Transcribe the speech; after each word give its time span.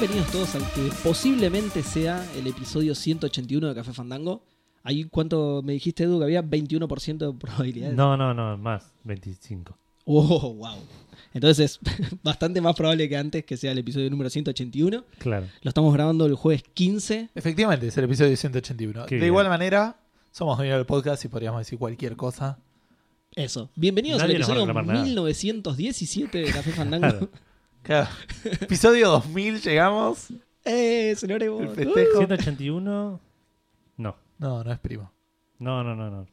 bienvenidos 0.00 0.32
todos 0.32 0.54
al 0.54 0.62
que 0.72 0.90
posiblemente 1.04 1.82
sea 1.82 2.26
el 2.34 2.46
episodio 2.46 2.94
181 2.94 3.68
de 3.68 3.74
Café 3.74 3.92
Fandango. 3.92 4.42
Ahí, 4.82 5.04
¿cuánto 5.04 5.60
me 5.62 5.74
dijiste, 5.74 6.04
Edu, 6.04 6.18
que 6.18 6.24
había 6.24 6.42
21% 6.42 7.18
de 7.18 7.38
probabilidades? 7.38 7.94
No, 7.94 8.16
no, 8.16 8.32
no, 8.32 8.56
más, 8.56 8.94
25. 9.04 9.76
Oh, 10.06 10.54
wow. 10.54 10.76
Entonces 11.34 11.78
es 11.84 12.18
bastante 12.22 12.62
más 12.62 12.74
probable 12.76 13.10
que 13.10 13.16
antes 13.18 13.44
que 13.44 13.58
sea 13.58 13.72
el 13.72 13.78
episodio 13.78 14.08
número 14.08 14.30
181. 14.30 15.04
Claro. 15.18 15.46
Lo 15.60 15.68
estamos 15.68 15.92
grabando 15.92 16.24
el 16.24 16.34
jueves 16.34 16.62
15. 16.72 17.28
Efectivamente, 17.34 17.88
es 17.88 17.98
el 17.98 18.04
episodio 18.04 18.34
181. 18.34 19.04
Qué 19.04 19.16
de 19.16 19.18
bien. 19.18 19.26
igual 19.26 19.50
manera, 19.50 20.00
somos 20.30 20.56
dueños 20.56 20.78
del 20.78 20.86
podcast 20.86 21.22
y 21.26 21.28
podríamos 21.28 21.60
decir 21.60 21.78
cualquier 21.78 22.16
cosa. 22.16 22.58
Eso. 23.34 23.68
Bienvenidos 23.76 24.22
Nadie 24.22 24.36
al 24.36 24.40
episodio 24.40 24.60
reclamar 24.60 24.86
nada. 24.86 25.02
1917 25.04 26.38
de 26.38 26.52
Café 26.52 26.72
Fandango. 26.72 27.06
Claro. 27.06 27.49
Claro. 27.82 28.08
episodio 28.44 29.08
2000 29.10 29.60
llegamos. 29.62 30.28
¡Eh, 30.64 31.16
Evo! 31.22 31.60
El 31.62 31.68
festejo. 31.70 32.18
181. 32.18 33.20
No, 33.96 34.16
No, 34.38 34.64
no 34.64 34.72
es 34.72 34.78
primo. 34.78 35.10
no, 35.58 35.82
no, 35.84 35.94
no. 35.96 36.10
no. 36.10 36.26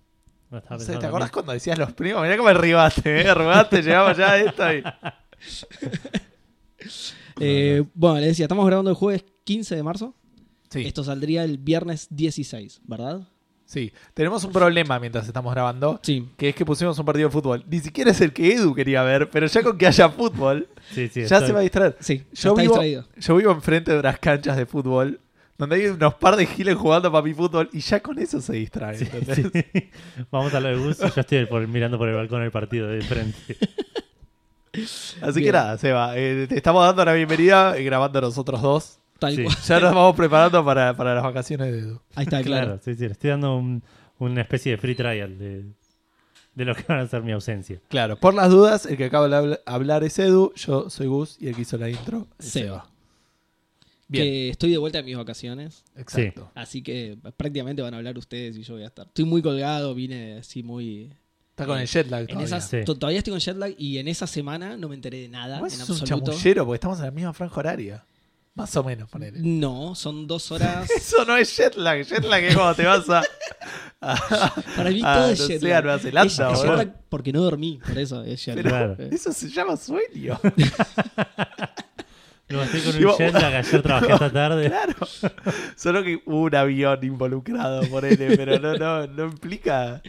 No 0.49 0.59
estaba 0.59 0.77
No 0.77 0.79
sé, 0.79 0.85
pensando 0.93 0.99
¿Te 0.99 1.05
en 1.05 1.09
acordás 1.09 1.29
mí. 1.29 1.33
cuando 1.33 1.51
decías 1.51 1.77
los 1.77 1.91
primos? 1.93 2.21
Mirá 2.23 2.37
cómo 2.37 2.47
arribaste, 2.49 3.21
¿eh? 3.21 3.27
Arribaste, 3.29 3.81
llegamos 3.81 4.17
ya 4.17 4.31
a 4.31 4.37
esto 4.37 4.73
y... 4.73 4.83
Eh, 7.39 7.83
bueno, 7.93 8.17
les 8.19 8.29
decía, 8.29 8.45
estamos 8.45 8.65
grabando 8.65 8.89
el 8.89 8.95
jueves 8.95 9.23
15 9.43 9.75
de 9.75 9.83
marzo. 9.83 10.15
Sí, 10.69 10.83
Esto 10.85 11.03
saldría 11.03 11.43
el 11.43 11.57
viernes 11.59 12.07
16, 12.09 12.81
¿verdad? 12.85 13.21
Sí. 13.67 13.93
Tenemos 14.15 14.43
un 14.43 14.51
problema 14.51 14.99
mientras 14.99 15.27
estamos 15.27 15.53
grabando, 15.53 15.99
Sí. 16.01 16.27
que 16.35 16.49
es 16.49 16.55
que 16.55 16.65
pusimos 16.65 16.97
un 16.97 17.05
partido 17.05 17.27
de 17.29 17.31
fútbol. 17.33 17.63
Ni 17.69 17.79
siquiera 17.79 18.09
es 18.09 18.19
el 18.21 18.33
que 18.33 18.51
Edu 18.55 18.73
quería 18.73 19.03
ver, 19.03 19.29
pero 19.29 19.45
ya 19.45 19.61
con 19.61 19.77
que 19.77 19.85
haya 19.85 20.09
fútbol, 20.09 20.67
Sí, 20.91 21.07
sí, 21.09 21.19
ya 21.25 21.37
estoy- 21.37 21.47
se 21.47 21.53
va 21.53 21.59
a 21.59 21.61
distraer. 21.61 21.95
Sí, 21.99 22.23
Yo 22.33 22.55
vivo, 22.55 22.73
distraído. 22.73 23.05
yo 23.17 23.35
vivo 23.35 23.51
enfrente 23.51 23.91
de 23.91 23.99
unas 23.99 24.17
canchas 24.17 24.57
de 24.57 24.65
fútbol 24.65 25.19
donde 25.59 25.75
hay 25.75 25.85
unos 25.87 26.13
par 26.15 26.35
de 26.35 26.45
giles 26.45 26.75
jugando 26.75 27.11
papi 27.11 27.33
fútbol 27.33 27.69
y 27.73 27.79
ya 27.81 27.99
con 27.99 28.17
eso 28.19 28.39
se 28.41 28.53
distrae. 28.53 28.97
Sí, 28.97 29.05
sí. 29.35 29.43
Vamos 30.31 30.53
a 30.53 30.59
lo 30.59 30.69
de 30.69 30.75
Gus. 30.77 30.97
Yo 30.99 31.07
estoy 31.21 31.45
por- 31.45 31.67
mirando 31.67 31.97
por 31.97 32.07
el 32.09 32.15
balcón 32.15 32.41
el 32.43 32.51
partido 32.51 32.87
de 32.87 33.01
frente. 33.01 33.57
Así 35.21 35.39
Bien. 35.39 35.45
que 35.45 35.51
nada, 35.51 35.77
Seba, 35.79 36.15
eh, 36.15 36.45
te 36.47 36.55
estamos 36.55 36.85
dando 36.85 37.03
la 37.03 37.13
bienvenida 37.13 37.75
eh, 37.77 37.83
grabando 37.83 38.21
nosotros 38.21 38.61
dos. 38.61 38.99
Tal 39.19 39.35
Sí. 39.35 39.43
cual. 39.43 39.55
Ya 39.67 39.79
nos 39.79 39.93
vamos 39.95 40.15
preparando 40.17 40.63
para, 40.65 40.95
para 40.95 41.15
las 41.15 41.23
vacaciones 41.23 41.71
de 41.71 41.79
Edu. 41.79 42.01
Ahí 42.15 42.23
está, 42.25 42.41
claro. 42.43 42.65
Claro, 42.67 42.81
sí, 42.83 42.93
sí. 42.95 43.01
Le 43.05 43.11
estoy 43.13 43.29
dando 43.31 43.55
un- 43.57 43.83
una 44.19 44.41
especie 44.41 44.71
de 44.73 44.77
free 44.77 44.95
trial 44.95 45.37
de, 45.37 45.65
de 46.55 46.65
lo 46.65 46.73
que 46.75 46.83
van 46.87 46.99
a 46.99 47.07
ser 47.07 47.21
mi 47.23 47.31
ausencia. 47.31 47.79
Claro, 47.87 48.17
por 48.17 48.33
las 48.33 48.49
dudas, 48.49 48.85
el 48.85 48.97
que 48.97 49.05
acaba 49.05 49.27
de 49.29 49.35
habl- 49.35 49.59
hablar 49.65 50.03
es 50.03 50.17
Edu, 50.19 50.53
yo 50.55 50.89
soy 50.89 51.07
Gus 51.07 51.37
y 51.39 51.47
el 51.47 51.55
que 51.55 51.61
hizo 51.61 51.77
la 51.77 51.89
intro 51.89 52.27
es 52.39 52.45
Seba. 52.49 52.65
Seba. 52.83 52.89
Bien, 54.09 54.23
Que 54.23 54.49
estoy 54.49 54.71
de 54.71 54.77
vuelta 54.77 54.99
de 54.99 55.03
mis 55.03 55.17
vacaciones. 55.17 55.83
exacto. 55.95 56.49
Así 56.55 56.81
que 56.81 57.17
prácticamente 57.35 57.81
van 57.81 57.93
a 57.93 57.97
hablar 57.97 58.17
ustedes 58.17 58.55
y 58.57 58.63
yo 58.63 58.75
voy 58.75 58.83
a 58.83 58.87
estar. 58.87 59.05
Estoy 59.07 59.25
muy 59.25 59.41
colgado, 59.41 59.93
vine 59.93 60.37
así 60.37 60.63
muy. 60.63 61.11
Está 61.49 61.65
con 61.65 61.77
el 61.79 61.87
jet 61.87 62.09
lag 62.09 62.21
En 62.21 62.27
todavía. 62.27 62.45
esas, 62.45 62.69
Sí. 62.69 62.77
to- 62.85 62.95
Todavía 62.95 63.17
estoy 63.17 63.31
con 63.31 63.39
jet 63.41 63.57
lag 63.57 63.73
y 63.77 63.97
en 63.97 64.07
esa 64.07 64.25
semana 64.27 64.77
no 64.77 64.87
me 64.89 64.95
enteré 64.95 65.21
de 65.21 65.27
nada. 65.27 65.59
En 65.59 65.69
sos 65.71 66.01
un 66.01 66.07
chamullero 66.07 66.65
porque 66.65 66.75
estamos 66.75 66.99
en 66.99 67.05
la 67.05 67.11
misma 67.11 67.33
franja 67.33 67.59
horaria. 67.59 68.05
Más 68.57 68.75
o 68.75 68.83
menos, 68.83 69.07
ponele. 69.07 69.39
No, 69.39 69.93
son 69.93 70.25
dos 70.27 70.51
horas. 70.51 70.89
Eso 70.97 71.23
no 71.25 71.37
es 71.37 71.55
jet 71.55 71.75
lag. 71.75 72.01
Jet 72.03 72.25
lag 72.25 72.43
es 72.43 72.55
cuando 72.55 72.73
te 72.73 72.85
vas 72.85 73.07
a. 73.09 73.21
Para 74.75 74.89
mí 74.89 74.99
todo 75.01 75.29
es 75.29 75.47
jet 75.47 75.61
lag. 75.61 75.73
a 75.77 75.81
Nueva 75.83 75.99
Zelanda, 75.99 76.27
Es- 76.27 76.39
es 76.39 76.61
jet 76.63 76.75
lag 76.75 76.93
porque 77.07 77.31
no 77.31 77.41
dormí, 77.43 77.79
por 77.87 77.97
eso 77.99 78.23
es 78.23 78.43
jet 78.43 78.55
Pero 78.55 78.69
lag. 78.71 78.95
Claro. 78.95 79.03
Eh, 79.03 79.09
eso 79.15 79.31
se 79.31 79.49
llama 79.49 79.77
sueño. 79.77 80.39
No, 82.49 82.63
estoy 82.63 82.79
con 82.79 82.95
un 83.05 83.17
jet 83.17 83.33
lag. 83.33 83.55
Ayer 83.55 83.81
trabajé 83.81 84.13
esta 84.13 84.31
tarde. 84.31 84.67
Claro. 84.69 84.93
Solo 85.75 86.01
que 86.01 86.21
hubo 86.25 86.43
un 86.43 86.55
avión 86.55 86.97
involucrado 87.03 87.81
por 87.89 88.05
él, 88.05 88.17
pero 88.37 88.57
no, 88.57 88.73
no, 88.77 89.05
no 89.05 89.25
implica 89.25 90.01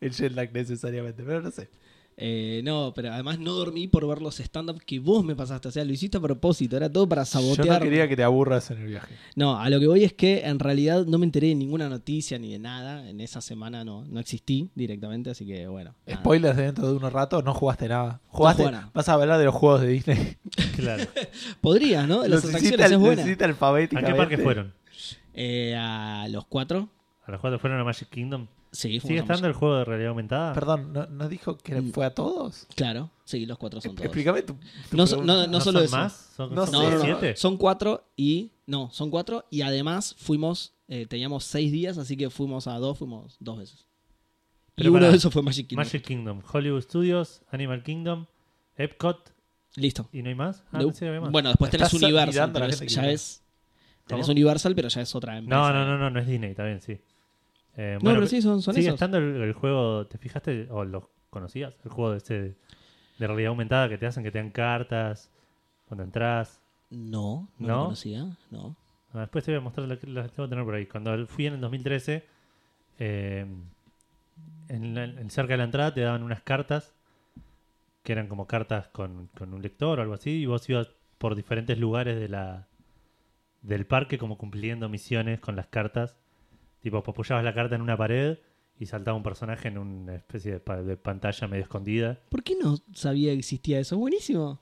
el 0.00 0.10
jet 0.10 0.32
lag 0.32 0.50
necesariamente. 0.52 1.22
Pero 1.22 1.40
no 1.40 1.50
sé. 1.52 1.68
Eh, 2.18 2.62
no, 2.64 2.92
pero 2.94 3.12
además 3.12 3.38
no 3.38 3.52
dormí 3.52 3.88
por 3.88 4.06
ver 4.08 4.22
los 4.22 4.40
stand-up 4.40 4.82
que 4.84 4.98
vos 4.98 5.22
me 5.22 5.36
pasaste. 5.36 5.68
O 5.68 5.70
sea, 5.70 5.84
lo 5.84 5.92
hiciste 5.92 6.16
a 6.16 6.20
propósito, 6.20 6.76
era 6.76 6.90
todo 6.90 7.06
para 7.06 7.22
Yo 7.22 7.26
sabotear. 7.26 7.78
no 7.78 7.84
quería 7.84 8.08
que 8.08 8.16
te 8.16 8.22
aburras 8.22 8.70
en 8.70 8.78
el 8.78 8.86
viaje. 8.86 9.14
No, 9.34 9.58
a 9.60 9.68
lo 9.68 9.78
que 9.78 9.86
voy 9.86 10.04
es 10.04 10.14
que 10.14 10.46
en 10.46 10.58
realidad 10.58 11.04
no 11.04 11.18
me 11.18 11.26
enteré 11.26 11.48
de 11.48 11.54
ninguna 11.54 11.90
noticia 11.90 12.38
ni 12.38 12.52
de 12.52 12.58
nada. 12.58 13.06
En 13.08 13.20
esa 13.20 13.42
semana 13.42 13.84
no, 13.84 14.04
no 14.06 14.18
existí 14.18 14.70
directamente, 14.74 15.30
así 15.30 15.46
que 15.46 15.66
bueno. 15.68 15.94
nada. 16.06 16.18
Spoilers 16.20 16.56
de 16.56 16.62
dentro 16.62 16.88
de 16.88 16.96
unos 16.96 17.12
ratos, 17.12 17.44
no 17.44 17.52
jugaste 17.52 17.88
nada. 17.88 18.20
Jugaste, 18.28 18.64
nada. 18.64 18.90
vas 18.94 19.08
a 19.08 19.12
hablar 19.12 19.38
de 19.38 19.44
los 19.44 19.54
juegos 19.54 19.82
de 19.82 19.88
Disney. 19.88 20.36
Claro. 20.76 21.04
Podrías, 21.62 22.06
¿no? 22.06 22.20
Las 22.20 22.44
Los 22.44 22.44
atracciones 22.44 22.90
es 22.90 22.98
buena. 22.98 23.22
¿A 23.22 24.02
qué 24.02 24.14
parque 24.14 24.36
fueron? 24.36 24.74
Eh, 25.32 25.74
a 25.74 26.26
los 26.28 26.44
cuatro. 26.46 26.90
¿A 27.24 27.30
los 27.30 27.40
cuatro 27.40 27.58
fueron 27.58 27.80
a 27.80 27.84
Magic 27.84 28.10
Kingdom? 28.10 28.46
Sí, 28.76 29.00
¿Sigue 29.00 29.20
estando 29.20 29.46
el 29.46 29.54
juego 29.54 29.76
de 29.78 29.84
realidad 29.84 30.10
aumentada? 30.10 30.52
Perdón, 30.52 30.92
¿no, 30.92 31.06
no 31.06 31.28
dijo 31.28 31.56
que 31.56 31.80
fue 31.82 32.04
a 32.04 32.14
todos? 32.14 32.66
Claro, 32.74 33.10
sí, 33.24 33.46
los 33.46 33.56
cuatro 33.56 33.80
son 33.80 33.94
todos. 33.94 34.04
Explícame 34.04 34.42
tu, 34.42 34.54
tu 34.90 34.96
No, 34.96 35.06
so- 35.06 35.16
pregunta. 35.16 35.32
no, 35.34 35.46
no 35.46 35.60
solo 35.60 35.78
son 35.78 35.84
eso. 35.86 35.96
más? 35.96 36.32
¿Son, 36.36 36.54
No 36.54 36.66
son 36.66 36.72
No, 36.74 36.90
no, 36.90 36.98
no. 36.98 37.04
siete? 37.04 37.36
Son 37.36 37.56
cuatro 37.56 38.04
y. 38.16 38.50
No, 38.66 38.90
son 38.92 39.10
cuatro 39.10 39.46
y 39.50 39.62
además 39.62 40.14
fuimos. 40.18 40.74
eh, 40.88 41.06
teníamos 41.06 41.44
seis 41.44 41.72
días, 41.72 41.98
así 41.98 42.16
que 42.16 42.30
fuimos 42.30 42.66
a 42.68 42.78
dos, 42.78 42.98
fuimos 42.98 43.36
dos 43.40 43.58
veces. 43.58 43.86
Pero 44.74 44.90
y 44.90 44.92
uno 44.94 45.08
de 45.10 45.16
esos 45.16 45.32
fue 45.32 45.42
Magic 45.42 45.66
Kingdom. 45.68 45.84
Magic 45.84 46.02
Kingdom, 46.04 46.42
Hollywood 46.52 46.82
Studios, 46.82 47.40
Animal 47.50 47.82
Kingdom, 47.82 48.26
Epcot 48.76 49.32
Listo. 49.76 50.08
y 50.12 50.22
no 50.22 50.28
hay 50.28 50.34
más. 50.34 50.62
Ah, 50.70 50.80
más. 50.82 51.30
Bueno, 51.32 51.48
después 51.48 51.70
tenés 51.70 51.92
Universal, 51.94 52.52
pero 52.52 52.66
es- 52.66 52.80
ya 52.80 53.10
es. 53.10 53.42
Tenés. 54.06 54.28
Universal, 54.28 54.74
pero 54.76 54.88
ya 54.88 55.00
es 55.00 55.14
otra 55.14 55.38
empresa. 55.38 55.56
no, 55.60 55.72
no, 55.72 55.86
no, 55.86 55.98
no, 55.98 56.10
no 56.10 56.20
es 56.20 56.26
Disney, 56.28 56.50
está 56.50 56.64
bien, 56.64 56.80
sí. 56.80 57.00
Eh, 57.76 57.98
No, 58.02 58.04
bueno, 58.04 58.18
pero 58.20 58.26
sí, 58.26 58.40
son, 58.42 58.62
son 58.62 58.74
sigue 58.74 58.86
esos. 58.88 58.94
estando 58.94 59.18
el, 59.18 59.42
el 59.42 59.52
juego, 59.52 60.06
¿te 60.06 60.18
fijaste 60.18 60.68
o 60.70 60.84
lo 60.84 61.10
conocías? 61.30 61.74
El 61.84 61.90
juego 61.90 62.12
de, 62.12 62.16
este 62.18 62.34
de, 63.18 63.26
realidad 63.26 63.48
aumentada 63.50 63.88
que 63.88 63.98
te 63.98 64.06
hacen 64.06 64.22
que 64.24 64.30
te 64.30 64.38
dan 64.38 64.50
cartas 64.50 65.30
cuando 65.86 66.04
entras. 66.04 66.60
No, 66.90 67.48
no, 67.58 67.68
¿No? 67.68 67.74
lo 67.78 67.84
conocía. 67.84 68.26
No. 68.50 68.76
Ah, 69.12 69.20
después 69.20 69.44
te 69.44 69.52
voy 69.52 69.58
a 69.58 69.60
mostrar, 69.62 69.88
lo 69.88 69.98
que 69.98 70.06
las 70.06 70.30
tengo 70.32 70.46
que 70.48 70.50
tener 70.50 70.64
por 70.64 70.74
ahí. 70.74 70.86
Cuando 70.86 71.26
fui 71.26 71.46
en 71.46 71.54
el 71.54 71.60
2013, 71.60 72.24
eh, 72.98 73.46
en, 74.68 74.94
la- 74.94 75.04
en 75.04 75.30
cerca 75.30 75.54
de 75.54 75.58
la 75.58 75.64
entrada 75.64 75.94
te 75.94 76.00
daban 76.00 76.22
unas 76.22 76.42
cartas 76.42 76.92
que 78.02 78.12
eran 78.12 78.28
como 78.28 78.46
cartas 78.46 78.88
con, 78.88 79.28
con 79.36 79.52
un 79.52 79.62
lector 79.62 79.98
o 79.98 80.02
algo 80.02 80.14
así, 80.14 80.30
y 80.42 80.46
vos 80.46 80.68
ibas 80.68 80.90
por 81.18 81.34
diferentes 81.34 81.78
lugares 81.78 82.18
de 82.18 82.28
la 82.28 82.68
del 83.62 83.86
parque 83.86 84.18
como 84.18 84.38
cumpliendo 84.38 84.88
misiones 84.88 85.40
con 85.40 85.56
las 85.56 85.66
cartas. 85.66 86.16
Tipo, 86.86 86.98
apoyabas 86.98 87.42
la 87.44 87.52
carta 87.52 87.74
en 87.74 87.82
una 87.82 87.96
pared 87.96 88.38
y 88.78 88.86
saltaba 88.86 89.16
un 89.16 89.24
personaje 89.24 89.66
en 89.66 89.76
una 89.76 90.14
especie 90.14 90.52
de, 90.52 90.60
pa- 90.60 90.80
de 90.82 90.96
pantalla 90.96 91.48
medio 91.48 91.64
escondida. 91.64 92.20
¿Por 92.28 92.44
qué 92.44 92.54
no 92.62 92.78
sabía 92.94 93.32
que 93.32 93.40
existía 93.40 93.80
eso? 93.80 93.98
Buenísimo. 93.98 94.60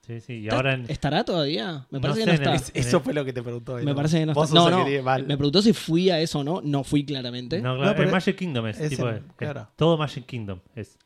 Sí, 0.00 0.20
sí, 0.22 0.32
y 0.36 0.44
¿Está- 0.44 0.56
ahora 0.56 0.72
en, 0.72 0.86
¿Estará 0.88 1.22
todavía? 1.22 1.86
Me 1.90 1.98
No 1.98 2.00
parece 2.00 2.20
sé, 2.20 2.24
que 2.24 2.26
no 2.26 2.32
el- 2.32 2.40
está. 2.40 2.54
Es- 2.54 2.86
eso 2.86 3.00
fue 3.00 3.12
lo 3.12 3.26
que 3.26 3.34
te 3.34 3.42
preguntó. 3.42 3.74
Me 3.76 3.94
parece 3.94 4.20
que 4.20 4.24
no 4.24 4.32
Vos 4.32 4.48
está. 4.48 4.58
sos 4.58 4.70
No, 4.70 4.74
el 4.74 4.78
no. 4.78 4.84
que 4.86 4.90
tiene 4.90 5.02
mal. 5.02 5.26
Me 5.26 5.36
preguntó 5.36 5.60
si 5.60 5.74
fui 5.74 6.08
a 6.08 6.18
eso 6.18 6.38
o 6.38 6.44
no. 6.44 6.62
No 6.62 6.82
fui 6.82 7.04
claramente. 7.04 7.56
No, 7.60 7.74
claro, 7.76 7.90
No, 7.90 7.94
pero 7.94 8.08
el 8.08 8.12
Magic 8.14 8.36
Kingdom 8.36 8.66
es, 8.68 8.80
es 8.80 8.88
tipo, 8.88 9.06
en- 9.10 9.16
es 9.16 9.22
claro. 9.36 9.68
todo 9.76 9.98
Magic 9.98 10.24
Kingdom 10.24 10.60
es 10.74 10.96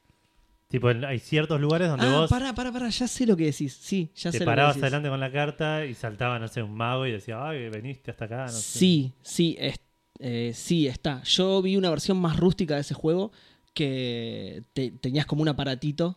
tipo 0.68 0.88
en- 0.88 1.04
hay 1.04 1.18
ciertos 1.18 1.60
lugares 1.60 1.88
donde 1.88 2.06
ah, 2.06 2.12
vos 2.20 2.30
pará, 2.30 2.54
pará, 2.54 2.70
pará. 2.70 2.90
Ya 2.90 3.08
sé 3.08 3.26
lo 3.26 3.36
que 3.36 3.46
decís. 3.46 3.72
Sí, 3.74 4.12
ya 4.14 4.30
te 4.30 4.38
sé 4.38 4.44
lo 4.44 4.44
que 4.44 4.46
parabas 4.52 4.76
decís. 4.76 4.84
adelante 4.84 5.08
con 5.08 5.18
la 5.18 5.32
carta 5.32 5.84
y 5.84 5.94
saltaba 5.94 6.38
no 6.38 6.46
sé 6.46 6.62
un 6.62 6.74
mago 6.76 7.06
y 7.06 7.10
decía 7.10 7.44
ay 7.44 7.68
veniste 7.70 8.12
hasta 8.12 8.26
acá 8.26 8.42
no 8.44 8.52
sé. 8.52 8.78
Sí, 8.78 9.12
sí, 9.22 9.56
es- 9.58 9.80
eh, 10.20 10.52
sí 10.54 10.86
está. 10.86 11.22
Yo 11.24 11.60
vi 11.62 11.76
una 11.76 11.90
versión 11.90 12.18
más 12.18 12.36
rústica 12.36 12.74
de 12.76 12.82
ese 12.82 12.94
juego 12.94 13.32
que 13.74 14.62
te- 14.72 14.90
tenías 14.90 15.26
como 15.26 15.42
un 15.42 15.48
aparatito 15.48 16.16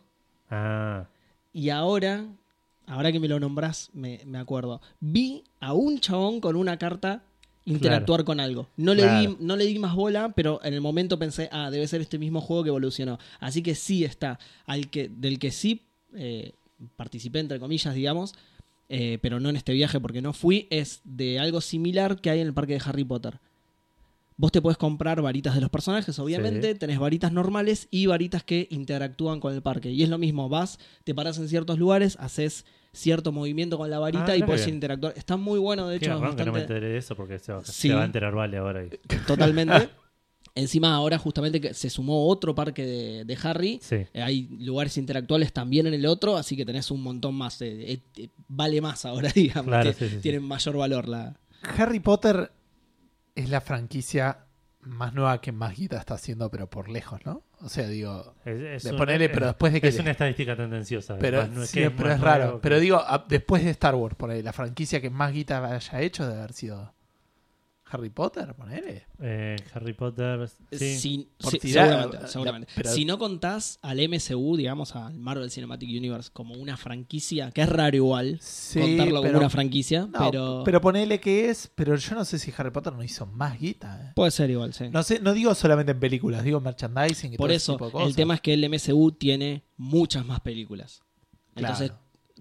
ah 0.50 1.06
y 1.52 1.68
ahora, 1.70 2.26
ahora 2.86 3.12
que 3.12 3.20
me 3.20 3.28
lo 3.28 3.38
nombrás, 3.38 3.88
me, 3.92 4.20
me 4.26 4.38
acuerdo. 4.38 4.80
Vi 4.98 5.44
a 5.60 5.72
un 5.72 6.00
chabón 6.00 6.40
con 6.40 6.56
una 6.56 6.76
carta 6.78 7.22
interactuar 7.64 8.24
con 8.24 8.40
algo. 8.40 8.66
No 8.76 8.92
le, 8.92 9.02
Claro. 9.02 9.30
di, 9.30 9.36
no 9.38 9.54
le 9.56 9.64
di 9.66 9.78
más 9.78 9.94
bola, 9.94 10.32
pero 10.34 10.60
en 10.64 10.74
el 10.74 10.80
momento 10.80 11.16
pensé, 11.16 11.48
ah, 11.52 11.70
debe 11.70 11.86
ser 11.86 12.00
este 12.00 12.18
mismo 12.18 12.40
juego 12.40 12.64
que 12.64 12.68
evolucionó. 12.70 13.20
Así 13.38 13.62
que 13.62 13.76
sí 13.76 14.02
está. 14.04 14.40
Al 14.66 14.90
que, 14.90 15.08
del 15.08 15.38
que 15.38 15.52
sí 15.52 15.82
eh, 16.12 16.52
participé, 16.96 17.38
entre 17.38 17.60
comillas, 17.60 17.94
digamos, 17.94 18.34
eh, 18.88 19.18
pero 19.22 19.38
no 19.38 19.48
en 19.48 19.54
este 19.56 19.72
viaje 19.72 20.00
porque 20.00 20.20
no 20.20 20.32
fui, 20.32 20.66
es 20.70 21.00
de 21.04 21.38
algo 21.38 21.60
similar 21.60 22.20
que 22.20 22.30
hay 22.30 22.40
en 22.40 22.48
el 22.48 22.52
parque 22.52 22.72
de 22.74 22.82
Harry 22.84 23.04
Potter. 23.04 23.38
Vos 24.36 24.50
te 24.50 24.60
puedes 24.60 24.76
comprar 24.78 25.22
varitas 25.22 25.54
de 25.54 25.60
los 25.60 25.70
personajes, 25.70 26.18
obviamente, 26.18 26.72
Sí. 26.72 26.78
tenés 26.78 26.98
varitas 26.98 27.30
normales 27.32 27.86
y 27.92 28.06
varitas 28.06 28.42
que 28.42 28.66
interactúan 28.70 29.38
con 29.38 29.54
el 29.54 29.62
parque. 29.62 29.90
Y 29.92 30.02
es 30.02 30.08
lo 30.08 30.18
mismo, 30.18 30.48
vas, 30.48 30.78
te 31.04 31.14
parás 31.14 31.38
en 31.38 31.48
ciertos 31.48 31.78
lugares, 31.78 32.16
haces 32.18 32.64
cierto 32.92 33.30
movimiento 33.32 33.78
con 33.78 33.90
la 33.90 33.98
varita 34.00 34.32
Ah, 34.32 34.36
y 34.36 34.42
puedes 34.42 34.66
interactuar. 34.66 35.14
Está 35.16 35.36
muy 35.36 35.58
bueno, 35.60 35.86
de 35.88 35.98
qué 36.00 36.06
hecho, 36.06 36.14
es 36.14 36.20
garrón 36.20 36.36
que 36.36 36.44
no 36.44 36.52
me 36.52 36.60
enteré 36.62 36.88
de 36.88 36.98
eso 36.98 37.14
porque 37.14 37.38
se 37.38 37.52
va, 37.52 37.64
Sí. 37.64 37.88
se 37.88 37.94
va 37.94 38.02
a 38.02 38.06
enterar 38.06 38.34
Vale 38.34 38.56
ahora 38.56 38.84
y- 38.84 38.90
totalmente. 39.26 39.88
Encima 40.56 40.94
ahora 40.94 41.18
justamente 41.18 41.60
que 41.60 41.74
se 41.74 41.90
sumó 41.90 42.28
otro 42.28 42.54
parque 42.54 42.84
de, 42.86 43.24
de 43.24 43.38
Harry. 43.42 43.80
Sí. 43.82 43.96
Eh, 44.14 44.22
Hay 44.22 44.48
lugares 44.60 44.96
interactuales 44.98 45.52
también 45.52 45.88
en 45.88 45.94
el 45.94 46.06
otro, 46.06 46.36
así 46.36 46.56
que 46.56 46.64
tenés 46.64 46.90
un 46.92 47.02
montón 47.02 47.34
más. 47.34 47.60
eh, 47.62 48.00
eh, 48.16 48.28
vale 48.46 48.80
más 48.80 49.04
ahora, 49.04 49.28
digamos. 49.34 49.66
Claro, 49.66 49.92
sí. 49.92 50.06
Tienen 50.22 50.42
mayor 50.44 50.76
valor 50.76 51.08
la. 51.08 51.36
Harry 51.76 51.98
Potter 51.98 52.52
es 53.34 53.48
la 53.50 53.60
franquicia 53.60 54.38
más 54.80 55.14
nueva 55.14 55.40
que 55.40 55.50
más 55.50 55.74
guita 55.76 55.96
está 55.98 56.14
haciendo, 56.14 56.50
pero 56.50 56.68
por 56.68 56.88
lejos, 56.90 57.24
¿no? 57.24 57.42
O 57.62 57.68
sea, 57.70 57.88
digo, 57.88 58.34
Es, 58.44 58.60
es 58.60 58.82
de 58.82 58.90
una- 58.90 58.98
ponerle, 58.98 59.28
pero 59.30 59.46
es- 59.46 59.52
después 59.52 59.72
de 59.72 59.80
que... 59.80 59.88
Es 59.88 59.98
una 59.98 60.10
estadística 60.10 60.54
tendenciosa. 60.56 61.16
pero 61.18 61.46
no 61.48 61.62
es 61.62 61.70
sí, 61.70 61.78
que 61.80 61.84
es 61.86 61.90
pero 61.92 62.08
más 62.08 62.16
es 62.16 62.20
raro. 62.22 62.52
que- 62.54 62.60
Pero 62.60 62.80
digo, 62.80 62.96
a- 62.98 63.24
después 63.28 63.64
de 63.64 63.70
Star 63.70 63.94
Wars, 63.94 64.14
ponele, 64.14 64.42
la 64.42 64.52
franquicia 64.52 65.00
que 65.00 65.08
más 65.10 65.32
guita 65.32 65.64
haya 65.74 66.00
hecho 66.02 66.26
debe 66.26 66.38
haber 66.38 66.52
sido 66.52 66.93
Harry 67.86 68.08
Potter, 68.10 68.54
ponele. 68.54 69.04
Eh, 69.20 69.56
Harry 69.72 69.92
Potter. 69.92 70.48
Sí. 70.72 70.96
Si- 70.98 71.28
Por 71.38 71.52
sí, 71.52 71.58
tirar- 71.60 71.86
seguramente, 71.88 72.18
la- 72.22 72.28
seguramente. 72.28 72.68
pero- 72.74 72.90
Si 72.90 73.04
no 73.04 73.18
contás 73.18 73.78
al 73.82 74.00
MCU, 74.00 74.56
digamos, 74.56 74.96
al 74.96 75.18
Marvel 75.18 75.50
Cinematic 75.50 75.88
Universe, 75.90 76.30
como 76.32 76.54
una 76.54 76.76
franquicia, 76.76 77.50
que 77.52 77.60
es 77.62 77.68
raro 77.68 77.94
igual 77.96 78.38
Sí, 78.40 78.80
contarlo 78.80 79.20
pero- 79.20 79.32
como 79.32 79.38
una 79.40 79.50
franquicia, 79.50 80.08
No, 80.12 80.30
pero, 80.30 80.62
pero 80.64 80.80
ponele 80.80 81.20
que 81.20 81.50
es, 81.50 81.70
pero 81.74 81.94
yo 81.94 82.14
no 82.16 82.24
sé 82.24 82.38
si 82.38 82.52
Harry 82.56 82.70
Potter 82.70 82.92
no 82.94 83.02
hizo 83.04 83.26
más 83.26 83.60
guita. 83.60 84.00
eh. 84.02 84.12
puede 84.16 84.30
ser 84.30 84.50
igual, 84.50 84.72
sí. 84.74 84.88
No 84.90 85.02
sé, 85.02 85.20
no 85.20 85.32
digo 85.34 85.54
solamente 85.54 85.92
en 85.92 86.00
películas, 86.00 86.42
digo 86.42 86.58
en 86.58 86.64
merchandising 86.64 87.34
y 87.34 87.36
Por 87.36 87.48
todo 87.48 87.56
ese 87.56 87.64
eso, 87.64 87.72
tipo 87.74 87.86
de 87.86 87.92
cosas. 87.92 88.08
el 88.08 88.16
tema 88.16 88.34
es 88.34 88.40
que 88.40 88.54
el 88.54 88.64
MCU 88.64 89.12
tiene 89.12 89.62
muchas 89.76 90.24
más 90.24 90.40
películas. 90.40 91.02
Claro. 91.54 91.94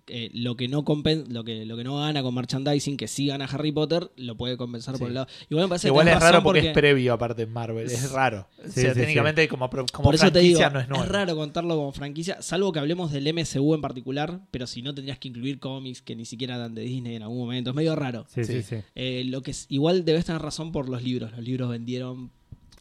Eh, 0.08 0.30
lo 0.34 0.58
que 0.58 0.68
no 0.68 0.84
compen 0.84 1.24
lo 1.34 1.46
que 1.46 1.66
lo 1.66 1.78
que 1.78 1.86
no 1.86 1.96
gana 1.98 2.22
con 2.22 2.36
merchandising, 2.36 2.98
que 2.98 3.08
sí 3.08 3.28
gana 3.28 3.46
Harry 3.46 3.72
Potter, 3.72 4.12
lo 4.18 4.36
puede 4.36 4.58
compensar 4.58 4.96
Sí. 4.96 5.00
por 5.00 5.08
el 5.08 5.14
lado. 5.14 5.28
Igual 5.50 5.66
me 5.66 5.70
parece 5.70 5.88
Igual 5.88 6.06
que 6.08 6.12
es 6.12 6.20
raro 6.20 6.44
porque, 6.44 6.68
es 6.68 6.74
previo 6.74 7.14
aparte 7.14 7.44
en 7.44 7.54
Marvel, 7.54 7.86
es 7.86 8.12
raro. 8.12 8.48
o 8.60 8.64
Sí, 8.68 8.82
sea, 8.82 8.94
sí, 8.94 9.00
técnicamente 9.00 9.48
como, 9.48 9.70
como 9.70 10.04
por 10.04 10.14
eso 10.16 10.30
te 10.30 10.40
digo, 10.40 10.60
franquicia 10.60 10.70
no 10.72 10.80
es 10.82 10.90
nuevo. 10.90 11.06
raro 11.06 11.36
contarlo 11.38 11.76
como 11.78 11.92
franquicia, 11.94 12.42
salvo 12.42 12.74
que 12.74 12.80
hablemos 12.80 13.14
del 13.14 13.28
MCU 13.34 13.76
en 13.76 13.82
particular, 13.82 14.42
pero 14.52 14.68
si 14.68 14.82
no 14.82 14.94
tendrías 14.94 15.20
que 15.20 15.30
incluir 15.30 15.60
cómics 15.60 16.02
que 16.02 16.18
ni 16.18 16.26
siquiera 16.26 16.58
dan 16.58 16.76
de 16.76 16.82
Disney 16.82 17.16
en 17.16 17.24
algún 17.24 17.38
momento, 17.38 17.70
es 17.70 17.76
medio 17.78 17.96
raro. 17.96 18.26
Sí, 18.28 18.44
Sí. 18.44 18.62
sí, 18.62 18.64
sí. 18.64 18.76
Eh, 18.96 19.24
lo 19.28 19.42
que 19.42 19.52
es, 19.52 19.68
igual 19.70 20.04
debes 20.04 20.26
tener 20.26 20.42
razón 20.42 20.74
por 20.74 20.90
los 20.90 21.02
libros, 21.02 21.32
los 21.32 21.42
libros 21.46 21.70
vendieron 21.70 22.30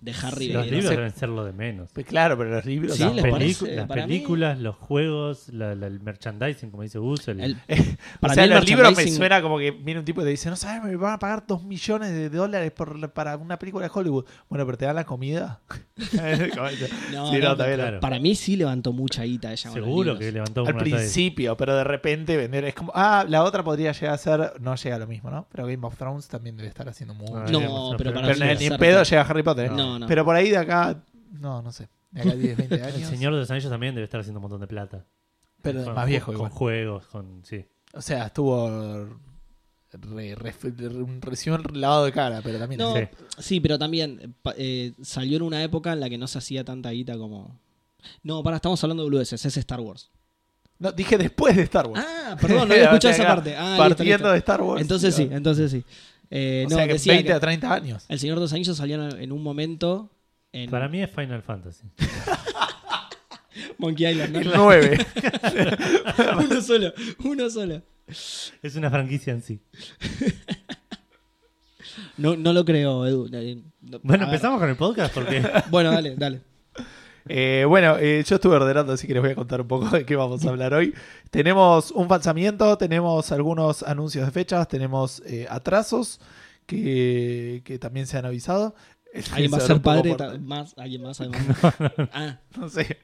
de 0.02 0.12
Harry. 0.22 0.46
Sí, 0.48 0.52
Los 0.52 0.66
libros 0.66 0.84
sé. 0.90 0.96
deben 0.96 1.10
ser 1.12 1.28
lo 1.28 1.44
de 1.44 1.52
menos. 1.52 1.90
Pues 1.92 2.04
claro, 2.06 2.36
pero 2.36 2.50
los 2.50 2.64
libros... 2.66 2.96
Sí, 2.96 3.04
las, 3.04 3.14
¿les 3.14 3.22
tampoco. 3.22 3.38
parece? 3.38 3.64
pelicu- 3.66 3.74
las 3.76 3.86
Para 3.86 4.02
mí- 4.02 4.08
películas, 4.08 4.58
los 4.58 4.76
juegos, 4.76 5.48
la- 5.48 5.74
la- 5.76 5.86
el 5.86 6.00
merchandising, 6.00 6.70
como 6.70 6.82
dice 6.82 6.98
Gus. 6.98 7.28
el- 7.28 7.40
el- 7.40 7.56
O 8.16 8.20
para 8.20 8.34
sea, 8.34 8.42
mí 8.44 8.48
el 8.50 8.54
los 8.56 8.66
libros 8.68 8.96
me 8.96 9.08
suena 9.08 9.40
como 9.40 9.58
que 9.58 9.70
viene 9.70 10.00
un 10.00 10.04
tipo 10.04 10.20
y 10.20 10.24
te 10.24 10.30
dice, 10.30 10.50
no 10.50 10.56
sabes, 10.56 10.82
me 10.82 10.94
van 10.96 11.14
a 11.14 11.18
pagar 11.18 11.44
dos 11.46 11.62
millones 11.62 12.10
de 12.12 12.28
dólares 12.30 12.72
por, 12.72 13.10
para 13.12 13.36
una 13.36 13.58
película 13.58 13.86
de 13.86 13.92
Hollywood. 13.94 14.24
Bueno, 14.48 14.66
pero 14.66 14.76
te 14.76 14.84
dan 14.86 14.96
la 14.96 15.04
comida. 15.04 15.60
No, 17.12 17.30
Sí, 17.30 17.38
no, 17.38 17.54
no, 17.54 17.56
claro. 17.56 18.00
Para 18.00 18.18
mí 18.18 18.34
sí 18.34 18.56
levantó 18.56 18.92
mucha 18.92 19.22
guita 19.22 19.52
ella. 19.52 19.70
Seguro 19.70 20.18
que 20.18 20.32
levantó 20.32 20.66
Al 20.66 20.76
principio, 20.76 21.56
pero 21.56 21.76
de 21.76 21.84
repente 21.84 22.36
vender 22.36 22.64
es 22.64 22.74
como, 22.74 22.90
ah, 22.94 23.24
la 23.28 23.44
otra 23.44 23.62
podría 23.62 23.92
llegar 23.92 24.14
a 24.14 24.18
ser, 24.18 24.52
no 24.60 24.74
llega 24.74 24.96
a 24.96 24.98
lo 24.98 25.06
mismo, 25.06 25.30
¿no? 25.30 25.46
Pero 25.52 25.66
Game 25.66 25.86
of 25.86 25.96
Thrones 25.96 26.28
también 26.28 26.56
debe 26.56 26.68
estar 26.68 26.88
haciendo 26.88 27.14
muy... 27.14 27.28
Ah, 27.34 27.44
No, 27.50 27.94
pero 27.96 28.12
para 28.12 28.28
pero 28.28 28.46
mí 28.46 28.54
ni, 28.58 28.66
en 28.66 28.76
pedo 28.78 29.02
llega 29.02 29.22
Harry 29.22 29.42
Potter. 29.42 29.66
¿eh? 29.66 29.70
No, 29.92 29.98
no. 30.00 30.06
Pero 30.06 30.24
por 30.24 30.34
ahí 30.36 30.50
de 30.50 30.58
acá, 30.58 31.02
no, 31.32 31.62
no 31.62 31.72
sé. 31.72 31.88
De 32.10 32.20
acá 32.22 32.30
a 32.30 32.34
10, 32.34 32.56
20 32.56 32.82
años. 32.82 32.96
El 32.96 33.04
Señor 33.06 33.32
de 33.34 33.40
los 33.40 33.50
Anillos 33.50 33.70
también 33.70 33.94
debe 33.94 34.04
estar 34.04 34.20
haciendo 34.20 34.38
un 34.38 34.42
montón 34.42 34.60
de 34.60 34.66
plata. 34.66 35.04
pero 35.62 35.84
Con 35.84 35.94
más 35.94 36.06
viejo 36.06 36.26
Con 36.26 36.34
igual. 36.36 36.50
juegos, 36.52 37.06
con. 37.06 37.44
Sí. 37.44 37.64
O 37.94 38.02
sea, 38.02 38.26
estuvo... 38.26 39.08
Re, 39.94 40.34
re- 40.34 40.54
re- 40.62 41.20
recibió 41.20 41.56
un 41.70 41.78
lavado 41.80 42.06
de 42.06 42.12
cara, 42.12 42.40
pero 42.42 42.58
también... 42.58 42.78
No, 42.80 42.96
Sí. 42.96 43.02
sí, 43.38 43.60
pero 43.60 43.78
también 43.78 44.18
eh, 44.22 44.28
pa- 44.40 44.54
eh, 44.56 44.94
salió 45.02 45.36
en 45.36 45.42
una 45.42 45.62
época 45.62 45.92
en 45.92 46.00
la 46.00 46.08
que 46.08 46.16
no 46.16 46.26
se 46.26 46.38
hacía 46.38 46.64
tanta 46.64 46.90
guita 46.92 47.18
como. 47.18 47.58
No, 48.22 48.42
para, 48.42 48.56
estamos 48.56 48.82
hablando 48.82 49.02
de 49.02 49.10
boludeces, 49.10 49.44
es 49.44 49.56
Star 49.58 49.80
Wars. 49.80 50.10
No, 50.78 50.92
dije 50.92 51.18
después 51.18 51.54
de 51.56 51.62
Star 51.64 51.86
Wars. 51.86 52.02
Ah, 52.02 52.36
perdón, 52.40 52.68
no 52.68 52.72
había 52.74 52.84
escuchado 52.88 53.12
esa 53.14 53.24
parte. 53.26 53.54
Ah, 53.54 53.64
listo, 53.72 53.78
partiendo 53.78 54.16
listo. 54.16 54.32
de 54.32 54.38
Star 54.38 54.62
Wars. 54.62 54.80
Entonces 54.80 55.14
sí, 55.14 55.28
entonces 55.30 55.70
sí. 55.70 55.84
Eh, 56.34 56.64
O 56.66 56.70
no, 56.70 56.76
sea 56.76 56.86
que 56.86 56.94
decía 56.94 57.12
20 57.12 57.26
que 57.28 57.32
a 57.34 57.40
30 57.40 57.74
años. 57.74 58.04
El 58.08 58.18
Señor 58.18 58.36
de 58.36 58.40
los 58.40 58.52
Anillos 58.54 58.74
salió 58.76 59.06
en, 59.18 59.32
un 59.32 59.42
momento 59.42 60.10
en 60.52 60.70
Para 60.70 60.88
mí 60.88 61.02
es 61.02 61.10
Final 61.10 61.42
Fantasy. 61.42 61.84
Monkey 63.78 64.10
Island, 64.10 64.36
El 64.36 64.48
¿no? 64.48 64.56
9. 64.64 64.98
uno 66.44 66.60
solo, 66.62 66.92
uno 67.24 67.50
solo. 67.50 67.82
Es 68.06 68.74
una 68.76 68.90
franquicia 68.90 69.32
en 69.34 69.42
sí. 69.42 69.60
No, 72.16 72.36
no 72.36 72.52
lo 72.52 72.64
creo, 72.64 73.06
Edu. 73.06 73.28
No- 73.82 73.98
Bueno, 74.02 74.24
a 74.24 74.26
ver. 74.26 74.34
empezamos 74.34 74.58
con 74.60 74.68
el 74.70 74.76
podcast 74.76 75.12
porque. 75.12 75.42
Bueno, 75.70 75.90
dale, 75.90 76.14
dale. 76.16 76.40
Eh, 77.28 77.64
bueno, 77.68 77.96
eh, 77.98 78.24
yo 78.26 78.36
estuve 78.36 78.56
ordenando, 78.56 78.92
así 78.92 79.06
que 79.06 79.12
les 79.14 79.22
voy 79.22 79.32
a 79.32 79.34
contar 79.34 79.60
un 79.60 79.68
poco 79.68 79.88
de 79.96 80.04
qué 80.04 80.16
vamos 80.16 80.44
a 80.44 80.48
hablar 80.50 80.74
hoy. 80.74 80.94
Tenemos 81.30 81.90
un 81.92 82.08
lanzamiento, 82.08 82.76
tenemos 82.78 83.30
algunos 83.32 83.82
anuncios 83.82 84.26
de 84.26 84.32
fechas, 84.32 84.66
tenemos 84.68 85.22
eh, 85.26 85.46
atrasos 85.48 86.20
que, 86.66 87.62
que 87.64 87.78
también 87.78 88.06
se 88.06 88.18
han 88.18 88.26
avisado. 88.26 88.74
¿Alguien 89.32 89.52
va 89.52 89.56
a 89.58 89.60
Se 89.60 89.66
ser 89.66 89.82
padre? 89.82 90.14
por- 90.14 90.40
más, 90.40 90.74
¿Alguien 90.78 91.02
más? 91.02 91.20
además? 91.20 91.40
Ah, 92.12 92.38
No 92.56 92.68
sé. 92.68 92.98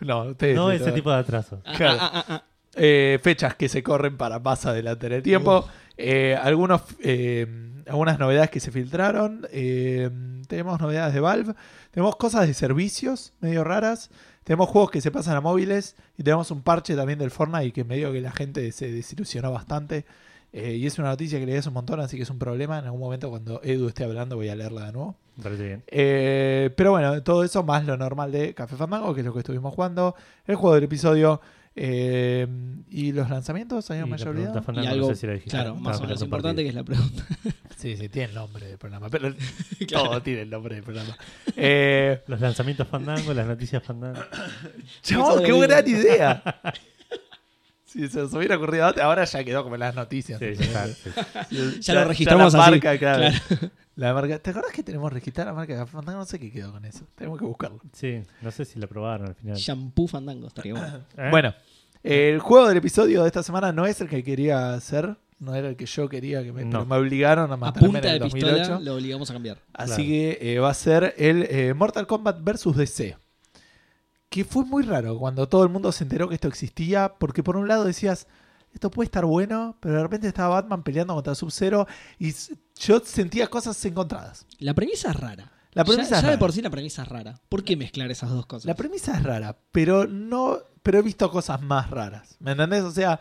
No, 0.00 0.22
ustedes. 0.24 0.56
No 0.56 0.66
ustedes- 0.66 0.82
ese 0.82 0.92
tipo 0.92 1.10
de 1.10 1.16
atraso. 1.16 1.60
ah, 1.64 1.72
Claro. 1.76 1.98
ah, 2.00 2.10
ah, 2.14 2.24
ah. 2.28 2.44
Eh, 2.76 3.18
fechas 3.20 3.56
que 3.56 3.68
se 3.68 3.82
corren 3.82 4.16
para 4.16 4.38
más 4.38 4.64
adelante 4.66 5.06
en 5.08 5.12
el 5.14 5.22
tiempo. 5.22 5.64
Eh, 5.96 6.38
algunos, 6.40 6.82
eh, 7.02 7.46
algunas 7.86 8.18
novedades 8.18 8.50
que 8.50 8.60
se 8.60 8.70
filtraron. 8.70 9.46
Tenemos 9.50 10.80
novedades 10.80 11.14
de 11.14 11.20
Valve. 11.20 11.54
Tenemos 11.90 12.16
cosas 12.16 12.46
de 12.46 12.54
servicios 12.54 13.32
medio 13.40 13.64
raras. 13.64 14.10
Tenemos 14.44 14.68
juegos 14.68 14.90
que 14.90 15.00
se 15.00 15.10
pasan 15.10 15.36
a 15.36 15.40
móviles. 15.40 15.96
Y 16.16 16.22
tenemos 16.22 16.50
un 16.50 16.62
parche 16.62 16.94
también 16.94 17.18
del 17.18 17.30
Fortnite 17.30 17.72
que 17.72 17.84
medio 17.84 18.12
que 18.12 18.20
la 18.20 18.32
gente 18.32 18.70
se 18.72 18.90
desilusionó 18.90 19.50
bastante. 19.52 20.04
Y 20.52 20.84
es 20.84 20.98
una 20.98 21.08
noticia 21.08 21.38
que 21.38 21.46
lees 21.46 21.66
un 21.66 21.74
montón, 21.74 22.00
así 22.00 22.16
que 22.16 22.24
es 22.24 22.30
un 22.30 22.38
problema. 22.38 22.78
En 22.78 22.84
algún 22.84 23.00
momento 23.00 23.30
cuando 23.30 23.60
Edu 23.62 23.88
esté 23.88 24.04
hablando 24.04 24.36
voy 24.36 24.48
a 24.48 24.56
leerla 24.56 24.86
de 24.86 24.92
nuevo. 24.92 25.16
Bien. 25.58 25.82
Pero 25.86 26.90
bueno, 26.90 27.22
todo 27.22 27.44
eso 27.44 27.62
más 27.62 27.84
lo 27.84 27.96
normal 27.96 28.30
de 28.32 28.54
Café 28.54 28.76
Fandango, 28.76 29.14
que 29.14 29.20
es 29.20 29.26
lo 29.26 29.32
que 29.32 29.40
estuvimos 29.40 29.74
jugando, 29.74 30.14
el 30.46 30.56
juego 30.56 30.74
del 30.74 30.84
episodio 30.84 31.40
eh, 31.82 32.46
y 32.90 33.12
los 33.12 33.30
lanzamientos, 33.30 33.90
¿alguien 33.90 34.06
Y 34.06 34.10
me 34.10 34.16
la 34.18 34.22
haya 34.22 34.24
pregunta 34.24 34.50
olvidado? 34.50 34.62
Fandango, 34.62 34.86
Y 34.88 34.92
algo, 34.92 35.08
no 35.08 35.14
sé 35.14 35.20
si 35.20 35.26
la 35.26 35.38
claro, 35.38 35.74
más 35.76 35.98
o 35.98 36.02
menos 36.02 36.20
importante 36.20 36.62
que 36.62 36.68
es 36.68 36.74
la 36.74 36.84
pregunta. 36.84 37.26
Sí, 37.80 37.96
sí, 37.96 38.10
tiene 38.10 38.28
el 38.28 38.34
nombre 38.34 38.66
del 38.66 38.76
programa, 38.76 39.08
pero 39.08 39.34
Claro. 39.88 40.04
todo 40.10 40.22
tiene 40.22 40.42
el 40.42 40.50
nombre 40.50 40.74
del 40.74 40.84
programa. 40.84 41.16
Eh, 41.56 42.22
Los 42.26 42.38
lanzamientos 42.38 42.86
Fandango, 42.86 43.32
las 43.32 43.46
noticias 43.46 43.82
Fandango. 43.82 44.20
chabón, 45.02 45.38
qué 45.42 45.52
digo. 45.52 45.64
idea. 45.64 46.42
Si 47.86 48.06
se 48.08 48.18
nos 48.20 48.34
hubiera 48.34 48.56
ocurrido 48.56 48.86
antes, 48.86 49.02
ahora 49.02 49.24
ya 49.24 49.42
quedó 49.42 49.62
como 49.62 49.76
en 49.76 49.80
las 49.80 49.94
noticias. 49.94 50.38
Sí, 50.38 50.54
ya 50.54 50.84
está, 50.84 50.86
sí. 50.88 51.80
Ya 51.80 51.94
lo 51.94 52.04
registramos 52.04 52.52
la 52.52 52.62
así, 52.62 52.70
marca, 52.72 52.98
claro. 52.98 53.32
claro. 53.48 53.72
La 53.96 54.14
marca, 54.14 54.38
¿Te 54.38 54.50
acuerdas 54.50 54.72
que 54.72 54.82
tenemos 54.82 55.12
registrada 55.12 55.50
la 55.50 55.56
marca 55.56 55.78
de 55.78 55.86
Fandango? 55.86 56.20
No 56.20 56.24
sé 56.26 56.38
qué 56.38 56.52
quedó 56.52 56.72
con 56.72 56.84
eso. 56.84 57.06
Tenemos 57.16 57.38
que 57.38 57.44
buscarlo. 57.46 57.80
Sí, 57.92 58.22
no 58.42 58.50
sé 58.50 58.64
si 58.64 58.78
la 58.78 58.86
probaron 58.86 59.28
al 59.28 59.34
final. 59.34 59.56
Shampoo 59.56 60.06
Fandango 60.06 60.46
estaría 60.46 60.74
bueno. 60.74 61.00
¿Eh? 61.16 61.28
Bueno, 61.30 61.54
el 62.02 62.38
juego 62.40 62.68
del 62.68 62.78
episodio 62.78 63.22
de 63.22 63.26
esta 63.28 63.42
semana 63.42 63.72
no 63.72 63.86
es 63.86 64.00
el 64.00 64.08
que 64.08 64.22
quería 64.24 64.72
hacer, 64.74 65.16
no 65.38 65.54
era 65.54 65.68
el 65.68 65.76
que 65.76 65.86
yo 65.86 66.08
quería, 66.08 66.42
que 66.42 66.52
me, 66.52 66.64
No. 66.64 66.70
pero 66.70 66.86
me 66.86 66.96
obligaron 66.96 67.50
a 67.50 67.54
A 67.54 67.56
matarme 67.56 67.86
en 67.88 67.92
punta 67.92 68.12
el 68.12 68.18
de 68.20 68.24
pistola 68.30 68.52
2008. 68.58 68.80
lo 68.84 68.94
obligamos 68.94 69.30
a 69.30 69.32
cambiar. 69.32 69.58
Así 69.72 69.86
Claro. 69.94 70.04
que 70.04 70.38
eh, 70.54 70.58
va 70.58 70.70
a 70.70 70.74
ser 70.74 71.14
el 71.18 71.46
eh, 71.50 71.74
Mortal 71.74 72.06
Kombat 72.06 72.40
vs. 72.42 72.76
DC. 72.76 73.16
Que 74.28 74.44
fue 74.44 74.64
muy 74.64 74.82
raro 74.84 75.18
cuando 75.18 75.48
todo 75.48 75.64
el 75.64 75.70
mundo 75.70 75.90
se 75.92 76.04
enteró 76.04 76.28
que 76.28 76.36
esto 76.36 76.46
existía, 76.48 77.14
porque 77.18 77.42
por 77.42 77.56
un 77.56 77.66
lado 77.66 77.84
decías, 77.84 78.28
esto 78.72 78.90
puede 78.90 79.06
estar 79.06 79.24
bueno, 79.24 79.76
pero 79.80 79.96
de 79.96 80.02
repente 80.02 80.28
estaba 80.28 80.60
Batman 80.60 80.84
peleando 80.84 81.14
contra 81.14 81.34
Sub-Zero 81.34 81.86
y 82.18 82.32
yo 82.78 83.00
sentía 83.00 83.48
cosas 83.48 83.84
encontradas. 83.84 84.46
La 84.60 84.72
premisa 84.74 85.10
es 85.10 85.16
rara. 85.16 85.50
La 85.72 85.84
premisa 85.84 86.10
ya, 86.10 86.16
es 86.18 86.22
ya 86.24 86.30
de 86.30 86.38
por 86.38 86.52
sí 86.52 86.62
la 86.62 86.70
premisa 86.70 87.02
es 87.02 87.08
rara. 87.08 87.40
¿Por 87.48 87.62
qué 87.64 87.76
mezclar 87.76 88.10
esas 88.10 88.30
dos 88.30 88.46
cosas? 88.46 88.64
La 88.66 88.74
premisa 88.74 89.16
es 89.16 89.22
rara, 89.22 89.56
pero 89.72 90.06
no. 90.06 90.58
Pero 90.82 90.98
he 90.98 91.02
visto 91.02 91.30
cosas 91.30 91.60
más 91.62 91.90
raras. 91.90 92.36
¿Me 92.40 92.52
entendés? 92.52 92.82
O 92.82 92.90
sea, 92.90 93.20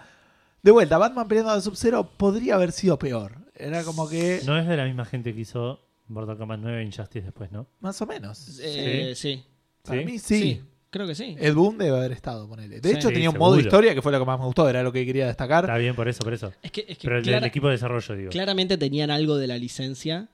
de 0.63 0.71
vuelta, 0.71 0.97
Batman 0.97 1.27
peleando 1.27 1.51
a 1.51 1.61
Sub-Zero 1.61 2.09
podría 2.17 2.55
haber 2.55 2.71
sido 2.71 2.97
peor. 2.97 3.37
Era 3.53 3.83
como 3.83 4.07
que. 4.09 4.41
No 4.45 4.57
es 4.57 4.67
de 4.67 4.77
la 4.77 4.85
misma 4.85 5.05
gente 5.05 5.33
que 5.35 5.41
hizo 5.41 5.85
Mortal 6.07 6.37
Kombat 6.37 6.59
9 6.61 6.81
e 6.81 6.85
Injustice 6.85 7.21
después, 7.25 7.51
¿no? 7.51 7.67
Más 7.81 8.01
o 8.01 8.05
menos. 8.07 8.59
Eh, 8.63 9.13
sí. 9.15 9.43
Para 9.83 9.99
¿Sí? 9.99 10.05
mí 10.05 10.19
sí. 10.19 10.61
Creo 10.89 11.05
que 11.05 11.13
sí. 11.13 11.35
Ed 11.39 11.53
Boon 11.53 11.77
debe 11.77 11.95
haber 11.97 12.13
estado, 12.13 12.47
ponele. 12.49 12.79
De 12.79 12.89
Sí. 12.89 12.95
hecho, 12.95 13.09
Sí, 13.09 13.13
tenía 13.13 13.29
un 13.29 13.37
modo 13.37 13.51
seguro. 13.55 13.67
historia 13.67 13.93
que 13.93 14.01
fue 14.01 14.11
lo 14.11 14.17
que 14.19 14.25
más 14.25 14.39
me 14.39 14.45
gustó, 14.45 14.67
era 14.67 14.81
lo 14.81 14.91
que 14.91 15.05
quería 15.05 15.27
destacar. 15.27 15.65
Está 15.65 15.77
bien, 15.77 15.95
por 15.95 16.07
eso, 16.07 16.19
por 16.23 16.33
eso. 16.33 16.51
Es 16.63 16.71
que, 16.71 16.81
es 16.87 16.97
que 16.97 17.03
Pero 17.07 17.17
el 17.17 17.23
clara- 17.23 17.41
del 17.41 17.47
equipo 17.47 17.67
de 17.67 17.73
desarrollo, 17.73 18.15
digo. 18.15 18.31
claramente 18.31 18.75
tenían 18.77 19.11
algo 19.11 19.37
de 19.37 19.45
la 19.45 19.57
licencia 19.57 20.29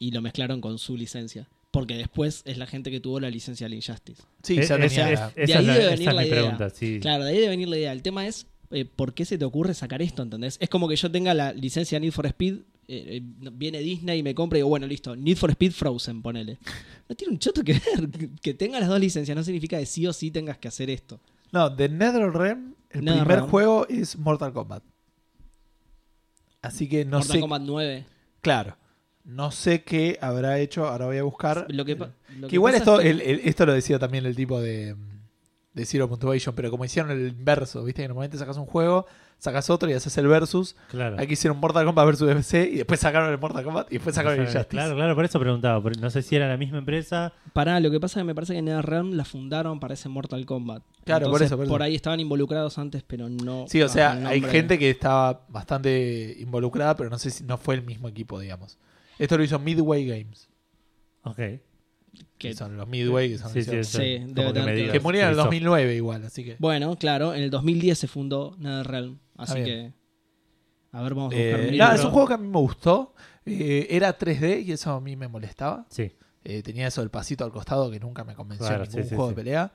y 0.00 0.10
lo 0.10 0.20
mezclaron 0.22 0.60
con 0.60 0.78
su 0.80 0.96
licencia. 0.96 1.48
Porque 1.70 1.94
después 1.94 2.42
es 2.46 2.58
la 2.58 2.66
gente 2.66 2.90
que 2.90 2.98
tuvo 2.98 3.20
la 3.20 3.30
licencia 3.30 3.66
del 3.66 3.74
Injustice. 3.74 4.20
Sí, 4.42 4.58
Es- 4.58 4.68
ya 4.68 4.74
es- 4.76 4.92
tenía. 4.92 5.12
es- 5.12 5.20
la- 5.20 5.28
De 5.30 5.42
esa 5.44 5.58
ahí 5.58 5.60
es, 5.60 5.66
la- 5.66 5.72
debe 5.74 5.84
esa 5.84 5.90
venir 5.92 6.08
es 6.08 6.14
la 6.16 6.24
idea. 6.26 6.34
pregunta, 6.34 6.70
sí. 6.70 6.98
Claro, 7.00 7.22
de 7.24 7.30
ahí 7.30 7.36
debe 7.36 7.48
venir 7.50 7.68
la 7.68 7.76
idea. 7.76 7.92
El 7.92 8.02
tema 8.02 8.26
es, 8.26 8.48
eh, 8.72 8.84
¿por 8.84 9.14
qué 9.14 9.24
se 9.24 9.38
te 9.38 9.44
ocurre 9.44 9.72
sacar 9.74 10.02
esto? 10.02 10.22
¿Entendés? 10.24 10.56
Es 10.60 10.68
como 10.68 10.88
que 10.88 10.96
yo 10.96 11.08
tenga 11.12 11.32
la 11.32 11.52
licencia 11.52 12.00
Need 12.00 12.10
for 12.12 12.26
Speed 12.26 12.56
eh, 12.92 13.20
viene 13.52 13.78
Disney 13.78 14.18
y 14.18 14.22
me 14.24 14.34
compra 14.34 14.58
y 14.58 14.60
digo, 14.60 14.68
bueno, 14.68 14.84
listo, 14.88 15.14
Need 15.14 15.36
for 15.36 15.48
Speed 15.50 15.70
Frozen, 15.70 16.22
ponele. 16.22 16.58
No 17.08 17.14
tiene 17.14 17.34
un 17.34 17.38
choto 17.38 17.62
que 17.62 17.74
ver. 17.74 18.08
Que- 18.42 18.54
tenga 18.54 18.80
las 18.80 18.88
dos 18.88 18.98
licencias 18.98 19.36
no 19.36 19.44
significa 19.44 19.78
que 19.78 19.86
sí 19.86 20.04
o 20.08 20.12
sí 20.12 20.32
tengas 20.32 20.58
que 20.58 20.66
hacer 20.66 20.90
esto. 20.90 21.20
No, 21.52 21.70
de 21.70 21.88
NetherRealm, 21.88 22.74
el 22.90 23.00
primer 23.04 23.40
juego 23.42 23.86
es 23.88 24.16
Mortal 24.18 24.52
Kombat. 24.52 24.82
Así 26.62 26.88
que 26.88 27.04
no 27.04 27.18
Mortal 27.18 27.32
sé. 27.36 27.40
Kombat 27.40 27.62
9. 27.62 28.04
Claro. 28.40 28.76
No 29.24 29.50
sé 29.50 29.82
qué 29.82 30.18
habrá 30.20 30.58
hecho. 30.58 30.86
Ahora 30.86 31.06
voy 31.06 31.18
a 31.18 31.22
buscar. 31.22 31.66
Lo 31.68 31.84
que, 31.84 31.96
pa- 31.96 32.10
lo 32.38 32.46
Que 32.46 32.50
que 32.50 32.56
igual 32.56 32.74
esto, 32.74 32.96
es 33.00 33.04
que- 33.04 33.10
el- 33.10 33.20
el- 33.20 33.40
esto 33.44 33.66
lo 33.66 33.72
decía 33.74 33.98
también 33.98 34.26
el 34.26 34.34
tipo 34.34 34.60
de, 34.60 34.96
de 35.74 35.84
Zero 35.86 36.08
Puntuation, 36.08 36.54
pero 36.54 36.70
como 36.70 36.84
hicieron 36.84 37.10
el 37.12 37.28
inverso, 37.28 37.84
¿viste? 37.84 38.02
Que 38.02 38.08
normalmente 38.08 38.38
sacas 38.38 38.56
un 38.56 38.66
juego, 38.66 39.06
sacas 39.38 39.70
otro 39.70 39.88
y 39.88 39.92
haces 39.92 40.16
el 40.18 40.26
versus. 40.26 40.74
Claro. 40.90 41.16
Aquí 41.20 41.34
hicieron 41.34 41.58
Mortal 41.60 41.84
Kombat 41.86 42.06
versus 42.06 42.28
FC 42.28 42.68
y 42.72 42.76
después 42.78 42.98
sacaron 42.98 43.30
el 43.30 43.38
Mortal 43.38 43.62
Kombat 43.62 43.86
y 43.92 43.94
después 43.96 44.14
sacaron 44.16 44.38
el 44.40 44.44
Injustice. 44.48 44.66
claro, 44.68 44.96
claro, 44.96 45.14
por 45.14 45.24
eso 45.24 45.38
preguntaba. 45.38 45.80
No 46.00 46.10
sé 46.10 46.22
si 46.22 46.34
era 46.34 46.48
la 46.48 46.56
misma 46.56 46.78
empresa. 46.78 47.32
Pará, 47.52 47.78
lo 47.78 47.90
que 47.90 48.00
pasa 48.00 48.18
es 48.18 48.22
que 48.22 48.26
me 48.26 48.34
parece 48.34 48.54
que 48.54 48.62
NetherRealm 48.62 49.12
la 49.12 49.24
fundaron 49.24 49.78
para 49.78 49.94
ese 49.94 50.08
Mortal 50.08 50.44
Kombat. 50.44 50.82
Claro, 51.04 51.30
por 51.30 51.42
eso, 51.42 51.56
por 51.56 51.66
eso. 51.66 51.82
ahí 51.82 51.94
estaban 51.94 52.18
involucrados 52.20 52.76
antes, 52.78 53.04
pero 53.06 53.28
no. 53.28 53.66
Sí, 53.68 53.80
o 53.80 53.88
sea, 53.88 54.12
hay 54.26 54.40
gente 54.42 54.78
que 54.78 54.90
estaba 54.90 55.44
bastante 55.48 56.36
involucrada, 56.40 56.96
pero 56.96 57.10
no 57.10 57.18
sé 57.18 57.30
si 57.30 57.44
no 57.44 57.58
fue 57.58 57.76
el 57.76 57.82
mismo 57.82 58.08
equipo, 58.08 58.40
digamos. 58.40 58.76
Esto 59.20 59.36
lo 59.38 59.44
hizo 59.44 59.58
Midway 59.58 60.06
Games, 60.06 60.48
Ok. 61.24 61.38
que 62.38 62.54
son 62.54 62.76
los 62.76 62.88
Midway, 62.88 63.30
que 63.30 63.38
son 63.38 63.48
Sí, 63.52 63.62
sí, 63.62 63.70
hicieron- 63.70 63.84
sí. 63.84 63.98
Sí, 63.98 64.18
Como 64.20 64.34
debe 64.34 64.46
que 64.46 64.52
tener 64.52 64.64
me 64.64 64.70
que- 64.72 64.76
digas. 64.78 64.92
que 64.92 65.00
murieron 65.00 65.26
en 65.28 65.32
el 65.32 65.36
Ubisoft. 65.36 65.44
2009 65.46 65.94
igual, 65.94 66.24
así 66.24 66.44
que... 66.44 66.56
Bueno, 66.58 66.96
claro, 66.96 67.34
en 67.34 67.42
el 67.42 67.50
2010 67.50 67.98
se 67.98 68.08
fundó 68.08 68.56
NetherRealm. 68.58 69.18
Así 69.36 69.62
que. 69.64 69.92
A 70.92 71.02
ver, 71.02 71.14
vamos 71.14 71.32
a 71.32 71.36
Eh, 71.36 71.42
buscar 71.52 71.60
un 71.70 71.76
nada, 71.78 71.90
libro. 71.92 72.00
es 72.00 72.04
un 72.04 72.10
juego 72.10 72.28
que 72.28 72.34
a 72.34 72.38
mí 72.38 72.48
me 72.48 72.58
gustó. 72.58 73.14
Eh, 73.46 73.86
era 73.90 74.16
3D 74.18 74.60
y 74.60 74.72
eso 74.72 74.90
a 74.92 75.00
mí 75.00 75.16
me 75.16 75.28
molestaba. 75.28 75.86
Sí. 75.88 76.12
Eh, 76.42 76.62
tenía 76.62 76.86
eso 76.88 77.00
del 77.00 77.10
pasito 77.10 77.44
al 77.44 77.52
costado 77.52 77.90
que 77.90 78.00
nunca 78.00 78.24
me 78.24 78.34
convenció 78.34 78.66
Claro, 78.66 78.84
en 78.84 78.88
ningún 78.90 79.02
sí, 79.04 79.08
sí, 79.10 79.14
juego 79.14 79.30
sí. 79.30 79.34
de 79.36 79.42
pelea. 79.42 79.72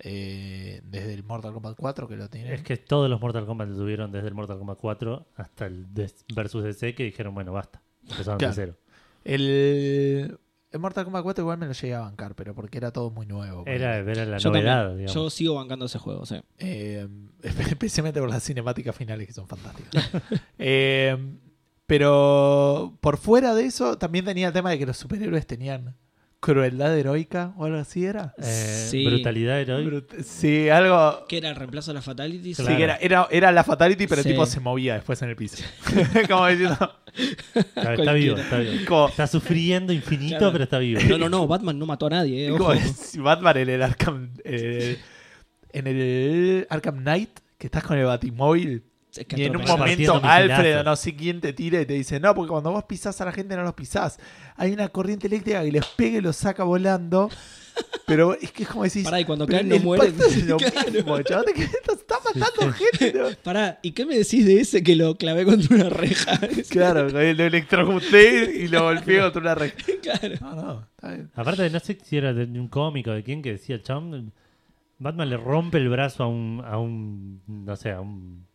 Eh, 0.00 0.80
desde 0.84 1.14
el 1.14 1.22
Mortal 1.22 1.52
Kombat 1.52 1.76
4 1.76 2.08
que 2.08 2.16
lo 2.16 2.28
tiene. 2.28 2.52
Es 2.54 2.62
que 2.62 2.76
todos 2.76 3.08
los 3.08 3.20
Mortal 3.20 3.46
Kombat 3.46 3.68
lo 3.68 3.76
tuvieron 3.76 4.10
desde 4.10 4.28
el 4.28 4.34
Mortal 4.34 4.58
Kombat 4.58 4.78
4 4.80 5.26
hasta 5.36 5.66
el 5.66 5.92
des- 5.94 6.24
versus 6.34 6.64
DC 6.64 6.94
que 6.94 7.04
dijeron, 7.04 7.34
bueno, 7.34 7.52
basta. 7.52 7.82
Empezaron 8.02 8.38
Claro. 8.38 8.54
de 8.54 8.56
cero. 8.56 8.76
El, 9.24 10.38
el 10.70 10.80
Mortal 10.80 11.04
Kombat 11.04 11.22
4 11.22 11.42
igual 11.42 11.58
me 11.58 11.66
lo 11.66 11.72
llegué 11.72 11.94
a 11.94 12.00
bancar, 12.00 12.34
pero 12.34 12.54
porque 12.54 12.78
era 12.78 12.90
todo 12.92 13.10
muy 13.10 13.26
nuevo. 13.26 13.64
Era, 13.66 13.96
era 13.98 14.24
la 14.24 14.38
Yo 14.38 14.50
novedad, 14.50 14.88
también. 14.88 15.06
digamos. 15.06 15.14
Yo 15.14 15.30
sigo 15.30 15.54
bancando 15.54 15.86
ese 15.86 15.98
juego, 15.98 16.26
sí. 16.26 16.36
Eh, 16.58 17.06
especialmente 17.42 18.20
por 18.20 18.28
las 18.30 18.42
cinemáticas 18.44 18.94
finales 18.94 19.26
que 19.26 19.32
son 19.32 19.46
fantásticas. 19.48 20.10
Eh, 20.58 21.16
pero 21.86 22.96
por 23.00 23.18
fuera 23.18 23.54
de 23.54 23.66
eso, 23.66 23.98
también 23.98 24.24
tenía 24.24 24.46
el 24.46 24.52
tema 24.52 24.70
de 24.70 24.78
que 24.78 24.86
los 24.86 24.96
superhéroes 24.96 25.46
tenían 25.46 25.94
crueldad 26.44 26.96
heroica 26.98 27.52
o 27.56 27.64
algo 27.64 27.78
así 27.78 28.04
era. 28.04 28.34
Eh, 28.38 28.86
Sí. 28.90 29.04
Brutalidad 29.06 29.60
heroica. 29.60 29.90
Brut- 29.90 30.22
Sí, 30.22 30.68
algo. 30.68 31.24
Que 31.28 31.38
era 31.38 31.48
el 31.48 31.56
reemplazo 31.56 31.90
de 31.90 31.94
las 31.94 32.04
Fatalities. 32.04 32.56
Sí, 32.58 32.64
que 32.66 32.82
era, 32.82 32.96
era, 32.96 33.26
era 33.30 33.50
la 33.52 33.64
fatality, 33.64 34.06
pero 34.06 34.22
Sí. 34.22 34.28
el 34.28 34.34
tipo 34.34 34.44
se 34.46 34.60
movía 34.60 34.94
después 34.94 35.20
en 35.22 35.30
el 35.30 35.36
piso. 35.36 35.62
como 36.28 36.46
diciendo. 36.48 36.76
Está, 37.74 38.12
vivo, 38.12 38.36
está 38.36 38.58
vivo. 38.58 38.72
Como, 38.86 39.08
Está 39.08 39.26
sufriendo 39.26 39.92
infinito, 39.92 40.38
Claro. 40.38 40.52
pero 40.52 40.64
está 40.64 40.78
vivo. 40.78 41.00
No, 41.08 41.16
no, 41.18 41.28
no, 41.28 41.46
Batman 41.46 41.78
no 41.78 41.86
mató 41.86 42.06
a 42.06 42.10
nadie, 42.10 42.46
eh. 42.46 42.50
ojo. 42.52 42.72
Batman 43.18 43.56
en 43.56 43.68
el 43.70 43.82
Arkham. 43.82 44.30
eh, 44.44 44.98
en 45.72 45.86
el 45.86 46.66
Arkham 46.70 46.98
Knight, 46.98 47.30
que 47.58 47.66
estás 47.68 47.82
con 47.84 47.96
el 47.98 48.04
Batimóvil. 48.04 48.82
Es 49.16 49.26
que 49.26 49.40
Y 49.40 49.44
en 49.44 49.56
un 49.56 49.62
momento 49.62 49.78
Partiendo 49.78 50.20
Alfred 50.22 50.56
misilazos. 50.56 50.80
o 50.80 50.84
no 50.90 50.96
sé 50.96 51.16
quién 51.16 51.40
te 51.40 51.52
tira 51.52 51.80
y 51.80 51.86
te 51.86 51.94
dice, 51.94 52.18
no, 52.20 52.34
porque 52.34 52.50
cuando 52.50 52.70
vos 52.72 52.84
pisás 52.84 53.20
a 53.20 53.24
la 53.24 53.32
gente 53.32 53.56
no 53.56 53.62
los 53.62 53.74
pisás. 53.74 54.18
Hay 54.56 54.72
una 54.72 54.88
corriente 54.88 55.26
eléctrica 55.26 55.62
que 55.62 55.72
les 55.72 55.86
pega 55.86 56.18
y 56.18 56.20
los 56.20 56.36
saca 56.36 56.64
volando. 56.64 57.28
Pero 58.06 58.34
es 58.34 58.52
que 58.52 58.62
es 58.64 58.68
como 58.68 58.84
decís... 58.84 59.02
Pará, 59.04 59.18
y 59.20 59.24
cuando 59.24 59.46
caen 59.46 59.68
no 59.68 59.78
mueren. 59.80 60.14
es 60.20 60.46
lo 60.46 60.56
Claro. 60.58 60.90
mismo, 60.92 61.22
chaval, 61.22 61.46
que 61.54 61.62
está 61.64 62.16
matando 62.24 62.72
gente. 62.72 63.18
¿no? 63.18 63.26
Pará, 63.42 63.78
¿y 63.82 63.92
qué 63.92 64.06
me 64.06 64.16
decís 64.16 64.44
de 64.44 64.60
ese 64.60 64.82
que 64.82 64.94
lo 64.94 65.16
clavé 65.16 65.44
contra 65.44 65.74
una 65.74 65.88
reja? 65.88 66.38
Claro, 66.68 67.08
lo 67.08 67.20
electrocuté 67.20 68.52
y 68.62 68.68
lo 68.68 68.84
golpeé 68.84 69.20
contra 69.20 69.40
una 69.40 69.54
red. 69.54 69.72
claro. 70.02 70.34
No, 70.40 70.54
no, 70.54 70.88
está 70.94 71.08
bien. 71.08 71.30
Aparte, 71.34 71.70
no 71.70 71.80
sé 71.80 71.98
si 72.02 72.16
era 72.16 72.32
de 72.32 72.44
un 72.44 72.68
cómico 72.68 73.10
de 73.10 73.22
quién 73.22 73.42
que 73.42 73.52
decía, 73.52 73.80
chabón, 73.82 74.32
Batman 74.98 75.30
le 75.30 75.36
rompe 75.36 75.78
el 75.78 75.88
brazo 75.88 76.24
a 76.24 76.28
un, 76.28 76.62
a 76.64 76.78
un 76.78 77.42
no 77.46 77.74
sé, 77.76 77.90
a 77.90 78.00
un, 78.00 78.46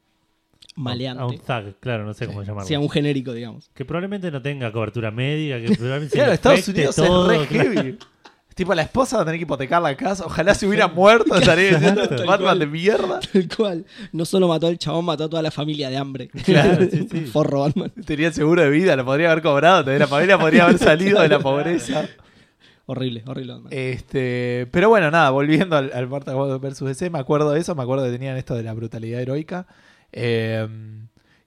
Maleante. 0.80 1.22
a 1.22 1.26
un 1.26 1.38
thug, 1.38 1.76
claro, 1.80 2.06
no 2.06 2.14
sé 2.14 2.26
cómo 2.26 2.42
llamarlo. 2.44 2.68
Sí, 2.68 2.74
a 2.74 2.80
un 2.80 2.90
genérico, 2.90 3.34
digamos. 3.34 3.70
Que 3.74 3.84
probablemente 3.86 4.32
no 4.32 4.42
tenga 4.42 4.72
cobertura 4.72 5.12
médica, 5.12 5.60
que 5.60 5.76
probablemente 5.76 6.16
Claro, 6.18 6.32
Estados 6.32 6.68
Unidos 6.68 6.96
todo, 6.96 7.32
es 7.32 7.40
re 7.42 7.48
claro. 7.48 7.72
heavy. 7.74 7.98
Tipo, 8.56 8.76
la 8.76 8.82
esposa 8.82 9.16
va 9.16 9.22
a 9.22 9.26
tener 9.26 9.40
que 9.40 9.44
hipotecar 9.44 9.82
la 9.82 9.96
casa. 9.96 10.26
Ojalá 10.26 10.54
se 10.54 10.68
hubiera 10.68 10.88
muerto. 10.94 11.34
Estaría 11.36 11.78
diciendo 11.78 12.06
Tal 12.10 12.26
Batman 12.26 12.40
cual. 12.42 12.60
de 12.60 12.68
mierda. 12.68 13.20
Tal 13.22 13.48
cual. 13.56 13.86
No 14.12 14.26
solo 14.26 14.50
mató 14.50 14.68
al 14.68 14.78
chabón, 14.78 15.06
mató 15.06 15.24
a 15.24 15.30
toda 15.30 15.42
la 15.42 15.52
familia 15.52 15.90
de 15.90 15.96
hambre. 15.96 16.28
Claro, 16.44 16.86
sí, 16.92 17.08
sí. 17.10 17.22
Forro 17.22 17.62
Batman. 17.62 17.90
Tenía 18.06 18.34
seguro 18.34 18.62
de 18.62 18.70
vida, 18.70 18.98
lo 18.98 19.06
podría 19.06 19.32
haber 19.32 19.44
cobrado. 19.44 19.86
También 19.86 20.00
la 20.00 20.08
familia 20.08 20.38
podría 20.38 20.66
haber 20.66 20.78
salido 20.78 21.22
de 21.22 21.30
la 21.30 21.40
pobreza. 21.40 22.06
Horrible, 22.86 23.24
horrible 23.28 23.54
Batman. 23.54 23.72
Este, 23.74 24.68
pero 24.72 24.90
bueno, 24.90 25.10
nada, 25.10 25.30
volviendo 25.30 25.78
al, 25.78 25.92
al 25.94 26.08
Mortal 26.08 26.36
Kombat 26.36 26.60
vs. 26.62 26.80
DC, 26.80 27.10
me 27.12 27.20
acuerdo 27.20 27.52
de 27.52 27.62
eso, 27.62 27.76
me 27.76 27.84
acuerdo 27.84 28.04
que 28.06 28.12
tenían 28.12 28.36
esto 28.36 28.56
de 28.56 28.64
la 28.64 28.74
brutalidad 28.74 29.22
heroica. 29.22 29.68
Eh, 30.12 30.68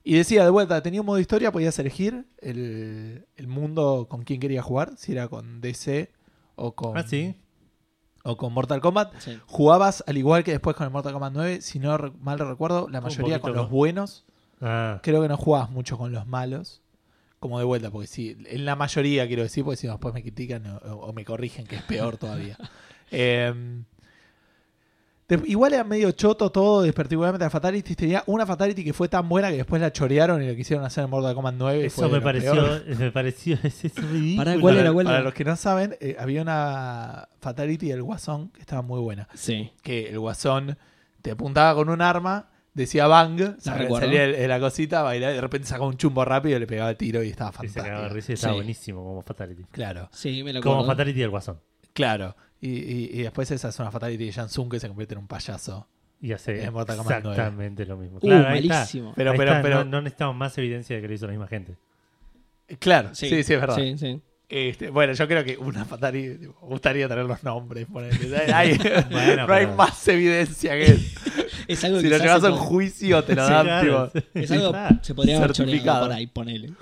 y 0.03 0.15
decía 0.15 0.43
de 0.43 0.49
vuelta, 0.49 0.81
tenía 0.83 0.99
un 1.01 1.05
modo 1.07 1.19
historia, 1.19 1.51
podías 1.51 1.77
elegir 1.79 2.25
el, 2.39 3.25
el 3.35 3.47
mundo 3.47 4.07
con 4.09 4.23
quién 4.23 4.39
quería 4.39 4.61
jugar, 4.61 4.93
si 4.97 5.13
era 5.13 5.27
con 5.29 5.61
DC 5.61 6.11
o 6.55 6.73
con, 6.75 6.97
Ah, 6.97 7.03
sí. 7.07 7.35
o 8.23 8.35
con 8.35 8.51
Mortal 8.53 8.81
Kombat. 8.81 9.13
Sí. 9.19 9.39
Jugabas 9.45 10.03
al 10.07 10.17
igual 10.17 10.43
que 10.43 10.51
después 10.51 10.75
con 10.75 10.85
el 10.85 10.91
Mortal 10.91 11.13
Kombat 11.13 11.33
9, 11.33 11.61
si 11.61 11.79
no 11.79 11.97
mal 12.19 12.37
recuerdo, 12.39 12.89
la 12.89 12.99
mayoría 13.01 13.39
con 13.39 13.53
los 13.53 13.69
buenos. 13.69 14.25
Ah, 14.61 14.99
Creo 15.03 15.21
que 15.21 15.27
no 15.29 15.37
jugabas 15.37 15.69
mucho 15.69 15.97
con 15.97 16.11
los 16.11 16.27
malos. 16.27 16.81
Como 17.39 17.59
de 17.59 17.65
vuelta, 17.65 17.91
porque 17.91 18.07
si, 18.07 18.37
en 18.45 18.63
la 18.63 18.77
mayoría 18.77 19.27
quiero 19.27 19.43
decir, 19.43 19.65
porque 19.65 19.75
si 19.75 19.85
no 19.87 19.93
después 19.93 20.13
me 20.13 20.21
critican 20.21 20.65
o, 20.65 20.77
o 20.77 21.11
me 21.11 21.25
corrigen, 21.25 21.65
que 21.67 21.75
es 21.75 21.81
peor 21.83 22.17
todavía. 22.17 22.57
Eh, 23.15 23.83
de- 25.27 25.41
igual 25.47 25.73
era 25.73 25.83
medio 25.83 26.11
choto 26.11 26.51
todo, 26.51 26.91
particularmente 26.93 27.45
la 27.45 27.49
Fatality. 27.49 27.95
Tenía 27.95 28.23
una 28.27 28.45
Fatality 28.45 28.83
que 28.83 28.93
fue 28.93 29.07
tan 29.07 29.27
buena 29.29 29.49
que 29.49 29.57
después 29.57 29.81
la 29.81 29.91
chorearon 29.91 30.41
y 30.43 30.47
lo 30.47 30.55
quisieron 30.55 30.85
hacer 30.85 31.03
en 31.05 31.09
Mortal 31.09 31.33
Kombat 31.35 31.55
9. 31.57 31.85
y 31.85 31.89
fue 31.89 32.05
eso 32.05 32.13
me 32.13 32.21
pareció, 32.21 32.53
me 32.99 33.11
pareció, 33.11 33.57
es, 33.63 33.85
es 33.85 33.95
ridículo. 33.95 34.43
Pará, 34.45 34.59
¿cuál 34.59 34.73
Para, 34.75 34.81
era? 34.81 34.93
¿Cuál 34.93 35.05
para 35.05 35.15
era? 35.17 35.23
los 35.25 35.33
que 35.33 35.43
no 35.45 35.55
saben, 35.55 35.95
eh, 36.01 36.15
había 36.19 36.41
una 36.41 37.29
Fatality 37.39 37.87
del 37.89 38.03
Guasón 38.03 38.49
que 38.49 38.61
estaba 38.61 38.81
muy 38.81 38.99
buena. 38.99 39.27
Sí. 39.33 39.71
Que 39.81 40.09
el 40.09 40.19
Guasón 40.19 40.77
te 41.21 41.31
apuntaba 41.31 41.73
con 41.75 41.89
un 41.89 42.01
arma, 42.01 42.49
decía 42.73 43.07
bang, 43.07 43.55
salía 43.59 44.25
el- 44.25 44.49
la 44.49 44.59
cosita, 44.59 45.03
bailaba 45.03 45.31
y 45.31 45.35
de 45.35 45.41
repente 45.41 45.67
sacaba 45.67 45.87
un 45.87 45.95
chumbo 45.97 46.25
rápido 46.25 46.57
y 46.57 46.59
le 46.59 46.67
pegaba 46.67 46.89
el 46.89 46.97
tiro 46.97 47.23
y 47.23 47.29
estaba 47.29 47.51
Y 47.63 47.67
se 47.69 47.75
cagaba 47.75 48.03
de 48.03 48.09
fantástico. 48.09 48.15
risa 48.15 48.31
y 48.31 48.33
estaba 48.33 48.53
Sí. 48.53 48.57
buenísimo 48.57 49.03
como 49.03 49.21
Fatality. 49.21 49.63
Claro, 49.71 50.09
Sí, 50.11 50.43
me 50.43 50.51
lo 50.53 50.61
Como. 50.61 50.85
Fatality 50.85 51.19
del 51.21 51.29
Guasón. 51.29 51.59
claro. 51.93 52.35
Y, 52.65 52.69
y- 52.69 53.09
y 53.19 53.21
después 53.23 53.51
esa 53.51 53.69
es 53.69 53.79
una 53.79 53.91
Fatality 53.91 54.25
de 54.25 54.31
Jansung 54.31 54.69
que 54.71 54.79
se 54.79 54.87
convierte 54.87 55.15
en 55.15 55.19
un 55.19 55.27
payaso. 55.27 55.87
Y 56.21 56.31
hace 56.31 56.63
Es 56.63 56.71
Mortal 56.71 56.95
Kombat 56.97 57.19
9. 57.23 57.35
exactamente 57.35 57.85
lo 57.85 57.97
mismo. 57.97 58.17
Uh, 58.17 58.21
Claro, 58.21 58.55
está. 58.55 58.73
malísimo. 58.75 59.13
Pero, 59.15 59.31
Ahí 59.31 59.37
pero, 59.37 59.51
está, 59.51 59.61
pero, 59.61 59.75
no, 59.79 59.83
no 59.91 60.01
necesitamos 60.01 60.35
más 60.37 60.57
evidencia 60.57 60.95
de 60.95 61.01
que 61.01 61.07
lo 61.09 61.13
hizo 61.13 61.25
la 61.25 61.31
misma 61.33 61.47
gente. 61.47 61.75
claro, 62.79 63.09
sí, 63.13 63.27
sí, 63.29 63.35
es 63.35 63.49
verdad. 63.49 63.75
Sí, 63.75 63.97
sí. 63.97 64.21
Este, 64.47 64.89
bueno, 64.91 65.13
yo 65.13 65.27
creo 65.27 65.43
que 65.43 65.57
una 65.57 65.83
Fatality, 65.83 66.37
tipo, 66.37 66.57
me 66.61 66.67
gustaría 66.69 67.07
tener 67.09 67.25
los 67.25 67.43
nombres. 67.43 67.87
Hay- 68.53 68.77
Bueno, 68.77 69.47
no 69.47 69.53
hay 69.53 69.65
pero- 69.65 69.75
más 69.75 70.07
evidencia 70.07 70.71
que 70.73 70.83
eso. 70.83 71.19
Es 71.67 71.83
algo 71.85 71.97
Si 71.97 72.03
que 72.03 72.09
lo 72.09 72.17
llevas 72.17 72.43
a 72.43 72.51
un 72.51 72.57
juicio, 72.57 73.23
te 73.23 73.35
lo 73.35 73.45
Sí, 73.47 73.51
dan. 73.53 73.65
claro, 73.65 74.09
tipo. 74.11 74.25
sí. 74.33 74.39
Es 74.43 74.51
algo 74.51 74.65
Está. 74.67 74.99
se 75.01 75.15
podría 75.15 75.37
haber 75.37 75.51
por 75.53 76.11
ahí, 76.11 76.27
ponele. 76.27 76.73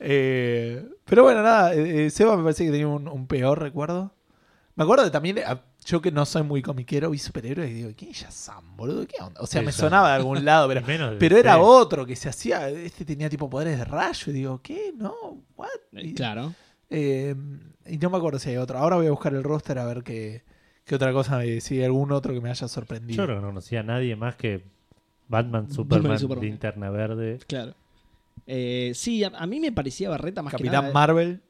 Eh, 0.00 0.84
pero 1.04 1.22
bueno, 1.24 1.42
nada, 1.42 1.74
eh, 1.74 2.06
eh, 2.06 2.10
Seba 2.10 2.36
me 2.36 2.42
parece 2.42 2.64
que 2.64 2.70
tenía 2.70 2.88
un, 2.88 3.08
un 3.08 3.26
peor 3.26 3.60
recuerdo. 3.60 4.12
Me 4.78 4.84
acuerdo 4.84 5.04
de 5.04 5.10
también, 5.10 5.38
eh, 5.38 5.44
yo 5.84 6.00
que 6.00 6.12
no 6.12 6.24
soy 6.24 6.42
muy 6.44 6.62
comiquero, 6.62 7.10
vi 7.10 7.18
superhéroes 7.18 7.68
y 7.70 7.74
digo, 7.74 7.90
¿quién 7.96 8.12
es 8.12 8.18
Shazam, 8.18 8.76
boludo? 8.76 9.06
¿Qué 9.06 9.16
onda? 9.20 9.40
O 9.40 9.46
sea, 9.46 9.60
me 9.60 9.72
sonaba 9.72 10.10
de 10.10 10.14
algún 10.14 10.44
lado, 10.44 10.68
pero, 10.68 10.86
menos 10.86 11.16
pero 11.18 11.36
era 11.36 11.58
otro 11.58 12.06
que 12.06 12.14
se 12.14 12.28
hacía, 12.28 12.68
este 12.70 13.04
tenía 13.04 13.28
tipo 13.28 13.50
poderes 13.50 13.76
de 13.78 13.84
rayo 13.84 14.30
y 14.30 14.32
digo, 14.32 14.60
¿qué? 14.62 14.92
No, 14.96 15.42
what? 15.56 15.68
Y, 15.92 16.14
Claro. 16.14 16.54
eh, 16.90 17.34
y 17.86 17.98
no 17.98 18.08
me 18.08 18.16
acuerdo 18.18 18.38
si 18.38 18.50
hay 18.50 18.56
otro. 18.56 18.78
Ahora 18.78 18.96
voy 18.96 19.06
a 19.06 19.10
buscar 19.10 19.34
el 19.34 19.42
roster 19.42 19.78
a 19.80 19.84
ver 19.84 20.02
qué, 20.04 20.42
qué 20.84 20.94
otra 20.94 21.12
cosa, 21.12 21.44
eh, 21.44 21.60
si 21.60 21.78
hay 21.78 21.84
algún 21.84 22.12
otro 22.12 22.32
que 22.32 22.40
me 22.40 22.48
haya 22.48 22.68
sorprendido. 22.68 23.16
Yo 23.16 23.24
creo 23.24 23.36
que 23.38 23.42
no 23.42 23.48
conocía 23.48 23.80
a 23.80 23.82
nadie 23.82 24.14
más 24.14 24.36
que 24.36 24.62
Batman, 25.26 25.70
Superman, 25.72 26.14
y 26.14 26.18
Superman. 26.20 26.44
Linterna 26.50 26.90
Verde. 26.90 27.38
Claro. 27.48 27.74
Eh, 28.46 28.92
sí, 28.94 29.24
a, 29.24 29.32
a 29.36 29.46
mí 29.48 29.58
me 29.58 29.72
parecía 29.72 30.08
Barreta 30.08 30.40
más 30.42 30.52
que 30.52 30.58
Capitán 30.58 30.82
nada. 30.82 30.94
Marvel. 30.94 31.42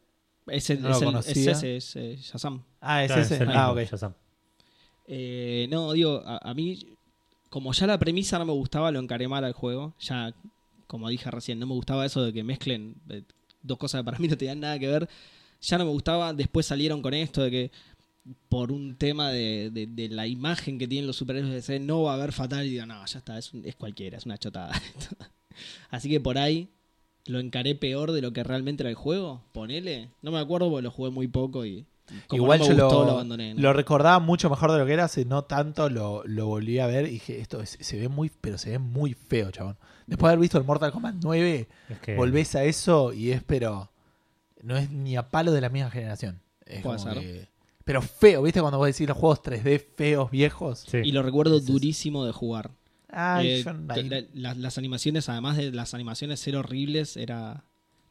Es, 0.47 0.71
el, 0.71 0.81
no 0.81 0.89
lo 0.89 0.95
es, 0.95 1.03
el- 1.03 1.09
es 1.09 1.13
conocía. 1.13 1.53
ese, 1.53 1.77
es 1.77 1.97
eh, 1.97 2.17
Shazam. 2.19 2.63
Ah, 2.81 3.03
es 3.05 3.09
Claro, 3.09 3.23
ese. 3.23 3.35
es 3.37 3.41
el 3.41 3.49
ah, 3.49 3.53
mismo, 3.73 3.83
ok. 3.83 3.91
Shazam. 3.91 4.15
Eh, 5.07 5.67
no, 5.71 5.93
digo, 5.93 6.23
a, 6.25 6.39
a 6.51 6.55
mí, 6.55 6.79
como 7.51 7.73
ya 7.73 7.87
la 7.87 7.99
premisa 7.99 8.39
no 8.39 8.45
me 8.45 8.53
gustaba, 8.53 8.91
lo 8.91 8.99
encaré 9.01 9.27
mal 9.29 9.45
al 9.45 9.53
juego. 9.53 9.95
Ya, 10.01 10.35
como 10.87 11.09
dije 11.09 11.31
recién, 11.31 11.59
no 11.59 11.67
me 11.67 11.75
gustaba 11.75 12.05
eso 12.07 12.23
de 12.23 12.33
que 12.33 12.45
mezclen 12.45 12.95
eh, 13.09 13.23
dos 13.63 13.79
cosas 13.79 14.01
que 14.01 14.05
para 14.05 14.19
mí 14.21 14.29
no 14.29 14.37
tenían 14.37 14.61
nada 14.61 14.79
que 14.79 14.89
ver. 14.89 15.09
Ya 15.61 15.79
no 15.79 15.85
me 15.85 15.91
gustaba, 15.91 16.33
después 16.33 16.67
salieron 16.67 17.03
con 17.03 17.15
esto 17.15 17.43
de 17.43 17.51
que 17.51 17.71
por 18.51 18.71
un 18.71 18.97
tema 18.97 19.31
de, 19.31 19.71
de- 19.73 19.87
de 19.87 20.09
la 20.11 20.27
imagen 20.27 20.79
que 20.79 20.87
tienen 20.87 21.07
los 21.07 21.17
superhéroes 21.17 21.51
de 21.51 21.57
DC 21.57 21.81
no 21.81 22.03
va 22.03 22.13
a 22.13 22.15
haber 22.15 22.33
fatal 22.33 22.67
y 22.67 22.71
digo, 22.71 22.85
no, 22.87 23.05
ya 23.07 23.19
está, 23.19 23.39
es, 23.39 23.53
un- 23.55 23.65
es 23.65 23.75
cualquiera, 23.75 24.19
es 24.19 24.27
una 24.27 24.37
chotada. 24.39 24.73
Así 25.91 26.09
que 26.11 26.21
por 26.21 26.39
ahí 26.39 26.69
lo 27.27 27.41
encaré 27.41 27.75
peor 27.75 28.13
de 28.13 28.21
lo 28.23 28.33
que 28.33 28.45
realmente 28.45 28.83
era 28.83 28.91
el 28.91 28.97
juego, 28.97 29.43
ponele. 29.53 30.11
No 30.23 30.31
me 30.31 30.39
acuerdo 30.39 30.71
porque 30.71 30.83
lo 30.83 30.91
jugué 30.91 31.11
muy 31.11 31.27
poco 31.27 31.65
y 31.67 31.87
como 32.27 32.43
Igual 32.43 32.59
no 32.61 32.65
yo 32.67 32.71
gustó, 32.75 33.01
lo, 33.01 33.05
lo 33.07 33.13
abandoné. 33.13 33.55
¿no? 33.55 33.61
lo 33.61 33.73
recordaba 33.73 34.19
mucho 34.19 34.49
mejor 34.51 34.73
de 34.73 34.79
lo 34.79 34.87
que 34.87 34.93
era, 34.95 35.05
hace 35.05 35.25
no 35.25 35.45
tanto 35.45 35.89
lo, 35.91 36.23
lo 36.27 36.47
volví 36.47 36.79
a 36.79 36.87
ver 36.87 37.07
y 37.07 37.11
dije, 37.11 37.41
esto 37.41 37.61
es- 37.61 37.79
se 37.81 37.99
ve 37.99 38.09
muy, 38.09 38.31
pero 38.41 38.59
se 38.59 38.71
ve 38.71 38.79
muy 38.79 39.15
feo, 39.15 39.51
chabón. 39.51 39.77
Después 40.07 40.29
de 40.29 40.33
haber 40.35 40.41
visto 40.41 40.59
el 40.59 40.65
Mortal 40.65 40.91
Kombat 40.93 41.17
9, 41.23 41.69
Es 41.91 41.99
que 42.01 42.17
volvés 42.17 42.55
a 42.55 42.65
eso 42.65 43.13
y 43.13 43.31
es, 43.33 43.43
pero 43.43 43.91
no 44.63 44.77
es 44.77 44.91
ni 44.91 45.17
a 45.17 45.31
palo 45.31 45.53
de 45.53 45.61
la 45.61 45.69
misma 45.69 45.91
generación. 45.91 46.41
Es 46.67 46.83
como 46.83 46.99
ser. 46.99 47.15
que- 47.21 47.49
pero 47.85 48.03
feo, 48.03 48.43
¿viste? 48.43 48.61
Cuando 48.61 48.77
vos 48.79 48.87
decís 48.87 49.09
los 49.09 49.17
juegos 49.17 49.43
3D 49.43 49.79
feos, 49.97 50.31
viejos. 50.31 50.85
sí. 50.89 50.99
Y 51.05 51.13
lo 51.13 51.23
recuerdo 51.23 51.59
durísimo 51.61 52.25
de 52.27 52.33
jugar. 52.33 52.71
Ay, 53.11 53.63
Eh, 53.63 53.65
la- 53.65 54.25
la- 54.35 54.55
las 54.55 54.77
animaciones, 54.77 55.29
además 55.31 55.57
de 55.57 55.73
las 55.73 55.95
animaciones 55.95 56.41
ser 56.41 56.57
horribles, 56.57 57.17
era. 57.17 57.65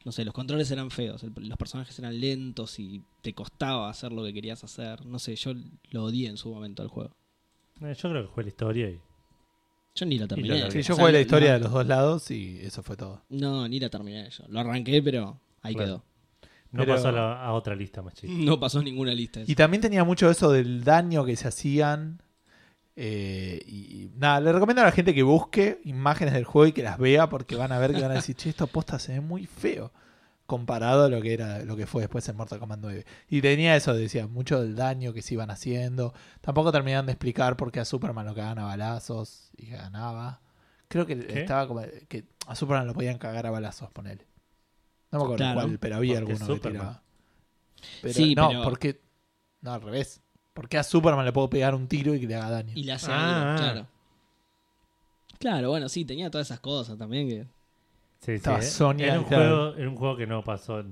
No 0.08 0.12
sé, 0.12 0.24
los 0.24 0.32
controles 0.32 0.70
eran 0.70 0.90
feos, 0.90 1.22
el- 1.22 1.34
los 1.36 1.58
personajes 1.58 1.98
eran 1.98 2.18
lentos 2.18 2.78
y 2.78 3.02
te 3.20 3.34
costaba 3.34 3.90
hacer 3.90 4.10
lo 4.10 4.24
que 4.24 4.32
querías 4.32 4.64
hacer. 4.64 5.04
No 5.04 5.18
sé, 5.18 5.36
yo 5.36 5.52
lo 5.90 6.04
odié 6.04 6.30
en 6.30 6.38
su 6.38 6.48
momento 6.50 6.82
el 6.82 6.88
juego. 6.88 7.10
Eh, 7.82 7.94
Yo 7.94 8.08
creo 8.08 8.22
que 8.26 8.32
fue 8.32 8.42
la 8.42 8.48
historia 8.48 8.88
y 8.88 8.98
Yo 9.94 10.06
ni 10.06 10.18
la 10.18 10.26
terminé. 10.26 10.60
largué. 10.60 10.70
Sí, 10.70 10.78
O 10.78 10.80
yo 10.80 10.86
sea, 10.86 10.94
jugué 10.94 11.12
la 11.12 11.18
lo- 11.18 11.22
historia 11.22 11.48
lo- 11.48 11.54
de 11.58 11.60
los 11.60 11.72
dos 11.72 11.86
lados 11.86 12.30
y 12.30 12.58
eso 12.62 12.82
fue 12.82 12.96
todo. 12.96 13.20
No, 13.28 13.68
ni 13.68 13.78
la 13.80 13.90
terminé 13.90 14.30
yo. 14.30 14.44
Lo 14.48 14.60
arranqué, 14.60 15.02
pero 15.02 15.38
ahí 15.60 15.74
Claro. 15.74 15.86
quedó. 15.86 16.04
no 16.72 16.80
Pero- 16.84 16.94
pasó 16.94 17.08
a, 17.08 17.12
la- 17.12 17.44
a 17.44 17.52
otra 17.52 17.74
lista 17.76 18.00
más 18.00 18.14
chica. 18.14 18.32
No 18.56 18.58
pasó 18.58 18.82
ninguna 18.82 19.12
lista. 19.12 19.42
eso. 19.42 19.52
Y 19.52 19.54
también 19.54 19.82
tenía 19.82 20.04
mucho 20.04 20.30
eso 20.30 20.50
del 20.52 20.84
daño 20.84 21.26
que 21.26 21.36
se 21.36 21.48
hacían. 21.48 22.22
Eh, 23.00 23.60
y, 23.64 24.10
nada, 24.16 24.40
le 24.40 24.50
recomiendo 24.52 24.82
a 24.82 24.86
la 24.86 24.90
gente 24.92 25.14
que 25.14 25.22
busque 25.22 25.80
imágenes 25.84 26.34
del 26.34 26.42
juego 26.44 26.66
y 26.66 26.72
que 26.72 26.82
las 26.82 26.98
vea 26.98 27.28
porque 27.28 27.54
van 27.54 27.70
a 27.70 27.78
ver 27.78 27.94
que 27.94 28.00
van 28.02 28.10
a 28.10 28.14
decir, 28.14 28.34
che, 28.34 28.50
esto 28.50 28.66
posta 28.66 28.98
se 28.98 29.12
ve 29.12 29.20
muy 29.20 29.46
feo 29.46 29.92
comparado 30.46 31.04
a 31.04 31.08
lo 31.08 31.20
que 31.22 31.32
era 31.34 31.60
lo 31.64 31.76
que 31.76 31.86
fue 31.86 32.00
después 32.02 32.28
en 32.28 32.34
Mortal 32.36 32.58
Kombat 32.58 32.80
9. 32.80 33.06
Y 33.28 33.40
tenía 33.40 33.76
eso, 33.76 33.94
decía, 33.94 34.26
mucho 34.26 34.60
del 34.60 34.74
daño 34.74 35.12
que 35.12 35.22
se 35.22 35.34
iban 35.34 35.50
haciendo. 35.50 36.12
Tampoco 36.40 36.72
terminaban 36.72 37.06
de 37.06 37.12
explicar 37.12 37.56
por 37.56 37.70
qué 37.70 37.78
a 37.80 37.84
Superman 37.84 38.26
lo 38.26 38.34
cagaban 38.34 38.58
a 38.58 38.64
balazos 38.64 39.50
y 39.56 39.66
ganaba. 39.66 40.40
Creo 40.88 41.06
que 41.06 41.18
¿Qué? 41.18 41.40
estaba 41.42 41.68
como 41.68 41.82
que 42.08 42.24
a 42.48 42.56
Superman 42.56 42.86
lo 42.88 42.94
podían 42.94 43.18
cagar 43.18 43.46
a 43.46 43.50
balazos, 43.50 43.90
ponele. 43.92 44.26
No 45.12 45.18
me 45.18 45.24
acuerdo 45.24 45.36
Claro. 45.44 45.60
cuál, 45.60 45.78
pero 45.78 45.96
había 45.96 46.18
alguno 46.18 46.38
que 46.38 46.44
Superman. 46.46 46.72
tiraba. 46.80 47.02
Pero, 48.02 48.14
Sí, 48.14 48.34
no, 48.34 48.48
pero- 48.48 48.62
porque. 48.64 49.00
No, 49.60 49.72
al 49.74 49.82
revés. 49.82 50.20
Porque 50.58 50.76
a 50.78 50.82
Superman 50.82 51.24
le 51.24 51.32
puedo 51.32 51.48
pegar 51.48 51.74
un 51.74 51.86
tiro 51.86 52.14
y 52.14 52.20
que 52.20 52.26
le 52.26 52.34
haga 52.34 52.50
daño. 52.50 52.72
Y 52.74 52.82
le 52.84 52.92
hace 52.92 53.10
Ah, 53.12 53.40
algo, 53.40 53.50
ah. 53.50 53.56
claro. 53.56 53.86
Claro, 55.38 55.70
bueno, 55.70 55.88
sí, 55.88 56.04
tenía 56.04 56.30
todas 56.30 56.48
esas 56.48 56.60
cosas 56.60 56.98
también 56.98 57.28
que. 57.28 57.42
Sí, 57.42 57.46
sí, 58.26 58.32
Estaba 58.32 58.58
eh. 58.58 58.62
Sonya, 58.62 59.06
era, 59.06 59.18
un 59.20 59.24
claro. 59.26 59.44
juego, 59.44 59.76
era 59.76 59.88
un 59.88 59.96
juego 59.96 60.16
que 60.16 60.26
no 60.26 60.42
pasó, 60.42 60.82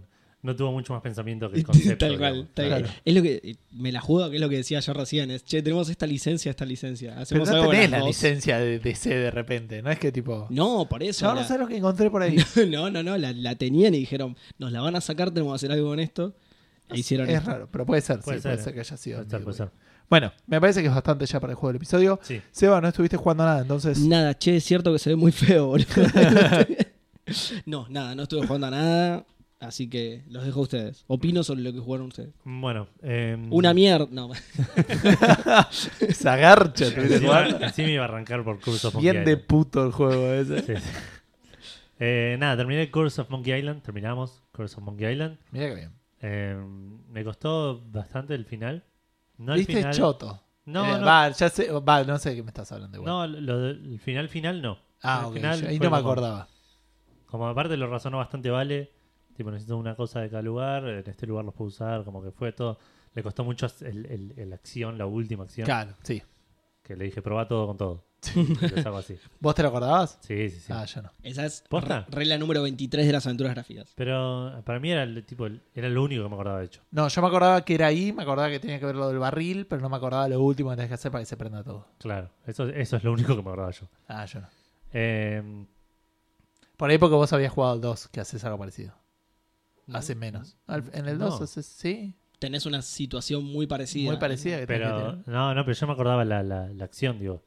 no 0.42 0.54
tuvo 0.54 0.70
mucho 0.70 0.92
más 0.92 1.02
pensamiento 1.02 1.50
que 1.50 1.58
el 1.58 1.64
concepto. 1.66 2.06
tal 2.06 2.16
cual. 2.16 2.48
tal 2.54 2.66
Claro. 2.68 2.84
cual. 2.86 3.00
Es 3.04 3.14
lo 3.16 3.22
que. 3.22 3.56
Me 3.72 3.90
la 3.90 4.00
juego, 4.00 4.30
que 4.30 4.36
es 4.36 4.40
lo 4.40 4.48
que 4.48 4.56
decía 4.58 4.78
yo 4.78 4.92
recién. 4.92 5.32
Es, 5.32 5.44
che, 5.44 5.62
tenemos 5.62 5.88
esta 5.88 6.06
licencia, 6.06 6.50
esta 6.50 6.64
licencia. 6.64 7.16
Pero 7.28 7.44
no 7.44 7.50
algo 7.52 7.70
tenés 7.72 7.90
la 7.90 7.98
dos. 7.98 8.06
licencia 8.06 8.58
de 8.58 8.78
DC 8.78 9.10
de 9.16 9.30
repente. 9.32 9.82
No 9.82 9.90
es 9.90 9.98
que 9.98 10.12
tipo. 10.12 10.46
No, 10.50 10.86
por 10.88 11.02
eso. 11.02 11.26
Yo 11.26 11.34
no 11.34 11.40
la- 11.40 11.46
sé 11.48 11.58
lo 11.58 11.66
que 11.66 11.76
encontré 11.78 12.08
por 12.08 12.22
ahí. 12.22 12.36
no, 12.68 12.88
no, 12.88 13.02
no, 13.02 13.18
la, 13.18 13.32
la 13.32 13.56
tenían 13.56 13.94
y 13.94 13.98
dijeron, 13.98 14.36
nos 14.58 14.70
la 14.70 14.80
van 14.80 14.94
a 14.94 15.00
sacar, 15.00 15.32
tenemos 15.32 15.52
que 15.54 15.56
hacer 15.56 15.72
algo 15.72 15.88
con 15.88 15.98
esto. 15.98 16.34
Hicieron 16.92 17.28
es 17.28 17.38
esto. 17.38 17.50
raro, 17.50 17.68
pero 17.70 17.84
puede 17.86 18.00
ser. 18.00 18.20
Puede 18.20 18.38
sí, 18.38 18.42
puede 18.42 18.56
ser, 18.56 18.64
ser 18.64 18.74
que 18.74 18.80
haya 18.80 18.96
sido. 18.96 19.16
Puede 19.18 19.30
ser, 19.30 19.42
puede 19.42 19.56
ser. 19.56 19.70
Bueno, 20.08 20.32
me 20.46 20.60
parece 20.60 20.82
que 20.82 20.88
es 20.88 20.94
bastante 20.94 21.26
ya 21.26 21.40
para 21.40 21.50
el 21.52 21.56
juego 21.56 21.68
del 21.72 21.76
episodio. 21.76 22.20
Sí. 22.22 22.40
Seba, 22.52 22.80
no 22.80 22.88
estuviste 22.88 23.16
jugando 23.16 23.44
nada, 23.44 23.62
entonces. 23.62 23.98
Nada, 23.98 24.38
che, 24.38 24.56
es 24.56 24.64
cierto 24.64 24.92
que 24.92 24.98
se 25.00 25.10
ve 25.10 25.16
muy 25.16 25.32
feo, 25.32 25.66
boludo. 25.66 25.86
no, 27.66 27.86
nada, 27.88 28.14
no 28.14 28.22
estuve 28.22 28.46
jugando 28.46 28.68
a 28.68 28.70
nada. 28.70 29.26
Así 29.58 29.88
que 29.88 30.22
los 30.28 30.44
dejo 30.44 30.60
a 30.60 30.62
ustedes. 30.64 31.04
Opino 31.06 31.42
sobre 31.42 31.62
lo 31.62 31.72
que 31.72 31.80
jugaron 31.80 32.08
ustedes. 32.08 32.34
Bueno, 32.44 32.88
eh, 33.02 33.36
Una 33.50 33.72
mierda. 33.72 34.06
No, 34.10 34.30
Esa 36.00 36.36
garcha 36.36 36.94
tuviste 36.94 37.14
encima, 37.14 37.32
jugando. 37.46 37.64
encima 37.66 37.88
iba 37.88 38.02
a 38.02 38.08
arrancar 38.08 38.44
por 38.44 38.60
Curse 38.60 38.86
of 38.88 38.94
Monkey 38.94 39.10
Bien 39.12 39.24
de 39.24 39.36
puto 39.38 39.84
el 39.86 39.92
juego 39.92 40.30
ese. 40.34 40.60
Sí, 40.60 40.74
sí. 40.76 40.90
Eh, 41.98 42.36
nada, 42.38 42.58
terminé 42.58 42.90
Curse 42.90 43.22
of 43.22 43.30
Monkey 43.30 43.54
Island. 43.58 43.82
Terminamos 43.82 44.42
Curse 44.52 44.76
of 44.76 44.82
Monkey 44.82 45.10
Island. 45.10 45.38
Mira 45.50 45.68
que 45.68 45.74
bien. 45.74 45.90
Eh, 46.20 46.56
me 47.08 47.24
costó 47.24 47.80
bastante 47.90 48.34
el 48.34 48.44
final. 48.44 48.84
No 49.38 49.52
el 49.52 49.58
Viste 49.58 49.74
final. 49.76 49.94
choto. 49.94 50.42
No, 50.64 50.84
Eh, 50.84 50.98
no, 50.98 51.06
Va, 51.06 51.28
ya 51.30 51.48
sé, 51.48 51.70
va, 51.70 52.02
no 52.04 52.18
sé 52.18 52.30
de 52.30 52.36
qué 52.36 52.42
me 52.42 52.48
estás 52.48 52.72
hablando. 52.72 52.96
igual. 52.98 53.32
no, 53.32 53.40
lo 53.40 53.58
del- 53.60 53.92
el 53.92 54.00
final 54.00 54.28
final 54.28 54.60
no. 54.62 54.78
ah, 55.02 55.20
El 55.20 55.26
ok. 55.26 55.34
final 55.34 55.60
yo 55.62 55.68
ahí 55.68 55.78
no 55.78 55.84
me 55.84 55.88
como- 55.90 55.96
acordaba. 55.96 56.48
Como 57.26 57.46
aparte 57.48 57.76
lo 57.76 57.86
razonó 57.88 58.18
bastante 58.18 58.50
vale. 58.50 58.92
Tipo, 59.36 59.50
necesito 59.50 59.76
una 59.76 59.94
cosa 59.94 60.20
de 60.20 60.30
cada 60.30 60.42
lugar. 60.42 60.86
En 60.88 61.08
este 61.08 61.26
lugar 61.26 61.44
los 61.44 61.54
puedo 61.54 61.68
usar. 61.68 62.04
Como 62.04 62.22
que 62.22 62.30
fue 62.30 62.52
todo. 62.52 62.78
Le 63.14 63.22
costó 63.22 63.44
mucho 63.44 63.66
el, 63.82 64.06
el- 64.06 64.34
el 64.36 64.52
acción, 64.52 64.96
la 64.96 65.06
última 65.06 65.44
acción. 65.44 65.66
Claro, 65.66 65.92
sí. 66.02 66.22
Que 66.82 66.96
le 66.96 67.04
dije, 67.04 67.20
probá 67.20 67.46
todo 67.46 67.66
con 67.66 67.76
todo. 67.76 68.04
Así. 68.98 69.18
¿Vos 69.40 69.54
te 69.54 69.62
lo 69.62 69.68
acordabas? 69.68 70.18
Sí, 70.20 70.50
sí, 70.50 70.60
sí. 70.60 70.72
Ah, 70.72 70.84
yo 70.84 71.02
no. 71.02 71.10
Esa 71.22 71.44
es 71.46 71.64
regla 72.08 72.38
número 72.38 72.62
23 72.62 73.06
de 73.06 73.12
las 73.12 73.26
aventuras 73.26 73.54
gráficas. 73.54 73.92
Pero 73.96 74.62
para 74.64 74.80
mí 74.80 74.90
era 74.90 75.02
el 75.02 75.24
tipo 75.24 75.46
era 75.74 75.88
lo 75.88 76.02
único 76.04 76.22
que 76.22 76.28
me 76.28 76.34
acordaba 76.34 76.58
de 76.60 76.66
hecho. 76.66 76.82
No, 76.90 77.08
yo 77.08 77.20
me 77.22 77.28
acordaba 77.28 77.64
que 77.64 77.74
era 77.74 77.86
ahí, 77.86 78.12
me 78.12 78.22
acordaba 78.22 78.48
que 78.50 78.60
tenía 78.60 78.78
que 78.80 78.86
ver 78.86 78.96
lo 78.96 79.08
del 79.08 79.18
barril, 79.18 79.66
pero 79.66 79.80
no 79.82 79.88
me 79.88 79.96
acordaba 79.96 80.28
lo 80.28 80.40
último 80.40 80.70
que 80.70 80.76
tenés 80.76 80.88
que 80.88 80.94
hacer 80.94 81.12
para 81.12 81.22
que 81.22 81.26
se 81.26 81.36
prenda 81.36 81.62
todo. 81.62 81.86
Claro, 81.98 82.30
eso, 82.46 82.68
eso 82.68 82.96
es 82.96 83.04
lo 83.04 83.12
único 83.12 83.36
que 83.36 83.42
me 83.42 83.48
acordaba 83.48 83.70
yo. 83.70 83.88
Ah, 84.08 84.24
yo 84.26 84.40
no. 84.40 84.48
Eh, 84.92 85.66
Por 86.76 86.90
ahí 86.90 86.98
porque 86.98 87.14
vos 87.16 87.32
habías 87.32 87.52
jugado 87.52 87.72
al 87.74 87.80
2, 87.80 88.08
que 88.08 88.20
haces 88.20 88.44
algo 88.44 88.58
parecido. 88.58 88.94
Hace 89.92 90.14
menos. 90.14 90.56
Al- 90.66 90.90
en 90.92 91.06
el 91.06 91.18
2 91.18 91.38
No. 91.38 91.44
haces, 91.44 91.64
sí, 91.66 92.14
Tenés 92.38 92.66
una 92.66 92.82
situación 92.82 93.44
muy 93.44 93.66
parecida. 93.66 94.10
muy 94.10 94.18
parecida. 94.18 94.58
Que 94.60 94.66
tenés 94.66 94.82
que 94.88 94.94
pero 94.94 95.10
tener. 95.12 95.28
no, 95.28 95.54
no, 95.54 95.64
pero 95.64 95.74
yo 95.74 95.86
me 95.86 95.92
acordaba 95.94 96.22
la, 96.22 96.42
la, 96.42 96.68
la 96.68 96.84
acción, 96.84 97.18
digo. 97.18 97.42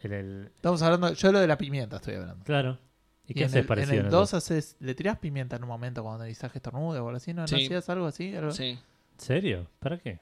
El, 0.00 0.12
el- 0.12 0.52
Estamos 0.54 0.82
hablando, 0.82 1.12
yo 1.12 1.32
lo 1.32 1.40
de 1.40 1.46
la 1.46 1.56
pimienta 1.58 1.96
estoy 1.96 2.14
hablando. 2.14 2.44
claro. 2.44 2.78
¿Y, 3.28 3.34
qué 3.34 3.40
en 3.40 3.46
haces 3.46 3.66
parecido 3.66 3.94
en 3.94 3.98
el 4.00 4.04
el 4.06 4.10
2 4.12 4.30
dos? 4.30 4.34
haces, 4.34 4.76
le 4.78 4.94
tirás 4.94 5.18
pimienta 5.18 5.56
en 5.56 5.64
un 5.64 5.68
momento 5.68 6.02
cuando 6.04 6.22
analizás 6.22 6.52
que 6.52 6.58
estornuda 6.58 7.02
o 7.02 7.06
algo 7.08 7.16
así, 7.16 7.34
¿no? 7.34 7.42
¿No 7.42 7.48
Sí. 7.48 7.64
hacías 7.64 7.88
algo 7.88 8.06
así? 8.06 8.34
Algo- 8.36 8.52
Sí. 8.52 8.64
¿En 8.68 8.80
serio? 9.20 9.66
¿Para 9.80 9.98
qué? 9.98 10.20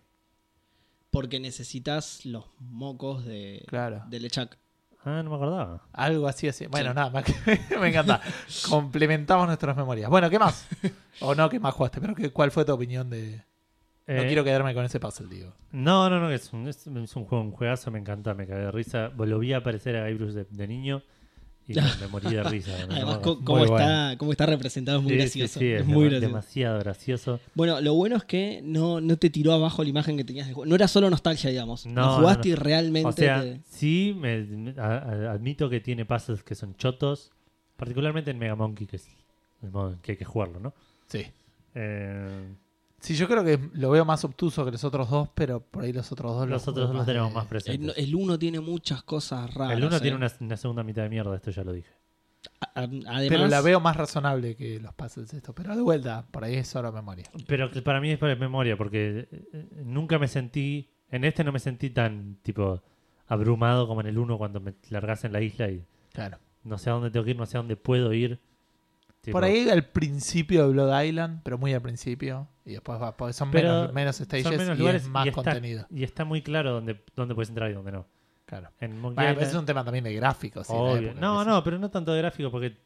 Porque 1.10 1.38
necesitas 1.38 2.24
los 2.24 2.46
mocos 2.60 3.24
de, 3.26 3.62
Claro. 3.68 4.02
de 4.08 4.20
Lechak. 4.20 4.58
Ah, 5.04 5.22
no 5.22 5.28
me 5.28 5.36
acordaba. 5.36 5.82
Algo 5.92 6.26
así, 6.28 6.48
así. 6.48 6.66
Bueno, 6.66 6.90
Sí. 6.92 6.96
nada, 6.96 7.22
me 7.78 7.88
encanta. 7.88 8.22
Complementamos 8.70 9.46
nuestras 9.48 9.76
memorias. 9.76 10.08
Bueno, 10.08 10.30
¿qué 10.30 10.38
más? 10.38 10.66
o 11.20 11.34
no, 11.34 11.50
¿qué 11.50 11.60
más 11.60 11.74
jugaste? 11.74 12.00
Pero 12.00 12.14
¿qué, 12.14 12.30
¿cuál 12.30 12.50
fue 12.50 12.64
tu 12.64 12.72
opinión 12.72 13.10
de...? 13.10 13.44
No 14.06 14.14
Eh, 14.22 14.26
quiero 14.26 14.44
quedarme 14.44 14.74
con 14.74 14.84
ese 14.84 15.00
puzzle, 15.00 15.28
digo. 15.28 15.52
No, 15.72 16.10
no, 16.10 16.20
no, 16.20 16.30
es 16.30 16.52
un, 16.52 16.68
es, 16.68 16.86
es 16.86 17.16
un 17.16 17.24
juego, 17.24 17.42
un 17.44 17.52
juegazo, 17.52 17.90
me 17.90 17.98
encanta, 17.98 18.34
me 18.34 18.46
cagué 18.46 18.64
de 18.66 18.70
risa. 18.70 19.10
Lo 19.16 19.38
vi 19.38 19.52
aparecer 19.54 19.96
a 19.96 20.08
Guybrush 20.08 20.32
de, 20.32 20.46
de 20.50 20.68
niño 20.68 21.02
y 21.66 21.72
me, 21.74 21.82
morí 22.10 22.30
de 22.34 22.42
risa. 22.42 22.72
Además, 22.90 23.18
cómo, 23.18 23.64
está, 23.64 24.16
cómo 24.18 24.32
está 24.32 24.44
representado 24.44 24.98
es 24.98 25.04
muy 25.04 25.12
Sí, 25.12 25.18
gracioso. 25.18 25.58
sí, 25.58 25.66
es 25.72 25.80
es 25.80 25.86
muy 25.86 26.04
gracioso. 26.10 26.26
demasiado 26.26 26.78
gracioso. 26.80 27.40
Bueno, 27.54 27.80
lo 27.80 27.94
bueno 27.94 28.16
es 28.16 28.24
que 28.24 28.60
no, 28.62 29.00
no 29.00 29.16
te 29.16 29.30
tiró 29.30 29.52
abajo 29.54 29.82
la 29.82 29.88
imagen 29.88 30.18
que 30.18 30.24
tenías 30.24 30.46
de 30.48 30.52
juego. 30.52 30.68
No 30.68 30.74
era 30.74 30.86
solo 30.86 31.08
nostalgia, 31.08 31.48
digamos. 31.48 31.86
No, 31.86 32.18
jugaste 32.18 32.48
no, 32.50 32.52
y 32.52 32.56
realmente. 32.56 33.08
O 33.08 33.12
sea, 33.12 33.40
te- 33.40 33.60
sí, 33.70 34.14
me, 34.18 34.42
me- 34.42 34.74
a- 34.78 34.98
a- 34.98 35.32
admito 35.32 35.70
que 35.70 35.80
tiene 35.80 36.04
puzzles 36.04 36.42
que 36.42 36.54
son 36.54 36.74
chotos, 36.76 37.30
particularmente 37.76 38.30
en 38.32 38.38
Mega 38.38 38.54
Monkey, 38.54 38.86
que 38.86 38.96
es 38.96 39.08
el 39.62 39.70
modo 39.70 39.94
en 39.94 39.98
que 40.00 40.12
hay 40.12 40.18
que 40.18 40.26
jugarlo, 40.26 40.60
¿no? 40.60 40.74
Sí. 41.06 41.24
Eh, 41.74 42.28
Sí, 43.04 43.14
yo 43.14 43.28
creo 43.28 43.44
que 43.44 43.58
lo 43.74 43.90
veo 43.90 44.04
más 44.06 44.24
obtuso 44.24 44.64
que 44.64 44.70
los 44.70 44.82
otros 44.82 45.10
dos, 45.10 45.28
pero 45.34 45.60
por 45.60 45.84
ahí 45.84 45.92
los 45.92 46.10
otros 46.10 46.32
dos 46.32 46.48
los 46.48 46.66
otros 46.66 46.86
dos 46.88 46.96
los 46.96 47.04
tenemos 47.06 47.28
de- 47.28 47.34
más 47.34 47.46
presentes. 47.46 47.98
el 47.98 48.14
uno 48.14 48.38
tiene 48.38 48.60
muchas 48.60 49.02
cosas 49.02 49.52
raras. 49.52 49.76
El 49.76 49.84
uno 49.84 49.96
eh. 49.96 50.00
tiene 50.00 50.16
una, 50.16 50.32
una 50.40 50.56
segunda 50.56 50.82
mitad 50.82 51.02
de 51.02 51.10
mierda, 51.10 51.36
esto 51.36 51.50
ya 51.50 51.64
lo 51.64 51.72
dije. 51.72 51.90
A- 52.60 52.80
a- 52.80 52.82
Además, 52.84 53.24
Pero 53.28 53.46
la 53.46 53.60
veo 53.60 53.78
más 53.80 53.96
razonable 53.96 54.56
que 54.56 54.80
los 54.80 54.94
puzzles 54.94 55.32
estos. 55.34 55.54
Pero 55.54 55.76
de 55.76 55.82
vuelta, 55.82 56.26
por 56.30 56.44
ahí 56.44 56.54
es 56.54 56.66
solo 56.68 56.90
memoria. 56.92 57.24
Pero 57.46 57.70
para 57.82 58.00
mí 58.00 58.10
es 58.10 58.18
para 58.18 58.36
memoria, 58.36 58.76
porque 58.76 59.28
eh, 59.30 59.68
nunca 59.84 60.18
me 60.18 60.26
sentí, 60.28 60.88
en 61.10 61.24
este 61.24 61.44
no 61.44 61.52
me 61.52 61.58
sentí 61.58 61.90
tan 61.90 62.36
tipo 62.42 62.82
abrumado 63.26 63.86
como 63.86 64.00
en 64.00 64.06
el 64.06 64.18
uno 64.18 64.38
cuando 64.38 64.60
me 64.60 64.74
largas 64.90 65.24
en 65.24 65.32
la 65.32 65.40
isla 65.42 65.68
y 65.70 65.84
Claro. 66.12 66.38
no 66.62 66.78
sé 66.78 66.88
a 66.90 66.94
dónde 66.94 67.10
tengo 67.10 67.24
que 67.24 67.32
ir, 67.32 67.36
no 67.36 67.44
sé 67.46 67.56
a 67.56 67.60
dónde 67.60 67.76
puedo 67.76 68.12
ir. 68.14 68.40
Tipo, 69.24 69.32
Por 69.36 69.44
ahí 69.44 69.68
al 69.70 69.84
principio 69.86 70.66
de 70.66 70.72
Blood 70.72 71.02
Island, 71.02 71.40
pero 71.44 71.56
muy 71.58 71.72
al 71.72 71.80
principio. 71.82 72.46
Y 72.64 72.72
después 72.72 73.00
va, 73.00 73.16
porque 73.16 73.32
son 73.32 73.50
Pero 73.50 73.68
menos, 73.90 73.92
menos 73.94 74.16
son 74.16 74.56
menos 74.56 74.76
y 74.76 74.78
lugares 74.80 75.02
es 75.02 75.08
más 75.08 75.26
y 75.26 75.28
está, 75.30 75.42
contenido. 75.42 75.86
Y 75.90 76.04
está 76.04 76.24
muy 76.24 76.42
claro 76.42 76.72
dónde, 76.72 77.02
dónde 77.16 77.34
puedes 77.34 77.48
entrar 77.48 77.70
y 77.70 77.74
dónde 77.74 77.92
no. 77.92 78.06
Claro. 78.46 78.70
En 78.80 78.98
Monkey 79.00 79.16
Bueno, 79.24 79.32
Island- 79.32 79.48
es 79.48 79.54
un 79.54 79.66
tema 79.66 79.84
también 79.84 80.04
de 80.04 80.14
gráficos. 80.14 80.68
época, 80.68 81.00
No, 81.20 81.44
no, 81.44 81.64
pero 81.64 81.78
no 81.78 81.90
tanto 81.90 82.12
de 82.12 82.18
gráfico 82.18 82.50
porque 82.50 82.76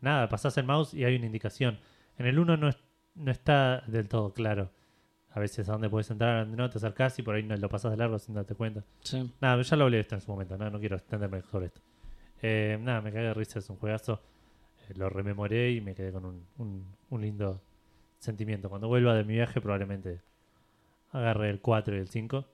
nada, 0.00 0.28
pasás 0.28 0.56
el 0.58 0.64
mouse 0.66 0.94
y 0.94 1.04
hay 1.04 1.16
una 1.16 1.26
indicación. 1.26 1.78
En 2.18 2.26
el 2.26 2.38
1 2.38 2.56
no, 2.56 2.68
es- 2.68 2.78
no 3.14 3.30
está 3.30 3.82
del 3.86 4.08
todo 4.08 4.32
claro. 4.34 4.70
A 5.34 5.40
veces 5.40 5.68
a 5.68 5.72
dónde 5.72 5.88
puedes 5.88 6.10
entrar, 6.10 6.36
a 6.36 6.40
dónde 6.40 6.56
no, 6.56 6.68
te 6.68 6.78
acercás 6.78 7.18
y 7.18 7.22
por 7.22 7.34
ahí 7.36 7.42
no 7.42 7.56
lo 7.56 7.68
pasas 7.68 7.90
de 7.92 7.96
largo 7.96 8.18
sin 8.18 8.34
darte 8.34 8.54
cuenta. 8.54 8.82
Sí. 9.00 9.32
Nada, 9.40 9.62
ya 9.62 9.76
lo 9.76 9.84
hablé 9.84 9.96
de 9.98 10.00
esto 10.02 10.14
en 10.16 10.20
su 10.20 10.30
momento, 10.30 10.58
no, 10.58 10.68
no 10.68 10.78
quiero 10.78 10.96
extenderme 10.96 11.40
sobre 11.50 11.66
esto. 11.66 11.80
Eh, 12.42 12.78
nada, 12.82 13.00
me 13.00 13.12
cagué 13.12 13.26
de 13.26 13.34
risa, 13.34 13.60
es 13.60 13.70
un 13.70 13.76
juegazo. 13.76 14.20
Lo 14.94 15.08
rememoré 15.08 15.72
y 15.72 15.80
me 15.80 15.94
quedé 15.94 16.12
con 16.12 16.24
un, 16.24 16.44
un- 16.58 16.84
un 17.10 17.20
lindo 17.22 17.60
sentimiento. 18.18 18.68
Cuando 18.68 18.88
vuelva 18.88 19.14
de 19.14 19.24
mi 19.24 19.34
viaje 19.34 19.60
probablemente 19.60 20.20
agarre 21.10 21.50
el 21.50 21.60
4 21.60 21.96
y 21.96 21.98
el 22.00 22.08
5. 22.08 22.44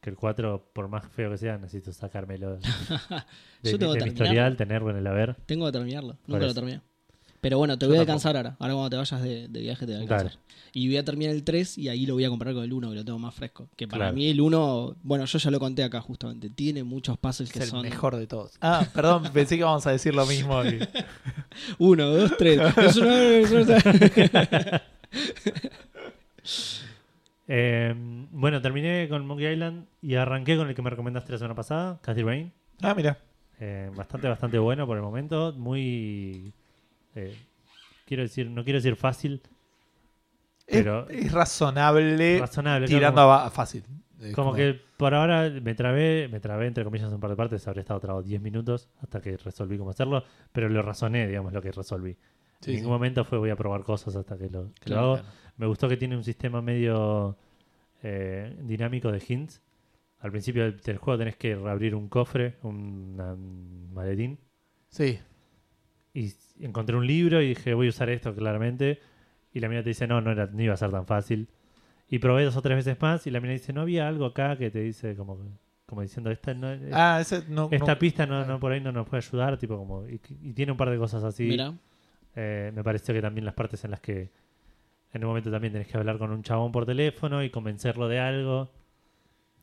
Que 0.00 0.10
el 0.10 0.16
4, 0.16 0.70
por 0.72 0.88
más 0.88 1.06
feo 1.08 1.30
que 1.30 1.38
sea, 1.38 1.56
necesito 1.58 1.92
sacármelo 1.92 2.56
de, 2.56 2.60
Yo 3.62 3.72
mi- 3.72 3.78
tengo 3.78 3.92
de 3.94 3.98
que 3.98 4.04
mi 4.04 4.10
historial, 4.10 4.56
tenerlo 4.56 4.90
en 4.90 4.96
el 4.98 5.06
haber. 5.06 5.34
Tengo 5.46 5.66
que 5.66 5.72
terminarlo. 5.72 6.16
Nunca 6.26 6.46
lo 6.46 6.54
terminé. 6.54 6.80
Pero 7.40 7.58
bueno, 7.58 7.78
te 7.78 7.84
Yo 7.86 7.90
voy 7.90 7.96
a 7.98 8.00
tampoco. 8.00 8.12
alcanzar 8.12 8.36
ahora. 8.36 8.56
Ahora 8.58 8.74
cuando 8.74 8.90
te 8.90 8.96
vayas 8.96 9.22
de, 9.22 9.48
de 9.48 9.60
viaje 9.60 9.86
te 9.86 9.92
voy 9.92 10.00
a 10.00 10.02
alcanzar. 10.02 10.26
Dale. 10.32 10.40
Y 10.72 10.88
voy 10.88 10.96
a 10.98 11.04
terminar 11.04 11.32
el 11.34 11.44
3 11.44 11.78
y 11.78 11.88
ahí 11.88 12.04
lo 12.06 12.14
voy 12.14 12.24
a 12.24 12.28
comparar 12.28 12.54
con 12.54 12.64
el 12.64 12.72
1 12.72 12.90
que 12.90 12.94
lo 12.96 13.04
tengo 13.04 13.18
más 13.18 13.34
fresco. 13.34 13.68
Que 13.76 13.86
para 13.88 14.06
Claro. 14.06 14.16
mí 14.16 14.28
el 14.28 14.40
1, 14.40 14.96
bueno, 15.02 15.24
yo 15.24 15.38
ya 15.38 15.50
lo 15.50 15.58
conté 15.60 15.82
acá 15.84 16.00
justamente. 16.00 16.50
Tiene 16.50 16.82
muchos 16.84 17.16
puzzles 17.18 17.50
que 17.52 17.60
Es 17.60 17.64
el 17.66 17.70
son 17.70 17.82
mejor 17.82 18.16
de 18.16 18.26
todos. 18.26 18.52
Ah, 18.60 18.86
perdón, 18.94 19.24
pensé 19.32 19.54
que 19.56 19.60
íbamos 19.60 19.86
a 19.86 19.92
decir 19.92 20.14
lo 20.14 20.26
mismo. 20.26 20.62
y- 20.64 20.78
1, 21.78 22.04
2, 22.04 22.36
3. 22.36 22.60
Es 22.78 22.96
una- 22.96 23.24
es 23.24 23.50
una- 23.52 24.82
Eh, 27.48 27.94
bueno, 28.32 28.60
terminé 28.60 29.08
con 29.08 29.24
Monkey 29.26 29.52
Island 29.52 29.86
y 30.02 30.14
arranqué 30.16 30.56
con 30.56 30.68
el 30.68 30.74
que 30.74 30.82
me 30.82 30.90
recomendaste 30.90 31.32
la 31.32 31.38
semana 31.38 31.54
pasada, 31.54 31.98
Cathy 32.02 32.22
Rain. 32.22 32.52
Ah, 32.82 32.94
mira. 32.94 33.18
Eh, 33.60 33.90
bastante, 33.94 34.28
bastante 34.28 34.58
bueno 34.58 34.86
por 34.86 34.96
el 34.96 35.02
momento. 35.02 35.52
Muy. 35.56 36.52
eh, 37.14 37.34
quiero 38.04 38.22
decir, 38.24 38.50
no 38.50 38.64
quiero 38.64 38.78
decir 38.78 38.96
fácil, 38.96 39.40
Es, 40.66 40.78
Pero- 40.82 41.08
es 41.08 41.30
razonable 41.30 42.40
razonable. 42.40 42.88
tirando 42.88 43.20
como, 43.22 43.32
a, 43.34 43.46
a 43.46 43.50
fácil. 43.50 43.84
Es 44.20 44.34
como 44.34 44.52
que 44.52 44.80
por 44.96 45.14
ahora 45.14 45.50
me 45.50 45.74
trabé, 45.74 46.28
me 46.30 46.40
trabé 46.40 46.66
entre 46.66 46.84
comillas 46.84 47.12
un 47.12 47.20
par 47.20 47.30
de 47.30 47.36
partes. 47.36 47.66
Habré 47.68 47.80
estado 47.82 48.00
trabado 48.00 48.22
10 48.22 48.40
minutos 48.40 48.88
hasta 49.00 49.20
que 49.20 49.36
resolví 49.36 49.78
cómo 49.78 49.90
hacerlo, 49.90 50.24
pero 50.52 50.68
lo 50.68 50.82
razoné, 50.82 51.26
digamos, 51.26 51.52
lo 51.52 51.60
que 51.62 51.72
resolví. 51.72 52.14
Sí, 52.60 52.70
en 52.70 52.76
sí. 52.76 52.76
ningún 52.76 52.92
momento 52.92 53.24
fue 53.24 53.38
voy 53.38 53.50
a 53.50 53.56
probar 53.56 53.82
cosas 53.82 54.16
hasta 54.16 54.36
que 54.38 54.48
lo, 54.48 54.72
que 54.80 54.90
lo 54.90 54.96
Claro, 54.96 55.02
hago. 55.04 55.14
Claro. 55.16 55.28
Me 55.58 55.66
gustó 55.66 55.88
que 55.88 55.96
tiene 55.96 56.16
un 56.16 56.24
sistema 56.24 56.62
medio 56.62 57.36
eh, 58.02 58.56
dinámico 58.62 59.12
de 59.12 59.22
hints. 59.26 59.62
Al 60.20 60.30
principio 60.30 60.64
del, 60.64 60.80
del 60.80 60.96
juego 60.98 61.18
tenés 61.18 61.36
que 61.36 61.54
reabrir 61.54 61.94
un 61.94 62.08
cofre, 62.08 62.56
un, 62.62 63.20
un 63.20 63.92
maletín. 63.92 64.38
Sí. 64.88 65.18
Y 66.14 66.32
encontré 66.60 66.96
un 66.96 67.06
libro 67.06 67.42
y 67.42 67.48
dije, 67.48 67.74
voy 67.74 67.86
a 67.88 67.90
usar 67.90 68.08
esto 68.08 68.34
claramente. 68.34 69.00
Y 69.52 69.60
la 69.60 69.68
mina 69.68 69.82
te 69.82 69.90
dice, 69.90 70.06
no, 70.06 70.20
no, 70.20 70.32
era, 70.32 70.46
no 70.46 70.62
iba 70.62 70.74
a 70.74 70.76
ser 70.78 70.90
tan 70.90 71.06
fácil. 71.06 71.48
Y 72.08 72.18
probé 72.20 72.44
dos 72.44 72.56
o 72.56 72.62
tres 72.62 72.76
veces 72.76 73.00
más 73.00 73.26
y 73.26 73.30
la 73.30 73.40
mina 73.40 73.52
dice, 73.52 73.72
no 73.72 73.80
había 73.82 74.06
algo 74.06 74.26
acá 74.26 74.56
que 74.56 74.70
te 74.70 74.80
dice 74.80 75.16
como, 75.16 75.38
como 75.86 76.02
diciendo, 76.02 76.30
esta, 76.30 76.54
no, 76.54 76.68
Ah, 76.92 77.18
ese 77.20 77.42
no. 77.48 77.68
esta 77.72 77.92
no- 77.94 77.98
pista 77.98 78.26
no, 78.26 78.44
no 78.44 78.60
por 78.60 78.72
ahí 78.72 78.80
no 78.80 78.92
nos 78.92 79.08
puede 79.08 79.24
ayudar. 79.26 79.58
tipo 79.58 79.76
como 79.76 80.06
Y, 80.08 80.20
y 80.42 80.52
tiene 80.52 80.72
un 80.72 80.78
par 80.78 80.90
de 80.90 80.98
cosas 80.98 81.22
así. 81.24 81.44
Mira, 81.44 81.74
Eh, 82.38 82.70
me 82.74 82.84
pareció 82.84 83.14
que 83.14 83.22
también 83.22 83.44
las 83.46 83.54
partes 83.54 83.82
en 83.84 83.90
las 83.90 84.00
que 84.00 84.30
en 85.14 85.24
un 85.24 85.28
momento 85.28 85.50
también 85.50 85.72
tenés 85.72 85.88
que 85.88 85.96
hablar 85.96 86.18
con 86.18 86.30
un 86.30 86.42
chabón 86.42 86.70
por 86.70 86.84
teléfono 86.84 87.42
y 87.42 87.48
convencerlo 87.50 88.08
de 88.08 88.18
algo. 88.20 88.70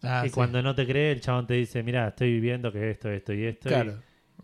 Ah, 0.02 0.24
y 0.26 0.30
sí. 0.30 0.36
cuando 0.36 0.62
no 0.64 0.74
te 0.76 0.86
cree, 0.88 1.12
el 1.12 1.22
chabón 1.22 1.46
te 1.48 1.54
dice, 1.54 1.84
mira, 1.84 2.08
estoy 2.10 2.32
viviendo 2.34 2.72
que 2.72 2.90
esto, 2.92 3.10
esto 3.12 3.32
y 3.32 3.46
esto. 3.46 3.70
y- 3.70 3.72
Claro. 3.72 3.94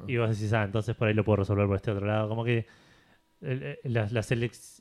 Y, 0.08 0.16
vos 0.18 0.30
decís, 0.30 0.54
ah, 0.54 0.64
entonces 0.64 0.96
por 0.96 1.08
ahí 1.08 1.14
lo 1.16 1.24
puedo 1.26 1.38
resolver 1.38 1.66
por 1.68 1.76
este 1.78 1.92
otro 1.92 2.06
lado. 2.06 2.30
Como 2.30 2.46
que 2.46 2.66
el- 3.42 3.64
eh, 3.64 3.80
las, 3.86 4.12
las, 4.12 4.32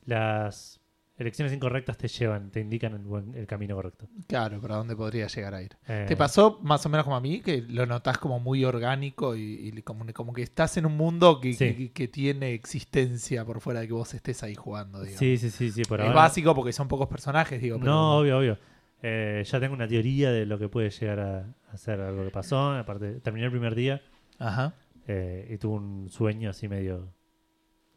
las 0.07 0.78
elecciones 1.18 1.52
incorrectas 1.52 1.98
te 1.98 2.09
llevan, 2.09 2.50
te 2.50 2.61
indican 2.61 2.94
el, 2.94 3.00
buen- 3.04 3.35
el 3.35 3.46
camino 3.46 3.74
correcto. 3.74 4.09
Claro, 4.26 4.61
para 4.61 4.76
dónde 4.76 4.94
podría 4.96 5.26
llegar 5.26 5.52
a 5.54 5.62
ir. 5.62 5.76
Eh, 5.88 6.04
¿Te 6.09 6.16
pasó 6.16 6.61
más 6.62 6.87
o 6.87 6.88
menos 6.88 7.04
como 7.04 7.16
a 7.16 7.20
mí, 7.20 7.40
que 7.40 7.61
lo 7.62 7.85
notás 7.87 8.18
como 8.18 8.38
muy 8.40 8.64
orgánico 8.64 9.35
y, 9.37 9.72
y 9.76 9.83
como, 9.83 10.07
como 10.14 10.33
que 10.33 10.42
estás 10.42 10.76
en 10.76 10.87
un 10.87 10.96
mundo 10.96 11.40
que, 11.40 11.52
Sí. 11.54 11.74
que- 11.74 11.92
que 11.92 12.09
tiene 12.09 12.54
existencia 12.54 13.44
por 13.44 13.61
fuera 13.61 13.81
de 13.81 13.88
que 13.88 13.92
vos 13.92 14.14
estés 14.14 14.42
ahí 14.42 14.54
jugando? 14.54 15.00
Digamos. 15.00 15.18
Sí, 15.18 15.37
sí, 15.38 15.50
sí, 15.50 15.70
sí, 15.72 15.83
por 15.83 16.00
es 16.00 16.07
ahora. 16.07 16.16
básico 16.20 16.54
porque 16.54 16.72
son 16.72 16.87
pocos 16.88 17.09
personajes, 17.09 17.61
digo. 17.61 17.78
pero- 17.78 17.90
No, 17.90 18.18
obvio, 18.18 18.38
obvio. 18.38 18.59
Eh, 19.02 19.44
ya 19.46 19.61
tengo 19.61 19.74
una 19.74 19.87
teoría 19.87 20.31
de 20.33 20.46
lo 20.46 20.59
que 20.59 20.68
puede 20.68 20.90
llegar 20.90 21.20
a, 21.20 21.76
ser 21.76 22.00
algo 22.00 22.24
que 22.24 22.31
pasó. 22.31 22.72
Aparte, 22.72 23.20
terminé 23.20 23.46
el 23.46 23.52
primer 23.52 23.74
día 23.74 24.02
Ajá. 24.38 24.74
eh, 25.07 25.48
y 25.52 25.59
tuve 25.59 25.74
un 25.76 26.09
sueño 26.11 26.50
así 26.50 26.66
medio, 26.68 27.12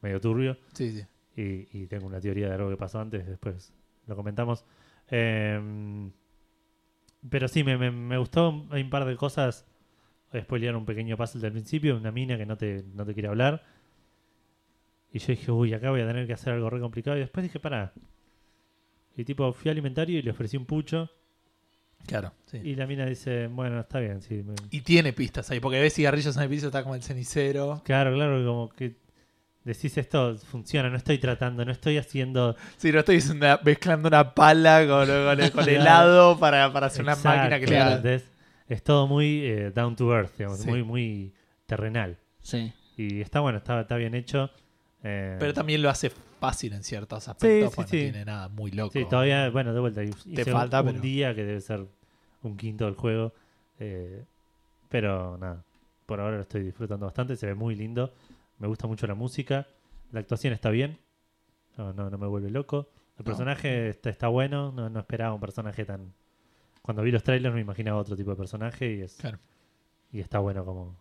medio 0.02 0.20
turbio. 0.22 0.58
Sí, 0.74 0.92
sí. 0.92 1.04
Y, 1.36 1.68
y 1.72 1.88
tengo 1.88 2.08
una 2.08 2.20
teoría 2.20 2.48
de 2.48 2.56
algo 2.56 2.70
que 2.70 2.78
pasó 2.78 3.00
antes, 3.00 3.26
después 3.28 3.74
lo 4.08 4.16
comentamos. 4.16 4.66
Eh, 5.10 6.10
pero 7.30 7.48
sí, 7.48 7.64
me, 7.64 7.78
me- 7.78 7.92
me 7.92 8.18
gustó. 8.18 8.50
Un 8.50 8.90
par 8.90 9.06
de 9.06 9.16
cosas. 9.16 9.66
Spoilear 10.36 10.76
un 10.78 10.86
pequeño 10.86 11.18
puzzle 11.18 11.42
del 11.42 11.52
principio, 11.52 11.98
una 11.98 12.12
mina 12.12 12.38
que 12.38 12.46
no 12.46 12.56
te, 12.58 12.84
no 12.94 13.06
te 13.06 13.14
quiere 13.14 13.28
hablar. 13.28 13.64
Y 15.12 15.20
yo 15.20 15.28
dije, 15.28 15.52
uy, 15.52 15.74
acá 15.74 15.90
voy 15.92 16.00
a 16.02 16.08
tener 16.08 16.26
que 16.26 16.34
hacer 16.34 16.54
algo 16.54 16.70
re 16.70 16.80
complicado. 16.80 17.18
Y 17.18 17.20
después 17.20 17.44
dije, 17.44 17.60
pará. 17.60 17.94
Y 19.18 19.26
tipo, 19.26 19.52
fui 19.52 19.70
al 19.70 19.74
alimentario 19.74 20.18
y 20.18 20.22
le 20.22 20.32
ofrecí 20.32 20.56
un 20.56 20.66
pucho. 20.66 21.10
Claro. 22.08 22.32
sí. 22.46 22.58
Y 22.64 22.76
la 22.76 22.88
mina 22.88 23.06
dice, 23.06 23.48
bueno, 23.48 23.82
está 23.82 24.00
bien, 24.00 24.22
sí. 24.22 24.42
me- 24.42 24.56
Y 24.72 24.82
tiene 24.82 25.12
pistas 25.14 25.52
ahí, 25.52 25.60
porque 25.60 25.82
ves 25.82 25.94
cigarrillos 25.94 26.36
en 26.38 26.44
el 26.44 26.50
piso, 26.50 26.68
está 26.68 26.82
como 26.82 26.96
el 26.96 27.04
cenicero. 27.04 27.82
Claro, 27.84 28.14
claro, 28.14 28.44
como 28.46 28.70
que 28.70 28.96
decís 29.64 29.98
esto 29.98 30.38
funciona, 30.38 30.90
no 30.90 30.98
estoy 30.98 31.18
tratando, 31.20 31.64
no 31.66 31.72
estoy 31.72 31.98
haciendo 31.98 32.56
Sí, 32.78 32.92
no 32.92 33.00
estoy 33.00 33.22
una- 33.32 33.60
mezclando 33.64 34.08
una 34.08 34.34
pala 34.34 34.86
con, 34.88 35.08
con, 35.08 35.50
con 35.52 35.70
helado 35.70 36.40
para, 36.40 36.72
para 36.74 36.88
hacer 36.88 37.04
una 37.04 37.16
máquina 37.16 37.60
que 37.60 37.68
le 37.68 37.76
claro. 37.76 37.96
haga. 38.00 38.20
Es 38.68 38.84
todo 38.84 39.06
muy 39.08 39.42
eh, 39.46 39.72
down 39.72 39.96
to 39.96 40.14
earth, 40.16 40.32
digamos, 40.38 40.60
Sí. 40.60 40.68
muy, 40.70 40.84
muy 40.84 41.34
terrenal. 41.66 42.18
sí. 42.42 42.74
Y 42.98 43.22
está 43.22 43.40
bueno, 43.40 43.58
está, 43.58 43.82
está 43.82 43.96
bien 43.96 44.14
hecho. 44.14 44.50
Eh, 45.04 45.36
Pero 45.40 45.54
también 45.54 45.82
lo 45.82 45.90
hace 45.90 46.12
fácil 46.40 46.74
en 46.74 46.84
ciertos 46.84 47.28
aspectos, 47.28 47.74
sí, 47.74 47.82
no 47.82 47.86
tiene 47.88 48.26
nada 48.26 48.48
muy 48.50 48.70
loco. 48.72 48.92
sí, 48.94 49.06
todavía, 49.10 49.50
bueno, 49.50 49.74
de 49.74 49.80
vuelta, 49.80 50.04
hice 50.04 50.46
falta, 50.46 50.82
un, 50.82 50.88
pero- 50.88 51.00
día 51.02 51.34
que 51.34 51.44
debe 51.44 51.62
ser 51.62 51.86
un 52.44 52.58
quinto 52.58 52.86
del 52.86 52.96
juego. 52.96 53.34
eh, 53.80 54.24
pero 54.90 55.38
nada, 55.38 55.64
por 56.06 56.20
ahora 56.20 56.36
lo 56.36 56.42
estoy 56.44 56.64
disfrutando 56.64 57.06
bastante, 57.06 57.36
se 57.36 57.48
ve 57.48 57.56
muy 57.56 57.76
lindo. 57.76 58.14
Me 58.62 58.68
gusta 58.68 58.86
mucho 58.88 59.08
la 59.08 59.16
música, 59.16 59.68
la 60.12 60.20
actuación 60.20 60.54
está 60.54 60.70
bien, 60.70 61.00
no, 61.78 61.94
no, 61.94 62.10
no 62.12 62.18
me 62.20 62.28
vuelve 62.28 62.52
loco. 62.52 62.90
El 63.18 63.24
No. 63.24 63.26
personaje 63.26 63.90
está, 63.90 64.10
está 64.12 64.28
bueno, 64.28 64.72
no, 64.72 64.90
no 64.90 65.00
esperaba 65.00 65.34
un 65.34 65.42
personaje 65.42 65.84
tan... 65.84 66.14
Cuando 66.84 67.02
vi 67.04 67.12
los 67.12 67.24
trailers 67.24 67.54
me 67.56 67.62
imaginaba 67.62 68.00
otro 68.00 68.16
tipo 68.16 68.30
de 68.32 68.38
personaje 68.38 68.94
y 68.94 69.02
es, 69.02 69.16
Claro. 69.16 69.40
y 70.12 70.20
está 70.20 70.40
bueno 70.40 70.64
como, 70.64 70.96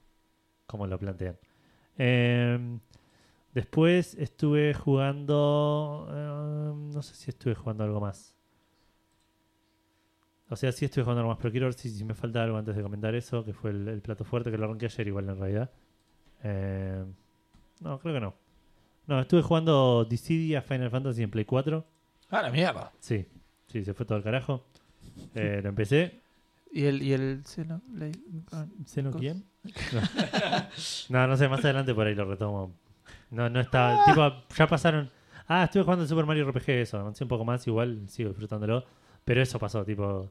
como 0.66 0.86
lo 0.86 0.98
plantean. 0.98 1.36
Eh, 1.98 2.78
después 3.52 4.14
estuve 4.14 4.72
jugando. 4.74 6.08
eh, 6.10 6.92
no 6.94 7.02
sé 7.02 7.14
si 7.14 7.30
estuve 7.30 7.54
jugando 7.54 7.84
algo 7.84 8.00
más. 8.00 8.34
O 10.48 10.56
sea, 10.56 10.72
sí 10.72 10.84
estuve 10.86 11.04
jugando 11.04 11.20
algo 11.20 11.30
más, 11.32 11.38
pero 11.38 11.50
quiero 11.52 11.66
ver 11.66 11.74
si, 11.74 11.90
si 11.90 12.04
me 12.04 12.14
falta 12.14 12.42
algo 12.42 12.56
antes 12.56 12.74
de 12.74 12.82
comentar 12.82 13.14
eso, 13.14 13.44
que 13.44 13.52
fue 13.52 13.70
el, 13.70 13.86
el 13.88 14.00
plato 14.02 14.24
fuerte 14.24 14.50
que 14.50 14.58
lo 14.58 14.64
arranqué 14.64 14.86
ayer, 14.86 15.06
igual 15.08 15.28
en 15.28 15.38
realidad. 15.38 15.70
Eh, 16.42 17.04
no, 17.80 17.98
creo 17.98 18.14
que 18.14 18.20
no. 18.20 18.34
No, 19.06 19.20
estuve 19.20 19.42
jugando 19.42 20.04
Dissidia 20.04 20.62
Final 20.62 20.90
Fantasy 20.90 21.22
en 21.22 21.30
Play 21.30 21.44
4. 21.44 21.84
Ah, 22.30 22.42
la 22.42 22.50
mierda. 22.50 22.92
Sí, 23.00 23.26
sí, 23.66 23.84
se 23.84 23.92
fue 23.94 24.06
todo 24.06 24.18
el 24.18 24.24
carajo. 24.24 24.64
Eh, 25.34 25.60
lo 25.62 25.68
empecé. 25.70 26.20
¿Y 26.72 26.84
el, 26.84 27.02
y 27.02 27.12
el 27.12 27.42
Xeno- 27.44 27.82
le- 27.94 28.12
¿Se 28.86 29.02
lo 29.02 29.10
Cos- 29.10 29.18
quién? 29.20 29.44
No. 29.92 30.00
no, 31.08 31.26
no 31.26 31.36
sé, 31.36 31.48
más 31.48 31.64
adelante 31.64 31.92
por 31.94 32.06
ahí 32.06 32.14
lo 32.14 32.24
retomo. 32.26 32.72
No, 33.30 33.48
no 33.50 33.60
está. 33.60 34.04
Tipo, 34.06 34.32
ya 34.56 34.66
pasaron. 34.68 35.10
Ah, 35.48 35.64
estuve 35.64 35.82
jugando 35.82 36.04
el 36.04 36.08
Super 36.08 36.26
Mario 36.26 36.44
RPG, 36.48 36.68
eso. 36.82 36.98
Avancé 36.98 37.24
un 37.24 37.28
poco 37.28 37.44
más, 37.44 37.66
igual 37.66 38.08
sigo 38.08 38.30
disfrutándolo. 38.30 38.84
Pero 39.24 39.42
eso 39.42 39.58
pasó, 39.58 39.84
tipo. 39.84 40.30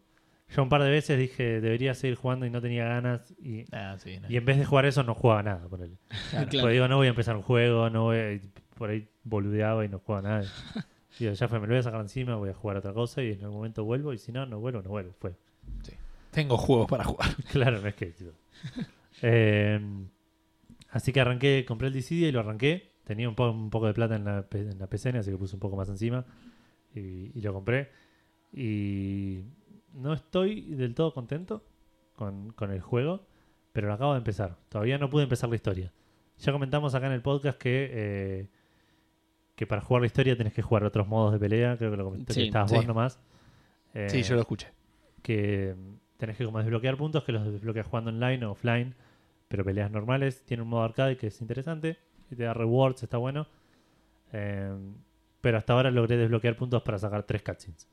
Yo 0.55 0.63
un 0.63 0.69
par 0.69 0.81
de 0.83 0.89
veces 0.89 1.17
dije, 1.19 1.61
debería 1.61 1.93
seguir 1.93 2.15
jugando 2.17 2.45
y 2.45 2.49
no 2.49 2.59
tenía 2.61 2.85
ganas. 2.85 3.33
Y, 3.39 3.65
Ah, 3.71 3.95
sí, 3.99 4.19
no. 4.19 4.29
y 4.29 4.37
en 4.37 4.45
vez 4.45 4.57
de 4.57 4.65
jugar 4.65 4.85
eso, 4.85 5.03
no 5.03 5.13
jugaba 5.13 5.43
nada. 5.43 5.67
Ponele. 5.67 5.95
Claro. 6.31 6.47
Claro. 6.49 6.61
Porque 6.63 6.73
digo, 6.73 6.87
no 6.87 6.97
voy 6.97 7.07
a 7.07 7.11
empezar 7.11 7.35
un 7.35 7.43
juego, 7.43 7.89
no 7.89 8.03
voy 8.03 8.17
a- 8.17 8.39
Por 8.77 8.89
ahí 8.89 9.07
boludeaba 9.23 9.85
y 9.85 9.89
no 9.89 9.99
jugaba 9.99 10.27
nada. 10.27 10.43
Digo, 11.19 11.33
ya 11.33 11.47
fue, 11.49 11.59
me 11.59 11.67
lo 11.67 11.73
voy 11.73 11.79
a 11.79 11.83
sacar 11.83 11.99
encima, 12.01 12.35
voy 12.37 12.49
a 12.49 12.53
jugar 12.53 12.77
otra 12.77 12.93
cosa 12.93 13.21
y 13.21 13.31
en 13.33 13.41
algún 13.43 13.57
momento 13.57 13.83
vuelvo. 13.83 14.13
Y 14.13 14.17
si 14.17 14.31
no, 14.31 14.45
no 14.45 14.59
vuelvo, 14.59 14.81
no 14.81 14.89
vuelvo. 14.89 15.13
Fue. 15.19 15.35
Tengo 16.31 16.57
juegos 16.57 16.87
para 16.87 17.03
jugar. 17.03 17.29
Claro, 17.51 17.81
no 17.81 17.87
es 17.87 17.95
que. 17.95 18.13
Eh, 19.21 19.79
así 20.91 21.11
que 21.11 21.19
arranqué, 21.21 21.65
compré 21.67 21.87
el 21.87 21.93
DCD 21.93 22.27
y 22.27 22.31
lo 22.31 22.39
arranqué. 22.39 22.91
Tenía 23.03 23.27
un, 23.27 23.35
po- 23.35 23.49
un 23.51 23.69
poco 23.69 23.87
de 23.87 23.93
plata 23.93 24.15
en 24.15 24.23
la, 24.23 24.45
en 24.51 24.79
la 24.79 24.87
PCN, 24.87 25.17
así 25.17 25.31
que 25.31 25.37
puse 25.37 25.55
un 25.55 25.59
poco 25.59 25.75
más 25.75 25.89
encima. 25.89 26.25
Y, 26.95 27.31
y 27.37 27.41
lo 27.41 27.53
compré. 27.53 27.89
Y 28.53 29.39
no 29.93 30.13
estoy 30.13 30.61
del 30.61 30.93
todo 30.95 31.13
contento 31.13 31.63
con, 32.15 32.51
con 32.53 32.71
el 32.71 32.81
juego, 32.81 33.25
pero 33.71 33.87
lo 33.87 33.93
acabo 33.93 34.13
de 34.13 34.19
empezar. 34.19 34.57
Todavía 34.69 34.97
no 34.97 35.09
pude 35.09 35.23
empezar 35.23 35.49
la 35.49 35.55
historia. 35.55 35.91
Ya 36.39 36.51
comentamos 36.51 36.95
acá 36.95 37.07
en 37.07 37.13
el 37.13 37.21
podcast 37.21 37.57
que, 37.57 37.89
eh, 37.91 38.47
que 39.55 39.67
para 39.67 39.81
jugar 39.81 40.01
la 40.01 40.07
historia 40.07 40.37
tenés 40.37 40.53
que 40.53 40.61
jugar 40.61 40.83
otros 40.83 41.07
modos 41.07 41.33
de 41.33 41.39
pelea, 41.39 41.77
creo 41.77 41.91
que 41.91 41.97
lo 41.97 42.05
comenté 42.05 42.33
Sí, 42.33 42.41
que 42.41 42.45
estabas 42.47 42.69
sí. 42.69 42.75
vos 42.77 42.87
nomás. 42.87 43.19
Eh, 43.93 44.07
Sí, 44.09 44.23
yo 44.23 44.35
lo 44.35 44.41
escuché. 44.41 44.67
que 45.21 45.75
tenés 46.17 46.37
que 46.37 46.45
como 46.45 46.59
desbloquear 46.59 46.97
puntos 46.97 47.23
que 47.23 47.31
los 47.31 47.45
desbloqueas 47.51 47.87
jugando 47.87 48.09
online 48.11 48.45
o 48.45 48.51
offline, 48.51 48.95
pero 49.47 49.63
peleas 49.65 49.91
normales. 49.91 50.43
Tiene 50.45 50.63
un 50.63 50.69
modo 50.69 50.83
arcade 50.83 51.17
que 51.17 51.27
es 51.27 51.41
interesante 51.41 51.97
y 52.31 52.35
te 52.35 52.43
da 52.43 52.53
rewards, 52.53 53.03
está 53.03 53.17
bueno. 53.17 53.47
Eh, 54.31 54.71
pero 55.41 55.57
hasta 55.57 55.73
ahora 55.73 55.91
logré 55.91 56.17
desbloquear 56.17 56.55
puntos 56.55 56.81
para 56.83 56.97
sacar 56.99 57.23
tres 57.23 57.41
cutscenes. 57.41 57.87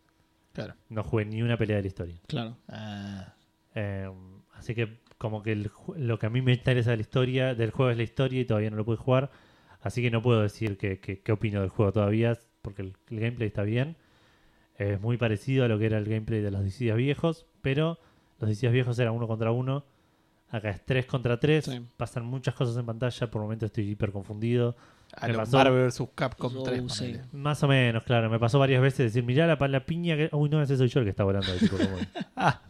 Claro. 0.56 0.74
No 0.88 1.02
jugué 1.04 1.24
ni 1.26 1.42
una 1.42 1.56
pelea 1.56 1.76
de 1.76 1.82
la 1.82 1.88
historia. 1.88 2.16
Claro. 2.26 2.56
Ah, 2.68 3.34
Eh, 3.74 4.10
así 4.54 4.74
que 4.74 5.00
como 5.18 5.42
que 5.42 5.52
el 5.52 5.70
lo 5.96 6.18
que 6.18 6.26
a 6.26 6.30
mí 6.30 6.40
me 6.40 6.52
interesa 6.54 6.90
de 6.92 6.96
la 6.96 7.02
historia, 7.02 7.54
del 7.54 7.70
juego 7.70 7.90
es 7.90 7.96
la 7.98 8.02
historia 8.04 8.40
y 8.40 8.44
todavía 8.46 8.70
no 8.70 8.76
lo 8.76 8.84
pude 8.86 8.96
jugar. 8.96 9.30
Así 9.82 10.00
que 10.02 10.10
no 10.10 10.22
puedo 10.22 10.40
decir 10.42 10.78
que, 10.78 10.98
que- 10.98 11.20
qué 11.20 11.32
opino 11.32 11.60
del 11.60 11.68
juego 11.68 11.92
todavía, 11.92 12.38
porque 12.62 12.82
el, 12.82 12.96
el 13.10 13.20
gameplay 13.20 13.48
está 13.48 13.62
bien. 13.62 13.96
Es 14.76 15.00
muy 15.00 15.16
parecido 15.18 15.64
a 15.64 15.68
lo 15.68 15.78
que 15.78 15.86
era 15.86 15.98
el 15.98 16.04
gameplay 16.06 16.40
de 16.40 16.50
los 16.50 16.62
DC 16.64 16.92
viejos, 16.94 17.46
pero 17.62 17.98
los 18.40 18.48
DC 18.48 18.68
viejos 18.70 18.98
eran 18.98 19.12
uno 19.14 19.26
contra 19.28 19.50
uno. 19.52 19.84
Acá 20.48 20.70
es 20.70 20.84
3 20.84 21.06
contra 21.06 21.38
3. 21.38 21.64
Sí. 21.66 21.86
Pasan 21.98 22.24
muchas 22.24 22.54
cosas 22.54 22.76
en 22.78 22.86
pantalla. 22.86 23.30
Por 23.30 23.42
momentos 23.42 23.66
estoy 23.66 23.90
hiper 23.90 24.10
confundido. 24.12 24.76
A 25.16 25.28
los 25.28 25.36
pasó- 25.38 25.56
Marvel 25.56 25.86
vs. 25.88 26.02
Capcom 26.14 26.52
Oh, 26.56 26.62
3. 26.62 26.82
sí. 26.92 26.98
ponele. 27.04 27.24
Más 27.32 27.62
o 27.62 27.68
menos, 27.68 28.02
claro. 28.04 28.30
Me 28.30 28.38
pasó 28.38 28.58
varias 28.58 28.80
veces 28.82 28.98
decir, 29.12 29.22
mirá 29.24 29.46
la, 29.46 29.56
la 29.68 29.80
piña 29.86 30.16
que... 30.16 30.28
Uy, 30.32 30.48
no, 30.48 30.60
ese 30.62 30.76
soy 30.76 30.88
yo 30.88 31.00
el 31.00 31.06
que 31.06 31.10
está 31.10 31.24
volando. 31.24 31.50
ahí, 31.50 31.58
tipo, 31.58 31.76
como- 31.76 31.96
Ah, 32.36 32.60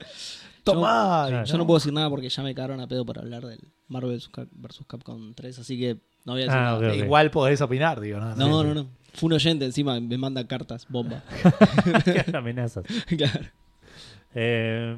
tomá. 0.64 1.44
Yo- 1.44 1.59
no 1.59 1.66
puedo 1.66 1.78
decir 1.78 1.92
nada 1.92 2.09
porque 2.11 2.28
ya 2.28 2.42
me 2.42 2.54
cagaron 2.54 2.80
a 2.80 2.87
pedo 2.87 3.04
para 3.04 3.20
hablar 3.22 3.44
del 3.44 3.61
Marvel 3.88 4.16
vs. 4.16 4.80
Capcom 4.87 5.35
3, 5.35 5.59
así 5.59 5.78
que 5.78 5.94
no 6.24 6.32
voy 6.32 6.42
a 6.42 6.44
decir 6.46 6.59
Ah, 6.59 6.62
nada. 6.62 6.78
ok, 6.78 6.85
ok. 6.85 7.04
Igual 7.04 7.30
podés 7.30 7.61
opinar, 7.61 8.00
digo. 8.00 8.18
No, 8.18 8.35
No, 8.35 8.64
no, 8.64 8.74
no. 8.74 8.87
Fue 9.14 9.28
un 9.28 9.32
oyente 9.32 9.64
encima, 9.64 9.98
me 10.00 10.18
manda 10.18 10.46
cartas, 10.46 10.87
bomba. 10.90 11.22
Amenazas. 12.35 12.85
claro. 13.16 13.46
Eh, 14.35 14.96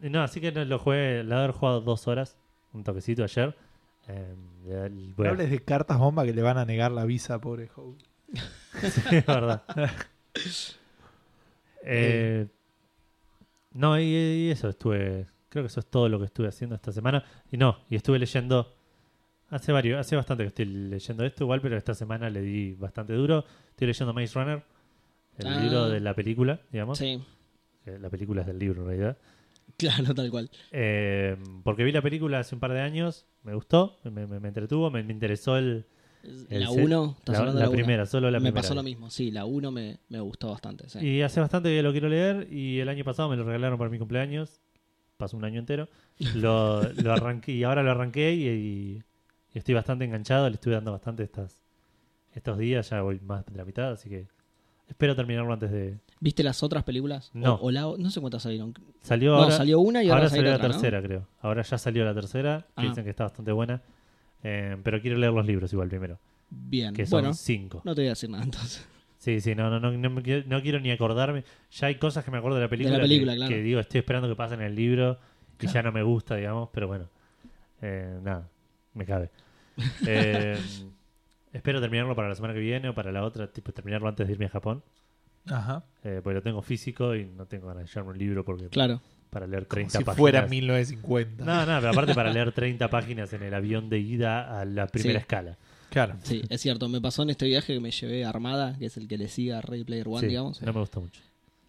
no, 0.00 0.22
así 0.22 0.40
que 0.40 0.52
lo 0.52 0.78
jugué, 0.78 1.24
le 1.24 1.34
haber 1.34 1.50
jugado 1.52 1.80
dos 1.80 2.06
horas, 2.06 2.36
un 2.72 2.84
toquecito 2.84 3.24
ayer. 3.24 3.56
Eh, 4.08 4.34
el- 4.68 5.14
No 5.16 5.28
hables 5.28 5.50
de 5.50 5.60
cartas 5.64 5.98
bomba 5.98 6.24
que 6.24 6.32
le 6.32 6.42
van 6.42 6.58
a 6.58 6.64
negar 6.64 6.90
la 6.92 7.04
visa, 7.04 7.40
pobre 7.40 7.68
Hope. 7.74 8.02
Sí, 8.80 9.16
es 9.16 9.26
verdad. 9.26 9.62
Eh, 11.84 12.46
no, 13.72 13.98
y, 13.98 14.04
y 14.04 14.50
eso 14.50 14.68
estuve. 14.68 15.26
Creo 15.48 15.64
que 15.64 15.66
eso 15.66 15.80
es 15.80 15.86
todo 15.86 16.08
lo 16.08 16.18
que 16.18 16.26
estuve 16.26 16.48
haciendo 16.48 16.76
esta 16.76 16.92
semana. 16.92 17.24
Y 17.50 17.56
no, 17.56 17.78
y 17.90 17.96
estuve 17.96 18.18
leyendo. 18.18 18.74
Hace 19.50 19.72
varios, 19.72 20.00
hace 20.00 20.16
bastante 20.16 20.44
que 20.44 20.48
estoy 20.48 20.64
leyendo 20.64 21.24
esto 21.24 21.44
igual, 21.44 21.60
pero 21.60 21.76
esta 21.76 21.94
semana 21.94 22.30
le 22.30 22.40
di 22.40 22.74
bastante 22.74 23.12
duro. 23.12 23.44
Estoy 23.70 23.88
leyendo 23.88 24.14
Maze 24.14 24.38
Runner, 24.38 24.62
el 25.38 25.46
Ah. 25.46 25.60
libro 25.60 25.88
de 25.90 26.00
la 26.00 26.14
película, 26.14 26.60
digamos. 26.70 26.98
Sí, 26.98 27.22
Eh, 27.84 27.98
La 28.00 28.08
película 28.10 28.42
es 28.42 28.46
del 28.46 28.58
libro 28.60 28.82
en 28.82 28.86
realidad. 28.88 29.18
claro, 29.78 30.14
tal 30.14 30.30
cual. 30.30 30.50
Eh, 30.70 31.36
porque 31.64 31.84
vi 31.84 31.92
la 31.92 32.02
película 32.02 32.38
hace 32.40 32.54
un 32.54 32.60
par 32.60 32.72
de 32.72 32.80
años, 32.80 33.26
me 33.42 33.54
gustó, 33.54 33.98
me, 34.04 34.26
me- 34.26 34.40
me 34.40 34.48
entretuvo, 34.48 34.90
me, 34.90 35.02
me 35.02 35.12
interesó 35.12 35.56
el, 35.56 35.84
el 36.50 36.60
La 36.60 36.68
se- 36.68 36.82
1, 36.84 37.16
estás 37.18 37.32
la, 37.34 37.38
hablando 37.40 37.58
la 37.60 37.66
de 37.66 37.66
la 37.66 37.70
1. 37.70 37.76
primera, 37.76 38.06
solo 38.06 38.30
la 38.30 38.38
me 38.38 38.44
primera. 38.44 38.62
pasó 38.62 38.74
lo 38.74 38.82
mismo, 38.82 39.10
sí, 39.10 39.30
la 39.30 39.44
1 39.44 39.70
me, 39.72 39.98
me 40.08 40.20
gustó 40.20 40.50
bastante. 40.50 40.88
Sí. 40.88 40.98
Y 41.00 41.22
hace 41.22 41.40
bastante 41.40 41.68
que 41.70 41.82
lo 41.82 41.92
quiero 41.92 42.08
leer 42.08 42.46
y 42.52 42.78
el 42.80 42.88
año 42.88 43.04
pasado 43.04 43.28
me 43.28 43.36
lo 43.36 43.44
regalaron 43.44 43.78
para 43.78 43.90
mi 43.90 43.98
cumpleaños. 43.98 44.60
Pasó 45.16 45.36
un 45.36 45.44
año 45.44 45.60
entero. 45.60 45.88
Lo, 46.34 46.82
lo 46.82 47.12
arranqué 47.12 47.52
y 47.52 47.62
ahora 47.64 47.82
lo 47.82 47.90
arranqué 47.92 48.32
y, 48.34 48.48
y- 48.48 49.02
y 49.54 49.58
estoy 49.58 49.74
bastante 49.74 50.04
enganchado. 50.04 50.48
Le 50.48 50.54
estuve 50.54 50.74
dando 50.74 50.92
bastante 50.92 51.22
estas, 51.24 51.62
estos 52.34 52.56
días. 52.58 52.88
Ya 52.90 53.02
voy 53.02 53.20
más 53.20 53.44
de 53.46 53.56
la 53.56 53.64
mitad, 53.64 53.92
así 53.92 54.08
que 54.08 54.26
espero 54.88 55.14
terminarlo 55.14 55.52
antes 55.52 55.70
de. 55.70 55.98
¿Viste 56.22 56.44
las 56.44 56.62
otras 56.62 56.84
películas? 56.84 57.30
No. 57.34 57.54
O, 57.54 57.66
o 57.66 57.70
la, 57.72 57.80
no 57.98 58.10
sé 58.10 58.20
cuántas 58.20 58.44
salieron. 58.44 58.72
Salió 59.00 59.32
no, 59.32 59.42
ahora. 59.42 59.56
salió 59.56 59.80
una 59.80 60.02
y 60.04 60.06
ahora, 60.08 60.20
ahora 60.20 60.30
salió 60.30 60.50
la 60.50 60.54
otra, 60.56 60.68
¿no? 60.68 60.74
tercera, 60.74 61.02
creo. 61.02 61.26
Ahora 61.40 61.62
ya 61.62 61.78
salió 61.78 62.04
la 62.04 62.14
tercera, 62.14 62.60
que 62.76 62.86
Ah. 62.86 62.88
dicen 62.88 63.02
que 63.04 63.10
está 63.10 63.24
bastante 63.24 63.50
buena. 63.50 63.82
Eh, 64.44 64.76
pero 64.84 65.00
quiero 65.00 65.18
leer 65.18 65.32
los 65.32 65.44
libros 65.46 65.72
igual 65.72 65.88
primero, 65.88 66.18
Bien, 66.50 66.94
que 66.94 67.06
son 67.06 67.22
bueno, 67.22 67.34
cinco. 67.34 67.80
no 67.84 67.94
te 67.94 68.02
voy 68.02 68.06
a 68.06 68.10
decir 68.10 68.30
nada 68.30 68.44
entonces. 68.44 68.86
Sí, 69.18 69.40
sí, 69.40 69.54
no, 69.54 69.68
no, 69.70 69.78
no, 69.80 69.90
no, 69.92 70.08
no 70.10 70.62
quiero 70.62 70.80
ni 70.80 70.90
acordarme. 70.90 71.44
Ya 71.72 71.86
hay 71.88 71.94
cosas 71.96 72.24
que 72.24 72.30
me 72.30 72.38
acuerdo 72.38 72.56
de 72.56 72.62
la 72.64 72.68
película, 72.68 72.96
que- 72.96 73.02
película, 73.02 73.32
que, 73.34 73.38
claro. 73.38 73.56
digo, 73.62 73.80
estoy 73.80 73.98
esperando 74.00 74.28
que 74.28 74.34
pasen 74.36 74.60
en 74.60 74.66
el 74.66 74.74
libro 74.74 75.18
y 75.54 75.58
Claro. 75.58 75.74
ya 75.74 75.82
no 75.82 75.92
me 75.92 76.02
gusta, 76.02 76.34
digamos, 76.36 76.68
pero 76.72 76.86
bueno, 76.88 77.08
eh, 77.80 78.18
nada, 78.22 78.48
me 78.94 79.04
cabe. 79.06 79.30
Eh, 80.06 80.56
espero 81.52 81.80
terminarlo 81.80 82.14
para 82.14 82.28
la 82.28 82.34
semana 82.34 82.54
que 82.54 82.60
viene 82.60 82.88
o 82.88 82.94
para 82.94 83.10
la 83.12 83.24
otra, 83.24 83.46
tipo 83.48 83.72
terminarlo 83.72 84.08
antes 84.08 84.26
de 84.26 84.32
irme 84.32 84.46
a 84.46 84.50
Japón, 84.50 84.82
Ajá. 85.46 85.84
eh, 86.04 86.20
porque 86.22 86.34
lo 86.34 86.42
tengo 86.42 86.62
físico 86.62 87.14
y 87.16 87.26
no 87.26 87.46
tengo 87.46 87.66
ganas 87.68 87.84
de 87.84 87.88
llevarme 87.88 88.12
un 88.12 88.18
libro 88.18 88.44
porque 88.44 88.68
Claro. 88.68 89.00
para 89.30 89.46
leer 89.46 89.66
Como 89.66 89.74
30 89.76 89.98
si 89.98 90.04
páginas. 90.04 90.18
fuera 90.18 90.46
1950. 90.46 91.44
No, 91.44 91.66
no, 91.66 91.78
pero 91.80 91.90
aparte 91.90 92.14
para 92.14 92.32
leer 92.32 92.52
30 92.52 92.88
páginas 92.90 93.32
en 93.32 93.42
el 93.42 93.54
avión 93.54 93.88
de 93.88 93.98
ida 93.98 94.60
a 94.60 94.64
la 94.64 94.86
primera 94.86 95.18
Sí. 95.18 95.22
escala. 95.22 95.58
Claro. 95.90 96.16
Sí, 96.22 96.42
es 96.48 96.60
cierto. 96.60 96.88
Me 96.88 97.00
pasó 97.00 97.22
en 97.22 97.30
este 97.30 97.46
viaje 97.46 97.74
que 97.74 97.80
me 97.80 97.90
llevé 97.90 98.24
Armada, 98.24 98.76
que 98.78 98.86
es 98.86 98.96
el 98.96 99.06
que 99.08 99.18
le 99.18 99.28
sigue 99.28 99.52
a 99.52 99.60
Ready 99.60 99.84
Player 99.84 100.08
One, 100.08 100.20
Sí, 100.20 100.26
digamos. 100.26 100.62
No 100.62 100.72
me 100.72 100.80
gustó 100.80 101.00
mucho. 101.02 101.20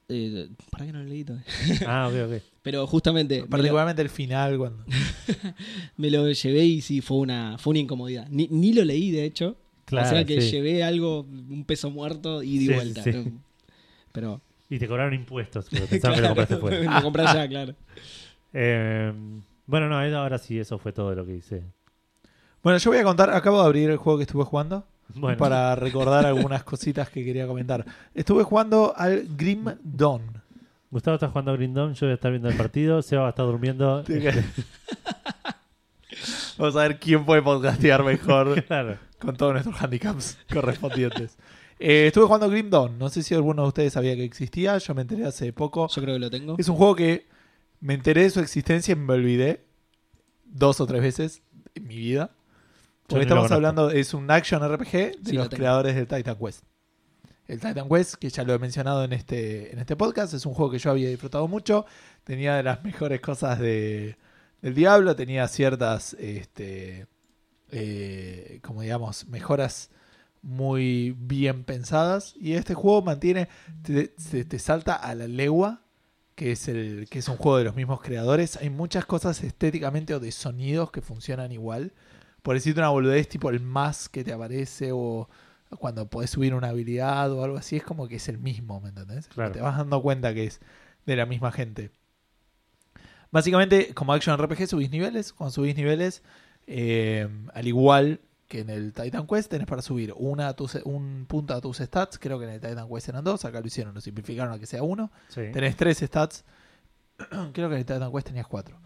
Eh, 0.09 0.49
¿Para 0.69 0.85
qué 0.85 0.91
no 0.93 0.99
lo 0.99 1.05
leí 1.09 1.23
todavía? 1.23 1.45
Ah, 1.87 2.07
ok, 2.09 2.31
ok. 2.31 2.41
Pero 2.61 2.85
justamente 2.87 3.35
me 3.35 3.41
lo, 3.41 3.49
Particularmente 3.49 4.01
el 4.01 4.09
final, 4.09 4.57
cuando. 4.57 4.85
me 5.97 6.09
lo 6.09 6.29
llevé 6.31 6.65
y 6.65 6.81
sí, 6.81 7.01
fue 7.01 7.17
una, 7.17 7.57
fue 7.57 7.71
una 7.71 7.79
incomodidad. 7.79 8.27
Ni, 8.29 8.47
ni 8.49 8.71
lo 8.73 8.83
leí, 8.85 9.11
de 9.11 9.25
hecho. 9.25 9.57
Claro, 9.85 10.07
o 10.07 10.11
sea 10.11 10.25
que 10.25 10.39
sí. 10.41 10.51
llevé 10.51 10.83
algo, 10.83 11.21
un 11.21 11.65
peso 11.65 11.89
muerto 11.91 12.41
y 12.43 12.57
di 12.59 12.67
Sí, 12.67 12.73
vuelta. 12.73 13.03
sí. 13.03 13.11
Pero. 14.13 14.39
Y 14.69 14.79
te 14.79 14.87
cobraron 14.87 15.13
impuestos, 15.13 15.67
pero 15.69 15.85
pensaban 15.89 16.15
que 16.15 16.21
lo 16.21 16.27
compraste 16.29 16.55
fuera. 16.57 16.81
lo 16.95 17.01
compré 17.03 17.27
allá, 17.27 17.47
claro. 17.47 17.75
Eh, 18.53 19.11
bueno, 19.67 19.89
no, 19.89 19.97
ahora 20.17 20.37
sí, 20.37 20.57
eso 20.57 20.77
fue 20.77 20.93
todo 20.93 21.13
lo 21.13 21.25
que 21.25 21.35
hice. 21.35 21.63
Bueno, 22.63 22.79
yo 22.79 22.91
voy 22.91 22.99
a 22.99 23.03
contar. 23.03 23.29
Acabo 23.31 23.59
de 23.59 23.65
abrir 23.65 23.89
el 23.89 23.97
juego 23.97 24.17
que 24.17 24.23
estuve 24.23 24.45
jugando. 24.45 24.85
Bueno, 25.15 25.37
Para 25.37 25.75
recordar 25.75 26.25
algunas 26.25 26.63
cositas 26.63 27.09
que 27.09 27.25
quería 27.25 27.45
comentar. 27.45 27.85
Estuve 28.15 28.43
jugando 28.43 28.93
al 28.95 29.27
Grim 29.35 29.65
Dawn. 29.83 30.41
Gustavo 30.89 31.15
está 31.15 31.27
jugando 31.27 31.51
a 31.51 31.55
Green 31.55 31.73
Dawn, 31.73 31.93
yo 31.95 32.05
voy 32.05 32.11
a 32.11 32.15
estar 32.15 32.29
viendo 32.31 32.49
el 32.49 32.55
partido, 32.55 33.01
Seba 33.01 33.23
va 33.23 33.27
a 33.27 33.31
estar 33.31 33.45
durmiendo. 33.45 34.03
Vamos 36.57 36.75
a 36.75 36.81
ver 36.83 36.99
quién 36.99 37.25
puede 37.25 37.41
podcastear 37.41 38.03
mejor 38.03 38.63
Claro. 38.63 38.97
con 39.17 39.35
todos 39.35 39.53
nuestros 39.53 39.81
handicaps 39.81 40.37
correspondientes. 40.51 41.35
Eh, 41.79 42.07
estuve 42.07 42.25
jugando 42.25 42.49
Grim 42.49 42.69
Dawn. 42.69 42.97
No 42.97 43.09
sé 43.09 43.23
si 43.23 43.33
alguno 43.33 43.63
de 43.63 43.67
ustedes 43.69 43.93
sabía 43.93 44.15
que 44.15 44.23
existía. 44.23 44.77
Yo 44.77 44.93
me 44.93 45.01
enteré 45.01 45.25
hace 45.25 45.51
poco. 45.53 45.87
Yo 45.87 46.01
creo 46.01 46.15
que 46.15 46.19
lo 46.19 46.29
tengo. 46.29 46.55
Es 46.57 46.69
un 46.69 46.75
juego 46.75 46.95
que 46.95 47.27
me 47.79 47.93
enteré 47.93 48.23
de 48.23 48.29
su 48.29 48.39
existencia 48.39 48.93
y 48.93 48.95
me 48.95 49.13
olvidé 49.13 49.65
dos 50.45 50.79
o 50.79 50.85
tres 50.85 51.01
veces 51.01 51.41
en 51.75 51.87
mi 51.87 51.97
vida. 51.97 52.31
Porque 53.07 53.23
estamos 53.23 53.51
hablando, 53.51 53.89
es 53.91 54.13
un 54.13 54.31
action 54.31 54.61
RPG 54.67 54.91
de 54.91 55.19
Sí, 55.25 55.33
los 55.33 55.49
creadores 55.49 55.95
del 55.95 56.07
Titan 56.07 56.37
Quest. 56.37 56.63
El 57.47 57.59
Titan 57.59 57.89
Quest, 57.89 58.15
que 58.15 58.29
ya 58.29 58.43
lo 58.43 58.53
he 58.53 58.59
mencionado 58.59 59.03
en 59.03 59.11
este, 59.11 59.73
en 59.73 59.79
este 59.79 59.95
podcast, 59.95 60.33
es 60.33 60.45
un 60.45 60.53
juego 60.53 60.71
que 60.71 60.79
yo 60.79 60.91
había 60.91 61.09
disfrutado 61.09 61.47
mucho. 61.47 61.85
Tenía 62.23 62.55
de 62.55 62.63
las 62.63 62.83
mejores 62.83 63.19
cosas 63.19 63.59
de, 63.59 64.17
del 64.61 64.73
Diablo, 64.73 65.15
tenía 65.15 65.47
ciertas, 65.49 66.13
este, 66.13 67.07
eh, 67.71 68.59
como 68.63 68.81
digamos, 68.81 69.27
mejoras 69.27 69.91
muy 70.43 71.15
bien 71.17 71.63
pensadas. 71.63 72.35
Y 72.39 72.53
este 72.53 72.75
juego 72.75 73.01
mantiene, 73.01 73.47
te, 73.81 74.09
te- 74.09 74.45
te 74.45 74.59
salta 74.59 74.93
a 74.95 75.15
la 75.15 75.27
legua, 75.27 75.81
que 76.35 76.51
es, 76.51 76.67
el, 76.67 77.07
que 77.09 77.19
es 77.19 77.27
un 77.29 77.37
juego 77.37 77.57
de 77.57 77.63
los 77.63 77.75
mismos 77.75 78.01
creadores. 78.01 78.57
Hay 78.57 78.69
muchas 78.69 79.05
cosas 79.05 79.41
estéticamente 79.43 80.13
o 80.13 80.19
de 80.19 80.31
sonidos 80.31 80.91
que 80.91 81.01
funcionan 81.01 81.51
igual. 81.51 81.93
Por 82.41 82.55
decirte 82.55 82.79
una 82.81 82.89
boludez 82.89 83.27
tipo 83.29 83.49
el 83.49 83.61
más 83.61 84.09
que 84.09 84.23
te 84.23 84.33
aparece 84.33 84.91
o 84.91 85.29
cuando 85.79 86.07
podés 86.07 86.29
subir 86.29 86.53
una 86.53 86.69
habilidad 86.69 87.31
o 87.31 87.43
algo 87.43 87.57
así, 87.57 87.77
es 87.77 87.83
como 87.83 88.07
que 88.07 88.17
es 88.17 88.27
el 88.27 88.37
mismo, 88.37 88.79
¿me 88.81 88.89
entendés? 88.89 89.27
Claro. 89.27 89.53
Te 89.53 89.61
vas 89.61 89.77
dando 89.77 90.01
cuenta 90.03 90.33
que 90.33 90.43
es 90.43 90.59
de 91.05 91.15
la 91.15 91.25
misma 91.25 91.51
gente. 91.51 91.89
Básicamente, 93.31 93.93
como 93.93 94.13
Action 94.13 94.37
RPG 94.39 94.67
subís 94.67 94.91
niveles. 94.91 95.33
Cuando 95.33 95.51
subís 95.51 95.75
niveles, 95.75 96.21
eh, 96.67 97.27
al 97.53 97.67
igual 97.67 98.19
que 98.53 98.59
en 98.61 98.69
el 98.69 98.93
Titan 98.93 99.25
Quest, 99.25 99.49
tenés 99.49 99.65
para 99.67 99.81
subir 99.81 100.13
una 100.15 100.49
a 100.49 100.55
tus- 100.55 100.75
un 100.85 101.25
punto 101.27 101.53
a 101.55 101.59
tus 101.59 101.77
stats. 101.79 102.19
Creo 102.19 102.37
que 102.37 102.45
en 102.45 102.51
el 102.51 102.61
Titan 102.61 102.87
Quest 102.87 103.09
eran 103.09 103.23
dos, 103.23 103.43
acá 103.45 103.59
lo 103.59 103.65
hicieron, 103.67 103.93
lo 103.95 103.99
simplificaron 104.01 104.53
a 104.53 104.59
que 104.59 104.65
sea 104.67 104.83
uno. 104.83 105.11
Sí. 105.29 105.41
Tenés 105.51 105.75
tres 105.75 105.97
stats. 105.97 106.45
Creo 107.53 107.67
que 107.69 107.75
en 107.75 107.79
el 107.79 107.85
Titan 107.85 108.11
Quest 108.11 108.27
tenías 108.27 108.47
cuatro. 108.47 108.79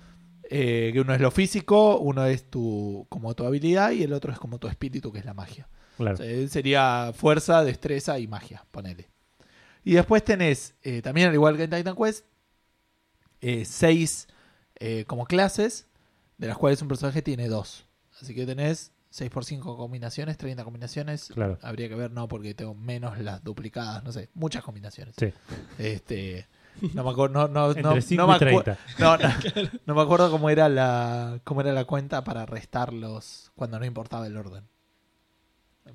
Eh, 0.50 0.92
que 0.94 1.02
uno 1.02 1.14
es 1.14 1.20
lo 1.20 1.30
físico, 1.32 1.98
uno 2.00 2.26
es 2.26 2.50
tu 2.50 3.06
como 3.10 3.34
tu 3.36 3.46
habilidad 3.46 3.92
y 3.92 4.04
el 4.04 4.14
otro 4.14 4.32
es 4.32 4.40
como 4.40 4.58
tu 4.60 4.68
espíritu, 4.70 5.12
que 5.12 5.20
es 5.20 5.26
la 5.26 5.34
magia. 5.34 5.68
Claro. 5.98 6.24
Eh, 6.24 6.48
sería 6.48 7.12
fuerza, 7.14 7.64
destreza 7.64 8.18
y 8.20 8.28
magia, 8.28 8.66
ponele. 8.72 9.10
Y 9.84 9.94
después 9.96 10.24
tenés, 10.24 10.76
eh, 10.84 11.02
también 11.02 11.28
al 11.28 11.34
igual 11.34 11.58
que 11.58 11.64
en 11.64 11.70
Titan 11.72 11.96
Quest, 11.96 12.26
eh, 13.42 13.66
seis 13.66 14.28
como 15.08 15.26
clases, 15.26 15.88
de 16.38 16.48
las 16.48 16.58
cuales 16.58 16.82
un 16.84 16.88
personaje 16.88 17.22
tiene 17.24 17.48
dos. 17.48 17.86
Así 18.22 18.34
que 18.36 18.46
tenés 18.46 18.92
6 19.10 19.30
por 19.32 19.46
5 19.46 19.78
combinaciones, 19.78 20.38
30 20.38 20.64
combinaciones. 20.64 21.30
Claro. 21.34 21.58
Habría 21.62 21.88
que 21.90 21.96
ver, 21.96 22.12
no, 22.12 22.28
porque 22.28 22.54
tengo 22.54 22.76
menos 22.76 23.18
las 23.20 23.44
duplicadas, 23.44 24.04
no 24.04 24.12
sé, 24.12 24.30
muchas 24.34 24.64
combinaciones. 24.64 25.16
Sí. 25.18 25.34
Este, 25.78 26.48
no 26.94 27.04
me 27.04 27.12
acuerdo, 27.12 27.34
no, 27.34 27.48
no, 27.48 27.68
no, 27.74 27.90
Entre 27.92 28.02
5 28.02 28.22
no 28.22 28.28
me 28.28 28.34
y 28.34 28.38
acu- 28.38 28.64
30. 28.64 28.78
no, 29.00 29.18
no, 29.18 29.30
no 29.86 29.96
me 29.96 30.02
acuerdo 30.02 30.30
cómo 30.32 30.50
era 30.50 30.70
la 30.70 31.40
cómo 31.44 31.62
era 31.62 31.72
la 31.74 31.86
cuenta 31.86 32.24
para 32.24 32.46
restarlos 32.46 33.52
cuando 33.56 33.80
no 33.80 33.86
importaba 33.86 34.28
el 34.28 34.36
orden. 34.38 34.68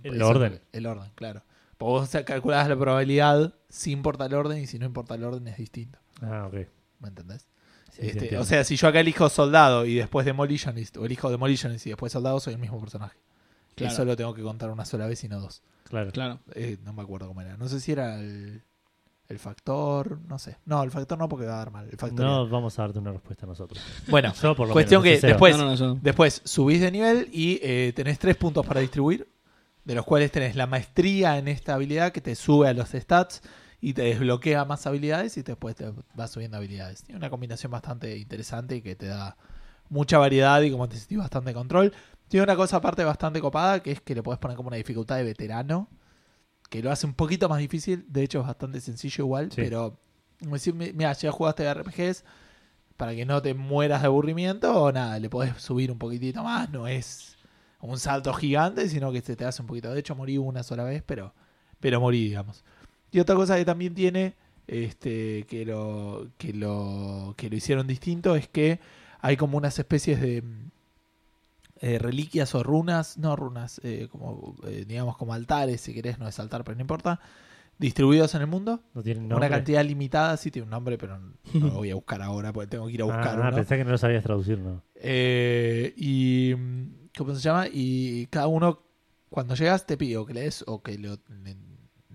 ¿El 0.03 0.17
Eso- 0.17 0.29
orden? 0.29 0.61
El 0.73 0.87
orden, 0.87 1.11
claro. 1.15 1.43
Porque 1.77 1.91
vos 1.93 2.25
calculabas 2.25 2.69
la 2.69 2.77
probabilidad 2.79 3.55
si 3.69 3.91
importa 3.93 4.27
el 4.27 4.35
orden 4.35 4.59
y 4.59 4.67
si 4.67 4.79
no 4.79 4.87
importa 4.87 5.15
el 5.17 5.25
orden 5.25 5.49
es 5.49 5.57
distinto. 5.59 5.99
Ah, 6.21 6.47
ok. 6.47 6.67
¿Me 7.01 7.09
entendés? 7.09 7.47
Sí, 7.93 8.07
Este, 8.09 8.39
o 8.39 8.45
sea, 8.45 8.65
si 8.65 8.77
yo 8.77 8.89
acá 8.89 9.01
elijo 9.01 9.29
soldado 9.29 9.85
y 9.87 9.95
después 9.97 10.25
Demolitionist, 10.27 10.97
o 10.97 11.05
elijo 11.05 11.31
Demolitionist 11.31 11.87
y 11.87 11.91
después 11.91 12.11
soldado, 12.13 12.41
soy 12.41 12.55
el 12.55 12.59
mismo 12.59 12.81
personaje. 12.81 13.17
Claro. 13.75 13.93
Eso 13.93 14.05
lo 14.05 14.17
tengo 14.17 14.35
que 14.35 14.43
contar 14.43 14.71
una 14.71 14.85
sola 14.85 15.07
vez 15.07 15.23
y 15.25 15.29
no 15.29 15.41
dos. 15.41 15.63
claro. 15.85 16.11
Claro. 16.11 16.41
Eh, 16.55 16.79
no 16.85 16.93
me 16.93 17.03
acuerdo 17.03 17.29
cómo 17.29 17.41
era. 17.43 17.57
No 17.57 17.69
sé 17.69 17.81
si 17.81 17.93
era 17.93 18.19
el, 18.19 18.63
el 19.29 19.39
factor, 19.39 20.19
no 20.27 20.39
sé. 20.39 20.57
No, 20.65 20.83
el 20.83 20.91
factor 20.91 21.19
no 21.19 21.29
porque 21.29 21.47
va 21.47 21.55
a 21.55 21.59
dar 21.59 21.71
mal. 21.71 21.89
El 21.91 21.99
factor 21.99 22.21
No 22.25 22.49
vamos 22.49 22.79
a 22.79 22.83
darte 22.83 22.99
una 22.99 23.13
respuesta 23.13 23.47
nosotros. 23.47 23.83
Bueno, 24.09 24.33
Yo 24.41 24.55
por 24.57 24.69
lo 24.69 24.73
cuestión 24.75 25.03
menos, 25.03 25.21
que 25.21 25.27
después, 25.27 25.57
no, 25.57 25.65
no, 25.65 25.71
no, 25.71 25.77
yo- 25.77 25.99
después 26.01 26.41
subís 26.45 26.81
de 26.81 26.91
nivel 26.91 27.29
y 27.33 27.61
eh, 27.63 27.93
tenés 27.95 28.19
tres 28.19 28.37
puntos 28.37 28.65
para 28.67 28.81
distribuir, 28.81 29.29
de 29.85 29.95
los 29.95 30.05
cuales 30.07 30.31
tenés 30.33 30.57
la 30.57 30.67
maestría 30.67 31.37
en 31.39 31.49
esta 31.49 31.75
habilidad 31.75 32.13
que 32.13 32.21
te 32.23 32.35
sube 32.37 32.69
a 32.69 32.73
los 32.75 32.89
stats 32.91 33.43
y 33.83 33.93
te 33.95 34.03
desbloquea 34.03 34.65
más 34.65 34.87
habilidades 34.87 35.37
y 35.37 35.43
después 35.43 35.75
te 35.77 35.93
va 36.19 36.29
subiendo 36.29 36.57
habilidades. 36.57 37.03
Tiene 37.03 37.19
una 37.19 37.29
combinación 37.29 37.73
bastante 37.73 38.17
interesante 38.17 38.77
y 38.77 38.81
que 38.81 38.95
te 38.95 39.07
da 39.07 39.37
mucha 39.91 40.17
variedad 40.19 40.63
y 40.63 40.71
como 40.71 40.89
te 40.89 40.99
decís 40.99 41.19
bastante 41.19 41.53
control. 41.53 41.93
Tiene 42.29 42.45
una 42.45 42.55
cosa 42.57 42.77
aparte 42.79 43.05
bastante 43.05 43.41
copada 43.41 43.83
que 43.83 43.91
es 43.91 44.01
que 44.01 44.15
le 44.15 44.23
puedes 44.23 44.39
poner 44.39 44.57
como 44.57 44.69
una 44.69 44.77
dificultad 44.77 45.17
de 45.17 45.25
veterano 45.25 45.89
que 46.71 46.81
lo 46.83 46.91
hace 46.93 47.07
un 47.07 47.15
poquito 47.15 47.49
más 47.49 47.59
difícil. 47.59 48.07
De 48.09 48.23
hecho 48.23 48.41
es 48.41 48.47
bastante 48.47 48.81
sencillo 48.81 49.25
igual, 49.25 49.51
Sí. 49.51 49.61
pero 49.61 49.99
como 50.41 50.55
decir, 50.55 50.75
mi- 50.75 50.93
mira, 50.93 51.13
ya 51.13 51.33
jugaste 51.33 51.65
RPGs 51.65 52.25
para 52.97 53.15
que 53.17 53.27
no 53.27 53.43
te 53.43 53.53
mueras 53.53 54.03
de 54.03 54.07
aburrimiento 54.07 54.81
o 54.81 54.93
nada, 54.93 55.19
le 55.19 55.29
podés 55.29 55.61
subir 55.61 55.91
un 55.91 55.99
poquitito 55.99 56.45
más, 56.45 56.71
no 56.71 56.87
es 56.87 57.37
un 57.81 57.99
salto 57.99 58.33
gigante, 58.33 58.89
sino 58.89 59.11
que 59.11 59.21
se 59.23 59.35
te 59.35 59.45
hace 59.45 59.61
un 59.61 59.67
poquito. 59.67 59.93
De 59.93 59.99
hecho, 59.99 60.15
morí 60.15 60.39
una 60.39 60.63
sola 60.63 60.85
vez, 60.85 61.03
pero, 61.05 61.35
pero 61.81 62.01
morí, 62.01 62.25
digamos. 62.29 62.65
Y 63.13 63.21
otra 63.21 63.37
cosa 63.37 63.57
que 63.57 63.65
también 63.65 63.95
tiene, 63.95 64.35
este, 64.67 65.45
que 65.45 65.65
lo, 65.65 66.29
que 66.39 66.53
lo, 66.53 67.35
que 67.37 67.49
lo 67.51 67.57
hicieron 67.57 67.87
distinto, 67.87 68.35
es 68.35 68.49
que 68.49 68.81
hay 69.21 69.37
como 69.37 69.57
unas 69.59 69.79
especies 69.79 70.21
de 70.21 70.43
eh, 71.81 71.99
reliquias 71.99 72.55
o 72.55 72.63
runas, 72.63 73.19
no 73.19 73.35
runas, 73.37 73.81
eh, 73.85 74.09
como 74.11 74.57
eh, 74.67 74.85
digamos 74.87 75.17
como 75.17 75.35
altares, 75.35 75.81
si 75.81 75.93
querés, 75.93 76.19
no 76.19 76.29
es 76.29 76.39
altar, 76.39 76.65
pero 76.65 76.77
no 76.77 76.81
importa, 76.81 77.21
distribuidos 77.79 78.35
en 78.35 78.43
el 78.43 78.47
mundo. 78.47 78.81
No 78.95 79.03
tienen 79.03 79.29
nombre. 79.29 79.47
Una 79.49 79.57
cantidad 79.57 79.85
limitada, 79.85 80.37
sí 80.37 80.51
tiene 80.51 80.65
un 80.65 80.71
nombre, 80.71 80.97
pero 80.97 81.19
no 81.19 81.35
lo 81.67 81.71
voy 81.75 81.91
a 81.91 81.95
buscar 81.97 82.23
ahora 82.23 82.53
porque 82.53 82.69
tengo 82.71 82.87
que 82.87 82.93
ir 82.93 83.03
a 83.03 83.05
buscar 83.07 83.39
Ah, 83.39 83.49
uno. 83.49 83.57
pensé 83.57 83.77
que 83.77 83.85
no 83.85 83.91
lo 83.91 83.99
sabías 83.99 84.23
traducir, 84.23 84.59
¿no? 84.59 84.83
Eh, 84.95 85.93
y 85.97 86.55
¿cómo 87.19 87.35
se 87.35 87.41
llama? 87.41 87.67
Y 87.71 88.27
cada 88.29 88.47
uno 88.47 88.81
cuando 89.29 89.55
llegas 89.57 89.85
te 89.87 89.97
pide 89.97 90.17
o 90.19 90.25
que 90.27 90.35
le 90.35 90.43
des 90.43 90.65
o 90.67 90.83
que 90.83 90.97
lo- 90.99 91.19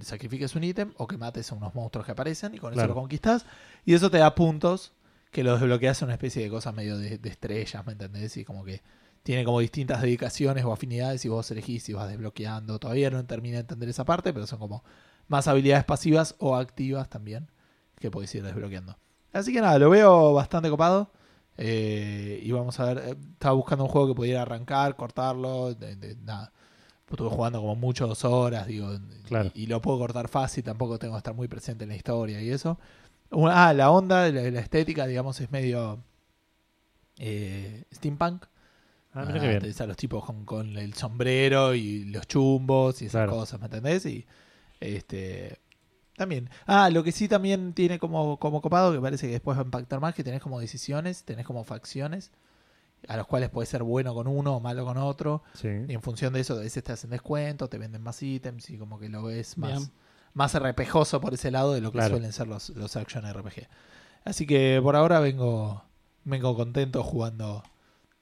sacrifiques 0.01 0.55
un 0.55 0.63
ítem 0.63 0.93
o 0.97 1.07
que 1.07 1.17
mates 1.17 1.51
a 1.51 1.55
unos 1.55 1.73
monstruos 1.75 2.05
que 2.05 2.11
aparecen 2.11 2.53
y 2.55 2.57
con 2.59 2.73
Claro. 2.73 2.85
eso 2.91 2.95
lo 2.95 2.99
conquistas 3.01 3.45
y 3.85 3.93
eso 3.93 4.09
te 4.11 4.17
da 4.17 4.33
puntos 4.35 4.93
que 5.31 5.43
los 5.43 5.59
desbloqueas 5.59 6.01
en 6.01 6.05
una 6.07 6.13
especie 6.13 6.43
de 6.43 6.49
cosa 6.49 6.71
medio 6.71 6.97
de, 6.97 7.17
de 7.17 7.29
estrellas, 7.29 7.85
¿me 7.85 7.91
entendés? 7.93 8.35
Y 8.37 8.45
como 8.45 8.63
que 8.63 8.81
tiene 9.23 9.43
como 9.43 9.59
distintas 9.59 10.01
dedicaciones 10.01 10.63
o 10.63 10.71
afinidades 10.71 11.25
y 11.25 11.29
vos 11.29 11.51
elegís 11.51 11.87
y 11.89 11.93
vas 11.93 12.07
desbloqueando. 12.07 12.79
Todavía 12.79 13.09
no 13.11 13.25
terminé 13.25 13.55
de 13.55 13.61
entender 13.61 13.89
esa 13.89 14.05
parte, 14.05 14.31
pero 14.33 14.47
son 14.47 14.59
como 14.59 14.83
más 15.27 15.47
habilidades 15.49 15.83
pasivas 15.83 16.35
o 16.39 16.55
activas 16.55 17.09
también 17.09 17.51
que 17.99 18.09
podés 18.09 18.33
ir 18.35 18.43
desbloqueando. 18.43 18.97
Así 19.33 19.51
que 19.51 19.59
nada, 19.59 19.77
lo 19.79 19.89
veo 19.89 20.33
bastante 20.33 20.69
copado. 20.69 21.11
Eh, 21.57 22.39
y 22.43 22.51
vamos 22.51 22.79
a 22.79 22.85
ver, 22.93 22.97
eh, 22.99 23.15
estaba 23.33 23.53
buscando 23.55 23.83
un 23.83 23.89
juego 23.89 24.07
que 24.09 24.13
pudiera 24.15 24.43
arrancar, 24.43 24.95
cortarlo, 24.95 25.73
de- 25.73 25.95
de- 25.95 26.15
nada. 26.17 26.53
Estuve 27.09 27.29
jugando 27.29 27.61
como 27.61 27.75
mucho 27.75 28.05
dos 28.07 28.25
horas, 28.25 28.67
digo, 28.67 28.89
Claro. 29.27 29.51
y, 29.53 29.63
y 29.63 29.67
lo 29.67 29.81
puedo 29.81 29.97
cortar 29.97 30.27
fácil, 30.27 30.63
tampoco 30.63 30.99
tengo 30.99 31.13
que 31.13 31.19
estar 31.19 31.33
muy 31.33 31.47
presente 31.47 31.83
en 31.85 31.89
la 31.91 31.95
historia 31.95 32.41
y 32.41 32.49
eso. 32.49 32.77
Una- 33.31 33.67
ah, 33.69 33.73
la 33.73 33.91
onda, 33.91 34.29
la, 34.29 34.49
la 34.51 34.59
estética, 34.59 35.05
digamos, 35.07 35.39
es 35.39 35.51
medio 35.51 35.99
eh, 37.19 37.83
steampunk. 37.93 38.45
Ah, 39.13 39.25
mira 39.25 39.41
Ah, 39.41 39.47
bien. 39.59 39.73
a 39.79 39.85
los 39.85 39.97
tipos 39.97 40.23
con, 40.25 40.45
con 40.45 40.77
el 40.77 40.93
sombrero 40.93 41.73
y 41.73 42.05
los 42.05 42.27
chumbos 42.27 43.01
y 43.01 43.05
esas 43.05 43.19
Claro. 43.23 43.31
cosas, 43.31 43.59
¿me 43.59 43.65
entendés? 43.65 44.05
Y 44.05 44.25
este 44.79 45.59
también. 46.15 46.49
Ah, 46.65 46.89
lo 46.89 47.03
que 47.03 47.11
sí 47.11 47.27
también 47.27 47.73
tiene 47.73 47.99
como, 47.99 48.37
como 48.37 48.61
copado, 48.61 48.91
que 48.91 48.99
parece 48.99 49.27
que 49.27 49.33
después 49.33 49.55
va 49.57 49.61
a 49.61 49.65
impactar 49.65 49.99
más, 49.99 50.13
que 50.15 50.23
tenés 50.23 50.41
como 50.41 50.59
decisiones, 50.59 51.23
tenés 51.23 51.45
como 51.45 51.63
facciones, 51.63 52.31
a 53.07 53.17
los 53.17 53.27
cuales 53.27 53.49
puedes 53.49 53.69
ser 53.69 53.83
bueno 53.83 54.13
con 54.13 54.27
uno 54.27 54.55
o 54.55 54.59
malo 54.59 54.85
con 54.85 54.97
otro. 54.97 55.43
Sí. 55.53 55.67
Y 55.87 55.93
en 55.93 56.01
función 56.01 56.33
de 56.33 56.39
eso, 56.41 56.55
a 56.55 56.59
veces 56.59 56.83
te 56.83 56.91
hacen 56.91 57.09
descuento, 57.09 57.67
te 57.69 57.77
venden 57.77 58.01
más 58.01 58.21
ítems 58.23 58.69
y 58.69 58.77
como 58.77 58.99
que 58.99 59.09
lo 59.09 59.23
ves 59.23 59.57
más, 59.57 59.77
Bien. 59.79 59.91
más 60.33 60.53
RPGoso 60.57 61.21
por 61.21 61.33
ese 61.33 61.51
lado 61.51 61.73
de 61.73 61.81
lo 61.81 61.91
que 61.91 61.99
Claro. 61.99 62.15
suelen 62.15 62.33
ser 62.33 62.47
los, 62.47 62.69
los 62.71 62.95
action 62.95 63.23
RPG. 63.31 63.67
Así 64.25 64.45
que 64.45 64.79
por 64.83 64.95
ahora 64.95 65.19
vengo, 65.19 65.83
vengo 66.25 66.55
contento 66.55 67.03
jugando 67.03 67.63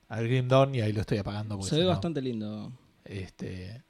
al 0.07 0.27
Grim 0.27 0.47
Dawn 0.47 0.75
y 0.75 0.81
ahí 0.81 0.93
lo 0.93 1.01
estoy 1.01 1.17
apagando. 1.17 1.59
Se 1.63 1.69
si 1.71 1.75
ve 1.77 1.83
no, 1.83 1.89
bastante 1.89 2.21
lindo. 2.21 2.71
Este, 3.05 3.83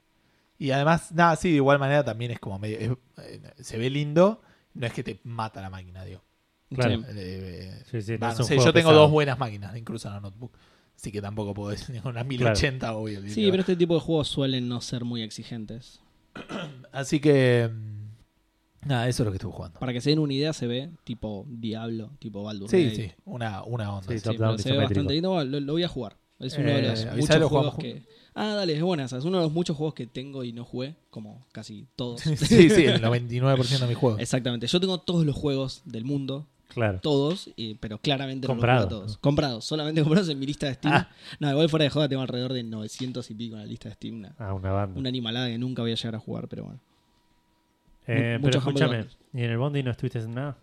y 0.57 0.71
además, 0.71 1.11
nada, 1.11 1.35
sí, 1.35 1.49
de 1.49 1.55
igual 1.57 1.79
manera 1.79 2.03
también 2.05 2.31
es 2.31 2.39
como 2.39 2.57
medio. 2.59 2.77
es- 2.79 2.91
eh, 3.25 3.41
se 3.59 3.77
ve 3.77 3.89
lindo, 3.89 4.41
no 4.73 4.85
es 4.87 4.93
que 4.93 5.03
te 5.03 5.19
mata 5.23 5.61
la 5.61 5.69
máquina, 5.69 6.03
digo. 6.05 6.21
Claro. 6.73 6.95
Sí. 6.99 7.05
Eh, 7.09 7.83
Sí, 7.91 8.01
sí, 8.01 8.17
no 8.17 8.31
sé, 8.33 8.55
yo 8.57 8.63
tengo 8.73 8.89
pesado. 8.89 8.99
dos 9.01 9.11
buenas 9.11 9.37
máquinas, 9.37 9.75
incluso 9.75 10.07
en 10.07 10.13
la 10.15 10.19
notebook. 10.21 10.51
Así 10.95 11.11
que 11.11 11.21
tampoco 11.21 11.53
puedo 11.53 11.69
decir 11.69 12.01
una 12.05 12.23
1080 12.23 12.93
obvio. 12.95 13.21
Sí, 13.27 13.47
pero 13.51 13.61
este 13.61 13.75
tipo 13.75 13.93
de 13.95 13.99
juegos 14.01 14.27
suelen 14.27 14.67
no 14.67 14.81
ser 14.81 15.03
muy 15.05 15.21
exigentes. 15.21 15.99
Así 16.91 17.19
que. 17.19 17.69
mm, 17.71 18.05
Nada, 18.87 19.07
eso 19.07 19.23
es 19.23 19.25
lo 19.25 19.31
que 19.31 19.37
estuve 19.37 19.51
jugando. 19.53 19.79
Para 19.79 19.93
que 19.93 20.01
se 20.01 20.11
den 20.11 20.19
una 20.19 20.33
idea, 20.33 20.53
se 20.53 20.67
ve 20.67 20.91
tipo 21.03 21.45
Diablo, 21.49 22.11
tipo 22.19 22.43
Baldur's 22.43 22.69
Sí, 22.69 22.83
Gate. 22.83 22.95
sí, 22.95 23.11
una, 23.25 23.63
una 23.63 23.91
onda. 23.91 24.07
Sí, 24.07 24.13
sí. 24.13 24.19
Sí, 24.19 24.23
Top 24.25 24.37
down 24.37 24.51
pero 24.57 24.63
se 24.63 24.71
ve 24.71 24.77
bastante 24.77 25.13
lindo. 25.13 25.31
Bueno, 25.31 25.49
Lo, 25.51 25.59
lo 25.59 25.73
voy 25.73 25.83
a 25.83 25.87
jugar. 25.87 26.17
Es 26.37 26.55
uno 26.57 26.67
de 26.67 26.79
Eh, 26.79 26.81
los 26.91 27.05
muchos 27.15 27.39
lo 27.39 27.49
juegos 27.49 27.75
que. 27.77 28.03
Ah, 28.35 28.53
dale, 28.53 28.73
es 28.73 28.81
buena 28.83 29.05
esa. 29.05 29.17
Es 29.17 29.23
uno 29.25 29.37
de 29.37 29.43
los 29.45 29.51
muchos 29.53 29.75
juegos 29.77 29.93
que 29.95 30.05
tengo 30.05 30.43
y 30.43 30.51
no 30.53 30.65
jugué, 30.65 30.95
como 31.09 31.47
casi 31.51 31.87
todos. 31.95 32.21
sí, 32.21 32.69
sí, 32.69 32.83
el 32.85 33.01
99% 33.01 33.79
de 33.79 33.87
mis 33.87 33.97
juegos. 33.97 34.19
Exactamente. 34.21 34.67
Yo 34.67 34.79
tengo 34.79 34.99
todos 34.99 35.25
los 35.25 35.35
juegos 35.35 35.81
del 35.85 36.03
mundo, 36.05 36.47
Claro. 36.67 36.99
todos, 36.99 37.49
y- 37.55 37.75
pero 37.75 37.97
claramente 37.99 38.47
no 38.47 38.53
Comprados, 38.53 38.81
los 38.83 38.89
todos. 38.99 39.17
Comprados, 39.19 39.65
solamente 39.65 40.01
comprados 40.01 40.27
en 40.29 40.39
mi 40.39 40.45
lista 40.45 40.65
de 40.67 40.73
Steam. 40.73 40.93
Ah. 40.93 41.09
No, 41.39 41.49
igual 41.51 41.69
fuera 41.69 41.83
de 41.85 41.89
joda 41.89 42.09
tengo 42.09 42.21
alrededor 42.21 42.53
de 42.53 42.63
900 42.63 43.29
y 43.31 43.33
pico 43.35 43.55
en 43.55 43.61
la 43.61 43.67
lista 43.67 43.87
de 43.89 43.95
Steam. 43.95 44.15
Una, 44.15 44.35
Ah, 44.39 44.53
una 44.53 44.71
banda. 44.71 44.99
una 44.99 45.09
animalada 45.09 45.47
que 45.47 45.57
nunca 45.57 45.81
voy 45.83 45.91
a 45.91 45.95
llegar 45.95 46.15
a 46.15 46.19
jugar, 46.19 46.47
pero 46.47 46.63
bueno. 46.65 46.79
Eh, 48.07 48.39
pero 48.41 48.59
escúchame. 48.59 49.05
¿y 49.33 49.43
en 49.43 49.51
el 49.51 49.57
Bondi 49.57 49.81
no 49.83 49.91
estuviste 49.91 50.19
en 50.19 50.33
nada? 50.35 50.57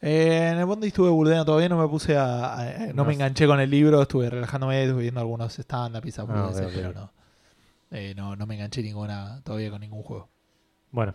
Eh, 0.00 0.48
en 0.52 0.58
el 0.58 0.64
Bondi 0.64 0.86
estuve 0.88 1.10
burdeando 1.10 1.44
todavía, 1.44 1.68
no 1.68 1.76
me 1.78 1.86
puse 1.88 2.16
a. 2.16 2.54
a- 2.58 2.86
no, 2.88 2.92
No 2.94 3.04
me 3.04 3.12
enganché 3.14 3.46
con 3.46 3.60
el 3.60 3.68
libro, 3.68 4.00
estuve 4.00 4.30
relajándome, 4.30 4.82
estuve 4.84 5.02
viendo 5.02 5.20
algunos 5.20 5.58
stand-up 5.58 6.06
y 6.06 6.10
ok. 6.66 6.72
pero 6.74 6.92
no, 6.94 7.12
eh, 7.90 8.14
no. 8.16 8.34
No 8.36 8.46
me 8.46 8.54
enganché 8.54 8.82
ninguna 8.82 9.42
todavía 9.44 9.70
con 9.70 9.80
ningún 9.82 10.02
juego. 10.02 10.30
Bueno. 10.90 11.14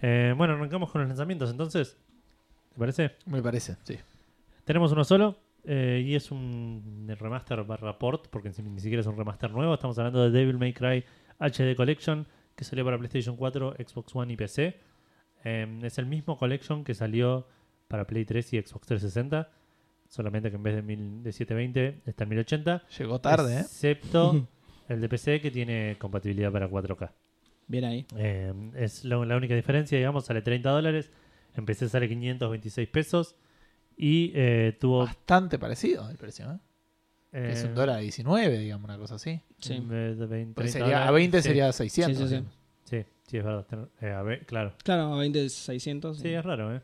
Eh, 0.00 0.32
bueno, 0.36 0.54
arrancamos 0.54 0.90
con 0.92 1.00
los 1.00 1.08
lanzamientos 1.08 1.50
entonces. 1.50 1.96
¿Te 2.74 2.78
parece? 2.78 3.12
Me 3.26 3.40
parece, 3.42 3.76
sí. 3.84 3.96
Tenemos 4.64 4.92
uno 4.92 5.04
solo 5.04 5.36
eh, 5.64 6.02
y 6.04 6.14
es 6.14 6.30
un 6.30 7.06
remaster 7.18 7.62
barra 7.64 7.98
port, 7.98 8.26
porque 8.28 8.50
ni 8.62 8.80
siquiera 8.80 9.00
es 9.00 9.06
un 9.06 9.16
remaster 9.16 9.50
nuevo. 9.50 9.74
Estamos 9.74 9.98
hablando 9.98 10.22
de 10.24 10.30
Devil 10.30 10.58
May 10.58 10.72
Cry 10.72 11.04
HD 11.38 11.76
Collection, 11.76 12.26
que 12.56 12.64
salió 12.64 12.84
para 12.84 12.98
PlayStation 12.98 13.36
4, 13.36 13.76
Xbox 13.86 14.14
One 14.16 14.32
y 14.32 14.36
PC. 14.36 14.76
Eh, 15.44 15.80
es 15.82 15.98
el 15.98 16.06
mismo 16.06 16.38
collection 16.38 16.84
que 16.84 16.94
salió 16.94 17.46
para 17.88 18.06
Play 18.06 18.24
3 18.24 18.54
y 18.54 18.62
Xbox 18.62 18.86
360, 18.86 19.50
solamente 20.08 20.50
que 20.50 20.56
en 20.56 20.62
vez 20.62 20.74
de, 20.74 20.82
mil- 20.82 21.22
de 21.22 21.32
720 21.32 22.00
está 22.06 22.24
en 22.24 22.30
1080. 22.30 22.82
Llegó 22.98 23.20
tarde, 23.20 23.56
¿eh? 23.58 23.60
Excepto 23.60 24.46
el 24.88 25.00
de 25.00 25.08
PC 25.08 25.40
que 25.40 25.50
tiene 25.50 25.96
compatibilidad 25.98 26.50
para 26.50 26.68
4K. 26.68 27.10
Bien 27.66 27.84
ahí. 27.84 28.06
Eh, 28.16 28.52
es 28.76 29.04
lo- 29.04 29.24
la 29.24 29.36
única 29.36 29.54
diferencia, 29.54 29.96
digamos, 29.98 30.24
sale 30.24 30.42
30 30.42 30.70
dólares. 30.70 31.10
En 31.54 31.66
PC 31.66 31.88
sale 31.88 32.08
526 32.08 32.88
pesos. 32.88 33.36
Y 33.96 34.32
eh, 34.34 34.76
tuvo. 34.80 35.00
Bastante 35.00 35.58
parecido 35.58 36.08
el 36.10 36.16
precio, 36.16 36.50
¿eh? 36.50 36.58
eh, 37.32 37.50
es 37.52 37.64
un 37.64 37.74
dólar 37.74 37.96
a 37.96 38.00
19, 38.00 38.58
digamos, 38.58 38.84
una 38.88 38.98
cosa 38.98 39.14
así. 39.16 39.40
Sí. 39.58 39.74
en 39.74 39.88
vez 39.88 40.18
de 40.18 40.26
20, 40.26 40.54
Pues 40.54 40.72
30 40.72 40.84
sería, 40.86 40.96
a 40.96 41.06
dólares. 41.06 41.14
20 41.14 41.42
Sí, 41.42 41.48
sería 41.48 41.72
600. 41.72 42.16
Sí, 42.16 42.36
sí, 42.36 42.42
sí. 42.42 42.48
Sí, 42.84 43.04
sí, 43.28 43.36
es 43.38 43.44
verdad. 43.44 43.88
Eh, 44.00 44.10
a 44.10 44.22
ver, 44.22 44.44
claro. 44.46 44.74
Claro, 44.82 45.14
a 45.14 45.18
20, 45.18 45.48
600. 45.48 46.18
Sí, 46.18 46.28
es 46.28 46.44
raro, 46.44 46.74
¿eh? 46.74 46.82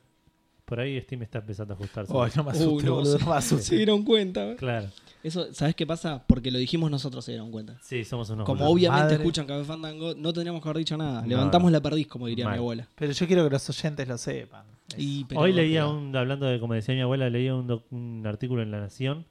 Por 0.70 0.80
ahí 0.80 0.98
Steam 1.02 1.20
está 1.22 1.40
empezando 1.40 1.74
a 1.74 1.76
ajustarse. 1.76 2.10
Ay, 2.16 2.30
no 2.36 2.44
me 2.44 2.52
no, 2.58 2.70
boludo, 2.70 3.18
no 3.18 3.34
me. 3.34 3.42
Se 3.42 3.76
dieron 3.76 4.02
cuenta. 4.04 4.56
Claro. 4.56 4.88
Eso, 5.22 5.52
¿sabes 5.52 5.74
qué 5.74 5.86
pasa? 5.86 6.24
Porque 6.26 6.50
lo 6.50 6.58
dijimos 6.58 6.90
nosotros, 6.90 7.22
se 7.26 7.32
dieron 7.32 7.50
cuenta. 7.50 7.76
Sí, 7.82 8.04
somos 8.04 8.30
unos 8.30 8.46
Como 8.46 8.64
obviamente 8.66 9.02
madre. 9.02 9.16
escuchan 9.16 9.46
Café 9.46 9.64
Fandango, 9.64 10.14
no 10.14 10.32
tendríamos 10.32 10.62
que 10.62 10.68
haber 10.70 10.78
dicho 10.78 10.96
nada. 10.96 11.20
No. 11.20 11.26
Levantamos 11.28 11.70
la 11.70 11.80
perdiz, 11.82 12.06
como 12.06 12.26
diría 12.26 12.46
Mal. 12.46 12.54
mi 12.54 12.58
abuela. 12.60 12.88
Pero 12.94 13.12
yo 13.12 13.26
quiero 13.26 13.44
que 13.44 13.50
los 13.50 13.68
oyentes 13.68 14.08
lo 14.08 14.16
sepan. 14.16 14.64
Y, 14.96 15.24
pero- 15.24 15.42
Hoy 15.42 15.52
leía 15.52 15.80
pero- 15.82 15.98
un, 15.98 16.16
hablando 16.16 16.46
de, 16.46 16.58
como 16.58 16.72
decía 16.72 16.94
mi 16.94 17.02
abuela, 17.02 17.28
leía 17.28 17.54
un, 17.54 17.66
doc- 17.66 17.84
un 17.90 18.22
artículo 18.26 18.62
en 18.62 18.70
La 18.70 18.80
Nación 18.80 19.26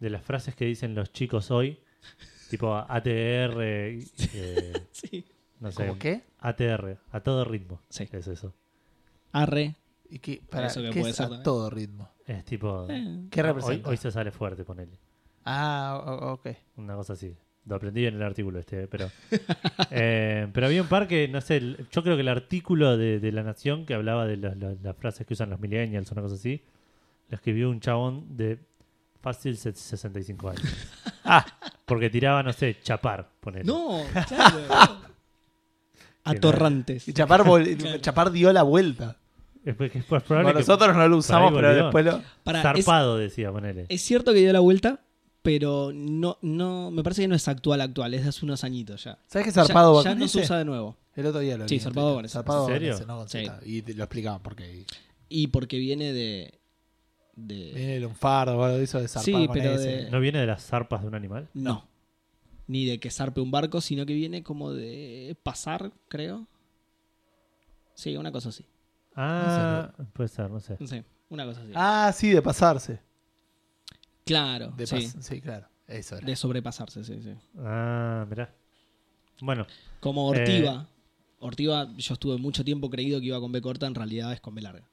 de 0.00 0.10
las 0.10 0.22
frases 0.24 0.56
que 0.56 0.64
dicen 0.64 0.96
los 0.96 1.12
chicos 1.12 1.50
hoy, 1.52 1.78
tipo 2.50 2.74
ATR, 2.74 3.54
eh, 3.62 4.04
Sí. 4.90 5.24
no 5.60 5.70
sé, 5.70 5.86
¿Cómo 5.86 5.98
qué? 5.98 6.22
ATR, 6.40 6.98
a 7.12 7.20
todo 7.20 7.44
ritmo. 7.44 7.80
Sí. 7.88 8.08
Es 8.10 8.26
eso. 8.26 8.52
Arre. 9.32 9.76
¿Y 10.10 10.18
qué, 10.18 10.42
para, 10.50 10.66
Eso 10.66 10.80
que 10.82 10.90
¿qué 10.90 11.00
puede 11.00 11.10
es 11.10 11.16
ser 11.16 11.24
a 11.26 11.28
también. 11.28 11.42
todo 11.44 11.70
ritmo? 11.70 12.10
Es 12.26 12.44
tipo... 12.44 12.86
Eh, 12.88 13.26
¿Qué 13.30 13.40
hoy, 13.42 13.46
representa? 13.46 13.88
hoy 13.90 13.96
se 13.96 14.10
sale 14.10 14.30
fuerte, 14.30 14.64
ponele. 14.64 14.98
Ah, 15.44 16.02
o- 16.04 16.32
ok. 16.32 16.48
Una 16.76 16.94
cosa 16.96 17.12
así. 17.14 17.34
Lo 17.66 17.76
aprendí 17.76 18.06
en 18.06 18.14
el 18.16 18.22
artículo 18.22 18.58
este, 18.58 18.88
pero... 18.88 19.10
eh, 19.90 20.48
pero 20.52 20.66
había 20.66 20.82
un 20.82 20.88
par 20.88 21.06
que, 21.06 21.28
no 21.28 21.40
sé, 21.40 21.58
el- 21.58 21.86
yo 21.92 22.02
creo 22.02 22.16
que 22.16 22.22
el 22.22 22.28
artículo 22.28 22.96
de, 22.96 23.20
de 23.20 23.32
La 23.32 23.42
Nación 23.42 23.86
que 23.86 23.94
hablaba 23.94 24.26
de 24.26 24.36
las- 24.36 24.96
frases 24.96 25.26
que 25.26 25.34
usan 25.34 25.50
los 25.50 25.60
millennials, 25.60 26.10
una 26.10 26.22
cosa 26.22 26.34
así, 26.34 26.62
lo 27.28 27.36
escribió 27.36 27.70
un 27.70 27.80
chabón 27.80 28.36
de 28.36 28.58
fácil 29.20 29.56
se- 29.56 29.72
65 29.74 30.48
años. 30.50 30.62
Ah, 31.32 31.46
Porque 31.84 32.10
tiraba, 32.10 32.42
no 32.42 32.52
sé, 32.52 32.78
chapar, 32.82 33.28
ponele. 33.40 33.64
No, 33.64 34.02
claro. 34.26 34.58
Atorrantes. 36.24 37.06
y 37.08 37.12
Chapar, 37.12 37.44
vol- 37.44 37.76
Claro. 37.76 37.98
Chapar 37.98 38.30
dio 38.32 38.52
la 38.52 38.62
vuelta. 38.62 39.16
Es, 39.64 39.74
pues, 39.76 39.94
es 39.94 40.04
pues 40.04 40.22
probable 40.22 40.52
Bueno, 40.52 40.58
que 40.60 40.66
nosotros 40.66 40.96
no 40.96 41.08
lo 41.08 41.16
usamos, 41.18 41.50
por 41.52 41.60
pero 41.60 41.74
después 41.84 42.04
lo... 42.04 42.22
Pará, 42.44 42.60
es, 42.60 42.62
zarpado 42.62 43.18
decía, 43.18 43.52
ponele. 43.52 43.86
es 43.88 44.00
cierto 44.00 44.32
que 44.32 44.38
dio 44.40 44.52
la 44.52 44.60
vuelta, 44.60 45.00
pero 45.42 45.90
no, 45.94 46.38
no, 46.42 46.90
me 46.90 47.02
parece 47.02 47.22
que 47.22 47.28
no 47.28 47.34
es 47.34 47.46
actual 47.48 47.80
actual, 47.82 48.14
es 48.14 48.22
de 48.22 48.28
hace 48.30 48.44
unos 48.44 48.64
añitos 48.64 49.04
ya. 49.04 49.18
¿Sabes 49.26 49.46
qué 49.46 49.52
zarpado 49.52 50.02
ya, 50.02 50.10
ya 50.10 50.14
no 50.18 50.28
se 50.28 50.40
usa 50.40 50.58
de 50.58 50.64
nuevo. 50.64 50.96
El 51.14 51.26
otro 51.26 51.40
día 51.40 51.58
lo 51.58 51.68
Sí, 51.68 51.74
vi 51.74 51.80
zarpado 51.80 52.14
con. 52.14 52.28
Zarpado 52.28 52.68
¿En 52.68 52.74
serio? 52.74 52.98
no 53.06 53.28
Sí. 53.28 53.44
Y 53.66 53.92
lo 53.92 54.04
explicaban 54.04 54.42
porque 54.42 54.84
Y 55.28 55.48
porque 55.48 55.78
viene 55.78 56.12
de. 56.12 56.58
de 57.36 57.72
viene 57.74 57.96
el 57.96 58.02
lunfardo 58.02 58.56
o 58.58 58.64
algo 58.64 58.78
de 58.78 58.84
eso 58.84 59.00
de 59.00 59.08
zarpar 59.08 59.24
Sí, 59.24 59.48
pero 59.52 59.78
de- 59.78 60.10
¿No 60.10 60.20
viene 60.20 60.38
de 60.40 60.46
las 60.46 60.62
zarpas 60.64 61.02
de 61.02 61.08
un 61.08 61.14
animal? 61.14 61.48
no. 61.54 61.86
Ni 62.66 62.84
de 62.86 63.00
que 63.00 63.10
zarpe 63.10 63.40
un 63.40 63.50
barco, 63.50 63.80
sino 63.80 64.06
que 64.06 64.14
viene 64.14 64.44
como 64.44 64.72
de 64.72 65.36
pasar, 65.42 65.90
creo. 66.06 66.46
Sí, 67.94 68.16
una 68.16 68.30
cosa 68.30 68.50
así. 68.50 68.64
Ah, 69.16 69.92
puede 70.12 70.28
ser, 70.28 70.50
no 70.50 70.60
sé. 70.60 70.76
No 70.78 70.86
sé, 70.86 71.04
una 71.28 71.44
cosa 71.44 71.62
así. 71.62 71.72
Ah, 71.74 72.12
sí, 72.14 72.30
de 72.30 72.42
pasarse. 72.42 73.00
claro, 74.24 74.68
De 74.76 74.86
sí. 74.86 74.96
pas- 74.96 75.20
sí, 75.22 75.40
claro. 75.40 75.68
Eso 75.86 76.16
era. 76.16 76.26
De 76.26 76.36
sobrepasarse, 76.36 77.02
sí, 77.04 77.20
sí. 77.22 77.34
Ah, 77.58 78.24
mirá. 78.28 78.54
Bueno, 79.40 79.66
Como 80.00 80.28
Ortiva. 80.28 80.88
Ortiva, 81.40 81.90
yo 81.96 82.14
estuve 82.14 82.36
mucho 82.36 82.64
tiempo 82.64 82.90
creído 82.90 83.18
que 83.18 83.26
iba 83.26 83.40
con 83.40 83.50
B 83.50 83.60
corta, 83.62 83.86
en 83.86 83.94
realidad 83.94 84.32
es 84.32 84.40
con 84.40 84.54
B 84.54 84.60
larga. 84.60 84.88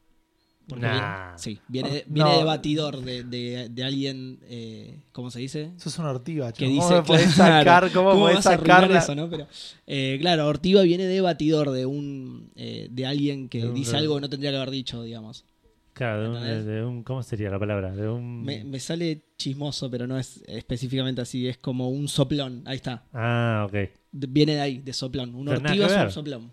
Porque 0.68 0.86
Nah. 0.86 0.92
viene- 0.92 1.38
sí, 1.38 1.60
viene, 1.70 1.90
de- 1.92 2.06
No. 2.10 2.14
viene 2.14 2.38
de 2.40 2.44
batidor 2.44 3.02
de, 3.02 3.24
de- 3.24 3.70
de 3.70 3.84
alguien, 3.86 4.40
eh, 4.44 5.00
¿cómo 5.14 5.32
se 5.32 5.40
dice? 5.40 5.72
Eso 5.78 5.88
es 5.88 5.98
una 5.98 6.10
ortiga, 6.12 6.52
que 6.52 6.66
chavo. 6.66 6.72
dice 6.72 6.88
¿Cómo 6.88 6.96
me 6.98 7.04
podés 7.04 7.34
claro, 7.36 7.66
sacar? 7.88 7.92
¿Cómo, 7.94 8.12
podés 8.20 8.36
vas 8.36 8.48
a 8.48 8.54
arruinar 8.54 8.76
sacar 8.82 8.92
la- 8.92 9.00
eso, 9.00 9.16
no? 9.16 9.30
Pero, 9.30 9.48
eh, 9.88 10.18
claro, 10.20 10.48
Ortiva 10.48 10.82
viene 10.82 11.06
de 11.06 11.22
batidor 11.22 11.72
de 11.72 11.86
un 11.86 12.52
eh, 12.56 12.88
de 12.92 13.06
alguien 13.06 13.48
que 13.48 13.60
De 13.62 13.70
un- 13.70 13.76
dice 13.76 13.96
algo 13.96 14.16
que 14.16 14.22
no 14.22 14.30
tendría 14.30 14.52
que 14.52 14.58
haber 14.58 14.72
dicho, 14.72 15.02
digamos. 15.04 15.46
claro, 15.94 16.22
de 16.24 16.30
un, 16.30 16.36
¿Entendés? 16.38 16.66
de 16.66 16.84
un- 16.86 17.04
¿Cómo 17.04 17.24
sería 17.24 17.50
la 17.50 17.58
palabra? 17.60 17.96
De 17.96 18.08
un. 18.10 18.44
Me, 18.44 18.64
me 18.66 18.80
sale 18.82 19.24
chismoso, 19.38 19.90
pero 19.90 20.06
no 20.06 20.18
es 20.20 20.44
específicamente 20.48 21.22
así, 21.22 21.48
es 21.48 21.58
como 21.58 21.90
un 21.90 22.08
soplón, 22.10 22.62
ahí 22.66 22.76
está. 22.76 23.06
Ah, 23.14 23.64
ok. 23.68 23.74
De- 24.12 24.28
viene 24.28 24.56
de 24.56 24.62
ahí, 24.62 24.78
de 24.80 24.92
soplón. 24.94 25.34
Un 25.34 25.46
Pero 25.46 25.60
Ortiva 25.62 25.88
que 25.88 25.94
es 25.96 26.02
un 26.04 26.12
soplón. 26.12 26.52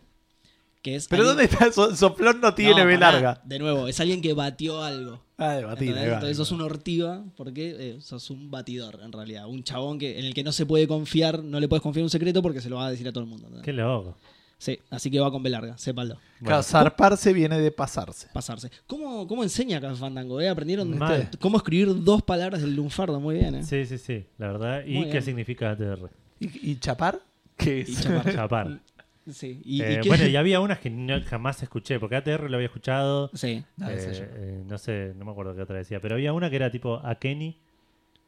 Que 0.85 0.97
es 0.97 1.09
¿Pero 1.09 1.23
alguien- 1.31 1.49
dónde 1.49 1.53
está? 1.53 1.73
So- 1.73 1.97
Soplón 1.97 2.41
no 2.43 2.55
tiene 2.55 2.83
No, 2.83 2.87
B 2.87 2.95
pará, 2.99 3.13
larga. 3.13 3.41
De 3.45 3.59
nuevo, 3.59 3.89
es 3.89 3.99
alguien 4.01 4.21
que 4.21 4.35
batió 4.35 4.83
algo. 4.85 5.21
Ah, 5.39 5.55
de 5.55 5.65
batir. 5.65 5.95
va. 5.97 6.03
Entonces 6.05 6.37
sos 6.37 6.53
un 6.53 6.61
ortiva 6.61 7.25
porque 7.37 7.75
eh, 7.79 8.01
sos 8.03 8.29
un 8.31 8.51
batidor, 8.51 9.01
en 9.03 9.11
realidad. 9.11 9.49
Un 9.49 9.65
chabón 9.65 9.99
que, 9.99 10.19
en 10.19 10.27
el 10.27 10.35
que 10.35 10.45
no 10.45 10.53
se 10.53 10.67
puede 10.67 10.87
confiar, 10.87 11.43
no 11.43 11.59
le 11.59 11.69
puedes 11.69 11.83
confiar 11.83 12.05
un 12.05 12.11
secreto 12.11 12.43
porque 12.43 12.61
se 12.61 12.69
lo 12.69 12.77
va 12.77 12.87
a 12.87 12.91
decir 12.91 13.09
a 13.09 13.13
todo 13.13 13.25
el 13.25 13.31
mundo. 13.31 13.47
¿entendés? 13.47 13.65
Qué 13.65 13.73
loco. 13.73 14.17
Sí, 14.59 14.79
así 14.91 15.11
que 15.11 15.19
va 15.21 15.31
con 15.31 15.43
B 15.43 15.49
larga, 15.51 15.77
sépalo. 15.79 16.19
Bueno, 16.41 16.63
zarparse 16.63 17.33
viene 17.33 17.59
de 17.59 17.71
pasarse. 17.71 18.29
Pasarse. 18.35 18.71
¿Cómo, 18.87 19.27
cómo 19.27 19.43
enseña 19.43 19.81
Café 19.81 19.97
Fandango? 19.97 20.41
eh? 20.41 20.49
Aprendieron 20.49 20.97
Mal. 20.99 21.31
cómo 21.41 21.57
escribir 21.57 22.05
dos 22.05 22.23
palabras 22.23 22.61
del 22.61 22.75
lunfardo, 22.77 23.19
muy 23.21 23.37
bien, 23.37 23.57
¿eh? 23.57 23.63
Sí, 23.65 23.85
sí, 23.87 23.97
sí, 23.99 24.25
la 24.39 24.49
verdad. 24.53 24.85
¿Y 24.87 24.95
Muy 24.95 25.05
qué 25.07 25.11
bien. 25.13 25.23
significa 25.25 25.71
ATR? 25.73 26.09
¿Y, 26.41 26.71
y 26.73 26.79
chapar? 26.79 27.21
¿Qué 27.57 27.81
es? 27.81 27.89
Y 27.89 27.95
chapar. 27.97 28.33
Chapar. 28.35 28.81
Sí, 29.31 29.63
y, 29.65 29.83
Eh, 29.83 29.93
y 29.95 30.01
qué- 30.03 30.09
bueno, 30.09 30.27
y 30.27 30.37
había 30.37 30.61
unas 30.61 30.79
que 30.81 30.91
no- 30.91 31.23
jamás 31.25 31.63
escuché, 31.63 31.99
porque 31.99 32.17
ATR 32.17 32.49
lo 32.51 32.57
había 32.57 32.67
escuchado. 32.67 33.31
Sí. 33.35 33.65
No, 33.77 33.89
eh, 33.91 33.97
qué 33.97 34.11
eh, 34.35 34.63
no 34.67 34.77
sé, 34.79 35.13
no 35.17 35.25
me 35.25 35.31
acuerdo 35.33 35.55
qué 35.55 35.63
otra 35.63 35.77
decía, 35.79 36.01
pero 36.01 36.15
había 36.17 36.33
una 36.33 36.51
que 36.51 36.57
era 36.57 36.71
tipo 36.71 36.97
Akeni. 37.03 37.59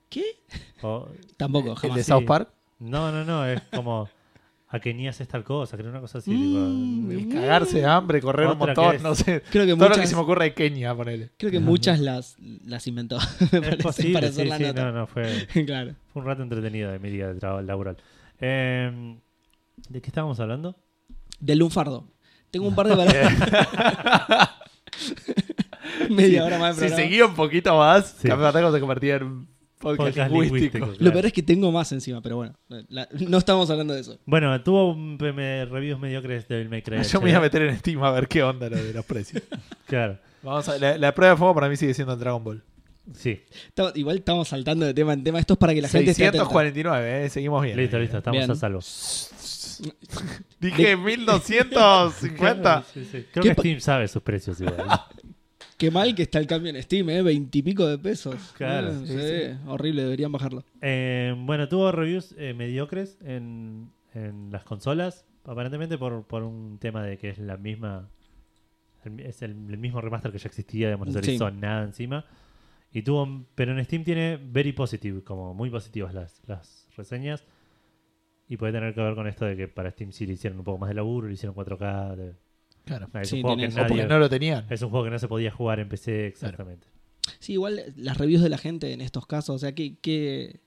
¿Qué? 0.09 0.25
O, 0.83 1.09
Tampoco, 1.37 1.71
¿El 1.71 1.75
de 1.75 1.81
jamás. 1.81 1.99
sí. 1.99 2.05
South 2.05 2.25
Park? 2.25 2.49
no, 2.79 3.11
no, 3.11 3.25
no, 3.25 3.45
es 3.47 3.61
como 3.75 4.09
Akeni 4.69 5.07
haces 5.09 5.27
tal 5.29 5.45
cosa, 5.45 5.77
creo 5.77 5.91
una 5.91 6.01
cosa 6.01 6.19
así. 6.19 6.31
Mm, 6.33 7.11
El 7.11 7.29
cagarse 7.29 7.79
de 7.79 7.85
hambre, 7.87 8.21
correr 8.21 8.47
un 8.49 8.53
que 8.59 8.67
montón, 8.67 9.03
no 9.03 9.15
sé. 9.15 9.43
Creo 9.51 9.65
que 9.67 9.73
Todo 9.75 9.89
lo 9.89 9.95
que 9.95 10.01
muchas, 10.01 10.11
se 10.11 10.17
me 10.17 10.23
ocurre 10.23 10.45
de 10.47 10.55
Kenia, 10.55 10.95
ponele. 10.95 11.31
creo 11.37 11.51
que 11.53 11.61
muchas 11.61 12.01
las, 12.01 12.37
las 12.65 12.87
inventó. 12.87 13.19
me 13.41 13.47
tipo, 13.49 13.51
parece, 13.61 13.77
es 13.77 13.83
posible, 13.83 14.13
para 14.15 14.27
sí, 14.29 14.33
hacer 14.33 14.47
la 14.49 14.57
sí, 14.59 14.63
nota. 14.65 14.85
no, 14.85 14.93
no, 14.93 15.07
fue, 15.07 15.47
claro. 15.67 15.95
fue 16.13 16.23
un 16.23 16.27
rato 16.29 16.43
entretenido 16.43 16.91
de 16.91 16.99
mi 16.99 17.11
día 17.11 17.29
de 17.33 17.39
trabajo 17.41 17.63
laboral. 17.63 17.97
Eh, 18.41 19.19
¿De 19.89 20.01
qué 20.01 20.07
estábamos 20.09 20.41
hablando? 20.41 20.77
Del 21.41 21.59
lunfardo. 21.59 22.09
Tengo 22.51 22.69
un 22.69 22.75
par 22.75 22.89
de 22.89 22.97
palabras. 22.97 23.33
Media 26.11 26.45
hora 26.45 26.59
más 26.59 26.77
de 26.77 26.83
Si 26.83 26.89
programa. 26.89 27.03
seguía 27.09 27.27
un 27.27 27.35
poquito 27.35 27.77
más, 27.79 28.17
Sí. 28.21 28.29
Café 28.29 28.43
Fandango 28.43 28.73
se 28.73 28.81
convertía 28.81 29.17
en 29.17 29.23
un 29.25 29.49
podcast, 29.79 30.09
Podcast 30.17 30.31
lingüístico. 30.33 30.79
lingüístico. 30.79 30.87
Lo 30.87 30.97
claro. 30.97 31.13
peor 31.13 31.27
es 31.27 31.33
que 31.33 31.43
tengo 31.43 31.73
más 31.73 31.93
encima, 31.93 32.21
pero 32.23 32.37
bueno. 32.37 32.55
la- 32.89 33.09
no 33.29 33.39
estamos 33.39 33.69
hablando 33.71 33.95
de 33.95 34.01
eso. 34.01 34.19
Bueno, 34.25 34.61
tuvo 34.63 34.93
un 34.93 35.19
PM 35.19 35.67
reviews 35.67 36.01
mediocres 36.01 36.49
de 36.49 36.69
May 36.69 36.83
Cry. 36.83 37.03
Yo 37.03 37.21
me 37.21 37.31
iba 37.31 37.39
a 37.39 37.43
HD. 37.43 37.45
meter 37.45 37.63
en 37.63 37.79
Steam 37.79 38.03
a 38.03 38.11
ver 38.11 38.29
qué 38.29 38.43
onda 38.43 38.69
lo 38.71 38.77
de 38.77 38.93
los 38.93 39.05
precios. 39.05 39.43
Claro, 39.87 40.19
Vamos 40.43 40.69
a, 40.69 40.79
la, 40.79 40.99
la 40.99 41.15
prueba 41.15 41.35
de 41.35 41.39
fuego 41.39 41.55
para 41.55 41.69
mí 41.69 41.77
sigue 41.77 41.95
siendo 41.95 42.13
en 42.15 42.19
Dragon 42.21 42.43
Ball. 42.43 42.65
sí. 43.15 43.41
Estamos- 43.69 43.93
igual 43.97 44.17
estamos 44.19 44.49
saltando 44.49 44.87
de 44.87 44.95
tema 44.95 45.13
en 45.13 45.23
tema. 45.23 45.39
Esto 45.39 45.55
es 45.55 45.59
para 45.59 45.75
que 45.75 45.83
la 45.83 45.89
gente 45.89 46.11
esté 46.11 46.27
atenta. 46.27 46.45
649, 46.47 47.27
eh, 47.27 47.31
seguimos 47.31 47.63
bien. 47.63 47.77
Listo, 47.77 47.99
listo, 47.99 48.19
estamos 48.19 48.39
Bien. 48.39 48.51
a 48.51 48.55
salvo. 48.55 48.81
Dije 50.61 50.97
1250. 50.97 52.83
Sí, 52.93 53.05
sí. 53.05 53.25
Creo 53.33 53.43
¿Qué 53.43 53.49
que 53.51 53.55
pa- 53.55 53.63
Steam 53.63 53.81
sabe 53.81 54.09
sus 54.09 54.23
precios 54.23 54.61
igual. 54.61 54.87
Qué 55.79 55.91
mal 55.91 56.15
que 56.15 56.23
está 56.23 56.39
el 56.39 56.47
cambio 56.47 56.71
en 56.75 56.83
Steam, 56.83 57.11
¿eh? 57.11 57.21
Veintipico 57.23 57.87
de 57.87 57.99
pesos. 57.99 58.55
Claro, 58.57 58.89
Ah, 58.93 59.01
sí, 59.07 59.13
sí, 59.13 59.59
Horrible, 59.67 60.05
deberían 60.05 60.33
bajarlo. 60.33 60.65
Eh, 60.81 61.35
bueno, 61.39 61.69
tuvo 61.69 61.93
reviews 61.93 62.35
eh, 62.39 62.55
mediocres 62.55 63.19
en, 63.23 63.91
en 64.15 64.51
las 64.51 64.65
consolas, 64.65 65.27
aparentemente 65.45 65.99
por, 65.99 66.25
por 66.25 66.45
un 66.45 66.79
tema 66.79 67.03
de 67.03 67.19
que 67.19 67.29
es 67.29 67.39
la 67.39 67.59
misma. 67.59 68.09
el- 69.05 69.21
es 69.21 69.43
el, 69.43 69.51
el 69.51 69.77
mismo 69.77 70.01
remaster 70.01 70.33
que 70.33 70.39
ya 70.39 70.47
existía, 70.49 70.87
digamos, 70.89 71.09
no 71.09 71.13
se 71.13 71.21
le 71.21 71.25
Sí. 71.27 71.33
hizo 71.35 71.51
nada 71.51 71.85
encima. 71.85 72.25
Y 72.91 73.03
tuvo, 73.03 73.45
pero 73.55 73.77
en 73.77 73.85
Steam 73.85 74.03
tiene 74.03 74.39
very 74.43 74.73
positive, 74.73 75.23
como 75.25 75.53
muy 75.53 75.69
positivas 75.69 76.15
las, 76.15 76.41
las 76.47 76.89
reseñas. 76.97 77.45
Y 78.49 78.57
puede 78.57 78.73
tener 78.73 78.95
que 78.95 79.01
ver 79.01 79.15
con 79.15 79.27
esto 79.27 79.45
de 79.45 79.57
que 79.57 79.69
para 79.69 79.91
Steam 79.91 80.13
sí 80.13 80.27
le 80.27 80.35
hicieron 80.35 80.59
un 80.59 80.65
poco 80.65 80.79
más 80.79 80.89
de 80.89 80.95
laburo, 80.95 81.27
le 81.29 81.35
hicieron 81.35 81.55
4K. 81.55 82.15
de- 82.17 82.35
Claro. 82.85 83.09
Es, 83.21 83.29
Sí, 83.29 83.37
un 83.37 83.43
juego 83.43 83.57
que 83.57 83.69
nadie- 83.69 84.07
no 84.07 84.19
lo 84.21 84.29
tenían. 84.31 84.65
es 84.71 84.81
un 84.83 84.91
juego 84.91 85.05
que 85.07 85.11
no 85.11 85.19
se 85.19 85.27
podía 85.27 85.51
jugar 85.51 85.81
en 85.81 85.89
PC 85.89 86.27
exactamente. 86.29 86.87
Sí, 87.41 87.55
igual 87.55 87.81
las 87.97 88.17
reviews 88.19 88.43
de 88.43 88.49
la 88.49 88.59
gente 88.59 88.93
en 88.93 89.01
estos 89.01 89.27
casos, 89.27 89.57
o 89.57 89.59
sea, 89.59 89.73
¿qué, 89.75 89.97
qué, 90.01 90.61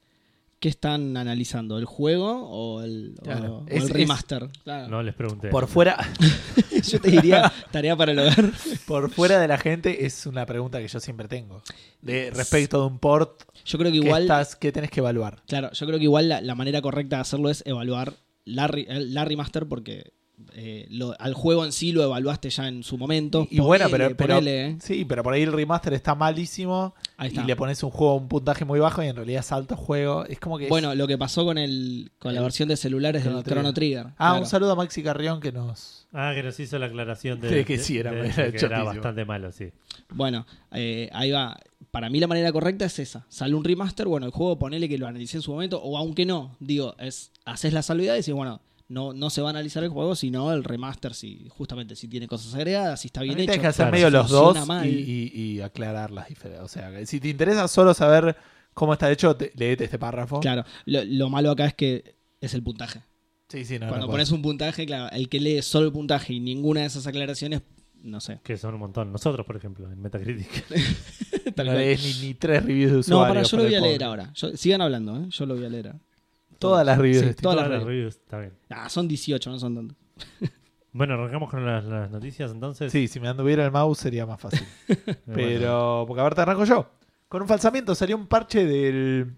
qué 0.59 0.67
están 0.67 1.15
analizando? 1.15 1.77
¿El 1.77 1.85
juego 1.85 2.49
o 2.49 2.81
el, 2.83 3.15
o- 3.19 3.23
Claro. 3.23 3.57
o 3.59 3.65
Es- 3.67 3.77
el 3.77 3.83
es- 3.83 3.89
remaster? 3.91 4.49
Claro. 4.65 4.89
No 4.89 5.01
les 5.01 5.15
pregunté. 5.15 5.47
Por 5.47 5.67
fuera, 5.67 5.95
Yo 6.89 6.99
te 7.01 7.11
diría, 7.11 7.51
tarea 7.71 7.95
para 7.95 8.11
el 8.11 8.19
hogar. 8.19 8.51
por 8.87 9.09
fuera 9.11 9.39
de 9.39 9.47
la 9.47 9.57
gente 9.57 10.05
es 10.05 10.25
una 10.25 10.45
pregunta 10.45 10.79
que 10.79 10.87
yo 10.87 10.99
siempre 10.99 11.27
tengo. 11.27 11.61
De 12.01 12.31
respecto 12.31 12.79
de 12.81 12.87
un 12.87 12.99
port 12.99 13.43
Yo 13.65 13.77
creo 13.77 13.91
que 13.91 13.97
igual, 13.97 14.23
estás, 14.23 14.55
que 14.55 14.71
tenés 14.71 14.89
que 14.91 14.99
evaluar. 14.99 15.41
claro, 15.47 15.71
yo 15.71 15.85
creo 15.85 15.97
que 15.99 16.05
igual 16.05 16.29
la, 16.29 16.41
la 16.41 16.55
manera 16.55 16.81
correcta 16.81 17.17
de 17.17 17.21
hacerlo 17.21 17.49
es 17.49 17.63
evaluar 17.65 18.13
la, 18.45 18.65
el- 18.65 19.13
la 19.13 19.25
remaster 19.25 19.67
porque 19.67 20.11
eh, 20.53 20.87
lo- 20.89 21.15
al 21.19 21.33
juego 21.33 21.65
en 21.65 21.71
sí 21.71 21.91
lo 21.91 22.03
evaluaste 22.03 22.49
ya 22.49 22.67
en 22.67 22.83
su 22.83 22.97
momento. 22.97 23.47
Y, 23.49 23.57
y 23.57 23.59
bueno, 23.59 23.85
pero, 23.89 24.05
Ponele, 24.05 24.15
pero 24.15 24.33
ponele, 24.35 24.65
¿eh? 24.67 24.77
sí, 24.81 25.05
pero 25.05 25.23
por 25.23 25.33
ahí 25.33 25.43
el 25.43 25.51
remaster 25.51 25.93
está 25.93 26.15
malísimo 26.15 26.93
Ahí 27.17 27.29
está. 27.29 27.41
y 27.43 27.45
le 27.45 27.55
pones 27.55 27.81
un 27.83 27.89
juego 27.91 28.13
a 28.13 28.15
un 28.17 28.27
puntaje 28.27 28.65
muy 28.65 28.79
bajo 28.79 29.03
y 29.03 29.07
en 29.07 29.15
realidad 29.15 29.39
es 29.41 29.51
alto 29.51 29.75
juego. 29.75 30.25
Es 30.25 30.39
como 30.39 30.57
que 30.57 30.65
es- 30.65 30.69
Bueno, 30.69 30.95
lo 30.95 31.07
que 31.07 31.17
pasó 31.17 31.45
con 31.45 31.57
el 31.57 32.11
con 32.19 32.33
la 32.33 32.41
versión 32.41 32.69
de 32.69 32.77
celulares 32.77 33.21
Chrono 33.23 33.37
del 33.37 33.43
Trigger. 33.45 33.61
Chrono 33.61 33.73
Trigger. 33.73 34.05
Ah, 34.07 34.13
claro. 34.17 34.39
un 34.41 34.45
saludo 34.45 34.71
a 34.71 34.75
Maxi 34.75 35.03
Carrión 35.03 35.39
que 35.39 35.51
nos 35.51 36.07
Ah, 36.11 36.31
que 36.33 36.41
nos 36.41 36.59
hizo 36.59 36.79
la 36.79 36.87
aclaración 36.87 37.39
de, 37.39 37.49
De 37.49 37.65
que 37.65 37.77
sí, 37.77 37.97
era- 37.99 38.11
de- 38.11 38.19
era 38.27 38.27
de 38.27 38.33
que 38.51 38.57
era 38.57 38.59
chotísimo. 38.59 38.85
bastante 38.85 39.25
malo, 39.25 39.51
sí. 39.51 39.69
Bueno, 40.09 40.45
eh, 40.71 41.09
ahí 41.13 41.31
va. 41.31 41.57
Para 41.91 42.09
mí 42.09 42.19
la 42.19 42.27
manera 42.27 42.51
correcta 42.51 42.85
es 42.85 42.99
esa. 42.99 43.25
Sale 43.29 43.53
un 43.55 43.63
remaster, 43.63 44.07
bueno, 44.07 44.25
el 44.25 44.31
juego 44.31 44.57
ponele 44.59 44.87
que 44.89 44.97
lo 44.97 45.07
analicé 45.07 45.37
en 45.37 45.41
su 45.43 45.51
momento, 45.51 45.81
o 45.81 45.97
aunque 45.97 46.25
no, 46.25 46.55
digo, 46.59 46.95
es 46.99 47.31
haces 47.45 47.73
la 47.73 47.81
salvedad 47.83 48.13
y 48.15 48.17
decís, 48.17 48.33
bueno, 48.33 48.61
no, 48.89 49.13
no 49.13 49.29
se 49.29 49.41
va 49.41 49.47
a 49.47 49.51
analizar 49.51 49.83
el 49.83 49.89
juego, 49.89 50.15
sino 50.15 50.51
el 50.51 50.63
remaster, 50.63 51.13
si 51.13 51.47
justamente 51.49 51.95
si 51.95 52.07
tiene 52.07 52.27
cosas 52.27 52.53
agregadas, 52.55 52.99
si 53.01 53.07
está 53.07 53.21
bien 53.21 53.35
Tienes 53.37 53.53
hecho. 53.55 53.61
que 53.61 53.67
hacer 53.67 53.83
claro, 53.85 53.91
medio 53.93 54.09
los 54.09 54.29
dos 54.29 54.57
y, 54.63 54.67
mal. 54.67 54.85
y- 54.87 55.31
y 55.33 55.61
aclarar 55.61 56.11
las 56.11 56.27
diferencias. 56.27 56.65
O 56.65 56.67
sea, 56.67 57.05
si 57.05 57.19
te 57.19 57.29
interesa 57.29 57.67
solo 57.67 57.93
saber 57.93 58.35
cómo 58.73 58.93
está 58.93 59.09
hecho, 59.11 59.35
te, 59.35 59.51
leete 59.55 59.85
este 59.85 59.97
párrafo. 59.99 60.39
Claro, 60.41 60.65
lo, 60.85 61.03
lo 61.05 61.29
malo 61.29 61.51
acá 61.51 61.65
es 61.67 61.73
que 61.75 62.15
es 62.41 62.53
el 62.53 62.63
puntaje. 62.63 63.03
Sí, 63.47 63.65
sí, 63.65 63.79
no, 63.79 63.87
Cuando 63.87 64.05
no 64.07 64.11
pones 64.11 64.29
un 64.31 64.41
puntaje, 64.41 64.85
claro, 64.85 65.09
el 65.15 65.27
que 65.29 65.39
lee 65.39 65.61
solo 65.61 65.87
el 65.87 65.91
puntaje 65.93 66.33
y 66.33 66.39
ninguna 66.39 66.81
de 66.81 66.87
esas 66.87 67.05
aclaraciones, 67.07 67.61
no 68.01 68.19
sé. 68.21 68.39
Que 68.43 68.57
son 68.57 68.75
un 68.75 68.79
montón. 68.79 69.11
Nosotros, 69.11 69.45
por 69.45 69.55
ejemplo, 69.57 69.91
en 69.91 69.99
Metacritic. 70.01 70.65
Tal 71.55 71.65
no 71.67 71.73
lees 71.73 72.21
ni, 72.21 72.27
ni 72.27 72.33
tres 72.35 72.63
reviews 72.63 72.91
de 72.91 72.95
No, 72.95 72.99
usuarios. 73.21 73.27
para, 73.35 73.43
yo 73.43 73.57
lo 73.57 73.63
voy 73.63 73.75
a 73.75 73.79
leer 73.81 73.93
pobre. 73.99 74.05
ahora. 74.05 74.31
Yo- 74.35 74.55
sigan 74.55 74.81
hablando, 74.81 75.17
¿eh? 75.19 75.25
Yo 75.29 75.45
lo 75.45 75.55
voy 75.55 75.65
a 75.65 75.69
leer. 75.69 75.93
Todas 76.59 76.85
las 76.85 76.97
reviews 76.97 77.19
Sí, 77.19 77.33
todas 77.33 77.41
Todas 77.41 77.55
las 77.57 77.69
las 77.69 77.83
reviews. 77.83 77.87
reviews, 77.87 78.15
está 78.15 78.39
bien. 78.39 78.53
Ah, 78.69 78.89
son 78.89 79.07
18, 79.07 79.49
no 79.49 79.59
son 79.59 79.75
tantos. 79.75 79.97
Bueno, 80.91 81.13
arrancamos 81.13 81.51
con 81.51 81.63
las, 81.63 81.85
las 81.85 82.09
noticias 82.09 82.49
entonces. 82.51 82.91
Sí, 82.91 83.07
si 83.07 83.19
me 83.19 83.27
anduviera 83.27 83.63
el 83.63 83.71
mouse 83.71 83.99
sería 83.99 84.25
más 84.25 84.41
fácil. 84.41 84.65
Bueno. 84.87 85.21
Pero, 85.35 86.03
porque 86.07 86.21
a 86.21 86.23
ver, 86.23 86.33
te 86.33 86.41
arranco 86.41 86.65
yo. 86.65 86.89
Con 87.27 87.43
un 87.43 87.47
falsamiento 87.47 87.93
salió 87.93 88.17
un 88.17 88.25
parche 88.25 88.65
del 88.65 89.35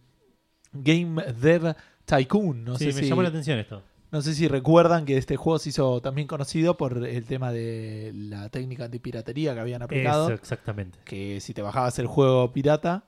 Game 0.72 1.22
Dev 1.34 1.76
Tycoon. 2.06 2.64
No, 2.64 2.78
sí, 2.78 2.86
sé 2.86 2.94
me 2.94 3.02
si, 3.04 3.10
llamó 3.10 3.22
la 3.22 3.28
atención 3.30 3.60
esto. 3.60 3.84
no 4.12 4.22
sé 4.22 4.34
si 4.34 4.48
recuerdan 4.48 5.04
que 5.04 5.18
este 5.18 5.36
juego 5.36 5.60
se 5.60 5.70
hizo 5.70 6.00
también 6.02 6.26
conocido 6.26 6.78
por 6.78 7.06
el 7.06 7.26
tema 7.26 7.52
de 7.52 8.12
la 8.16 8.48
técnica 8.48 8.86
antipiratería 8.86 9.54
que 9.54 9.60
habían 9.60 9.82
aplicado. 9.82 10.28
Eso, 10.28 10.34
exactamente. 10.36 11.00
que 11.04 11.42
si 11.42 11.54
te 11.54 11.62
bajabas 11.62 12.00
el 12.00 12.08
juego 12.08 12.54
pirata, 12.54 13.04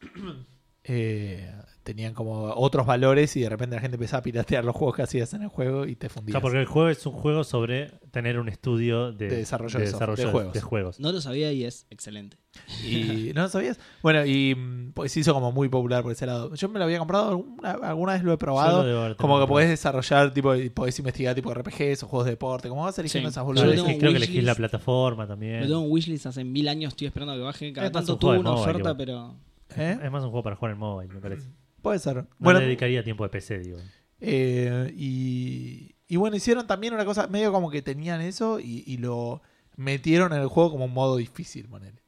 eh, 0.84 1.52
tenían 1.86 2.14
como 2.14 2.52
otros 2.54 2.84
valores 2.84 3.36
y 3.36 3.40
de 3.42 3.48
repente 3.48 3.76
la 3.76 3.80
gente 3.80 3.94
empezaba 3.94 4.18
a 4.18 4.22
piratear 4.24 4.64
los 4.64 4.74
juegos 4.74 4.96
que 4.96 5.02
hacías 5.02 5.32
en 5.34 5.42
el 5.42 5.48
juego 5.48 5.86
y 5.86 5.94
te 5.94 6.08
O 6.08 6.10
fundías. 6.10 6.32
sea, 6.34 6.40
porque 6.40 6.58
el 6.58 6.66
juego 6.66 6.88
es 6.88 7.06
un 7.06 7.12
juego 7.12 7.44
sobre 7.44 7.92
tener 8.10 8.40
un 8.40 8.48
estudio 8.48 9.12
de, 9.12 9.28
De 9.28 9.36
desarrollo 9.36 9.78
de 9.78 9.84
de 9.86 9.92
de 9.92 10.26
juegos. 10.26 10.52
de 10.52 10.60
juegos. 10.60 11.00
No 11.00 11.12
lo 11.12 11.20
sabía 11.20 11.52
y 11.52 11.64
es 11.64 11.86
excelente. 11.90 12.38
Y 12.84 13.30
no 13.34 13.42
lo 13.42 13.48
sabías. 13.48 13.78
Bueno, 14.02 14.26
y 14.26 14.54
mm, 14.56 14.92
pues 14.94 15.12
se 15.12 15.20
hizo 15.20 15.32
como 15.32 15.52
muy 15.52 15.68
popular 15.68 16.02
por 16.02 16.10
ese 16.10 16.26
lado. 16.26 16.52
Yo 16.56 16.68
me 16.68 16.78
lo 16.80 16.86
había 16.86 16.98
comprado, 16.98 17.28
alguna, 17.30 17.70
alguna 17.70 18.12
vez 18.14 18.22
lo 18.24 18.32
he 18.32 18.34
Yo 18.34 18.38
probado. 18.38 19.16
Como 19.16 19.38
que 19.40 19.46
podés 19.46 19.68
desarrollar, 19.68 20.34
tipo, 20.34 20.56
y 20.56 20.68
podés 20.70 20.98
investigar 20.98 21.34
tipo 21.36 21.54
RPGs 21.54 22.02
o 22.02 22.08
juegos 22.08 22.24
de 22.24 22.32
deporte. 22.32 22.68
Como 22.68 22.82
vas 22.82 22.98
eligiendo 22.98 23.28
Sí. 23.30 23.34
esas 23.34 23.46
No, 23.46 23.54
Yo 23.54 23.62
un 23.62 23.68
creo 23.68 23.84
que 23.86 24.06
wishlist. 24.06 24.24
elegís 24.24 24.44
la 24.44 24.54
plataforma 24.56 25.26
también. 25.28 25.60
Lo 25.60 25.66
tengo 25.68 25.84
en 25.84 25.90
wishlist 25.92 26.26
hace 26.26 26.42
mil 26.42 26.66
años, 26.68 26.94
estoy 26.94 27.06
esperando 27.06 27.32
a 27.34 27.36
que 27.36 27.42
baje. 27.42 27.72
Cada 27.72 27.86
Es 27.86 27.92
tanto 27.92 28.14
un 28.14 28.18
tuvo 28.18 28.30
una 28.32 28.50
mobile, 28.50 28.62
oferta, 28.70 28.96
pero. 28.96 29.36
¿Eh? 29.76 29.98
Es 30.02 30.10
más 30.10 30.22
un 30.24 30.30
juego 30.30 30.42
para 30.42 30.56
jugar 30.56 30.72
en 30.72 30.78
mobile, 30.78 31.12
me 31.12 31.20
parece. 31.20 31.48
Puede 31.82 31.98
ser. 31.98 32.16
No 32.16 32.26
bueno, 32.38 32.60
le 32.60 32.66
dedicaría 32.66 33.02
tiempo 33.04 33.24
de 33.24 33.30
PC, 33.30 33.58
digo. 33.60 33.78
Eh, 34.20 34.92
y, 34.96 35.94
y 36.08 36.16
bueno, 36.16 36.36
hicieron 36.36 36.66
también 36.66 36.94
una 36.94 37.04
cosa, 37.04 37.26
medio 37.28 37.52
como 37.52 37.70
que 37.70 37.82
tenían 37.82 38.20
eso 38.20 38.58
y, 38.60 38.82
y 38.86 38.96
lo 38.98 39.42
metieron 39.76 40.32
en 40.32 40.40
el 40.40 40.48
juego 40.48 40.70
como 40.72 40.86
un 40.86 40.94
modo 40.94 41.16
difícil, 41.16 41.68
ponele. 41.68 42.00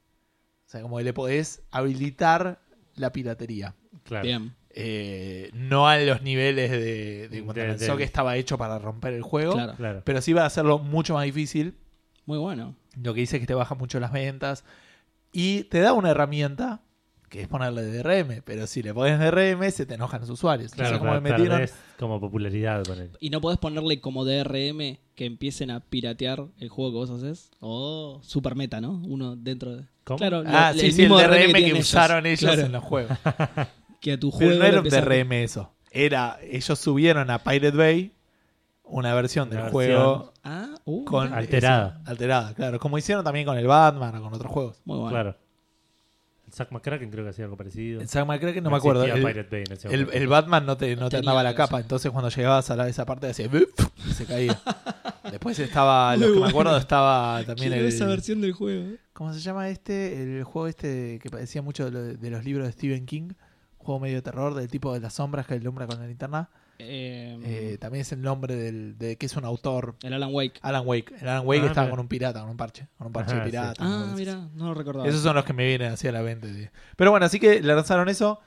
O 0.66 0.70
sea, 0.70 0.82
como 0.82 0.98
que 0.98 1.04
le 1.04 1.12
podés 1.12 1.62
habilitar 1.70 2.60
la 2.94 3.12
piratería. 3.12 3.74
Claro. 4.04 4.24
Bien. 4.24 4.54
Eh, 4.70 5.50
no 5.54 5.88
a 5.88 5.98
los 5.98 6.22
niveles 6.22 6.70
de, 6.70 7.28
de 7.28 7.42
cuando 7.44 7.60
De- 7.62 7.68
pensó 7.68 7.92
de- 7.92 7.98
que 7.98 8.04
estaba 8.04 8.36
hecho 8.36 8.58
para 8.58 8.78
romper 8.78 9.12
el 9.14 9.22
juego, 9.22 9.52
Claro. 9.54 9.74
Claro. 9.76 10.02
pero 10.04 10.20
sí 10.20 10.32
va 10.32 10.42
a 10.42 10.46
hacerlo 10.46 10.78
mucho 10.78 11.14
más 11.14 11.24
difícil. 11.24 11.74
Muy 12.26 12.38
bueno. 12.38 12.76
Lo 13.02 13.14
que 13.14 13.20
dice 13.20 13.36
es 13.36 13.40
que 13.40 13.46
te 13.46 13.54
baja 13.54 13.74
mucho 13.74 13.98
las 14.00 14.12
ventas 14.12 14.64
y 15.32 15.64
te 15.64 15.80
da 15.80 15.92
una 15.94 16.10
herramienta 16.10 16.82
que 17.28 17.42
es 17.42 17.48
ponerle 17.48 17.82
DRM, 17.84 18.42
pero 18.44 18.66
si 18.66 18.82
le 18.82 18.92
pones 18.94 19.18
DRM 19.18 19.70
se 19.70 19.86
te 19.86 19.94
enojan 19.94 20.20
los 20.20 20.30
usuarios. 20.30 20.72
Claro, 20.72 20.96
Entonces, 20.96 21.08
como 21.08 21.20
metieron, 21.20 21.68
como 21.98 22.20
popularidad 22.20 22.84
con 22.84 22.98
él. 23.00 23.10
¿Y 23.20 23.30
no 23.30 23.40
podés 23.40 23.58
ponerle 23.58 24.00
como 24.00 24.24
DRM 24.24 24.98
que 25.14 25.24
empiecen 25.26 25.70
a 25.70 25.80
piratear 25.80 26.44
el 26.58 26.68
juego 26.68 26.90
que 26.92 26.96
vos 26.96 27.10
haces? 27.10 27.50
Oh, 27.60 28.20
super 28.22 28.54
meta, 28.54 28.80
¿no? 28.80 29.02
Uno 29.06 29.36
dentro 29.36 29.76
de. 29.76 29.84
¿Cómo? 30.04 30.18
Claro, 30.18 30.42
Ah, 30.46 30.72
sí, 30.74 30.90
sí, 30.92 31.02
el 31.02 31.10
mismo 31.10 31.18
DRM 31.18 31.52
que, 31.52 31.74
usaron 31.74 32.24
ellos 32.26 32.40
Claro, 32.40 32.62
en 32.62 32.72
los 32.72 32.82
juegos. 32.84 33.16
Que 34.00 34.12
a 34.12 34.20
tu 34.20 34.30
Pero 34.30 34.50
juego. 34.50 34.58
no 34.60 34.64
era 34.64 34.80
un 34.80 34.88
DRM 34.88 35.32
eso. 35.42 35.72
Era, 35.90 36.38
ellos 36.42 36.78
subieron 36.78 37.30
a 37.30 37.42
Pirate 37.42 37.76
Bay 37.76 38.12
una 38.84 39.12
versión 39.14 39.50
del 39.50 39.58
Una 39.60 39.70
juego 39.70 40.32
Ah, 40.44 40.68
uh, 40.84 41.04
con 41.04 41.34
Alterada. 41.34 41.98
eso, 42.02 42.10
alterada, 42.10 42.54
claro. 42.54 42.78
Como 42.78 42.96
hicieron 42.96 43.24
también 43.24 43.44
con 43.44 43.58
el 43.58 43.66
Batman 43.66 44.14
o 44.16 44.22
con 44.22 44.32
otros 44.32 44.50
juegos. 44.52 44.80
Muy 44.84 44.96
bueno. 44.98 45.10
Claro. 45.10 45.36
Zack 46.58 46.72
McCracken 46.72 47.10
creo 47.10 47.24
que 47.24 47.30
hacía 47.30 47.44
algo 47.44 47.56
parecido. 47.56 48.04
Zack 48.06 48.26
McCracken 48.26 48.62
no 48.64 48.70
me 48.70 48.76
acuerdo. 48.76 49.04
El, 49.04 49.12
Pirate 49.24 49.48
Bay 49.50 49.64
en 49.66 49.72
ese 49.72 49.88
el- 49.88 50.00
momento. 50.00 50.12
el 50.18 50.26
Batman 50.28 50.66
no 50.66 50.76
te, 50.76 50.96
no 50.96 51.08
te 51.08 51.16
andaba 51.18 51.42
la 51.42 51.54
capa, 51.54 51.78
entonces 51.80 52.10
cuando 52.10 52.28
llegabas 52.30 52.70
a 52.70 52.76
la, 52.76 52.88
esa 52.88 53.06
parte 53.06 53.28
hacía 53.28 53.46
y 53.46 54.12
se 54.12 54.26
caía. 54.26 54.60
Después 55.30 55.58
estaba, 55.58 56.16
los 56.16 56.32
que 56.32 56.40
me 56.40 56.48
acuerdo 56.48 56.76
estaba 56.76 57.42
también 57.44 57.72
el... 57.72 57.84
esa 57.86 58.06
versión 58.06 58.40
del 58.40 58.52
juego. 58.52 58.82
eh. 58.94 58.96
¿Cómo 59.12 59.32
se 59.34 59.40
llama 59.40 59.68
este? 59.68 60.22
El 60.38 60.44
juego 60.44 60.68
este 60.68 61.18
que 61.22 61.28
parecía 61.30 61.60
mucho 61.62 61.84
de, 61.84 61.90
lo- 61.90 62.02
de 62.16 62.30
los 62.30 62.44
libros 62.44 62.66
de 62.66 62.72
Stephen 62.72 63.06
King. 63.06 63.30
Un 63.78 63.84
juego 63.86 64.00
medio 64.00 64.16
de 64.16 64.22
terror 64.22 64.54
del 64.54 64.68
tipo 64.68 64.92
de 64.92 65.00
las 65.00 65.14
sombras 65.14 65.46
que 65.46 65.54
alumbra 65.54 65.86
con 65.86 65.98
la 66.00 66.06
linterna. 66.06 66.50
Eh, 66.80 67.38
Eh, 67.44 67.78
también 67.80 68.02
es 68.02 68.12
el 68.12 68.22
nombre 68.22 68.54
del, 68.54 68.96
de 68.98 69.16
que 69.16 69.26
es 69.26 69.36
un 69.36 69.44
autor. 69.44 69.96
el 70.02 70.12
Alan 70.12 70.30
Wake. 70.32 70.60
Alan 70.62 70.82
Wake. 70.86 71.12
El 71.20 71.28
Alan 71.28 71.46
Wake 71.46 71.62
Ah, 71.62 71.66
estaba 71.66 71.86
mira. 71.86 71.90
con 71.90 72.00
un 72.00 72.08
pirata, 72.08 72.40
con 72.40 72.50
un 72.50 72.56
parche. 72.56 72.86
Con 72.96 73.06
un 73.08 73.12
parche 73.12 73.32
Ajá, 73.32 73.40
de 73.40 73.46
sí. 73.46 73.50
pirata. 73.50 73.74
Ah, 73.84 74.14
mira, 74.16 74.48
no 74.54 74.66
lo 74.68 74.74
recordaba. 74.74 75.08
Esos 75.08 75.22
son 75.22 75.34
los 75.34 75.44
que 75.44 75.52
me 75.52 75.66
vienen 75.66 75.92
hacia 75.92 76.12
la 76.12 76.22
mente. 76.22 76.52
sí. 76.54 76.68
Pero 76.96 77.10
bueno, 77.10 77.26
así 77.26 77.40
que 77.40 77.60
le 77.60 77.74
lanzaron 77.74 78.08
eso 78.08 78.40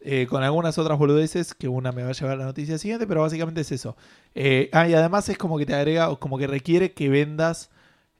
eh, 0.00 0.26
con 0.28 0.42
algunas 0.42 0.76
otras 0.78 0.98
boludeces 0.98 1.54
que 1.54 1.68
una 1.68 1.90
me 1.92 2.02
va 2.02 2.10
a 2.10 2.12
llevar 2.12 2.34
a 2.34 2.36
la 2.36 2.44
noticia 2.44 2.76
siguiente, 2.78 3.06
pero 3.06 3.22
básicamente 3.22 3.60
es 3.62 3.72
eso. 3.72 3.96
Eh, 4.34 4.68
ah, 4.72 4.86
y 4.88 4.94
además 4.94 5.28
es 5.28 5.38
como 5.38 5.56
que 5.58 5.66
te 5.66 5.74
agrega, 5.74 6.10
o 6.10 6.18
como 6.20 6.38
que 6.38 6.46
requiere 6.46 6.92
que 6.92 7.08
vendas 7.08 7.70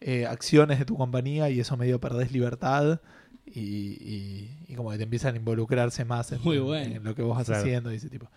eh, 0.01 0.27
acciones 0.27 0.79
de 0.79 0.85
tu 0.85 0.97
compañía 0.97 1.49
y 1.51 1.59
eso 1.61 1.77
medio 1.77 2.01
perdés 2.01 2.31
libertad 2.33 3.01
y, 3.47 3.61
y- 3.61 4.64
y 4.69 4.75
como 4.75 4.91
que 4.91 4.97
te 4.99 5.05
empiezan 5.05 5.35
a 5.35 5.39
involucrarse 5.39 6.05
más 6.05 6.33
en, 6.33 6.41
Muy 6.43 6.57
en- 6.59 6.64
bueno. 6.64 6.95
en 6.97 7.05
lo 7.05 7.14
que 7.14 7.23
vos 7.23 7.37
vas 7.37 7.47
Claro. 7.47 7.62
haciendo 7.62 7.93
y 7.93 7.97
ese 7.97 8.11
tipo. 8.11 8.29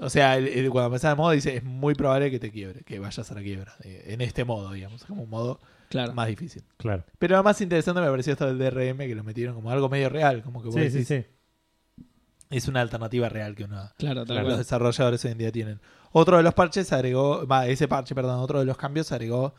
O 0.00 0.08
sea, 0.10 0.36
el- 0.36 0.46
el- 0.48 0.70
cuando 0.70 0.86
empezás 0.86 1.10
el 1.12 1.16
modo 1.16 1.30
dice, 1.32 1.56
es 1.56 1.64
muy 1.64 1.94
probable 1.94 2.30
que 2.30 2.38
te 2.38 2.50
quiebre, 2.50 2.82
que 2.84 2.98
vayas 2.98 3.30
a 3.30 3.34
la 3.34 3.42
quiebra. 3.42 3.74
eh, 3.82 4.04
en 4.08 4.20
este 4.20 4.44
modo, 4.44 4.72
digamos, 4.72 5.04
como 5.04 5.22
un 5.24 5.30
modo 5.30 5.60
Claro. 5.88 6.12
más 6.14 6.28
difícil. 6.28 6.62
Claro. 6.76 7.04
Pero 7.18 7.36
lo 7.36 7.42
más 7.42 7.60
interesante 7.60 8.00
me 8.00 8.08
pareció 8.08 8.32
esto 8.34 8.46
del 8.46 8.58
DRM, 8.58 8.98
que 9.06 9.14
lo 9.14 9.24
metieron 9.24 9.54
como 9.54 9.70
algo 9.70 9.88
medio 9.88 10.08
real, 10.08 10.42
como 10.42 10.60
que 10.62 10.66
vos 10.68 10.74
Sí, 10.76 10.90
sí, 10.90 10.98
decís, 10.98 11.08
sí. 11.08 12.04
es 12.50 12.68
una 12.68 12.80
alternativa 12.80 13.28
real 13.28 13.54
que 13.54 13.64
uno, 13.64 13.90
Claro, 13.98 14.20
tal 14.24 14.26
Claro. 14.26 14.42
los 14.42 14.48
cual. 14.54 14.58
desarrolladores 14.58 15.24
hoy 15.24 15.32
en 15.32 15.38
día 15.38 15.52
tienen. 15.52 15.80
Otro 16.12 16.36
de 16.38 16.42
los 16.42 16.54
parches 16.54 16.92
agregó, 16.92 17.46
va, 17.46 17.66
ese 17.66 17.88
parche, 17.88 18.14
perdón, 18.14 18.38
otro 18.40 18.58
de 18.60 18.64
los 18.64 18.76
cambios 18.76 19.12
agregó, 19.12 19.54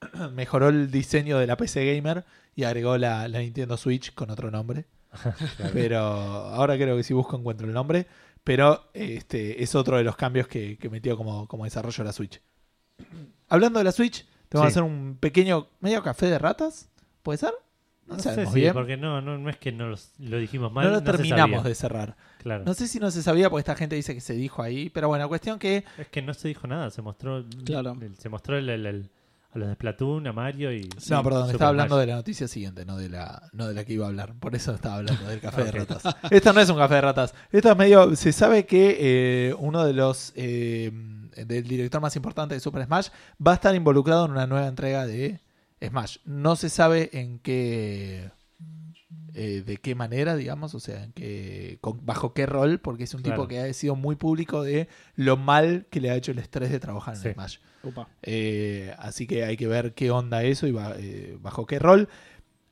mejoró 0.32 0.68
el 0.68 0.90
diseño 0.90 1.38
de 1.38 1.46
la 1.46 1.56
PC 1.56 1.94
Gamer 1.96 2.24
y 2.54 2.64
agregó 2.64 2.96
la, 2.98 3.26
la 3.28 3.38
Nintendo 3.40 3.76
Switch 3.76 4.14
con 4.14 4.30
otro 4.30 4.50
nombre. 4.50 4.84
Pero 5.72 5.98
ahora 5.98 6.76
creo 6.76 6.96
que 6.96 7.02
si 7.02 7.14
busco 7.14 7.36
encuentro 7.36 7.66
el 7.66 7.72
nombre. 7.72 8.06
Pero 8.48 8.90
este 8.94 9.62
es 9.62 9.74
otro 9.74 9.96
de 9.98 10.04
los 10.04 10.16
cambios 10.16 10.48
que, 10.48 10.78
que 10.78 10.88
metió 10.88 11.16
como, 11.16 11.46
como 11.46 11.64
desarrollo 11.64 12.02
la 12.02 12.12
Switch. 12.12 12.40
Hablando 13.48 13.78
de 13.78 13.84
la 13.84 13.92
Switch, 13.92 14.26
te 14.48 14.56
vamos 14.56 14.72
Sí. 14.72 14.78
a 14.78 14.82
hacer 14.82 14.90
un 14.90 15.16
pequeño 15.20 15.68
medio 15.80 16.02
café 16.02 16.26
de 16.26 16.38
ratas. 16.38 16.88
¿Puede 17.22 17.38
ser? 17.38 17.52
No, 18.06 18.16
No 18.16 18.22
sé 18.22 18.46
bien. 18.54 18.72
porque 18.72 18.96
no, 18.96 19.20
no, 19.20 19.36
no 19.36 19.50
es 19.50 19.58
que 19.58 19.70
no 19.70 19.88
los- 19.88 20.12
lo 20.18 20.38
dijimos 20.38 20.72
mal. 20.72 20.86
no 20.86 20.92
lo 20.92 21.02
terminamos 21.02 21.62
de 21.62 21.74
cerrar. 21.74 22.16
Claro. 22.38 22.64
No 22.64 22.72
sé 22.72 22.88
si 22.88 22.98
no 22.98 23.10
se 23.10 23.22
sabía 23.22 23.50
porque 23.50 23.60
esta 23.60 23.74
gente 23.74 23.96
dice 23.96 24.14
que 24.14 24.22
se 24.22 24.32
dijo 24.32 24.62
ahí. 24.62 24.88
Pero 24.88 25.08
bueno, 25.08 25.28
cuestión 25.28 25.58
que 25.58 25.84
Es 25.98 26.08
que 26.08 26.22
no 26.22 26.32
se 26.32 26.48
dijo 26.48 26.66
nada, 26.66 26.90
se 26.90 27.02
mostró. 27.02 27.44
Claro. 27.66 27.94
se 28.18 28.28
mostró 28.30 28.56
el, 28.56 28.70
el- 28.70 28.86
el- 28.86 29.10
a 29.58 29.60
los 29.60 29.68
de 29.68 29.74
Splatoon, 29.74 30.26
a 30.26 30.32
Mario 30.32 30.72
y. 30.72 30.88
no, 31.10 31.22
perdón, 31.22 31.42
Super 31.42 31.54
estaba 31.54 31.68
hablando 31.70 31.98
de 31.98 32.06
la 32.06 32.16
noticia 32.16 32.48
siguiente, 32.48 32.84
no 32.84 32.96
de 32.96 33.08
la, 33.08 33.50
no 33.52 33.68
de 33.68 33.74
la 33.74 33.84
que 33.84 33.92
iba 33.92 34.06
a 34.06 34.08
hablar. 34.08 34.34
Por 34.40 34.54
eso 34.54 34.74
estaba 34.74 34.96
hablando 34.96 35.24
del 35.28 35.40
café 35.40 35.64
de 35.64 35.72
ratas. 35.72 36.02
Esto 36.30 36.52
no 36.52 36.60
es 36.60 36.70
un 36.70 36.78
café 36.78 36.94
de 36.94 37.00
ratas. 37.02 37.34
Esto 37.52 37.70
es 37.72 37.76
medio. 37.76 38.16
Se 38.16 38.32
sabe 38.32 38.66
que 38.66 38.96
eh, 39.50 39.54
uno 39.58 39.84
de 39.84 39.92
los. 39.92 40.32
eh, 40.36 40.90
del 41.46 41.68
director 41.68 42.00
más 42.00 42.16
importante 42.16 42.54
de 42.54 42.60
Super 42.60 42.84
Smash 42.84 43.08
va 43.44 43.52
a 43.52 43.54
estar 43.54 43.74
involucrado 43.74 44.24
en 44.24 44.32
una 44.32 44.46
nueva 44.46 44.66
entrega 44.66 45.06
de 45.06 45.40
Smash. 45.80 46.18
No 46.24 46.56
se 46.56 46.68
sabe 46.68 47.10
en 47.12 47.38
qué. 47.38 48.30
Eh, 49.38 49.62
de 49.64 49.76
qué 49.78 49.94
manera, 49.94 50.34
digamos, 50.36 50.74
o 50.74 50.80
sea, 50.80 51.04
en 51.04 51.12
qué- 51.12 51.78
con- 51.80 52.04
bajo 52.04 52.34
qué 52.34 52.44
rol, 52.46 52.80
porque 52.80 53.04
es 53.04 53.14
un 53.14 53.22
Claro. 53.22 53.42
tipo 53.42 53.48
que 53.48 53.60
ha 53.60 53.72
sido 53.72 53.94
muy 53.96 54.16
público 54.16 54.62
de 54.62 54.88
lo 55.14 55.36
mal 55.36 55.86
que 55.90 56.00
le 56.00 56.10
ha 56.10 56.16
hecho 56.16 56.32
el 56.32 56.38
estrés 56.38 56.70
de 56.70 56.80
trabajar 56.80 57.14
en 57.14 57.22
Sí. 57.22 57.32
Smash. 57.32 57.56
Eh, 58.22 58.94
así 58.98 59.26
que 59.26 59.44
hay 59.44 59.56
que 59.56 59.66
ver 59.66 59.94
qué 59.94 60.10
onda 60.10 60.42
eso 60.42 60.66
y 60.66 60.72
ba- 60.72 60.94
eh, 60.98 61.38
bajo 61.40 61.66
qué 61.66 61.78
rol. 61.78 62.08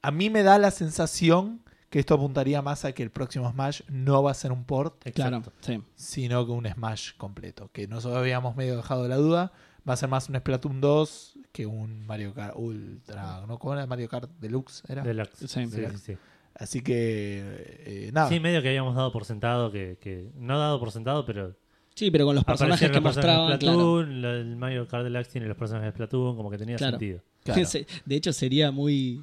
A 0.03 0.11
mí 0.11 0.31
me 0.31 0.43
da 0.43 0.59
la 0.59 0.71
sensación 0.71 1.63
que 1.91 2.01
esto 2.01 2.15
apuntaría 2.15 2.63
más 2.63 2.85
a 2.85 2.93
que 2.93 3.03
el 3.03 3.11
próximo 3.11 3.51
Smash 3.51 3.83
no 3.89 4.23
va 4.23 4.33
a 4.33 4.35
ser 4.35 4.53
un 4.53 4.65
port, 4.65 5.03
Claro, 5.15 5.43
sí. 5.61 5.81
sino 5.95 6.45
que 6.45 6.53
un 6.53 6.67
Smash 6.67 7.13
completo. 7.17 7.71
Que 7.73 7.87
nosotros 7.87 8.19
habíamos 8.19 8.57
medio 8.57 8.77
dejado 8.77 9.07
la 9.09 9.17
duda. 9.17 9.53
Va 9.89 9.93
a 9.95 9.97
ser 9.97 10.09
más 10.09 10.29
un 10.29 10.37
Splatoon 10.37 10.81
2 10.81 11.39
que 11.53 11.65
un 11.65 12.05
Mario 12.07 12.35
Kart 12.35 12.55
Ultra. 12.57 13.45
¿No? 13.47 13.59
¿Cómo 13.61 13.75
era 13.75 13.87
Mario 13.87 14.09
Kart 14.09 14.29
Deluxe? 14.41 14.83
Era? 14.89 15.03
Deluxe. 15.05 15.47
Sí, 15.47 15.65
Deluxe. 15.67 15.99
sí. 15.99 16.17
Así 16.59 16.81
que, 16.83 17.43
eh, 17.85 18.11
nada. 18.13 18.29
Sí, 18.31 18.41
medio 18.41 18.63
que 18.63 18.69
habíamos 18.69 18.95
dado 18.97 19.13
por 19.13 19.25
sentado 19.25 19.71
que, 19.71 19.99
que- 20.01 20.31
no 20.37 20.59
dado 20.59 20.81
por 20.81 20.91
sentado, 20.91 21.25
pero 21.27 21.55
Sí, 21.95 22.11
pero 22.11 22.27
con 22.27 22.35
los 22.35 22.45
personajes 22.45 22.91
que 22.91 23.01
mostraban, 23.01 23.53
de 23.53 23.59
claro. 23.59 24.01
El 24.03 24.57
Mario 24.57 24.87
Kart 24.87 25.05
Deluxe 25.05 25.29
tiene 25.31 25.47
los 25.47 25.57
personajes 25.57 25.87
de 25.89 25.93
Splatoon, 25.93 26.37
como 26.37 26.51
que 26.51 26.59
tenía 26.59 26.77
Claro. 26.77 26.99
sentido. 26.99 27.21
Claro. 27.45 27.63
De 28.05 28.17
hecho, 28.17 28.33
sería 28.33 28.71
muy. 28.71 29.23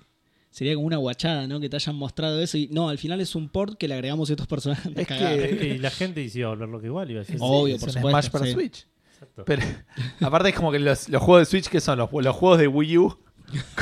Sería 0.49 0.75
como 0.75 0.85
una 0.87 0.97
guachada, 0.97 1.47
¿no? 1.47 1.59
Que 1.59 1.67
te 1.69 1.75
hayan 1.77 1.95
mostrado 1.95 2.39
eso 2.41 2.57
y 2.59 2.67
no, 2.71 2.89
al 2.89 2.97
final 2.99 3.19
es 3.21 3.33
un 3.35 3.49
port 3.49 3.75
que 3.77 3.87
le 3.87 3.95
agregamos 3.95 4.29
estos 4.29 4.45
personajes. 4.47 4.91
Es 4.95 5.07
que- 5.07 5.43
Es 5.51 5.57
que 5.59 5.77
la 5.79 5.89
gente 5.91 6.21
iba 6.33 6.47
a 6.47 6.49
volver 6.51 6.69
lo 6.69 6.79
que 6.79 6.85
igual 6.87 7.09
iba 7.11 7.21
a 7.21 7.23
decir. 7.23 7.37
Obvio, 7.39 7.75
es 7.75 7.79
por 7.81 7.89
un 7.89 7.93
supuesto, 7.95 8.21
Smash 8.21 8.29
para 8.31 8.45
sí. 8.45 8.51
Switch. 8.53 8.87
Exacto. 9.13 9.45
Pero 9.45 9.61
aparte 10.21 10.49
es 10.49 10.55
como 10.55 10.71
que 10.71 10.79
los, 10.79 11.09
los 11.09 11.21
juegos 11.23 11.41
de 11.41 11.45
Switch 11.51 11.69
que 11.69 11.79
son 11.81 11.97
los, 11.97 12.09
los 12.11 12.35
juegos 12.35 12.59
de 12.59 12.67
Wii 12.67 12.97
U 12.99 13.17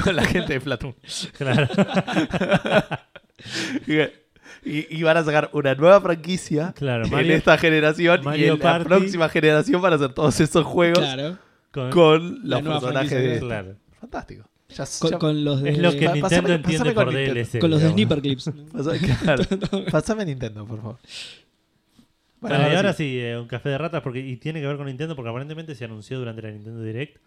con 0.04 0.16
la 0.16 0.24
gente 0.26 0.54
de 0.54 0.60
Splatoon. 0.62 0.95
Claro. 1.38 1.68
Y, 4.64 4.96
y 4.96 5.02
van 5.04 5.18
a 5.18 5.24
sacar 5.24 5.50
una 5.54 5.74
nueva 5.74 6.00
franquicia 6.02 6.74
Claro, 6.76 7.06
en 7.18 7.32
esta 7.32 7.58
generación 7.58 8.22
Mario 8.24 8.46
y 8.46 8.50
en 8.50 8.60
Party. 8.60 8.84
la 8.89 8.98
próxima 8.98 9.30
generación 9.30 9.82
van 9.82 9.94
a 9.94 9.96
hacer 9.96 10.14
todos 10.14 10.39
esos 10.39 10.64
juegos 10.66 11.00
Claro. 11.00 11.38
Con, 11.72 11.89
con 11.89 12.39
La 12.48 12.58
los 12.58 12.64
nueva 12.66 12.80
personajes 12.80 13.10
franquicia, 13.10 13.34
de... 13.34 13.39
claro. 13.39 13.76
Fantástico. 14.00 14.48
Ya- 14.70 14.86
Con, 15.00 15.12
ya- 15.12 15.18
con 15.20 15.44
los 15.46 15.62
de, 15.64 15.70
Es 15.72 15.78
lo 15.80 15.92
que 15.92 16.00
Nintendo 16.00 16.28
pásame- 16.28 16.54
entiende 16.56 16.64
pásame 16.78 16.94
por 16.94 17.06
con 17.06 17.14
Nintendo. 17.16 17.34
DLC. 17.42 17.60
con 17.60 17.70
los 17.72 17.82
de. 17.82 17.89
Sniper 17.89 18.22
Clips. 18.22 18.52
Pasa- 18.74 18.92
claro. 19.24 19.44
Pásame 19.92 20.26
Nintendo, 20.26 20.66
por 20.66 20.78
favor. 20.82 20.98
Bueno, 22.39 22.56
Bueno, 22.58 22.72
y 22.74 22.76
ahora 22.76 22.94
sí. 22.94 23.04
sí, 23.04 23.20
eh, 23.20 23.38
un 23.39 23.48
café 23.48 23.70
de 23.70 23.78
ratas 23.78 24.02
porque 24.02 24.20
y 24.20 24.38
tiene 24.38 24.62
que 24.62 24.68
ver 24.68 24.78
con 24.78 24.86
Nintendo 24.88 25.16
porque 25.16 25.30
aparentemente 25.30 25.76
se 25.76 25.86
anunció 25.86 26.20
durante 26.20 26.42
la 26.42 26.52
Nintendo 26.52 26.82
Direct. 26.82 27.18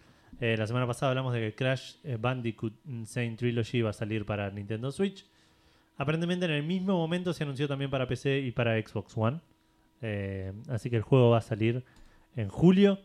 Eh, 0.41 0.57
la 0.59 0.67
semana 0.67 0.87
pasada 0.87 1.11
hablamos 1.11 1.33
de 1.33 1.41
que 1.41 1.55
Crash 1.55 1.95
eh, 2.05 2.17
Bandicoot 2.21 2.75
Insane 2.87 3.37
Trilogy 3.37 3.79
iba 3.79 3.91
a 3.91 3.93
salir 3.93 4.25
para 4.27 4.51
Nintendo 4.51 4.91
Switch. 4.91 5.25
Aparentemente 5.97 6.45
en 6.47 6.51
el 6.53 6.63
mismo 6.65 6.95
momento 6.97 7.33
se 7.33 7.45
anunció 7.45 7.69
también 7.69 7.91
para 7.91 8.07
PC 8.09 8.41
y 8.41 8.51
para 8.53 8.81
Xbox 8.81 9.17
One. 9.17 9.41
Eh, 10.03 10.53
así 10.69 10.91
que 10.91 10.97
el 10.97 11.03
juego 11.03 11.31
va 11.31 11.39
a 11.39 11.43
salir 11.43 11.85
en 12.37 12.49
julio 12.49 12.99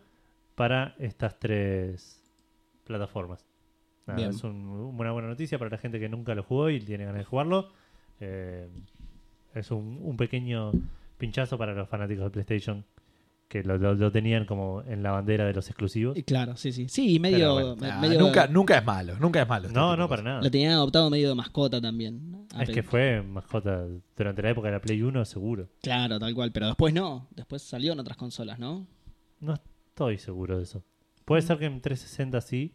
para 0.55 0.95
estas 0.99 1.37
tres 1.39 2.21
plataformas. 2.85 3.45
Nada, 4.07 4.19
es 4.29 4.43
un- 4.43 4.65
una 4.99 5.11
buena 5.11 5.27
noticia 5.27 5.59
para 5.59 5.69
la 5.69 5.77
gente 5.77 5.99
que 5.99 6.09
nunca 6.09 6.33
lo 6.33 6.43
jugó 6.43 6.69
y 6.71 6.79
tiene 6.79 7.05
ganas 7.05 7.19
de 7.19 7.25
jugarlo. 7.25 7.69
Eh, 8.19 8.67
es 9.53 9.69
un, 9.71 9.99
un 10.01 10.17
pequeño 10.17 10.71
pinchazo 11.17 11.57
para 11.57 11.73
los 11.73 11.87
fanáticos 11.87 12.25
de 12.25 12.29
PlayStation 12.31 12.85
que 13.49 13.63
lo, 13.63 13.77
lo- 13.77 13.95
lo 13.95 14.11
tenían 14.11 14.45
como 14.45 14.83
en 14.83 15.03
la 15.03 15.11
bandera 15.11 15.45
de 15.45 15.53
los 15.53 15.67
exclusivos. 15.67 16.15
Y 16.15 16.23
claro, 16.23 16.55
sí, 16.55 16.71
sí. 16.71 16.87
Sí, 16.87 17.15
y 17.15 17.19
medio. 17.19 17.37
Pero 17.37 17.53
bueno, 17.53 17.75
me- 17.75 17.87
Ah, 17.89 17.99
medio- 17.99 18.19
nunca, 18.19 18.47
nunca 18.47 18.77
es 18.77 18.85
malo, 18.85 19.17
nunca 19.19 19.41
es 19.41 19.49
malo. 19.49 19.65
este 19.67 19.77
No, 19.77 19.97
no, 19.97 20.07
para 20.07 20.21
nada. 20.21 20.41
Lo 20.41 20.49
tenían 20.51 20.73
adoptado 20.73 21.09
medio 21.09 21.29
de 21.29 21.35
mascota 21.35 21.81
también. 21.81 22.45
Es 22.61 22.69
que 22.69 22.83
fue 22.83 23.21
mascota 23.23 23.85
durante 24.15 24.41
la 24.43 24.51
época 24.51 24.67
de 24.67 24.73
la 24.75 24.79
Play 24.81 25.01
1, 25.01 25.25
seguro. 25.25 25.67
Claro, 25.81 26.17
tal 26.19 26.33
cual. 26.35 26.51
Pero 26.51 26.67
después 26.67 26.93
no. 26.93 27.27
Después 27.35 27.61
salió 27.63 27.93
en 27.93 27.99
otras 27.99 28.17
consolas, 28.17 28.59
¿no? 28.59 28.87
No 29.39 29.55
estoy 29.55 30.19
seguro 30.19 30.57
de 30.57 30.63
eso. 30.63 30.83
Puede 31.25 31.41
ser 31.41 31.57
que 31.57 31.65
en 31.65 31.81
360 31.81 32.41
sí, 32.41 32.73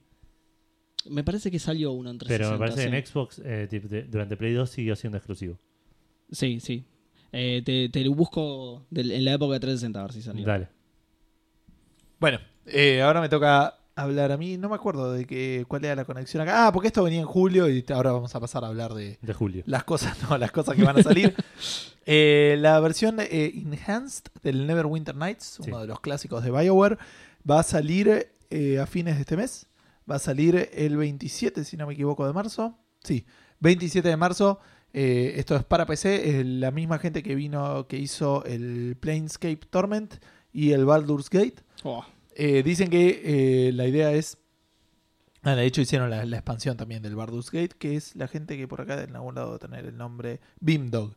Me 1.09 1.23
parece 1.23 1.51
que 1.51 1.59
salió 1.59 1.93
uno 1.93 2.11
en 2.11 2.19
360. 2.19 2.49
pero 2.49 2.53
me 2.53 2.59
parece 2.59 2.91
que 2.91 2.97
en. 2.99 3.07
Xbox 3.07 3.43
eh, 3.45 4.07
durante 4.11 4.37
Play 4.37 4.55
2 4.55 4.71
siguió 4.71 4.97
siendo 4.97 5.19
exclusivo. 5.19 5.59
Sí, 6.33 6.59
sí. 6.61 6.85
Eh, 7.37 7.63
te, 7.65 7.89
te 7.89 8.05
lo 8.05 8.15
busco 8.15 8.87
del- 8.91 9.11
en 9.11 9.25
la 9.25 9.33
época 9.33 9.55
de 9.55 9.61
360 9.61 9.99
a 9.99 10.03
ver 10.05 10.13
si 10.13 10.23
salió. 10.23 10.47
Dale. 10.47 10.69
Bueno, 12.21 12.39
eh, 12.67 13.03
ahora 13.03 13.21
me 13.21 13.29
toca 13.29 13.75
hablar 13.97 14.33
a 14.33 14.37
mí. 14.37 14.57
No 14.57 14.69
me 14.69 14.77
acuerdo 14.77 15.13
de 15.13 15.27
que, 15.27 15.65
cuál 15.69 15.85
era 15.85 15.97
la 15.97 16.05
conexión 16.05 16.43
acá. 16.43 16.67
Ah, 16.67 16.73
porque 16.73 16.89
esto 16.89 17.03
venía 17.03 17.21
en 17.21 17.27
julio 17.27 17.69
y 17.69 17.85
ahora 17.93 18.13
vamos 18.13 18.35
a 18.35 18.41
pasar 18.41 18.65
a 18.65 18.69
hablar 18.69 18.95
de 18.95 19.19
De 19.21 19.35
julio. 19.35 19.63
las 19.67 19.85
cosas, 19.85 20.17
no, 20.29 20.39
las 20.39 20.53
cosas 20.53 20.77
que 20.77 20.85
van 20.85 20.99
a 20.99 21.03
salir. 21.03 21.35
Eh, 22.07 22.57
la 22.61 22.79
versión 22.81 23.17
eh, 23.19 23.51
enhanced 23.55 24.25
del 24.43 24.67
Neverwinter 24.67 25.17
Nights, 25.17 25.59
uno 25.61 25.77
Sí. 25.77 25.81
de 25.81 25.87
los 25.87 26.01
clásicos 26.01 26.45
de 26.45 26.51
BioWare, 26.51 26.99
va 27.51 27.61
a 27.61 27.63
salir 27.63 28.29
eh, 28.51 28.79
a 28.79 28.85
fines 28.87 29.15
de 29.15 29.23
este 29.23 29.39
mes. 29.39 29.69
Va 30.11 30.17
a 30.17 30.19
salir 30.19 30.69
el 30.75 30.99
27, 30.99 31.65
si 31.65 31.79
no 31.79 31.87
me 31.87 31.95
equivoco, 31.95 32.27
de 32.27 32.35
marzo. 32.35 32.77
Sí, 33.03 33.25
27 33.61 34.07
de 34.07 34.19
marzo. 34.19 34.61
Eh, 34.95 35.35
esto 35.37 35.57
es 35.57 35.65
para 35.65 35.85
PC. 35.85 36.41
Es 36.41 36.47
la 36.47 36.71
misma 36.71 36.99
gente 36.99 37.23
que 37.23 37.35
vino, 37.35 37.87
que 37.87 37.99
hizo 37.99 38.45
el 38.45 38.97
Planescape 38.99 39.61
Torment 39.69 40.15
y 40.53 40.73
el 40.73 40.87
Baldur's 40.87 41.29
Gate. 41.29 41.57
Oh, 41.83 42.05
Eh, 42.37 42.63
dicen 42.63 42.89
que 42.89 43.69
eh, 43.69 43.73
la 43.73 43.87
idea 43.87 44.13
es. 44.13 44.39
Ah, 45.43 45.55
de 45.55 45.67
hecho, 45.67 45.83
hicieron 45.83 46.09
la, 46.09 46.25
la 46.25 46.37
expansión 46.37 46.77
también 46.79 47.03
del 47.03 47.17
Baldur's 47.17 47.51
Gate, 47.51 47.77
que 47.79 47.97
es 47.97 48.17
la 48.17 48.29
gente 48.29 48.57
que 48.57 48.67
por 48.67 48.81
acá 48.81 49.03
en 49.03 49.15
algún 49.15 49.35
lado 49.35 49.59
tener 49.59 49.85
el 49.85 49.97
nombre 49.97 50.41
Beamdog. 50.61 51.15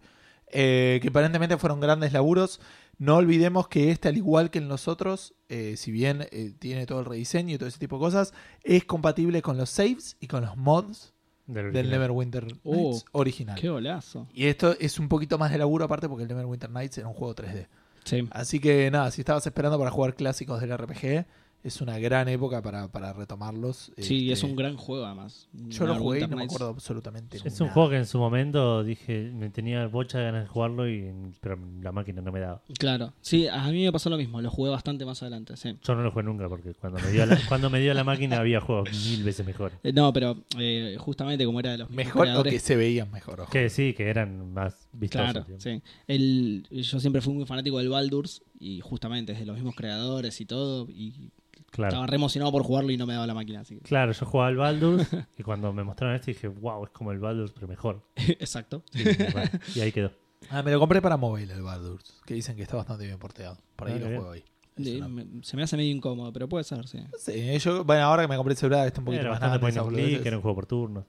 Que 0.51 1.05
aparentemente 1.07 1.57
fueron 1.57 1.79
grandes 1.79 2.13
laburos. 2.13 2.59
No 2.99 3.17
olvidemos 3.17 3.67
que 3.67 3.91
este, 3.91 4.07
al 4.07 4.17
igual 4.17 4.49
que 4.49 4.57
en 4.57 4.69
los 4.69 4.87
otros, 4.87 5.35
eh, 5.49 5.75
si 5.77 5.91
bien 5.91 6.27
eh, 6.31 6.53
tiene 6.57 6.87
todo 6.87 6.99
el 6.99 7.05
rediseño 7.05 7.53
y 7.53 7.57
todo 7.59 7.69
ese 7.69 7.77
tipo 7.77 7.97
de 7.97 8.01
cosas, 8.01 8.33
es 8.63 8.85
compatible 8.85 9.41
con 9.43 9.55
los 9.55 9.69
saves 9.69 10.17
y 10.19 10.27
con 10.27 10.41
los 10.43 10.57
mods 10.57 11.13
Del 11.47 11.71
del. 11.71 11.89
Neverwinter 11.89 12.45
Oh, 12.63 12.91
Nights 12.91 13.05
original. 13.13 13.57
qué 13.59 13.69
golazo. 13.69 14.27
Y 14.33 14.45
esto 14.47 14.75
es 14.79 14.99
un 14.99 15.07
poquito 15.07 15.37
más 15.37 15.51
de 15.51 15.57
laburo 15.57 15.85
aparte 15.85 16.07
porque 16.07 16.23
el 16.23 16.29
Neverwinter 16.29 16.69
Nights 16.69 16.97
era 16.97 17.07
un 17.07 17.13
juego 17.13 17.33
3D. 17.35 17.67
Sí. 18.03 18.27
Así 18.31 18.59
que 18.59 18.89
nada, 18.91 19.11
si 19.11 19.21
estabas 19.21 19.45
esperando 19.45 19.77
para 19.79 19.91
jugar 19.91 20.15
clásicos 20.15 20.61
del 20.61 20.77
RPG, 20.77 21.25
es 21.63 21.81
una 21.81 21.99
gran 21.99 22.27
época 22.29 22.61
para, 22.61 22.87
para 22.89 23.11
retomarlos. 23.13 23.91
Sí, 23.97 24.29
Este, 24.29 24.33
es 24.33 24.43
un 24.43 24.55
gran 24.55 24.77
juego 24.77 25.05
además. 25.05 25.47
Yo 25.53 25.85
lo 25.85 25.95
jugué 25.95 26.19
y 26.19 26.27
no 26.27 26.37
me 26.37 26.43
acuerdo 26.43 26.69
absolutamente 26.69 27.37
Es 27.37 27.59
un 27.59 27.67
nada. 27.67 27.73
juego 27.73 27.89
que 27.89 27.97
en 27.97 28.05
su 28.05 28.17
momento 28.19 28.83
dije, 28.83 29.31
me 29.33 29.49
tenía 29.49 29.85
bocha 29.87 30.19
de 30.19 30.25
ganas 30.25 30.43
de 30.43 30.47
jugarlo, 30.47 30.89
y, 30.89 31.11
pero 31.41 31.57
la 31.81 31.91
máquina 31.91 32.21
no 32.21 32.31
me 32.31 32.39
daba. 32.39 32.61
Claro, 32.79 33.13
sí, 33.21 33.47
a 33.47 33.67
mí 33.69 33.83
me 33.83 33.91
pasó 33.91 34.09
lo 34.09 34.17
mismo, 34.17 34.41
lo 34.41 34.49
jugué 34.49 34.69
bastante 34.71 35.03
más 35.05 35.21
adelante, 35.21 35.57
sí. 35.57 35.77
Yo 35.83 35.95
no 35.95 36.03
lo 36.03 36.11
jugué 36.11 36.23
nunca 36.23 36.47
porque 36.47 36.73
cuando 36.73 36.99
me 36.99 37.11
dio 37.11 37.25
la, 37.25 37.37
cuando 37.49 37.69
me 37.69 37.79
dio 37.79 37.93
la 37.93 38.03
máquina 38.03 38.37
había 38.39 38.61
juegos 38.61 38.89
mil 39.05 39.23
veces 39.23 39.45
mejores. 39.45 39.77
Eh, 39.83 39.91
No, 39.91 40.13
pero 40.13 40.37
eh, 40.57 40.95
justamente 40.99 41.45
como 41.45 41.59
era 41.59 41.71
de 41.71 41.79
los 41.79 41.89
Mejor 41.89 42.27
o 42.29 42.43
que 42.43 42.59
se 42.59 42.75
veían 42.75 43.11
mejor. 43.11 43.41
ojo. 43.41 43.51
Que 43.51 43.69
sí, 43.69 43.93
que 43.93 44.07
eran 44.09 44.53
más 44.53 44.87
vistosos. 44.93 45.31
Claro, 45.31 45.45
sí. 45.59 45.81
El, 46.07 46.65
yo 46.71 46.99
siempre 46.99 47.21
fui 47.21 47.33
muy 47.33 47.45
fanático 47.45 47.77
del 47.79 47.89
Baldur's 47.89 48.41
y 48.59 48.81
justamente 48.81 49.33
es 49.33 49.39
de 49.39 49.45
los 49.45 49.55
mismos 49.55 49.75
creadores 49.75 50.39
y 50.41 50.45
todo. 50.45 50.87
Y 50.89 51.31
Claro. 51.71 51.89
estaba 51.89 52.07
re 52.07 52.15
emocionado 52.15 52.51
por 52.51 52.63
jugarlo 52.63 52.91
y 52.91 52.97
no 52.97 53.05
me 53.05 53.13
daba 53.13 53.27
la 53.27 53.33
máquina. 53.33 53.59
Así 53.61 53.75
que... 53.75 53.81
Claro, 53.81 54.11
yo 54.13 54.25
jugaba 54.25 54.47
al 54.47 54.55
Baldur's 54.55 55.07
y 55.37 55.43
cuando 55.43 55.73
me 55.73 55.83
mostraron 55.83 56.15
este 56.15 56.31
dije, 56.31 56.47
wow, 56.47 56.85
es 56.85 56.91
como 56.91 57.11
el 57.11 57.19
Baldur's, 57.19 57.51
pero 57.51 57.67
mejor. 57.67 58.03
Exacto. 58.15 58.83
Y, 58.93 59.03
bueno, 59.03 59.49
y 59.75 59.79
ahí 59.81 59.91
quedó. 59.91 60.11
Ah, 60.49 60.63
me 60.63 60.71
lo 60.71 60.79
compré 60.79 61.01
para 61.01 61.17
móvil 61.17 61.49
el 61.51 61.61
Baldur's, 61.63 62.21
que 62.25 62.35
dicen 62.35 62.55
que 62.55 62.61
está 62.61 62.77
bastante 62.77 63.05
bien 63.05 63.17
porteado. 63.19 63.57
Por 63.75 63.87
ahí 63.89 63.95
Ah, 63.95 63.99
lo 63.99 64.05
bien. 64.07 64.17
juego 64.19 64.31
ahí. 64.33 64.43
De- 64.77 64.97
una- 64.97 65.07
me- 65.09 65.25
se 65.43 65.57
me 65.57 65.63
hace 65.63 65.75
medio 65.75 65.91
incómodo, 65.91 66.31
pero 66.31 66.47
puede 66.47 66.63
ser, 66.63 66.87
sí. 66.87 66.99
Sé, 67.17 67.57
yo, 67.59 67.83
bueno, 67.83 68.03
ahora 68.03 68.23
que 68.23 68.27
me 68.29 68.37
compré 68.37 68.53
el 68.53 68.57
celular 68.57 68.87
está 68.87 69.01
un 69.01 69.05
poquito 69.05 69.21
Era 69.23 69.31
más 69.39 69.75
boludeces. 69.83 70.25
era 70.25 70.35
un 70.37 70.41
juego 70.43 70.55
por 70.55 70.65
turno. 70.67 71.05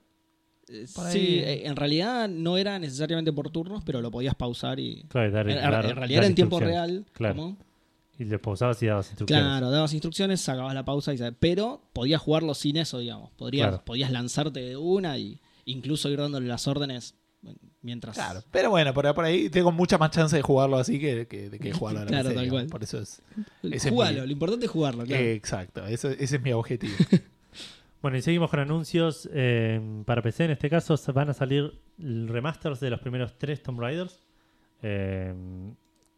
Ahí- 0.69 0.87
Sí, 1.13 1.39
eh, 1.39 1.67
en 1.67 1.77
realidad 1.77 2.29
no 2.29 2.57
era 2.57 2.79
necesariamente 2.79 3.33
por 3.33 3.51
turnos, 3.51 3.83
pero 3.85 4.01
lo 4.03 4.11
podías 4.11 4.35
pausar 4.35 4.79
y... 4.81 5.05
Claro, 5.09 5.31
dar- 5.31 5.49
En, 5.49 5.57
en 5.57 5.63
dar- 5.63 5.73
realidad 5.85 5.97
dar 6.01 6.11
era 6.11 6.27
en 6.27 6.35
tiempo 6.35 6.61
real. 6.61 7.07
Claro. 7.13 7.35
¿cómo? 7.37 7.57
Y 8.19 8.25
le 8.25 8.39
pausabas 8.39 8.83
y 8.83 8.87
dabas 8.87 9.09
instrucciones. 9.11 9.45
Claro, 9.45 9.71
dabas 9.71 9.93
instrucciones, 9.93 10.41
sacabas 10.41 10.75
la 10.75 10.85
pausa, 10.85 11.15
y, 11.15 11.19
pero 11.39 11.81
podías 11.93 12.21
jugarlo 12.21 12.53
sin 12.55 12.77
eso, 12.77 12.99
digamos. 12.99 13.31
Podrías, 13.33 13.69
Claro. 13.69 13.85
podías 13.85 14.11
lanzarte 14.11 14.61
de 14.61 14.77
una 14.77 15.17
y 15.19 15.41
incluso 15.67 16.09
ir 16.11 16.19
dándole 16.19 16.47
las 16.49 16.67
órdenes 16.67 17.15
mientras... 17.81 18.17
Claro, 18.17 18.43
pero 18.51 18.71
bueno, 18.71 18.93
por, 18.93 19.15
por 19.15 19.25
ahí 19.25 19.49
tengo 19.51 19.71
mucha 19.71 19.97
más 19.99 20.11
chance 20.11 20.35
de 20.35 20.43
jugarlo 20.43 20.79
así 20.79 20.99
que, 20.99 21.29
que, 21.29 21.49
de 21.49 21.59
que 21.61 21.73
jugarlo 21.73 22.01
a 22.01 22.05
la 22.05 22.09
Claro, 22.11 22.29
PC, 22.31 22.35
tal 22.41 22.49
cual. 22.51 22.67
Por 22.67 22.83
eso 22.83 22.99
es. 22.99 23.23
ese 23.63 23.77
es 23.77 23.89
Jugalo, 23.95 24.21
mi- 24.23 24.27
lo 24.27 24.33
importante 24.33 24.67
es 24.67 24.73
jugarlo, 24.73 25.05
claro. 25.05 25.23
Eh, 25.23 25.35
exacto, 25.35 25.87
eso- 25.87 26.11
ese 26.11 26.37
es 26.37 26.43
mi 26.43 26.53
objetivo. 26.53 26.95
Bueno, 28.03 28.17
y 28.17 28.23
seguimos 28.23 28.51
con 28.51 28.61
anuncios 28.61 29.29
eh, 29.33 29.81
para 30.07 30.23
PC. 30.23 30.45
En 30.45 30.51
este 30.53 30.71
caso 30.71 30.97
van 31.13 31.31
a 31.31 31.35
salir 31.35 31.73
remasters 31.99 32.81
de 32.81 32.91
los 32.91 33.01
primeros 33.01 33.37
tres 33.39 33.63
Tomb 33.63 33.81
Raiders. 33.81 34.23
eh, 34.83 35.35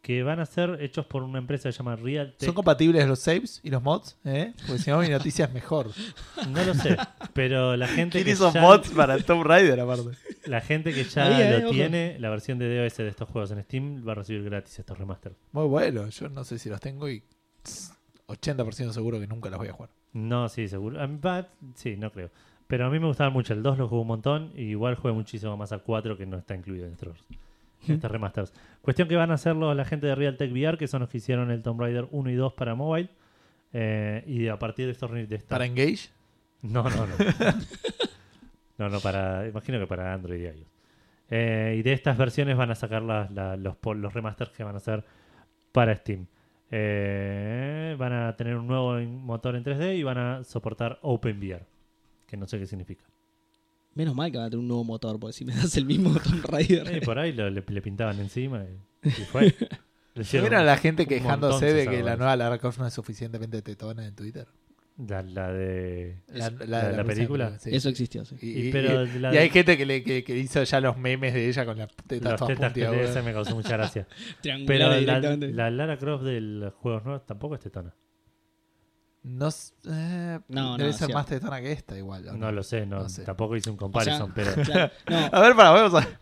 que 0.01 0.23
van 0.23 0.39
a 0.39 0.47
ser 0.47 0.79
hechos 0.81 1.05
por 1.05 1.21
una 1.21 1.37
empresa 1.37 1.69
que 1.69 1.73
se 1.73 1.77
llama 1.77 1.95
Real 1.95 2.33
¿Son 2.39 2.55
compatibles 2.55 3.07
los 3.07 3.19
saves 3.19 3.59
y 3.63 3.69
los 3.69 3.83
mods? 3.83 4.17
¿Eh? 4.25 4.51
Porque 4.65 4.81
si 4.81 4.89
no, 4.89 4.97
mi 4.99 5.09
noticia 5.09 5.45
es 5.45 5.53
mejor. 5.53 5.91
No 6.49 6.63
lo 6.65 6.73
sé, 6.73 6.97
pero 7.33 7.77
la 7.77 7.87
gente 7.87 8.13
¿Quién 8.17 8.25
que 8.25 8.31
hizo 8.31 8.51
ya- 8.51 8.61
mods 8.61 8.89
para 8.89 9.19
Tomb 9.19 9.43
Raider 9.43 9.79
aparte? 9.79 10.17
la 10.45 10.59
gente 10.61 10.91
que 10.91 11.03
ya 11.03 11.59
lo 11.59 11.69
tiene, 11.69 12.17
la 12.19 12.31
versión 12.31 12.57
de 12.57 12.83
DOS 12.83 12.97
de 12.97 13.09
estos 13.09 13.29
juegos 13.29 13.51
en 13.51 13.61
Steam, 13.63 14.03
va 14.07 14.13
a 14.13 14.15
recibir 14.15 14.43
gratis 14.43 14.79
estos 14.79 14.97
remasters. 14.97 15.35
Muy 15.51 15.67
bueno. 15.67 16.09
Yo 16.09 16.29
no 16.29 16.43
sé 16.45 16.57
si 16.57 16.67
los 16.69 16.79
tengo 16.81 17.07
y 17.07 17.21
tss, 17.61 17.93
80% 18.27 18.93
seguro 18.93 19.19
que 19.19 19.27
nunca 19.27 19.51
los 19.51 19.59
voy 19.59 19.67
a 19.67 19.73
jugar. 19.73 19.91
No, 20.13 20.49
sí, 20.49 20.67
seguro. 20.67 21.01
A 21.01 21.07
mí, 21.07 21.19
sí, 21.75 21.95
no 21.97 22.11
creo. 22.11 22.29
Pero 22.67 22.85
a 22.85 22.89
mí 22.89 22.99
me 22.99 23.07
gustaba 23.07 23.29
mucho 23.29 23.53
el 23.53 23.63
2, 23.63 23.77
lo 23.77 23.87
jugué 23.87 24.01
un 24.01 24.07
montón. 24.07 24.51
Y 24.55 24.63
igual 24.63 24.95
jugué 24.95 25.13
muchísimo 25.13 25.55
más 25.57 25.71
al 25.71 25.83
4 25.83 26.17
que 26.17 26.25
no 26.25 26.37
está 26.37 26.55
incluido 26.55 26.85
en 26.87 26.93
estos, 26.93 27.17
en 27.87 27.95
estos 27.95 28.11
remasters. 28.11 28.53
Cuestión 28.81 29.07
que 29.07 29.15
van 29.15 29.31
a 29.31 29.35
hacer 29.35 29.55
los- 29.55 29.75
la 29.75 29.85
gente 29.85 30.07
de 30.07 30.15
Realtek 30.15 30.51
VR, 30.51 30.77
que 30.77 30.87
son 30.87 31.01
los 31.01 31.09
que 31.09 31.17
hicieron 31.17 31.51
el 31.51 31.63
Tomb 31.63 31.79
Raider 31.81 32.07
1 32.11 32.29
y 32.29 32.35
2 32.35 32.53
para 32.53 32.75
mobile. 32.75 33.09
Eh, 33.73 34.23
y 34.27 34.47
a 34.47 34.57
partir 34.59 34.85
de 34.85 34.91
estos... 34.91 35.11
De 35.11 35.23
esta- 35.35 35.49
Para 35.55 35.65
Engage. 35.65 36.09
No, 36.61 36.83
no, 36.83 37.07
no. 37.07 37.15
no, 38.77 38.89
no, 38.89 38.99
para. 38.99 39.47
Imagino 39.47 39.79
que 39.79 39.87
para 39.87 40.13
Android 40.13 40.41
y 40.41 40.45
iOS. 40.45 40.67
Eh, 41.29 41.75
y 41.79 41.81
de 41.81 41.93
estas 41.93 42.17
versiones 42.17 42.57
van 42.57 42.71
a 42.71 42.75
sacar 42.75 43.01
la- 43.01 43.55
los, 43.57 43.75
los 43.95 44.13
remasters 44.13 44.51
que 44.51 44.63
van 44.63 44.75
a 44.75 44.77
hacer 44.77 45.03
para 45.71 45.95
Steam. 45.95 46.27
Eh, 46.71 47.95
van 47.97 48.13
a 48.13 48.35
tener 48.37 48.55
un 48.55 48.67
nuevo 48.67 48.99
motor 49.01 49.55
en 49.55 49.63
3D 49.63 49.97
y 49.97 50.03
van 50.03 50.17
a 50.17 50.43
soportar 50.43 50.99
OpenVR, 51.01 51.65
que 52.27 52.37
no 52.37 52.47
sé 52.47 52.59
qué 52.59 52.65
significa. 52.65 53.03
Menos 53.93 54.15
mal 54.15 54.31
que 54.31 54.37
va 54.37 54.45
a 54.45 54.49
tener 54.49 54.59
un 54.61 54.67
nuevo 54.69 54.85
motor, 54.85 55.19
porque 55.19 55.33
si 55.33 55.43
me 55.43 55.53
das 55.53 55.75
el 55.75 55.85
mismo 55.85 56.13
Tomb 56.19 56.45
Raider. 56.45 56.95
Y 56.97 57.01
por 57.01 57.19
ahí 57.19 57.33
lo- 57.33 57.49
le, 57.49 57.61
le 57.67 57.81
pintaban 57.81 58.19
encima 58.19 58.63
y, 58.63 59.07
y 59.07 59.11
fue. 59.25 59.53
Le 60.13 60.23
hicieron 60.23 60.49
¿Vieron 60.49 60.61
a 60.61 60.65
la 60.65 60.75
gente 60.75 61.05
quejándose 61.07 61.73
de 61.73 61.87
que 61.87 62.03
la 62.03 62.17
nueva 62.17 62.35
Lara 62.35 62.57
Croft 62.57 62.79
no 62.79 62.85
es 62.85 62.93
suficientemente 62.93 63.61
tetona 63.61 64.05
en 64.05 64.13
Twitter? 64.13 64.45
La, 65.07 65.21
la 65.23 65.51
de. 65.51 66.21
La, 66.27 66.49
la- 66.65 66.89
de 66.89 66.97
la 66.97 67.03
película? 67.03 67.57
sí. 67.59 67.69
Eso 67.73 67.89
existió, 67.89 68.23
sí. 68.25 68.35
Y, 68.41 68.47
Y- 68.49 68.67
y- 68.67 68.71
pero 68.71 69.05
y- 69.05 69.19
la- 69.19 69.33
y 69.33 69.37
hay 69.37 69.49
gente 69.49 69.77
que, 69.77 69.85
le, 69.85 70.03
que, 70.03 70.23
que 70.23 70.37
hizo 70.37 70.63
ya 70.63 70.79
los 70.81 70.97
memes 70.97 71.33
de 71.33 71.47
ella 71.47 71.65
con 71.65 71.77
las 71.77 71.89
tetas 72.07 72.31
Los 72.31 72.39
todas 72.39 72.55
tetas 72.55 72.73
que 72.73 73.03
ese 73.03 73.21
me 73.21 73.33
causó 73.33 73.55
mucha 73.55 73.77
gracia. 73.77 74.07
Triangular 74.41 75.21
Pero 75.21 75.47
la, 75.53 75.69
Lara 75.71 75.97
Croft 75.97 76.23
de 76.23 76.41
los 76.41 76.73
juegos 76.75 77.03
nuevos 77.03 77.25
tampoco 77.25 77.55
es 77.55 77.61
tetona. 77.61 77.93
No, 79.23 79.49
eh, 79.87 80.39
No, 80.47 80.77
debe 80.77 80.89
no, 80.91 80.97
ser 80.97 81.13
más 81.13 81.27
tetona 81.27 81.61
que 81.61 81.71
esta 81.71 81.95
igual. 81.97 82.27
¿o 82.27 82.33
No 82.37 82.51
lo 82.51 82.63
sé, 82.63 82.85
no, 82.87 83.01
No 83.03 83.09
sé. 83.09 83.23
tampoco 83.23 83.55
hice 83.55 83.69
un 83.69 83.75
O 83.75 83.77
sea, 83.77 83.83
comparison, 83.83 84.31
pero 84.35 84.53
claro, 84.63 84.91
no, 85.09 85.17
A 85.31 85.41
ver, 85.41 85.55
para, 85.55 85.69
vamos 85.71 86.03
a 86.03 86.19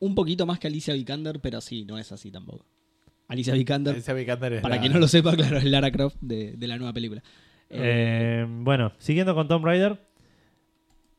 un 0.00 0.14
poquito 0.14 0.44
más 0.46 0.58
que 0.58 0.66
Alicia 0.66 0.92
Vikander, 0.94 1.40
pero 1.40 1.60
sí, 1.60 1.84
no 1.84 1.98
es 1.98 2.12
así 2.12 2.30
tampoco. 2.30 2.66
Alicia 3.26 3.54
Vikander, 3.54 3.94
Alicia 3.94 4.12
Vikander 4.12 4.52
es 4.54 4.60
para 4.60 4.74
la- 4.76 4.80
quien 4.82 4.92
no 4.92 4.98
lo 4.98 5.08
sepa, 5.08 5.34
claro, 5.34 5.56
es 5.56 5.64
Lara 5.64 5.90
Croft 5.90 6.16
de, 6.20 6.52
de 6.52 6.66
la 6.68 6.76
nueva 6.76 6.92
película. 6.92 7.22
Eh, 7.76 8.46
bueno, 8.48 8.92
siguiendo 8.98 9.34
con 9.34 9.48
Tomb 9.48 9.64
Raider, 9.64 9.98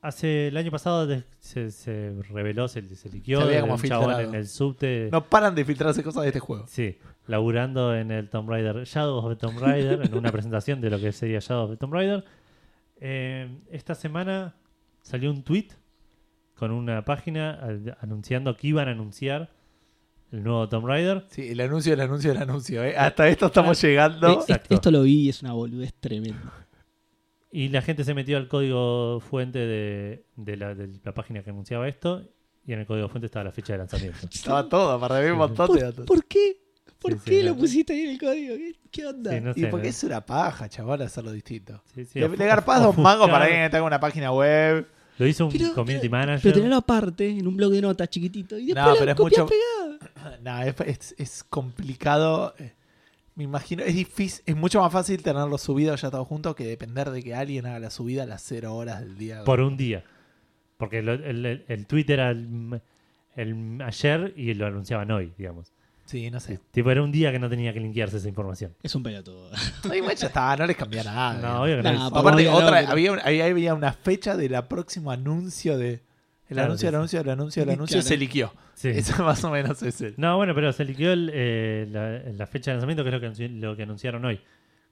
hace 0.02 0.48
el 0.50 0.58
año 0.58 0.72
pasado 0.72 1.08
de- 1.08 1.24
se, 1.40 1.72
se 1.72 2.14
reveló, 2.30 2.68
se, 2.68 2.96
se 2.96 3.10
liqueó 3.10 3.40
Se 3.40 3.44
había 3.46 3.56
de 3.58 3.62
como 3.62 3.74
un 3.76 3.82
chabón 3.82 4.06
filtrado. 4.08 4.30
en 4.30 4.36
el 4.36 4.48
subte, 4.48 5.10
No 5.12 5.26
paran 5.26 5.56
de 5.56 5.66
filtrarse 5.66 6.04
cosas 6.04 6.24
de 6.24 6.30
este 6.30 6.40
juego. 6.40 6.66
sí, 6.68 6.98
laburando 7.28 7.96
en 7.96 8.12
el 8.12 8.30
Tomb 8.30 8.50
Raider, 8.50 8.84
Shadow 8.86 9.18
of 9.18 9.30
the 9.30 9.36
Tomb 9.36 9.60
Raider, 9.60 10.02
en 10.06 10.14
una 10.16 10.32
presentación 10.32 10.80
de 10.82 10.90
lo 10.92 11.00
que 11.00 11.12
sería 11.12 11.40
Shadow 11.40 11.66
of 11.66 11.72
the 11.72 11.78
Tomb 11.78 11.94
Raider. 11.94 12.24
Eh, 13.02 13.50
esta 13.72 13.96
semana 13.96 14.56
salió 15.02 15.32
un 15.32 15.44
tweet 15.44 15.68
con 16.56 16.72
una 16.72 17.04
página 17.04 17.52
al- 17.52 17.98
anunciando 18.00 18.56
que 18.56 18.68
iban 18.68 18.88
a 18.88 18.92
anunciar 18.92 19.50
el 20.38 20.44
nuevo 20.44 20.68
Tomb 20.70 20.86
Raider. 20.86 21.26
Sí, 21.30 21.48
el 21.50 21.60
anuncio, 21.62 21.94
el 21.94 22.02
anuncio, 22.02 22.32
el 22.32 22.38
anuncio. 22.38 22.84
¿eh? 22.84 22.96
Hasta 22.98 23.28
esto 23.28 23.48
estamos 23.48 23.82
llegando. 23.82 24.30
Eh, 24.30 24.34
exacto. 24.34 24.74
Esto 24.76 24.92
lo 24.92 25.02
vi 25.04 25.22
y 25.22 25.30
es 25.30 25.42
una 25.42 25.54
boludez 25.54 25.94
tremenda. 26.00 26.54
Y 27.52 27.70
la 27.70 27.82
gente 27.82 28.04
se 28.04 28.14
metió 28.14 28.38
al 28.38 28.48
código 28.48 29.20
fuente 29.22 29.60
de, 29.60 30.26
de 30.36 30.58
la, 30.58 30.76
de 30.76 30.90
la 31.04 31.14
página 31.14 31.42
que 31.44 31.52
anunciaba 31.52 31.88
esto. 31.88 32.22
Y 32.68 32.74
en 32.74 32.80
el 32.80 32.86
código 32.86 33.08
fuente 33.08 33.28
estaba 33.28 33.44
la 33.46 33.52
fecha 33.52 33.74
de 33.74 33.80
lanzamiento. 33.80 34.18
Estaba 34.32 34.68
todo, 34.68 35.00
para 35.00 35.20
ver 35.20 35.32
un 35.34 35.38
montón 35.38 35.68
de 35.68 35.74
¿Por, 35.74 35.82
datos. 35.84 36.06
por 36.06 36.26
qué? 36.26 36.58
¿Por 37.00 37.14
Sí, 37.14 37.20
sí, 37.20 37.30
qué 37.30 37.44
no. 37.44 37.50
lo 37.52 37.58
pusiste 37.58 37.94
ahí 37.94 38.02
en 38.02 38.10
el 38.10 38.20
código? 38.20 38.56
¿Qué, 38.56 38.76
qué 38.92 39.06
onda? 39.06 39.32
Sí, 39.32 39.42
no 39.42 39.52
Y 39.56 39.66
porque 39.68 39.84
¿no? 39.86 39.90
es 39.90 40.04
una 40.04 40.26
paja, 40.26 40.68
chaval, 40.68 41.02
hacerlo 41.04 41.32
distinto. 41.32 41.82
Sí, 41.94 42.06
sí, 42.06 42.20
le, 42.20 42.26
of- 42.26 42.38
le 42.38 42.46
garpás 42.46 42.82
dos 42.82 42.98
mangos 42.98 43.30
para 43.30 43.48
que 43.48 43.70
tenga 43.70 43.84
una 43.84 44.00
página 44.00 44.32
web. 44.32 44.88
Lo 45.20 45.28
hizo 45.28 45.46
un 45.46 45.52
Pero- 45.52 45.74
community 45.76 46.10
manager. 46.10 46.42
Pero 46.42 46.56
tenerlo 46.56 46.78
aparte, 46.78 47.30
en 47.30 47.48
un 47.48 47.56
blog 47.56 47.72
de 47.72 47.82
notas 47.82 48.10
chiquitito. 48.10 48.58
Y 48.58 48.66
después 48.68 48.86
No, 48.86 48.96
pero 48.98 49.12
es 49.12 49.18
copias 49.18 49.42
mucho- 49.44 49.54
pegada. 49.54 49.85
No, 50.42 50.62
es, 50.62 50.76
es- 50.86 51.16
es 51.18 51.44
complicado. 51.44 52.54
eh, 52.60 52.74
Me 53.36 53.44
imagino, 53.44 53.84
es 53.84 53.94
difícil, 53.96 54.44
es 54.46 54.56
mucho 54.56 54.82
más 54.82 54.92
fácil 54.92 55.22
tenerlo 55.22 55.58
subido 55.58 55.96
ya 55.96 56.10
todos 56.12 56.28
juntos 56.28 56.56
que 56.56 56.66
depender 56.66 57.10
de 57.12 57.22
que 57.24 57.36
alguien 57.36 57.66
haga 57.66 57.80
la 57.80 57.90
subida 57.90 58.24
a 58.24 58.26
las 58.26 58.42
cero 58.44 58.74
horas 58.76 59.02
del 59.02 59.18
día. 59.18 59.44
por 59.44 59.60
un 59.62 59.76
día. 59.78 60.04
Porque 60.78 61.00
el, 61.00 61.08
el, 61.10 61.66
el 61.68 61.86
tweet 61.88 62.06
era 62.10 62.32
el, 62.32 62.82
el 63.36 63.82
ayer 63.82 64.34
y 64.36 64.54
lo 64.56 64.66
anunciaban 64.68 65.10
hoy, 65.12 65.34
digamos. 65.38 65.72
Sí, 66.06 66.30
no 66.30 66.40
sé. 66.40 66.60
Tipo, 66.72 66.92
era 66.92 67.02
un 67.02 67.12
día 67.12 67.32
que 67.32 67.40
no 67.40 67.50
tenía 67.50 67.74
que 67.74 67.80
linkearse 67.80 68.18
esa 68.18 68.28
información. 68.30 68.76
Es 68.84 68.94
un 68.94 69.02
pelotudo. 69.04 69.50
No, 69.86 69.94
igual 69.96 70.16
ya 70.16 70.28
está, 70.28 70.56
no 70.56 70.66
les 70.68 70.76
cambia 70.78 71.04
nada. 71.04 71.40
No, 71.42 71.64
obvio 71.64 71.78
que 71.78 71.84
Nah, 71.84 71.94
no. 71.94 72.10
por 72.10 72.20
Aparte, 72.20 72.48
otra, 72.50 72.80
había, 72.92 73.14
había 73.14 73.74
una 73.74 73.92
fecha 73.94 74.36
del 74.38 74.62
próximo 74.66 75.12
anuncio 75.12 75.78
de. 75.78 76.02
El 76.48 76.56
Claro, 76.56 76.68
anuncio, 76.68 76.88
sí, 76.88 76.90
el 76.90 76.96
anuncio, 76.96 77.22
el 77.22 77.30
anuncio, 77.30 77.64
el 77.64 77.70
anuncio 77.72 77.96
Claro. 77.98 78.08
se 78.08 78.18
liquió. 78.18 78.54
Sí. 78.76 78.90
Eso 78.94 79.24
más 79.24 79.44
o 79.44 79.50
menos 79.52 79.82
es 79.82 80.00
el. 80.02 80.14
No, 80.18 80.38
bueno, 80.38 80.54
pero 80.54 80.72
se 80.74 80.86
liquidó 80.86 81.12
el, 81.14 81.32
eh, 81.34 81.88
la, 81.90 82.20
la 82.34 82.48
fecha 82.48 82.72
de 82.72 82.76
lanzamiento, 82.76 83.04
que 83.04 83.10
es 83.10 83.14
lo 83.14 83.20
que, 83.22 83.28
anunci- 83.30 83.60
lo 83.60 83.76
que 83.76 83.84
anunciaron 83.84 84.24
hoy. 84.26 84.40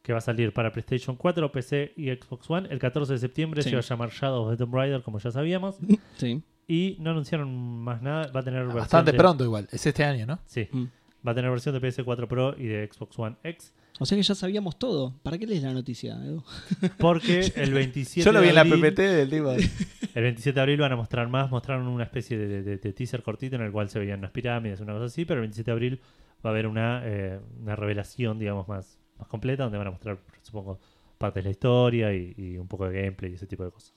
Que 0.02 0.12
va 0.12 0.18
a 0.18 0.22
salir 0.22 0.52
para 0.52 0.72
PlayStation 0.72 1.16
4, 1.16 1.52
PC 1.52 1.94
y 1.96 2.10
Xbox 2.12 2.50
One. 2.50 2.68
El 2.72 2.80
14 2.80 3.14
de 3.14 3.20
septiembre 3.20 3.62
Sí. 3.62 3.70
se 3.70 3.76
va 3.76 3.80
a 3.82 3.84
llamar 3.86 4.10
Shadow 4.10 4.44
of 4.46 4.52
the 4.52 4.58
Tomb 4.58 4.74
Raider, 4.76 5.02
como 5.02 5.20
ya 5.20 5.32
sabíamos. 5.32 5.78
sí. 6.18 6.42
Y 6.68 6.98
no 7.00 7.12
anunciaron 7.12 7.50
más 7.82 8.02
nada. 8.02 8.30
Va 8.36 8.40
a 8.40 8.44
tener 8.44 8.62
versión 8.64 8.80
Bastante 8.80 9.12
de- 9.12 9.18
pronto 9.18 9.44
igual. 9.44 9.68
Es 9.72 9.86
este 9.86 10.04
año, 10.04 10.26
¿no? 10.26 10.40
Sí, 10.46 10.68
Mm. 10.72 10.84
va 11.26 11.32
a 11.32 11.36
tener 11.36 11.52
versión 11.52 11.74
de 11.74 11.82
PS4 11.82 12.28
Pro 12.28 12.56
y 12.58 12.66
de 12.68 12.90
Xbox 12.92 13.18
One 13.20 13.36
X. 13.44 13.74
O 14.04 14.06
sea 14.06 14.18
que 14.18 14.22
ya 14.24 14.36
sabíamos 14.36 14.78
todo. 14.78 15.18
¿Para 15.24 15.38
qué 15.38 15.48
lees 15.48 15.64
la 15.64 15.72
noticia, 15.72 16.16
Edu? 16.26 16.44
Porque 17.00 17.54
el 17.56 17.72
27 17.74 18.26
Yo 18.26 18.34
lo 18.34 18.40
vi 18.42 18.46
de 18.48 18.50
en 18.50 18.56
la 18.56 18.62
abril- 18.62 18.82
PPT 18.82 19.00
del 19.00 19.30
tipo. 19.30 19.52
El 20.14 20.24
27 20.24 20.54
de 20.56 20.62
abril 20.62 20.80
van 20.82 20.92
a 20.92 20.96
mostrar 20.98 21.28
más. 21.30 21.50
Mostraron 21.50 21.88
una 21.88 22.04
especie 22.04 22.38
de, 22.38 22.62
de- 22.64 22.78
de 22.78 22.94
teaser 22.94 23.24
cortito 23.24 23.56
en 23.56 23.62
el 23.62 23.72
cual 23.72 23.88
se 23.90 23.98
veían 24.00 24.20
unas 24.20 24.32
pirámides, 24.32 24.82
una 24.82 24.92
cosa 24.94 25.06
así. 25.06 25.24
Pero 25.26 25.40
el 25.40 25.44
27 25.48 25.66
de 25.66 25.72
abril 25.72 26.02
va 26.46 26.50
a 26.50 26.54
haber 26.54 26.68
una, 26.68 27.02
eh, 27.06 27.40
una 27.62 27.76
revelación, 27.78 28.38
digamos, 28.38 28.68
más, 28.68 29.00
más 29.18 29.28
completa, 29.30 29.64
donde 29.64 29.78
van 29.78 29.88
a 29.88 29.92
mostrar, 29.92 30.20
supongo, 30.42 30.80
partes 31.18 31.42
de 31.44 31.48
la 31.48 31.52
historia 31.52 32.14
y, 32.14 32.34
y 32.38 32.58
un 32.58 32.68
poco 32.68 32.88
de 32.90 33.02
gameplay 33.02 33.32
y 33.32 33.36
ese 33.36 33.48
tipo 33.48 33.64
de 33.64 33.72
cosas. 33.72 33.94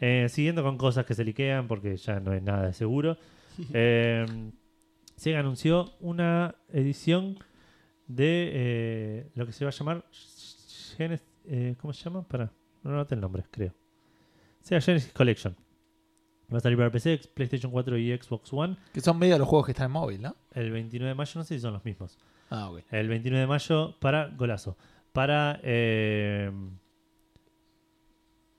Eh, 0.00 0.26
siguiendo 0.28 0.62
con 0.62 0.76
cosas 0.76 1.06
que 1.06 1.14
se 1.14 1.24
liquean, 1.24 1.66
porque 1.66 1.96
ya 1.96 2.20
no 2.20 2.32
es 2.34 2.42
nada 2.42 2.66
de 2.66 2.72
seguro. 2.74 3.16
eh, 3.72 4.26
Sega 5.16 5.40
anunció 5.40 5.92
una 6.00 6.56
edición 6.72 7.38
de 8.06 8.50
eh, 8.52 9.30
lo 9.34 9.46
que 9.46 9.52
se 9.52 9.64
va 9.64 9.70
a 9.70 9.72
llamar 9.72 10.04
Genes- 10.96 11.22
eh, 11.46 11.74
¿cómo 11.80 11.92
se 11.92 12.04
llama? 12.04 12.26
Para, 12.26 12.52
no 12.82 12.92
noté 12.92 13.14
el 13.14 13.20
nombre, 13.20 13.44
creo. 13.50 13.74
Sega 14.60 14.80
Genesis 14.80 15.12
Collection. 15.12 15.56
Va 16.52 16.58
a 16.58 16.60
salir 16.60 16.76
para 16.78 16.90
PC, 16.90 17.20
PlayStation 17.34 17.72
4 17.72 17.96
y 17.98 18.16
Xbox 18.16 18.52
One 18.52 18.76
Que 18.92 19.00
son 19.00 19.18
medio 19.18 19.38
los 19.38 19.48
juegos 19.48 19.66
que 19.66 19.72
están 19.72 19.86
en 19.86 19.92
móvil, 19.92 20.22
¿no? 20.22 20.36
el 20.52 20.70
29 20.70 21.08
de 21.08 21.14
mayo. 21.14 21.32
No 21.36 21.44
sé 21.44 21.54
si 21.54 21.60
son 21.60 21.72
los 21.72 21.84
mismos. 21.84 22.18
Ah, 22.50 22.70
ok. 22.70 22.82
El 22.90 23.08
29 23.08 23.40
de 23.40 23.46
mayo 23.46 23.96
para 23.98 24.28
Golazo. 24.28 24.76
Para 25.12 25.58
eh, 25.62 26.50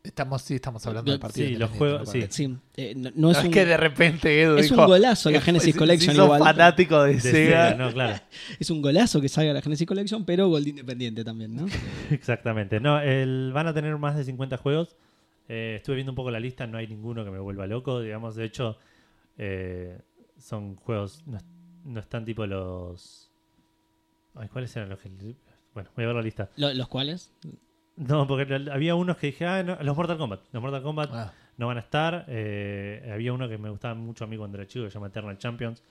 Estamos, 0.05 0.41
sí, 0.41 0.55
estamos 0.55 0.85
hablando 0.87 1.11
del 1.11 1.19
partido. 1.19 1.47
Sí, 1.47 1.55
los 1.55 1.69
juegos- 1.71 2.09
sí. 2.29 2.57
Eh, 2.77 2.93
no, 2.95 3.09
no 3.09 3.15
No 3.15 3.31
es, 3.31 3.37
es 3.39 3.45
un, 3.45 3.51
que 3.51 3.65
de 3.65 3.77
repente 3.77 4.41
Edu 4.41 4.57
es 4.57 4.69
un 4.71 4.77
dijo, 4.77 4.87
golazo 4.87 5.29
la 5.31 5.37
"Eh, 5.37 5.41
Genesis 5.41 5.73
si- 5.73 5.79
Collection 5.79 6.11
si 6.11 6.15
sos 6.17 6.25
igual. 6.25 6.39
fanático 6.43 7.03
de, 7.03 7.13
de 7.15 7.19
Sega. 7.21 7.69
Sega, 7.71 7.75
no, 7.75 7.91
claro. 7.93 8.19
Es 8.59 8.69
un 8.69 8.81
golazo 8.81 9.19
que 9.21 9.29
salga 9.29 9.53
la 9.53 9.61
Genesis 9.61 9.87
Collection, 9.87 10.23
pero 10.25 10.47
Gold 10.49 10.67
Independiente 10.67 11.23
también, 11.23 11.55
¿no? 11.55 11.65
Exactamente. 12.11 12.79
No, 12.79 12.99
el, 12.99 13.51
van 13.53 13.67
a 13.67 13.73
tener 13.73 13.97
más 13.97 14.15
de 14.15 14.23
50 14.23 14.57
juegos. 14.57 14.95
Eh, 15.47 15.75
estuve 15.77 15.95
viendo 15.95 16.11
un 16.11 16.15
poco 16.15 16.31
la 16.31 16.39
lista, 16.39 16.65
no 16.67 16.77
hay 16.77 16.87
ninguno 16.87 17.23
que 17.23 17.31
me 17.31 17.39
vuelva 17.39 17.67
loco. 17.67 18.01
Digamos, 18.01 18.35
de 18.35 18.45
hecho, 18.45 18.77
eh, 19.37 19.99
son 20.39 20.75
juegos. 20.75 21.21
No, 21.25 21.37
no 21.85 21.99
están 21.99 22.25
tipo 22.25 22.45
los. 22.45 23.29
Ay, 24.35 24.47
¿cuáles 24.49 24.75
eran 24.75 24.89
los 24.89 24.99
que.? 24.99 25.09
Bueno, 25.73 25.89
voy 25.95 26.03
a 26.03 26.07
ver 26.07 26.15
la 26.15 26.21
lista. 26.21 26.49
Lo- 26.57 26.73
¿Los 26.73 26.87
cuales? 26.87 27.31
No, 27.97 28.27
porque 28.27 28.53
había 28.71 28.95
unos 28.95 29.17
que 29.17 29.27
dije, 29.27 29.45
ah, 29.45 29.63
no, 29.63 29.77
los 29.81 29.95
Mortal 29.95 30.17
Kombat. 30.17 30.41
Los 30.51 30.61
Mortal 30.61 30.83
Kombat 30.83 31.09
Ah, 31.13 31.31
no 31.57 31.67
van 31.67 31.77
a 31.77 31.81
estar. 31.81 32.25
Eh, 32.27 33.09
había 33.13 33.31
uno 33.33 33.47
que 33.47 33.57
me 33.57 33.69
gustaba 33.69 33.95
mucho 33.95 34.25
a 34.25 34.27
mí 34.27 34.37
cuando 34.37 34.57
era 34.57 34.67
chico, 34.67 34.85
que 34.85 34.91
se 34.91 34.95
llama 34.95 35.07
Eternal 35.07 35.37
Champions, 35.37 35.81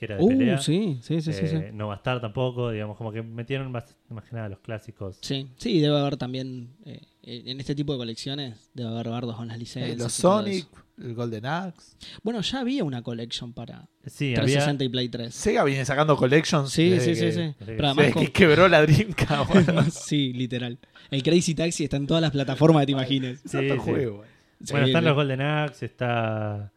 que 0.00 0.06
era 0.06 0.16
de 0.16 0.22
Uh, 0.24 0.28
pelea. 0.28 0.58
sí, 0.58 0.98
sí, 1.02 1.20
sí, 1.20 1.32
sí, 1.32 1.46
sí. 1.46 1.56
Eh, 1.56 1.70
No 1.72 1.86
va 1.88 1.94
a 1.94 1.96
estar 1.98 2.20
tampoco, 2.20 2.70
digamos, 2.70 2.96
como 2.96 3.12
que 3.12 3.22
metieron 3.22 3.70
más, 3.70 3.94
más 4.08 4.24
que 4.24 4.34
nada 4.34 4.48
los 4.48 4.58
clásicos. 4.60 5.18
Sí, 5.20 5.48
sí, 5.58 5.78
debe 5.80 5.96
haber 6.00 6.16
también, 6.16 6.70
eh, 6.86 7.02
en 7.22 7.60
este 7.60 7.74
tipo 7.74 7.92
de 7.92 7.98
colecciones, 7.98 8.70
debe 8.74 8.88
haber 8.90 9.10
bardos 9.10 9.36
con 9.36 9.46
las 9.46 9.56
eh, 9.56 9.60
licencias. 9.60 9.98
los 9.98 10.12
Sonic, 10.12 10.66
el 10.98 11.14
Golden 11.14 11.46
Axe. 11.46 11.96
Bueno, 12.22 12.40
ya 12.40 12.60
había 12.60 12.82
una 12.82 13.02
collection 13.02 13.52
para 13.52 13.88
Sí, 14.06 14.28
había. 14.34 14.42
360 14.42 14.84
y 14.84 14.88
Play 14.88 15.08
3. 15.10 15.34
Sega 15.34 15.62
viene 15.64 15.84
sacando 15.84 16.16
collections. 16.16 16.70
Sí, 16.70 16.88
desde 16.88 17.14
sí, 17.14 17.14
sí, 17.14 17.20
que- 17.26 17.32
sí. 17.32 17.54
Pero 17.58 17.66
que- 17.76 17.82
además 17.86 17.96
desde 17.96 18.12
con- 18.14 18.24
que 18.24 18.32
quebró 18.32 18.68
la 18.68 18.82
Dreamcast. 18.82 19.50
bueno. 19.66 19.84
sí, 19.90 20.32
literal. 20.32 20.78
El 21.10 21.22
Crazy 21.22 21.54
Taxi 21.54 21.84
está 21.84 21.96
en 21.98 22.06
todas 22.06 22.22
las 22.22 22.30
plataformas 22.30 22.80
que 22.82 22.86
te 22.86 22.92
imagines. 22.92 23.40
Sí, 23.42 23.48
Santo 23.48 23.74
sí. 23.74 23.80
juego. 23.80 24.16
Bueno, 24.16 24.84
Sí, 24.86 24.90
están 24.90 25.04
los 25.04 25.14
Golden 25.14 25.40
Axe, 25.40 25.86
está 25.86 26.70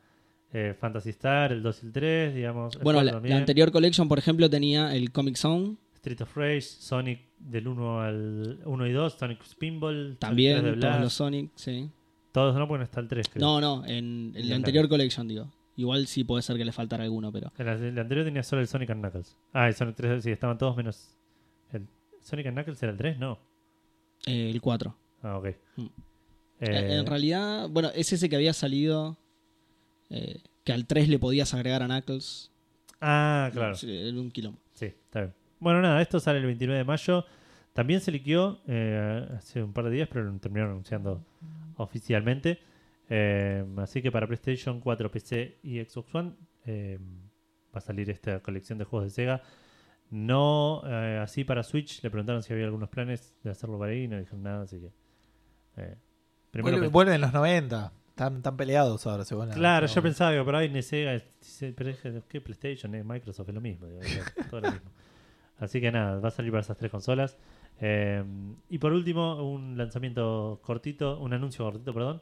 eh, 0.54 0.76
Fantasy 0.80 1.10
Star, 1.10 1.52
el 1.52 1.62
2 1.64 1.84
y 1.84 1.86
el 1.88 1.92
3, 1.92 2.36
digamos. 2.36 2.80
Bueno, 2.80 3.00
4 3.02 3.22
la, 3.22 3.28
la 3.28 3.38
anterior 3.38 3.72
collection, 3.72 4.08
por 4.08 4.20
ejemplo, 4.20 4.50
tenía 4.50 4.96
el 4.96 5.12
Comic 5.12 5.36
Zone, 5.36 5.76
Street 5.96 6.22
of 6.22 6.36
Rage, 6.38 6.62
Sonic 6.62 7.22
del 7.40 7.68
1 7.68 8.02
al 8.02 8.60
1 8.66 8.88
y 8.88 8.92
2, 8.92 9.14
Sonic 9.14 9.44
Spinball, 9.44 9.96
Sonic 9.96 10.20
3 10.20 10.20
también, 10.20 10.64
de 10.64 10.74
todos 10.78 11.02
los 11.02 11.14
Sonic, 11.14 11.52
sí. 11.56 11.90
Todos 12.32 12.56
no, 12.56 12.68
porque 12.68 12.80
no 12.80 12.84
está 12.84 13.00
el 13.00 13.08
3, 13.08 13.30
creo. 13.30 13.46
No, 13.46 13.62
no, 13.62 13.86
en, 13.86 14.34
en 14.36 14.50
la 14.50 14.56
anterior 14.56 14.88
collection, 14.90 15.28
digo. 15.28 15.52
Igual 15.76 16.06
sí 16.08 16.24
puede 16.24 16.44
ser 16.44 16.56
que 16.58 16.66
le 16.66 16.72
faltara 16.72 17.04
alguno, 17.04 17.32
pero. 17.32 17.52
En 17.58 17.66
la, 17.66 17.74
en 17.74 17.96
la 17.96 18.02
anterior 18.02 18.26
tenía 18.26 18.44
solo 18.44 18.62
el 18.62 18.68
Sonic 18.68 18.90
and 18.92 19.02
Knuckles. 19.02 19.38
Ah, 19.54 19.68
el 19.68 19.74
Sonic 19.74 19.96
3, 19.96 20.24
sí, 20.24 20.32
estaban 20.32 20.58
todos 20.58 20.76
menos. 20.78 21.16
El 21.72 21.88
Sonic 22.22 22.46
and 22.48 22.56
Knuckles 22.58 22.82
era 22.84 22.92
el 22.92 22.98
3, 22.98 23.18
no. 23.18 23.40
eh, 24.28 24.50
el 24.52 24.62
4. 24.62 24.96
Ah, 25.24 25.38
ok. 25.38 25.48
Mm. 25.78 25.86
Eh, 26.60 26.94
en 27.00 27.06
realidad, 27.06 27.70
bueno, 27.70 27.90
es 27.96 28.14
ese 28.14 28.30
que 28.30 28.36
había 28.36 28.54
salido. 28.54 29.18
Eh, 30.14 30.42
que 30.64 30.72
al 30.74 30.86
3 30.86 31.10
le 31.10 31.20
podías 31.20 31.54
agregar 31.54 31.84
a 31.84 31.88
Knuckles. 31.88 32.52
ah, 33.02 33.50
claro. 33.52 33.76
Sí, 33.76 33.96
Era 33.96 34.20
un 34.20 34.32
quilombo. 34.32 34.60
Sí, 34.74 34.86
está 34.86 35.22
bien. 35.22 35.34
Bueno, 35.60 35.82
nada, 35.82 36.02
esto 36.02 36.20
sale 36.20 36.40
el 36.40 36.46
29 36.46 36.78
de 36.80 36.84
mayo. 36.84 37.26
También 37.74 38.02
se 38.02 38.12
liqueó 38.12 38.60
eh, 38.68 39.28
hace 39.38 39.64
un 39.64 39.74
par 39.74 39.86
de 39.86 39.92
días, 39.92 40.08
pero 40.12 40.26
lo 40.26 40.38
terminaron 40.40 40.72
anunciando 40.74 41.26
oficialmente. 41.78 42.60
Eh, 43.10 43.66
así 43.78 44.02
que 44.02 44.12
para 44.12 44.28
PlayStation 44.28 44.80
4, 44.80 45.12
PC 45.12 45.58
y 45.64 45.84
Xbox 45.84 46.16
One 46.16 46.34
eh, 46.66 47.00
va 47.74 47.80
a 47.80 47.82
salir 47.82 48.10
esta 48.10 48.40
colección 48.42 48.78
de 48.78 48.86
juegos 48.86 49.08
de 49.08 49.16
Sega. 49.16 49.42
No 50.10 50.84
eh, 50.86 51.20
así 51.22 51.44
para 51.44 51.64
Switch. 51.64 52.04
Le 52.04 52.10
preguntaron 52.12 52.44
si 52.44 52.54
había 52.54 52.66
algunos 52.66 52.90
planes 52.90 53.34
de 53.44 53.50
hacerlo 53.52 53.80
para 53.80 53.92
ahí 53.92 54.04
y 54.04 54.08
no 54.08 54.20
dijeron 54.20 54.44
nada, 54.44 54.64
así 54.64 54.80
que. 54.80 54.92
eh, 55.78 55.98
primero 56.52 56.76
Vuelven, 56.78 56.92
vuelven 56.92 57.16
en 57.16 57.22
los 57.22 57.34
90. 57.34 57.92
Están, 58.14 58.38
están 58.38 58.56
peleados 58.56 59.08
ahora, 59.08 59.26
se 59.26 59.34
vuelven. 59.34 59.56
Claro, 59.56 59.88
yo 59.88 60.02
pensaba 60.04 60.32
que 60.34 60.44
por 60.44 60.56
ahí 60.56 60.68
en 60.72 60.84
Sega, 60.84 61.20
pero 61.76 61.92
que 62.28 62.42
PlayStation, 62.42 62.94
eh, 62.94 63.04
Microsoft 63.04 63.50
es 63.50 63.56
lo 63.56 63.62
mismo. 63.62 63.88
digo, 63.88 64.02
es 64.02 64.34
todo 64.52 64.62
lo 64.62 64.72
mismo. 64.72 64.92
Así 65.58 65.82
que 65.82 65.92
nada, 65.92 66.20
va 66.20 66.28
a 66.28 66.32
salir 66.32 66.52
para 66.52 66.62
esas 66.62 66.78
tres 66.78 66.92
consolas. 66.92 67.38
Eh, 67.82 68.24
y 68.70 68.78
por 68.78 68.94
último, 68.94 69.44
un 69.52 69.78
lanzamiento 69.78 70.60
cortito, 70.64 71.20
un 71.20 71.34
anuncio 71.34 71.66
cortito, 71.66 71.92
perdón. 71.92 72.22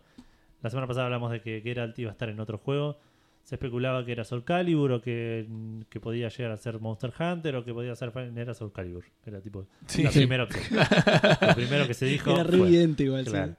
La 0.61 0.69
semana 0.69 0.87
pasada 0.87 1.07
hablamos 1.07 1.29
de 1.31 1.41
que 1.41 1.59
Geralt 1.61 1.99
iba 1.99 2.09
a 2.09 2.13
estar 2.13 2.29
en 2.29 2.39
otro 2.39 2.57
juego. 2.57 2.97
Se 3.43 3.55
especulaba 3.55 4.05
que 4.05 4.11
era 4.13 4.23
Soul 4.23 4.45
Calibur 4.45 4.91
o 4.93 5.01
que, 5.01 5.45
que 5.89 5.99
podía 5.99 6.29
llegar 6.29 6.51
a 6.53 6.57
ser 6.57 6.79
Monster 6.79 7.11
Hunter 7.19 7.55
o 7.57 7.65
que 7.65 7.73
podía 7.73 7.93
ser 7.95 8.13
era 8.37 8.53
Soul 8.53 8.71
Calibur. 8.71 9.03
Era 9.25 9.41
tipo 9.41 9.65
Sí. 9.87 10.03
la 10.03 10.11
primera 10.11 10.43
opción. 10.45 10.63
Lo 11.49 11.55
primero 11.55 11.87
que 11.87 11.95
se 11.95 12.05
dijo. 12.05 12.31
Era 12.31 12.43
re 12.43 12.57
fue. 12.59 12.67
evidente 12.67 13.03
igual, 13.03 13.25
sí. 13.25 13.31
Claro. 13.31 13.55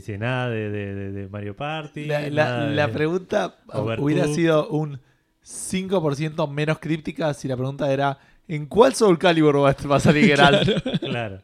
Sí, 0.00 0.12
sí, 0.12 0.18
nada 0.18 0.48
de, 0.50 0.70
de- 0.70 0.94
de- 0.94 1.12
de 1.12 1.28
Mario 1.28 1.54
Party. 1.56 2.06
La, 2.06 2.88
pregunta 2.92 3.58
Overcooked. 3.68 4.02
hubiera 4.02 4.26
sido 4.26 4.68
un 4.68 5.00
5% 5.44 6.50
menos 6.50 6.78
críptica 6.78 7.32
si 7.34 7.48
la 7.48 7.56
pregunta 7.56 7.92
era 7.92 8.18
¿en 8.48 8.66
cuál 8.66 8.94
Soul 8.94 9.18
Calibur 9.18 9.56
va 9.64 9.70
a- 9.96 10.00
salir 10.00 10.24
Geralt? 10.36 10.98
Claro. 11.00 11.40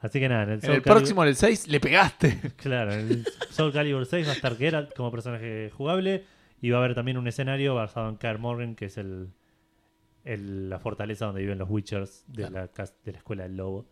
Así 0.00 0.20
que 0.20 0.28
nada, 0.28 0.42
en 0.44 0.48
el, 0.50 0.54
En 0.56 0.60
Soul 0.62 0.74
el 0.76 0.82
Calibur- 0.82 0.84
próximo, 0.84 1.22
en 1.22 1.28
el 1.30 1.36
6, 1.36 1.68
le 1.68 1.80
pegaste. 1.80 2.40
Claro, 2.56 2.92
en 2.92 3.08
el 3.10 3.26
Soul 3.50 3.72
Calibur 3.72 4.04
6 4.06 4.26
va 4.26 4.32
a 4.32 4.34
estar 4.34 4.56
Geralt 4.56 4.94
como 4.94 5.10
personaje 5.10 5.70
jugable 5.76 6.24
y 6.60 6.70
va 6.70 6.78
a 6.78 6.84
haber 6.84 6.94
también 6.94 7.16
un 7.18 7.26
escenario 7.28 7.74
basado 7.74 8.08
en 8.08 8.16
Kaer 8.16 8.38
Morhen, 8.38 8.74
que 8.74 8.86
es 8.86 8.98
el, 8.98 9.28
el- 10.24 10.68
la 10.70 10.78
fortaleza 10.78 11.26
donde 11.26 11.40
viven 11.42 11.58
los 11.58 11.68
Witchers 11.70 12.24
de, 12.26 12.50
la, 12.50 12.66
de 12.66 13.12
la 13.12 13.18
escuela 13.18 13.42
del 13.44 13.56
lobo 13.56 13.86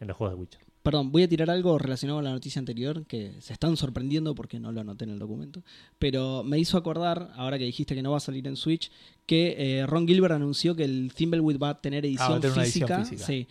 en 0.00 0.08
los 0.08 0.16
juegos 0.16 0.36
de 0.36 0.40
Witcher. 0.40 0.60
Perdón, 0.82 1.10
voy 1.12 1.24
a 1.24 1.28
tirar 1.28 1.50
algo 1.50 1.76
relacionado 1.78 2.20
a 2.20 2.22
la 2.22 2.30
noticia 2.30 2.60
anterior 2.60 3.04
que 3.06 3.34
se 3.40 3.52
están 3.52 3.76
sorprendiendo 3.76 4.34
porque 4.34 4.58
no 4.60 4.72
lo 4.72 4.80
anoté 4.80 5.04
en 5.04 5.10
el 5.10 5.18
documento. 5.18 5.62
Pero 5.98 6.42
me 6.44 6.58
hizo 6.58 6.78
acordar, 6.78 7.32
ahora 7.36 7.58
que 7.58 7.64
dijiste 7.64 7.94
que 7.94 8.02
no 8.02 8.12
va 8.12 8.18
a 8.18 8.20
salir 8.20 8.46
en 8.46 8.56
Switch, 8.56 8.90
que 9.26 9.56
eh, 9.58 9.86
Ron 9.86 10.06
Gilbert 10.06 10.34
anunció 10.34 10.74
que 10.74 10.84
el 10.84 11.12
Thimbleweed 11.14 11.58
va 11.58 11.70
a 11.70 11.80
tener 11.80 12.06
edición, 12.06 12.26
Ah, 12.26 12.30
va 12.30 12.36
a 12.36 12.40
tener 12.40 12.54
una 12.54 12.64
edición 12.64 12.88
física, 13.04 13.26
sí, 13.26 13.46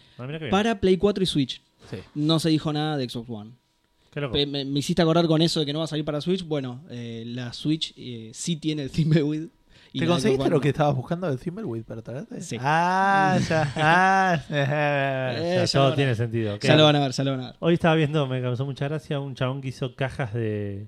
para 0.49 0.80
Play 0.80 0.97
4 0.97 1.23
y 1.23 1.28
Switch. 1.28 1.61
Sí. 1.89 1.97
No 2.15 2.39
se 2.39 2.49
dijo 2.49 2.73
nada 2.73 2.97
de 2.97 3.09
Xbox 3.09 3.30
One. 3.30 3.51
Me, 4.32 4.65
me 4.65 4.80
hiciste 4.80 5.01
acordar 5.01 5.28
con 5.28 5.41
eso 5.43 5.59
de 5.59 5.65
que 5.67 5.73
no 5.73 5.80
va 5.80 5.86
a 5.86 5.88
salir 5.88 6.03
para 6.03 6.21
Switch. 6.21 6.43
Bueno, 6.43 6.84
eh, 6.89 7.23
la 7.28 7.53
Switch 7.53 7.93
eh, 7.95 8.32
sí 8.34 8.55
tiene 8.55 8.82
el 8.84 8.89
Thimbleweed. 8.89 9.49
Y 9.93 9.99
¿Te 9.99 10.05
conseguiste 10.07 10.49
lo 10.49 10.59
que 10.61 10.69
estabas 10.69 10.95
buscando 10.95 11.29
de 11.29 11.38
Thimbleweed 11.38 11.83
para 11.83 12.01
traerte? 12.01 12.41
Sí. 12.41 12.57
Ah, 12.59 13.38
ya. 13.49 13.73
Ah, 13.75 14.41
Eh, 14.49 15.53
sea, 15.53 15.65
ya 15.65 15.79
todo 15.79 15.95
tiene 15.95 16.15
sentido. 16.15 16.57
Ya 16.59 16.75
lo 16.75 16.83
van 16.85 16.95
a 16.95 16.99
ver, 16.99 17.11
ya 17.11 17.23
lo 17.23 17.31
van 17.31 17.41
a 17.41 17.45
ver. 17.47 17.55
Hoy 17.59 17.73
estaba 17.75 17.95
viendo, 17.95 18.27
me 18.27 18.41
causó 18.41 18.65
mucha 18.65 18.88
gracia, 18.88 19.19
un 19.19 19.35
chabón 19.35 19.61
que 19.61 19.69
hizo 19.69 19.95
cajas 19.95 20.33
de... 20.33 20.88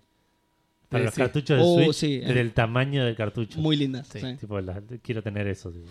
Para 0.90 1.04
los 1.04 1.14
sí. 1.14 1.22
cartuchos 1.22 1.58
de 1.58 1.64
Oh, 1.64 1.76
Switch 1.84 1.96
sí, 1.96 2.20
eh. 2.24 2.34
del 2.34 2.52
tamaño 2.52 3.06
del 3.06 3.16
cartucho. 3.16 3.60
Muy 3.60 3.76
lindas. 3.76 4.08
Sí. 4.08 4.20
sí. 4.22 4.36
Tipo, 4.40 4.60
la- 4.60 4.82
quiero 5.04 5.22
tener 5.22 5.46
eso. 5.48 5.72
tipo. 5.72 5.88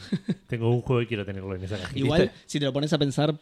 Tengo 0.49 0.71
un 0.71 0.81
juego 0.83 1.03
y 1.03 1.07
quiero 1.07 1.25
tenerlo 1.25 1.55
en 1.55 1.63
esa 1.63 1.79
cajita. 1.79 1.99
Igual, 2.01 2.33
si 2.47 2.59
te 2.59 2.65
lo 2.65 2.73
pones 2.73 2.93
a 2.93 2.99
pensar, 2.99 3.39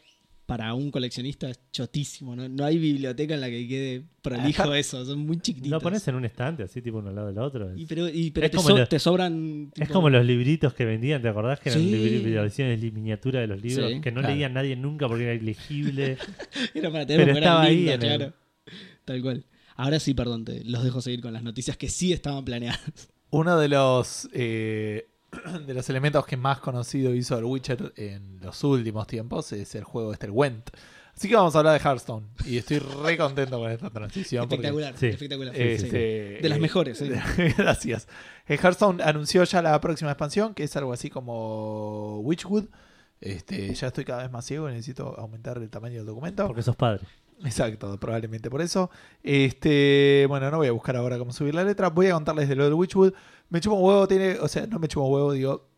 para 0.46 0.72
un 0.74 0.92
coleccionista 0.92 1.50
es 1.50 1.58
chotísimo. 1.72 2.36
No, 2.36 2.48
no 2.48 2.64
hay 2.64 2.78
biblioteca 2.78 3.34
en 3.34 3.40
la 3.40 3.48
que 3.50 3.66
quede 3.66 4.04
prolijo 4.22 4.62
Ajá. 4.62 4.78
eso. 4.78 5.04
Son 5.04 5.18
muy 5.18 5.38
chiquititos. 5.40 5.70
Lo 5.70 5.80
pones 5.80 6.06
en 6.06 6.14
un 6.14 6.24
estante, 6.24 6.62
así, 6.62 6.80
tipo 6.80 6.98
uno 6.98 7.08
al 7.08 7.16
lado 7.16 7.26
del 7.26 7.38
otro. 7.38 7.76
Y 7.76 7.84
pero, 7.86 8.08
y, 8.08 8.30
pero 8.30 8.46
Es 8.46 8.52
te, 8.52 8.58
so- 8.58 9.10
sobran. 9.10 9.72
Es 9.74 9.88
como 9.88 10.08
los 10.08 10.24
libritos 10.24 10.72
que 10.72 10.84
vendían, 10.84 11.20
¿te 11.20 11.28
acordás? 11.28 11.58
Que 11.58 11.70
eran 11.70 11.82
Sí. 11.82 11.90
libri- 11.90 12.22
versiones 12.32 12.80
miniatura 12.92 13.40
de 13.40 13.48
los 13.48 13.60
libros 13.60 13.90
Sí, 13.90 14.00
que 14.00 14.12
no 14.12 14.20
claro. 14.20 14.34
leía 14.34 14.48
nadie 14.48 14.76
nunca 14.76 15.08
porque 15.08 15.24
era 15.24 15.34
ilegible. 15.34 16.16
Era 16.74 16.90
para 16.92 17.04
tener 17.06 17.26
pero 17.26 17.38
estaba 17.38 17.62
eran 17.66 17.76
ahí 17.76 17.88
el- 17.88 17.98
claro. 17.98 18.32
Tal 19.04 19.22
cual. 19.22 19.44
Ahora 19.74 19.98
sí, 20.00 20.14
perdón, 20.14 20.44
te 20.44 20.64
los 20.64 20.84
dejo 20.84 21.00
seguir 21.02 21.20
con 21.20 21.32
las 21.32 21.42
noticias 21.42 21.76
que 21.76 21.88
sí 21.88 22.12
estaban 22.12 22.44
planeadas. 22.44 22.80
Uno 23.30 23.58
de 23.58 23.68
los 23.68 24.28
eh, 24.32 25.08
de 25.52 25.74
los 25.74 25.88
elementos 25.90 26.26
que 26.26 26.36
más 26.36 26.58
conocido 26.58 27.14
hizo 27.14 27.38
el 27.38 27.44
Witcher 27.44 27.92
en 27.96 28.40
los 28.40 28.62
últimos 28.64 29.06
tiempos 29.06 29.52
es 29.52 29.74
el 29.74 29.84
juego 29.84 30.12
este, 30.12 30.26
el 30.26 30.32
Went. 30.32 30.70
Así 31.16 31.28
que 31.28 31.36
vamos 31.36 31.54
a 31.54 31.60
hablar 31.60 31.80
de 31.80 31.88
Hearthstone. 31.88 32.26
Y 32.44 32.58
estoy 32.58 32.78
re 32.78 33.16
contento 33.16 33.58
con 33.58 33.70
esta 33.70 33.88
transición. 33.88 34.42
porque, 34.42 34.56
espectacular, 34.56 34.94
sí. 34.98 35.06
espectacular. 35.06 35.56
este, 35.56 36.36
sí. 36.36 36.42
De 36.42 36.48
las 36.48 36.58
mejores. 36.58 37.02
Gracias. 37.56 38.06
Eh, 38.46 38.58
Hearthstone 38.62 39.02
anunció 39.02 39.42
ya 39.44 39.62
la 39.62 39.80
próxima 39.80 40.10
expansión, 40.10 40.52
que 40.52 40.64
es 40.64 40.76
algo 40.76 40.92
así 40.92 41.08
como 41.08 42.20
Witchwood. 42.20 42.66
Este, 43.22 43.74
ya 43.74 43.86
estoy 43.86 44.04
cada 44.04 44.24
vez 44.24 44.30
más 44.30 44.44
ciego 44.44 44.68
y 44.68 44.72
necesito 44.72 45.18
aumentar 45.18 45.56
el 45.56 45.70
tamaño 45.70 45.96
del 45.96 46.06
documento. 46.06 46.46
Porque 46.46 46.62
sos 46.62 46.76
padre. 46.76 47.00
Exacto, 47.44 47.98
probablemente 47.98 48.50
por 48.50 48.62
eso. 48.62 48.90
Este, 49.22 50.24
bueno, 50.28 50.50
no 50.50 50.58
voy 50.58 50.68
a 50.68 50.72
buscar 50.72 50.96
ahora 50.96 51.18
cómo 51.18 51.32
subir 51.32 51.54
la 51.54 51.64
letra. 51.64 51.90
Voy 51.90 52.06
a 52.06 52.14
contarles 52.14 52.48
de 52.48 52.56
lo 52.56 52.64
del 52.64 52.74
Witchwood. 52.74 53.12
Me 53.48 53.60
chupa 53.60 53.76
un 53.76 53.84
huevo, 53.84 54.08
tiene, 54.08 54.38
o 54.40 54.48
sea, 54.48 54.66
no 54.66 54.78
me 54.78 54.88
chupa 54.88 55.06
un 55.06 55.12
huevo, 55.12 55.32
digo, 55.32 55.68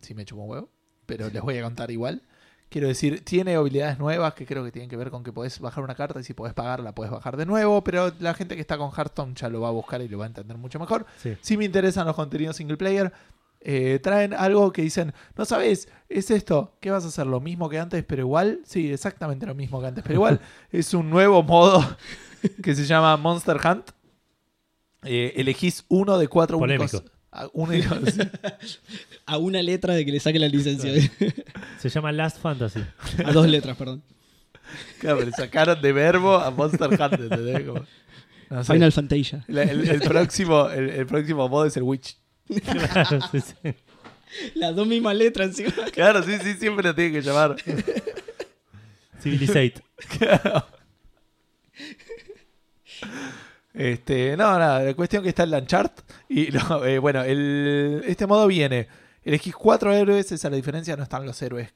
sí 0.00 0.14
me 0.14 0.24
chupa 0.24 0.42
un 0.42 0.50
huevo, 0.50 0.70
pero 1.06 1.28
les 1.28 1.42
voy 1.42 1.58
a 1.58 1.62
contar 1.62 1.90
igual. 1.90 2.22
Quiero 2.70 2.86
decir, 2.86 3.24
tiene 3.24 3.54
habilidades 3.54 3.98
nuevas 3.98 4.34
que 4.34 4.44
creo 4.44 4.62
que 4.62 4.70
tienen 4.70 4.90
que 4.90 4.96
ver 4.96 5.10
con 5.10 5.24
que 5.24 5.32
podés 5.32 5.58
bajar 5.58 5.82
una 5.82 5.94
carta 5.94 6.20
y 6.20 6.22
si 6.22 6.34
podés 6.34 6.52
pagarla, 6.52 6.94
podés 6.94 7.10
bajar 7.10 7.38
de 7.38 7.46
nuevo, 7.46 7.82
pero 7.82 8.12
la 8.20 8.34
gente 8.34 8.56
que 8.56 8.60
está 8.60 8.76
con 8.76 8.90
Hearthstone 8.90 9.34
ya 9.34 9.48
lo 9.48 9.62
va 9.62 9.68
a 9.68 9.70
buscar 9.72 10.02
y 10.02 10.08
lo 10.08 10.18
va 10.18 10.24
a 10.24 10.28
entender 10.28 10.58
mucho 10.58 10.78
mejor. 10.78 11.06
Sí. 11.16 11.34
Si 11.40 11.56
me 11.56 11.64
interesan 11.64 12.06
los 12.06 12.14
contenidos 12.14 12.56
single 12.56 12.76
player, 12.76 13.10
eh, 13.60 13.98
traen 14.02 14.34
algo 14.34 14.72
que 14.72 14.82
dicen, 14.82 15.12
no 15.36 15.44
sabes, 15.44 15.88
es 16.08 16.30
esto, 16.30 16.76
¿qué 16.80 16.90
vas 16.90 17.04
a 17.04 17.08
hacer? 17.08 17.26
¿Lo 17.26 17.40
mismo 17.40 17.68
que 17.68 17.78
antes, 17.78 18.04
pero 18.04 18.22
igual? 18.22 18.60
Sí, 18.64 18.92
exactamente 18.92 19.46
lo 19.46 19.54
mismo 19.54 19.80
que 19.80 19.86
antes, 19.88 20.02
pero 20.02 20.14
igual. 20.14 20.40
es 20.72 20.94
un 20.94 21.10
nuevo 21.10 21.42
modo 21.42 21.84
que 22.62 22.74
se 22.74 22.84
llama 22.84 23.16
Monster 23.16 23.56
Hunt. 23.64 23.90
Eh, 25.04 25.34
elegís 25.36 25.84
uno 25.88 26.18
de 26.18 26.26
cuatro 26.28 26.58
únicos. 26.58 27.02
ah, 27.30 27.46
únicos- 27.52 28.00
A 29.26 29.38
una 29.38 29.62
letra 29.62 29.94
de 29.94 30.04
que 30.04 30.12
le 30.12 30.20
saque 30.20 30.38
la 30.38 30.48
licencia. 30.48 30.90
Se 31.78 31.88
llama 31.88 32.10
Last 32.12 32.38
Fantasy. 32.40 32.80
a 33.24 33.32
dos 33.32 33.46
letras, 33.46 33.76
perdón. 33.76 34.02
Claro, 34.98 35.20
le 35.24 35.30
sacaron 35.32 35.80
de 35.80 35.92
verbo 35.92 36.36
a 36.36 36.50
Monster 36.50 36.88
Hunt. 36.90 37.12
¿entendés? 37.20 37.64
Como- 37.66 37.84
no 38.50 38.64
sé. 38.64 38.72
Final 38.72 38.92
Fantasia. 38.92 39.44
La- 39.46 39.62
el, 39.64 39.86
el 39.88 40.00
próximo, 40.00 40.68
el, 40.70 40.88
el 40.90 41.06
próximo 41.06 41.48
modo 41.48 41.66
es 41.66 41.76
el 41.76 41.82
Witch. 41.82 42.16
Claro, 42.48 43.20
sí, 43.30 43.40
sí. 43.40 43.54
Las 44.54 44.74
dos 44.76 44.86
mismas 44.86 45.16
letras 45.16 45.48
encima. 45.48 45.72
Claro, 45.92 46.22
sí, 46.22 46.38
sí, 46.42 46.54
siempre 46.54 46.86
lo 46.88 46.94
tiene 46.94 47.12
que 47.12 47.22
llamar. 47.22 47.56
Civilizate. 49.22 49.82
Este, 53.74 54.36
no, 54.36 54.58
nada, 54.58 54.82
la 54.82 54.94
cuestión 54.94 55.22
que 55.22 55.28
está 55.30 55.44
en 55.44 55.50
Lanchart. 55.50 56.00
Y 56.28 56.48
no, 56.48 56.84
eh, 56.84 56.98
bueno, 56.98 57.22
el, 57.22 58.02
este 58.06 58.26
modo 58.26 58.46
viene. 58.46 58.88
Elegís 59.22 59.54
cuatro 59.54 59.92
héroes, 59.92 60.26
esa 60.26 60.34
es 60.48 60.50
la 60.50 60.56
diferencia, 60.56 60.96
no 60.96 61.02
están 61.02 61.26
los 61.26 61.40
héroes 61.42 61.72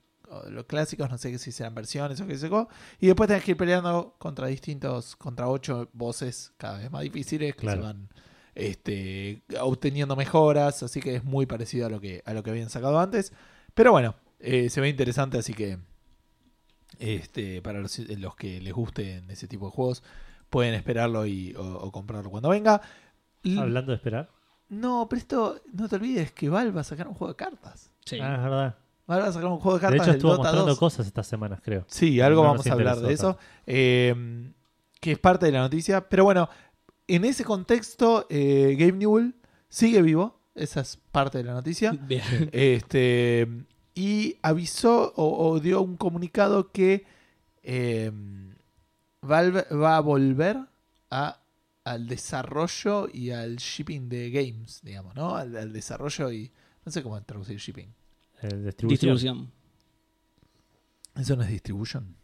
los 0.48 0.64
clásicos, 0.64 1.10
no 1.10 1.18
sé 1.18 1.38
si 1.38 1.52
serán 1.52 1.74
versiones 1.74 2.20
o 2.20 2.26
qué 2.26 2.38
sé 2.38 2.48
yo. 2.48 2.68
Y 3.00 3.06
después 3.06 3.28
tenés 3.28 3.44
que 3.44 3.50
ir 3.52 3.56
peleando 3.56 4.14
contra 4.18 4.46
distintos, 4.46 5.16
contra 5.16 5.48
ocho 5.48 5.90
bosses 5.92 6.52
cada 6.56 6.78
vez 6.78 6.90
más 6.90 7.02
difíciles 7.02 7.54
que 7.54 7.60
Claro. 7.60 7.82
se 7.82 7.86
van 7.86 8.08
este, 8.55 9.42
obteniendo 9.61 10.16
mejoras, 10.16 10.82
así 10.82 11.00
que 11.00 11.16
es 11.16 11.24
muy 11.24 11.46
parecido 11.46 11.86
a 11.86 11.90
lo 11.90 12.00
que, 12.00 12.22
a 12.26 12.32
lo 12.34 12.42
que 12.42 12.50
habían 12.50 12.70
sacado 12.70 12.98
antes. 13.00 13.32
Pero 13.74 13.92
bueno, 13.92 14.14
eh, 14.40 14.68
se 14.70 14.80
ve 14.80 14.88
interesante, 14.88 15.38
así 15.38 15.55
que 15.55 15.78
este, 16.98 17.62
para 17.62 17.80
los, 17.80 17.98
los 17.98 18.36
que 18.36 18.61
les 18.61 18.72
gusten 18.72 19.30
ese 19.30 19.48
tipo 19.48 19.66
de 19.66 19.72
juegos, 19.72 20.03
pueden 20.50 20.74
esperarlo 20.74 21.26
y, 21.26 21.55
o, 21.55 21.62
o 21.78 21.90
comprarlo 21.92 22.30
cuando 22.30 22.50
venga. 22.50 22.80
L- 23.42 23.61
Hablando 23.61 23.92
de 23.92 23.96
esperar. 23.96 24.30
No, 24.68 25.07
pero 25.09 25.18
esto, 25.20 25.61
no 25.72 25.88
te 25.88 25.96
olvides 25.96 26.32
que 26.32 26.48
Valve 26.48 26.70
va 26.70 26.80
a 26.82 26.84
sacar 26.84 27.09
un 27.09 27.14
juego 27.14 27.32
de 27.32 27.36
cartas. 27.36 27.90
Sí. 28.05 28.18
Ah, 28.20 28.34
es 28.36 28.42
verdad. 28.42 28.76
Valve 29.07 29.22
va 29.24 29.28
a 29.28 29.32
sacar 29.32 29.48
un 29.48 29.59
juego 29.59 29.78
de 29.78 29.80
De 29.80 29.88
cartas 29.88 30.00
hecho, 30.07 30.12
del 30.12 30.16
estuvo 30.18 30.36
mostrando 30.36 30.66
2. 30.66 30.78
cosas 30.78 31.07
estas 31.07 31.26
semanas, 31.26 31.61
creo. 31.62 31.84
Sí, 31.88 32.20
algo 32.20 32.42
No 32.42 32.48
vamos 32.50 32.66
a 32.66 32.72
hablar 32.72 33.00
de 33.00 33.12
eso. 33.12 33.36
Eh, 33.66 34.53
que 35.00 35.12
es 35.12 35.18
parte 35.18 35.46
de 35.46 35.53
la 35.53 35.61
noticia. 35.61 36.09
Pero 36.09 36.24
bueno, 36.24 36.48
en 37.09 37.24
ese 37.24 37.44
contexto, 37.44 38.26
eh, 38.30 38.76
Gabe 38.78 38.92
Newell 38.92 39.34
sigue 39.68 40.03
vivo. 40.03 40.40
Esa 40.55 40.80
es 40.80 40.98
parte 41.11 41.38
de 41.38 41.44
la 41.44 41.55
noticia. 41.55 41.92
Bien. 42.09 42.22
Este, 42.53 43.48
y 43.94 44.36
avisó 44.42 45.12
o, 45.16 45.48
o 45.50 45.61
dio 45.61 45.82
un 45.82 45.96
comunicado 45.96 46.72
que 46.72 47.05
eh, 47.62 48.11
Valve 49.22 49.64
va 49.72 49.96
a 49.96 50.00
volver 50.00 50.59
a, 51.11 51.40
al 51.84 52.07
desarrollo 52.07 53.09
y 53.12 53.30
al 53.30 53.57
shipping 53.57 54.09
de 54.09 54.30
games, 54.30 54.80
digamos, 54.82 55.14
¿no? 55.14 55.36
Al, 55.36 55.57
al 55.57 55.72
desarrollo 55.72 56.32
y... 56.32 56.53
No 56.84 56.90
sé 56.90 57.03
cómo 57.03 57.20
traducir 57.22 57.59
shipping. 57.59 57.94
Eh, 58.42 58.48
distribución. 58.57 58.88
Distribución. 58.88 59.53
¿Eso 61.14 61.36
no 61.36 61.42
es 61.42 61.48
distribution? 61.50 62.16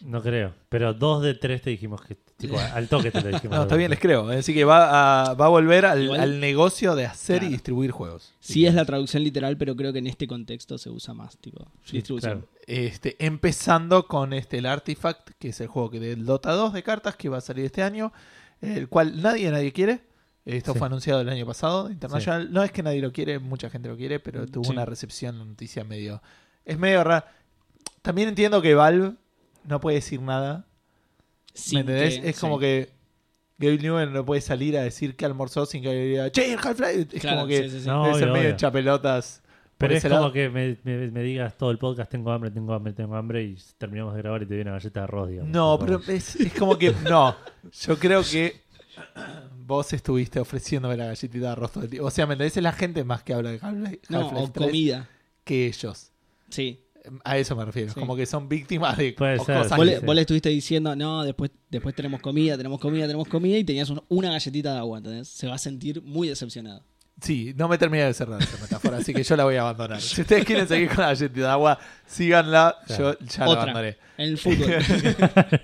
No 0.00 0.22
creo. 0.22 0.54
Pero 0.68 0.94
dos 0.94 1.22
de 1.22 1.34
tres 1.34 1.62
te 1.62 1.70
dijimos 1.70 2.02
que. 2.02 2.18
Tipo, 2.48 2.58
al 2.74 2.88
toque 2.88 3.10
te 3.10 3.20
lo 3.20 3.28
dijimos. 3.28 3.56
No, 3.56 3.62
está 3.62 3.76
bien, 3.76 3.90
les 3.90 3.98
creo. 4.00 4.28
Así 4.28 4.52
que 4.54 4.64
va 4.64 5.30
a, 5.30 5.34
va 5.34 5.46
a 5.46 5.48
volver 5.48 5.86
al, 5.86 6.02
Igual- 6.04 6.20
al 6.20 6.40
negocio 6.40 6.94
de 6.94 7.06
hacer 7.06 7.42
y 7.42 7.48
distribuir 7.48 7.90
juegos. 7.90 8.32
Sí 8.40 8.66
es 8.66 8.74
la 8.74 8.84
traducción 8.84 9.22
literal, 9.22 9.56
pero 9.56 9.74
creo 9.76 9.92
que 9.92 9.98
en 10.00 10.06
este 10.06 10.26
contexto 10.26 10.78
se 10.78 10.90
usa 10.90 11.14
más, 11.14 11.36
tipo, 11.38 11.64
Sí, 11.84 11.96
distribución. 11.96 12.40
claro. 12.40 12.48
Este, 12.66 13.16
empezando 13.24 14.06
con 14.06 14.32
este, 14.32 14.58
el 14.58 14.66
Artifact, 14.66 15.30
que 15.38 15.48
es 15.48 15.60
el 15.60 15.66
juego 15.68 15.90
que 15.90 16.00
del 16.00 16.24
Dota 16.24 16.52
2 16.52 16.72
de 16.72 16.82
cartas 16.82 17.16
que 17.16 17.28
va 17.28 17.38
a 17.38 17.40
salir 17.42 17.64
este 17.66 17.82
año, 17.82 18.12
el 18.60 18.88
cual 18.88 19.20
nadie, 19.22 19.50
nadie 19.50 19.72
quiere. 19.72 20.00
Esto 20.46 20.72
Sí. 20.74 20.78
fue 20.78 20.86
anunciado 20.88 21.20
el 21.22 21.28
año 21.30 21.46
pasado, 21.46 21.90
International. 21.90 22.52
No 22.52 22.62
es 22.62 22.70
que 22.70 22.82
nadie 22.82 23.00
lo 23.00 23.12
quiere, 23.12 23.38
mucha 23.38 23.70
gente 23.70 23.88
lo 23.88 23.96
quiere, 23.96 24.20
pero 24.20 24.46
tuvo 24.46 24.64
Sí. 24.64 24.70
una 24.72 24.84
recepción, 24.84 25.36
una 25.36 25.46
noticia 25.46 25.84
medio... 25.84 26.22
Es 26.66 26.78
medio 26.78 27.02
rara. 27.04 27.32
También 28.02 28.28
entiendo 28.28 28.60
que 28.62 28.74
Valve 28.74 29.14
no 29.64 29.80
puede 29.80 29.96
decir 29.96 30.20
nada. 30.20 30.66
Sin 31.54 31.76
¿Me 31.76 31.80
entendés? 31.92 32.18
que- 32.20 32.28
es 32.30 32.38
como 32.40 32.56
sí. 32.56 32.60
que 32.62 32.88
Gabe 33.58 33.78
Newell 33.78 34.12
no 34.12 34.24
puede 34.24 34.40
salir 34.40 34.76
a 34.76 34.82
decir 34.82 35.14
que 35.16 35.24
almorzó 35.24 35.64
sin 35.64 35.82
que 35.82 35.92
diga, 35.94 36.30
che, 36.30 36.52
el 36.52 36.58
Half-Life. 36.58 37.08
Es 37.12 37.20
Claro, 37.20 37.36
como 37.38 37.48
que 37.48 37.62
sí, 37.64 37.70
sí, 37.70 37.80
sí. 37.82 37.86
No, 37.86 38.02
debe 38.04 38.14
ser 38.18 38.24
obvio, 38.24 38.32
medio 38.34 38.48
obvio. 38.48 38.56
chapelotas. 38.56 39.40
Pero 39.78 39.94
es 39.94 40.02
como 40.02 40.14
lado. 40.14 40.32
que 40.32 40.48
me, 40.50 40.76
me- 40.84 41.10
me 41.10 41.22
digas 41.22 41.56
todo 41.58 41.70
el 41.70 41.78
podcast, 41.78 42.10
tengo 42.10 42.30
hambre, 42.32 42.50
tengo 42.50 42.72
hambre, 42.74 42.92
tengo 42.92 43.16
hambre, 43.16 43.42
y 43.44 43.56
terminamos 43.78 44.14
de 44.14 44.22
grabar 44.22 44.42
y 44.42 44.46
te 44.46 44.54
viene 44.54 44.70
una 44.70 44.78
galleta 44.78 45.00
de 45.00 45.04
arroz, 45.04 45.28
digamos. 45.30 45.50
No, 45.52 45.78
pero 45.80 46.00
es, 46.08 46.36
es 46.36 46.52
como 46.54 46.76
que. 46.78 46.92
No. 47.08 47.36
Yo 47.72 47.98
creo 47.98 48.22
que 48.22 48.62
vos 49.66 49.92
estuviste 49.92 50.38
ofreciéndome 50.40 50.96
la 50.96 51.06
galletita 51.06 51.46
de 51.46 51.52
arroz 51.52 51.72
todo 51.72 51.84
el 51.84 51.90
tiempo. 51.90 52.06
O 52.06 52.10
sea, 52.10 52.26
¿me 52.26 52.34
entendés? 52.34 52.56
Es 52.56 52.62
la 52.62 52.72
gente 52.72 53.02
más 53.04 53.22
que 53.22 53.34
habla 53.34 53.50
de 53.50 53.58
Half-Life 53.60 54.00
No, 54.10 54.20
Half-Life 54.20 54.44
o 54.44 54.50
3 54.52 54.66
comida. 54.68 55.08
que 55.44 55.66
ellos. 55.66 56.10
Sí. 56.50 56.80
A 57.24 57.36
eso 57.38 57.54
me 57.54 57.64
refiero. 57.64 57.92
Sí. 57.92 58.00
Como 58.00 58.16
que 58.16 58.24
son 58.26 58.48
víctimas 58.48 58.96
de 58.96 59.12
Puede 59.12 59.38
o 59.38 59.44
ser, 59.44 59.56
cosas 59.58 59.76
Vos 59.76 59.86
que- 59.86 59.92
le, 59.94 59.98
vos 60.00 60.14
le 60.14 60.20
estuviste 60.22 60.48
diciendo, 60.48 60.96
no, 60.96 61.22
después, 61.22 61.50
después 61.70 61.94
tenemos 61.94 62.20
comida, 62.20 62.56
tenemos 62.56 62.80
comida, 62.80 63.06
tenemos 63.06 63.28
comida, 63.28 63.58
y 63.58 63.64
tenías 63.64 63.90
un- 63.90 64.02
una 64.08 64.30
galletita 64.30 64.72
de 64.72 64.78
agua, 64.78 64.98
¿entendés? 64.98 65.28
Se 65.28 65.46
va 65.46 65.54
a 65.54 65.58
sentir 65.58 66.00
muy 66.02 66.28
decepcionado. 66.28 66.82
Sí, 67.20 67.52
no 67.56 67.68
me 67.68 67.78
termina 67.78 68.06
de 68.06 68.14
cerrar 68.14 68.42
esa 68.42 68.60
metáfora, 68.60 68.96
así 68.96 69.14
que 69.14 69.22
yo 69.22 69.36
la 69.36 69.44
voy 69.44 69.54
a 69.56 69.60
abandonar. 69.60 70.00
Si 70.00 70.20
ustedes 70.20 70.44
quieren 70.44 70.66
seguir 70.66 70.88
con 70.88 70.98
la 70.98 71.06
galletita 71.08 71.40
de 71.46 71.46
agua, 71.52 71.78
síganla. 72.06 72.76
Claro. 72.86 73.12
Yo 73.20 73.26
ya 73.26 73.44
la 73.44 73.50
Otra. 73.50 73.62
abandoné. 73.62 73.96
En 74.18 74.28
el 74.30 74.38
fútbol. 74.38 74.74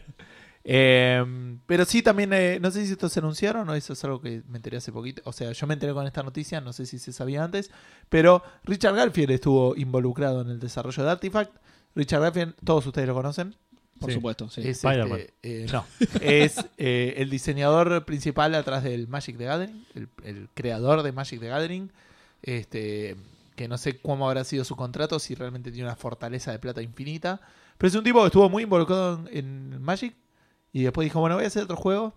Eh, 0.64 1.24
pero 1.66 1.84
sí, 1.84 2.02
también, 2.02 2.32
eh, 2.32 2.58
no 2.61 2.70
sé 2.70 2.84
si 2.86 2.92
esto 2.92 3.08
se 3.08 3.20
anunciaron 3.20 3.68
o 3.68 3.74
eso 3.74 3.92
es 3.94 4.04
algo 4.04 4.20
que 4.20 4.42
me 4.48 4.58
enteré 4.58 4.76
hace 4.76 4.92
poquito. 4.92 5.22
O 5.24 5.32
sea, 5.32 5.52
yo 5.52 5.66
me 5.66 5.74
enteré 5.74 5.92
con 5.94 6.06
esta 6.06 6.22
noticia, 6.22 6.61
no 6.61 6.72
sé 6.72 6.86
si 6.86 6.98
se 6.98 7.12
sabía 7.12 7.42
antes, 7.44 7.70
pero 8.08 8.42
Richard 8.64 8.94
Garfield 8.94 9.30
estuvo 9.30 9.74
involucrado 9.76 10.42
en 10.42 10.50
el 10.50 10.61
desarrollo 10.61 11.02
de 11.02 11.11
Artifact. 11.11 11.54
Richard 11.94 12.20
Garfield, 12.22 12.54
todos 12.64 12.86
ustedes 12.86 13.08
lo 13.08 13.14
conocen. 13.14 13.54
Por 13.98 14.11
Sí. 14.11 14.14
supuesto, 14.14 14.48
sí. 14.48 14.62
Es, 14.62 14.78
Spider-Man. 14.84 15.18
este, 15.20 15.34
eh, 15.42 15.66
no, 15.72 15.84
es 16.22 16.56
eh, 16.78 17.14
el 17.18 17.28
diseñador 17.28 18.04
principal 18.06 18.54
atrás 18.54 18.82
del 18.82 19.08
Magic 19.08 19.36
the 19.36 19.44
Gathering, 19.44 19.86
el, 19.94 20.08
el 20.24 20.48
creador 20.54 21.02
de 21.02 21.12
Magic 21.12 21.38
the 21.40 21.48
Gathering. 21.48 21.90
Este, 22.42 23.16
que 23.56 23.68
no 23.68 23.76
sé 23.76 23.98
cómo 24.00 24.26
habrá 24.26 24.44
sido 24.44 24.64
su 24.64 24.74
contrato, 24.74 25.18
si 25.18 25.34
realmente 25.34 25.70
tiene 25.70 25.86
una 25.86 25.96
fortaleza 25.96 26.50
de 26.52 26.58
plata 26.58 26.80
infinita. 26.80 27.42
Pero 27.76 27.88
es 27.88 27.94
un 27.94 28.04
tipo 28.04 28.20
que 28.20 28.26
estuvo 28.26 28.48
muy 28.48 28.62
involucrado 28.62 29.24
en, 29.30 29.72
en 29.74 29.82
Magic. 29.82 30.14
Y 30.72 30.82
después 30.84 31.04
dijo, 31.06 31.20
bueno, 31.20 31.34
voy 31.36 31.44
a 31.44 31.48
hacer 31.48 31.62
otro 31.64 31.76
juego. 31.76 32.14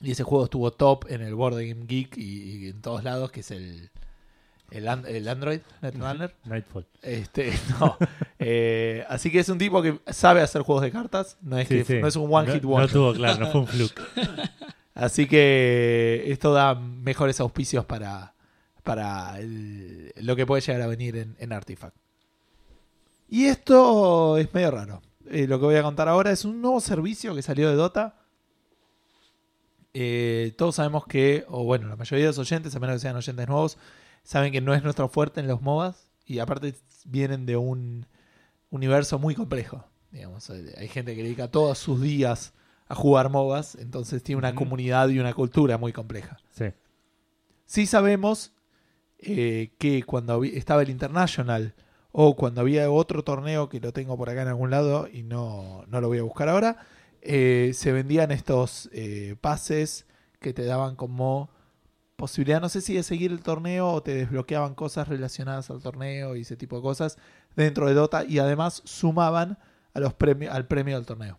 Y 0.00 0.12
ese 0.12 0.22
juego 0.22 0.44
estuvo 0.44 0.70
top 0.70 1.06
en 1.08 1.22
el 1.22 1.34
Board 1.34 1.54
Game 1.54 1.86
Geek 1.86 2.16
y, 2.18 2.22
y 2.66 2.68
en 2.68 2.80
todos 2.82 3.02
lados, 3.02 3.32
que 3.32 3.40
es 3.40 3.50
el, 3.50 3.90
el, 4.70 4.86
an- 4.86 5.04
el 5.08 5.26
Android 5.26 5.60
Netrunner. 5.82 6.34
Nightfall. 6.44 6.86
Este, 7.02 7.52
no. 7.80 7.96
Eh, 8.38 9.04
así 9.08 9.30
que 9.32 9.40
es 9.40 9.48
un 9.48 9.58
tipo 9.58 9.82
que 9.82 9.98
sabe 10.06 10.40
hacer 10.40 10.62
juegos 10.62 10.82
de 10.84 10.92
cartas. 10.92 11.36
No 11.40 11.58
es, 11.58 11.66
Sí, 11.68 11.78
que, 11.78 11.84
sí. 11.84 11.94
no 12.00 12.06
es 12.06 12.16
un 12.16 12.32
one 12.32 12.46
No- 12.48 12.54
hit 12.54 12.62
No 12.62 12.68
wonder. 12.68 12.90
tuvo, 12.92 13.12
claro, 13.14 13.40
no 13.40 13.50
fue 13.50 13.60
un 13.62 13.66
fluke. 13.66 14.00
Así 14.94 15.26
que 15.28 16.24
esto 16.26 16.52
da 16.52 16.74
mejores 16.74 17.38
auspicios 17.40 17.84
para, 17.84 18.34
para 18.82 19.38
el- 19.38 20.12
lo 20.16 20.34
que 20.36 20.44
puede 20.44 20.60
llegar 20.60 20.82
a 20.82 20.86
venir 20.88 21.16
en, 21.16 21.36
en 21.38 21.52
Artifact. 21.52 21.96
Y 23.28 23.44
esto 23.46 24.36
es 24.38 24.52
medio 24.54 24.70
raro. 24.72 25.02
Eh, 25.30 25.46
lo 25.46 25.58
que 25.58 25.66
voy 25.66 25.76
a 25.76 25.82
contar 25.82 26.08
ahora 26.08 26.30
es 26.30 26.44
un 26.44 26.60
nuevo 26.60 26.80
servicio 26.80 27.34
que 27.34 27.42
salió 27.42 27.68
de 27.68 27.76
Dota. 27.76 28.16
Eh, 29.94 30.54
todos 30.56 30.76
sabemos 30.76 31.06
que, 31.06 31.44
o 31.48 31.64
bueno, 31.64 31.88
la 31.88 31.96
mayoría 31.96 32.26
de 32.26 32.30
los 32.30 32.38
oyentes, 32.38 32.74
a 32.74 32.80
menos 32.80 32.96
que 32.96 33.00
sean 33.00 33.16
oyentes 33.16 33.48
nuevos, 33.48 33.78
saben 34.22 34.52
que 34.52 34.60
no 34.60 34.74
es 34.74 34.82
nuestro 34.82 35.08
fuerte 35.08 35.40
en 35.40 35.48
los 35.48 35.60
MOBAs. 35.60 36.10
Y 36.24 36.38
aparte 36.38 36.74
vienen 37.04 37.46
de 37.46 37.56
un 37.56 38.06
universo 38.70 39.18
muy 39.18 39.34
complejo. 39.34 39.84
Digamos, 40.10 40.48
hay 40.50 40.88
gente 40.88 41.14
que 41.14 41.22
dedica 41.22 41.50
todos 41.50 41.78
sus 41.78 42.00
días 42.00 42.52
a 42.88 42.94
jugar 42.94 43.28
MOBAs, 43.28 43.74
entonces 43.76 44.22
tiene 44.22 44.38
una 44.38 44.54
comunidad 44.54 45.08
y 45.08 45.18
una 45.18 45.34
cultura 45.34 45.76
muy 45.76 45.92
compleja. 45.92 46.38
Sí. 46.50 46.66
Sí 47.66 47.86
sabemos 47.86 48.52
eh, 49.18 49.74
que 49.78 50.02
cuando 50.04 50.42
estaba 50.44 50.82
el 50.82 50.90
International 50.90 51.74
o 52.12 52.36
cuando 52.36 52.60
había 52.60 52.90
otro 52.90 53.22
torneo 53.22 53.68
que 53.68 53.80
lo 53.80 53.92
tengo 53.92 54.16
por 54.16 54.30
acá 54.30 54.42
en 54.42 54.48
algún 54.48 54.70
lado 54.70 55.08
y 55.12 55.22
no, 55.22 55.84
no 55.88 56.00
lo 56.00 56.08
voy 56.08 56.18
a 56.18 56.22
buscar 56.22 56.48
ahora, 56.48 56.78
eh, 57.20 57.72
se 57.74 57.92
vendían 57.92 58.30
estos 58.30 58.88
eh, 58.92 59.36
pases 59.40 60.06
que 60.40 60.52
te 60.52 60.64
daban 60.64 60.96
como 60.96 61.50
posibilidad, 62.16 62.60
no 62.60 62.68
sé 62.68 62.80
si 62.80 62.94
de 62.94 63.02
seguir 63.02 63.30
el 63.30 63.40
torneo 63.42 63.88
o 63.92 64.02
te 64.02 64.14
desbloqueaban 64.14 64.74
cosas 64.74 65.06
relacionadas 65.08 65.70
al 65.70 65.80
torneo 65.80 66.34
y 66.34 66.40
ese 66.40 66.56
tipo 66.56 66.76
de 66.76 66.82
cosas 66.82 67.16
dentro 67.54 67.86
de 67.86 67.94
Dota 67.94 68.24
y 68.24 68.38
además 68.40 68.82
sumaban 68.84 69.58
a 69.94 70.00
los 70.00 70.14
premios, 70.14 70.52
al 70.52 70.66
premio 70.66 70.96
del 70.96 71.06
torneo. 71.06 71.38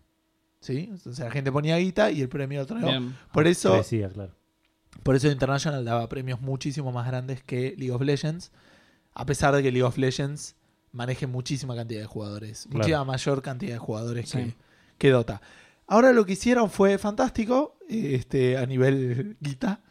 ¿Sí? 0.61 0.89
Entonces 0.91 1.19
la 1.19 1.31
gente 1.31 1.51
ponía 1.51 1.77
guita 1.77 2.11
y 2.11 2.21
el 2.21 2.29
premio 2.29 2.59
del 2.59 2.67
torneo. 2.67 2.89
Bien. 2.89 3.15
Por 3.31 3.47
eso 3.47 3.73
Decía, 3.75 4.09
claro. 4.09 4.35
por 5.03 5.15
eso 5.15 5.29
International 5.29 5.83
daba 5.83 6.07
premios 6.09 6.41
muchísimo 6.41 6.91
más 6.91 7.07
grandes 7.07 7.43
que 7.43 7.75
League 7.77 7.91
of 7.91 8.01
Legends. 8.01 8.51
A 9.13 9.25
pesar 9.25 9.55
de 9.55 9.63
que 9.63 9.71
League 9.71 9.83
of 9.83 9.97
Legends 9.97 10.55
maneje 10.91 11.27
muchísima 11.27 11.75
cantidad 11.75 12.01
de 12.01 12.07
jugadores. 12.07 12.63
Claro. 12.63 12.77
Muchísima 12.77 13.03
mayor 13.05 13.41
cantidad 13.41 13.73
de 13.73 13.79
jugadores 13.79 14.29
Sí. 14.29 14.37
que, 14.37 14.55
que 14.97 15.09
Dota. 15.11 15.41
Ahora 15.87 16.11
lo 16.13 16.25
que 16.25 16.33
hicieron 16.33 16.69
fue 16.69 16.97
fantástico 16.97 17.77
este, 17.89 18.57
a 18.57 18.65
nivel 18.65 19.37
guita. 19.39 19.81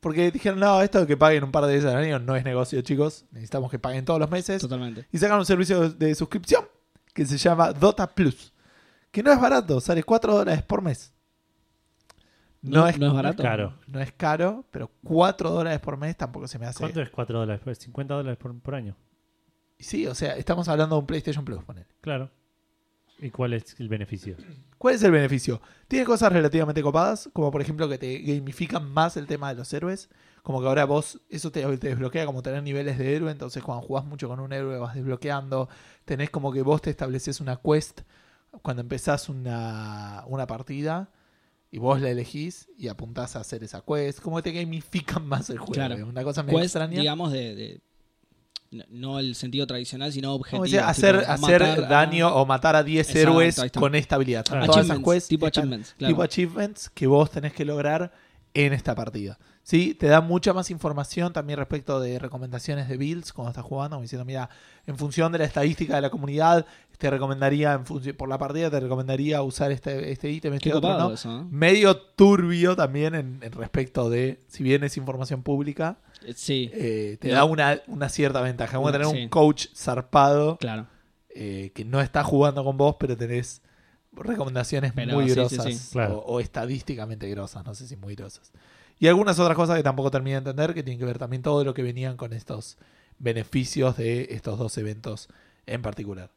Porque 0.00 0.30
dijeron, 0.30 0.60
no, 0.60 0.80
esto 0.82 1.00
de 1.00 1.06
que 1.08 1.16
paguen 1.16 1.42
un 1.42 1.50
par 1.50 1.64
de 1.66 1.72
veces 1.74 1.90
al 1.90 1.96
año 1.96 2.18
no 2.20 2.36
es 2.36 2.44
negocio, 2.44 2.80
chicos. 2.82 3.24
Necesitamos 3.32 3.68
que 3.70 3.78
paguen 3.80 4.04
todos 4.04 4.20
los 4.20 4.30
meses. 4.30 4.60
Totalmente. 4.62 5.06
Y 5.10 5.18
sacaron 5.18 5.40
un 5.40 5.46
servicio 5.46 5.90
de 5.90 6.14
suscripción 6.14 6.64
que 7.12 7.26
se 7.26 7.36
llama 7.36 7.72
Dota 7.72 8.06
Plus. 8.06 8.52
Que 9.10 9.22
no 9.24 9.32
es 9.32 9.40
barato, 9.40 9.80
sale 9.80 10.04
4 10.04 10.34
dólares 10.34 10.62
por 10.62 10.82
mes. 10.82 11.12
No, 12.62 12.80
No- 12.82 12.88
es, 12.88 12.98
no 12.98 13.06
es 13.08 13.12
barato. 13.12 13.42
Caro. 13.42 13.74
no 13.86 14.00
es 14.00 14.12
caro, 14.12 14.64
pero 14.70 14.90
4 15.04 15.50
dólares 15.50 15.80
por 15.80 15.96
mes 15.96 16.16
tampoco 16.16 16.46
se 16.46 16.58
me 16.58 16.66
hace. 16.66 16.78
¿Cuánto 16.80 17.00
es 17.00 17.10
4 17.10 17.38
dólares? 17.38 17.60
Pues 17.64 17.78
50 17.78 18.14
dólares 18.14 18.38
por, 18.38 18.56
por 18.60 18.74
año. 18.74 18.94
Sí, 19.78 20.06
o 20.06 20.14
sea, 20.14 20.36
estamos 20.36 20.68
hablando 20.68 20.96
de 20.96 21.00
un 21.00 21.06
PlayStation 21.06 21.44
Plus, 21.44 21.62
ponele. 21.64 21.86
Claro. 22.00 22.30
¿Y 23.20 23.30
cuál 23.30 23.52
es 23.52 23.74
el 23.80 23.88
beneficio? 23.88 24.36
¿Cuál 24.76 24.94
es 24.94 25.02
el 25.02 25.10
beneficio? 25.10 25.60
Tiene 25.88 26.04
cosas 26.04 26.32
relativamente 26.32 26.82
copadas, 26.82 27.28
como 27.32 27.50
por 27.50 27.60
ejemplo 27.60 27.88
que 27.88 27.98
te 27.98 28.18
gamifican 28.18 28.88
más 28.92 29.16
el 29.16 29.26
tema 29.26 29.48
de 29.48 29.56
los 29.56 29.72
héroes. 29.72 30.08
Como 30.44 30.60
que 30.60 30.68
ahora 30.68 30.84
vos, 30.84 31.20
eso 31.28 31.50
te, 31.50 31.62
te 31.78 31.88
desbloquea 31.88 32.26
como 32.26 32.42
tener 32.42 32.62
niveles 32.62 32.96
de 32.96 33.16
héroe, 33.16 33.32
entonces 33.32 33.62
cuando 33.62 33.84
jugás 33.86 34.04
mucho 34.04 34.28
con 34.28 34.38
un 34.40 34.52
héroe 34.52 34.78
vas 34.78 34.94
desbloqueando. 34.94 35.68
Tenés 36.04 36.30
como 36.30 36.52
que 36.52 36.62
vos 36.62 36.80
te 36.80 36.90
estableces 36.90 37.40
una 37.40 37.56
quest 37.60 38.02
cuando 38.62 38.82
empezás 38.82 39.28
una, 39.28 40.22
una 40.28 40.46
partida 40.46 41.10
y 41.72 41.78
vos 41.78 42.00
la 42.00 42.10
elegís 42.10 42.68
y 42.78 42.86
apuntás 42.88 43.34
a 43.34 43.40
hacer 43.40 43.64
esa 43.64 43.82
quest. 43.82 44.20
Como 44.20 44.36
que 44.36 44.42
te 44.44 44.52
gamifican 44.52 45.26
más 45.26 45.50
el 45.50 45.58
juego. 45.58 45.72
Claro. 45.74 45.96
es 45.96 46.02
Una 46.04 46.22
cosa 46.22 46.44
medio 46.44 46.58
Quest, 46.60 46.76
extraña. 46.76 47.00
digamos, 47.00 47.32
de, 47.32 47.54
de- 47.56 47.80
no- 48.90 49.18
el 49.18 49.34
sentido 49.34 49.66
tradicional, 49.66 50.12
sino 50.12 50.34
objetivo. 50.34 50.64
Decía, 50.64 50.88
hacer, 50.88 51.20
tipo, 51.20 51.32
hacer 51.32 51.62
a- 51.62 51.76
daño 51.82 52.28
o 52.34 52.44
matar 52.46 52.76
a 52.76 52.82
10 52.82 53.08
Exacto, 53.10 53.30
héroes 53.40 53.60
con 53.72 53.94
esta 53.94 54.16
habilidad. 54.16 54.44
Claro. 54.44 54.66
Todas 54.66 54.84
esas 54.84 54.90
Achievements, 54.98 55.14
quests 55.14 55.28
tipo 55.28 55.46
están- 55.46 55.62
achievements, 55.64 55.94
claro. 55.96 56.12
tipo 56.14 56.22
achievements 56.22 56.90
que 56.90 57.06
vos 57.06 57.30
tenés 57.30 57.52
que 57.52 57.64
lograr 57.64 58.12
en 58.54 58.72
esta 58.72 58.94
partida. 58.94 59.38
Sí, 59.62 59.92
te 59.94 60.06
da 60.06 60.22
mucha 60.22 60.54
más 60.54 60.70
información 60.70 61.32
también 61.34 61.58
respecto 61.58 62.00
de 62.00 62.18
recomendaciones 62.18 62.88
de 62.88 62.96
builds 62.96 63.34
cuando 63.34 63.50
estás 63.50 63.64
jugando, 63.64 63.96
como 63.96 64.02
diciendo, 64.02 64.24
mira, 64.24 64.48
en 64.86 64.96
función 64.96 65.30
de 65.30 65.38
la 65.38 65.44
estadística 65.44 65.94
de 65.96 66.00
la 66.00 66.08
comunidad, 66.08 66.64
te 66.96 67.10
recomendaría, 67.10 67.74
en 67.74 67.84
por 68.16 68.28
la 68.30 68.38
partida, 68.38 68.70
te 68.70 68.80
recomendaría 68.80 69.42
usar 69.42 69.70
este, 69.70 70.10
este 70.10 70.30
ítem, 70.30 70.54
este 70.54 70.70
Qué 70.70 70.74
otro, 70.76 70.98
¿no? 70.98 71.12
eso, 71.12 71.40
¿eh? 71.40 71.44
Medio 71.50 71.96
turbio 71.98 72.74
también 72.74 73.14
en, 73.14 73.38
en 73.42 73.52
respecto 73.52 74.08
de, 74.08 74.40
si 74.48 74.62
bien 74.64 74.82
es 74.84 74.96
información 74.96 75.42
pública, 75.42 75.98
Sí, 76.34 76.70
eh, 76.74 77.16
te 77.20 77.28
da 77.28 77.44
una, 77.44 77.80
una 77.86 78.08
cierta 78.08 78.40
ventaja. 78.40 78.76
Como 78.76 78.92
tener 78.92 79.06
sí. 79.06 79.16
un 79.16 79.28
coach 79.28 79.66
zarpado 79.74 80.56
claro. 80.58 80.86
eh, 81.30 81.72
que 81.74 81.84
no 81.84 82.00
está 82.00 82.24
jugando 82.24 82.64
con 82.64 82.76
vos, 82.76 82.96
pero 82.98 83.16
tenés 83.16 83.62
recomendaciones 84.12 84.92
Pero 84.94 85.14
muy 85.14 85.28
sí, 85.28 85.34
grosas 85.34 85.64
sí. 85.64 85.92
Claro. 85.92 86.18
O, 86.18 86.34
o 86.34 86.40
estadísticamente 86.40 87.28
grosas, 87.30 87.64
no 87.64 87.74
sé 87.74 87.86
si 87.86 87.96
muy 87.96 88.14
grosas. 88.14 88.52
Y 88.98 89.06
algunas 89.06 89.38
otras 89.38 89.56
cosas 89.56 89.76
que 89.76 89.82
tampoco 89.82 90.10
terminé 90.10 90.34
de 90.34 90.38
entender, 90.38 90.74
que 90.74 90.82
tienen 90.82 90.98
que 90.98 91.04
ver 91.04 91.18
también 91.18 91.42
todo 91.42 91.64
lo 91.64 91.72
que 91.72 91.82
venían 91.82 92.16
con 92.16 92.32
estos 92.32 92.78
beneficios 93.18 93.96
de 93.96 94.28
estos 94.30 94.58
dos 94.58 94.76
eventos 94.78 95.28
en 95.66 95.82
particular. 95.82 96.30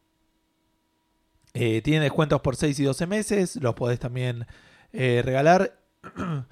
Eh, 1.54 1.82
tienen 1.82 2.04
descuentos 2.04 2.42
por 2.42 2.56
6 2.56 2.80
y 2.80 2.84
12 2.84 3.08
meses, 3.08 3.56
los 3.58 3.76
podés 3.76 4.00
también 4.00 4.46
eh, 4.94 5.22
regalar. 5.24 5.78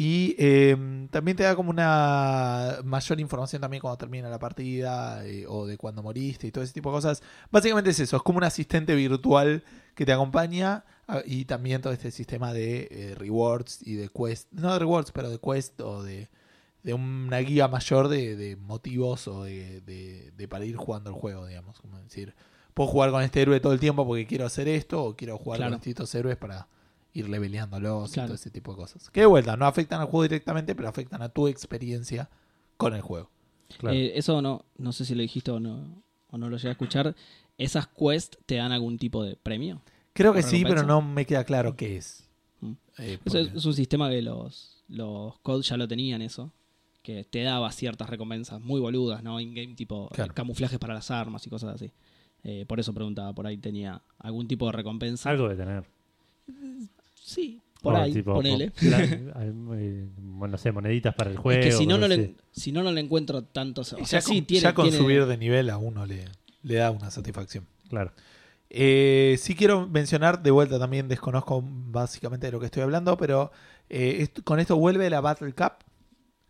Y 0.00 0.36
eh, 0.38 1.08
también 1.10 1.36
te 1.36 1.42
da 1.42 1.56
como 1.56 1.70
una 1.70 2.76
mayor 2.84 3.18
información 3.18 3.60
también 3.60 3.80
cuando 3.80 3.98
termina 3.98 4.28
la 4.30 4.38
partida 4.38 5.26
eh, 5.26 5.44
o 5.48 5.66
de 5.66 5.76
cuando 5.76 6.04
moriste 6.04 6.46
y 6.46 6.52
todo 6.52 6.62
ese 6.62 6.72
tipo 6.72 6.90
de 6.90 6.98
cosas. 6.98 7.20
Básicamente 7.50 7.90
es 7.90 7.98
eso, 7.98 8.16
es 8.16 8.22
como 8.22 8.38
un 8.38 8.44
asistente 8.44 8.94
virtual 8.94 9.64
que 9.96 10.06
te 10.06 10.12
acompaña 10.12 10.84
y 11.24 11.46
también 11.46 11.82
todo 11.82 11.92
este 11.92 12.12
sistema 12.12 12.52
de 12.52 12.86
eh, 12.92 13.14
rewards 13.16 13.80
y 13.84 13.94
de 13.94 14.08
quest, 14.08 14.52
no 14.52 14.72
de 14.72 14.78
rewards, 14.78 15.10
pero 15.10 15.30
de 15.30 15.40
quest 15.40 15.80
o 15.80 16.04
de, 16.04 16.28
de 16.84 16.94
una 16.94 17.38
guía 17.38 17.66
mayor 17.66 18.06
de, 18.06 18.36
de 18.36 18.54
motivos 18.54 19.26
o 19.26 19.42
de, 19.42 19.80
de- 19.80 20.30
de 20.36 20.46
para 20.46 20.64
ir 20.64 20.76
jugando 20.76 21.10
el 21.10 21.16
juego, 21.16 21.44
digamos. 21.46 21.80
Como 21.80 21.98
decir, 21.98 22.36
puedo 22.72 22.88
jugar 22.88 23.10
con 23.10 23.22
este 23.24 23.42
héroe 23.42 23.58
todo 23.58 23.72
el 23.72 23.80
tiempo 23.80 24.06
porque 24.06 24.28
quiero 24.28 24.46
hacer 24.46 24.68
esto 24.68 25.02
o 25.02 25.16
quiero 25.16 25.38
jugar 25.38 25.56
Claro. 25.58 25.72
con 25.72 25.80
distintos 25.80 26.14
héroes 26.14 26.36
para 26.36 26.68
ir 27.18 27.28
leveleándolos 27.28 28.12
y 28.16 28.20
todo 28.20 28.34
ese 28.34 28.50
tipo 28.50 28.72
de 28.72 28.78
cosas. 28.78 29.10
Que 29.10 29.20
de 29.20 29.26
vuelta, 29.26 29.56
no 29.56 29.66
afectan 29.66 30.00
al 30.00 30.06
juego 30.06 30.22
directamente, 30.22 30.74
pero 30.74 30.88
afectan 30.88 31.22
a 31.22 31.28
tu 31.28 31.48
experiencia 31.48 32.28
con 32.76 32.94
el 32.94 33.00
juego. 33.00 33.30
Claro. 33.78 33.96
Eh, 33.96 34.12
eso 34.16 34.40
no, 34.40 34.64
no 34.76 34.92
sé 34.92 35.04
si 35.04 35.14
lo 35.14 35.22
dijiste 35.22 35.50
o 35.50 35.60
no, 35.60 36.02
o 36.30 36.38
no 36.38 36.48
lo 36.48 36.56
llegué 36.56 36.68
a 36.68 36.72
escuchar. 36.72 37.14
¿Esas 37.58 37.86
quests 37.88 38.38
te 38.46 38.54
dan 38.56 38.72
algún 38.72 38.98
tipo 38.98 39.22
de 39.24 39.36
premio? 39.36 39.82
Creo 40.12 40.32
que 40.32 40.40
¿Por 40.42 40.50
sí, 40.50 40.64
pero 40.64 40.82
no 40.84 41.02
me 41.02 41.26
queda 41.26 41.44
claro 41.44 41.76
qué 41.76 41.96
es. 41.96 42.28
Mm. 42.60 42.72
Eh, 42.98 43.18
Eso 43.24 43.38
es, 43.38 43.46
porque- 43.46 43.58
es 43.58 43.64
un 43.64 43.74
sistema 43.74 44.08
que 44.10 44.22
los, 44.22 44.84
los 44.88 45.38
codes 45.40 45.68
ya 45.68 45.76
lo 45.76 45.86
tenían 45.88 46.22
eso. 46.22 46.52
Que 47.02 47.24
te 47.24 47.42
daba 47.42 47.70
ciertas 47.72 48.10
recompensas 48.10 48.60
muy 48.60 48.80
boludas, 48.80 49.22
¿no? 49.22 49.40
In-game 49.40 49.74
tipo 49.74 50.08
Claro. 50.10 50.30
eh, 50.32 50.34
camuflajes 50.34 50.78
para 50.78 50.94
las 50.94 51.10
armas 51.10 51.46
y 51.46 51.50
cosas 51.50 51.74
así. 51.74 51.92
Eh, 52.44 52.64
por 52.66 52.78
eso 52.80 52.92
preguntaba, 52.94 53.32
por 53.32 53.46
ahí 53.46 53.56
tenía 53.58 54.02
algún 54.18 54.46
tipo 54.46 54.66
de 54.66 54.72
recompensa. 54.72 55.30
Algo 55.30 55.48
de 55.48 55.56
tener. 55.56 55.84
Sí, 57.28 57.60
por 57.82 57.94
O 57.94 57.96
ahí, 57.98 58.12
tipo, 58.12 58.34
ponele. 58.34 58.70
po- 58.70 58.86
la- 58.86 58.96
al- 58.96 59.54
eh, 59.74 60.08
bueno, 60.16 60.52
no 60.52 60.58
sé, 60.58 60.72
moneditas 60.72 61.14
para 61.14 61.30
el 61.30 61.36
juego. 61.36 61.60
es 61.60 61.66
que 61.66 61.72
si 61.72 61.86
no, 61.86 61.98
no 61.98 62.08
le, 62.08 62.34
si 62.52 62.72
no, 62.72 62.82
no 62.82 62.90
le 62.90 63.00
encuentro 63.00 63.42
tantos. 63.44 63.92
O 63.92 63.96
sea, 64.04 64.04
ya, 64.04 64.20
sí, 64.20 64.36
con, 64.38 64.46
tiene, 64.46 64.62
ya 64.62 64.74
con 64.74 64.84
tiene- 64.88 64.98
subir 64.98 65.26
de 65.26 65.36
nivel 65.36 65.68
a 65.70 65.76
uno 65.78 66.06
le, 66.06 66.24
le 66.62 66.74
da 66.76 66.90
una 66.90 67.10
satisfacción. 67.10 67.66
Claro. 67.88 68.12
Eh, 68.70 69.36
sí 69.38 69.54
quiero 69.54 69.86
mencionar, 69.88 70.42
de 70.42 70.50
vuelta 70.50 70.78
también 70.78 71.08
desconozco 71.08 71.62
básicamente 71.64 72.46
de 72.46 72.52
lo 72.52 72.60
que 72.60 72.66
estoy 72.66 72.82
hablando, 72.82 73.16
pero 73.16 73.50
eh, 73.90 74.18
esto- 74.20 74.42
con 74.42 74.58
esto 74.60 74.76
vuelve 74.76 75.08
la 75.10 75.20
Battle 75.20 75.52
Cup, 75.52 75.72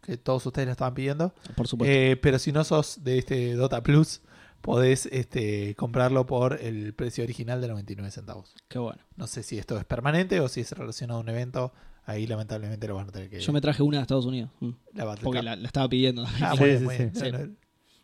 que 0.02 0.16
todos 0.16 0.44
ustedes 0.46 0.66
la 0.66 0.72
estaban 0.72 0.94
pidiendo. 0.94 1.34
Por 1.56 1.68
supuesto. 1.68 1.92
Eh, 1.92 2.16
pero 2.16 2.38
si 2.38 2.52
no 2.52 2.64
sos 2.64 3.02
de 3.04 3.18
este 3.18 3.54
Dota 3.54 3.82
Plus, 3.82 4.20
podés 4.60 5.06
este, 5.06 5.74
comprarlo 5.76 6.26
por 6.26 6.60
el 6.60 6.92
precio 6.94 7.24
original 7.24 7.60
de 7.60 7.68
99 7.68 8.10
centavos. 8.10 8.54
Qué 8.68 8.78
bueno. 8.78 9.00
No 9.16 9.26
sé 9.26 9.42
si 9.42 9.58
esto 9.58 9.78
es 9.78 9.84
permanente 9.84 10.40
o 10.40 10.48
si 10.48 10.60
es 10.60 10.72
relacionado 10.72 11.20
a 11.20 11.22
un 11.22 11.28
evento. 11.28 11.72
Ahí 12.04 12.26
lamentablemente 12.26 12.88
lo 12.88 12.94
van 12.94 13.08
a 13.08 13.12
tener 13.12 13.28
que... 13.28 13.38
Yo 13.40 13.52
me 13.52 13.60
traje 13.60 13.82
una 13.82 13.98
de 13.98 14.02
Estados 14.02 14.24
Unidos. 14.24 14.50
mm, 14.60 14.70
la 14.94 15.04
Battle 15.04 15.24
Porque 15.24 15.42
la, 15.42 15.56
la 15.56 15.66
estaba 15.66 15.88
pidiendo. 15.88 16.24
Ah, 16.40 16.52
Sí, 16.56 16.60
muy 16.60 16.68
bien, 16.68 16.78
sí, 16.78 16.84
muy 16.86 16.94
sí. 16.96 17.02
bien. 17.02 17.14
Sí. 17.14 17.30
¿No, 17.32 17.38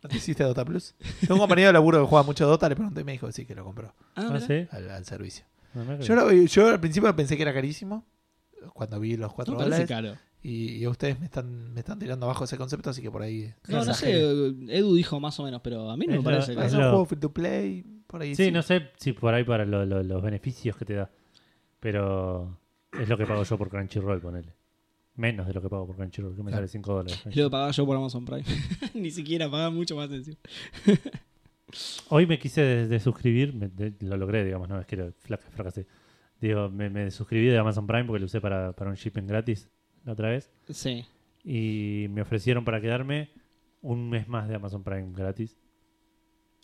no 0.02 0.08
te 0.10 0.16
hiciste 0.16 0.44
Dota 0.44 0.64
Plus? 0.64 0.94
Tengo 1.20 1.34
un 1.34 1.40
compañero 1.40 1.68
de 1.68 1.72
laburo 1.72 2.02
que 2.02 2.06
juega 2.08 2.22
mucho 2.22 2.46
Dota, 2.46 2.68
le 2.68 2.76
pregunté 2.76 3.00
y 3.00 3.04
me 3.04 3.12
dijo 3.12 3.26
que 3.26 3.32
sí, 3.32 3.46
que 3.46 3.54
lo 3.54 3.64
compró 3.64 3.94
Ah, 4.14 4.28
Ah, 4.38 4.66
al, 4.76 4.90
al 4.90 5.04
servicio. 5.06 5.46
No, 5.72 5.84
no, 5.84 5.98
Yo, 6.00 6.14
lo- 6.14 6.30
yo 6.30 6.68
al 6.68 6.80
principio 6.80 7.16
pensé 7.16 7.36
que 7.36 7.42
era 7.42 7.54
carísimo, 7.54 8.04
cuando 8.74 9.00
vi 9.00 9.16
los 9.16 9.32
4 9.32 9.52
No 9.54 9.58
parece 9.58 9.86
dólares. 9.86 9.88
caro. 9.88 10.18
Y, 10.46 10.76
y 10.76 10.86
ustedes 10.86 11.18
me 11.18 11.24
están, 11.24 11.72
me 11.72 11.80
están 11.80 11.98
tirando 11.98 12.26
abajo 12.26 12.44
ese 12.44 12.58
concepto, 12.58 12.90
así 12.90 13.00
que 13.00 13.10
por 13.10 13.22
ahí... 13.22 13.50
No, 13.66 13.82
no 13.82 13.94
sé. 13.94 14.12
Edu 14.68 14.94
dijo 14.94 15.18
más 15.18 15.40
o 15.40 15.42
menos, 15.42 15.62
pero 15.62 15.90
a 15.90 15.96
mí 15.96 16.04
no 16.06 16.12
Es 16.16 16.18
me 16.22 16.30
lo- 16.32 16.38
parece 16.38 16.52
es 16.52 16.72
un 16.74 16.80
juego 16.80 17.06
free 17.06 17.18
to 17.18 17.32
play, 17.32 17.82
por 18.06 18.20
ahí 18.20 18.34
Sí, 18.34 18.50
no 18.52 18.60
sé 18.62 18.90
si 18.98 19.14
por 19.14 19.32
ahí 19.32 19.42
para 19.42 19.64
lo- 19.64 19.86
lo- 19.86 20.02
los 20.02 20.22
beneficios 20.22 20.76
que 20.76 20.84
te 20.84 20.94
da. 20.94 21.10
Pero 21.80 22.58
es 22.92 23.08
lo 23.08 23.16
que 23.16 23.24
pago 23.26 23.42
yo 23.42 23.56
por 23.56 23.70
Crunchyroll, 23.70 24.20
ponele. 24.20 24.54
Menos 25.16 25.46
de 25.46 25.54
lo 25.54 25.62
que 25.62 25.68
pago 25.70 25.86
por 25.86 25.96
Crunchyroll, 25.96 26.36
que 26.36 26.42
me 26.42 26.50
Claro. 26.50 26.66
sale 26.66 26.68
5 26.68 26.92
dólares. 26.94 27.22
Es 27.26 27.36
lo 27.36 27.44
que 27.44 27.50
pagaba 27.50 27.70
yo 27.70 27.86
por 27.86 27.96
Amazon 27.96 28.24
Prime. 28.26 28.44
Ni 28.94 29.10
siquiera 29.10 29.50
pagaba 29.50 29.70
mucho 29.70 29.96
más 29.96 30.10
encima. 30.10 30.36
Hoy 32.10 32.26
me 32.26 32.38
quise 32.38 32.60
de- 32.60 32.86
desuscribir, 32.88 33.54
me- 33.54 33.68
de- 33.68 33.94
lo 34.00 34.16
logré, 34.16 34.44
digamos, 34.44 34.68
no 34.68 34.78
es 34.80 34.86
que 34.86 34.96
lo 34.96 35.12
fracasé. 35.54 35.86
Digo, 36.40 36.68
me, 36.68 36.90
me 36.90 37.10
suscribí 37.10 37.46
de 37.46 37.58
Amazon 37.58 37.86
Prime 37.86 38.04
porque 38.04 38.20
lo 38.20 38.26
usé 38.26 38.40
para, 38.40 38.72
para 38.74 38.90
un 38.90 38.96
shipping 38.96 39.26
gratis 39.26 39.68
la 40.04 40.12
otra 40.12 40.30
vez. 40.30 40.50
Sí. 40.70 41.04
Y 41.44 42.06
me 42.10 42.22
ofrecieron 42.22 42.64
para 42.64 42.80
quedarme 42.80 43.30
un 43.82 44.08
mes 44.08 44.28
más 44.28 44.48
de 44.48 44.54
Amazon 44.54 44.82
Prime 44.82 45.12
gratis. 45.14 45.56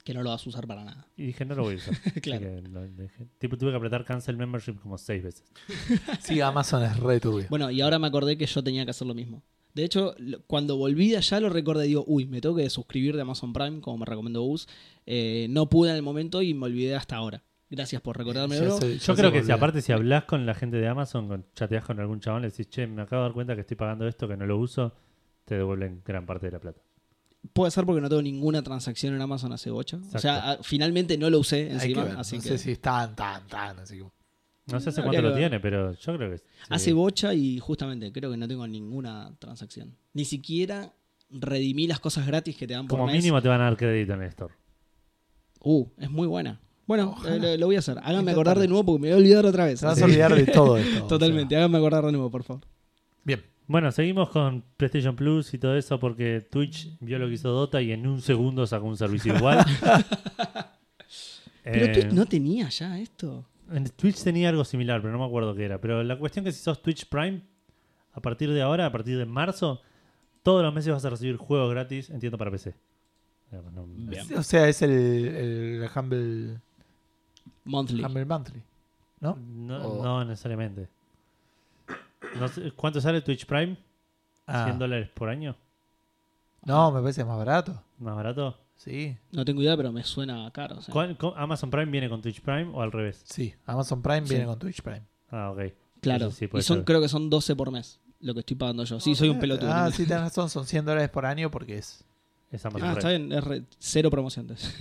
Que 0.04 0.14
no 0.14 0.22
lo 0.22 0.30
vas 0.30 0.46
a 0.46 0.48
usar 0.48 0.66
para 0.66 0.82
nada. 0.82 1.06
Y 1.16 1.26
dije, 1.26 1.44
no 1.44 1.54
lo 1.54 1.62
voy 1.64 1.74
a 1.74 1.76
usar. 1.76 1.94
Claro. 2.22 2.40
que 2.40 2.62
lo 2.68 2.88
dejé. 2.88 3.26
Tipo, 3.38 3.58
tuve 3.58 3.70
que 3.70 3.76
apretar 3.76 4.04
cancel 4.04 4.36
membership 4.36 4.76
como 4.80 4.96
seis 4.96 5.22
veces. 5.22 5.44
Sí, 6.20 6.40
Amazon 6.40 6.82
es 6.84 6.98
re 6.98 7.20
turbio. 7.20 7.46
Bueno, 7.50 7.70
y 7.70 7.80
ahora 7.82 7.98
me 7.98 8.06
acordé 8.06 8.38
que 8.38 8.46
yo 8.46 8.62
tenía 8.64 8.84
que 8.84 8.92
hacer 8.92 9.06
lo 9.06 9.14
mismo. 9.14 9.42
De 9.74 9.84
hecho, 9.84 10.14
cuando 10.46 10.76
volví 10.76 11.10
de 11.10 11.18
allá 11.18 11.38
lo 11.38 11.48
recordé, 11.48 11.84
digo, 11.84 12.04
uy, 12.06 12.26
me 12.26 12.40
tengo 12.40 12.56
que 12.56 12.68
suscribir 12.70 13.14
de 13.14 13.22
Amazon 13.22 13.52
Prime, 13.52 13.80
como 13.80 13.98
me 13.98 14.06
recomendó 14.06 14.42
Gus. 14.42 14.66
Eh, 15.06 15.46
no 15.50 15.68
pude 15.68 15.90
en 15.90 15.96
el 15.96 16.02
momento 16.02 16.42
y 16.42 16.54
me 16.54 16.66
olvidé 16.66 16.96
hasta 16.96 17.16
ahora. 17.16 17.44
Gracias 17.70 18.02
por 18.02 18.18
recordarme. 18.18 18.60
Bro. 18.60 18.80
Yo 18.80 19.14
creo 19.14 19.30
que 19.30 19.44
si 19.44 19.52
aparte 19.52 19.80
si 19.80 19.92
hablas 19.92 20.24
con 20.24 20.44
la 20.44 20.54
gente 20.54 20.76
de 20.76 20.88
Amazon, 20.88 21.28
con, 21.28 21.46
chateás 21.54 21.84
con 21.84 22.00
algún 22.00 22.18
chabón, 22.20 22.42
le 22.42 22.50
decís, 22.50 22.68
che, 22.68 22.86
me 22.88 23.02
acabo 23.02 23.22
de 23.22 23.28
dar 23.28 23.34
cuenta 23.34 23.54
que 23.54 23.60
estoy 23.60 23.76
pagando 23.76 24.08
esto, 24.08 24.26
que 24.26 24.36
no 24.36 24.44
lo 24.44 24.58
uso, 24.58 24.92
te 25.44 25.54
devuelven 25.54 26.02
gran 26.04 26.26
parte 26.26 26.46
de 26.46 26.52
la 26.52 26.58
plata. 26.58 26.80
Puede 27.52 27.70
ser 27.70 27.86
porque 27.86 28.00
no 28.00 28.08
tengo 28.08 28.22
ninguna 28.22 28.62
transacción 28.62 29.14
en 29.14 29.20
Amazon 29.22 29.52
hace 29.52 29.70
8. 29.70 30.00
O 30.14 30.18
sea, 30.18 30.50
a- 30.52 30.62
finalmente 30.62 31.16
no 31.16 31.30
lo 31.30 31.38
usé 31.38 31.62
Hay 31.62 31.66
que 31.68 31.74
encima. 31.74 32.04
ver, 32.04 32.16
así 32.16 32.36
no 32.36 32.42
que 32.42 32.48
sé 32.50 32.58
si 32.58 32.72
es 32.72 32.80
tan, 32.80 33.14
tan, 33.14 33.46
tan. 33.46 33.78
Así 33.78 33.98
que... 33.98 34.04
No 34.66 34.78
sé 34.78 34.90
hace 34.90 35.02
cuánto 35.02 35.22
que 35.22 35.28
lo 35.28 35.34
tiene, 35.34 35.58
pero 35.58 35.92
yo 35.94 36.16
creo 36.16 36.30
que 36.30 36.38
sí. 36.38 36.44
Hace 36.68 36.92
bocha 36.92 37.32
y 37.34 37.58
justamente 37.58 38.12
creo 38.12 38.30
que 38.30 38.36
no 38.36 38.46
tengo 38.46 38.66
ninguna 38.68 39.34
transacción. 39.38 39.96
Ni 40.12 40.24
siquiera 40.24 40.92
redimí 41.30 41.86
las 41.86 41.98
cosas 42.00 42.26
gratis 42.26 42.56
que 42.56 42.66
te 42.66 42.74
dan 42.74 42.86
por 42.86 42.98
Como 42.98 43.06
mes. 43.06 43.16
mínimo 43.16 43.40
te 43.40 43.48
van 43.48 43.60
a 43.60 43.64
dar 43.64 43.76
crédito 43.76 44.12
en 44.14 44.22
el 44.22 44.28
store. 44.28 44.54
Uh, 45.60 45.86
es 45.98 46.10
muy 46.10 46.26
buena. 46.26 46.60
Bueno, 46.90 47.14
lo, 47.22 47.56
lo 47.56 47.66
voy 47.66 47.76
a 47.76 47.78
hacer. 47.78 47.98
Háganme 48.02 48.32
acordar 48.32 48.58
de 48.58 48.66
nuevo 48.66 48.84
porque 48.84 49.00
me 49.02 49.06
voy 49.10 49.14
a 49.14 49.18
olvidar 49.18 49.46
otra 49.46 49.64
vez. 49.66 49.78
Te 49.78 49.86
vas 49.86 50.02
a 50.02 50.04
olvidar 50.06 50.34
de 50.34 50.44
todo 50.46 50.76
esto. 50.76 51.04
o 51.04 51.06
Totalmente, 51.06 51.50
sea. 51.54 51.58
háganme 51.60 51.78
acordar 51.78 52.04
de 52.04 52.10
nuevo, 52.10 52.28
por 52.32 52.42
favor. 52.42 52.64
Bien. 53.22 53.44
Bueno, 53.68 53.92
seguimos 53.92 54.30
con 54.30 54.64
PlayStation 54.76 55.14
Plus 55.14 55.54
y 55.54 55.58
todo 55.58 55.76
eso 55.76 56.00
porque 56.00 56.40
Twitch 56.50 56.88
vio 56.98 57.20
lo 57.20 57.28
que 57.28 57.34
hizo 57.34 57.50
Dota 57.50 57.80
y 57.80 57.92
en 57.92 58.08
un 58.08 58.20
segundo 58.20 58.66
sacó 58.66 58.86
un 58.86 58.96
servicio 58.96 59.36
igual. 59.36 59.64
Pero 61.62 61.84
Eh, 61.86 61.92
Twitch 61.92 62.12
no 62.12 62.26
tenía 62.26 62.68
ya 62.70 62.98
esto. 62.98 63.46
En 63.70 63.84
Twitch 63.90 64.24
tenía 64.24 64.48
algo 64.48 64.64
similar, 64.64 65.00
pero 65.00 65.12
no 65.12 65.20
me 65.20 65.26
acuerdo 65.26 65.54
qué 65.54 65.66
era. 65.66 65.80
Pero 65.80 66.02
la 66.02 66.18
cuestión 66.18 66.44
es 66.44 66.54
que 66.54 66.58
si 66.58 66.64
sos 66.64 66.82
Twitch 66.82 67.08
Prime, 67.08 67.42
a 68.12 68.20
partir 68.20 68.52
de 68.52 68.62
ahora, 68.62 68.86
a 68.86 68.90
partir 68.90 69.16
de 69.16 69.26
marzo, 69.26 69.80
todos 70.42 70.64
los 70.64 70.74
meses 70.74 70.92
vas 70.92 71.04
a 71.04 71.10
recibir 71.10 71.36
juegos 71.36 71.70
gratis, 71.70 72.10
entiendo, 72.10 72.36
para 72.36 72.50
PC. 72.50 72.74
No-. 73.52 73.86
O 74.38 74.42
sea, 74.42 74.68
es 74.68 74.82
el, 74.82 74.90
el 74.90 75.88
Humble, 75.94 76.58
Monthly. 77.64 78.02
Humble 78.04 78.24
Monthly. 78.24 78.62
¿No? 79.20 79.36
No, 79.36 79.78
O- 79.86 80.02
no 80.04 80.24
necesariamente. 80.24 80.88
No 82.38 82.48
sé, 82.48 82.72
¿Cuánto 82.72 83.00
sale 83.00 83.20
Twitch 83.22 83.46
Prime? 83.46 83.76
Ah. 84.46 84.66
¿100 84.68 84.78
dólares 84.78 85.08
por 85.14 85.28
año? 85.28 85.56
No, 86.64 86.90
me 86.92 87.00
parece 87.00 87.24
más 87.24 87.36
barato. 87.38 87.82
¿Más 87.98 88.14
barato? 88.14 88.58
Sí. 88.76 89.16
No 89.32 89.44
tengo 89.44 89.62
idea, 89.62 89.76
pero 89.76 89.92
me 89.92 90.02
suena 90.04 90.50
caro. 90.52 90.78
o 90.78 90.80
sea. 90.80 90.92
¿Cuál- 90.92 91.16
co- 91.16 91.34
¿Amazon 91.36 91.70
Prime 91.70 91.90
viene 91.90 92.08
con 92.08 92.22
Twitch 92.22 92.40
Prime 92.40 92.70
o 92.72 92.82
al 92.82 92.92
revés? 92.92 93.20
Sí. 93.24 93.54
Amazon 93.66 94.00
Prime 94.02 94.22
viene 94.22 94.46
con 94.46 94.58
Twitch 94.58 94.80
Prime. 94.82 95.02
Ah, 95.30 95.50
ok. 95.50 95.72
Claro. 96.00 96.26
Eso 96.28 96.36
sí 96.36 96.48
y 96.52 96.62
son, 96.62 96.78
ser. 96.78 96.84
creo 96.84 97.00
que 97.00 97.08
son 97.08 97.28
12 97.30 97.54
por 97.56 97.70
mes 97.70 98.00
lo 98.20 98.32
que 98.34 98.40
estoy 98.40 98.56
pagando 98.56 98.84
yo. 98.84 99.00
Sí, 99.00 99.14
soy 99.14 99.28
un 99.28 99.38
pelotudo. 99.38 99.70
Ah, 99.72 99.84
¿no? 99.84 99.90
sí, 99.90 100.06
tenés 100.06 100.22
razón. 100.24 100.48
Son 100.50 100.64
100 100.66 100.84
dólares 100.84 101.08
por 101.10 101.26
año 101.26 101.50
porque 101.50 101.78
es 101.78 102.04
Es 102.50 102.64
Amazon 102.66 102.88
Ah, 102.88 102.94
Prime. 102.94 102.98
está 102.98 103.08
bien. 103.10 103.32
Es 103.32 103.44
re- 103.44 103.64
cero 103.78 104.10
promociones. 104.10 104.74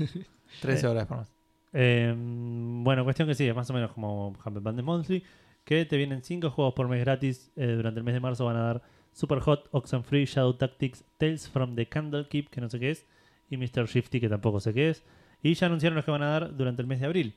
13 0.61 0.85
Eh. 0.85 0.87
dólares 0.89 1.07
por 1.07 1.17
mes. 1.19 1.27
Eh, 1.73 2.13
bueno, 2.17 3.03
cuestión 3.03 3.27
que 3.27 3.35
sí, 3.35 3.47
es 3.47 3.55
más 3.55 3.69
o 3.69 3.73
menos 3.73 3.91
como 3.91 4.35
Humble 4.43 4.61
Bundle 4.61 4.83
Monthly, 4.83 5.23
que 5.63 5.85
te 5.85 5.97
vienen 5.97 6.21
5 6.23 6.49
juegos 6.49 6.73
por 6.73 6.87
mes 6.87 7.01
gratis. 7.01 7.51
eh, 7.55 7.67
durante 7.75 7.99
el 7.99 8.03
mes 8.03 8.13
de 8.13 8.19
marzo 8.19 8.45
van 8.45 8.55
a 8.57 8.61
dar 8.63 8.81
Super 9.13 9.39
Hot, 9.39 9.67
Oxenfree, 9.71 10.25
Shadow 10.25 10.53
Tactics, 10.53 11.03
Tales 11.17 11.49
from 11.49 11.75
the 11.75 11.87
Candlekeep, 11.87 12.49
que 12.49 12.61
no 12.61 12.69
sé 12.69 12.79
qué 12.79 12.91
es, 12.91 13.05
y 13.49 13.57
Mr. 13.57 13.85
Shifty, 13.87 14.19
que 14.19 14.29
tampoco 14.29 14.59
sé 14.59 14.73
qué 14.73 14.89
es. 14.89 15.03
Y 15.41 15.53
ya 15.53 15.67
anunciaron 15.67 15.95
los 15.95 16.05
que 16.05 16.11
van 16.11 16.23
a 16.23 16.29
dar 16.29 16.55
durante 16.55 16.81
el 16.81 16.87
mes 16.87 16.99
de 16.99 17.05
abril, 17.05 17.35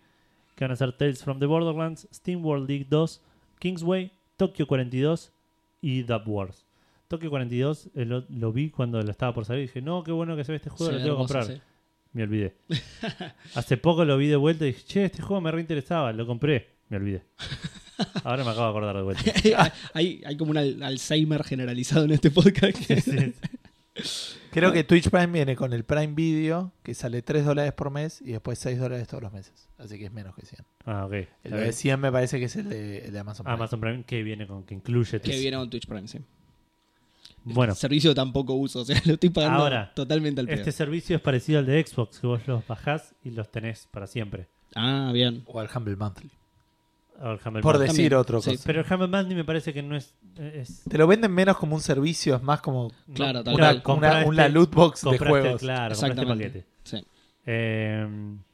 que 0.57 0.65
van 0.65 0.73
a 0.73 0.77
ser 0.77 0.93
Tales 0.97 1.23
from 1.23 1.39
the 1.39 1.47
Borderlands, 1.47 2.09
Steam 2.13 2.45
World 2.45 2.69
League 2.69 2.87
2, 2.89 3.23
Kingsway, 3.59 4.13
Tokyo 4.37 4.67
42 4.67 5.33
y 5.81 6.03
Dub 6.03 6.23
Wars. 6.27 6.67
Tokyo 7.09 7.29
42 7.31 7.91
eh, 7.95 8.05
lo, 8.07 8.25
lo 8.31 8.53
vi 8.53 8.71
cuando 8.71 9.01
lo 9.03 9.11
estaba 9.11 9.35
por 9.35 9.45
salir 9.45 9.65
y 9.65 9.67
dije, 9.67 9.83
no, 9.83 10.03
qué 10.03 10.13
bueno 10.13 10.35
que 10.37 10.45
se 10.45 10.53
ve 10.53 10.57
este 10.57 10.71
juego, 10.71 10.93
lo 10.93 10.99
tengo 10.99 11.15
que 11.15 11.19
comprar. 11.19 11.45
sí. 11.45 11.61
Me 12.13 12.25
olvidé. 12.25 12.57
Hace 13.55 13.77
poco 13.77 14.05
lo 14.05 14.17
vi 14.19 14.27
de 14.29 14.37
vuelta 14.37 14.65
y 14.65 14.69
dije, 14.73 14.85
che, 14.87 15.05
este 15.07 15.23
juego 15.23 15.41
me 15.41 15.51
reinteresaba, 15.51 16.13
lo 16.13 16.27
compré. 16.27 16.69
Me 16.89 16.99
olvidé. 16.99 17.25
Ahora 18.25 18.45
me 18.45 18.51
acabo 18.51 18.65
de 18.67 18.71
acordar 18.71 18.97
de 18.97 19.03
vuelta. 19.03 19.73
hay, 19.95 20.23
hay 20.27 20.37
como 20.37 20.51
un 20.51 20.59
al- 20.59 20.83
Alzheimer 20.83 21.43
generalizado 21.45 22.05
en 22.05 22.11
este 22.13 22.31
podcast. 22.31 22.77
Sí, 22.77 23.01
sí. 23.01 23.35
Creo 24.51 24.73
que 24.73 24.85
Twitch 24.85 25.09
Prime 25.11 25.29
viene 25.29 25.57
con 25.57 25.73
el 25.73 25.85
Prime 25.85 26.15
Video, 26.15 26.73
que 26.83 26.95
sale 26.95 27.23
3 27.23 27.45
dólares 27.45 27.73
por 27.73 27.91
mes 27.91 28.21
y 28.23 28.33
después 28.33 28.59
6 28.59 28.79
dólares 28.79 29.07
todos 29.09 29.23
los 29.23 29.33
meses. 29.33 29.69
Así 29.79 29.99
que 29.99 30.07
es 30.07 30.13
menos 30.13 30.35
que 30.35 30.45
100. 30.45 30.65
Ah, 30.85 31.07
ok. 31.07 31.13
El 31.45 31.53
de 31.53 31.61
bien. 31.61 31.73
100 31.73 32.01
me 32.01 32.13
parece 32.13 32.39
que 32.39 32.47
es 32.47 32.57
el 32.57 32.69
de, 32.69 32.99
el 33.07 33.13
de 33.13 33.19
Amazon 33.19 33.45
Prime. 33.45 33.55
Amazon 33.55 33.81
Prime 33.81 34.05
que 34.05 34.23
viene 34.23 34.47
con 34.47 34.65
que 34.65 34.75
incluye 34.75 35.21
que 35.21 35.31
tus- 35.31 35.41
viene 35.41 35.57
con 35.57 35.71
Twitch 35.71 35.87
Prime, 35.87 36.09
sí. 36.09 36.19
Bueno, 37.45 37.75
Servicio 37.75 38.11
de 38.11 38.15
tan 38.15 38.33
poco 38.33 38.55
uso, 38.55 38.81
o 38.83 38.85
sea, 38.85 39.01
lo 39.05 39.15
estoy 39.15 39.31
pagando 39.31 39.61
Ahora, 39.65 39.93
totalmente 39.95 40.41
al 40.41 40.47
pedo. 40.47 40.57
este 40.57 40.73
servicio 40.73 41.17
es 41.17 41.23
parecido 41.23 41.59
al 41.59 41.67
de 41.67 41.85
Xbox, 41.85 42.21
que 42.21 42.27
vos 42.27 42.41
los 42.47 42.67
bajás 42.67 43.15
y 43.25 43.31
los 43.31 43.51
tenés 43.51 43.89
para 43.91 44.07
siempre. 44.07 44.49
Ah, 44.75 45.11
bien. 45.13 45.43
O 45.47 45.59
al 45.61 45.69
Humble 45.75 45.97
Monthly. 45.97 46.31
O 47.21 47.31
el 47.33 47.39
Humble 47.45 47.63
Por 47.63 47.79
decir 47.79 47.89
También, 48.11 48.15
otro 48.15 48.41
sí. 48.41 48.51
cosa. 48.53 48.63
Pero 48.67 48.81
el 48.81 48.87
Humble 48.93 49.07
Bundle 49.09 49.35
me 49.35 49.45
parece 49.45 49.73
que 49.73 49.83
no 49.83 49.97
es... 49.97 50.15
es 50.39 50.83
Te 50.89 50.97
lo 50.99 51.07
venden 51.07 51.33
menos 51.33 51.57
como 51.57 51.75
un 51.75 51.83
servicio, 51.83 52.37
es 52.37 52.43
más 52.43 52.61
como 52.61 52.91
Claro, 53.15 53.41
no, 53.41 53.45
tal 53.45 53.55
una, 53.55 53.83
cual. 53.83 53.99
una, 53.99 54.19
este- 54.19 54.29
una 54.29 54.49
loot 54.49 54.75
box 54.75 55.03
de 55.03 55.19
juegos. 55.19 55.61
Claro, 55.61 55.95
compraste 55.95 56.07
Exactamente. 56.07 56.45
paquete. 56.49 56.67
Sí. 56.85 57.05
Eh, 57.45 58.07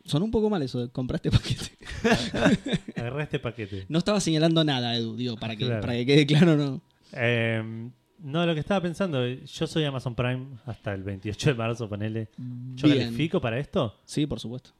Sonó 0.05 0.25
un 0.25 0.31
poco 0.31 0.49
mal 0.51 0.63
eso 0.63 0.81
de 0.81 0.89
compraste 0.91 1.31
paquete. 1.31 1.77
agarré 2.97 3.23
este 3.23 3.39
paquete. 3.39 3.85
No 3.89 3.99
estaba 3.99 4.21
señalando 4.21 4.65
nada, 4.65 4.97
Edu, 4.97 5.15
digo, 5.17 5.37
para 5.37 5.57
que, 5.57 5.67
Claro. 5.67 5.81
para 5.83 5.93
que 5.95 6.07
quede 6.07 6.27
claro, 6.27 6.57
no. 6.57 6.81
Eh, 7.13 7.91
no, 8.19 8.45
lo 8.47 8.55
que 8.55 8.61
estaba 8.61 8.81
pensando, 8.81 9.27
yo 9.27 9.67
soy 9.67 9.85
Amazon 9.85 10.15
Prime 10.15 10.47
hasta 10.67 10.93
el 10.95 11.03
28 11.03 11.51
de 11.51 11.55
marzo, 11.55 11.89
ponele. 11.89 12.29
¿Yo 12.75 12.89
Bien. 12.89 13.05
califico 13.07 13.41
para 13.41 13.59
esto? 13.59 13.97
Sí, 14.05 14.27
por 14.27 14.41
supuesto. 14.41 14.71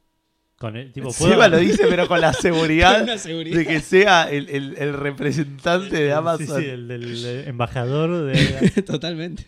Con 0.57 0.75
el, 0.75 0.91
tipo, 0.91 1.09
¿puedo? 1.17 1.31
Seba 1.33 1.47
lo 1.49 1.57
dice, 1.57 1.85
pero 1.89 2.07
con 2.09 2.19
la 2.19 2.33
seguridad 2.33 3.05
de 3.05 3.65
que 3.65 3.79
sea 3.79 4.29
el, 4.29 4.49
el- 4.49 4.75
el 4.77 4.93
representante 4.93 5.95
de 5.95 6.11
Amazon. 6.13 6.47
Sí, 6.47 6.63
sí, 6.63 6.69
el 6.69 6.87
del 6.87 7.47
embajador 7.47 8.25
de... 8.25 8.81
Totalmente. 8.85 9.45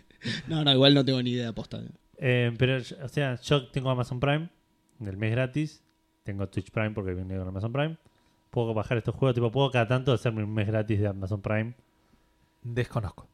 No, 0.48 0.64
no, 0.64 0.72
igual 0.72 0.94
no 0.94 1.04
tengo 1.04 1.22
ni 1.22 1.32
idea 1.32 1.50
aposta. 1.50 1.82
Eh, 2.18 2.54
pero, 2.58 2.78
o 3.04 3.08
sea, 3.10 3.40
yo 3.42 3.68
tengo 3.68 3.90
Amazon 3.90 4.20
Prime, 4.20 4.50
del 5.00 5.18
mes 5.18 5.32
gratis. 5.32 5.84
Tengo 6.24 6.48
Twitch 6.48 6.70
Prime 6.72 6.92
porque 6.92 7.14
viene 7.14 7.36
con 7.38 7.48
Amazon 7.48 7.74
Prime. 7.74 7.98
Puedo 8.52 8.74
bajar 8.74 8.98
estos 8.98 9.16
juegos, 9.16 9.34
tipo, 9.36 9.52
puedo 9.52 9.72
cada 9.72 9.88
tanto 9.88 10.14
hacerme 10.14 10.44
un 10.44 10.54
mes 10.54 10.68
gratis 10.68 11.00
de 11.00 11.08
Amazon 11.08 11.42
Prime. 11.42 11.74
Desconozco. 12.62 13.28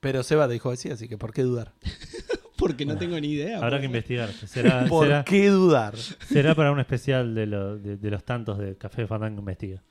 Pero 0.00 0.22
Seba 0.22 0.46
te 0.46 0.54
dijo 0.54 0.70
que 0.70 0.76
sí, 0.76 0.90
así 0.90 1.08
que 1.08 1.18
¿por 1.18 1.32
qué 1.32 1.42
dudar? 1.42 1.72
Porque 2.56 2.84
no 2.86 2.96
tengo 2.98 3.18
ni 3.20 3.28
idea. 3.32 3.56
Habrá 3.58 3.70
pues. 3.70 3.80
que 3.80 3.86
investigar. 3.86 4.30
Será, 4.32 4.84
¿Por 4.88 5.06
será, 5.06 5.24
qué 5.24 5.48
dudar? 5.48 5.96
será 5.96 6.54
para 6.54 6.72
un 6.72 6.80
especial 6.80 7.34
de, 7.34 7.46
lo- 7.46 7.78
de, 7.78 7.96
de 7.96 8.10
los 8.10 8.24
tantos 8.24 8.58
de 8.58 8.76
Café 8.76 9.06
Fandango 9.06 9.38
Investiga. 9.40 9.82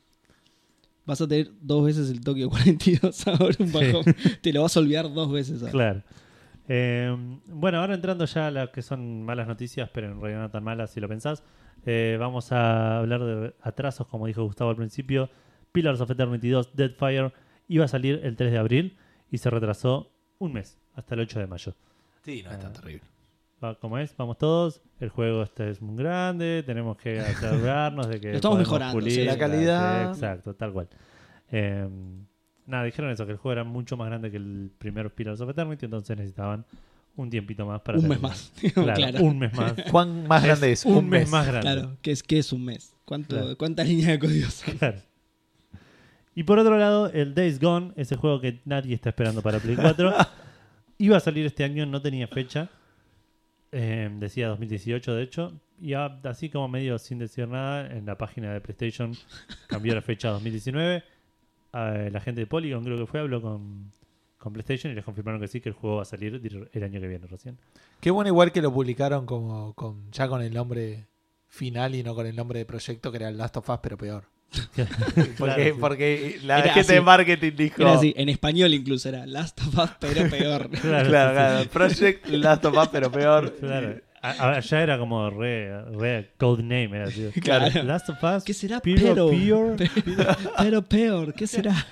Vas 1.06 1.22
a 1.22 1.28
tener 1.28 1.50
dos 1.62 1.86
veces 1.86 2.10
el 2.10 2.20
Tokio 2.22 2.50
42 2.52 3.28
ahora 3.28 3.56
un 3.60 3.72
bajón. 3.72 4.04
Te 4.42 4.52
lo 4.52 4.64
vas 4.64 4.76
a 4.76 4.80
olvidar 4.82 5.12
dos 5.14 5.32
veces 5.32 5.60
ahora. 5.62 5.72
Claro. 5.72 6.04
Eh, 6.68 7.16
bueno, 7.48 7.80
ahora 7.80 7.94
entrando 7.96 8.26
ya 8.26 8.48
a 8.48 8.52
las 8.52 8.70
que 8.72 8.82
son 8.82 9.24
malas 9.24 9.48
noticias, 9.48 9.90
pero 9.94 10.12
en 10.12 10.20
realidad 10.20 10.42
no 10.42 10.50
tan 10.52 10.64
malas 10.66 10.92
si 10.92 11.00
lo 11.00 11.08
pensás. 11.08 11.44
eh, 11.86 12.18
vamos 12.20 12.52
a 12.52 12.98
hablar 12.98 13.24
de 13.24 13.54
atrasos, 13.62 14.08
como 14.08 14.28
dijo 14.28 14.44
Gustavo 14.44 14.70
al 14.72 14.76
principio. 14.76 15.30
Pillars 15.72 16.02
of 16.02 16.12
Eternity 16.12 16.50
2 16.50 16.76
Deadfire 16.76 17.32
iba 17.70 17.86
a 17.86 17.88
salir 17.88 18.20
el 18.24 18.36
3 18.36 18.52
de 18.52 18.58
abril 18.58 18.98
y 19.32 19.38
se 19.38 19.49
retrasó 19.49 20.12
un 20.40 20.54
mes, 20.54 20.78
hasta 20.95 21.16
el 21.16 21.22
8 21.22 21.40
de 21.40 21.48
mayo. 21.48 21.76
Sí, 22.24 22.44
no 22.44 22.52
es 22.52 22.60
tan 22.60 22.70
Ah. 22.72 22.74
terrible. 22.74 23.04
Va, 23.64 23.74
como 23.80 23.98
es, 23.98 24.16
vamos 24.16 24.38
todos. 24.38 24.82
El 24.99 25.10
juego 25.10 25.41
este 25.44 25.70
es 25.72 25.82
muy 25.82 25.95
grande, 25.98 26.62
tenemos 26.66 26.95
que 26.98 27.20
asegurarnos 27.20 28.08
de 28.08 28.20
que. 28.20 28.30
Lo 28.30 28.36
estamos 28.36 28.56
podemos 28.58 28.68
mejorando, 28.70 28.94
pulir, 28.99 29.14
sí. 29.14 29.24
La 29.24 29.38
calidad. 29.38 30.14
sí, 30.14 30.20
exacto, 30.20 30.54
tal 30.54 30.74
cual. 30.74 30.88
Eh, 31.52 31.88
nada, 32.68 32.84
dijeron 32.84 33.10
eso, 33.12 33.26
que 33.26 33.32
el 33.32 33.38
juego 33.38 33.54
era 33.54 33.64
mucho 33.64 33.98
más 33.98 34.08
grande 34.10 34.30
que 34.30 34.38
el 34.38 34.72
primer 34.78 35.12
Pillars 35.14 35.41
of 35.41 35.49
Eternity, 35.49 35.86
entonces 35.86 36.16
necesitaban 36.18 36.66
un 37.16 37.30
tiempito 37.32 37.66
más 37.66 37.82
para. 37.82 37.98
Un 37.98 38.08
mes 38.08 38.22
más. 38.22 38.52
Claro, 38.74 38.94
Claro. 38.95 39.24
un 39.24 39.40
mes 39.40 39.54
más. 39.56 39.74
¿Cuán 39.91 40.28
más 40.28 40.44
grande 40.44 40.72
es? 40.74 40.86
un, 40.86 41.10
mes, 41.10 41.28
más 41.32 41.48
grande. 41.48 41.62
Claro, 41.72 41.98
¿qué 42.04 42.12
es, 42.12 42.22
qué 42.22 42.38
es 42.40 42.54
un 42.54 42.64
mes? 42.64 42.94
¿Cuánto, 43.06 43.36
Claro. 43.38 43.58
¿Cuántas 43.58 43.88
líneas 43.88 44.10
de 44.10 44.20
código 44.20 44.49
son? 44.52 44.76
Claro. 44.78 44.99
Y 46.38 46.44
por 46.44 46.60
otro 46.60 46.78
lado, 46.78 47.10
el 47.12 47.34
Days 47.34 47.60
Gone, 47.60 47.94
ese 47.96 48.16
juego 48.16 48.40
que 48.40 48.62
nadie 48.64 48.94
está 48.94 49.10
esperando 49.10 49.42
para 49.42 49.58
Play 49.58 49.76
4, 49.76 50.14
iba 51.00 51.18
a 51.18 51.20
salir 51.20 51.48
este 51.48 51.64
año, 51.64 51.86
no 51.88 52.00
tenía 52.00 52.28
fecha. 52.28 52.70
Eh, 53.72 54.08
decía 54.20 54.48
2018, 54.50 55.16
de 55.16 55.24
hecho. 55.24 55.60
Y 55.82 55.94
a- 55.94 56.20
así 56.26 56.50
como 56.50 56.68
medio 56.68 57.00
sin 57.00 57.18
decir 57.18 57.48
nada, 57.48 57.88
en 57.92 58.06
la 58.06 58.20
página 58.20 58.54
de 58.54 58.62
PlayStation 58.62 59.14
cambió 59.68 59.96
la 59.96 60.02
fecha 60.04 60.28
a 60.30 60.34
2019. 60.34 61.04
Eh, 61.74 62.10
la 62.12 62.20
gente 62.22 62.42
de 62.42 62.46
Polygon, 62.48 62.84
creo 62.84 62.98
que 63.00 63.08
fue, 63.08 63.20
habló 63.20 63.42
con, 63.42 63.92
con 64.38 64.54
PlayStation 64.54 64.92
y 64.92 64.96
les 64.96 65.04
confirmaron 65.04 65.42
que 65.42 65.48
sí, 65.48 65.60
que 65.60 65.70
el 65.70 65.76
juego 65.76 65.96
va 65.98 66.02
a 66.04 66.06
salir 66.06 66.70
el 66.72 66.84
año 66.84 67.02
que 67.02 67.08
viene 67.08 67.26
recién. 67.26 67.58
Qué 68.00 68.12
bueno 68.12 68.30
igual 68.30 68.52
que 68.52 68.62
lo 68.62 68.72
publicaron 68.72 69.26
como 69.26 69.74
con 69.74 70.12
ya 70.12 70.28
con 70.28 70.44
el 70.44 70.54
nombre 70.54 71.08
final 71.48 71.96
y 71.96 72.04
no 72.04 72.14
con 72.14 72.28
el 72.28 72.36
nombre 72.36 72.60
de 72.60 72.66
proyecto 72.66 73.10
que 73.12 73.18
era 73.18 73.30
el 73.30 73.38
Last 73.40 73.58
of 73.58 73.68
Us, 73.70 73.80
pero 73.82 73.98
peor. 73.98 74.37
Porque, 74.49 75.34
Claro, 75.36 75.64
sí. 75.64 75.69
porque 75.80 76.40
la 76.44 76.60
Era 76.60 76.64
gente 76.74 76.80
así. 76.82 76.94
de 76.94 77.02
marketing 77.02 77.52
dijo... 77.56 77.82
Era 77.82 77.94
así, 77.94 78.14
en 78.18 78.30
español 78.30 78.74
incluso 78.74 79.10
era 79.10 79.26
Last 79.26 79.60
of 79.61 79.78
Us, 79.78 79.90
pero 79.99 80.30
peor. 80.30 80.69
Claro, 80.82 81.10
Claro, 81.10 81.69
Project 81.69 82.28
Last 82.30 82.65
of 82.65 82.78
Us, 82.78 82.88
pero 82.90 83.11
peor. 83.11 83.53
Claro. 83.60 83.99
A- 84.22 84.32
a- 84.32 84.56
Allá 84.57 84.82
era 84.84 84.98
como 84.98 85.30
re, 85.30 85.84
re 85.91 86.32
codename, 86.38 86.98
era 86.98 87.07
así. 87.07 87.30
Claro. 87.41 87.84
Last 87.84 88.10
of 88.10 88.24
Us. 88.24 88.44
¿Qué 88.44 88.53
será 88.53 88.80
pero? 88.80 89.28
Pure. 89.30 89.90
Pero 90.57 90.82
peor, 90.84 91.34
¿qué 91.34 91.45
será? 91.45 91.76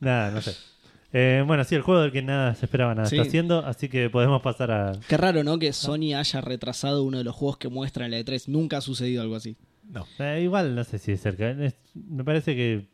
Nada, 0.00 0.30
no 0.30 0.42
sé. 0.42 0.54
Eh, 1.12 1.42
bueno, 1.46 1.64
sí, 1.64 1.74
el 1.74 1.80
juego 1.82 2.02
del 2.02 2.12
que 2.12 2.20
nada 2.20 2.54
se 2.54 2.66
esperaba 2.66 2.94
nada 2.94 3.08
Sí. 3.08 3.16
está 3.16 3.26
haciendo, 3.26 3.64
así 3.64 3.88
que 3.88 4.10
podemos 4.10 4.42
pasar 4.42 4.70
a. 4.70 4.92
Qué 5.08 5.16
raro, 5.16 5.42
¿no? 5.44 5.58
Que 5.58 5.72
Sony 5.72 6.14
haya 6.14 6.40
retrasado 6.42 7.02
uno 7.04 7.16
de 7.18 7.24
los 7.24 7.34
juegos 7.34 7.56
que 7.56 7.68
muestra 7.68 8.04
en 8.04 8.10
la 8.10 8.18
E3. 8.18 8.48
Nunca 8.48 8.78
ha 8.78 8.80
sucedido 8.82 9.22
algo 9.22 9.36
así. 9.36 9.56
No. 9.88 10.06
Eh, 10.18 10.40
igual, 10.42 10.74
no 10.74 10.84
sé 10.84 10.98
si 10.98 11.12
es 11.12 11.20
cerca. 11.20 11.50
Es- 11.50 11.76
me 11.94 12.24
parece 12.24 12.54
que 12.56 12.88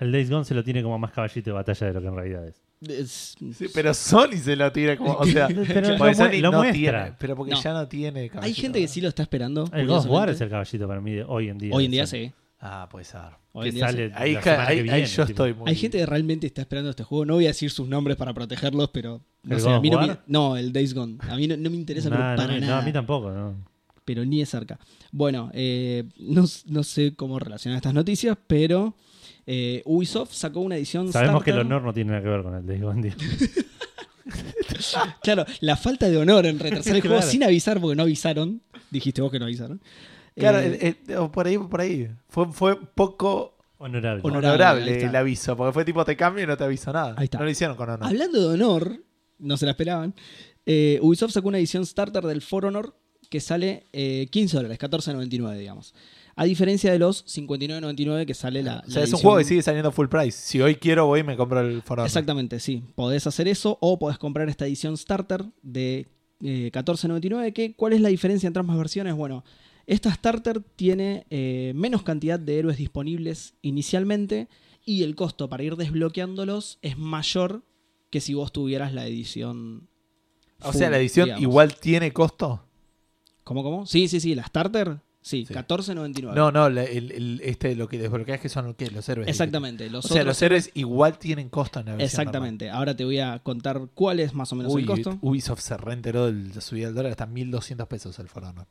el 0.00 0.12
Days 0.12 0.30
Gone 0.30 0.44
se 0.44 0.54
lo 0.54 0.64
tiene 0.64 0.82
como 0.82 0.98
más 0.98 1.12
caballito 1.12 1.50
de 1.50 1.54
batalla 1.54 1.86
de 1.88 1.92
lo 1.92 2.00
que 2.00 2.06
en 2.08 2.14
realidad 2.16 2.48
es. 2.48 2.62
Es- 2.88 3.36
Sí, 3.56 3.66
pero 3.72 3.94
Sony 3.94 4.36
se 4.42 4.56
lo 4.56 4.70
tira 4.72 4.96
como... 4.96 5.14
O 5.14 5.24
sea, 5.26 5.46
Pero 5.68 5.96
porque 5.96 6.14
Sony 6.14 6.40
lo 6.40 6.50
no 6.50 6.58
muestra. 6.58 6.72
tiene, 7.04 7.12
pero 7.18 7.36
porque 7.36 7.52
No. 7.52 7.62
ya 7.62 7.72
no 7.72 7.88
tiene... 7.88 8.20
Hay 8.20 8.28
caballito. 8.28 8.60
gente 8.60 8.80
que 8.80 8.88
sí 8.88 9.00
lo 9.00 9.08
está 9.08 9.22
esperando. 9.22 9.64
El 9.72 9.88
of 9.90 10.04
War 10.06 10.28
curiosamente. 10.28 10.32
es 10.32 10.40
el 10.42 10.48
caballito 10.50 10.88
para 10.88 11.00
mí 11.00 11.12
de 11.12 11.24
hoy 11.24 11.48
en 11.48 11.58
día. 11.58 11.74
Hoy 11.74 11.84
en 11.86 11.90
día 11.90 12.06
sí. 12.06 12.32
Ah, 12.60 12.88
puede 12.90 13.04
ser. 13.04 13.20
Hoy 13.52 13.64
Que 13.64 13.68
en 13.68 13.74
día 13.76 13.86
sale 13.86 14.08
sí. 14.08 14.14
Ahí, 14.16 14.32
la 14.34 14.40
ca- 14.40 14.50
semana 14.52 14.68
ahí- 14.68 14.74
que 14.76 14.80
ahí 14.80 14.82
viene, 15.00 15.06
yo 15.06 15.26
tipo. 15.26 15.44
estoy 15.44 15.54
muy... 15.54 15.70
Hay 15.70 15.76
gente 15.76 15.98
que 15.98 16.06
realmente 16.06 16.46
está 16.46 16.62
esperando 16.62 16.90
este 16.90 17.04
juego. 17.04 17.24
No 17.26 17.34
voy 17.34 17.44
a 17.44 17.48
decir 17.48 17.70
sus 17.70 17.86
nombres 17.88 18.16
para 18.16 18.32
protegerlos, 18.34 18.90
pero. 18.90 19.20
No 19.42 19.54
¿El 19.56 19.60
sé, 19.62 19.68
a 19.68 19.78
no, 19.80 19.88
War? 19.96 20.08
me- 20.08 20.18
no, 20.26 20.56
el 20.56 20.72
Days 20.72 20.94
Gone. 20.94 21.18
A 21.28 21.36
mí 21.36 21.46
no, 21.46 21.56
no 21.56 21.70
me 21.70 21.76
interesa 21.76 22.08
pero 22.10 22.22
Nah, 22.22 22.30
no, 22.32 22.36
para 22.36 22.54
no, 22.54 22.60
nada. 22.60 22.78
a 22.78 22.82
mí 22.82 22.92
tampoco. 22.92 23.30
No. 23.30 23.54
Pero 24.04 24.24
ni 24.24 24.40
de 24.40 24.46
cerca. 24.46 24.78
Bueno, 25.12 25.50
eh, 25.54 26.04
no, 26.18 26.44
no 26.66 26.82
sé 26.82 27.14
cómo 27.14 27.38
relacionar 27.38 27.76
estas 27.76 27.94
noticias, 27.94 28.36
pero 28.46 28.94
eh, 29.46 29.82
Ubisoft 29.84 30.32
sacó 30.32 30.60
una 30.60 30.76
edición. 30.76 31.12
Sabemos 31.12 31.42
que 31.44 31.50
el 31.50 31.58
honor 31.60 31.82
no 31.82 31.92
tiene 31.92 32.10
nada 32.12 32.22
que 32.22 32.28
ver 32.28 32.42
con 32.42 32.54
el 32.70 32.80
Gone. 32.82 33.10
tío. 33.10 33.14
Claro, 35.22 35.44
la 35.60 35.76
falta 35.76 36.08
de 36.08 36.16
honor 36.16 36.46
en 36.46 36.58
retrasar 36.58 36.96
el 36.96 37.02
juego 37.02 37.22
sin 37.22 37.42
avisar 37.44 37.80
porque 37.80 37.94
no 37.96 38.02
avisaron. 38.02 38.60
Dijiste 38.90 39.20
vos 39.22 39.30
que 39.30 39.38
no 39.38 39.44
avisaron. 39.44 39.80
Claro, 40.34 40.58
Eh, 40.60 40.96
por 41.32 41.46
ahí, 41.46 41.58
por 41.58 41.80
ahí. 41.80 42.08
Fue, 42.28 42.50
fue 42.52 42.80
poco 42.94 43.56
Honorable. 43.78 45.04
El 45.04 45.14
aviso, 45.14 45.56
porque 45.56 45.72
fue 45.72 45.84
tipo 45.84 46.04
te 46.04 46.16
cambio 46.16 46.44
y 46.44 46.46
no 46.46 46.56
te 46.56 46.64
aviso 46.64 46.92
nada. 46.92 47.14
Ahí 47.18 47.24
está. 47.24 47.38
No 47.38 47.44
lo 47.44 47.50
hicieron 47.50 47.76
con 47.76 47.88
honor. 47.90 48.06
Hablando 48.08 48.40
de 48.48 48.54
honor, 48.54 49.02
no 49.38 49.56
se 49.56 49.66
la 49.66 49.72
esperaban. 49.72 50.14
eh, 50.64 50.98
Ubisoft 51.02 51.32
sacó 51.32 51.48
una 51.48 51.58
edición 51.58 51.84
starter 51.84 52.24
del 52.24 52.40
For 52.40 52.64
Honor 52.64 52.96
que 53.34 53.40
sale 53.40 53.88
eh, 53.92 54.28
15 54.30 54.58
dólares, 54.58 54.78
14.99, 54.78 55.58
digamos. 55.58 55.92
A 56.36 56.44
diferencia 56.44 56.92
de 56.92 57.00
los 57.00 57.26
59.99 57.26 58.26
que 58.26 58.34
sale 58.34 58.62
la. 58.62 58.84
o 58.86 58.88
sea, 58.88 59.02
es 59.02 59.12
un 59.12 59.18
juego 59.18 59.38
que 59.38 59.44
sigue 59.44 59.60
saliendo 59.60 59.90
full 59.90 60.06
price. 60.06 60.38
Si 60.40 60.60
hoy 60.60 60.76
quiero, 60.76 61.06
voy 61.06 61.18
y 61.18 61.22
me 61.24 61.36
compro 61.36 61.58
el 61.58 61.82
For 61.82 61.98
Honor. 61.98 62.06
Exactamente, 62.06 62.60
sí. 62.60 62.84
Podés 62.94 63.26
hacer 63.26 63.48
eso 63.48 63.76
o 63.80 63.98
podés 63.98 64.18
comprar 64.18 64.48
esta 64.48 64.66
edición 64.66 64.96
starter 64.96 65.46
de 65.62 66.06
eh, 66.44 66.70
14.99. 66.72 67.52
Que, 67.52 67.74
¿Cuál 67.74 67.94
es 67.94 68.00
la 68.00 68.08
diferencia 68.08 68.46
entre 68.46 68.60
ambas 68.60 68.78
versiones? 68.78 69.16
Bueno, 69.16 69.42
esta 69.88 70.14
starter 70.14 70.60
tiene 70.60 71.26
eh, 71.30 71.72
menos 71.74 72.04
cantidad 72.04 72.38
de 72.38 72.60
héroes 72.60 72.76
disponibles 72.76 73.54
inicialmente 73.62 74.46
y 74.86 75.02
el 75.02 75.16
costo 75.16 75.48
para 75.48 75.64
ir 75.64 75.74
desbloqueándolos 75.74 76.78
es 76.82 76.96
mayor 76.98 77.64
que 78.10 78.20
si 78.20 78.34
vos 78.34 78.52
tuvieras 78.52 78.94
la 78.94 79.08
edición. 79.08 79.88
O 80.62 80.72
sea, 80.72 80.88
la 80.88 80.98
edición 80.98 81.24
digamos. 81.24 81.42
igual 81.42 81.74
tiene 81.74 82.12
costo. 82.12 82.64
¿Cómo, 83.44 83.62
cómo? 83.62 83.86
Sí, 83.86 84.08
sí, 84.08 84.20
sí, 84.20 84.34
la 84.34 84.44
starter, 84.46 84.98
sí, 85.20 85.44
Sí. 85.46 85.52
14.99. 85.54 86.34
No, 86.34 86.50
no, 86.50 86.68
la- 86.70 86.84
el, 86.84 87.12
el- 87.12 87.40
este 87.44 87.74
lo 87.76 87.88
que 87.88 87.98
desbloqueas 87.98 88.40
que 88.40 88.48
son 88.48 88.74
¿qué? 88.74 88.90
los 88.90 89.08
héroes. 89.08 89.28
Exactamente. 89.28 89.88
Los 89.90 90.06
O 90.06 90.08
sea, 90.08 90.24
los 90.24 90.40
héroes 90.42 90.70
igual 90.74 91.18
tienen 91.18 91.48
costo 91.50 91.80
en 91.80 91.86
la 91.86 91.92
versión 91.96 92.06
Exactamente. 92.22 92.70
Ahora 92.70 92.96
te 92.96 93.04
voy 93.04 93.18
a 93.20 93.38
contar 93.40 93.88
cuál 93.94 94.20
es 94.20 94.34
más 94.34 94.52
o 94.52 94.56
menos 94.56 94.74
el 94.74 94.86
costo. 94.86 95.18
Ubisoft 95.20 95.60
se 95.60 95.76
reenteró 95.76 96.32
de 96.32 96.60
subida 96.60 96.86
del 96.86 96.94
dólar, 96.94 97.10
está 97.12 97.26
1200 97.26 97.86
pesos 97.86 98.18
el 98.18 98.28
For 98.28 98.44
Honor. 98.44 98.66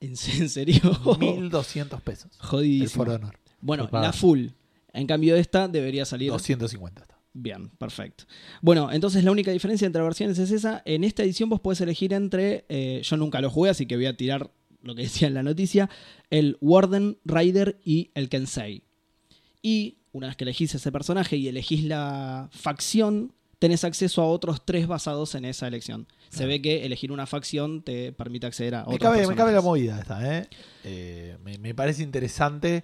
¿En 0.00 0.10
en 0.10 0.48
serio? 0.48 0.80
1200 1.18 2.00
pesos. 2.02 2.30
El 2.40 2.46
Jodidísimo. 2.46 3.04
For 3.04 3.14
Honor. 3.14 3.38
Bueno, 3.60 3.84
Opa. 3.84 4.00
la 4.00 4.12
full. 4.12 4.48
En 4.92 5.06
cambio, 5.08 5.34
esta 5.36 5.66
debería 5.68 6.04
salir 6.04 6.30
250 6.30 7.02
está. 7.02 7.17
Bien, 7.40 7.68
perfecto. 7.78 8.24
Bueno, 8.62 8.90
entonces 8.90 9.22
la 9.22 9.30
única 9.30 9.52
diferencia 9.52 9.86
entre 9.86 10.02
versiones 10.02 10.38
es 10.40 10.50
esa. 10.50 10.82
En 10.84 11.04
esta 11.04 11.22
edición 11.22 11.48
vos 11.48 11.60
podés 11.60 11.80
elegir 11.80 12.12
entre, 12.12 12.64
eh, 12.68 13.00
yo 13.04 13.16
nunca 13.16 13.40
lo 13.40 13.48
jugué, 13.48 13.70
así 13.70 13.86
que 13.86 13.94
voy 13.94 14.06
a 14.06 14.16
tirar 14.16 14.50
lo 14.82 14.94
que 14.96 15.02
decía 15.08 15.28
en 15.28 15.34
la 15.34 15.44
noticia, 15.44 15.88
el 16.30 16.56
Warden 16.60 17.18
Rider 17.24 17.78
y 17.84 18.10
el 18.14 18.28
Kensei. 18.28 18.82
Y 19.62 19.98
una 20.10 20.26
vez 20.26 20.36
que 20.36 20.42
elegís 20.44 20.74
ese 20.74 20.90
personaje 20.90 21.36
y 21.36 21.46
elegís 21.46 21.84
la 21.84 22.48
facción, 22.50 23.32
tenés 23.60 23.84
acceso 23.84 24.20
a 24.22 24.26
otros 24.26 24.64
tres 24.64 24.88
basados 24.88 25.36
en 25.36 25.44
esa 25.44 25.68
elección. 25.68 26.08
Se 26.30 26.44
ve 26.44 26.60
que 26.60 26.84
elegir 26.86 27.12
una 27.12 27.26
facción 27.26 27.82
te 27.82 28.10
permite 28.12 28.46
acceder 28.48 28.74
a 28.74 28.80
otros 28.82 28.94
Me 28.94 28.98
cabe, 28.98 29.26
me 29.28 29.34
cabe 29.36 29.52
la 29.52 29.60
movida 29.60 30.00
esta, 30.00 30.38
¿eh? 30.38 30.48
Eh, 30.82 31.36
me, 31.44 31.56
me 31.58 31.72
parece 31.74 32.02
interesante. 32.02 32.82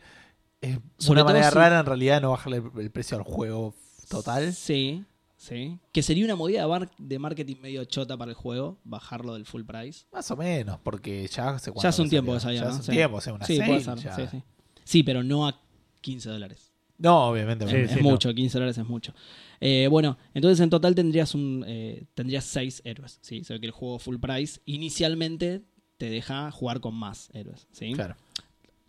Es 0.61 0.79
Sobre 0.99 1.23
una 1.23 1.25
manera 1.33 1.51
si- 1.51 1.57
rara 1.57 1.81
en 1.81 1.87
realidad 1.87 2.23
no 2.23 2.31
bajarle 2.31 2.59
el, 2.59 2.81
el 2.81 2.91
precio 2.93 3.17
al 3.17 3.25
juego 3.25 3.75
total. 4.09 4.53
Sí, 4.55 5.05
sí. 5.37 5.79
Que 5.93 6.03
sería 6.03 6.25
una 6.25 6.37
movida 6.37 6.63
de 6.63 6.69
mar- 6.69 6.91
de 6.99 7.19
marketing 7.19 7.57
medio 7.61 7.85
chota 7.85 8.17
para 8.17 8.31
el 8.31 8.37
juego, 8.37 8.79
bajarlo 8.85 9.35
del 9.35 9.45
full 9.47 9.63
price. 9.65 10.07
Más 10.13 10.31
o 10.31 10.37
menos, 10.37 10.79
porque 10.83 11.27
ya 11.29 11.51
hace 11.51 11.73
Ya 11.83 11.89
hace 11.89 12.03
un 12.03 12.11
tiempo 12.11 12.33
que 12.35 12.41
salió. 12.41 12.61
salió, 12.61 12.61
Ya 12.61 12.65
¿no? 12.65 12.71
hace 12.71 12.91
un 12.91 12.95
Sí. 12.95 12.99
tiempo, 12.99 13.17
una 13.37 13.47
Sí, 13.47 13.57
sale 13.57 13.69
puede 13.69 13.81
ser. 13.85 13.99
ya. 13.99 14.17
Sí, 14.17 14.23
sí. 14.31 14.43
Sí, 14.85 15.03
pero 15.03 15.23
no 15.23 15.47
a 15.49 15.61
15 16.01 16.29
dólares. 16.29 16.71
No, 16.99 17.29
obviamente. 17.29 17.67
Sí, 17.69 17.75
es 17.77 17.91
sí, 17.91 18.01
mucho, 18.01 18.33
15 18.33 18.59
dólares 18.59 18.79
es 18.79 18.87
mucho. 18.87 19.13
Eh, 19.61 19.89
bueno, 19.91 20.17
entonces 20.35 20.61
en 20.61 20.71
total 20.71 20.95
tendrías 20.95 21.35
un 21.35 21.65
eh, 21.67 22.05
tendrías 22.15 22.45
6 22.45 22.83
héroes. 22.85 23.19
¿sí? 23.23 23.43
Se 23.45 23.55
ve 23.55 23.61
que 23.61 23.67
el 23.67 23.73
juego 23.73 23.99
full 23.99 24.19
price 24.19 24.61
inicialmente 24.67 25.63
te 25.97 26.11
deja 26.11 26.51
jugar 26.51 26.81
con 26.81 26.95
más 26.95 27.31
héroes. 27.33 27.67
¿sí? 27.73 27.93
Claro. 27.95 28.15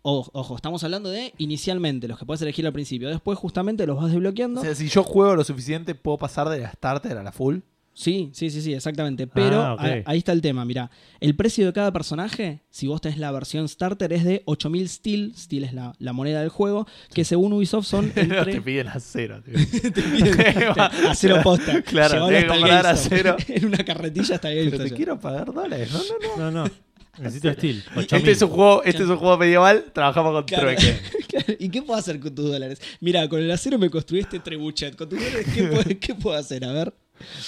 Ojo, 0.08 0.30
ojo, 0.34 0.54
estamos 0.54 0.84
hablando 0.84 1.10
de 1.10 1.32
inicialmente, 1.38 2.06
los 2.06 2.16
que 2.16 2.24
puedes 2.24 2.40
elegir 2.40 2.64
al 2.64 2.72
principio. 2.72 3.08
Después 3.08 3.36
justamente 3.36 3.84
los 3.88 3.96
vas 3.96 4.12
desbloqueando. 4.12 4.60
O 4.60 4.64
sea, 4.64 4.72
si 4.76 4.88
yo 4.88 5.02
juego 5.02 5.34
lo 5.34 5.42
suficiente, 5.42 5.96
puedo 5.96 6.16
pasar 6.16 6.48
de 6.48 6.60
la 6.60 6.70
starter 6.70 7.18
a 7.18 7.24
la 7.24 7.32
full. 7.32 7.58
Sí, 7.92 8.30
sí, 8.32 8.50
sí, 8.50 8.60
sí, 8.62 8.72
exactamente. 8.72 9.26
Pero 9.26 9.60
Ah, 9.62 9.76
a- 9.80 10.02
ahí 10.04 10.18
está 10.18 10.30
el 10.30 10.42
tema, 10.42 10.64
mira. 10.64 10.92
El 11.18 11.34
precio 11.34 11.66
de 11.66 11.72
cada 11.72 11.92
personaje, 11.92 12.60
si 12.70 12.86
vos 12.86 13.00
tenés 13.00 13.18
la 13.18 13.32
versión 13.32 13.66
starter, 13.68 14.12
es 14.12 14.22
de 14.22 14.42
8000 14.44 14.88
steel. 14.88 15.32
Steel 15.36 15.64
es 15.64 15.72
la, 15.72 15.92
la 15.98 16.12
moneda 16.12 16.38
del 16.40 16.50
juego, 16.50 16.86
que 17.12 17.24
según 17.24 17.52
Ubisoft 17.54 17.86
son 17.88 18.10
te 18.14 18.20
entre... 18.20 18.60
piden 18.60 18.86
a 18.86 19.00
cero. 19.00 19.42
tío. 19.44 19.54
a 20.76 21.14
cero 21.16 21.40
posta. 21.42 21.82
Claro, 21.82 22.28
comprar 22.46 22.86
a 22.86 22.94
cero. 22.94 23.36
en 23.48 23.64
una 23.64 23.78
carretilla 23.78 24.36
hasta 24.36 24.52
el 24.52 24.70
Pero 24.70 24.84
te 24.84 24.90
quiero 24.92 25.18
pagar 25.18 25.52
dólares. 25.52 25.90
No, 25.92 25.98
no, 25.98 26.36
no. 26.36 26.50
No, 26.52 26.64
no. 26.68 26.85
Necesito 27.18 27.52
Steel. 27.52 27.84
Este 27.96 28.30
es 28.30 28.42
un 28.42 28.48
juego, 28.50 28.82
este 28.84 29.02
es 29.02 29.08
un 29.08 29.16
juego 29.16 29.36
medieval, 29.38 29.84
trabajamos 29.92 30.32
con 30.32 30.44
Claro. 30.44 30.62
trueque. 30.74 30.98
Claro, 31.28 31.54
¿Y 31.58 31.68
qué 31.68 31.82
puedo 31.82 31.98
hacer 31.98 32.18
con 32.20 32.34
tus 32.34 32.46
dólares? 32.50 32.80
Mira, 33.00 33.28
con 33.28 33.40
el 33.42 33.50
acero 33.50 33.78
me 33.78 33.90
construí 33.90 34.20
este 34.20 34.38
trebuchet. 34.40 34.96
Con 34.96 35.08
tus 35.08 35.18
dólares, 35.18 35.46
¿qué 35.54 35.64
puedo, 35.64 35.82
qué 36.00 36.14
puedo 36.14 36.36
hacer? 36.36 36.64
A 36.64 36.72
ver. 36.72 36.94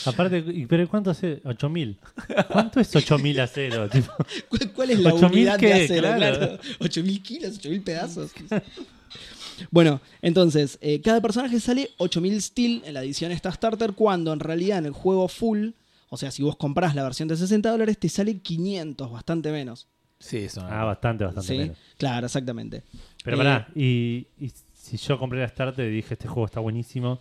Aparte, 0.05 0.43
¿pero 0.69 0.89
cuánto 0.89 1.11
hace? 1.11 1.41
8000. 1.45 1.99
¿Cuánto 2.51 2.81
es 2.81 2.95
8000 2.95 3.41
a 3.41 3.47
cero? 3.47 3.89
Tipo, 3.91 4.13
¿Cuál, 4.49 4.73
cuál 4.73 4.91
es 4.91 4.99
la 5.01 5.11
8.000 5.13 5.31
unidad 5.33 5.59
de 5.59 5.73
acero? 5.73 6.01
claro. 6.17 6.37
Claro. 6.39 6.59
8.000 6.81 7.23
kilos, 7.23 7.61
8.000 7.63 7.85
pedazos. 7.85 8.31
bueno, 9.71 10.01
entonces, 10.23 10.79
eh, 10.81 11.01
cada 11.03 11.21
personaje 11.21 11.61
sale 11.61 11.91
8.000 11.99 12.41
steel 12.41 12.83
en 12.85 12.95
la 12.95 13.03
edición 13.03 13.33
esta 13.33 13.53
starter, 13.53 13.93
cuando 13.93 14.33
en 14.33 14.41
realidad 14.41 14.79
en 14.79 14.87
el 14.87 14.93
juego 14.93 15.29
full, 15.29 15.71
o 16.11 16.17
sea, 16.17 16.31
si 16.31 16.43
vos 16.43 16.57
comprás 16.57 16.95
la 16.95 17.03
versión 17.03 17.29
de 17.29 17.37
60 17.37 17.71
dólares, 17.71 17.99
te 17.99 18.09
sale 18.09 18.41
500, 18.41 19.11
bastante 19.11 19.51
menos. 19.53 19.89
Sí, 20.19 20.39
eso. 20.39 20.61
ah, 20.63 20.85
bastante, 20.85 21.25
bastante 21.25 21.53
¿Sí? 21.53 21.59
menos. 21.59 21.77
Claro, 21.97 22.27
exactamente. 22.27 22.83
Pero 23.25 23.37
Eh, 23.37 23.39
pará, 23.39 23.69
y, 23.75 24.27
y 24.39 24.53
si 24.73 24.97
yo 24.97 25.19
compré 25.19 25.41
la 25.41 25.49
Starter 25.49 25.87
y 25.87 25.95
dije, 25.97 26.15
este 26.15 26.27
juego 26.29 26.47
está 26.47 26.61
buenísimo, 26.61 27.21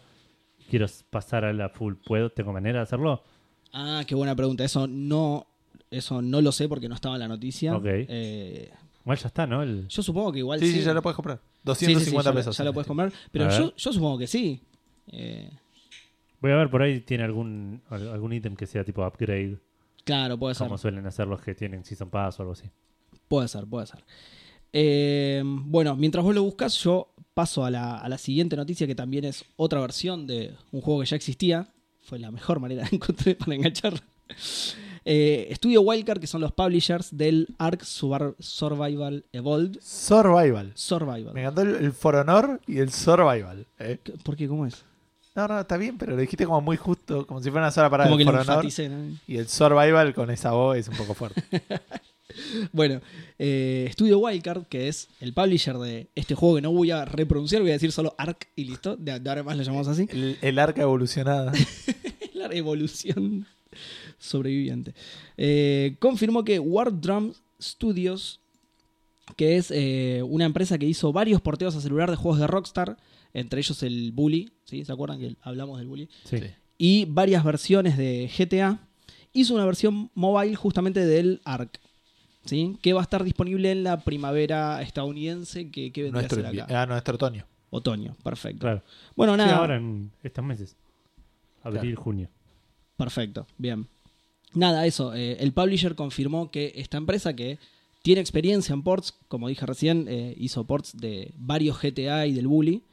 quiero 0.69 0.87
pasar 1.09 1.45
a 1.45 1.53
la 1.53 1.69
full, 1.69 1.93
¿puedo? 2.05 2.29
¿Tengo 2.31 2.51
manera 2.53 2.79
de 2.79 2.83
hacerlo? 2.83 3.23
Ah, 3.73 4.03
qué 4.07 4.15
buena 4.15 4.35
pregunta. 4.35 4.63
Eso 4.63 4.87
no, 4.87 5.45
eso 5.91 6.21
no 6.21 6.41
lo 6.41 6.51
sé 6.51 6.67
porque 6.67 6.89
no 6.89 6.95
estaba 6.95 7.15
en 7.15 7.19
la 7.19 7.27
noticia. 7.27 7.75
Ok. 7.75 7.85
Eh, 7.87 8.71
Igual 9.03 9.17
ya 9.19 9.27
está, 9.27 9.45
¿no? 9.47 9.61
El... 9.63 9.87
yo 9.87 10.03
supongo 10.03 10.31
que 10.33 10.39
igual 10.39 10.59
Sí, 10.59 10.67
sí. 10.67 10.79
sí, 10.79 10.81
ya 10.83 10.93
lo 10.93 11.01
puedes 11.01 11.15
comprar. 11.15 11.37
Sí, 11.39 11.73
sí, 11.75 11.85
sí, 11.85 11.85
250 11.93 12.29
lo- 12.31 12.35
pesos. 12.35 12.57
Ya 12.57 12.63
lo 12.65 12.73
puedes 12.73 12.87
comprar. 12.87 13.11
Pero 13.31 13.49
yo, 13.49 13.73
yo 13.75 13.93
supongo 13.93 14.17
que 14.17 14.27
sí. 14.27 14.61
Eh, 15.11 15.49
Voy 16.41 16.51
a 16.51 16.55
ver, 16.55 16.69
por 16.69 16.81
ahí 16.81 16.99
tiene 17.01 17.23
algún 17.23 17.81
al- 17.89 18.09
algún 18.09 18.33
ítem 18.33 18.55
que 18.55 18.67
sea 18.67 18.83
tipo 18.83 19.05
upgrade, 19.05 19.57
claro, 20.03 20.37
puede 20.37 20.55
ser. 20.55 20.67
como 20.67 20.77
suelen 20.77 21.05
hacer 21.07 21.27
los 21.27 21.41
que 21.41 21.55
tienen 21.55 21.83
Season 21.83 22.09
Pass 22.09 22.39
o 22.39 22.43
algo 22.43 22.53
así. 22.53 22.69
Puede 23.27 23.47
ser, 23.47 23.65
puede 23.65 23.87
ser. 23.87 24.03
Eh, 24.73 25.41
bueno, 25.45 25.95
mientras 25.95 26.23
vos 26.23 26.35
lo 26.35 26.43
buscas, 26.43 26.77
yo 26.83 27.09
paso 27.33 27.65
a 27.65 27.71
la, 27.71 27.97
a 27.97 28.07
la 28.09 28.17
siguiente 28.17 28.55
noticia, 28.55 28.85
que 28.85 28.95
también 28.95 29.25
es 29.25 29.45
otra 29.55 29.79
versión 29.81 30.27
de 30.27 30.53
un 30.71 30.81
juego 30.81 30.99
que 31.01 31.05
ya 31.07 31.15
existía. 31.15 31.67
Fue 32.01 32.19
la 32.19 32.31
mejor 32.31 32.59
manera 32.59 32.87
que 32.87 32.95
encontré 32.97 33.35
para 33.35 33.55
enganchar. 33.55 33.93
Eh, 35.09 35.49
Studio 35.55 35.81
Wildcard, 35.81 36.19
que 36.19 36.27
son 36.27 36.41
los 36.41 36.51
publishers 36.51 37.15
del 37.15 37.47
Ark 37.57 37.83
Survival 37.83 39.25
Evolved. 39.31 39.77
Survival. 39.81 40.71
Survival. 40.75 41.33
Me 41.33 41.41
encantó 41.41 41.61
el, 41.61 41.75
el 41.75 41.91
For 41.93 42.15
Honor 42.15 42.59
y 42.67 42.79
el 42.79 42.91
Survival. 42.91 43.65
¿eh? 43.79 43.99
¿Qué- 44.03 44.13
¿Por 44.23 44.35
qué? 44.35 44.47
¿Cómo 44.47 44.65
es? 44.65 44.83
No, 45.37 45.47
no, 45.47 45.59
está 45.59 45.77
bien, 45.77 45.99
pero 45.99 46.13
lo 46.13 46.17
dijiste 46.17 46.45
como 46.45 46.61
muy 46.61 46.77
justo, 46.77 47.27
como 47.27 47.39
si 47.43 47.51
fuera 47.51 47.67
una 47.67 47.71
sola 47.71 47.91
parada 47.91 48.09
Como 48.09 48.17
que 48.17 48.25
del 48.25 48.33
lo 48.33 48.39
For 48.39 48.41
Honor. 48.41 48.55
enfaticé, 48.65 48.89
¿no? 48.89 49.19
Y 49.27 49.37
el 49.37 49.47
Survival 49.47 50.15
con 50.15 50.31
esa 50.31 50.51
voz 50.51 50.77
es 50.77 50.87
un 50.87 50.97
poco 50.97 51.13
fuerte. 51.13 51.43
Bueno, 52.71 53.01
eh, 53.39 53.89
Studio 53.93 54.19
Wildcard, 54.19 54.65
que 54.65 54.89
es 54.89 55.07
el 55.21 55.33
publisher 55.33 55.77
de 55.77 56.07
este 56.13 56.35
juego 56.35 56.55
que 56.55 56.61
no 56.61 56.71
voy 56.71 56.91
a 56.91 57.03
repronunciar, 57.03 57.63
voy 57.63 57.71
a 57.71 57.73
decir 57.73 57.91
solo 57.91 58.13
Ark 58.17 58.47
y 58.55 58.65
listo. 58.65 58.95
De, 58.95 59.19
de 59.19 59.29
ahora 59.29 59.41
más 59.41 59.57
lo 59.57 59.63
llamamos 59.63 59.87
así. 59.87 60.07
El, 60.11 60.37
el 60.41 60.59
arca 60.59 60.83
evolucionada. 60.83 61.51
la 62.33 62.53
evolución 62.53 63.47
sobreviviente. 64.19 64.93
Eh, 65.37 65.95
confirmó 65.99 66.43
que 66.43 66.59
War 66.59 66.99
Drum 66.99 67.33
Studios, 67.59 68.39
que 69.35 69.57
es 69.57 69.71
eh, 69.71 70.21
una 70.23 70.45
empresa 70.45 70.77
que 70.77 70.85
hizo 70.85 71.11
varios 71.11 71.41
porteos 71.41 71.75
a 71.75 71.81
celular 71.81 72.11
de 72.11 72.17
juegos 72.17 72.39
de 72.39 72.47
Rockstar, 72.47 72.97
entre 73.33 73.59
ellos 73.59 73.81
el 73.83 74.11
Bully, 74.11 74.51
¿sí? 74.65 74.83
¿se 74.85 74.91
acuerdan 74.91 75.19
que 75.19 75.35
hablamos 75.41 75.77
del 75.79 75.87
Bully? 75.87 76.09
Sí. 76.23 76.37
Sí. 76.39 76.45
Y 76.77 77.05
varias 77.05 77.43
versiones 77.43 77.97
de 77.97 78.29
GTA, 78.37 78.79
hizo 79.33 79.53
una 79.55 79.65
versión 79.65 80.09
mobile 80.13 80.55
justamente 80.55 81.05
del 81.05 81.41
ARC. 81.45 81.79
¿Sí? 82.45 82.77
Que 82.81 82.93
va 82.93 83.01
a 83.01 83.03
estar 83.03 83.23
disponible 83.25 83.71
en 83.71 83.83
la 83.83 83.99
primavera 84.05 84.81
estadounidense, 84.81 85.69
que, 85.69 85.91
nuestro, 86.11 86.39
a 86.47 86.51
ser 86.51 86.61
acá. 86.61 86.81
ah, 86.81 86.85
nuestro 86.85 87.15
otoño. 87.15 87.45
Otoño, 87.71 88.15
perfecto. 88.23 88.59
Claro. 88.61 88.83
Bueno, 89.17 89.33
Sí, 89.33 89.37
nada. 89.39 89.57
ahora 89.57 89.75
en 89.75 90.11
estos 90.23 90.45
meses. 90.45 90.77
Abril, 91.63 91.95
junio. 91.95 92.29
Perfecto, 92.95 93.45
bien. 93.57 93.87
Nada, 94.53 94.85
eso. 94.85 95.13
eh, 95.13 95.37
el 95.41 95.51
publisher 95.51 95.95
confirmó 95.95 96.49
que 96.49 96.71
esta 96.77 96.97
empresa 96.97 97.35
que 97.35 97.59
tiene 98.01 98.21
experiencia 98.21 98.71
en 98.73 98.81
ports, 98.83 99.13
como 99.27 99.49
dije 99.49 99.65
recién, 99.65 100.05
eh, 100.07 100.33
hizo 100.37 100.63
ports 100.65 100.95
de 100.95 101.33
varios 101.35 101.77
GTA 101.81 102.25
y 102.27 102.31
del 102.33 102.47
Bully, 102.47 102.83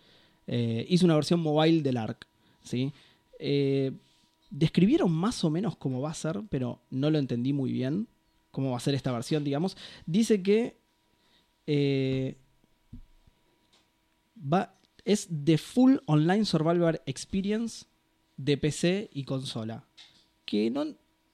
eh, 0.46 0.86
hizo 0.88 1.04
una 1.06 1.14
versión 1.14 1.40
mobile 1.40 1.82
del 1.82 1.96
ARC. 1.96 2.26
¿sí? 2.62 2.92
Eh, 3.38 3.92
describieron 4.50 5.12
más 5.12 5.42
o 5.44 5.50
menos 5.50 5.76
cómo 5.76 6.00
va 6.00 6.10
a 6.10 6.14
ser, 6.14 6.42
pero 6.48 6.80
no 6.90 7.10
lo 7.10 7.18
entendí 7.18 7.52
muy 7.52 7.72
bien. 7.72 8.08
Cómo 8.50 8.70
va 8.70 8.76
a 8.76 8.80
ser 8.80 8.94
esta 8.94 9.12
versión, 9.12 9.42
digamos. 9.42 9.76
Dice 10.06 10.42
que 10.42 10.76
eh, 11.66 12.36
es 15.04 15.28
The 15.44 15.58
Full 15.58 15.96
Online 16.06 16.44
Survivor 16.44 17.02
Experience 17.06 17.86
de 18.36 18.56
PC 18.56 19.10
y 19.12 19.24
consola. 19.24 19.84
Que 20.44 20.70
no. 20.70 20.84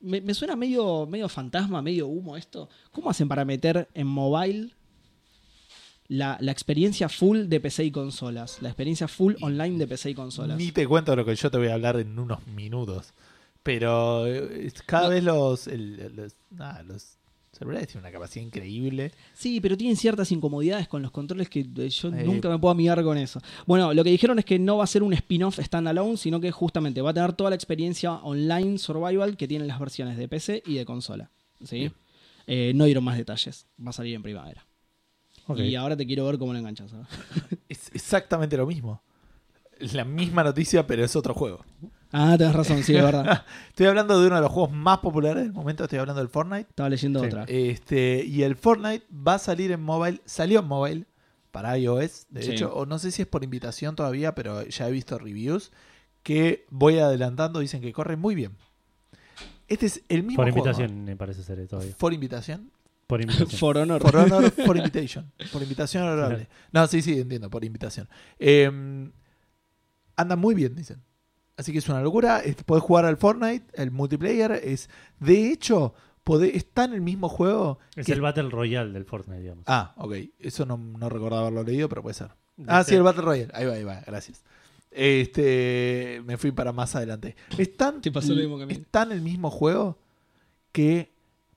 Me, 0.01 0.23
me 0.23 0.32
suena 0.32 0.57
medio, 0.57 1.07
medio 1.07 1.28
fantasma, 1.28 1.82
medio 1.82 2.07
humo 2.07 2.39
esto. 2.39 2.70
¿Cómo 2.91 3.11
hacen 3.11 3.28
para 3.28 3.45
meter 3.45 3.89
en 3.93 4.07
mobile 4.07 4.73
la, 6.12 6.37
la 6.41 6.51
experiencia 6.51 7.09
full 7.09 7.45
de 7.47 7.61
PC 7.61 7.85
y 7.85 7.91
consolas? 7.93 8.59
La 8.61 8.69
experiencia 8.70 9.07
full 9.09 9.35
online 9.43 9.78
de 9.78 9.87
PC 9.87 10.11
y 10.11 10.15
consolas. 10.15 10.59
Ni 10.59 10.73
te 10.73 10.87
cuento 10.87 11.15
lo 11.15 11.24
que 11.24 11.35
yo 11.37 11.51
te 11.51 11.57
voy 11.59 11.69
a 11.69 11.74
hablar 11.74 11.97
en 12.01 12.19
unos 12.19 12.45
minutos. 12.49 13.12
Pero 13.62 14.27
eh, 14.27 14.73
cada 14.87 15.05
No. 15.05 15.09
vez 15.11 15.24
los, 15.24 15.66
el- 15.66 16.16
los, 16.16 16.35
nada, 16.51 16.82
los 16.82 17.16
celulares 17.53 17.89
tienen 17.89 18.05
una 18.07 18.12
capacidad 18.12 18.45
increíble. 18.45 19.12
Sí, 19.35 19.61
pero 19.61 19.77
tienen 19.77 19.97
ciertas 19.97 20.32
incomodidades 20.32 20.89
con 20.89 21.03
los 21.03 21.11
controles 21.11 21.49
que 21.51 21.61
eh, 21.61 21.89
yo 21.91 22.09
Eh. 22.09 22.24
nunca 22.24 22.49
me 22.49 22.59
puedo 22.59 22.73
amigar 22.73 23.03
con 23.05 23.19
eso. 23.19 23.39
Bueno, 23.66 23.93
lo 23.93 24.03
que 24.03 24.11
dijeron 24.11 24.39
es 24.39 24.45
que 24.47 24.59
no 24.59 24.78
va 24.78 24.85
a 24.85 24.87
ser 24.87 25.03
un 25.03 25.12
spin-off 25.12 25.59
standalone, 25.61 26.16
sino 26.16 26.41
que 26.41 26.51
justamente 26.51 27.03
va 27.03 27.11
a 27.11 27.15
tener 27.15 27.35
toda 27.35 27.51
la 27.51 27.57
experiencia 27.57 28.15
online 28.15 28.78
survival 28.78 29.37
que 29.37 29.47
tienen 29.47 29.69
las 29.69 29.78
versiones 29.78 30.16
de 30.16 30.27
PC 30.27 30.62
y 30.66 30.74
de 30.77 30.85
consola. 30.87 31.31
¿sí? 31.62 31.93
Eh, 32.47 32.73
no 32.74 32.87
dieron 32.87 33.05
más 33.05 33.19
detalles. 33.19 33.66
Va 33.85 33.91
a 33.91 33.93
salir 33.93 34.15
en 34.15 34.23
primavera. 34.23 34.65
Y 35.57 35.75
ahora 35.75 35.97
te 35.97 36.07
quiero 36.07 36.27
ver 36.27 36.39
cómo 36.39 36.53
lo 36.53 36.59
enganchas. 36.59 36.91
¿sabes? 36.91 37.07
Es 37.69 37.91
exactamente 37.95 38.57
lo 38.57 38.67
mismo. 38.67 39.03
Es 39.79 39.95
la 39.95 40.05
misma 40.05 40.45
noticia, 40.45 40.87
pero 40.87 41.05
es 41.05 41.17
otro 41.17 41.33
juego. 41.35 41.65
Ah, 42.12 42.35
tenés 42.37 42.55
razón, 42.55 42.83
sí, 42.83 42.95
es 42.97 43.03
verdad. 43.03 43.45
Estoy 43.69 43.87
hablando 43.87 44.21
de 44.21 44.27
uno 44.27 44.37
de 44.37 44.43
los 44.43 44.51
juegos 44.53 44.73
más 44.73 44.99
populares 44.99 45.43
del 45.45 45.53
momento, 45.53 45.85
estoy 45.85 45.99
hablando 46.01 46.21
del 46.21 46.29
Fortnite. 46.29 46.69
Estaba 46.69 46.89
leyendo 46.89 47.21
Sí. 47.21 47.27
otra. 47.27 47.45
Este, 47.49 48.25
y 48.25 48.43
el 48.43 48.57
Fortnite 48.57 49.07
va 49.12 49.35
a 49.35 49.39
salir 49.39 49.71
en 49.73 49.81
mobile, 49.83 50.21
salió 50.25 50.61
en 50.61 50.67
mobile 50.67 51.07
para 51.51 51.77
iOS, 51.79 52.27
de 52.31 52.43
Sí. 52.43 52.51
hecho, 52.53 52.75
o 52.75 52.85
no 52.85 52.99
sé 52.99 53.11
si 53.11 53.23
es 53.23 53.29
por 53.29 53.43
invitación 53.43 53.97
todavía, 53.97 54.35
pero 54.35 54.65
ya 54.67 54.89
he 54.89 54.93
visto 54.93 55.19
reviews 55.19 55.73
que 56.23 56.67
voy 56.71 56.99
adelantando, 56.99 57.61
dicen 57.61 57.81
que 57.81 57.93
corre 57.93 58.17
muy 58.17 58.35
bien. 58.35 58.53
Este 59.69 59.87
es 59.87 60.03
el 60.09 60.23
mismo 60.25 60.37
Por 60.43 60.53
juego. 60.53 60.67
invitación, 60.69 61.05
me 61.05 61.17
parece 61.17 61.43
ser 61.45 61.61
eh, 61.61 61.67
todavía. 61.67 61.95
Por 61.97 62.12
invitación. 62.12 62.71
Por 63.11 63.20
invitación. 63.20 63.59
For 63.59 63.77
Honor. 63.77 64.01
Por 64.01 64.16
honor, 64.16 64.51
por 64.66 64.77
invitation. 64.77 65.31
Por 65.53 65.62
invitación 65.62 66.05
honorable. 66.05 66.49
No, 66.73 66.87
sí, 66.87 67.03
sí, 67.03 67.19
entiendo, 67.20 67.51
por 67.51 67.65
invitación. 67.65 68.09
Eh, 68.39 68.70
anda 70.16 70.37
muy 70.37 70.55
bien, 70.55 70.74
dicen. 70.74 71.03
Así 71.57 71.73
que 71.73 71.78
es 71.78 71.89
una 71.91 72.01
locura. 72.01 72.41
Podés 72.65 72.82
jugar 72.85 73.05
al 73.05 73.16
Fortnite, 73.19 73.66
el 73.74 73.91
multiplayer. 73.91 74.53
es 74.53 74.89
De 75.19 75.51
hecho, 75.53 75.93
podés- 76.24 76.55
está 76.55 76.85
en 76.85 76.95
el 76.95 77.01
mismo 77.03 77.28
juego. 77.28 77.78
Es 77.97 78.07
que- 78.07 78.12
el 78.12 78.20
Battle 78.23 78.49
Royale 78.49 78.93
del 78.93 79.05
Fortnite, 79.05 79.43
digamos. 79.43 79.65
Ah, 79.66 79.93
ok. 79.99 80.15
Eso 80.39 80.65
no, 80.65 80.77
no 80.78 81.09
recordaba 81.09 81.43
haberlo 81.43 81.65
leído, 81.65 81.89
pero 81.89 82.03
puede 82.03 82.15
ser. 82.15 82.31
Ah, 82.66 82.85
sí, 82.85 82.95
el 82.95 83.03
Battle 83.03 83.23
Royale. 83.23 83.51
Ahí 83.55 83.66
va, 83.66 83.73
ahí 83.74 83.85
va, 83.85 84.01
gracias. 84.07 84.43
Este, 84.93 86.23
me 86.24 86.37
fui 86.37 86.53
para 86.53 86.73
más 86.73 86.95
adelante. 86.97 87.37
Es 87.59 87.77
tan, 87.77 88.01
Te 88.01 88.11
pasó 88.12 88.32
lo 88.35 88.41
mismo 88.41 88.57
que 88.57 88.62
a 88.65 88.66
mí. 88.66 88.73
es 88.74 88.87
tan 88.91 89.12
el 89.12 89.20
mismo 89.20 89.51
juego 89.51 89.99
que 90.73 91.12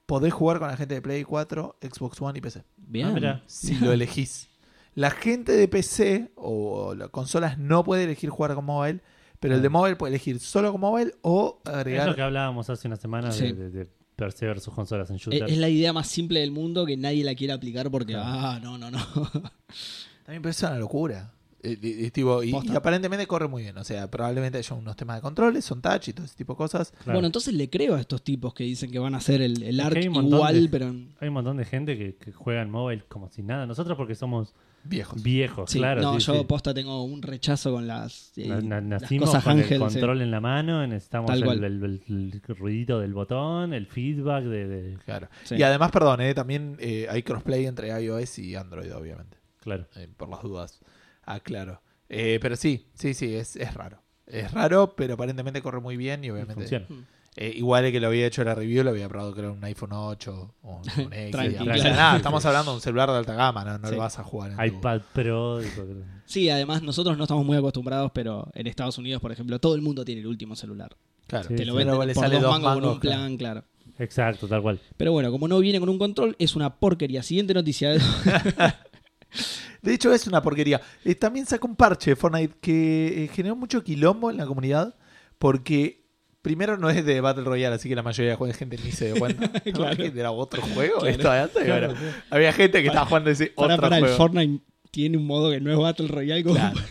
podés 0.05 0.33
jugar 0.33 0.59
con 0.59 0.67
la 0.67 0.77
gente 0.77 0.95
de 0.95 1.01
Play 1.01 1.23
4, 1.23 1.77
Xbox 1.81 2.21
One 2.21 2.37
y 2.37 2.41
PC. 2.41 2.63
Bien. 2.77 3.07
Ah, 3.07 3.11
mira. 3.13 3.43
Si 3.47 3.75
lo 3.75 3.91
elegís. 3.91 4.49
La 4.95 5.09
gente 5.09 5.51
de 5.53 5.67
PC 5.67 6.31
o 6.35 6.93
las 6.95 7.09
consolas 7.09 7.57
no 7.57 7.83
puede 7.83 8.03
elegir 8.03 8.29
jugar 8.29 8.53
con 8.53 8.65
mobile, 8.65 9.01
pero 9.39 9.55
el 9.55 9.61
de 9.61 9.69
mobile 9.69 9.95
puede 9.95 10.11
elegir 10.11 10.39
solo 10.39 10.71
con 10.71 10.81
mobile 10.81 11.13
o 11.21 11.61
Es 11.65 11.71
agregar. 11.73 12.07
lo 12.09 12.15
que 12.15 12.21
hablábamos 12.21 12.69
hace 12.69 12.87
una 12.87 12.95
semana 12.97 13.27
de- 13.29 13.33
Sí. 13.33 13.51
de, 13.53 13.69
de 13.71 13.89
versus 14.15 14.73
consolas 14.73 15.09
en 15.09 15.15
Es, 15.17 15.21
shooter. 15.23 15.49
es 15.49 15.57
la 15.57 15.67
idea 15.67 15.91
más 15.91 16.07
simple 16.07 16.39
del 16.41 16.51
mundo 16.51 16.85
que 16.85 16.95
nadie 16.95 17.23
la 17.23 17.33
quiere 17.35 17.51
aplicar 17.53 17.89
porque, 17.91 18.13
Claro. 18.13 18.29
ah, 18.29 18.59
no, 18.61 18.77
no, 18.77 18.91
no. 18.91 18.99
También 20.25 20.47
es 20.47 20.61
una 20.61 20.77
locura. 20.77 21.32
Eh, 21.65 21.79
eh, 21.81 22.11
tipo, 22.11 22.43
y, 22.43 22.49
y 22.51 22.75
aparentemente 22.75 23.25
corre 23.25 23.47
muy 23.47 23.63
bien. 23.63 23.77
O 23.77 23.83
sea, 23.85 24.11
probablemente 24.11 24.57
haya 24.57 24.75
unos 24.75 24.95
temas 24.97 25.15
de 25.17 25.21
controles, 25.21 25.63
son 25.63 25.81
touch 25.81 26.09
y 26.09 26.13
todo 26.13 26.25
ese 26.25 26.35
tipo 26.35 26.53
de 26.53 26.57
cosas. 26.57 26.91
Claro. 26.91 27.13
Bueno, 27.13 27.25
entonces 27.27 27.53
le 27.53 27.69
creo 27.69 27.95
a 27.95 28.01
estos 28.01 28.21
tipos 28.23 28.53
que 28.53 28.65
dicen 28.65 28.91
que 28.91 28.99
van 28.99 29.15
a 29.15 29.19
hacer 29.19 29.41
el, 29.41 29.63
el 29.63 29.79
ARC 29.79 30.03
igual, 30.03 30.61
de- 30.63 30.69
pero... 30.69 30.87
en- 30.89 31.13
Hay 31.21 31.29
un 31.29 31.35
montón 31.35 31.55
de 31.57 31.65
gente 31.65 31.97
que, 31.97 32.15
que 32.15 32.33
juega 32.33 32.61
en 32.61 32.69
mobile 32.69 33.03
como 33.07 33.29
si 33.29 33.43
nada. 33.43 33.65
Nosotros 33.65 33.95
porque 33.97 34.13
somos 34.15 34.53
Viejos. 34.85 35.23
viejos, 35.23 35.71
Sí, 35.71 35.77
claro. 35.79 36.01
no, 36.01 36.19
sí, 36.19 36.25
yo 36.27 36.39
sí. 36.39 36.43
posta 36.45 36.73
tengo 36.73 37.03
un 37.05 37.21
rechazo 37.21 37.71
con 37.71 37.87
las, 37.87 38.33
eh, 38.37 38.49
Na- 38.49 38.59
na- 38.59 38.81
las 38.81 39.01
nacimos 39.03 39.29
cosas 39.29 39.43
con 39.45 39.53
ángel. 39.53 39.81
el 39.81 39.89
sí. 39.89 39.93
control 39.95 40.21
en 40.21 40.31
la 40.31 40.41
mano, 40.41 40.85
necesitamos 40.85 41.31
el, 41.31 41.43
el- 41.43 41.63
el- 41.63 42.41
el 42.45 42.55
ruidito 42.57 42.99
del 42.99 43.13
botón, 43.13 43.73
el 43.73 43.87
feedback 43.87 44.43
de... 44.43 44.67
de- 44.67 44.97
Claro. 45.05 45.29
Sí. 45.45 45.55
Y 45.55 45.63
además, 45.63 45.91
perdón, 45.91 46.19
eh, 46.19 46.33
también 46.33 46.75
eh, 46.81 47.07
hay 47.09 47.23
crossplay 47.23 47.65
entre 47.65 47.97
iOS 48.03 48.39
y 48.39 48.55
Android, 48.55 48.93
obviamente. 48.93 49.37
Claro. 49.61 49.85
Eh, 49.95 50.09
por 50.17 50.27
las 50.27 50.41
dudas. 50.41 50.81
Ah, 51.25 51.39
claro. 51.39 51.81
Eh, 52.09 52.39
pero 52.41 52.55
sí, 52.55 52.87
sí, 52.93 53.13
sí, 53.13 53.33
es, 53.35 53.55
es 53.55 53.73
raro. 53.73 54.01
Es 54.27 54.51
raro, 54.51 54.95
pero 54.95 55.15
aparentemente 55.15 55.61
corre 55.61 55.79
muy 55.81 55.97
bien 55.97 56.23
y 56.23 56.29
obviamente. 56.31 56.55
Funciona. 56.55 56.87
Eh, 57.35 57.51
igual 57.55 57.91
que 57.91 57.99
lo 57.99 58.07
había 58.07 58.27
hecho 58.27 58.43
la 58.43 58.53
review, 58.53 58.83
lo 58.83 58.91
había 58.91 59.09
probado 59.09 59.33
creo 59.33 59.51
en 59.51 59.57
un 59.57 59.63
iPhone 59.63 59.89
8 59.91 60.55
o 60.61 60.81
un 60.97 61.13
X. 61.13 61.31
Tranqui, 61.31 61.49
digamos. 61.49 61.73
claro. 61.81 61.95
Nada, 61.95 62.15
estamos 62.17 62.45
hablando 62.45 62.71
de 62.71 62.75
un 62.75 62.81
celular 62.81 63.09
de 63.09 63.17
alta 63.17 63.33
gama, 63.33 63.65
no, 63.65 63.77
no 63.79 63.87
Sí. 63.87 63.95
lo 63.95 64.01
vas 64.01 64.19
a 64.19 64.23
jugar 64.23 64.51
en 64.51 64.57
tu- 64.57 64.63
iPad 64.63 65.01
Pro. 65.13 65.63
y 65.63 65.67
todo. 65.69 65.87
Sí, 66.25 66.49
además 66.49 66.83
nosotros 66.83 67.17
no 67.17 67.23
estamos 67.23 67.43
muy 67.45 67.57
acostumbrados, 67.57 68.11
pero 68.13 68.47
en 68.53 68.67
Estados 68.67 68.97
Unidos, 68.99 69.19
por 69.21 69.31
ejemplo, 69.31 69.57
todo 69.59 69.73
el 69.75 69.81
mundo 69.81 70.05
tiene 70.05 70.21
el 70.21 70.27
último 70.27 70.55
celular. 70.55 70.95
Claro, 71.25 71.47
Sí, 71.49 71.55
Te 71.55 71.65
lo 71.65 71.73
sí. 71.73 71.77
venden 71.79 71.95
por 71.95 72.13
sale 72.13 72.35
dos 72.35 72.43
dos 72.43 72.51
mangos 72.51 72.73
con 72.73 72.81
mangos, 72.81 72.93
un 72.95 72.99
plan, 72.99 73.37
claro. 73.37 73.63
Exacto, 73.97 74.47
tal 74.47 74.61
cual. 74.61 74.79
Pero 74.97 75.11
bueno, 75.11 75.31
como 75.31 75.47
no 75.47 75.57
viene 75.59 75.79
con 75.79 75.89
un 75.89 75.97
control, 75.97 76.35
es 76.37 76.55
una 76.55 76.75
porquería. 76.75 77.23
Siguiente 77.23 77.53
noticia. 77.55 77.95
De 79.81 79.93
hecho, 79.93 80.13
es 80.13 80.27
una 80.27 80.41
porquería. 80.41 80.81
Eh, 81.03 81.15
también 81.15 81.45
sacó 81.45 81.67
un 81.67 81.75
parche 81.75 82.11
de 82.11 82.15
Fortnite 82.15 82.55
que 82.61 83.25
eh, 83.25 83.27
generó 83.27 83.55
mucho 83.55 83.83
quilombo 83.83 84.31
en 84.31 84.37
la 84.37 84.45
comunidad 84.45 84.95
porque 85.37 86.03
primero 86.41 86.77
no 86.77 86.89
es 86.89 87.05
de 87.05 87.19
Battle 87.21 87.43
Royale, 87.43 87.75
así 87.75 87.89
que 87.89 87.95
la 87.95 88.03
mayoría 88.03 88.35
de 88.37 88.53
gente 88.53 88.77
ni 88.83 88.91
se 88.91 89.07
dio 89.07 89.15
cuenta. 89.19 89.49
Claro. 89.73 90.03
era 90.03 90.31
otro 90.31 90.61
juego. 90.61 90.99
Claro. 90.99 91.09
Esto 91.15 91.31
de 91.31 91.39
antes, 91.39 91.63
Claro, 91.63 91.87
bueno, 91.87 92.01
había 92.29 92.53
gente 92.53 92.81
que 92.81 92.87
estaba 92.87 93.05
jugando 93.05 93.29
ese 93.29 93.47
para, 93.47 93.73
otro 93.75 93.81
para, 93.81 93.97
el 93.97 94.03
juego. 94.03 94.17
Fortnite 94.17 94.63
tiene 94.91 95.17
un 95.17 95.25
modo 95.25 95.51
que 95.51 95.59
no 95.59 95.71
es 95.71 95.77
Battle 95.77 96.07
Royale. 96.07 96.43
Como... 96.43 96.55
Claro. 96.55 96.79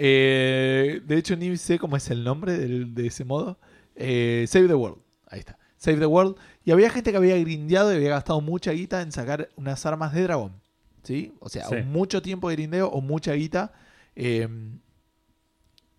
Eh, 0.00 1.00
de 1.04 1.18
hecho, 1.18 1.34
ni 1.34 1.56
sé 1.56 1.76
cómo 1.76 1.96
es 1.96 2.08
el 2.10 2.22
nombre 2.22 2.56
del- 2.56 2.94
de 2.94 3.08
ese 3.08 3.24
modo. 3.24 3.58
Eh, 3.96 4.44
Save 4.46 4.68
the 4.68 4.74
World. 4.74 4.98
Ahí 5.26 5.40
está. 5.40 5.58
Save 5.76 5.98
the 5.98 6.06
World. 6.06 6.36
Y 6.64 6.70
había 6.70 6.88
gente 6.88 7.10
que 7.10 7.16
había 7.16 7.36
grindeado 7.36 7.92
y 7.92 7.96
había 7.96 8.10
gastado 8.10 8.40
mucha 8.40 8.70
guita 8.70 9.02
en 9.02 9.10
sacar 9.10 9.48
unas 9.56 9.84
armas 9.86 10.12
de 10.14 10.22
dragón. 10.22 10.52
¿Sí? 11.02 11.32
O 11.40 11.48
sea, 11.48 11.66
Sí. 11.68 11.74
o 11.76 11.84
mucho 11.84 12.20
tiempo 12.22 12.48
de 12.48 12.56
grindeo 12.56 12.88
o 12.88 13.00
mucha 13.00 13.32
guita 13.32 13.72
eh, 14.16 14.48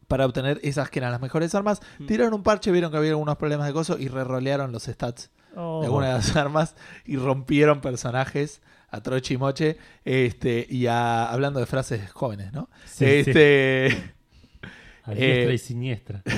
para 0.08 0.26
obtener 0.26 0.60
esas 0.64 0.90
que 0.90 1.00
eran 1.00 1.12
las 1.12 1.22
mejores 1.22 1.54
armas. 1.56 1.82
Mm. 2.00 2.06
Tiraron 2.08 2.34
un 2.34 2.44
parche, 2.44 2.72
vieron 2.72 2.92
que 2.92 2.98
había 2.98 3.12
algunos 3.12 3.38
problemas 3.38 3.68
de 3.68 3.74
coso 3.74 3.98
y 4.00 4.08
re-rolearon 4.08 4.72
los 4.72 4.84
stats 4.84 5.32
Oh. 5.56 5.80
de 5.82 5.88
algunas 5.88 6.10
de 6.10 6.16
las 6.18 6.36
armas 6.46 6.76
y 7.06 7.16
rompieron 7.18 7.82
personajes 7.82 8.62
a 8.90 9.02
troche 9.02 9.34
y 9.34 9.38
moche. 9.38 9.78
Este, 10.06 10.66
y 10.70 10.86
a- 10.88 11.30
hablando 11.32 11.60
de 11.60 11.66
frases 11.66 12.12
jóvenes, 12.12 12.54
¿no? 12.54 12.70
Sí, 12.86 13.06
sí. 13.24 13.30
este. 13.32 14.14
A 15.04 15.12
diestra 15.14 15.52
eh, 15.52 15.54
y 15.54 15.58
siniestra. 15.58 16.24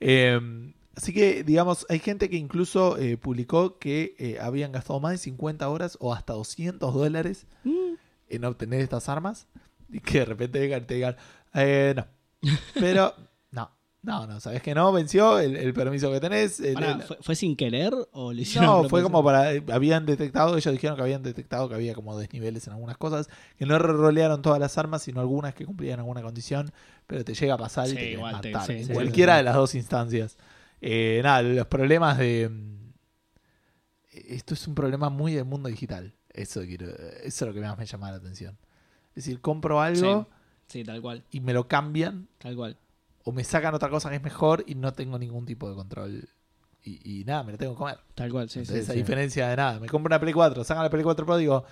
Eh, 0.00 0.73
así 0.96 1.12
que, 1.12 1.44
digamos, 1.44 1.86
hay 1.88 1.98
gente 1.98 2.28
que 2.30 2.36
incluso 2.36 2.96
eh, 2.98 3.16
publicó 3.16 3.78
que 3.78 4.14
eh, 4.18 4.38
habían 4.40 4.72
gastado 4.72 5.00
más 5.00 5.12
de 5.12 5.18
50 5.18 5.68
horas 5.68 5.96
o 6.00 6.12
hasta 6.14 6.32
200 6.34 6.92
dólares 6.94 7.46
Mm. 7.64 7.94
en 8.28 8.44
obtener 8.44 8.80
estas 8.80 9.08
armas 9.08 9.46
y 9.90 10.00
que 10.00 10.20
de 10.20 10.24
repente 10.24 10.66
y 10.66 10.80
te 10.82 10.94
digan, 10.94 11.16
eh, 11.54 11.94
no. 11.96 12.06
Pero, 12.74 13.14
no, 13.52 13.70
no, 14.02 14.26
no, 14.26 14.38
sabes 14.40 14.60
que 14.60 14.74
no, 14.74 14.92
venció 14.92 15.38
el, 15.38 15.56
el 15.56 15.72
permiso 15.72 16.10
que 16.12 16.20
tenés. 16.20 16.60
el- 16.60 16.76
¿fue, 17.02 17.16
fue 17.22 17.34
sin 17.34 17.56
querer 17.56 17.94
o 18.12 18.32
le 18.34 18.42
hicieron 18.42 18.82
no, 18.82 18.88
fue 18.90 19.02
como 19.02 19.24
para. 19.24 19.50
Habían 19.72 20.04
detectado, 20.04 20.56
ellos 20.58 20.72
dijeron 20.72 20.96
que 20.96 21.02
habían 21.02 21.22
detectado 21.22 21.68
que 21.70 21.74
había 21.74 21.94
como 21.94 22.18
desniveles 22.18 22.66
en 22.66 22.74
algunas 22.74 22.98
cosas, 22.98 23.30
que 23.56 23.64
no 23.64 23.78
rolearon 23.78 24.42
todas 24.42 24.58
las 24.60 24.76
armas, 24.76 25.02
sino 25.02 25.20
algunas 25.20 25.54
que 25.54 25.64
cumplían 25.64 26.00
alguna 26.00 26.20
condición, 26.20 26.70
pero 27.06 27.24
te 27.24 27.32
llega 27.34 27.54
a 27.54 27.58
pasar 27.58 27.88
y 27.88 27.94
te 27.94 28.10
igual 28.10 28.40
te- 28.42 28.52
matar. 28.52 28.66
sí, 28.66 28.72
en 28.74 28.84
sí, 28.86 28.92
cualquiera 28.92 29.36
de 29.38 29.42
las 29.42 29.54
dos 29.54 29.74
instancias. 29.74 30.36
Eh, 30.86 31.20
nada, 31.22 31.40
los 31.42 31.66
problemas 31.66 32.18
de. 32.18 32.48
mm, 32.50 32.92
Esto 34.12 34.54
es 34.54 34.66
un 34.68 34.74
problema 34.74 35.08
muy 35.08 35.32
del 35.32 35.44
mundo 35.44 35.68
digital. 35.68 36.12
Eso, 36.30 36.60
quiero, 36.62 36.86
eso 36.88 37.24
es 37.24 37.40
lo 37.42 37.52
que 37.54 37.60
más 37.60 37.78
me 37.78 37.86
llama 37.86 38.10
la 38.10 38.18
atención. 38.18 38.58
Es 39.10 39.24
decir, 39.24 39.40
compro 39.40 39.80
algo 39.80 40.28
Sí, 40.66 40.82
tal 40.84 41.00
cual, 41.00 41.24
y 41.30 41.40
me 41.40 41.52
lo 41.52 41.68
cambian, 41.68 42.26
tal 42.38 42.56
cual. 42.56 42.76
o 43.22 43.32
me 43.32 43.44
sacan 43.44 43.74
otra 43.74 43.88
cosa 43.88 44.10
que 44.10 44.16
es 44.16 44.22
mejor 44.22 44.64
y 44.66 44.74
no 44.74 44.92
tengo 44.92 45.18
ningún 45.18 45.46
tipo 45.46 45.68
de 45.68 45.74
control. 45.76 46.28
Y, 46.82 47.20
y 47.20 47.24
nada, 47.24 47.44
me 47.44 47.52
lo 47.52 47.58
tengo 47.58 47.72
que 47.74 47.78
comer. 47.78 47.98
Tal 48.14 48.30
cual, 48.30 48.48
sí, 48.48 48.54
sí. 48.54 48.60
Entonces, 48.60 48.88
a 48.90 48.92
sí. 48.92 48.98
diferencia 48.98 49.48
de 49.48 49.56
nada, 49.56 49.80
me 49.80 49.88
compro 49.88 50.08
una 50.10 50.20
Play 50.20 50.32
4, 50.34 50.64
sacan 50.64 50.82
la 50.84 50.90
Play 50.90 51.02
4 51.02 51.24
Pro, 51.24 51.36
digo, 51.38 51.64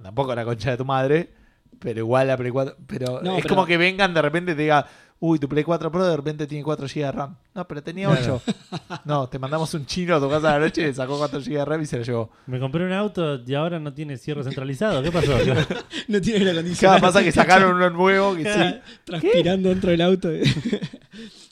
tampoco 0.00 0.34
la 0.34 0.44
concha 0.44 0.70
de 0.72 0.76
tu 0.76 0.84
madre, 0.84 1.32
pero 1.78 1.98
igual 2.00 2.26
la 2.28 2.36
Play 2.36 2.50
4. 2.52 2.76
Pero 2.86 3.20
No, 3.22 3.36
es 3.36 3.42
pero- 3.42 3.54
como 3.56 3.66
que 3.66 3.76
vengan 3.78 4.12
de 4.14 4.22
repente 4.22 4.52
y 4.52 4.54
te 4.56 4.62
diga, 4.62 4.86
uy, 5.20 5.38
tu 5.38 5.48
Play 5.48 5.62
4 5.64 5.92
Pro 5.92 6.04
de 6.06 6.16
repente 6.16 6.46
tiene 6.46 6.64
4 6.64 6.86
GB 6.86 7.04
de 7.04 7.12
RAM. 7.12 7.36
No, 7.54 7.68
pero 7.68 7.82
tenía 7.82 8.08
Claro. 8.08 8.40
8. 8.46 9.00
no, 9.04 9.28
te 9.28 9.38
mandamos 9.38 9.72
un 9.74 9.84
chino 9.86 10.16
a 10.16 10.20
tu 10.20 10.28
casa 10.28 10.48
a 10.54 10.58
la 10.58 10.66
noche, 10.66 10.92
sacó 10.94 11.18
4 11.18 11.40
GB 11.40 11.50
de 11.58 11.64
RAM 11.64 11.82
y 11.82 11.86
se 11.86 11.98
lo 11.98 12.04
llevó. 12.04 12.30
Me 12.46 12.58
compré 12.58 12.84
un 12.84 12.92
auto 12.92 13.36
y 13.46 13.54
ahora 13.54 13.78
no 13.78 13.92
tiene 13.92 14.16
cierre 14.16 14.42
centralizado. 14.44 15.02
¿Qué 15.02 15.12
pasó? 15.12 15.32
No 16.08 16.20
tiene 16.20 16.40
la 16.46 16.46
Cada 16.52 16.62
condición. 16.62 17.00
pasa 17.00 17.22
que 17.22 17.30
sacaron 17.32 17.76
uno 17.76 17.90
nuevo 17.90 18.34
que 18.34 18.44
sí. 18.44 18.80
Transpirando 19.04 19.68
dentro 19.68 19.90
del 19.90 20.00
auto. 20.00 20.28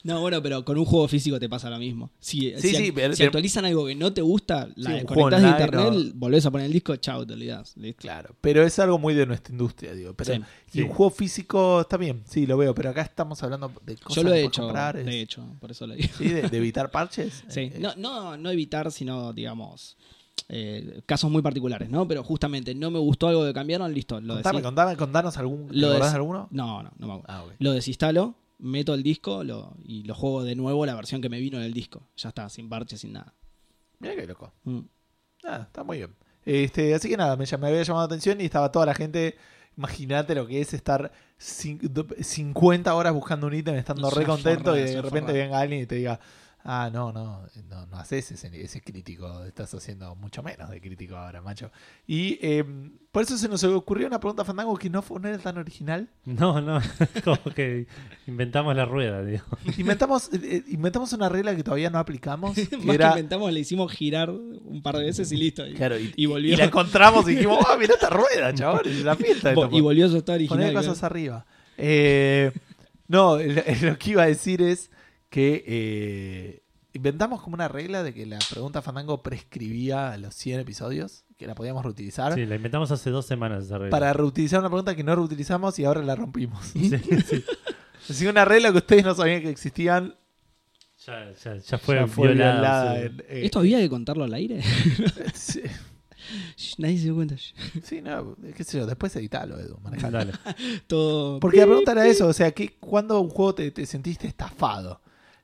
no, 0.03 0.21
bueno, 0.21 0.41
pero 0.41 0.63
con 0.63 0.77
un 0.77 0.85
juego 0.85 1.07
físico 1.07 1.39
te 1.39 1.49
pasa 1.49 1.69
lo 1.69 1.77
mismo. 1.77 2.09
Si, 2.19 2.53
Sí, 2.57 2.69
si, 2.69 2.75
sí, 2.75 2.91
pero- 2.93 3.13
si 3.15 3.23
actualizan 3.23 3.65
algo 3.65 3.85
que 3.85 3.95
no 3.95 4.13
te 4.13 4.21
gusta, 4.21 4.69
la 4.75 4.91
Sí, 4.91 4.95
un 5.01 5.07
juego 5.07 5.23
conectás 5.23 5.41
de 5.41 5.49
internet, 5.49 6.11
volvés 6.15 6.45
a 6.45 6.51
poner 6.51 6.67
el 6.67 6.73
disco, 6.73 6.95
chao, 6.95 7.25
te 7.27 7.33
olvidás. 7.33 7.75
Listo. 7.75 8.01
Claro, 8.01 8.35
pero 8.39 8.63
es 8.63 8.79
algo 8.79 8.97
muy 8.97 9.13
de 9.13 9.25
nuestra 9.25 9.51
industria, 9.51 9.93
digo. 9.93 10.13
Pero, 10.13 10.41
y 10.73 10.81
un 10.81 10.87
juego 10.89 11.09
físico 11.11 11.81
está 11.81 11.97
bien, 11.97 12.23
sí, 12.29 12.45
lo 12.45 12.57
veo, 12.57 12.73
pero 12.73 12.91
acá 12.91 13.01
estamos 13.01 13.41
hablando 13.43 13.71
de 13.85 13.97
cosas 13.97 14.15
Yo 14.15 14.23
lo 14.23 14.33
he 14.33 14.43
hecho, 14.45 14.61
comprar, 14.63 14.95
es- 14.97 15.05
de 15.05 15.21
hecho, 15.21 15.45
por 15.59 15.71
eso 15.71 15.85
lo 15.85 15.95
digo. 15.95 16.09
¿sí? 16.17 16.29
de, 16.29 16.43
de 16.49 16.57
evitar 16.57 16.89
parches. 16.91 17.43
Sí. 17.49 17.61
Eh, 17.61 17.77
No, 17.79 17.93
no, 17.97 18.37
no 18.37 18.49
evitar, 18.51 18.91
sino, 18.91 19.33
digamos, 19.33 19.97
Eh, 20.47 21.01
casos 21.05 21.29
muy 21.29 21.41
particulares, 21.43 21.89
¿no? 21.89 22.07
Pero 22.07 22.23
justamente 22.23 22.73
no 22.73 22.89
me 22.89 22.97
gustó 22.97 23.27
algo 23.27 23.45
que 23.45 23.53
cambiaron, 23.53 23.93
listo. 23.93 24.19
Lo 24.21 24.35
Contame, 24.35 24.61
contame, 24.63 24.95
contanos 24.97 25.37
algún. 25.37 25.67
¿Te 25.67 25.75
Lo 25.75 25.91
des- 25.91 26.01
de 26.01 26.07
alguno? 26.15 26.47
No, 26.49 26.81
no, 26.81 26.89
no 26.97 27.07
me 27.07 27.13
acuerdo. 27.13 27.25
Ah, 27.27 27.43
ok. 27.43 27.51
Lo 27.59 27.71
desinstalo, 27.73 28.33
meto 28.59 28.93
el 28.93 29.03
disco 29.03 29.43
lo, 29.43 29.75
y 29.83 30.03
lo 30.03 30.13
juego 30.13 30.43
de 30.43 30.55
nuevo 30.55 30.85
la 30.85 30.95
versión 30.95 31.21
que 31.21 31.29
me 31.29 31.39
vino 31.39 31.57
en 31.57 31.63
el 31.63 31.73
disco. 31.73 32.07
Ya 32.17 32.29
está, 32.29 32.47
sin 32.49 32.69
parche, 32.69 32.97
sin 32.97 33.13
nada. 33.13 33.33
Mira 33.99 34.15
qué 34.15 34.27
loco. 34.27 34.53
Mm. 34.63 34.79
Ah, 35.45 35.63
está 35.67 35.83
muy 35.83 35.97
bien. 35.97 36.15
Este, 36.45 36.93
así 36.93 37.09
que 37.09 37.17
nada, 37.17 37.35
me, 37.35 37.45
había 37.45 37.83
llamado 37.83 38.01
la 38.01 38.05
atención 38.05 38.39
y 38.41 38.45
estaba 38.45 38.71
toda 38.71 38.85
la 38.85 38.93
gente. 38.93 39.35
Imagínate 39.77 40.35
lo 40.35 40.45
que 40.47 40.59
es 40.61 40.73
estar 40.73 41.11
cin- 41.39 41.79
do- 41.79 42.07
50 42.19 42.93
horas 42.93 43.13
buscando 43.13 43.47
un 43.47 43.53
ítem, 43.53 43.75
estando 43.75 44.07
Es 44.09 44.13
re 44.13 44.25
contento 44.25 44.75
y 44.77 44.81
de 44.81 45.01
repente 45.01 45.31
venga 45.31 45.59
alguien 45.59 45.81
y 45.83 45.85
te 45.85 45.95
diga, 45.95 46.19
ah, 46.63 46.89
no, 46.91 47.11
no, 47.11 47.41
no, 47.69 47.85
no 47.87 47.97
haces 47.97 48.31
ese, 48.31 48.61
ese 48.63 48.81
crítico, 48.81 49.43
estás 49.45 49.73
haciendo 49.73 50.15
mucho 50.15 50.43
menos 50.43 50.69
de 50.69 50.79
crítico 50.81 51.15
ahora, 51.15 51.41
macho. 51.41 51.71
Y 52.05 52.37
eh, 52.41 52.63
por 53.11 53.23
eso 53.23 53.37
se 53.37 53.47
nos 53.47 53.63
ocurrió 53.63 54.07
una 54.07 54.19
pregunta 54.19 54.43
Fandango 54.45 54.77
que 54.77 54.89
no, 54.89 55.01
fue, 55.01 55.19
no 55.19 55.27
era 55.27 55.37
tan 55.39 55.57
original. 55.57 56.09
No, 56.25 56.61
no, 56.61 56.79
como 57.23 57.53
que 57.55 57.87
inventamos 58.27 58.75
la 58.75 58.85
rueda, 58.85 59.23
digo. 59.23 59.43
Inventamos, 59.77 60.31
eh, 60.33 60.39
eh, 60.43 60.63
inventamos 60.67 61.11
una 61.13 61.29
regla 61.29 61.55
que 61.55 61.63
todavía 61.63 61.89
no 61.89 61.97
aplicamos, 61.99 62.55
que 62.69 62.77
Más 62.77 62.97
que 62.97 63.05
inventamos, 63.07 63.51
le 63.51 63.59
hicimos 63.61 63.91
girar 63.91 64.29
un 64.29 64.81
par 64.83 64.97
de 64.97 65.05
veces 65.05 65.31
y 65.31 65.37
listo. 65.37 65.65
Y, 65.65 65.73
Claro, 65.73 65.97
y, 65.97 66.13
y 66.15 66.25
volvió. 66.25 66.53
y 66.53 66.57
la 66.57 66.65
encontramos 66.65 67.27
y 67.29 67.35
dijimos, 67.35 67.57
ah, 67.67 67.75
mira 67.79 67.93
esta 67.95 68.09
rueda, 68.09 68.53
chaval, 68.53 68.85
es 68.85 69.03
la 69.03 69.15
fiesta. 69.15 69.49
de 69.49 69.55
Vo- 69.55 69.65
esto". 69.65 69.77
y 69.77 69.81
volvió 69.81 70.05
a 70.05 70.09
su 70.09 70.17
estado 70.17 70.35
original. 70.35 70.59
Poner 70.59 70.73
cosas 70.73 71.01
arriba. 71.03 71.45
Eh, 71.77 72.51
no, 73.07 73.37
lo, 73.37 73.43
lo 73.81 73.97
que 73.97 74.11
iba 74.11 74.23
a 74.23 74.27
decir 74.27 74.61
es 74.61 74.91
que 75.29 75.63
eh, 75.67 76.63
inventamos 76.93 77.41
como 77.41 77.53
una 77.53 77.67
regla 77.67 78.03
de 78.03 78.13
que 78.13 78.25
la 78.25 78.39
pregunta 78.49 78.81
Fandango 78.81 79.21
prescribía 79.21 80.11
a 80.11 80.17
los 80.17 80.33
100 80.35 80.61
episodios, 80.61 81.23
que 81.37 81.45
la 81.47 81.55
podíamos 81.55 81.83
reutilizar. 81.83 82.33
Sí, 82.33 82.45
la 82.45 82.55
inventamos 82.55 82.91
hace 82.91 83.09
dos 83.11 83.25
semanas 83.25 83.65
esa 83.65 83.77
regla. 83.77 83.91
Para 83.91 84.11
reutilizar 84.13 84.59
una 84.59 84.69
pregunta 84.69 84.95
que 84.95 85.03
no 85.03 85.15
reutilizamos 85.15 85.77
y 85.79 85.85
ahora 85.85 86.01
la 86.01 86.15
rompimos. 86.15 86.65
Sí, 86.73 86.89
sí. 86.89 87.43
Así 88.09 88.23
que 88.23 88.29
una 88.31 88.43
regla 88.45 88.71
que 88.71 88.77
ustedes 88.79 89.05
no 89.05 89.13
sabían 89.13 89.41
que 89.41 89.49
existían. 89.49 90.15
Ya, 91.05 91.31
ya, 91.43 91.57
ya 91.57 91.77
fue, 91.77 91.95
ya 91.95 92.07
fue 92.07 92.27
violada. 92.33 92.53
violada 92.53 92.95
sí. 92.95 93.05
en- 93.05 93.19
eh, 93.37 93.45
¿Esto 93.45 93.59
había 93.59 93.77
que 93.79 93.89
contarlo 93.89 94.23
al 94.23 94.33
aire? 94.33 94.61
sí, 95.33 95.61
Nadie 96.77 96.97
se 96.97 97.03
dio 97.05 97.15
cuenta. 97.15 97.35
sí, 97.83 98.01
no, 98.01 98.35
qué 98.55 98.63
sé 98.63 98.79
yo, 98.79 98.85
después 98.87 99.15
editalo, 99.15 99.59
Edu, 99.59 99.79
manejalo. 99.79 100.31
Todo. 100.87 101.39
Porque 101.39 101.57
la 101.59 101.65
pregunta 101.67 101.91
era 101.93 102.05
eso, 102.07 102.27
o 102.27 102.33
sea, 102.33 102.51
¿qué, 102.51 102.75
¿cuándo 102.79 103.19
un 103.21 103.29
juego 103.29 103.55
te, 103.55 103.71
te 103.71 103.85
sentiste 103.85 104.27
estafado? 104.27 105.01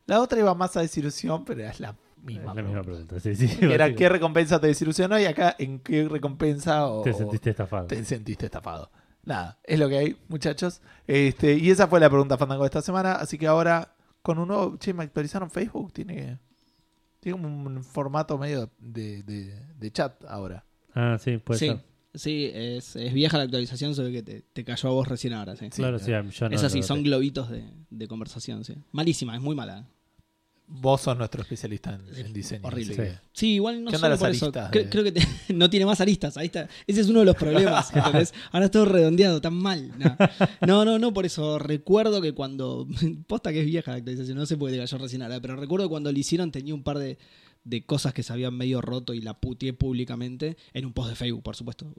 La 0.08 0.22
otra 0.22 0.40
iba 0.40 0.54
más 0.54 0.76
a 0.78 0.82
desilusión, 0.82 1.46
pero 1.46 1.62
es 1.68 1.80
la 1.80 1.96
misma. 2.24 2.52
Es 2.52 2.56
la 2.56 2.62
misma 2.64 2.82
pregunta. 2.84 3.20
Sí, 3.20 3.36
sí. 3.36 3.48
Que 3.48 3.74
era 3.74 3.94
qué 3.96 4.08
recompensa 4.10 4.60
te 4.60 4.68
desilusionó 4.68 5.20
y 5.20 5.26
acá 5.26 5.56
en 5.58 5.80
qué 5.80 6.08
recompensa 6.08 6.88
o, 6.88 7.02
Te 7.02 7.14
sentiste 7.14 7.50
estafado. 7.52 7.88
te 7.88 8.04
sentiste 8.06 8.46
estafado. 8.46 8.92
Nada, 9.24 9.60
es 9.64 9.80
lo 9.80 9.90
que 9.90 9.98
hay, 9.98 10.18
muchachos. 10.28 10.82
Este, 11.08 11.56
y 11.58 11.72
esa 11.72 11.88
fue 11.88 12.00
la 12.00 12.10
pregunta 12.10 12.38
Fandango 12.38 12.64
de 12.64 12.68
esta 12.68 12.82
semana. 12.84 13.14
Así 13.14 13.38
que 13.40 13.48
ahora, 13.48 13.96
con 14.22 14.38
un 14.38 14.48
nuevo. 14.50 14.78
Che, 14.78 14.94
me 14.94 15.04
actualizaron 15.04 15.50
Facebook. 15.50 15.92
Tiene, 15.94 16.38
tiene 17.20 17.40
un 17.44 17.84
formato 17.84 18.38
medio 18.38 18.70
de, 18.78 19.24
de- 19.24 19.60
de 19.76 19.92
chat 19.92 20.24
ahora. 20.26 20.64
Ah, 20.94 21.18
sí, 21.20 21.38
puede 21.40 21.60
sí, 21.60 21.68
ser. 21.68 21.80
sí 22.14 22.52
es, 22.54 22.96
es 22.96 23.12
vieja 23.14 23.38
la 23.40 23.46
actualización, 23.46 23.96
solo 23.96 24.12
que 24.12 24.22
te, 24.22 24.42
te 24.54 24.64
cayó 24.64 24.90
a 24.90 24.92
vos 24.92 25.08
recién 25.08 25.34
ahora. 25.34 25.56
Sí. 25.56 25.66
Sí, 25.72 25.82
claro, 25.82 25.98
sí, 25.98 26.12
yo 26.12 26.22
no 26.50 26.56
es 26.56 26.64
así, 26.64 26.84
son 26.84 27.02
globitos 27.02 27.50
de, 27.50 27.64
de 27.90 28.08
conversación. 28.08 28.64
Sí. 28.64 28.76
Malísima, 28.92 29.36
es 29.36 29.42
muy 29.42 29.56
mala. 29.56 29.88
Vos 30.68 31.02
sos 31.02 31.16
nuestro 31.16 31.42
especialista 31.44 31.94
en, 32.18 32.26
en 32.26 32.34
diseño. 32.34 32.62
Horrible. 32.68 32.96
Sí. 32.96 33.18
Sí, 33.34 33.54
igual 33.54 33.84
no 33.84 33.92
¿Qué 33.92 33.98
onda 33.98 34.08
solo 34.08 34.10
las 34.14 34.20
por 34.20 34.30
eso. 34.32 34.46
aristas 34.46 34.72
Cre- 34.72 34.84
de- 34.86 34.90
Creo 34.90 35.04
que 35.04 35.12
te- 35.12 35.28
no 35.54 35.70
tiene 35.70 35.86
más 35.86 36.02
aristas. 36.02 36.38
Ahí 36.38 36.48
está. 36.48 36.68
Ese 36.88 37.02
es 37.02 37.08
uno 37.10 37.20
de 37.20 37.26
los 37.26 37.36
problemas. 37.36 37.92
¿entendés? 37.96 38.34
Ahora 38.52 38.66
es 38.66 38.72
todo 38.72 38.86
redondeado, 38.86 39.40
tan 39.42 39.54
mal. 39.54 39.92
No. 40.00 40.18
no, 40.66 40.86
no, 40.86 41.00
no, 41.00 41.14
por 41.14 41.26
eso. 41.26 41.60
Recuerdo 41.60 42.20
que 42.22 42.34
cuando. 42.34 42.88
Posta 43.28 43.52
que 43.54 43.60
es 43.62 43.66
vieja 43.68 43.92
la 43.92 43.98
actualización, 43.98 44.38
no 44.38 44.46
sé 44.48 44.58
por 44.58 44.70
qué 44.70 44.76
te 44.78 44.82
cayó 44.82 44.98
recién 44.98 45.22
ahora, 45.22 45.40
pero 45.40 45.56
recuerdo 45.56 45.88
cuando 45.88 46.12
lo 46.12 46.18
hicieron 46.18 46.52
tenía 46.52 46.74
un 46.74 46.84
par 46.84 46.98
de, 46.98 47.20
de 47.64 47.86
cosas 47.86 48.14
que 48.16 48.24
se 48.24 48.34
habían 48.34 48.56
medio 48.56 48.82
roto 48.82 49.14
y 49.14 49.22
la 49.22 49.36
puteé 49.40 49.74
públicamente 49.74 50.58
en 50.74 50.86
un 50.88 50.94
post 50.94 51.10
de 51.10 51.16
Facebook, 51.16 51.44
por 51.44 51.56
supuesto. 51.56 51.94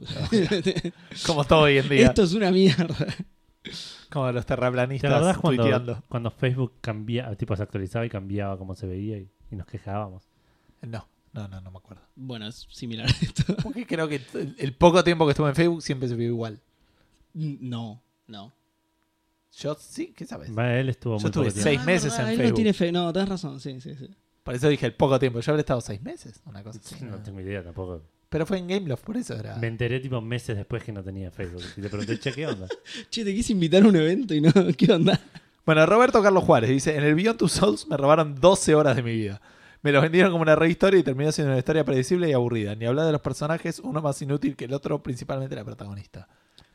Como 1.24 1.44
todo 1.44 1.60
hoy 1.62 1.78
en 1.78 1.88
día. 1.88 2.06
Esto 2.08 2.24
es 2.24 2.32
una 2.32 2.50
mierda. 2.50 2.96
Como 4.10 4.30
los 4.32 4.44
¿Te 4.44 4.48
terraplanistas 4.54 5.12
acordás 5.12 5.38
cuando, 5.38 6.02
cuando 6.08 6.30
Facebook 6.30 6.74
cambiaba, 6.80 7.34
tipo 7.36 7.56
se 7.56 7.62
actualizaba 7.62 8.06
y 8.06 8.08
cambiaba 8.10 8.56
cómo 8.58 8.74
se 8.74 8.86
veía 8.86 9.18
y, 9.18 9.28
y 9.50 9.56
nos 9.56 9.66
quejábamos? 9.66 10.24
No, 10.82 11.06
no, 11.32 11.48
no, 11.48 11.60
no 11.60 11.70
me 11.70 11.78
acuerdo. 11.78 12.02
Bueno, 12.14 12.46
es 12.46 12.66
similar 12.70 13.06
a 13.06 13.10
esto. 13.10 13.56
Porque 13.62 13.86
creo 13.86 14.08
que 14.08 14.20
el, 14.58 14.74
poco 14.74 15.02
tiempo 15.04 15.24
que 15.26 15.32
estuve 15.32 15.48
en 15.48 15.54
Facebook 15.54 15.82
siempre 15.82 16.08
se 16.08 16.14
vio 16.14 16.28
igual. 16.28 16.60
No, 17.34 18.02
no. 18.26 18.52
Yo 19.58 19.74
sí, 19.78 20.12
¿qué 20.16 20.26
sabes? 20.26 20.56
Va, 20.56 20.74
él 20.74 20.88
estuvo 20.90 21.18
Yo 21.18 21.28
estuve 21.28 21.50
seis 21.50 21.80
Ah, 21.80 21.84
meses 21.84 22.12
verdad, 22.12 22.26
en 22.26 22.28
él 22.32 22.36
Facebook. 22.36 22.50
No, 22.50 22.54
tiene 22.56 22.72
fe- 22.74 22.92
no, 22.92 23.12
tenés 23.12 23.28
razón, 23.28 23.60
sí, 23.60 23.80
sí, 23.80 23.94
sí. 23.94 24.08
Por 24.42 24.54
eso 24.54 24.68
dije 24.68 24.86
el 24.86 24.94
poco 24.94 25.18
tiempo. 25.18 25.40
Yo 25.40 25.52
habré 25.52 25.60
estado 25.60 25.80
seis 25.80 26.00
meses, 26.02 26.40
una 26.44 26.62
cosa 26.62 26.78
así. 26.82 27.04
No 27.04 27.18
tengo 27.22 27.40
idea 27.40 27.62
tampoco. 27.64 28.02
Pero 28.28 28.44
fue 28.44 28.58
en 28.58 28.66
Gameloft, 28.68 29.04
por 29.04 29.16
eso 29.16 29.34
era. 29.34 29.56
Me 29.56 29.68
enteré 29.68 30.00
tipo 30.00 30.20
meses 30.20 30.56
después 30.56 30.82
que 30.82 30.92
no 30.92 31.02
tenía 31.02 31.30
Facebook. 31.30 31.62
Y 31.76 31.80
te 31.80 31.88
pregunté, 31.88 32.18
che, 32.18 32.32
¿qué 32.32 32.46
onda? 32.46 32.66
Che, 33.10 33.24
te 33.24 33.34
quise 33.34 33.52
invitar 33.52 33.82
a 33.84 33.88
un 33.88 33.96
evento 33.96 34.34
y 34.34 34.40
no, 34.40 34.50
¿qué 34.76 34.92
onda? 34.92 35.20
Bueno, 35.64 35.84
Roberto 35.86 36.22
Carlos 36.22 36.44
Juárez 36.44 36.70
dice: 36.70 36.96
En 36.96 37.04
el 37.04 37.14
Beyond 37.14 37.38
Two 37.38 37.48
Souls 37.48 37.86
me 37.88 37.96
robaron 37.96 38.34
12 38.40 38.74
horas 38.74 38.96
de 38.96 39.02
mi 39.02 39.12
vida. 39.12 39.40
Me 39.82 39.92
los 39.92 40.02
vendieron 40.02 40.32
como 40.32 40.42
una 40.42 40.56
re 40.56 40.68
historia 40.68 40.98
y 40.98 41.02
terminó 41.04 41.30
siendo 41.30 41.52
una 41.52 41.58
historia 41.58 41.84
predecible 41.84 42.28
y 42.28 42.32
aburrida. 42.32 42.74
Ni 42.74 42.86
hablar 42.86 43.06
de 43.06 43.12
los 43.12 43.20
personajes, 43.20 43.78
uno 43.80 44.02
más 44.02 44.20
inútil 44.22 44.56
que 44.56 44.64
el 44.64 44.72
otro, 44.74 45.00
principalmente 45.02 45.54
la 45.54 45.64
protagonista. 45.64 46.28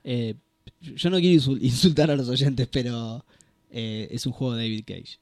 Eh, 0.03 0.35
yo 0.79 1.09
no 1.09 1.17
quiero 1.17 1.37
insul- 1.41 1.59
insultar 1.61 2.09
a 2.11 2.15
los 2.15 2.29
oyentes, 2.29 2.67
pero 2.71 3.25
eh, 3.69 4.07
es 4.11 4.25
un 4.25 4.31
juego 4.31 4.55
de 4.55 4.63
David 4.63 4.83
Cage. 4.87 5.19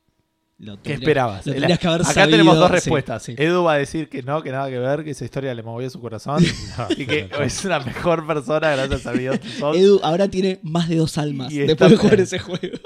Lo 0.59 0.75
¿Qué 0.75 0.89
tendría- 0.89 0.97
esperabas? 1.07 1.45
Lo 1.45 1.53
El- 1.53 1.59
tendrías 1.59 1.79
que 1.79 1.87
haber 1.87 2.01
Acá 2.01 2.13
sabido, 2.13 2.31
tenemos 2.37 2.57
dos 2.57 2.69
respuestas. 2.71 3.23
sí. 3.23 3.33
Edu 3.37 3.63
va 3.63 3.73
a 3.73 3.77
decir 3.77 4.09
que 4.09 4.21
no, 4.23 4.41
que 4.43 4.51
nada 4.51 4.69
que 4.69 4.77
ver, 4.77 5.05
que 5.05 5.11
esa 5.11 5.23
historia 5.23 5.53
le 5.53 5.63
movió 5.63 5.89
su 5.89 6.01
corazón 6.01 6.43
No, 6.77 6.87
y 6.97 7.05
que 7.05 7.29
no, 7.31 7.37
no. 7.39 7.43
es 7.45 7.63
una 7.63 7.79
mejor 7.79 8.27
persona 8.27 8.75
gracias 8.75 9.05
a 9.05 9.13
Souls. 9.57 9.77
Edu 9.79 10.01
ahora 10.03 10.27
tiene 10.27 10.59
más 10.63 10.89
de 10.89 10.97
dos 10.97 11.17
almas 11.17 11.51
Y 11.53 11.59
después 11.59 11.91
de 11.91 11.95
jugar 11.97 12.19
ese 12.19 12.39
juego. 12.39 12.77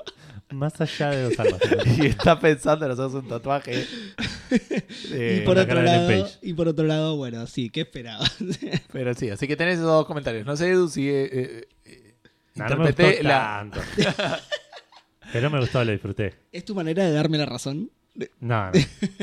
Más 0.52 0.80
allá 0.80 1.10
de 1.10 1.24
dos 1.24 1.40
almas. 1.40 1.60
y 1.98 2.06
está 2.06 2.40
pensando 2.40 2.86
en 2.86 2.92
hacerse 2.92 3.18
un 3.18 3.28
tatuaje. 3.28 3.86
Eh, 5.12 5.40
y, 5.42 5.46
por 5.48 5.56
la 5.56 5.64
otro 5.64 5.82
lado, 5.82 6.28
y 6.44 6.54
por 6.54 6.68
otro 6.68 6.86
lado, 6.86 7.16
bueno, 7.16 7.48
sí, 7.48 7.72
¿qué 7.72 7.82
esperabas? 7.82 8.32
Pero 8.92 9.16
sí, 9.16 9.32
así 9.32 9.48
que 9.48 9.56
tenés 9.56 9.76
esos 9.76 9.88
dos 9.88 10.06
comentarios. 10.06 10.46
No 10.46 10.56
sé, 10.56 10.70
Edu, 10.70 10.88
si 10.90 11.10
eh, 11.10 11.24
eh, 11.32 11.68
eh, 11.86 12.14
No, 12.54 12.66
no 12.70 12.78
me 12.78 12.90
interpreté 12.90 13.12
gustó 13.14 13.28
la. 13.30 13.40
tanto. 13.40 13.82
Pero 15.34 15.50
me 15.50 15.60
gustó, 15.60 15.84
lo 15.84 15.92
disfruté. 15.92 16.36
¿Es 16.52 16.64
tu 16.64 16.74
manera 16.76 17.04
de 17.04 17.12
darme 17.12 17.38
la 17.38 17.46
razón? 17.46 17.90
No, 18.40 18.72
no, 18.72 18.72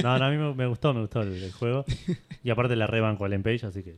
no, 0.03 0.19
no, 0.19 0.25
a 0.25 0.31
mí 0.31 0.37
me, 0.37 0.53
me 0.55 0.67
gustó, 0.67 0.93
me 0.93 1.01
gustó 1.01 1.23
el, 1.23 1.43
el 1.43 1.53
juego. 1.53 1.85
Y 2.43 2.51
aparte 2.51 2.75
la 2.77 2.87
rebanco 2.89 3.25
al 3.25 3.41
Page, 3.41 3.65
así 3.67 3.83
que. 3.83 3.97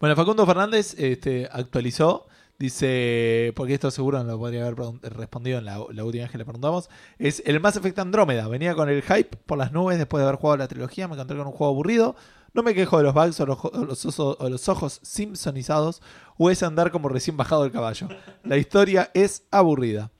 Bueno, 0.00 0.16
Facundo 0.16 0.44
Fernández 0.44 0.94
este, 0.98 1.48
actualizó. 1.50 2.26
Dice, 2.56 3.52
porque 3.56 3.74
esto 3.74 3.90
seguro 3.90 4.22
no 4.22 4.30
lo 4.32 4.38
podría 4.38 4.64
haber 4.66 4.76
respondido 5.02 5.58
en 5.58 5.64
la, 5.64 5.78
la 5.92 6.04
última 6.04 6.22
vez 6.24 6.30
que 6.30 6.38
le 6.38 6.44
preguntamos. 6.44 6.88
Es 7.18 7.42
el 7.46 7.58
Mass 7.60 7.76
Effect 7.76 7.98
Andrómeda. 7.98 8.46
Venía 8.48 8.74
con 8.74 8.88
el 8.88 9.02
hype 9.02 9.36
por 9.46 9.58
las 9.58 9.72
nubes 9.72 9.98
después 9.98 10.20
de 10.22 10.28
haber 10.28 10.38
jugado 10.40 10.58
la 10.58 10.68
trilogía. 10.68 11.08
Me 11.08 11.14
encontré 11.14 11.36
con 11.36 11.46
un 11.48 11.52
juego 11.52 11.72
aburrido. 11.72 12.14
No 12.52 12.62
me 12.62 12.72
quejo 12.74 12.98
de 12.98 13.04
los 13.04 13.12
bugs 13.14 13.40
o 13.40 13.46
los, 13.46 13.58
jo- 13.58 13.72
o 13.74 13.84
los 13.84 14.04
oso- 14.06 14.36
o 14.38 14.48
los 14.48 14.68
ojos 14.68 15.00
simpsonizados 15.02 16.00
o 16.38 16.48
ese 16.50 16.64
andar 16.64 16.90
como 16.92 17.08
recién 17.08 17.36
bajado 17.36 17.64
del 17.64 17.72
caballo. 17.72 18.08
La 18.44 18.56
historia 18.56 19.10
es 19.14 19.46
aburrida. 19.50 20.12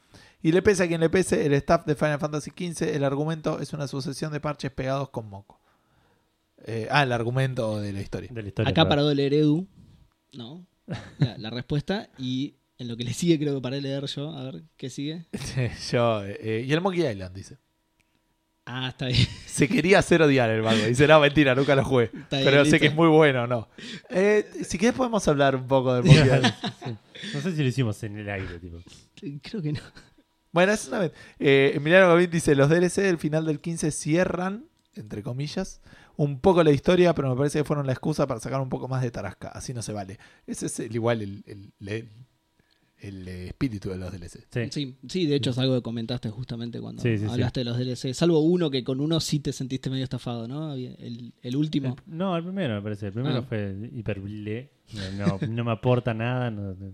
Y 0.44 0.52
le 0.52 0.60
pese 0.60 0.82
a 0.82 0.86
quien 0.86 1.00
le 1.00 1.08
pese, 1.08 1.46
el 1.46 1.54
staff 1.54 1.86
de 1.86 1.94
Final 1.94 2.18
Fantasy 2.20 2.50
XV, 2.50 2.94
el 2.94 3.02
argumento 3.02 3.60
es 3.60 3.72
una 3.72 3.88
sucesión 3.88 4.30
de 4.30 4.40
parches 4.40 4.70
pegados 4.70 5.08
con 5.08 5.26
moco. 5.26 5.58
Eh, 6.66 6.86
ah, 6.90 7.02
el 7.02 7.12
argumento 7.12 7.80
de 7.80 7.94
la 7.94 8.02
historia. 8.02 8.28
De 8.30 8.42
la 8.42 8.48
historia. 8.48 8.68
Acá 8.68 8.82
claro. 8.82 8.88
paró 8.90 9.08
de 9.08 9.14
leer 9.14 9.32
Edu, 9.32 9.66
¿no? 10.34 10.66
La, 11.16 11.38
la 11.38 11.48
respuesta. 11.48 12.10
Y 12.18 12.56
en 12.76 12.88
lo 12.88 12.96
que 12.98 13.04
le 13.04 13.14
sigue, 13.14 13.38
creo 13.38 13.54
que 13.54 13.62
paré 13.62 13.76
de 13.76 13.82
leer 13.82 14.04
yo. 14.04 14.36
A 14.36 14.44
ver, 14.44 14.64
¿qué 14.76 14.90
sigue? 14.90 15.24
Yo, 15.90 16.22
eh, 16.22 16.62
y 16.68 16.70
el 16.74 16.82
Monkey 16.82 17.06
Island, 17.10 17.34
dice. 17.34 17.56
Ah, 18.66 18.88
está 18.90 19.06
bien. 19.06 19.26
Se 19.46 19.66
quería 19.66 20.00
hacer 20.00 20.20
odiar 20.20 20.50
el 20.50 20.60
vago. 20.60 20.84
Dice, 20.84 21.08
no, 21.08 21.20
mentira, 21.20 21.54
nunca 21.54 21.74
lo 21.74 21.86
jugué. 21.86 22.10
Está 22.12 22.36
bien, 22.36 22.50
Pero 22.50 22.64
sé 22.66 22.72
listo. 22.72 22.80
que 22.80 22.86
es 22.88 22.94
muy 22.94 23.08
bueno, 23.08 23.46
¿no? 23.46 23.70
Eh, 24.10 24.46
si 24.62 24.76
querés 24.76 24.94
podemos 24.94 25.26
hablar 25.26 25.56
un 25.56 25.66
poco 25.66 25.94
del 25.94 26.04
Monkey 26.04 26.22
Island. 26.22 26.54
Sí. 26.84 26.96
No 27.32 27.40
sé 27.40 27.56
si 27.56 27.62
lo 27.62 27.68
hicimos 27.68 28.02
en 28.02 28.18
el 28.18 28.28
aire, 28.28 28.58
tipo. 28.58 28.76
Creo 29.42 29.62
que 29.62 29.72
no. 29.72 29.80
Bueno, 30.54 30.72
es 30.72 30.88
una 30.88 31.00
vez. 31.00 31.12
Eh, 31.38 31.72
Emiliano 31.74 32.08
Gavín 32.08 32.30
dice, 32.30 32.54
los 32.54 32.70
DLC 32.70 33.02
del 33.02 33.18
final 33.18 33.44
del 33.44 33.60
15 33.60 33.90
cierran, 33.90 34.64
entre 34.94 35.22
comillas, 35.22 35.82
un 36.16 36.38
poco 36.40 36.62
la 36.62 36.70
historia, 36.70 37.12
pero 37.14 37.28
me 37.28 37.36
parece 37.36 37.58
que 37.58 37.64
fueron 37.64 37.86
la 37.86 37.92
excusa 37.92 38.26
para 38.26 38.40
sacar 38.40 38.60
un 38.60 38.68
poco 38.70 38.86
más 38.88 39.02
de 39.02 39.10
tarasca. 39.10 39.48
Así 39.48 39.74
no 39.74 39.82
se 39.82 39.92
vale. 39.92 40.18
Ese 40.46 40.66
es 40.66 40.80
el, 40.80 40.94
igual 40.94 41.20
el, 41.22 41.42
el- 41.46 41.72
el- 41.88 42.08
el 42.98 43.28
espíritu 43.28 43.90
de 43.90 43.98
los 43.98 44.10
DLC. 44.12 44.46
Sí. 44.50 44.68
Sí, 44.70 44.96
sí, 45.08 45.26
de 45.26 45.34
hecho 45.34 45.50
es 45.50 45.58
algo 45.58 45.74
que 45.74 45.82
comentaste 45.82 46.30
justamente 46.30 46.80
cuando 46.80 47.02
Sí, 47.02 47.18
sí, 47.18 47.24
sí. 47.26 47.30
hablaste 47.30 47.60
de 47.60 47.64
los 47.64 47.76
DLC. 47.76 48.14
Salvo 48.14 48.38
uno 48.38 48.70
que 48.70 48.82
con 48.82 49.00
uno 49.00 49.20
sí 49.20 49.40
te 49.40 49.52
sentiste 49.52 49.90
medio 49.90 50.04
estafado, 50.04 50.48
¿no? 50.48 50.72
El, 50.72 51.34
el 51.42 51.56
último. 51.56 51.96
El- 52.06 52.16
no, 52.16 52.34
el 52.36 52.44
primero 52.44 52.74
me 52.76 52.80
parece. 52.80 53.08
El 53.08 53.12
primero 53.12 53.38
Ah. 53.38 53.42
fue 53.42 53.76
hiper. 53.92 54.20
No, 54.20 55.38
no, 55.40 55.46
no 55.48 55.64
me 55.64 55.72
aporta 55.72 56.14
nada. 56.14 56.50
no- 56.50 56.74
no. 56.74 56.92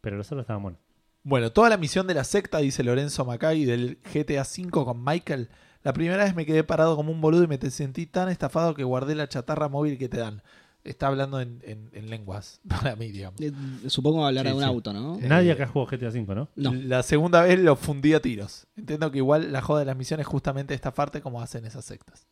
pero 0.00 0.16
los 0.16 0.26
otros 0.28 0.42
estaban 0.42 0.62
buenos. 0.62 0.80
Bueno, 1.24 1.52
toda 1.52 1.68
la 1.68 1.76
misión 1.76 2.06
de 2.06 2.14
la 2.14 2.24
secta, 2.24 2.58
dice 2.58 2.82
Lorenzo 2.82 3.24
Macay, 3.24 3.64
del 3.64 3.98
GTA 4.12 4.42
V 4.42 4.70
con 4.70 5.04
Michael. 5.04 5.48
La 5.84 5.92
primera 5.92 6.22
vez 6.24 6.34
me 6.34 6.46
quedé 6.46 6.64
parado 6.64 6.96
como 6.96 7.12
un 7.12 7.20
boludo 7.20 7.44
y 7.44 7.46
me 7.48 7.58
te 7.58 7.70
sentí 7.70 8.06
tan 8.06 8.28
estafado 8.28 8.74
que 8.74 8.84
guardé 8.84 9.14
la 9.14 9.28
chatarra 9.28 9.68
móvil 9.68 9.98
que 9.98 10.08
te 10.08 10.18
dan. 10.18 10.42
Está 10.84 11.06
hablando 11.06 11.40
en, 11.40 11.60
en- 11.64 11.90
en 11.92 12.10
lenguas 12.10 12.60
para 12.68 12.96
mí, 12.96 13.12
digamos. 13.12 13.40
Eh, 13.40 13.52
Supongo 13.86 14.26
hablar 14.26 14.44
Sí, 14.44 14.48
de 14.50 14.54
un 14.56 14.62
sí. 14.62 14.66
auto, 14.68 14.92
¿no? 14.92 15.16
Eh, 15.20 15.28
Nadie 15.28 15.52
acá 15.52 15.68
jugó 15.68 15.86
GTA 15.86 16.08
V, 16.08 16.34
¿no? 16.34 16.48
No. 16.56 16.72
La 16.72 17.04
segunda 17.04 17.42
vez 17.42 17.58
lo 17.60 17.76
fundí 17.76 18.14
a 18.14 18.20
tiros. 18.20 18.66
Entiendo 18.76 19.10
que 19.12 19.18
igual 19.18 19.52
la 19.52 19.60
joda 19.62 19.80
de 19.80 19.86
las 19.86 19.96
misiones 19.96 20.24
es 20.24 20.28
justamente 20.28 20.74
estafarte 20.74 21.20
como 21.20 21.40
hacen 21.40 21.64
esas 21.66 21.84
sectas. 21.84 22.26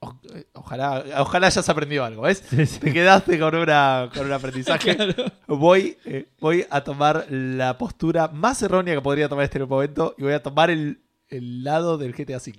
O- 0.00 0.18
eh, 0.34 0.46
ojalá, 0.54 1.04
ojalá 1.18 1.46
hayas 1.48 1.68
aprendido 1.68 2.04
algo, 2.04 2.22
¿ves? 2.22 2.42
Sí, 2.48 2.64
sí. 2.66 2.80
Te 2.80 2.92
quedaste 2.92 3.38
con, 3.38 3.54
una, 3.54 4.08
con 4.14 4.26
un 4.26 4.32
aprendizaje. 4.32 4.96
Claro. 4.96 5.14
Voy, 5.46 5.96
eh, 6.06 6.28
voy 6.40 6.64
a 6.70 6.82
tomar 6.82 7.26
la 7.30 7.76
postura 7.76 8.28
más 8.28 8.62
errónea 8.62 8.94
que 8.94 9.00
podría 9.02 9.28
tomar 9.28 9.44
este 9.44 9.58
momento 9.64 10.14
y 10.18 10.22
voy 10.22 10.32
a 10.32 10.42
tomar 10.42 10.70
el, 10.70 11.00
el 11.28 11.62
lado 11.64 11.98
del 11.98 12.12
GTA 12.14 12.38
V. 12.38 12.54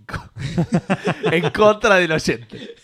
en 1.32 1.50
contra 1.50 1.96
del 1.96 2.12
oyente. 2.12 2.76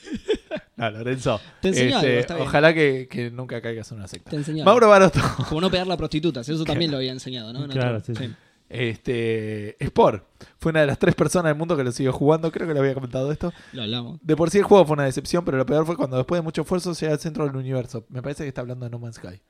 No, 0.75 0.89
Lorenzo. 0.89 1.39
Te 1.61 1.67
enseñó 1.69 1.99
este, 2.01 2.33
algo, 2.33 2.45
ojalá 2.45 2.73
que, 2.73 3.07
que 3.09 3.29
nunca 3.29 3.61
caigas 3.61 3.91
en 3.91 3.97
una 3.99 4.07
secta. 4.07 4.31
Te 4.31 4.37
enseñó. 4.37 4.65
Mauro 4.65 4.89
Baroto. 4.89 5.19
Como 5.47 5.61
no 5.61 5.69
pegarle 5.69 5.93
a 5.93 5.97
prostitutas, 5.97 6.47
eso 6.49 6.63
también 6.65 6.89
lo 6.91 6.97
había 6.97 7.11
enseñado, 7.11 7.53
¿no? 7.53 7.63
En 7.65 7.71
Claro, 7.71 7.97
otro- 7.99 8.15
sí, 8.15 8.25
sí. 8.25 8.33
Este, 8.71 9.75
Sport 9.83 10.23
fue 10.57 10.71
una 10.71 10.81
de 10.81 10.87
las 10.87 10.97
tres 10.99 11.15
personas 11.15 11.49
del 11.51 11.57
mundo 11.57 11.75
que 11.75 11.83
lo 11.83 11.91
siguió 11.91 12.13
jugando. 12.13 12.51
Creo 12.51 12.67
que 12.67 12.73
le 12.73 12.79
había 12.79 12.93
comentado 12.93 13.31
esto. 13.31 13.51
Lo 13.73 13.83
hablamos. 13.83 14.19
De 14.23 14.35
por 14.35 14.49
sí 14.49 14.57
el 14.59 14.63
juego 14.63 14.85
fue 14.85 14.93
una 14.93 15.05
decepción, 15.05 15.43
pero 15.45 15.57
lo 15.57 15.65
peor 15.65 15.85
fue 15.85 15.97
cuando 15.97 16.17
después 16.17 16.39
de 16.39 16.43
mucho 16.43 16.61
esfuerzo 16.61 16.93
llega 16.93 17.13
al 17.13 17.19
centro 17.19 17.45
del 17.45 17.55
universo. 17.55 18.05
Me 18.09 18.21
parece 18.21 18.43
que 18.43 18.49
está 18.49 18.61
hablando 18.61 18.85
de 18.85 18.89
No 18.91 18.99
Man's 18.99 19.15
Sky. 19.17 19.41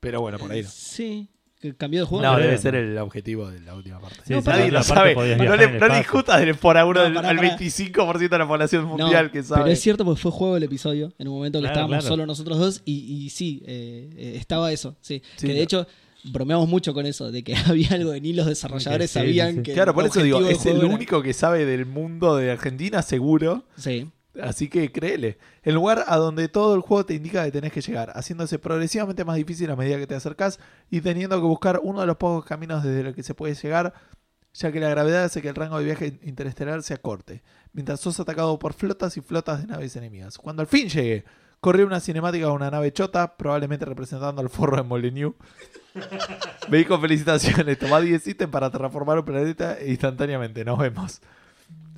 Pero 0.00 0.20
bueno, 0.20 0.38
por 0.38 0.50
ahí 0.52 0.62
no. 0.62 0.68
Sí. 0.70 1.28
que 1.60 1.74
¿Cambió 1.76 2.00
de 2.00 2.06
juego? 2.06 2.24
No, 2.24 2.38
debe 2.38 2.56
ser 2.58 2.74
el 2.74 2.96
objetivo 2.98 3.50
de 3.50 3.60
la 3.60 3.74
última 3.74 4.00
parte. 4.00 4.16
Sí, 4.26 4.32
No. 4.34 4.40
Nadie 4.40 4.70
la 4.70 4.78
lo 4.78 4.82
sabe. 4.84 5.14
No 5.14 5.56
le, 5.56 5.64
el 5.64 5.78
no 5.78 5.94
discutas 5.96 6.40
del 6.40 6.54
por 6.54 6.78
a 6.78 6.86
uno 6.86 7.00
No, 7.08 7.20
al 7.20 7.36
pará. 7.36 7.56
25% 7.58 8.28
de 8.30 8.38
la 8.38 8.48
población 8.48 8.82
No, 8.84 8.96
mundial 8.96 9.30
que 9.30 9.42
sabe. 9.42 9.62
Pero 9.62 9.72
es 9.72 9.80
cierto 9.80 10.04
porque 10.04 10.20
fue 10.22 10.30
juego 10.32 10.54
del 10.54 10.62
episodio 10.64 11.12
en 11.18 11.28
un 11.28 11.34
momento 11.34 11.58
que 11.58 11.64
Claro, 11.64 11.72
estábamos 11.74 11.98
claro. 11.98 12.08
solo 12.14 12.26
nosotros 12.26 12.58
dos 12.58 12.82
y, 12.86 13.24
y 13.24 13.30
sí, 13.30 13.62
eh, 13.66 14.08
eh, 14.16 14.34
estaba 14.36 14.72
eso. 14.72 14.96
Sí. 15.00 15.22
Sí, 15.36 15.46
que 15.46 15.52
de 15.52 15.58
no. 15.58 15.64
hecho 15.64 15.86
bromeamos 16.24 16.68
mucho 16.68 16.92
con 16.94 17.06
eso, 17.06 17.30
de 17.32 17.42
que 17.42 17.54
había 17.66 17.90
algo 17.92 18.12
en 18.14 18.24
hilos 18.24 18.46
desarrolladores, 18.46 19.10
Sí, 19.10 19.18
sí, 19.18 19.24
sabían 19.26 19.56
sí. 19.56 19.62
que. 19.62 19.72
Claro, 19.74 19.94
por 19.94 20.04
eso 20.04 20.22
digo, 20.22 20.40
es 20.46 20.66
el 20.66 20.78
era- 20.78 20.86
único 20.86 21.22
que 21.22 21.32
sabe 21.32 21.64
del 21.64 21.86
mundo 21.86 22.36
de 22.36 22.50
Argentina, 22.50 23.02
seguro. 23.02 23.64
Sí. 23.76 24.10
Así 24.40 24.68
que 24.68 24.92
créele. 24.92 25.38
El 25.64 25.74
lugar 25.74 26.04
a 26.06 26.16
donde 26.16 26.46
todo 26.48 26.74
el 26.76 26.82
juego 26.82 27.04
te 27.04 27.14
indica 27.14 27.44
que 27.44 27.50
tenés 27.50 27.72
que 27.72 27.80
llegar, 27.80 28.12
haciéndose 28.14 28.58
progresivamente 28.60 29.24
más 29.24 29.36
difícil 29.36 29.68
a 29.70 29.76
medida 29.76 29.98
que 29.98 30.06
te 30.06 30.14
acercás 30.14 30.60
y 30.88 31.00
teniendo 31.00 31.36
que 31.40 31.46
buscar 31.46 31.80
uno 31.82 32.00
de 32.00 32.06
los 32.06 32.16
pocos 32.16 32.44
caminos 32.44 32.84
desde 32.84 33.02
los 33.02 33.14
que 33.14 33.24
se 33.24 33.34
puede 33.34 33.54
llegar, 33.56 33.92
ya 34.54 34.70
que 34.70 34.78
la 34.78 34.88
gravedad 34.88 35.24
hace 35.24 35.42
que 35.42 35.48
el 35.48 35.56
rango 35.56 35.78
de 35.78 35.84
viaje 35.84 36.20
interestelar 36.22 36.82
se 36.84 36.94
acorte, 36.94 37.42
mientras 37.72 37.98
sos 38.00 38.20
atacado 38.20 38.56
por 38.58 38.72
flotas 38.72 39.16
y 39.16 39.20
flotas 39.20 39.60
de 39.62 39.66
naves 39.66 39.96
enemigas. 39.96 40.38
Cuando 40.38 40.62
al 40.62 40.68
fin 40.68 40.88
llegué, 40.88 41.24
corrí 41.60 41.82
una 41.82 41.98
cinemática 42.00 42.46
de 42.46 42.52
una 42.52 42.70
nave 42.70 42.92
chota, 42.92 43.36
probablemente 43.36 43.84
representando 43.84 44.40
al 44.40 44.48
forro 44.48 44.76
de 44.76 44.84
Molyneux. 44.84 45.34
Me 46.68 46.78
dijo 46.78 46.98
felicitaciones, 46.98 47.78
tomá 47.78 48.00
10 48.00 48.26
ítems 48.26 48.50
para 48.50 48.70
terraformar 48.70 49.18
un 49.18 49.24
planeta 49.24 49.78
instantáneamente. 49.84 50.64
Nos 50.64 50.78
vemos. 50.78 51.20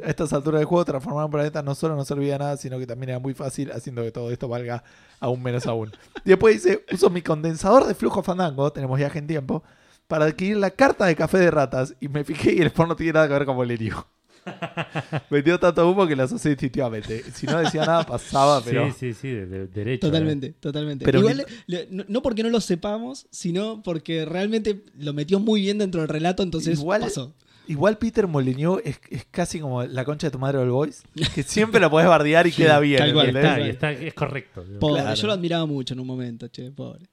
A 0.04 0.08
estas 0.08 0.32
alturas 0.32 0.58
del 0.58 0.66
juego, 0.66 0.84
transformar 0.84 1.26
un 1.26 1.30
planeta 1.30 1.62
no 1.62 1.74
solo 1.74 1.94
no 1.94 2.04
servía 2.04 2.38
nada, 2.38 2.56
sino 2.56 2.78
que 2.78 2.86
también 2.86 3.10
era 3.10 3.18
muy 3.18 3.34
fácil, 3.34 3.70
haciendo 3.72 4.02
que 4.02 4.10
todo 4.10 4.30
esto 4.30 4.48
valga 4.48 4.82
aún 5.20 5.42
menos 5.42 5.66
aún. 5.66 5.92
Después 6.24 6.62
dice, 6.62 6.84
uso 6.90 7.10
mi 7.10 7.22
condensador 7.22 7.86
de 7.86 7.94
flujo 7.94 8.22
fandango, 8.22 8.72
tenemos 8.72 8.98
viaje 8.98 9.18
en 9.18 9.26
tiempo, 9.26 9.62
para 10.08 10.24
adquirir 10.26 10.56
la 10.56 10.70
carta 10.70 11.06
de 11.06 11.14
café 11.14 11.38
de 11.38 11.50
ratas. 11.50 11.94
Y 12.00 12.08
me 12.08 12.24
fijé 12.24 12.54
y 12.54 12.60
el 12.60 12.70
spawn 12.70 12.88
no 12.88 12.96
tiene 12.96 13.12
nada 13.12 13.28
que 13.28 13.34
ver 13.34 13.46
con 13.46 13.56
Bolerio. 13.56 14.06
me 15.30 15.42
dio 15.42 15.58
tanto 15.58 15.88
humo 15.90 16.06
que 16.06 16.16
lo 16.16 16.24
asocié 16.24 16.52
instintivamente. 16.52 17.22
Si 17.32 17.46
no 17.46 17.58
decía 17.58 17.84
nada, 17.86 18.04
pasaba, 18.04 18.62
pero... 18.64 18.86
Sí, 18.92 18.96
sí, 18.98 19.14
sí, 19.14 19.28
de, 19.28 19.46
de- 19.46 19.66
derecho. 19.68 20.06
Totalmente, 20.08 20.46
¿eh? 20.48 20.54
totalmente. 20.58 21.04
Pero 21.04 21.20
Igual, 21.20 21.46
le- 21.66 21.88
no, 21.90 22.04
no 22.08 22.22
porque 22.22 22.42
no 22.42 22.50
lo 22.50 22.60
sepamos, 22.60 23.26
sino 23.30 23.82
porque 23.82 24.24
realmente 24.24 24.82
lo 24.98 25.12
metió 25.12 25.38
muy 25.40 25.60
bien 25.60 25.78
dentro 25.78 26.00
del 26.00 26.08
relato, 26.08 26.42
entonces 26.42 26.78
Igual- 26.78 27.02
pasó. 27.02 27.34
Igual 27.68 27.96
Peter 27.96 28.26
Molyneux 28.26 28.82
es, 28.84 28.98
es 29.10 29.24
casi 29.30 29.60
como 29.60 29.84
la 29.84 30.04
concha 30.04 30.26
de 30.26 30.32
tu 30.32 30.38
madre 30.40 30.58
All 30.58 30.70
Boys, 30.70 31.04
que 31.34 31.44
siempre 31.44 31.80
lo 31.80 31.90
podés 31.90 32.08
bardear 32.08 32.44
y 32.46 32.50
Sí, 32.50 32.62
queda 32.62 32.80
bien. 32.80 33.00
es 33.02 34.14
correcto. 34.14 34.64
digo. 34.64 34.80
Pobre, 34.80 35.02
Claro. 35.02 35.14
yo 35.16 35.26
lo 35.28 35.32
admiraba 35.32 35.66
mucho 35.66 35.94
en 35.94 36.00
un 36.00 36.06
momento, 36.08 36.48
che, 36.48 36.72
pobre. 36.72 37.06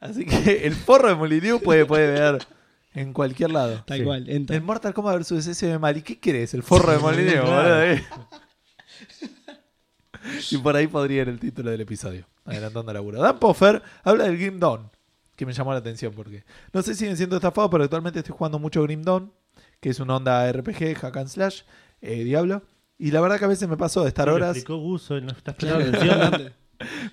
Así 0.00 0.26
que 0.26 0.66
el 0.66 0.74
forro 0.74 1.08
de 1.08 1.14
Molyneux 1.14 1.62
puede, 1.62 1.86
puede 1.86 2.08
ver 2.10 2.38
en 2.94 3.12
cualquier 3.12 3.50
lado. 3.50 3.82
Tal 3.86 3.98
Sí. 3.98 4.04
cual, 4.04 4.28
entra. 4.30 4.56
El 4.56 4.62
Mortal 4.62 4.94
Kombat 4.94 5.18
vs 5.18 5.46
SB 5.46 5.78
Mal. 5.78 5.96
¿Y 5.96 6.02
qué 6.02 6.18
querés? 6.18 6.54
El 6.54 6.62
forro 6.62 6.92
de 6.92 6.98
Molyneux, 6.98 7.40
Claro. 7.44 7.56
boludo, 7.56 7.82
eh. 7.82 8.04
Y 10.50 10.56
por 10.58 10.74
ahí 10.76 10.86
podría 10.86 11.22
ir 11.22 11.28
el 11.28 11.38
título 11.38 11.70
del 11.70 11.80
episodio. 11.82 12.26
Adelantando 12.44 12.92
laburo. 12.92 13.20
Dan 13.20 13.38
Poffer 13.38 13.82
habla 14.02 14.24
del 14.24 14.38
Grim 14.38 14.58
Dawn. 14.58 14.90
Que 15.36 15.44
me 15.46 15.52
llamó 15.52 15.72
la 15.72 15.78
atención 15.78 16.12
porque. 16.14 16.44
No 16.72 16.82
sé 16.82 16.94
si 16.94 17.00
siguen 17.00 17.16
siendo 17.16 17.36
estafados, 17.36 17.70
pero 17.70 17.84
actualmente 17.84 18.20
estoy 18.20 18.34
jugando 18.36 18.58
mucho 18.58 18.82
Grim 18.82 19.02
Dawn. 19.02 19.32
Que 19.80 19.90
es 19.90 20.00
una 20.00 20.16
onda 20.16 20.50
RPG, 20.50 20.94
hack 20.96 21.16
and 21.16 21.28
slash, 21.28 21.62
eh, 22.00 22.24
Diablo. 22.24 22.62
Y 22.96 23.10
la 23.10 23.20
verdad 23.20 23.38
que 23.38 23.44
a 23.44 23.48
veces 23.48 23.68
me 23.68 23.76
paso 23.76 24.02
de 24.02 24.08
estar 24.08 24.28
Sí, 24.28 24.34
horas. 24.34 24.56
explicó 24.56 24.78
Guso, 24.78 25.20
no 25.20 25.32
estás 25.32 25.56
Claro, 25.56 25.78
prestando 25.78 26.12
atención. 26.26 26.52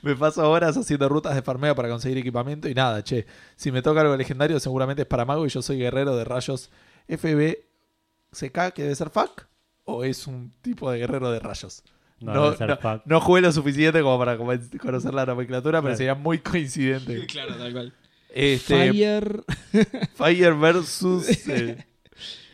Me 0.02 0.16
paso 0.16 0.50
horas 0.50 0.76
haciendo 0.78 1.08
rutas 1.10 1.36
de 1.36 1.42
farmeo 1.42 1.76
para 1.76 1.90
conseguir 1.90 2.18
equipamiento 2.18 2.68
y 2.70 2.74
nada, 2.74 3.04
che. 3.04 3.26
Si 3.56 3.72
me 3.72 3.82
toca 3.82 4.02
algo 4.02 4.16
legendario, 4.16 4.60
seguramente 4.60 5.04
es 5.04 5.08
para 5.08 5.26
mago 5.26 5.46
y 5.46 5.50
yo 5.50 5.62
soy 5.62 5.78
guerrero 5.78 6.16
de 6.16 6.24
rayos 6.26 6.70
FBCK, 7.08 8.74
que 8.74 8.84
debe 8.84 8.96
ser 8.96 9.10
FAC, 9.10 9.48
o 9.86 10.04
es 10.04 10.28
un 10.28 10.54
tipo 10.62 10.92
de 10.92 11.00
guerrero 11.00 11.32
de 11.32 11.40
rayos. 11.40 11.84
No, 12.20 12.34
No, 12.52 13.02
no, 13.06 13.20
jugué 13.22 13.42
lo 13.42 13.52
suficiente 13.52 14.02
como 14.02 14.20
para 14.20 14.38
conocer 14.38 15.14
la 15.14 15.26
nomenclatura, 15.26 15.82
pero 15.82 15.96
sería 15.96 16.16
muy 16.16 16.40
coincidente. 16.40 17.26
claro, 17.28 17.56
tal 17.56 17.74
cual. 17.74 17.94
Este, 18.34 18.92
Fire. 18.92 19.44
Fire 20.16 20.54
versus. 20.54 21.28
eh, 21.48 21.86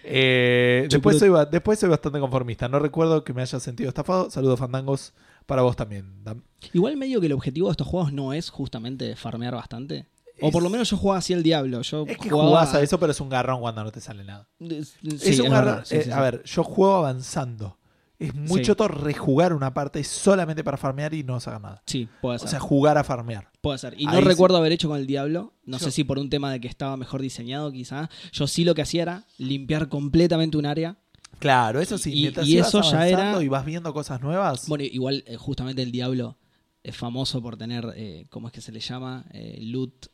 eh, 0.03 0.88
después, 0.89 1.19
soy, 1.19 1.30
después 1.52 1.77
soy 1.80 1.89
bastante 1.89 2.19
conformista. 2.19 2.69
No 2.69 2.80
recuerdo 2.80 3.23
que 3.26 3.34
me 3.34 3.41
haya 3.41 3.60
sentido 3.60 3.89
estafado. 3.89 4.31
Saludos, 4.31 4.57
fandangos, 4.57 5.14
para 5.48 5.64
vos 5.64 5.76
también. 5.76 6.24
Dan. 6.24 6.44
Igual 6.74 6.95
medio 6.98 7.19
que 7.19 7.26
el 7.26 7.34
objetivo 7.34 7.68
de 7.69 7.72
estos 7.72 7.88
juegos 7.88 8.14
no 8.14 8.34
es 8.34 8.52
justamente 8.52 9.15
farmear 9.15 9.56
bastante. 9.56 10.06
O 10.40 10.52
por 10.52 10.61
lo 10.61 10.69
menos 10.69 10.88
yo 10.91 10.98
jugaba 10.98 11.18
así 11.18 11.34
el 11.34 11.41
diablo. 11.41 11.82
Yo 11.82 12.06
Es 12.06 12.18
que 12.19 12.30
jugaba- 12.30 12.49
jugás 12.49 12.74
a 12.76 12.82
eso, 12.84 12.99
pero 12.99 13.11
es 13.11 13.19
un 13.19 13.30
garrón 13.30 13.60
cuando 13.60 13.84
no 13.84 13.91
te 13.91 13.99
sale 14.02 14.24
nada. 14.24 14.48
Sí, 14.60 14.78
es 15.24 15.40
un 15.40 15.49
garrón. 15.49 15.84
sí, 15.84 15.95
eh, 15.95 16.03
sí, 16.03 16.11
a 16.11 16.15
sí. 16.15 16.22
ver, 16.22 16.44
yo 16.44 16.64
juego 16.64 16.95
avanzando. 16.98 17.80
Es 18.19 18.34
muy 18.34 18.64
choto 18.64 18.88
rejugar 18.88 19.53
una 19.53 19.76
parte 19.76 20.03
solamente 20.03 20.64
para 20.64 20.76
farmear 20.78 21.14
y 21.14 21.24
no 21.24 21.40
sacar 21.40 21.61
nada. 21.61 21.84
Sí, 21.86 22.07
puede 22.19 22.38
O 22.38 22.40
ser. 22.40 22.49
sea, 22.49 22.60
jugar 22.60 22.98
a 22.98 23.03
farmear. 23.03 23.49
puede 23.61 23.78
ser. 23.80 23.94
Y 23.99 24.07
ahí 24.07 24.15
no 24.15 24.22
recuerdo 24.22 24.57
haber 24.57 24.72
hecho 24.72 24.88
con 24.90 24.98
el 24.98 25.06
diablo. 25.07 25.53
No 25.65 25.78
Yo- 25.78 25.86
sé 25.86 25.91
si 25.91 26.03
por 26.03 26.18
un 26.18 26.30
tema 26.30 26.52
de 26.52 26.60
que 26.60 26.68
estaba 26.68 26.98
mejor 26.98 27.22
diseñado, 27.22 27.72
quizá. 27.72 28.10
Yo 28.32 28.48
sí 28.48 28.64
lo 28.64 28.74
que 28.76 28.82
hacía 28.82 29.03
era 29.03 29.24
limpiar 29.38 29.88
completamente 29.90 30.57
un 30.57 30.65
área. 30.65 30.98
Claro, 31.39 31.80
eso 31.81 31.97
sí. 31.97 32.11
Y- 32.14 32.22
mientras 32.22 32.47
y 32.47 32.57
eso 32.57 32.81
ya 32.91 33.07
era- 33.07 33.43
y 33.43 33.47
vas 33.47 33.65
viendo 33.65 33.93
cosas 33.93 34.22
nuevas. 34.22 34.68
Bueno, 34.68 34.84
igual 34.84 35.23
eh, 35.27 35.35
justamente 35.38 35.81
el 35.84 35.91
diablo 35.91 36.38
es 36.84 36.95
famoso 36.95 37.41
por 37.41 37.57
tener, 37.57 37.85
eh, 37.95 38.26
¿cómo 38.30 38.47
es 38.47 38.53
que 38.53 38.61
se 38.61 38.72
le 38.72 38.80
llama? 38.80 39.26
Eh, 39.34 39.57
loot. 39.61 40.07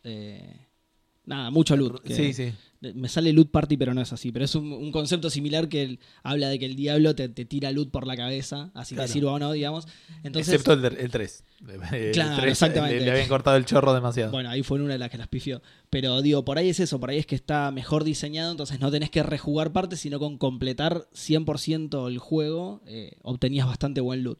Eh, 1.23 1.27
nada, 1.27 1.49
mucho 1.51 1.75
loot. 1.75 2.01
que- 2.01 2.15
sí, 2.15 2.33
sí. 2.33 2.51
Me 2.95 3.07
sale 3.07 3.31
loot 3.31 3.49
party, 3.49 3.77
pero 3.77 3.93
no 3.93 4.01
es 4.01 4.11
así. 4.11 4.33
Pero 4.33 4.43
es 4.43 4.55
un, 4.55 4.69
un 4.73 4.91
concepto 4.91 5.29
similar 5.29 5.69
que 5.69 5.97
habla 6.21 6.49
de 6.49 6.59
que 6.59 6.65
el 6.65 6.75
diablo 6.75 7.15
te, 7.15 7.29
te 7.29 7.45
tira 7.45 7.71
loot 7.71 7.89
por 7.91 8.05
la 8.05 8.17
cabeza, 8.17 8.71
así 8.73 8.93
Claro. 8.93 9.07
te 9.07 9.13
sirva 9.13 9.31
o 9.31 9.39
no, 9.39 9.53
digamos. 9.53 9.87
Entonces, 10.21 10.53
Excepto 10.53 10.73
el, 10.73 10.81
de- 10.81 11.01
el 11.01 11.09
3. 11.09 11.43
Claro, 12.13 12.45
exactamente. 12.45 12.99
Le, 12.99 13.05
le 13.05 13.11
habían 13.11 13.29
cortado 13.29 13.55
el 13.55 13.63
chorro 13.63 13.93
demasiado. 13.93 14.31
Bueno, 14.33 14.49
ahí 14.49 14.63
fue 14.63 14.81
una 14.81 14.91
de 14.91 14.99
las 14.99 15.09
que 15.09 15.17
las 15.17 15.29
pifió. 15.29 15.61
Pero 15.89 16.21
digo, 16.21 16.43
por 16.43 16.57
ahí 16.57 16.67
es 16.67 16.81
eso, 16.81 16.99
por 16.99 17.09
ahí 17.09 17.19
es 17.19 17.25
que 17.25 17.35
está 17.35 17.71
mejor 17.71 18.03
diseñado, 18.03 18.51
entonces 18.51 18.81
no 18.81 18.91
tenés 18.91 19.09
que 19.09 19.23
rejugar 19.23 19.71
partes, 19.71 20.01
sino 20.01 20.19
con 20.19 20.37
completar 20.37 21.07
100% 21.13 22.09
el 22.09 22.17
juego, 22.19 22.81
eh, 22.85 23.13
obtenías 23.21 23.65
bastante 23.65 24.01
buen 24.01 24.23
loot. 24.23 24.39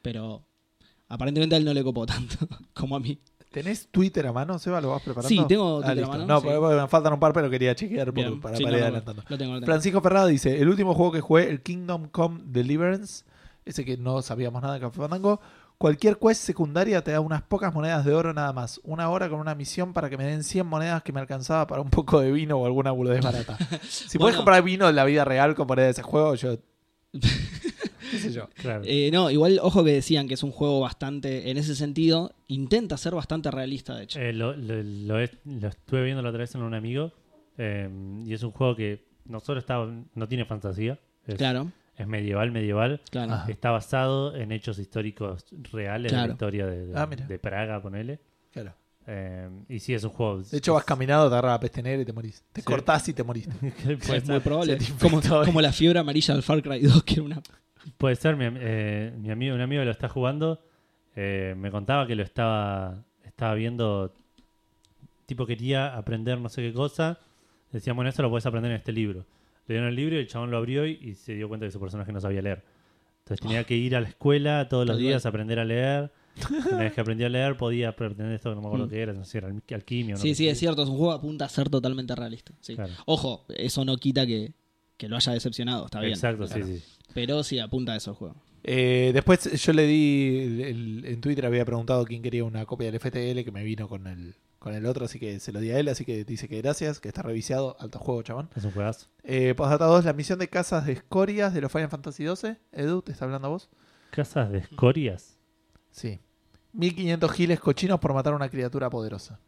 Pero 0.00 0.46
aparentemente 1.08 1.54
a 1.54 1.58
él 1.58 1.66
no 1.66 1.74
le 1.74 1.82
copó 1.84 2.06
tanto 2.06 2.48
como 2.72 2.96
a 2.96 3.00
mí. 3.00 3.18
¿Tenés 3.54 3.86
Twitter 3.90 4.26
a 4.26 4.32
mano, 4.32 4.58
Seba? 4.58 4.80
¿Lo 4.80 4.90
vas 4.90 5.02
preparando? 5.02 5.28
Sí, 5.28 5.40
tengo 5.48 5.78
Ah, 5.78 5.86
Twitter 5.86 5.90
a 5.90 5.94
listo. 5.94 6.10
mano, 6.10 6.26
No, 6.26 6.40
sí. 6.40 6.44
porque- 6.46 6.58
porque 6.58 6.80
me 6.82 6.88
faltan 6.88 7.12
un 7.12 7.20
par, 7.20 7.32
pero 7.32 7.48
quería 7.48 7.74
chequear 7.74 8.06
por- 8.06 8.14
Bien, 8.14 8.40
para, 8.40 8.56
sí, 8.56 8.64
para 8.64 8.76
ir 8.76 8.82
no, 8.82 8.88
no, 8.88 8.96
adelantando. 8.96 9.22
Lo 9.28 9.38
tengo. 9.38 9.60
Francisco 9.64 10.00
Ferrada 10.00 10.26
dice: 10.26 10.60
El 10.60 10.68
último 10.68 10.92
juego 10.94 11.12
que 11.12 11.20
jugué, 11.20 11.48
el 11.48 11.62
Kingdom 11.62 12.08
Come 12.08 12.40
Deliverance, 12.46 13.24
ese 13.64 13.84
que 13.84 13.96
no 13.96 14.20
sabíamos 14.22 14.60
nada 14.60 14.74
de 14.74 14.80
Café 14.80 14.98
Fandango, 15.00 15.40
Cualquier 15.76 16.18
quest 16.18 16.40
secundaria 16.44 17.02
te 17.02 17.10
da 17.10 17.18
unas 17.20 17.42
pocas 17.42 17.74
monedas 17.74 18.04
de 18.04 18.14
oro 18.14 18.32
nada 18.32 18.52
más. 18.52 18.80
Una 18.84 19.10
hora 19.10 19.28
con 19.28 19.40
una 19.40 19.56
misión 19.56 19.92
para 19.92 20.08
que 20.08 20.16
me 20.16 20.24
den 20.24 20.44
100 20.44 20.64
monedas 20.66 21.02
que 21.02 21.12
me 21.12 21.18
alcanzaba 21.18 21.66
para 21.66 21.82
un 21.82 21.90
poco 21.90 22.20
de 22.20 22.30
vino 22.30 22.56
o 22.58 22.64
alguna 22.64 22.92
boludez 22.92 23.20
barata. 23.24 23.58
Si 23.82 24.16
puedes 24.16 24.18
Bueno. 24.18 24.36
comprar 24.38 24.62
vino 24.62 24.88
en 24.88 24.94
la 24.94 25.04
vida 25.04 25.24
real 25.24 25.56
con 25.56 25.66
moneda 25.66 25.86
de 25.86 25.90
ese 25.90 26.02
juego, 26.02 26.36
yo... 26.36 26.56
¿Qué 28.16 28.28
sé 28.28 28.32
yo? 28.32 28.48
Claro. 28.54 28.82
Eh, 28.86 29.10
no, 29.12 29.30
igual, 29.30 29.58
ojo 29.62 29.82
que 29.84 29.92
decían 29.92 30.28
que 30.28 30.34
es 30.34 30.42
un 30.42 30.50
juego 30.52 30.80
bastante, 30.80 31.50
en 31.50 31.56
ese 31.56 31.74
sentido, 31.74 32.32
intenta 32.48 32.96
ser 32.96 33.14
bastante 33.14 33.50
realista, 33.50 33.94
de 33.96 34.04
hecho. 34.04 34.20
Eh, 34.20 34.32
lo, 34.32 34.54
lo- 34.56 34.82
lo 34.82 35.20
he- 35.20 35.30
lo 35.44 35.68
estuve 35.68 36.04
viendo 36.04 36.22
la 36.22 36.28
otra 36.30 36.40
vez 36.40 36.54
en 36.54 36.62
un 36.62 36.74
amigo 36.74 37.12
eh, 37.58 37.88
y 38.26 38.32
es 38.32 38.42
un 38.42 38.50
juego 38.52 38.74
que 38.76 39.04
no 39.26 39.40
solo 39.40 39.60
está, 39.60 39.84
no 40.14 40.28
tiene 40.28 40.44
fantasía, 40.44 40.98
es, 41.26 41.36
claro, 41.36 41.70
es 41.96 42.06
medieval, 42.06 42.50
medieval. 42.50 43.00
claro. 43.10 43.32
Ah. 43.34 43.46
Está 43.48 43.70
basado 43.70 44.34
en 44.36 44.52
hechos 44.52 44.78
históricos 44.78 45.44
reales 45.72 46.10
de 46.12 46.16
Claro. 46.16 46.26
la 46.28 46.32
historia 46.34 46.66
de, 46.66 46.86
de- 46.86 46.98
Ah, 46.98 47.06
de 47.06 47.38
Praga, 47.38 47.80
ponele. 47.82 48.20
Claro. 48.52 48.74
Eh, 49.06 49.48
y 49.68 49.80
sí, 49.80 49.92
es 49.92 50.02
un 50.04 50.10
juego. 50.10 50.42
De 50.42 50.56
hecho, 50.58 50.72
vas 50.74 50.84
caminando, 50.84 51.28
te 51.28 51.34
agarra 51.34 51.50
la 51.50 51.60
peste 51.60 51.82
negra 51.82 52.00
y 52.02 52.04
te 52.06 52.12
morís. 52.14 52.42
Te 52.52 52.62
Sí. 52.62 52.64
cortás 52.64 53.06
y 53.08 53.12
te 53.12 53.22
morís. 53.22 53.46
puede, 54.06 54.16
es 54.18 54.26
muy 54.28 54.40
probable. 54.40 54.78
Como, 55.00 55.20
como 55.44 55.60
la 55.60 55.72
fiebre 55.72 55.98
amarilla 55.98 56.32
del 56.34 56.42
Far 56.42 56.62
Cry 56.62 56.80
2, 56.80 57.02
que 57.04 57.14
era 57.14 57.22
una... 57.22 57.42
puede 57.98 58.16
ser, 58.16 58.36
mi, 58.36 58.44
eh, 58.46 59.12
mi 59.18 59.30
amigo, 59.30 59.54
un 59.54 59.60
amigo 59.60 59.80
que 59.82 59.86
lo 59.86 59.90
está 59.90 60.08
jugando 60.08 60.60
eh, 61.16 61.54
me 61.56 61.70
contaba 61.70 62.06
que 62.06 62.14
lo 62.16 62.22
estaba, 62.22 63.04
estaba 63.24 63.54
viendo. 63.54 64.14
Tipo, 65.26 65.46
quería 65.46 65.96
aprender 65.96 66.38
no 66.38 66.48
sé 66.48 66.62
qué 66.62 66.72
cosa. 66.72 67.18
Decía, 67.72 67.92
bueno, 67.92 68.10
eso 68.10 68.22
lo 68.22 68.30
puedes 68.30 68.46
aprender 68.46 68.70
en 68.70 68.76
este 68.76 68.92
libro. 68.92 69.24
Le 69.66 69.74
dieron 69.74 69.88
el 69.88 69.96
libro 69.96 70.16
y 70.16 70.18
el 70.18 70.26
chabón 70.28 70.50
lo 70.50 70.58
abrió 70.58 70.86
y, 70.86 70.98
y 71.00 71.14
se 71.14 71.34
dio 71.34 71.48
cuenta 71.48 71.66
que 71.66 71.72
su 71.72 71.80
personaje 71.80 72.12
no 72.12 72.20
sabía 72.20 72.42
leer. 72.42 72.62
Entonces 73.20 73.40
tenía 73.40 73.64
que 73.64 73.74
ir 73.74 73.96
a 73.96 74.00
la 74.02 74.08
escuela 74.08 74.68
todos 74.68 74.86
los 74.86 74.98
días 74.98 75.24
a 75.24 75.30
aprender 75.30 75.58
a 75.58 75.64
leer. 75.64 76.12
Una 76.70 76.78
vez 76.78 76.92
que 76.92 77.00
aprendí 77.00 77.24
a 77.24 77.28
leer, 77.28 77.56
podía 77.56 77.88
aprender 77.90 78.30
esto 78.32 78.54
no 78.54 78.60
me 78.60 78.66
acuerdo 78.66 78.86
Mm. 78.86 78.90
qué 78.90 79.00
era, 79.02 79.12
no 79.14 79.24
sé 79.24 79.30
si 79.30 79.38
era 79.38 79.48
alqui- 79.48 79.74
alquimia 79.74 80.14
o 80.16 80.18
no 80.18 80.22
Sí, 80.22 80.34
sí, 80.34 80.48
es 80.48 80.58
cierto, 80.58 80.82
es 80.82 80.88
un 80.88 80.96
juego 80.98 81.12
apunta 81.12 81.44
a 81.46 81.48
ser 81.48 81.70
totalmente 81.70 82.14
realista. 82.14 82.52
sí. 82.60 82.74
Claro. 82.74 82.92
Ojo, 83.06 83.46
eso 83.56 83.84
no 83.84 83.96
quita 83.96 84.26
que, 84.26 84.52
que 84.98 85.08
lo 85.08 85.16
haya 85.16 85.32
decepcionado, 85.32 85.86
está 85.86 86.00
bien. 86.00 86.12
Exacto, 86.12 86.44
Claro. 86.46 86.66
sí, 86.66 86.78
sí. 86.80 86.84
Pero 87.12 87.42
sí, 87.42 87.58
apunta 87.58 87.92
a 87.92 87.96
eso 87.96 88.10
el 88.12 88.16
juego. 88.16 88.36
Eh, 88.62 89.10
después 89.12 89.62
yo 89.62 89.72
le 89.74 89.86
di, 89.86 90.38
el- 90.42 90.60
el- 90.62 91.04
en 91.04 91.20
Twitter 91.20 91.44
había 91.44 91.64
preguntado 91.64 92.04
quién 92.06 92.22
quería 92.22 92.44
una 92.44 92.64
copia 92.64 92.86
del 92.90 92.94
FTL 92.98 93.44
que 93.44 93.52
me 93.52 93.62
vino 93.62 93.88
con 93.88 94.06
el, 94.06 94.36
con 94.58 94.72
el 94.74 94.86
otro, 94.86 95.04
así 95.04 95.18
que 95.20 95.38
se 95.38 95.52
lo 95.52 95.60
di 95.60 95.70
a 95.70 95.78
él, 95.78 95.88
así 95.88 96.06
que 96.06 96.24
dice 96.24 96.48
que 96.48 96.62
gracias, 96.62 96.98
que 96.98 97.08
está 97.08 97.20
revisado, 97.22 97.76
alto 97.78 97.98
juego, 97.98 98.22
chabón. 98.22 98.48
Es 98.56 98.64
un 98.64 98.70
juegazo. 98.70 99.08
Eh, 99.22 99.54
Postdata 99.54 99.84
2, 99.84 100.06
la 100.06 100.14
misión 100.14 100.38
de 100.38 100.48
casas 100.48 100.86
de 100.86 100.92
escorias 100.92 101.52
de 101.52 101.60
los 101.60 101.70
Final 101.70 101.90
Fantasy 101.90 102.24
XII. 102.26 102.56
Edu, 102.72 103.02
¿te 103.02 103.12
está 103.12 103.26
hablando 103.26 103.48
a 103.48 103.50
vos? 103.50 103.68
Casas 104.10 104.50
de 104.50 104.58
escorias. 104.58 105.38
Sí. 105.90 106.20
1500 106.72 107.30
giles 107.32 107.60
cochinos 107.60 108.00
por 108.00 108.14
matar 108.14 108.32
a 108.32 108.36
una 108.36 108.48
criatura 108.48 108.88
poderosa. 108.88 109.38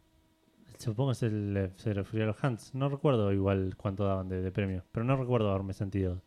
Supongo 0.77 1.09
que 1.09 1.13
es 1.13 1.23
el, 1.23 1.57
eh, 1.57 1.71
se 1.77 1.91
refería 1.93 2.25
a 2.25 2.27
los 2.27 2.37
Hunts. 2.43 2.75
No 2.75 2.87
recuerdo 2.87 3.33
igual 3.33 3.73
cuánto 3.77 4.03
daban 4.05 4.29
de, 4.29 4.41
de 4.43 4.51
premio, 4.51 4.83
pero 4.91 5.03
no 5.03 5.17
recuerdo 5.17 5.49
haberme 5.49 5.73
sentido. 5.73 6.21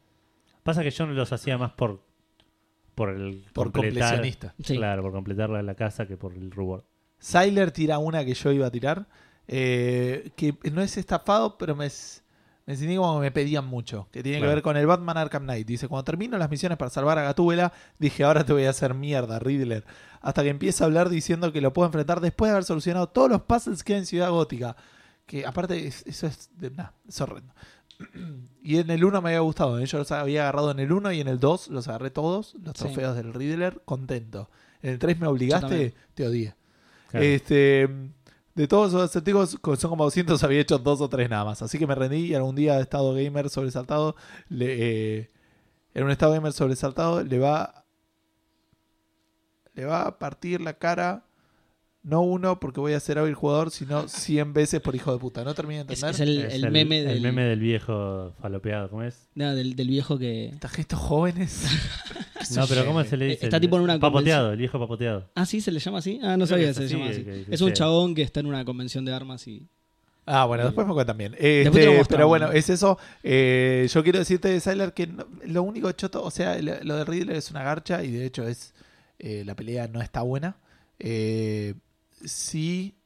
Pasa 0.63 0.83
que 0.83 0.91
yo 0.91 1.07
no 1.07 1.13
los 1.13 1.33
hacía 1.33 1.57
más 1.59 1.73
por 1.73 2.03
por 2.95 3.11
el 3.11 3.47
Por 3.55 3.73
completar- 3.73 4.01
completionista. 4.11 4.55
Sí. 4.63 4.77
Claro, 4.77 5.03
por 5.03 5.13
completar 5.13 5.49
la, 5.49 5.63
la 5.63 5.75
casa 5.75 6.07
que 6.07 6.17
por 6.19 6.35
el 6.35 6.51
reward. 6.51 6.83
Siler 7.19 7.71
tira 7.71 7.99
una 7.99 8.25
que 8.25 8.35
yo 8.35 8.53
iba 8.53 8.67
a 8.67 8.71
tirar. 8.71 9.07
eh, 9.53 10.31
que 10.37 10.55
no 10.71 10.81
es 10.83 10.97
estafado, 10.97 11.57
pero 11.59 11.75
me, 11.75 11.87
me 12.67 12.77
sentí 12.77 12.97
como 12.97 13.15
que 13.17 13.21
me 13.23 13.31
pedían 13.33 13.67
mucho. 13.67 14.07
Que 14.13 14.23
tiene 14.23 14.39
Claro. 14.39 14.51
que 14.51 14.55
ver 14.57 14.63
con 14.63 14.77
el 14.77 14.87
Batman 14.87 15.17
Arkham 15.17 15.43
Knight. 15.45 15.67
Dice: 15.67 15.89
Cuando 15.89 16.05
termino 16.05 16.39
las 16.39 16.51
misiones 16.51 16.79
para 16.79 16.91
salvar 16.91 17.19
a 17.19 17.23
Gatúbela, 17.23 17.73
dije: 17.99 18.23
Ahora 18.23 18.45
te 18.45 18.53
voy 18.53 18.65
a 18.67 18.71
hacer 18.71 18.95
mierda, 18.95 19.39
Riddler. 19.41 19.85
Hasta 20.21 20.43
que 20.43 20.51
empieza 20.51 20.85
a 20.85 20.87
hablar 20.87 21.09
diciendo 21.09 21.53
que 21.53 21.61
lo 21.61 21.73
puedo 21.73 21.87
enfrentar 21.87 22.21
después 22.21 22.49
de 22.49 22.53
haber 22.53 22.65
solucionado 22.65 23.09
todos 23.09 23.31
los 23.31 23.43
puzzles 23.43 23.83
que 23.83 23.95
hay 23.95 24.01
en 24.01 24.07
Ciudad 24.07 24.31
Gótica. 24.31 24.77
Que 25.27 25.47
aparte, 25.47 25.87
es- 25.87 26.05
eso 26.07 26.27
es, 26.27 26.51
nah, 26.77 26.91
es 27.09 27.21
horrendo. 27.21 27.53
Y 28.63 28.77
en 28.79 28.91
el 28.91 29.05
1 29.05 29.23
me 29.23 29.31
había 29.31 29.41
gustado. 29.41 29.79
¿eh? 29.79 29.87
Yo 29.87 29.97
los 29.99 30.13
había 30.13 30.43
agarrado 30.43 30.71
en 30.71 30.81
el 30.81 30.93
1 30.93 31.13
y 31.13 31.21
en 31.21 31.29
el 31.29 31.41
2 31.41 31.69
los 31.69 31.89
agarré 31.89 32.11
todos, 32.11 32.55
los 32.63 32.75
Sí. 32.77 32.85
trofeos 32.85 33.17
del 33.17 33.33
Riddler, 33.33 33.81
contento. 33.87 34.51
En 34.83 34.91
el 34.91 34.99
3 34.99 35.19
me 35.19 35.27
obligaste, 35.27 35.95
te 36.15 36.27
odié. 36.27 36.55
Claro. 37.11 37.25
Este, 37.25 37.89
de 38.55 38.69
todos 38.69 38.89
esos 38.91 39.03
acertijos, 39.03 39.57
co- 39.61 39.77
son 39.77 39.91
como 39.91 40.05
200, 40.05 40.43
había 40.45 40.61
hecho 40.61 40.79
dos 40.79 41.01
o 41.01 41.09
tres 41.09 41.31
nada 41.31 41.45
más. 41.47 41.63
Así 41.63 41.79
que 41.79 41.87
me 41.87 41.95
rendí 41.95 42.19
y 42.27 42.35
algún 42.35 42.55
día 42.55 42.79
estado 42.81 43.15
gamer 43.15 43.49
sobresaltado, 43.49 44.15
le, 44.51 45.19
eh, 45.19 45.31
en 45.95 46.05
un 46.05 46.11
estado 46.11 46.33
gamer 46.33 46.53
sobresaltado, 46.53 47.23
le 47.25 47.39
va, 47.39 47.85
le 49.75 49.85
va 49.87 50.03
a 50.07 50.19
partir 50.19 50.61
la 50.61 50.75
cara, 50.75 51.25
no 52.03 52.23
uno 52.23 52.59
porque 52.61 52.81
voy 52.81 52.95
a 52.95 53.01
ser 53.01 53.19
hábil 53.19 53.35
jugador, 53.35 53.71
sino 53.71 54.09
100 54.09 54.53
veces 54.55 54.81
por 54.81 54.95
hijo 54.95 55.13
de 55.13 55.19
puta. 55.19 55.45
No 55.45 55.55
terminé 55.55 55.85
de 55.85 55.93
Es, 55.95 56.03
entender. 56.03 56.15
es 56.15 56.21
el, 56.21 56.39
Es 56.51 56.55
el 56.65 56.71
meme, 56.71 57.03
del, 57.03 57.17
el 57.19 57.23
meme 57.23 57.43
del 57.45 57.61
viejo 57.61 58.33
falopeado, 58.41 58.89
¿cómo 58.89 59.03
es? 59.03 59.29
no, 59.35 59.55
del, 59.55 59.77
del 59.77 59.89
viejo 59.89 60.19
que... 60.19 60.47
Estas 60.47 60.73
gestos 60.73 60.99
jóvenes. 60.99 61.67
No, 62.57 62.67
pero 62.67 62.85
¿cómo 62.87 63.05
se 63.05 63.17
le 63.19 63.27
dice? 63.27 63.45
Está 63.45 63.61
tipo 63.61 63.77
en 63.77 63.83
una 63.83 63.99
Papoteado, 64.01 64.51
el 64.53 64.57
viejo 64.59 64.79
papoteado. 64.81 65.31
Ah, 65.37 65.45
sí, 65.47 65.61
se 65.61 65.71
le 65.71 65.79
llama 65.79 65.99
así. 65.99 66.19
Ah, 66.23 66.37
no 66.39 66.47
Creo 66.47 66.57
sabía 66.57 66.69
que 66.69 66.75
se 66.75 66.85
es 66.87 66.91
llama 66.91 67.05
así, 67.05 67.15
así. 67.17 67.25
que- 67.25 67.45
que 67.45 67.55
Es 67.55 67.61
un 67.61 67.69
sea. 67.69 67.75
chabón 67.75 68.15
que 68.15 68.23
está 68.23 68.41
en 68.41 68.47
una 68.47 68.65
convención 68.65 69.05
de 69.05 69.13
armas 69.13 69.47
y... 69.47 69.69
Ah, 70.27 70.47
bueno, 70.47 70.65
después 70.65 70.87
me 70.87 70.95
cuentan 70.95 71.19
bien. 71.19 71.35
Este, 71.39 72.03
pero 72.09 72.27
bueno, 72.29 72.51
es 72.51 72.71
eso. 72.71 72.99
Eh, 73.23 73.87
yo 73.93 74.03
quiero 74.03 74.19
decirte 74.19 74.49
de 74.49 74.59
Sylar 74.59 74.95
que 74.95 75.07
no- 75.07 75.27
lo 75.45 75.63
único 75.63 75.93
choto, 75.93 76.25
o 76.25 76.31
sea, 76.31 76.61
lo, 76.61 76.83
lo 76.83 76.97
de 76.97 77.05
Riddler 77.05 77.37
es 77.37 77.51
una 77.51 77.63
garcha 77.63 78.03
y 78.03 78.11
de 78.11 78.25
hecho 78.25 78.49
es 78.49 78.73
eh, 79.19 79.43
la 79.45 79.55
pelea 79.55 79.87
no 79.89 80.01
está 80.01 80.23
buena. 80.23 80.57
Eh, 80.99 81.75
sí, 82.25 82.97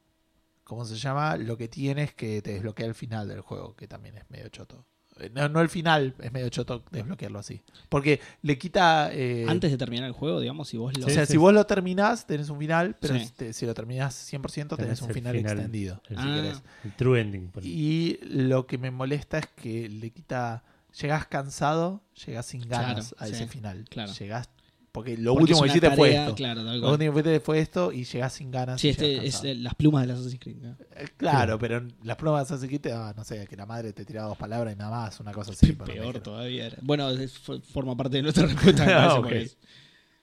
¿cómo 0.64 0.84
se 0.84 0.96
llama? 0.96 1.36
Lo 1.36 1.56
que 1.56 1.68
tiene 1.68 2.04
es 2.04 2.14
que 2.14 2.42
te 2.42 2.52
desbloquea 2.52 2.86
el 2.86 2.94
final 2.94 3.28
del 3.28 3.40
juego, 3.40 3.74
que 3.76 3.86
también 3.88 4.16
es 4.16 4.28
medio 4.30 4.48
choto. 4.48 4.86
Eh, 5.20 5.30
No, 5.32 5.48
no 5.48 5.60
el 5.60 5.68
final, 5.68 6.14
es 6.20 6.32
medio 6.32 6.48
choto 6.48 6.82
desbloquearlo 6.90 7.38
así. 7.38 7.62
Porque 7.88 8.18
le 8.42 8.58
quita... 8.58 9.10
eh, 9.12 9.46
Antes 9.48 9.70
de 9.70 9.78
terminar 9.78 10.06
el 10.06 10.12
juego, 10.12 10.40
digamos, 10.40 10.68
si 10.68 10.76
vos 10.76 10.96
lo... 10.98 11.06
o 11.06 11.10
sea, 11.10 11.24
Sí, 11.26 11.32
si 11.32 11.38
vos 11.38 11.52
lo 11.54 11.64
terminás, 11.66 12.26
tenés 12.26 12.50
un 12.50 12.58
final, 12.58 12.96
pero 13.00 13.14
Sí. 13.14 13.26
si, 13.26 13.30
te- 13.32 13.52
si 13.52 13.64
lo 13.64 13.74
terminás 13.74 14.14
100%, 14.32 14.76
tenés, 14.76 14.98
Tenés 14.98 15.02
un 15.02 15.10
final, 15.10 15.36
final. 15.36 15.52
extendido. 15.52 16.02
El- 16.08 16.16
si 16.16 16.22
Ah. 16.26 16.34
querés. 16.34 16.62
El 16.84 16.92
true 16.96 17.20
ending. 17.20 17.48
por- 17.50 17.64
Y 17.64 18.18
lo 18.22 18.66
que 18.66 18.76
me 18.78 18.90
molesta 18.90 19.38
es 19.38 19.46
que 19.54 19.88
le 19.88 20.10
quita. 20.10 20.64
Llegás 21.00 21.26
cansado, 21.26 22.02
llegás 22.24 22.46
sin 22.46 22.68
ganas 22.68 23.08
Claro, 23.10 23.16
a 23.18 23.26
sí, 23.26 23.32
ese 23.34 23.46
final. 23.48 23.84
claro. 23.90 24.12
Llegás. 24.12 24.48
Porque 24.94 25.16
lo 25.18 25.32
Porque 25.32 25.42
último 25.54 25.62
que 25.62 25.68
hiciste 25.70 25.90
fue 25.90 26.14
esto. 26.14 26.34
Claro, 26.36 26.64
tal 26.64 26.80
Lo 26.80 26.92
último 26.92 27.12
que 27.14 27.18
hiciste 27.20 27.40
fue 27.40 27.58
esto 27.58 27.90
y 27.90 28.04
llegás 28.04 28.32
sin 28.32 28.52
ganas. 28.52 28.80
Sí, 28.80 28.90
este 28.90 29.26
es 29.26 29.42
eh, 29.42 29.56
las 29.56 29.74
plumas 29.74 30.06
de 30.06 30.12
Assassin's 30.12 30.38
Creed. 30.38 30.58
¿no? 30.58 30.76
Eh, 30.94 31.08
Claro, 31.16 31.58
pero 31.58 31.82
las 32.04 32.16
pruebas 32.16 32.46
de 32.48 32.54
Assassin's 32.54 32.68
Creed 32.68 32.80
te 32.80 32.88
daba, 32.90 33.12
no 33.12 33.24
sé, 33.24 33.44
que 33.48 33.56
la 33.56 33.66
madre 33.66 33.92
te 33.92 34.04
tiraba 34.04 34.28
dos 34.28 34.38
palabras 34.38 34.72
y 34.72 34.78
nada 34.78 34.92
más, 34.92 35.18
una 35.18 35.32
cosa 35.32 35.50
así. 35.50 35.72
Peor 35.72 36.20
todavía. 36.20 36.66
era. 36.66 36.76
Bueno, 36.80 37.10
es- 37.10 37.36
forma 37.72 37.96
parte 37.96 38.18
de 38.18 38.22
nuestra 38.22 38.46
respuesta. 38.46 38.84
Ah, 38.84 38.88
parece, 38.88 39.18
ok. 39.18 39.24
por 39.24 39.32
ahí. 39.34 39.50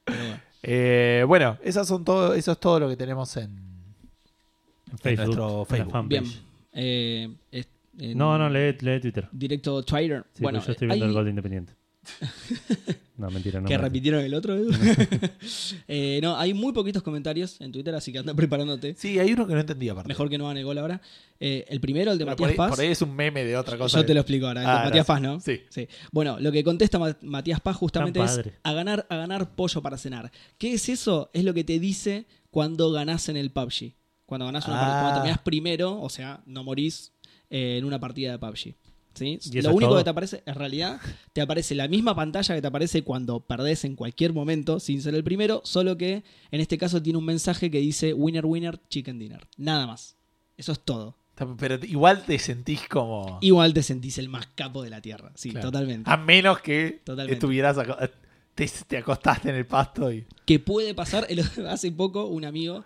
Pero 0.05 0.19
bueno. 0.19 0.39
Eh, 0.63 1.23
bueno, 1.27 1.57
esas 1.63 1.85
son 1.85 2.05
todo, 2.05 2.33
eso 2.33 2.53
es 2.53 2.57
todo 2.61 2.79
lo 2.79 2.87
que 2.87 2.95
tenemos 2.95 3.35
en, 3.35 3.51
en 4.89 4.97
Facebook. 4.99 5.25
nuestro 5.35 5.65
Facebook. 5.65 6.07
Bien. 6.07 6.23
Eh, 6.71 7.29
No, 8.15 8.37
no, 8.37 8.49
lee, 8.49 8.77
lee 8.79 9.01
Twitter. 9.01 9.27
Directo 9.33 9.83
Twitter. 9.83 10.23
Sí, 10.33 10.43
bueno, 10.43 10.63
yo 10.65 10.71
estoy 10.71 10.87
viendo 10.87 11.03
hay- 11.03 11.09
el 11.09 11.13
gol 11.13 11.25
de 11.25 11.29
Independiente. 11.31 11.73
no, 13.17 13.29
mentira, 13.29 13.61
no. 13.61 13.67
que 13.67 13.77
me- 13.77 13.83
repitieron 13.83 14.21
el 14.23 14.33
otro, 14.33 14.55
Edu? 14.55 14.71
Eh, 15.87 16.19
no, 16.21 16.37
hay 16.37 16.53
muy 16.53 16.71
poquitos 16.73 17.03
comentarios 17.03 17.59
en 17.61 17.71
Twitter, 17.71 17.93
así 17.93 18.11
que 18.11 18.19
anda 18.19 18.33
preparándote. 18.33 18.95
Sí, 18.97 19.19
hay 19.19 19.33
uno 19.33 19.45
que 19.47 19.53
no 19.53 19.59
entendí 19.59 19.89
aparte. 19.89 20.07
Mejor 20.07 20.29
que 20.29 20.37
no 20.37 20.45
hagan 20.45 20.57
el 20.57 20.65
gol 20.65 20.77
ahora. 20.77 21.01
Eh, 21.39 21.65
el 21.69 21.79
primero, 21.81 22.11
el 22.11 22.17
de 22.17 22.25
Pero 22.25 22.35
por, 22.37 22.47
Matías 22.47 22.51
ahí, 22.51 22.57
Paz. 22.57 22.69
por 22.75 22.79
ahí 22.85 22.91
es 22.91 23.01
un 23.01 23.15
meme 23.15 23.43
de 23.43 23.57
otra 23.57 23.77
cosa. 23.77 23.99
Yo 23.99 24.05
te 24.05 24.13
lo 24.13 24.21
explico 24.21 24.47
ahora. 24.47 24.61
el 24.61 24.67
de 24.67 24.71
Ah, 24.73 24.83
Matías 24.85 25.05
Paz. 25.05 25.21
¿no? 25.21 25.39
Sí. 25.39 25.61
Bueno, 26.11 26.39
lo 26.39 26.51
que 26.51 26.63
contesta 26.63 26.97
Ma- 26.99 27.17
Matías 27.21 27.59
Paz 27.61 27.75
justamente 27.77 28.21
es 28.23 28.41
a 28.63 28.73
ganar, 28.73 29.05
a 29.09 29.15
ganar 29.17 29.55
pollo 29.55 29.81
para 29.81 29.97
cenar. 29.97 30.31
¿Qué 30.57 30.73
es 30.73 30.89
eso? 30.89 31.29
Es 31.33 31.43
lo 31.43 31.53
que 31.53 31.63
te 31.63 31.79
dice 31.79 32.25
cuando 32.49 32.91
ganás 32.91 33.29
en 33.29 33.37
el 33.37 33.51
PUBG. 33.51 33.93
Cuando 34.25 34.45
ganás 34.45 34.65
una 34.67 34.77
Ah. 34.77 34.79
partida, 34.81 35.01
cuando 35.01 35.15
terminás 35.21 35.39
primero, 35.43 36.01
o 36.01 36.09
sea, 36.09 36.41
no 36.45 36.63
morís 36.63 37.11
eh, 37.49 37.77
en 37.77 37.85
una 37.85 37.99
partida 37.99 38.31
de 38.31 38.39
PUBG. 38.39 38.75
¿Sí? 39.13 39.39
¿Y 39.51 39.59
eso 39.59 39.69
Lo 39.69 39.75
único 39.75 39.89
todo? 39.91 39.97
que 39.99 40.03
te 40.05 40.09
aparece, 40.09 40.43
en 40.45 40.55
realidad, 40.55 40.99
te 41.33 41.41
aparece 41.41 41.75
la 41.75 41.87
misma 41.87 42.15
pantalla 42.15 42.55
que 42.55 42.61
te 42.61 42.67
aparece 42.67 43.03
cuando 43.03 43.41
perdés 43.41 43.83
en 43.85 43.95
cualquier 43.95 44.31
momento, 44.33 44.79
sin 44.79 45.01
ser 45.01 45.15
el 45.15 45.23
primero, 45.23 45.61
solo 45.65 45.97
que 45.97 46.23
en 46.51 46.61
este 46.61 46.77
caso 46.77 47.01
tiene 47.01 47.19
un 47.19 47.25
mensaje 47.25 47.69
que 47.69 47.79
dice 47.79 48.13
Winner, 48.13 48.45
Winner, 48.45 48.79
Chicken 48.89 49.19
Dinner. 49.19 49.47
Nada 49.57 49.85
más. 49.87 50.15
Eso 50.57 50.71
es 50.71 50.79
todo. 50.79 51.17
Pero 51.57 51.75
igual 51.85 52.23
te 52.23 52.37
sentís 52.39 52.87
como. 52.87 53.39
Igual 53.41 53.73
te 53.73 53.81
sentís 53.81 54.17
el 54.19 54.29
más 54.29 54.45
capo 54.53 54.83
de 54.83 54.91
la 54.91 55.01
tierra. 55.01 55.31
Sí, 55.35 55.49
Claro. 55.51 55.67
totalmente. 55.71 56.09
A 56.09 56.15
menos 56.17 56.59
que 56.61 57.01
Totalmente. 57.03 57.33
estuvieras. 57.33 57.77
Te, 58.53 58.69
te 58.87 58.97
acostaste 58.97 59.49
en 59.49 59.55
el 59.55 59.65
pasto 59.65 60.11
y. 60.11 60.25
que 60.45 60.59
puede 60.59 60.93
pasar. 60.93 61.25
Hace 61.67 61.91
poco 61.91 62.25
un 62.27 62.45
amigo 62.45 62.83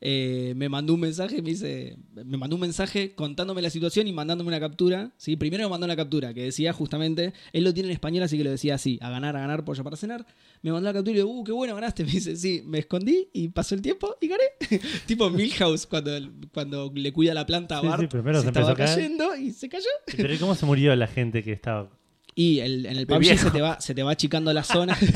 eh, 0.00 0.52
me 0.56 0.68
mandó 0.68 0.94
un 0.94 1.00
mensaje, 1.00 1.42
me 1.42 1.50
dice, 1.50 1.96
me 2.14 2.36
mandó 2.36 2.54
un 2.56 2.60
mensaje 2.60 3.14
contándome 3.14 3.60
la 3.62 3.70
situación 3.70 4.06
y 4.06 4.12
mandándome 4.12 4.48
una 4.48 4.60
captura. 4.60 5.10
¿sí? 5.16 5.36
Primero 5.36 5.64
me 5.64 5.70
mandó 5.70 5.86
una 5.86 5.96
captura 5.96 6.32
que 6.32 6.42
decía 6.44 6.72
justamente, 6.72 7.32
él 7.52 7.64
lo 7.64 7.74
tiene 7.74 7.88
en 7.88 7.92
español, 7.94 8.22
así 8.22 8.38
que 8.38 8.44
lo 8.44 8.50
decía 8.50 8.76
así, 8.76 8.98
a 9.00 9.10
ganar, 9.10 9.36
a 9.36 9.40
ganar, 9.40 9.64
pollo 9.64 9.82
para 9.82 9.96
cenar. 9.96 10.24
Me 10.62 10.70
mandó 10.72 10.88
la 10.88 10.92
captura 10.92 11.10
y 11.12 11.14
le 11.16 11.22
digo, 11.24 11.32
uh, 11.32 11.44
qué 11.44 11.52
bueno, 11.52 11.74
ganaste. 11.74 12.04
Me 12.08 12.12
dice, 12.12 12.36
sí, 12.36 12.62
me 12.64 12.78
escondí 12.78 13.28
y 13.32 13.48
pasó 13.48 13.74
el 13.74 13.82
tiempo 13.82 14.16
y 14.20 14.28
gané. 14.28 14.44
tipo 15.06 15.30
Milhouse 15.30 15.86
cuando, 15.86 16.12
cuando 16.52 16.92
le 16.94 17.12
cuida 17.12 17.34
la 17.34 17.44
planta 17.46 17.78
a 17.78 17.80
Sí, 17.80 17.86
sí, 17.86 17.90
Bart. 17.90 18.10
primero 18.10 18.38
se, 18.38 18.42
se 18.42 18.48
empezó 18.48 18.70
estaba 18.70 18.86
cayendo 18.94 19.36
y 19.36 19.50
se 19.52 19.68
cayó. 19.68 19.86
Pero 20.16 20.32
¿y 20.32 20.38
cómo 20.38 20.54
se 20.54 20.64
murió 20.66 20.94
la 20.96 21.06
gente 21.08 21.42
que 21.42 21.52
estaba? 21.52 21.90
Y 22.34 22.60
el- 22.60 22.86
en 22.86 22.96
el 22.98 23.06
PUBG 23.08 23.36
se 23.36 23.50
te, 23.50 23.60
va, 23.60 23.80
se 23.80 23.94
te 23.96 24.02
va 24.04 24.12
achicando 24.12 24.52
la 24.52 24.62
zona. 24.62 24.96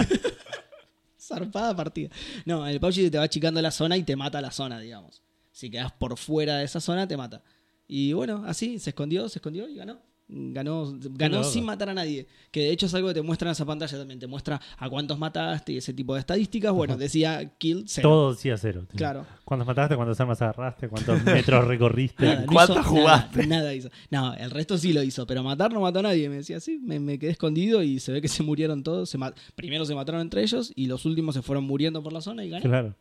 Zarpada 1.33 1.75
partida. 1.75 2.11
No, 2.45 2.67
el 2.67 2.79
PUBG 2.79 3.11
te 3.11 3.19
va 3.19 3.25
achicando 3.25 3.63
la 3.63 3.71
zona 3.71 3.97
y 3.97 4.03
te 4.03 4.17
mata 4.17 4.41
la 4.41 4.51
zona, 4.51 4.79
digamos. 4.79 5.23
Si 5.51 5.71
quedas 5.71 5.93
por 5.93 6.19
fuera 6.19 6.59
de 6.59 6.65
esa 6.65 6.81
zona, 6.81 7.09
te 7.09 7.17
mata. 7.17 7.43
Y 7.89 8.13
bueno, 8.13 8.45
así 8.47 8.79
se 8.79 8.91
escondió, 8.91 9.29
se 9.29 9.39
escondió 9.39 9.69
y 9.69 9.77
ganó. 9.77 10.01
Ganó, 10.35 10.95
ganó 11.11 11.39
loco. 11.39 11.49
sin 11.49 11.65
matar 11.65 11.91
a 11.91 11.95
nadie. 11.95 12.27
Que 12.51 12.61
de 12.61 12.71
hecho 12.71 12.87
es 12.87 12.95
algo 12.95 13.09
que 13.09 13.15
te 13.15 13.23
muestra 13.23 13.49
en 13.49 13.53
esa 13.53 13.67
pantalla 13.67 13.99
también. 13.99 14.19
Te 14.19 14.27
muestra 14.27 14.61
a 14.79 14.89
cuántos 14.89 15.19
mataste 15.19 15.73
y 15.73 15.77
ese 15.77 15.93
tipo 15.93 16.15
de 16.15 16.21
estadísticas. 16.21 16.73
Bueno, 16.73 16.97
decía 16.97 17.57
kill 17.59 17.85
cero. 17.87 18.09
Todo 18.09 18.33
decía 18.33 18.57
cero. 18.57 18.87
tío. 18.89 18.97
Claro. 18.97 19.27
¿Cuántos 19.45 19.67
mataste? 19.67 19.97
¿Cuántas 19.97 20.21
armas 20.21 20.41
agarraste? 20.41 20.89
¿Cuántos 20.89 21.23
metros 21.25 21.67
recorriste? 21.67 22.25
Nada, 22.25 22.41
no 22.41 22.47
¿Cuántas 22.47 22.77
hizo 22.79 22.89
jugaste? 22.89 23.47
Nada, 23.47 23.61
nada 23.63 23.75
hizo. 23.75 23.91
No, 24.11 24.35
el 24.35 24.51
resto 24.51 24.79
sí 24.79 24.93
lo 24.93 25.03
hizo, 25.03 25.27
pero 25.27 25.43
matar 25.43 25.73
no 25.73 25.81
mató 25.81 25.99
a 25.99 26.03
nadie. 26.03 26.29
Me 26.29 26.37
decía 26.37 26.57
así, 26.57 26.79
me, 26.79 26.99
me 26.99 27.19
quedé 27.19 27.33
escondido 27.33 27.83
y 27.83 28.01
se 28.01 28.13
ve 28.13 28.23
que 28.23 28.29
se 28.29 28.43
murieron 28.43 28.83
todos. 28.83 29.11
Se 29.11 29.19
Primero 29.55 29.85
se 29.85 29.95
mataron 29.95 30.21
entre 30.21 30.43
ellos 30.43 30.73
y 30.75 30.87
los 30.87 31.05
últimos 31.05 31.35
se 31.35 31.43
fueron 31.43 31.65
muriendo 31.65 32.03
por 32.03 32.13
la 32.13 32.21
zona 32.21 32.45
y 32.45 32.51
gané. 32.51 32.63
Claro. 32.63 32.97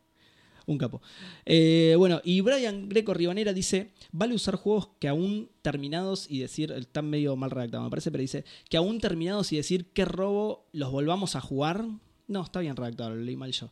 Un 0.65 0.77
capo. 0.77 1.01
Eh, 1.45 1.95
bueno, 1.97 2.21
y 2.23 2.41
Brian 2.41 2.87
Greco 2.89 3.13
Ribanera 3.13 3.53
dice: 3.53 3.91
Vale 4.11 4.35
usar 4.35 4.55
juegos 4.55 4.89
que 4.99 5.07
aún 5.07 5.49
terminados 5.61 6.25
y 6.29 6.39
decir. 6.39 6.71
Está 6.71 7.01
medio 7.01 7.35
mal 7.35 7.51
redactado, 7.51 7.83
me 7.83 7.89
parece, 7.89 8.11
pero 8.11 8.21
dice: 8.21 8.45
Que 8.69 8.77
aún 8.77 8.99
terminados 8.99 9.51
y 9.51 9.57
decir 9.57 9.91
qué 9.93 10.05
robo 10.05 10.67
los 10.71 10.91
volvamos 10.91 11.35
a 11.35 11.41
jugar. 11.41 11.85
No, 12.27 12.43
está 12.43 12.59
bien 12.59 12.75
redactado, 12.75 13.11
lo 13.11 13.17
leí 13.17 13.35
mal 13.35 13.51
yo. 13.51 13.71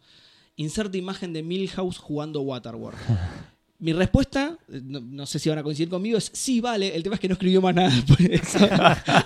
Inserte 0.56 0.98
imagen 0.98 1.32
de 1.34 1.44
Milhouse 1.44 1.98
jugando 1.98 2.42
Waterworld. 2.42 3.00
Mi 3.80 3.94
respuesta, 3.94 4.58
eh, 4.68 4.82
no, 4.84 5.00
no 5.00 5.26
sé 5.26 5.40
si 5.40 5.50
van 5.50 5.58
a 5.58 5.64
coincidir 5.64 5.90
conmigo, 5.90 6.18
es 6.18 6.30
sí, 6.34 6.60
vale. 6.60 6.96
El 6.96 7.02
tema 7.02 7.16
es 7.16 7.22
que 7.22 7.30
no 7.30 7.34
escribió 7.34 7.62
más 7.62 7.74
nada 7.74 7.90
después 7.90 8.20
de 8.20 8.36
eso. 8.36 8.60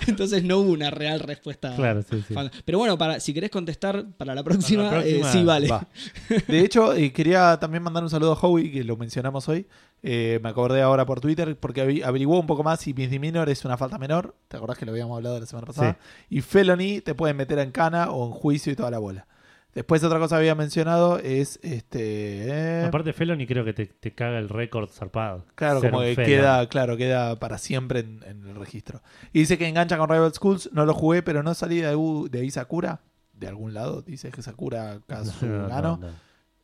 Entonces 0.06 0.44
no 0.44 0.58
hubo 0.58 0.72
una 0.72 0.90
real 0.90 1.20
respuesta. 1.20 1.74
Claro, 1.74 2.02
sí, 2.02 2.22
sí. 2.26 2.34
Pero 2.64 2.78
bueno, 2.78 2.96
para, 2.96 3.20
si 3.20 3.34
querés 3.34 3.50
contestar 3.50 4.06
para 4.16 4.34
la 4.34 4.44
próxima, 4.44 4.84
Para 4.84 4.96
la 4.98 5.02
próxima, 5.02 5.28
eh, 5.28 5.32
sí, 5.32 5.44
vale. 5.44 5.68
Va. 5.68 5.86
De 6.48 6.60
hecho, 6.60 6.94
eh, 6.94 7.12
quería 7.12 7.58
también 7.58 7.82
mandar 7.82 8.02
un 8.02 8.10
saludo 8.10 8.32
a 8.32 8.38
Howie, 8.40 8.70
que 8.70 8.84
lo 8.84 8.96
mencionamos 8.96 9.48
hoy. 9.48 9.66
Eh, 10.06 10.38
me 10.42 10.50
acordé 10.50 10.82
ahora 10.82 11.06
por 11.06 11.20
Twitter 11.20 11.58
porque 11.58 12.02
averiguó 12.04 12.38
un 12.38 12.46
poco 12.46 12.62
más 12.62 12.80
si 12.80 12.92
misdemeanor 12.92 13.48
es 13.48 13.64
una 13.64 13.78
falta 13.78 13.96
menor. 13.96 14.36
¿Te 14.48 14.58
acordás 14.58 14.76
que 14.76 14.84
lo 14.84 14.92
habíamos 14.92 15.16
hablado 15.16 15.40
la 15.40 15.46
semana 15.46 15.66
pasada? 15.66 15.98
Y 16.28 16.42
felony 16.42 17.00
te 17.02 17.14
pueden 17.14 17.38
meter 17.38 17.58
en 17.58 17.70
cana 17.70 18.10
o 18.10 18.26
en 18.26 18.32
juicio 18.32 18.70
y 18.70 18.76
toda 18.76 18.90
la 18.90 18.98
bola. 18.98 19.26
Después 19.74 20.04
otra 20.04 20.18
cosa 20.20 20.36
que 20.36 20.40
había 20.40 20.54
mencionado 20.54 21.18
es 21.18 21.58
este 21.62 22.48
eh, 22.80 22.84
Aparte, 22.86 23.12
Felony 23.12 23.44
creo 23.46 23.64
que 23.64 23.72
te, 23.72 23.86
te 23.86 24.12
caga 24.14 24.38
el 24.38 24.48
récord 24.48 24.88
zarpado. 24.88 25.44
claro, 25.56 25.80
Ser 25.80 25.90
como 25.90 26.02
que 26.02 26.14
felon. 26.14 26.30
queda, 26.30 26.68
claro, 26.68 26.96
queda 26.96 27.38
para 27.40 27.58
siempre 27.58 28.00
en, 28.00 28.22
en 28.26 28.46
el 28.48 28.54
registro. 28.54 29.02
Y 29.32 29.40
dice 29.40 29.58
que 29.58 29.66
engancha 29.66 29.98
con 29.98 30.08
Rival 30.08 30.32
Schools, 30.32 30.70
no 30.72 30.86
lo 30.86 30.94
jugué, 30.94 31.22
pero 31.22 31.42
no 31.42 31.54
salí 31.54 31.80
de, 31.80 31.96
U- 31.96 32.28
de 32.30 32.40
ahí 32.40 32.50
Sakura, 32.52 33.00
de 33.32 33.48
algún 33.48 33.74
lado, 33.74 34.02
dice 34.02 34.30
que 34.30 34.42
Sakura 34.42 34.94
No, 34.98 35.00
Kazugano. 35.08 35.68
no, 35.68 35.96
no. 35.98 36.08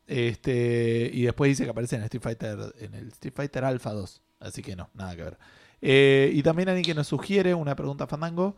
Este, 0.07 1.11
y 1.13 1.23
después 1.23 1.49
dice 1.51 1.65
que 1.65 1.71
aparece 1.71 1.97
en 1.97 2.03
Street 2.03 2.23
Fighter, 2.23 2.59
en 2.81 2.95
el 2.95 3.09
Street 3.09 3.33
Fighter 3.35 3.65
Alpha 3.65 3.93
2. 3.93 4.23
Así 4.41 4.63
que 4.63 4.75
no, 4.77 4.91
nada 4.95 5.15
que 5.17 5.23
ver. 5.23 5.39
Eh, 5.83 6.31
y 6.35 6.43
también 6.43 6.69
alguien 6.69 6.85
que 6.85 6.95
nos 6.95 7.07
sugiere 7.09 7.55
una 7.55 7.77
pregunta 7.77 8.07
fandango, 8.07 8.57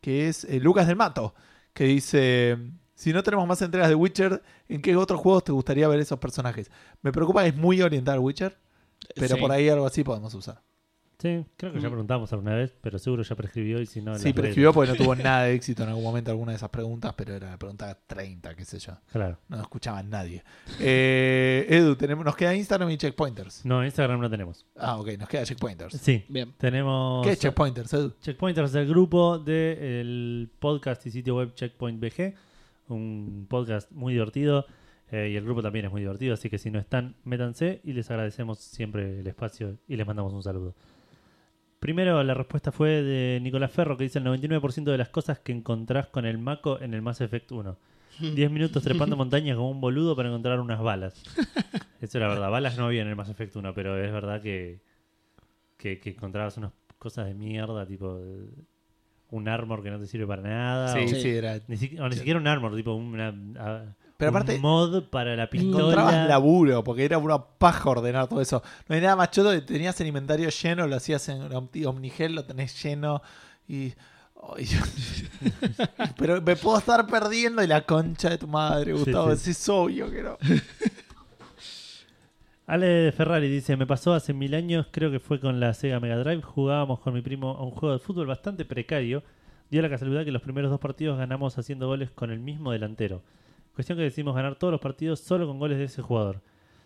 que 0.00 0.28
es 0.28 0.44
eh, 0.44 0.60
Lucas 0.60 0.86
del 0.86 0.96
Mato, 0.96 1.34
que 1.74 1.84
dice, 1.84 2.56
si 2.98 3.12
no 3.12 3.22
tenemos 3.22 3.46
más 3.46 3.62
entregas 3.62 3.88
de 3.88 3.94
Witcher, 3.94 4.42
¿en 4.68 4.82
qué 4.82 4.96
otros 4.96 5.20
juegos 5.20 5.44
te 5.44 5.52
gustaría 5.52 5.86
ver 5.86 6.00
esos 6.00 6.18
personajes? 6.18 6.68
Me 7.02 7.12
preocupa 7.12 7.42
que 7.42 7.50
es 7.50 7.56
muy 7.56 7.80
orientado 7.80 8.16
al 8.18 8.24
Witcher, 8.24 8.58
pero 9.14 9.36
Sí. 9.36 9.40
por 9.40 9.52
ahí 9.52 9.68
algo 9.68 9.86
así 9.86 10.02
podemos 10.02 10.34
usar. 10.34 10.60
Sí, 11.20 11.44
creo 11.56 11.72
que 11.72 11.80
ya 11.80 11.88
Mm. 11.88 11.90
preguntamos 11.90 12.32
alguna 12.32 12.54
vez, 12.54 12.76
pero 12.80 12.96
seguro 12.96 13.24
ya 13.24 13.34
prescribió 13.34 13.80
y 13.80 13.86
si 13.86 14.00
no. 14.00 14.16
sí, 14.16 14.32
prescribió 14.32 14.68
redes. 14.70 14.74
porque 14.74 14.90
no 14.92 14.96
tuvo 14.96 15.14
nada 15.16 15.42
de 15.44 15.54
éxito 15.54 15.82
en 15.82 15.88
algún 15.88 16.04
momento 16.04 16.30
alguna 16.30 16.52
de 16.52 16.56
esas 16.56 16.70
preguntas, 16.70 17.12
pero 17.16 17.34
era 17.34 17.50
la 17.50 17.56
pregunta 17.58 17.98
30, 18.06 18.54
qué 18.54 18.64
sé 18.64 18.78
yo. 18.78 18.92
Claro. 19.10 19.36
No 19.48 19.60
escuchaba 19.60 20.00
nadie. 20.04 20.44
Eh, 20.78 21.66
Edu, 21.70 21.96
tenemos, 21.96 22.24
nos 22.24 22.36
queda 22.36 22.54
Instagram 22.54 22.90
y 22.90 22.96
Checkpointers. 22.98 23.64
No, 23.64 23.84
Instagram 23.84 24.20
no 24.20 24.30
tenemos. 24.30 24.64
Ah, 24.76 24.96
ok, 24.98 25.08
nos 25.18 25.28
queda 25.28 25.44
Checkpointers. 25.44 25.96
Sí, 26.00 26.24
Bien. 26.28 26.52
tenemos. 26.56 27.26
¿Qué 27.26 27.32
es 27.32 27.38
Checkpointers, 27.40 27.92
Edu? 27.94 28.14
Checkpointers 28.20 28.72
del 28.72 28.86
grupo 28.88 29.38
del 29.40 30.48
podcast 30.60 31.04
y 31.06 31.10
sitio 31.10 31.34
web 31.36 31.52
Checkpoint 31.54 32.00
BG, 32.00 32.34
un 32.90 33.46
podcast 33.48 33.90
muy 33.92 34.12
divertido 34.12 34.66
eh, 35.10 35.30
y 35.32 35.36
el 35.36 35.44
grupo 35.44 35.62
también 35.62 35.86
es 35.86 35.90
muy 35.90 36.02
divertido, 36.02 36.34
así 36.34 36.50
que 36.50 36.58
si 36.58 36.70
no 36.70 36.78
están, 36.78 37.16
métanse 37.24 37.80
y 37.82 37.92
les 37.92 38.10
agradecemos 38.10 38.58
siempre 38.58 39.20
el 39.20 39.26
espacio 39.26 39.78
y 39.88 39.96
les 39.96 40.06
mandamos 40.06 40.32
un 40.32 40.42
saludo. 40.42 40.74
Primero 41.80 42.22
la 42.24 42.34
respuesta 42.34 42.72
fue 42.72 43.02
de 43.02 43.40
Nicolás 43.40 43.70
Ferro 43.70 43.96
que 43.96 44.04
dice 44.04 44.18
el 44.18 44.24
99% 44.26 44.84
de 44.84 44.98
las 44.98 45.08
cosas 45.08 45.38
que 45.38 45.52
encontrás 45.52 46.08
con 46.08 46.26
el 46.26 46.38
Mako 46.38 46.80
en 46.80 46.92
el 46.92 47.02
Mass 47.02 47.20
Effect 47.20 47.52
1. 47.52 47.78
10 48.34 48.50
minutos 48.50 48.82
trepando 48.82 49.16
montañas 49.16 49.56
como 49.56 49.70
un 49.70 49.80
boludo 49.80 50.16
para 50.16 50.28
encontrar 50.28 50.60
unas 50.60 50.80
balas. 50.80 51.22
Eso 52.00 52.18
era 52.18 52.28
verdad. 52.28 52.50
Balas 52.50 52.76
no 52.76 52.86
había 52.86 53.02
en 53.02 53.08
el 53.08 53.16
Mass 53.16 53.28
Effect 53.28 53.54
1, 53.54 53.74
pero 53.74 53.96
es 54.02 54.12
verdad 54.12 54.42
que, 54.42 54.80
que, 55.76 56.00
que 56.00 56.10
encontrabas 56.10 56.56
unas 56.56 56.72
cosas 56.98 57.26
de 57.26 57.34
mierda, 57.34 57.86
tipo 57.86 58.20
un 59.30 59.48
armor 59.48 59.82
que 59.82 59.90
no 59.90 59.98
te 59.98 60.06
sirve 60.06 60.26
para 60.26 60.42
nada. 60.42 60.92
Sí, 60.94 61.00
o- 61.04 61.20
sí, 61.20 61.28
era. 61.30 61.58
ni, 61.68 61.76
si- 61.76 61.98
o 61.98 62.08
ni 62.08 62.16
siquiera 62.16 62.38
un 62.40 62.46
armor, 62.46 62.74
tipo 62.74 62.94
una, 62.94 63.28
a- 63.28 63.94
Pero 64.16 64.30
un 64.30 64.36
aparte, 64.36 64.58
mod 64.58 65.04
para 65.10 65.36
la 65.36 65.48
pistola. 65.50 65.78
encontrabas 65.78 66.28
laburo, 66.28 66.82
porque 66.82 67.04
era 67.04 67.18
una 67.18 67.38
paja 67.38 67.90
ordenar 67.90 68.26
todo 68.28 68.40
eso. 68.40 68.62
No 68.88 68.94
hay 68.94 69.00
nada 69.00 69.16
más 69.16 69.30
choto 69.30 69.62
tenías 69.64 70.00
el 70.00 70.06
inventario 70.08 70.48
lleno, 70.48 70.86
lo 70.86 70.96
hacías 70.96 71.28
en 71.28 71.42
Omni- 71.50 71.84
Omnigel, 71.86 72.34
lo 72.34 72.44
tenés 72.44 72.82
lleno 72.82 73.22
y. 73.68 73.92
pero 76.16 76.40
me 76.40 76.56
puedo 76.56 76.78
estar 76.78 77.06
perdiendo 77.06 77.62
y 77.62 77.66
la 77.66 77.82
concha 77.82 78.30
de 78.30 78.38
tu 78.38 78.46
madre, 78.46 78.92
Sí, 78.96 78.98
Gustavo. 79.04 79.34
sí. 79.36 79.50
Es 79.50 79.68
obvio 79.68 80.10
que 80.10 80.22
no. 80.22 80.38
Ale 82.68 83.12
Ferrari 83.12 83.48
dice, 83.48 83.78
me 83.78 83.86
pasó 83.86 84.12
hace 84.12 84.34
mil 84.34 84.54
años, 84.54 84.88
creo 84.90 85.10
que 85.10 85.20
fue 85.20 85.40
con 85.40 85.58
la 85.58 85.72
Sega 85.72 86.00
Mega 86.00 86.18
Drive, 86.18 86.42
jugábamos 86.42 87.00
con 87.00 87.14
mi 87.14 87.22
primo 87.22 87.52
a 87.52 87.64
un 87.64 87.70
juego 87.70 87.94
de 87.94 87.98
fútbol 87.98 88.26
bastante 88.26 88.66
precario. 88.66 89.22
Dio 89.70 89.80
la 89.80 89.88
casualidad 89.88 90.22
que 90.26 90.32
los 90.32 90.42
primeros 90.42 90.70
dos 90.70 90.78
partidos 90.78 91.16
ganamos 91.16 91.56
haciendo 91.56 91.86
goles 91.86 92.10
con 92.10 92.30
el 92.30 92.40
mismo 92.40 92.70
delantero. 92.70 93.22
Cuestión 93.74 93.96
que 93.96 94.04
decidimos 94.04 94.36
ganar 94.36 94.56
todos 94.56 94.70
los 94.70 94.82
partidos 94.82 95.18
solo 95.20 95.46
con 95.46 95.58
goles 95.58 95.78
de 95.78 95.84
ese 95.84 96.02
jugador. 96.02 96.42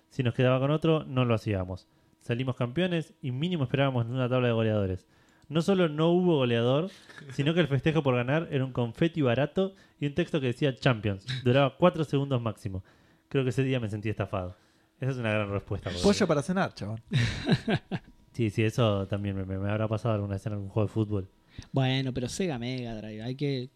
Si 0.08 0.22
nos 0.22 0.34
quedaba 0.34 0.60
con 0.60 0.70
otro, 0.70 1.02
no 1.02 1.24
lo 1.24 1.34
hacíamos. 1.34 1.88
Salimos 2.20 2.54
campeones 2.54 3.12
y 3.20 3.32
mínimo 3.32 3.64
esperábamos 3.64 4.06
en 4.06 4.12
una 4.12 4.28
tabla 4.28 4.46
de 4.46 4.54
goleadores. 4.54 5.08
No 5.48 5.62
solo 5.62 5.88
no 5.88 6.10
hubo 6.10 6.36
goleador, 6.36 6.90
sino 7.32 7.54
que 7.54 7.60
el 7.60 7.66
festejo 7.66 8.04
por 8.04 8.14
ganar 8.14 8.46
era 8.52 8.64
un 8.64 8.72
confeti 8.72 9.20
barato 9.20 9.74
y 9.98 10.06
un 10.06 10.14
texto 10.14 10.40
que 10.40 10.46
decía 10.46 10.76
Champions. 10.76 11.26
Duraba 11.42 11.76
cuatro 11.76 12.04
segundos 12.04 12.40
máximo. 12.40 12.84
Creo 13.28 13.42
que 13.42 13.50
ese 13.50 13.64
día 13.64 13.80
me 13.80 13.88
sentí 13.88 14.08
estafado. 14.10 14.61
Esa 15.02 15.10
es 15.10 15.16
una 15.18 15.30
gran 15.32 15.50
respuesta. 15.50 15.90
porque- 15.90 16.02
Pollo 16.02 16.26
para 16.28 16.42
cenar, 16.42 16.72
chabón. 16.74 17.00
Sí, 18.32 18.48
sí, 18.48 18.62
eso 18.62 19.06
también 19.08 19.36
me, 19.36 19.44
me- 19.44 19.58
me 19.58 19.68
habrá 19.70 19.86
pasado 19.88 20.14
alguna 20.14 20.34
vez 20.34 20.46
en 20.46 20.54
algún 20.54 20.68
juego 20.70 20.86
de 20.88 20.92
fútbol. 20.94 21.28
Bueno, 21.70 22.14
pero 22.14 22.30
Sega 22.30 22.58
Mega 22.58 22.94
Drive, 22.96 23.22
hay 23.22 23.34
que. 23.34 23.68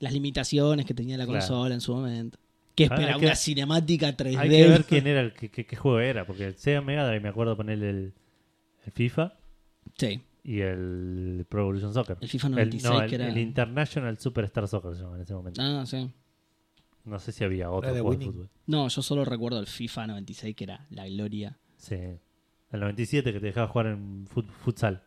Las 0.00 0.12
limitaciones 0.12 0.84
que 0.86 0.92
tenía 0.94 1.16
la 1.16 1.24
Claro. 1.24 1.38
consola 1.38 1.72
en 1.74 1.80
su 1.80 1.94
momento. 1.94 2.36
Que 2.74 2.84
Ah, 2.84 2.86
espera 2.86 3.14
hay 3.14 3.20
que- 3.20 3.26
una 3.26 3.36
cinemática 3.36 4.16
3D. 4.16 4.38
Hay 4.38 4.48
que 4.48 4.68
ver 4.68 4.84
quién 4.86 5.06
era 5.06 5.20
el 5.20 5.32
qué, 5.34 5.50
qué- 5.50 5.64
qué 5.66 5.76
juego 5.76 6.00
era, 6.00 6.26
porque 6.26 6.46
el 6.46 6.56
Sega 6.56 6.80
Mega 6.80 7.06
Drive 7.06 7.20
me 7.20 7.28
acuerdo 7.28 7.56
ponerle 7.56 7.90
el, 7.90 8.12
el 8.86 8.92
FIFA 8.92 9.34
Sí, 9.96 10.20
y 10.42 10.60
el 10.62 11.46
Pro 11.48 11.60
Evolution 11.60 11.94
Soccer. 11.94 12.16
el 12.20 12.28
FIFA 12.28 12.46
El, 12.48 12.52
96 12.54 12.92
no, 12.92 13.02
el, 13.02 13.08
que 13.08 13.14
era. 13.14 13.28
el 13.28 13.38
International 13.38 14.18
Superstar 14.18 14.66
Soccer 14.66 14.96
se 14.96 15.02
en 15.04 15.20
ese 15.20 15.34
momento. 15.34 15.60
Ah, 15.62 15.84
sí. 15.86 16.10
No 17.04 17.18
sé 17.18 17.32
si 17.32 17.42
había 17.44 17.70
otro 17.70 17.90
juego 17.90 18.14
de 18.14 18.24
fútbol. 18.26 18.48
No, 18.66 18.88
yo 18.88 19.02
solo 19.02 19.24
recuerdo 19.24 19.58
el 19.58 19.66
FIFA 19.66 20.06
96 20.08 20.54
que 20.54 20.64
era 20.64 20.86
la 20.90 21.08
gloria. 21.08 21.58
Sí. 21.76 21.96
El 21.96 22.80
97 22.80 23.32
que 23.32 23.40
te 23.40 23.46
dejaba 23.46 23.68
jugar 23.68 23.86
en 23.88 24.26
fut- 24.28 24.48
futsal. 24.64 25.02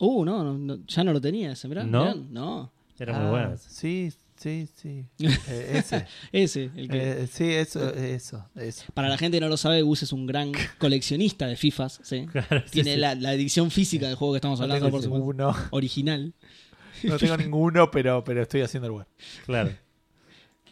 Uh, 0.00 0.24
no, 0.24 0.42
no, 0.42 0.58
no, 0.58 0.78
ya 0.86 1.04
no 1.04 1.12
lo 1.12 1.20
tenía 1.20 1.52
ese, 1.52 1.68
mirá, 1.68 1.84
¿No? 1.84 2.00
mirá, 2.00 2.14
no. 2.30 2.72
Era 2.98 3.16
Ah, 3.16 3.20
muy 3.20 3.30
bueno. 3.30 3.52
ese. 3.54 3.68
Sí, 3.70 4.12
sí, 4.36 4.68
sí. 4.74 5.04
Eh, 5.48 5.72
ese. 5.78 6.06
Ese, 6.32 6.70
el 6.74 6.88
que. 6.88 7.22
Eh, 7.22 7.26
sí, 7.28 7.44
eso, 7.50 7.90
eso, 7.94 8.48
eso. 8.56 8.84
Para 8.94 9.08
la 9.08 9.18
gente 9.18 9.36
que 9.36 9.40
no 9.42 9.48
lo 9.48 9.56
sabe, 9.56 9.82
Gus 9.82 10.02
es 10.02 10.12
un 10.12 10.26
gran 10.26 10.50
coleccionista 10.78 11.46
de 11.46 11.56
FIFAs, 11.56 12.00
¿sí? 12.02 12.26
Claro, 12.32 12.62
sí, 12.66 12.70
Tiene 12.72 12.94
sí. 12.94 13.00
La, 13.00 13.14
la 13.14 13.32
edición 13.34 13.70
física 13.70 14.06
del 14.08 14.16
juego 14.16 14.32
que 14.34 14.38
estamos 14.38 14.58
No 14.58 14.64
hablando, 14.64 14.86
tengo 14.86 14.96
por 14.96 15.02
supuesto. 15.04 15.26
ninguno, 15.26 15.54
Original. 15.70 16.32
no 17.04 17.16
tengo 17.18 17.36
ninguno 17.36 17.90
pero, 17.90 18.24
pero 18.24 18.42
estoy 18.42 18.62
haciendo 18.62 18.86
el 18.86 18.92
lugar. 18.92 19.06
Claro. 19.46 19.70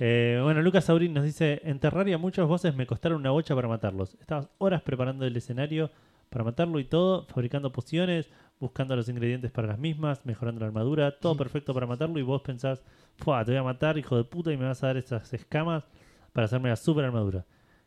Eh, 0.05 0.41
bueno, 0.43 0.62
Lucas 0.62 0.87
Saurín 0.87 1.15
nos 1.15 1.23
dice: 1.23 1.61
En 1.62 1.79
Terraria 1.79 2.19
muchos 2.19 2.49
bosses 2.49 2.74
me 2.74 2.89
costaron 2.89 3.20
una 3.20 3.31
bocha 3.31 3.55
para 3.55 3.69
matarlos. 3.69 4.16
Estabas 4.19 4.49
horas 4.59 4.83
preparando 4.83 5.24
el 5.24 5.37
escenario 5.37 5.93
para 6.29 6.43
matarlo 6.43 6.81
y 6.81 6.85
todo, 6.85 7.24
fabricando 7.27 7.70
pociones, 7.70 8.29
buscando 8.59 8.97
los 8.97 9.09
ingredientes 9.09 9.53
para 9.53 9.69
las 9.69 9.79
mismas, 9.79 10.27
mejorando 10.27 10.59
la 10.59 10.66
armadura, 10.66 11.20
todo 11.20 11.37
perfecto 11.37 11.73
para 11.73 11.87
matarlo. 11.87 12.19
Y 12.19 12.23
vos 12.23 12.43
pensás: 12.43 12.83
Fua, 13.15 13.45
te 13.45 13.53
voy 13.53 13.61
a 13.61 13.62
matar, 13.62 13.97
hijo 13.97 14.16
de 14.16 14.24
puta, 14.24 14.53
y 14.53 14.57
me 14.57 14.65
vas 14.65 14.83
a 14.83 14.89
dar 14.89 14.97
esas 14.97 15.33
escamas 15.35 15.85
para 16.33 16.47
hacerme 16.47 16.69
la 16.69 16.74
super 16.74 17.05
armadura. 17.05 17.47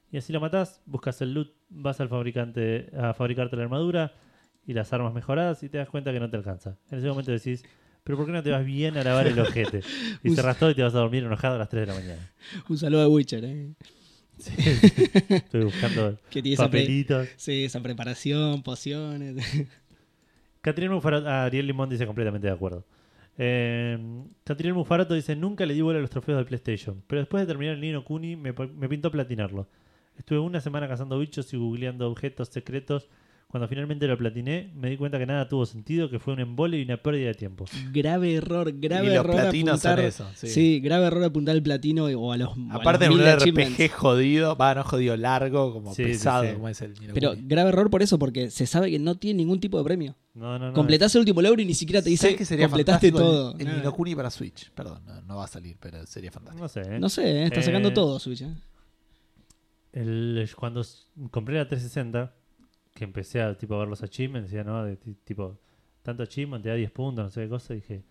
Y 0.09 0.15
así 0.15 0.31
lo 0.31 0.39
matás, 0.39 0.81
buscas 0.85 1.21
el 1.21 1.33
loot, 1.33 1.51
vas 1.67 1.99
al 1.99 2.07
fabricante 2.07 2.91
a 2.97 3.13
fabricarte 3.13 3.57
la 3.57 3.63
armadura 3.63 4.13
y 4.65 4.71
las 4.71 4.93
armas 4.93 5.13
mejoradas 5.13 5.63
y 5.63 5.67
te 5.67 5.79
das 5.79 5.89
cuenta 5.89 6.13
que 6.13 6.21
no 6.21 6.29
te 6.29 6.37
alcanza. 6.37 6.77
En 6.91 6.99
ese 6.99 7.09
momento 7.09 7.33
decís, 7.33 7.65
pero 8.05 8.17
¿por 8.17 8.25
qué 8.27 8.31
no 8.31 8.41
te 8.41 8.51
vas 8.51 8.63
bien 8.63 8.95
a 8.97 9.03
lavar 9.03 9.27
el 9.27 9.37
ojete? 9.37 9.81
Y 10.23 10.29
cerrás 10.35 10.57
todo 10.57 10.69
y 10.71 10.75
te 10.75 10.81
vas 10.83 10.95
a 10.95 10.99
dormir 10.99 11.23
enojado 11.25 11.55
a 11.55 11.57
las 11.57 11.67
3 11.67 11.81
de 11.81 11.87
la 11.87 11.99
mañana. 11.99 12.31
Un 12.69 12.77
saludo 12.77 13.01
de 13.01 13.07
Witcher, 13.07 13.43
¿eh? 13.43 13.73
Estoy 14.37 15.63
buscando 15.63 16.17
Que 16.29 16.41
tiene 16.41 16.53
esa, 16.55 16.69
pre- 16.69 16.81
papelitos. 16.81 17.27
sí, 17.37 17.63
esa 17.65 17.81
preparación, 17.81 18.63
pociones. 18.63 19.35
Catriel 20.61 20.91
Mufaroto, 20.91 21.27
ah, 21.27 21.45
Ariel 21.45 21.67
Limón 21.67 21.89
dice 21.89 22.05
completamente 22.05 22.47
de 22.47 22.53
acuerdo. 22.53 22.85
Eh, 23.37 23.97
Catriel 24.43 24.73
Mufaroto 24.73 25.13
dice, 25.13 25.35
nunca 25.35 25.65
le 25.65 25.73
di 25.73 25.81
bola 25.81 25.99
a 25.99 26.01
los 26.01 26.09
trofeos 26.09 26.37
del 26.37 26.45
PlayStation, 26.45 27.03
pero 27.07 27.21
después 27.21 27.41
de 27.41 27.47
terminar 27.47 27.75
el 27.75 27.81
Nino 27.81 28.03
Kuni 28.03 28.35
me, 28.35 28.53
me 28.53 28.89
pintó 28.89 29.11
platinarlo. 29.11 29.67
Estuve 30.17 30.39
una 30.39 30.61
semana 30.61 30.87
cazando 30.87 31.19
bichos 31.19 31.53
y 31.53 31.57
googleando 31.57 32.09
objetos 32.09 32.47
secretos. 32.49 33.09
Cuando 33.47 33.69
finalmente 33.69 34.05
lo 34.07 34.17
platiné, 34.17 34.73
me 34.75 34.89
di 34.89 34.97
cuenta 34.97 35.17
que 35.17 35.25
nada 35.25 35.47
tuvo 35.47 35.65
sentido, 35.65 36.09
que 36.09 36.19
fue 36.19 36.33
un 36.33 36.41
embole 36.41 36.77
y 36.77 36.83
una 36.83 36.97
pérdida 36.97 37.27
de 37.27 37.35
tiempo. 37.35 37.63
grave 37.93 38.33
error, 38.35 38.69
grave 38.77 39.05
y 39.05 39.09
los 39.09 39.15
error 39.19 39.35
platinos 39.35 39.79
son 39.81 39.91
apuntar. 39.91 40.05
eso. 40.09 40.27
Sí. 40.35 40.47
Sí. 40.49 40.79
grave 40.81 41.05
error 41.05 41.23
apuntar 41.23 41.55
el 41.55 41.63
platino 41.63 42.05
o 42.05 42.33
a 42.33 42.37
los. 42.37 42.49
a 42.49 42.75
Aparte 42.75 43.05
en 43.05 43.17
los 43.17 43.19
un 43.45 43.49
RPG 43.49 43.91
jodido, 43.91 44.57
va, 44.57 44.75
no 44.75 44.83
jodido, 44.83 45.15
largo, 45.15 45.71
como 45.71 45.93
Sí, 45.93 46.03
pesado, 46.03 46.43
sí. 46.43 46.53
como 46.53 46.67
es 46.67 46.81
el 46.81 46.95
Nino 46.99 47.13
Pero 47.13 47.29
Kuni. 47.29 47.47
grave 47.47 47.69
error 47.69 47.89
por 47.89 48.01
eso, 48.03 48.19
porque 48.19 48.49
se 48.49 48.65
sabe 48.65 48.91
que 48.91 48.99
no 48.99 49.15
tiene 49.15 49.37
ningún 49.37 49.61
tipo 49.61 49.77
de 49.77 49.85
premio. 49.85 50.15
No, 50.33 50.59
no, 50.59 50.67
no. 50.67 50.73
Completás 50.73 51.15
el 51.15 51.19
último 51.19 51.41
logro 51.41 51.61
y 51.61 51.65
ni 51.65 51.75
siquiera 51.75 52.01
te 52.01 52.09
dice 52.09 52.23
¿Sabes 52.23 52.37
que 52.37 52.45
sería 52.45 52.67
completaste 52.67 53.09
todo. 53.13 53.53
El, 53.53 53.61
el 53.61 53.65
Nada. 53.67 53.77
Nino 53.77 53.93
Kuni 53.93 54.15
para 54.15 54.31
Switch. 54.31 54.69
Perdón, 54.71 55.01
no, 55.05 55.21
no 55.21 55.37
va 55.37 55.45
a 55.45 55.47
salir, 55.47 55.77
pero 55.79 56.05
sería 56.07 56.29
fantástico. 56.31 56.61
No 56.63 56.67
sé. 56.67 56.81
¿eh? 56.81 56.99
No 56.99 57.07
sé, 57.07 57.23
¿eh? 57.25 57.43
está 57.45 57.61
sacando 57.61 57.87
Eh, 57.89 57.93
todo 57.93 58.19
Switch. 58.19 58.41
¿eh? 58.41 58.49
El- 59.93 60.49
cuando 60.57 60.81
compré 61.31 61.55
la 61.55 61.67
360, 61.69 62.33
que 62.95 63.03
empecé 63.03 63.41
a 63.41 63.55
tipo 63.55 63.75
a 63.75 63.79
ver 63.79 63.87
los 63.89 64.01
achievements, 64.01 64.49
decía, 64.49 64.63
¿no? 64.63 64.83
De 64.83 64.95
tipo, 64.97 65.59
tanto 66.01 66.23
achievement 66.23 66.63
te 66.63 66.69
da 66.69 66.75
10 66.75 66.89
puntos, 66.91 67.25
no 67.25 67.29
sé 67.29 67.43
qué 67.43 67.49
cosa, 67.49 67.73
dije, 67.75 68.03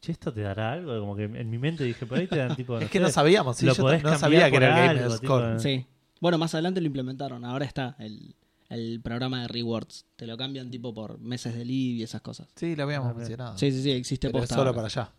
che, 0.00 0.10
¿esto 0.12 0.32
te 0.32 0.40
dará 0.40 0.72
algo? 0.72 0.98
Como 0.98 1.14
que 1.14 1.24
en 1.24 1.48
mi 1.50 1.58
mente 1.58 1.84
dije, 1.84 2.06
por 2.06 2.18
ahí 2.18 2.26
te 2.26 2.38
dan 2.38 2.56
tipo. 2.56 2.78
es 2.78 2.90
que 2.90 2.98
no 2.98 3.10
sabíamos, 3.10 3.56
sí, 3.58 3.66
lo 3.66 3.74
yo 3.74 3.82
podés 3.82 4.02
no 4.02 4.18
sabía 4.18 4.50
que 4.50 4.56
era 4.56 4.68
el 4.68 4.74
Game 4.96 5.00
algo, 5.04 5.16
Score. 5.16 5.46
tipo, 5.48 5.58
Sí. 5.60 5.86
Bueno, 6.20 6.38
más 6.38 6.54
adelante 6.54 6.80
lo 6.80 6.86
implementaron. 6.86 7.44
Ahora 7.44 7.64
está 7.66 7.94
el, 7.98 8.34
el 8.70 9.00
programa 9.02 9.42
de 9.42 9.48
rewards. 9.48 10.06
Te 10.16 10.26
lo 10.26 10.36
cambian 10.36 10.70
tipo 10.70 10.94
por 10.94 11.18
meses 11.18 11.54
de 11.54 11.64
live 11.64 11.98
y 11.98 12.02
esas 12.04 12.20
cosas. 12.22 12.48
Sí, 12.56 12.74
lo 12.76 12.84
habíamos 12.84 13.10
Ah, 13.10 13.14
mencionado. 13.14 13.58
Sí, 13.58 13.70
sí, 13.72 13.82
sí, 13.82 13.90
existe 13.90 14.28
pero 14.28 14.38
es 14.38 14.42
posta 14.44 14.54
solo 14.54 14.68
ahora. 14.70 14.76
para 14.76 14.86
allá. 14.86 15.12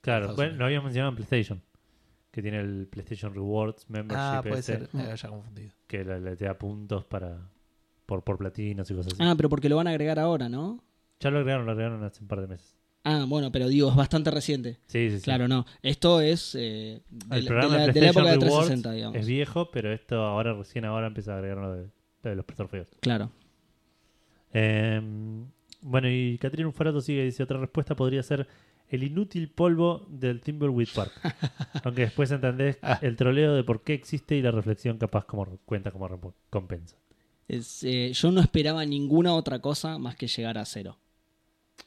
Claro, 0.00 0.34
bueno, 0.34 0.56
lo 0.56 0.64
habíamos 0.66 0.86
mencionado 0.86 1.10
en 1.10 1.16
PlayStation, 1.16 1.62
que 2.32 2.42
tiene 2.42 2.58
el 2.60 2.88
PlayStation 2.88 3.32
Rewards 3.32 3.88
Membership 3.88 4.18
Ah, 4.20 4.40
puede 4.42 4.58
ese, 4.58 4.78
ser, 4.78 4.88
me 4.92 5.02
había 5.04 5.16
confundido. 5.28 5.72
que 5.86 6.04
le, 6.04 6.20
le 6.20 6.36
te 6.36 6.44
da 6.46 6.58
puntos 6.58 7.04
para 7.04 7.38
por, 8.10 8.24
por 8.24 8.38
platinos 8.38 8.90
y 8.90 8.94
cosas 8.94 9.12
así. 9.14 9.22
Ah, 9.22 9.34
pero 9.36 9.48
porque 9.48 9.68
lo 9.68 9.76
van 9.76 9.86
a 9.86 9.90
agregar 9.90 10.18
ahora, 10.18 10.48
¿no? 10.48 10.82
Ya 11.20 11.30
lo 11.30 11.38
agregaron, 11.38 11.64
lo 11.64 11.72
agregaron 11.72 12.02
hace 12.02 12.20
un 12.22 12.28
par 12.28 12.40
de 12.40 12.48
meses. 12.48 12.76
Ah, 13.04 13.24
bueno, 13.28 13.52
pero 13.52 13.68
digo, 13.68 13.88
es 13.88 13.94
bastante 13.96 14.30
reciente. 14.30 14.78
Sí, 14.88 15.10
sí, 15.10 15.18
sí. 15.18 15.22
Claro, 15.22 15.46
no. 15.48 15.64
Esto 15.82 16.20
es 16.20 16.54
eh, 16.56 17.02
de, 17.08 17.38
El 17.38 17.46
programa 17.46 17.76
de 17.78 17.86
la, 17.86 17.92
de 17.92 18.00
la 18.00 18.08
época 18.10 18.30
de 18.32 18.38
PlayStation 18.38 18.82
360, 18.82 18.88
Rewards 18.88 18.96
digamos. 18.96 19.16
es 19.20 19.26
viejo, 19.26 19.70
pero 19.70 19.92
esto 19.92 20.16
ahora 20.24 20.52
recién 20.54 20.84
ahora 20.84 21.06
empieza 21.06 21.32
a 21.32 21.36
agregar 21.36 21.58
lo 21.58 21.72
de, 21.72 21.88
lo 22.24 22.30
de 22.30 22.36
los 22.36 22.46
trofeos. 22.46 22.88
Claro. 23.00 23.30
Eh, 24.52 25.00
bueno, 25.82 26.08
y 26.10 26.36
Catrina 26.38 26.68
Ufarato 26.68 27.00
sigue, 27.00 27.24
dice, 27.24 27.42
otra 27.42 27.58
respuesta 27.58 27.94
podría 27.94 28.22
ser 28.22 28.46
el 28.88 29.04
inútil 29.04 29.48
polvo 29.50 30.04
del 30.10 30.40
Thimbleweed 30.40 30.88
Park. 30.94 31.12
Aunque 31.84 32.02
después 32.02 32.30
entendés 32.32 32.78
Ah. 32.82 32.98
el 33.02 33.16
troleo 33.16 33.54
de 33.54 33.62
por 33.64 33.82
qué 33.82 33.94
existe 33.94 34.34
y 34.36 34.42
la 34.42 34.50
reflexión 34.50 34.98
capaz 34.98 35.24
como 35.26 35.46
cuenta 35.64 35.90
como 35.92 36.08
recompensa. 36.08 36.96
Es, 37.50 37.82
eh, 37.84 38.12
yo 38.14 38.30
no 38.30 38.40
esperaba 38.40 38.84
ninguna 38.84 39.34
otra 39.34 39.58
cosa 39.58 39.98
más 39.98 40.14
que 40.16 40.28
llegar 40.28 40.56
a 40.58 40.64
cero. 40.64 40.96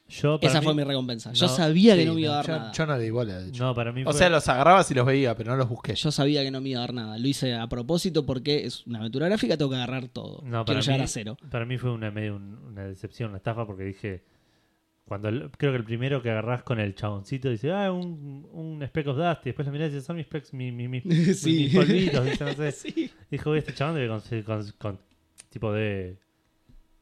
Yo, 0.08 0.38
Esa 0.42 0.60
mí- 0.60 0.64
fue 0.64 0.74
mi 0.74 0.84
recompensa. 0.84 1.32
Yo 1.32 1.48
sabía 1.48 1.96
que 1.96 2.04
no 2.04 2.14
me 2.14 2.20
iba 2.22 2.32
a 2.32 2.36
dar 2.36 2.46
yo, 2.46 2.52
nada. 2.52 2.72
yo 2.72 2.86
no 2.86 2.98
le 2.98 3.10
bola, 3.10 3.38
de 3.38 3.48
hecho. 3.48 3.64
No, 3.64 3.74
para 3.74 3.90
mí 3.92 4.02
o 4.04 4.12
sea, 4.12 4.28
los 4.28 4.46
agarrabas 4.48 4.90
y 4.90 4.94
los 4.94 5.06
veía, 5.06 5.34
pero 5.34 5.52
no 5.52 5.56
los 5.56 5.68
busqué. 5.68 5.94
Yo 5.94 6.10
sabía 6.12 6.42
que 6.42 6.50
no 6.50 6.60
me 6.60 6.68
iba 6.70 6.80
a 6.80 6.82
dar 6.82 6.92
nada. 6.92 7.16
Lo 7.18 7.26
hice 7.26 7.54
a 7.54 7.66
propósito 7.68 8.26
porque 8.26 8.66
es 8.66 8.86
una 8.86 8.98
aventura 8.98 9.26
gráfica, 9.28 9.56
tengo 9.56 9.70
que 9.70 9.76
agarrar 9.76 10.08
todo. 10.08 10.42
No, 10.42 10.64
Quiero 10.64 10.64
para 10.66 10.80
llegar 10.80 10.98
mí- 10.98 11.04
a 11.04 11.08
cero. 11.08 11.36
Para 11.50 11.64
mí 11.64 11.78
fue 11.78 11.90
una 11.92 12.10
medio 12.10 12.36
un- 12.36 12.58
una 12.66 12.84
decepción, 12.84 13.30
una 13.30 13.38
estafa, 13.38 13.66
porque 13.66 13.84
dije. 13.84 14.22
Cuando 15.06 15.28
el- 15.28 15.50
creo 15.58 15.70
que 15.72 15.76
el 15.78 15.84
primero 15.84 16.22
que 16.22 16.30
agarrás 16.30 16.62
con 16.62 16.80
el 16.80 16.94
chaboncito 16.94 17.50
dice, 17.50 17.70
ah, 17.72 17.92
un, 17.92 18.48
un 18.52 18.82
speck 18.86 19.06
of 19.08 19.18
dust, 19.18 19.42
y 19.42 19.50
después 19.50 19.66
lo 19.66 19.72
mirás 19.72 19.90
y 19.90 19.94
dice, 19.96 20.06
son 20.06 20.16
mis 20.16 20.24
specks, 20.24 20.54
mi, 20.54 20.72
mi, 20.72 20.88
mi- 20.88 21.02
Sí. 21.34 21.64
mis 21.64 21.74
polvitos, 21.74 22.24
¿viste? 22.24 22.44
No 22.44 22.52
sé. 22.54 22.72
Sí. 22.72 23.10
Dijo, 23.30 23.50
"Oye, 23.50 23.58
este 23.58 23.74
chabón 23.74 23.96
debe 23.96 24.08
conseguir- 24.08 24.44
con, 24.44 24.64
con- 24.78 24.98
tipo 25.54 25.72
de 25.72 26.18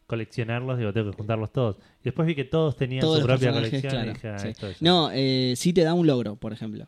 coleccionarlos, 0.07 0.79
digo, 0.79 0.93
tengo 0.93 1.11
que 1.11 1.17
juntarlos 1.17 1.53
todos. 1.53 1.79
Y 2.01 2.05
después 2.05 2.27
vi 2.27 2.35
que 2.35 2.45
todos 2.45 2.77
tenían 2.77 3.01
Todos 3.01 3.21
su 3.21 3.27
propia 3.27 3.53
colección 3.53 3.91
claro, 3.91 4.11
y 4.11 4.15
dije, 4.15 4.29
ah, 4.29 4.39
sí. 4.39 4.49
esto 4.49 4.67
es- 4.69 4.81
No, 4.83 5.11
eh, 5.13 5.55
sí 5.57 5.73
te 5.73 5.83
da 5.83 5.95
un 5.95 6.07
logro, 6.07 6.37
por 6.37 6.53
ejemplo. 6.53 6.87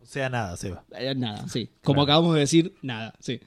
O 0.00 0.06
sea, 0.06 0.28
nada, 0.28 0.56
Seba. 0.56 0.84
Eh, 0.98 1.14
nada, 1.14 1.46
sí. 1.48 1.70
Como 1.82 1.96
Claro. 2.04 2.12
acabamos 2.14 2.34
de 2.34 2.40
decir, 2.40 2.74
nada, 2.82 3.14
sí. 3.20 3.40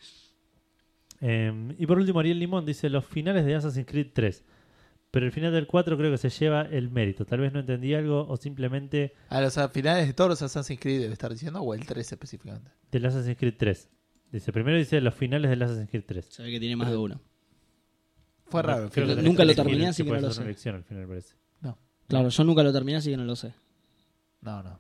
Eh, 1.22 1.74
y 1.78 1.86
por 1.88 1.98
último, 1.98 2.20
Ariel 2.20 2.40
Limón 2.40 2.66
dice 2.66 2.90
los 2.90 3.06
finales 3.06 3.46
de 3.46 3.56
Assassin's 3.56 3.88
Creed 3.88 4.08
3. 4.14 4.44
Pero 5.12 5.26
el 5.26 5.32
final 5.32 5.54
del 5.54 5.66
4 5.66 5.98
creo 5.98 6.12
que 6.12 6.18
se 6.18 6.30
lleva 6.30 6.64
el 6.64 6.90
mérito. 6.90 7.26
Tal 7.26 7.40
vez 7.40 7.54
no 7.54 7.62
entendí 7.62 7.94
algo 7.94 8.28
o 8.28 8.36
simplemente 8.38 9.14
A 9.30 9.40
los 9.42 9.58
finales 9.72 10.08
de 10.08 10.14
todos 10.14 10.30
los 10.30 10.42
Assassin's 10.42 10.80
Creed 10.80 11.00
debe 11.02 11.14
estar 11.14 11.32
diciendo, 11.32 11.62
o 11.62 11.74
el 11.74 11.86
3 11.86 12.12
específicamente. 12.12 12.70
del 12.92 13.06
Assassin's 13.06 13.38
Creed 13.38 13.56
3. 13.58 13.90
Dice, 14.32 14.52
primero 14.52 14.78
dice 14.78 15.00
los 15.02 15.14
finales 15.14 15.50
del 15.50 15.62
Assassin's 15.62 15.90
Creed 15.90 16.04
3. 16.06 16.26
Se 16.26 16.44
ve 16.44 16.52
que 16.52 16.60
tiene 16.60 16.76
más 16.76 16.90
de 16.92 16.98
uno. 16.98 17.22
Fue 18.48 18.62
raro. 18.62 18.90
Creo 18.92 19.08
que 19.16 19.22
Nunca 19.22 19.46
lo 19.46 19.56
terminé, 19.56 19.88
así 19.88 20.04
que 20.04 20.10
no 20.12 20.20
lo 20.20 20.32
sé. 20.32 20.44
elección 20.44 20.76
al 20.76 20.84
final, 20.84 21.08
parece. 21.08 21.36
No, 21.62 21.78
Claro, 22.08 22.30
yo 22.30 22.44
nunca 22.44 22.64
lo 22.64 22.72
terminé, 22.74 22.98
así 22.98 23.10
que 23.12 23.18
no 23.18 23.24
lo 23.26 23.36
sé. 23.36 23.54
no, 24.42 24.62
no. 24.64 24.80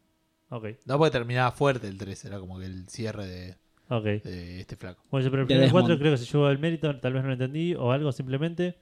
Ok, 0.49 0.67
No 0.85 0.97
porque 0.99 1.11
terminaba 1.11 1.51
fuerte 1.51 1.87
el 1.87 1.97
3, 1.97 2.25
era 2.25 2.39
como 2.39 2.59
que 2.59 2.65
el 2.67 2.87
cierre 2.87 3.25
de, 3.25 3.55
ok. 3.89 4.03
de 4.23 4.59
este 4.61 4.75
flaco. 4.75 5.03
Bueno, 5.09 5.27
pero 5.31 5.41
el 5.41 5.47
De 5.47 5.55
del 5.57 5.71
4 5.71 5.87
Desmond. 5.87 5.99
creo 6.01 6.11
que 6.13 6.17
se 6.19 6.31
llevó 6.31 6.49
el 6.51 6.59
mérito, 6.59 6.95
tal 6.99 7.13
vez 7.13 7.23
no 7.23 7.27
lo 7.29 7.33
entendí 7.33 7.73
o 7.73 7.91
algo 7.91 8.11
simplemente. 8.11 8.77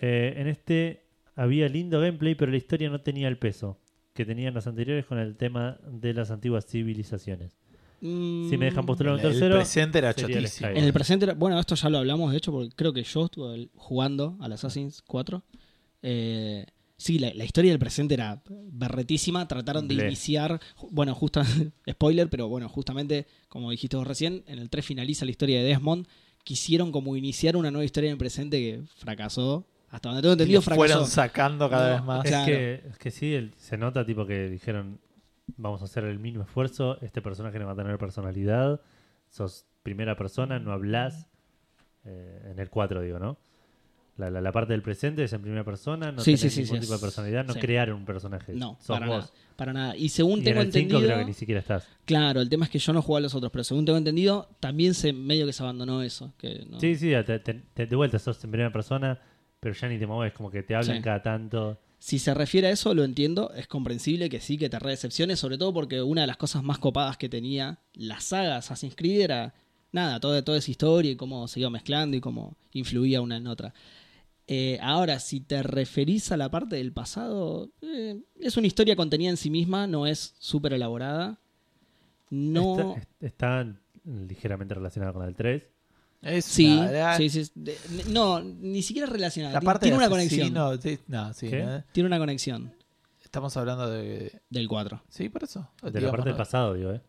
Eh, 0.00 0.34
en 0.38 0.46
este 0.48 1.04
había 1.36 1.68
lindo 1.68 2.00
gameplay, 2.00 2.34
pero 2.34 2.50
la 2.50 2.56
historia 2.56 2.88
no 2.88 3.02
tenía 3.02 3.28
el 3.28 3.36
peso 3.38 3.78
que 4.14 4.24
tenían 4.24 4.54
los 4.54 4.66
anteriores 4.66 5.04
con 5.04 5.18
el 5.18 5.36
tema 5.36 5.78
de 5.86 6.14
las 6.14 6.30
antiguas 6.30 6.64
civilizaciones. 6.66 7.58
Si 8.00 8.56
me 8.58 8.66
dejan 8.66 8.86
postular 8.86 9.14
un 9.14 9.20
El, 9.20 9.26
el 9.26 9.32
tercero, 9.32 9.56
presente 9.56 9.98
era 9.98 10.14
chotísimo. 10.14 10.68
En 10.70 10.84
el 10.84 10.92
presente, 10.92 11.24
era- 11.24 11.34
bueno, 11.34 11.58
esto 11.58 11.74
ya 11.74 11.88
lo 11.90 11.98
hablamos, 11.98 12.30
de 12.30 12.38
hecho, 12.38 12.52
porque 12.52 12.70
creo 12.76 12.92
que 12.92 13.02
yo 13.02 13.24
estuve 13.26 13.68
jugando 13.76 14.36
al 14.40 14.52
Assassin's 14.52 15.02
4. 15.06 15.42
Eh, 16.02 16.66
sí, 16.96 17.18
la, 17.18 17.32
la 17.34 17.44
historia 17.44 17.70
del 17.72 17.78
presente 17.80 18.14
era 18.14 18.42
berretísima. 18.70 19.46
Trataron 19.48 19.88
de 19.88 19.96
Ble. 19.96 20.06
iniciar, 20.06 20.60
bueno, 20.90 21.14
justo, 21.14 21.42
spoiler, 21.90 22.28
pero 22.30 22.48
bueno, 22.48 22.68
justamente, 22.68 23.26
como 23.48 23.70
dijiste 23.70 23.96
vos 23.96 24.06
recién, 24.06 24.44
en 24.46 24.58
el 24.58 24.70
3 24.70 24.84
finaliza 24.84 25.24
la 25.24 25.30
historia 25.32 25.58
de 25.60 25.64
Desmond. 25.68 26.06
Quisieron 26.44 26.92
como 26.92 27.16
iniciar 27.16 27.56
una 27.56 27.70
nueva 27.70 27.84
historia 27.84 28.08
en 28.08 28.12
el 28.12 28.18
presente 28.18 28.58
que 28.58 28.82
fracasó. 28.96 29.66
Hasta 29.90 30.08
donde 30.10 30.22
tengo 30.22 30.32
entendido, 30.34 30.58
lo 30.60 30.62
fueron 30.62 30.86
fracasó. 30.86 31.10
sacando 31.10 31.68
cada 31.70 31.88
No, 31.88 31.94
vez 31.96 32.04
más. 32.04 32.24
Es, 32.24 32.30
Claro. 32.30 32.46
que, 32.46 32.82
es 32.90 32.98
que 32.98 33.10
sí, 33.10 33.34
el- 33.34 33.54
se 33.56 33.76
nota 33.78 34.04
tipo 34.06 34.26
que 34.26 34.48
dijeron, 34.48 34.98
vamos 35.56 35.82
a 35.82 35.84
hacer 35.86 36.04
el 36.04 36.18
mínimo 36.18 36.44
esfuerzo, 36.44 36.98
este 37.00 37.22
personaje 37.22 37.58
no 37.58 37.66
va 37.66 37.72
a 37.72 37.76
tener 37.76 37.98
personalidad, 37.98 38.80
sos 39.28 39.66
primera 39.82 40.16
persona, 40.16 40.58
no 40.58 40.72
hablas, 40.72 41.26
eh, 42.04 42.48
en 42.52 42.58
el 42.58 42.70
4 42.70 43.00
digo, 43.02 43.18
¿no? 43.18 43.38
La, 44.16 44.30
la- 44.30 44.40
la 44.40 44.50
parte 44.50 44.72
del 44.72 44.82
presente 44.82 45.22
es 45.22 45.32
en 45.32 45.42
primera 45.42 45.62
persona, 45.64 46.10
no 46.10 46.20
Sí, 46.22 46.34
tenés 46.34 46.52
sí, 46.52 46.60
ningún 46.62 46.76
sí, 46.78 46.80
tipo 46.82 46.94
de 46.94 46.98
personalidad, 46.98 47.44
no 47.46 47.54
crearon 47.54 47.98
un 47.98 48.04
personaje, 48.04 48.52
No, 48.54 48.76
sos 48.80 48.98
para 48.98 49.06
vos. 49.06 49.16
nada, 49.18 49.30
para 49.56 49.72
nada. 49.72 49.96
Y 49.96 50.08
según 50.08 50.38
Y 50.38 50.38
en 50.40 50.44
tengo 50.44 50.60
el 50.60 50.72
5 50.72 50.78
entendido... 50.78 51.00
creo 51.08 51.18
que 51.20 51.24
ni 51.24 51.34
siquiera 51.34 51.60
estás. 51.60 51.88
Claro, 52.04 52.40
el 52.40 52.48
tema 52.48 52.64
es 52.64 52.70
que 52.70 52.80
yo 52.80 52.92
no 52.92 53.00
jugué 53.00 53.18
a 53.18 53.20
los 53.22 53.34
otros, 53.36 53.52
pero 53.52 53.62
según 53.62 53.84
tengo 53.84 53.96
entendido, 53.96 54.48
también 54.58 54.94
se 54.94 55.12
medio 55.12 55.46
que 55.46 55.52
se 55.52 55.62
abandonó 55.62 56.02
eso. 56.02 56.32
Que 56.36 56.66
no- 56.68 56.80
Sí, 56.80 56.96
sí, 56.96 57.12
te, 57.24 57.38
te- 57.38 57.54
te- 57.74 57.86
de 57.86 57.96
vuelta 57.96 58.18
sos 58.18 58.42
en 58.42 58.50
primera 58.50 58.72
persona, 58.72 59.20
pero 59.60 59.72
ya 59.74 59.88
ni 59.88 59.98
te 60.00 60.06
mueves, 60.06 60.32
como 60.32 60.50
que 60.50 60.64
te 60.64 60.74
hablan 60.74 61.00
cada 61.00 61.22
tanto. 61.22 61.78
Si 61.98 62.18
se 62.18 62.32
refiere 62.32 62.68
a 62.68 62.70
eso, 62.70 62.94
lo 62.94 63.04
entiendo, 63.04 63.52
es 63.54 63.66
comprensible 63.66 64.28
que 64.28 64.40
sí, 64.40 64.56
que 64.56 64.70
te 64.70 64.78
redecepciones, 64.78 65.40
sobre 65.40 65.58
todo 65.58 65.74
porque 65.74 66.00
una 66.00 66.20
de 66.20 66.26
las 66.28 66.36
cosas 66.36 66.62
más 66.62 66.78
copadas 66.78 67.16
que 67.16 67.28
tenía 67.28 67.80
la 67.92 68.20
saga 68.20 68.56
Assassin's 68.56 68.94
Creed 68.94 69.22
era, 69.22 69.54
nada, 69.90 70.20
toda, 70.20 70.42
toda 70.42 70.58
esa 70.58 70.70
historia 70.70 71.10
y 71.10 71.16
cómo 71.16 71.48
se 71.48 71.60
iba 71.60 71.70
mezclando 71.70 72.16
y 72.16 72.20
cómo 72.20 72.56
influía 72.72 73.20
una 73.20 73.36
en 73.36 73.48
otra. 73.48 73.74
Eh, 74.46 74.78
ahora, 74.80 75.18
si 75.18 75.40
te 75.40 75.62
referís 75.62 76.32
a 76.32 76.36
la 76.36 76.50
parte 76.50 76.76
del 76.76 76.92
pasado, 76.92 77.70
eh, 77.82 78.22
es 78.36 78.56
una 78.56 78.66
historia 78.66 78.96
contenida 78.96 79.28
en 79.28 79.36
sí 79.36 79.50
misma, 79.50 79.86
no 79.86 80.06
es 80.06 80.36
súper 80.38 80.72
elaborada. 80.72 81.38
No. 82.30 82.96
Está, 83.20 83.66
ligeramente 84.04 84.74
relacionado 84.74 85.12
con 85.12 85.26
el 85.26 85.34
3. 85.34 85.66
Es 86.20 86.44
Sí, 86.46 86.66
una- 86.78 86.90
la, 86.90 87.16
sí, 87.16 87.28
sí. 87.30 87.50
de- 87.54 87.78
no, 88.08 88.40
ni 88.40 88.82
siquiera 88.82 89.06
relacionada. 89.08 89.54
la 89.54 89.60
parte 89.60 89.84
tiene 89.84 89.96
una 89.98 90.08
conexión. 90.08 90.56
asesino, 90.56 90.76
sí, 90.82 90.98
no, 91.06 91.32
sí, 91.32 91.48
¿Qué? 91.50 91.62
¿no? 91.64 91.84
Tiene 91.92 92.06
una 92.08 92.18
conexión 92.18 92.74
Estamos 93.22 93.56
hablando 93.58 93.88
de. 93.90 94.40
del 94.48 94.66
4. 94.68 95.02
Sí, 95.10 95.28
por 95.28 95.44
eso. 95.44 95.70
De 95.82 96.00
la 96.00 96.10
parte 96.10 96.28
del 96.30 96.36
pasado, 96.36 96.74
digo, 96.74 96.92
¿eh? 96.92 97.02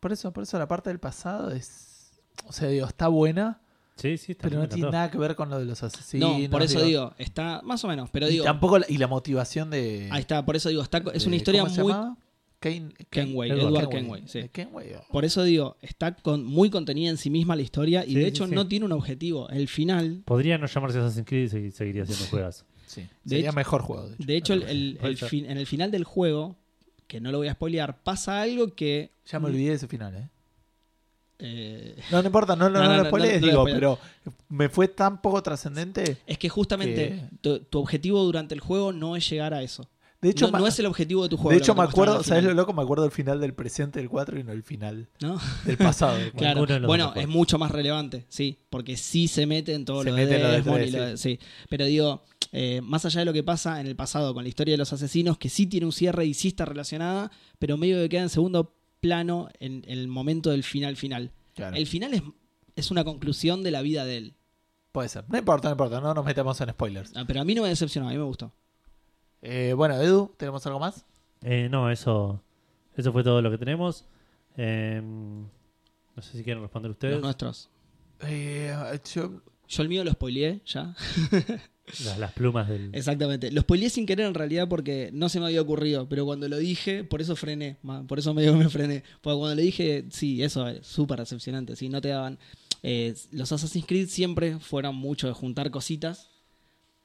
Por 0.00 0.10
eso, 0.12 0.32
por 0.32 0.42
eso 0.44 0.58
la 0.58 0.66
parte 0.66 0.88
del 0.90 0.98
pasado 0.98 1.50
es. 1.50 2.10
O 2.46 2.52
sea, 2.52 2.68
digo, 2.68 2.86
está 2.86 3.08
buena, 3.08 3.60
Sí, 3.96 4.16
sí, 4.16 4.32
está 4.32 4.48
pero 4.48 4.60
no 4.62 4.68
tiene 4.68 4.90
nada 4.90 5.10
que 5.10 5.18
ver 5.18 5.36
con 5.36 5.50
lo 5.50 5.58
de 5.58 5.66
los 5.66 5.82
asesinos. 5.82 6.40
no, 6.40 6.50
por 6.50 6.62
eso 6.62 6.80
digo, 6.82 7.14
está 7.18 7.60
más 7.62 7.84
o 7.84 7.88
menos, 7.88 8.08
pero 8.10 8.26
y 8.26 8.32
digo, 8.32 8.44
tampoco 8.44 8.78
la, 8.78 8.86
y 8.88 8.96
la 8.96 9.06
motivación 9.06 9.68
de. 9.70 10.08
ahí 10.10 10.20
está, 10.22 10.44
por 10.44 10.56
eso 10.56 10.70
digo, 10.70 10.82
está, 10.82 10.98
es 11.12 11.22
de- 11.22 11.26
una 11.28 11.36
historia 11.36 11.60
¿cómo 11.62 11.74
se 11.74 11.82
muy 11.82 11.92
llamaba? 11.92 12.16
Kane- 12.62 12.94
Kenway, 13.10 13.50
Edward 13.50 13.68
Edward 13.74 13.88
Kenway, 13.90 14.22
sí. 14.26 14.40
De 14.42 14.48
Kenway, 14.48 14.94
oh. 14.94 15.04
Por 15.12 15.24
eso 15.26 15.42
digo, 15.44 15.76
está 15.82 16.14
con, 16.14 16.44
muy 16.44 16.70
contenida 16.70 17.10
en 17.10 17.18
sí 17.18 17.28
misma 17.28 17.54
la 17.56 17.62
historia 17.62 18.04
y 18.06 18.14
Sí, 18.14 18.14
de 18.14 18.26
hecho 18.26 18.46
sí. 18.46 18.54
no 18.54 18.66
tiene 18.68 18.86
un 18.86 18.92
objetivo. 18.92 19.48
El 19.50 19.68
final, 19.68 20.22
Podría 20.24 20.56
no 20.56 20.66
llamarse 20.66 20.98
Assassin's 20.98 21.26
Creed 21.26 21.44
y 21.44 21.48
segui- 21.56 21.70
seguiría 21.72 22.06
siendo 22.06 22.24
juegas. 22.26 22.64
Sí, 22.86 23.02
De 23.24 23.36
sería 23.36 23.48
hecho- 23.50 23.56
mejor 23.56 23.82
juego. 23.82 24.08
De 24.08 24.14
hecho, 24.14 24.24
de 24.26 24.36
hecho, 24.36 24.54
el, 24.54 24.62
el- 24.62 24.96
Puede 24.98 25.12
el 25.12 25.18
ser. 25.18 25.28
fin- 25.28 25.46
en 25.50 25.58
el 25.58 25.66
final 25.66 25.90
del 25.90 26.04
juego, 26.04 26.56
que 27.06 27.20
no 27.20 27.30
lo 27.32 27.38
voy 27.38 27.48
a 27.48 27.52
spoilear, 27.52 28.02
pasa 28.02 28.40
algo 28.42 28.74
que... 28.74 29.10
Ya 29.26 29.38
me 29.40 29.46
olvidé 29.48 29.70
de 29.70 29.74
ese 29.76 29.88
final, 29.88 30.14
¿eh? 30.16 30.28
eh, 31.38 31.96
No, 32.10 32.20
no 32.22 32.26
importa, 32.26 32.54
no, 32.56 32.68
no, 32.70 32.78
No, 32.82 32.84
no, 32.84 32.90
no, 32.96 33.02
lo 33.02 33.04
spoilees, 33.08 33.40
digo, 33.42 33.64
pero 33.64 33.98
me 34.48 34.68
fue 34.68 34.88
tan 34.88 35.20
poco 35.20 35.42
trascendente. 35.42 36.18
es 36.26 36.38
que 36.38 36.48
justamente 36.48 37.28
tu, 37.40 37.58
tu 37.60 37.78
objetivo 37.80 38.22
durante 38.22 38.54
el 38.54 38.60
juego 38.60 38.92
no 38.92 39.16
es 39.16 39.28
llegar 39.28 39.52
a 39.54 39.62
eso. 39.62 39.88
De 40.22 40.30
hecho, 40.30 40.48
no, 40.52 40.60
no 40.60 40.66
es 40.68 40.78
el 40.78 40.86
objetivo 40.86 41.24
de 41.24 41.28
tu 41.28 41.36
juego. 41.36 41.50
de 41.50 41.56
hecho 41.56 41.74
me 41.74 41.82
acuerdo, 41.82 42.22
¿sabes 42.22 42.44
lo 42.44 42.54
loco? 42.54 42.72
Me 42.72 42.82
acuerdo 42.82 43.02
del 43.02 43.10
final 43.10 43.40
del 43.40 43.54
presente 43.54 43.98
del 43.98 44.08
4 44.08 44.38
y 44.38 44.44
no 44.44 44.52
el 44.52 44.62
final 44.62 45.08
¿no? 45.20 45.36
del 45.64 45.76
pasado. 45.76 46.16
del 46.18 46.32
4. 46.32 46.64
Claro. 46.64 46.86
Bueno, 46.86 47.12
es 47.16 47.26
mucho 47.26 47.58
más 47.58 47.72
relevante, 47.72 48.24
sí, 48.28 48.56
porque 48.70 48.96
sí 48.96 49.26
se 49.26 49.46
mete 49.46 49.74
en 49.74 49.84
todo 49.84 50.04
Se 50.04 50.10
lo 50.10 50.16
mete 50.16 50.34
de 50.34 50.38
lo 50.38 50.48
de 50.48 50.56
Desmond 50.58 50.78
tres, 50.78 50.88
y 50.88 50.96
lo 50.96 51.06
de- 51.06 51.16
sí. 51.16 51.40
Pero 51.68 51.86
digo, 51.86 52.22
eh, 52.52 52.80
más 52.84 53.04
allá 53.04 53.20
de 53.20 53.24
lo 53.24 53.32
que 53.32 53.42
pasa 53.42 53.80
en 53.80 53.88
el 53.88 53.96
pasado 53.96 54.32
con 54.32 54.44
la 54.44 54.48
historia 54.48 54.74
de 54.74 54.78
los 54.78 54.92
asesinos, 54.92 55.38
que 55.38 55.48
sí 55.48 55.66
tiene 55.66 55.86
un 55.86 55.92
cierre 55.92 56.24
y 56.24 56.34
sí 56.34 56.48
está 56.48 56.66
relacionada, 56.66 57.32
pero 57.58 57.76
medio 57.76 57.96
que 57.96 58.08
queda 58.08 58.22
en 58.22 58.28
segundo 58.28 58.76
plano 59.00 59.48
en, 59.58 59.84
el 59.88 60.06
momento 60.06 60.50
del 60.50 60.62
final 60.62 60.96
final. 60.96 61.32
Claro. 61.56 61.76
El 61.76 61.88
final 61.88 62.14
es, 62.14 62.22
es 62.76 62.92
una 62.92 63.02
conclusión 63.02 63.64
de 63.64 63.72
la 63.72 63.82
vida 63.82 64.04
de 64.04 64.18
él. 64.18 64.34
Puede 64.92 65.08
ser. 65.08 65.24
No 65.28 65.36
importa, 65.36 65.66
no 65.66 65.72
importa, 65.72 66.00
no 66.00 66.14
nos 66.14 66.24
metemos 66.24 66.60
en 66.60 66.68
spoilers. 66.70 67.12
Ah, 67.16 67.24
Pero 67.26 67.40
a 67.40 67.44
mí 67.44 67.56
no 67.56 67.62
me 67.62 67.68
decepcionó, 67.68 68.08
a 68.08 68.12
mí 68.12 68.18
me 68.18 68.24
gustó. 68.24 68.52
Eh, 69.42 69.74
bueno, 69.76 70.00
Edu, 70.00 70.32
¿tenemos 70.36 70.64
algo 70.66 70.78
más? 70.78 71.04
Eh, 71.42 71.68
no, 71.70 71.90
eso, 71.90 72.40
eso 72.96 73.12
fue 73.12 73.24
todo 73.24 73.42
lo 73.42 73.50
que 73.50 73.58
tenemos. 73.58 74.06
Eh, 74.56 75.00
no 75.02 76.22
sé 76.22 76.36
si 76.38 76.44
quieren 76.44 76.62
responder 76.62 76.90
ustedes. 76.90 77.14
Los 77.14 77.22
nuestros. 77.22 77.68
Eh, 78.20 78.72
yo- 79.14 79.40
Yo 79.68 79.82
el 79.82 79.88
mío 79.88 80.04
lo 80.04 80.12
spoileé 80.12 80.60
ya. 80.66 80.94
Las, 82.04 82.16
las 82.18 82.32
plumas 82.32 82.68
del. 82.68 82.94
Exactamente. 82.94 83.50
Lo 83.50 83.62
spoileé 83.62 83.90
sin 83.90 84.06
querer 84.06 84.26
en 84.26 84.34
realidad 84.34 84.68
porque 84.68 85.10
no 85.12 85.28
se 85.28 85.40
me 85.40 85.46
había 85.46 85.60
ocurrido, 85.60 86.08
pero 86.08 86.24
cuando 86.24 86.48
lo 86.48 86.56
dije, 86.58 87.02
por 87.02 87.20
eso 87.20 87.34
frené, 87.34 87.76
ma- 87.82 88.04
por 88.06 88.20
eso 88.20 88.32
medio 88.34 88.54
me 88.54 88.68
frené. 88.68 89.02
Porque 89.20 89.38
cuando 89.38 89.56
lo 89.56 89.62
dije, 89.62 90.04
sí, 90.10 90.42
eso 90.44 90.68
es 90.68 90.86
súper 90.86 91.18
decepcionante, 91.18 91.74
sí, 91.74 91.88
no 91.88 92.00
te 92.00 92.08
daban... 92.08 92.38
eh, 92.84 93.14
los 93.32 93.50
Assassin's 93.50 93.84
Creed 93.86 94.08
siempre 94.08 94.58
fueron 94.60 94.94
mucho 94.94 95.26
de 95.26 95.32
juntar 95.32 95.70
cositas, 95.72 96.30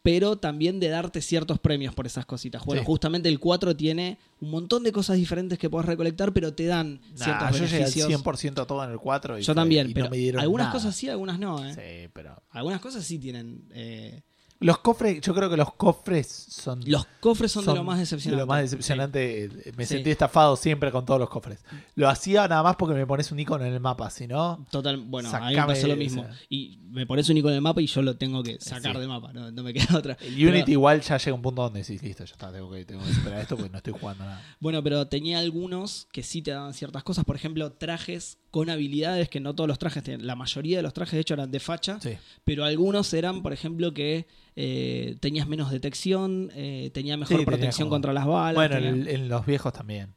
pero 0.07 0.37
también 0.37 0.79
de 0.79 0.87
darte 0.87 1.21
ciertos 1.21 1.59
premios 1.59 1.93
por 1.93 2.05
esas 2.05 2.25
cositas. 2.25 2.63
Bueno, 2.63 2.81
Sí. 2.81 2.85
justamente 2.85 3.27
el 3.27 3.41
4 3.41 3.75
tiene 3.75 4.17
un 4.39 4.51
montón 4.51 4.83
de 4.83 4.93
cosas 4.93 5.17
diferentes 5.17 5.59
que 5.59 5.69
puedes 5.69 5.85
recolectar, 5.85 6.31
pero 6.31 6.53
te 6.53 6.65
dan 6.65 7.01
nah, 7.17 7.25
ciertos 7.25 7.59
yo 7.59 7.65
beneficios. 7.65 8.07
100% 8.07 8.65
todo 8.65 8.85
en 8.85 8.91
el 8.91 8.99
4. 8.99 9.37
Y 9.37 9.41
Yo 9.41 9.47
fue- 9.47 9.55
también, 9.55 9.89
y 9.89 9.93
pero 9.93 10.05
no 10.05 10.11
me 10.11 10.17
dieron 10.17 10.39
algunas 10.39 10.67
nada. 10.67 10.77
cosas 10.79 10.95
sí, 10.95 11.09
algunas 11.09 11.39
no. 11.39 11.61
¿eh? 11.67 11.73
Sí, 11.73 12.09
pero... 12.13 12.41
Algunas 12.51 12.79
cosas 12.79 13.03
sí 13.03 13.19
tienen... 13.19 13.67
eh, 13.73 14.21
Los 14.59 14.79
cofres, 14.79 15.21
yo 15.21 15.35
creo 15.35 15.49
que 15.49 15.57
los 15.57 15.73
cofres 15.75 16.27
son... 16.27 16.81
los 16.87 17.05
cofres 17.19 17.51
son, 17.51 17.65
de 17.65 17.75
lo 17.75 17.83
más 17.83 17.99
decepcionante. 17.99 18.35
de 18.35 18.41
lo 18.41 18.47
más 18.47 18.61
decepcionante. 18.61 19.43
Eh, 19.45 19.73
Me 19.77 19.85
Sí. 19.85 19.95
sentí 19.95 20.09
estafado 20.09 20.55
siempre 20.55 20.91
con 20.91 21.05
todos 21.05 21.19
los 21.19 21.29
cofres. 21.29 21.59
Lo 21.95 22.09
hacía 22.09 22.47
nada 22.47 22.63
más 22.63 22.75
porque 22.75 22.95
me 22.95 23.05
pones 23.05 23.31
un 23.31 23.39
icono 23.39 23.65
en 23.65 23.73
el 23.73 23.79
mapa, 23.79 24.09
si 24.09 24.25
no... 24.27 24.65
Total, 24.71 24.97
bueno, 24.97 25.29
a 25.29 25.39
mí 25.39 25.45
me 25.47 25.51
Sacame 25.53 25.73
pasó 25.73 25.87
lo 25.87 25.95
mismo. 25.95 26.25
Y 26.49 26.79
me 26.89 27.05
pones 27.05 27.29
un 27.29 27.37
icono 27.37 27.51
en 27.51 27.57
el 27.57 27.61
mapa 27.61 27.81
y 27.81 27.87
yo 27.87 28.01
lo 28.01 28.17
tengo 28.17 28.41
que 28.41 28.57
sacar 28.59 28.93
Sí. 28.93 28.99
del 28.99 29.07
mapa, 29.09 29.31
no, 29.31 29.51
no 29.51 29.61
me 29.63 29.73
queda 29.73 29.95
otra. 29.97 30.17
El 30.21 30.33
Pero- 30.35 30.49
Unity 30.51 30.71
igual 30.71 31.01
ya 31.01 31.17
llega 31.17 31.31
a 31.31 31.35
un 31.35 31.41
punto 31.43 31.61
donde 31.61 31.81
decís, 31.81 32.01
listo, 32.01 32.25
ya 32.25 32.31
está, 32.33 32.51
tengo 32.51 32.71
que, 32.71 32.83
tengo 32.85 33.03
que 33.03 33.13
superar 33.13 33.41
esto 33.41 33.55
porque 33.57 33.69
no 33.71 33.77
estoy 33.77 33.93
jugando 33.93 34.25
nada. 34.25 34.43
Bueno, 34.59 34.81
pero 34.83 35.07
tenía 35.07 35.39
algunos 35.39 36.07
que 36.11 36.23
sí 36.23 36.41
te 36.41 36.51
daban 36.51 36.73
ciertas 36.73 37.03
cosas. 37.03 37.25
Por 37.25 37.35
ejemplo, 37.35 37.71
trajes 37.73 38.39
con 38.57 38.69
habilidades 38.71 39.29
que 39.29 39.39
no 39.39 39.53
todos 39.53 39.67
los 39.67 39.77
trajes 39.77 40.01
tienen. 40.03 40.25
La 40.25 40.35
mayoría 40.35 40.77
de 40.77 40.83
los 40.83 40.93
trajes, 40.93 41.13
de 41.13 41.19
hecho, 41.19 41.35
eran 41.35 41.51
de 41.51 41.59
facha. 41.59 41.99
Sí. 42.01 42.17
Pero 42.43 42.65
algunos 42.65 43.13
eran, 43.13 43.43
por 43.43 43.53
ejemplo, 43.53 43.93
que 43.93 44.25
eh, 44.55 45.15
tenías 45.19 45.47
menos 45.47 45.69
detección, 45.69 46.49
eh, 46.55 46.89
tenía 46.93 47.17
mejor 47.17 47.39
Sí, 47.39 47.45
protección 47.45 47.87
como- 47.87 47.95
contra 47.95 48.13
las 48.13 48.25
balas. 48.25 48.55
Bueno, 48.55 48.75
tenía- 48.75 48.89
en, 48.89 49.07
en 49.07 49.29
los 49.29 49.45
viejos 49.45 49.71
también. 49.73 50.15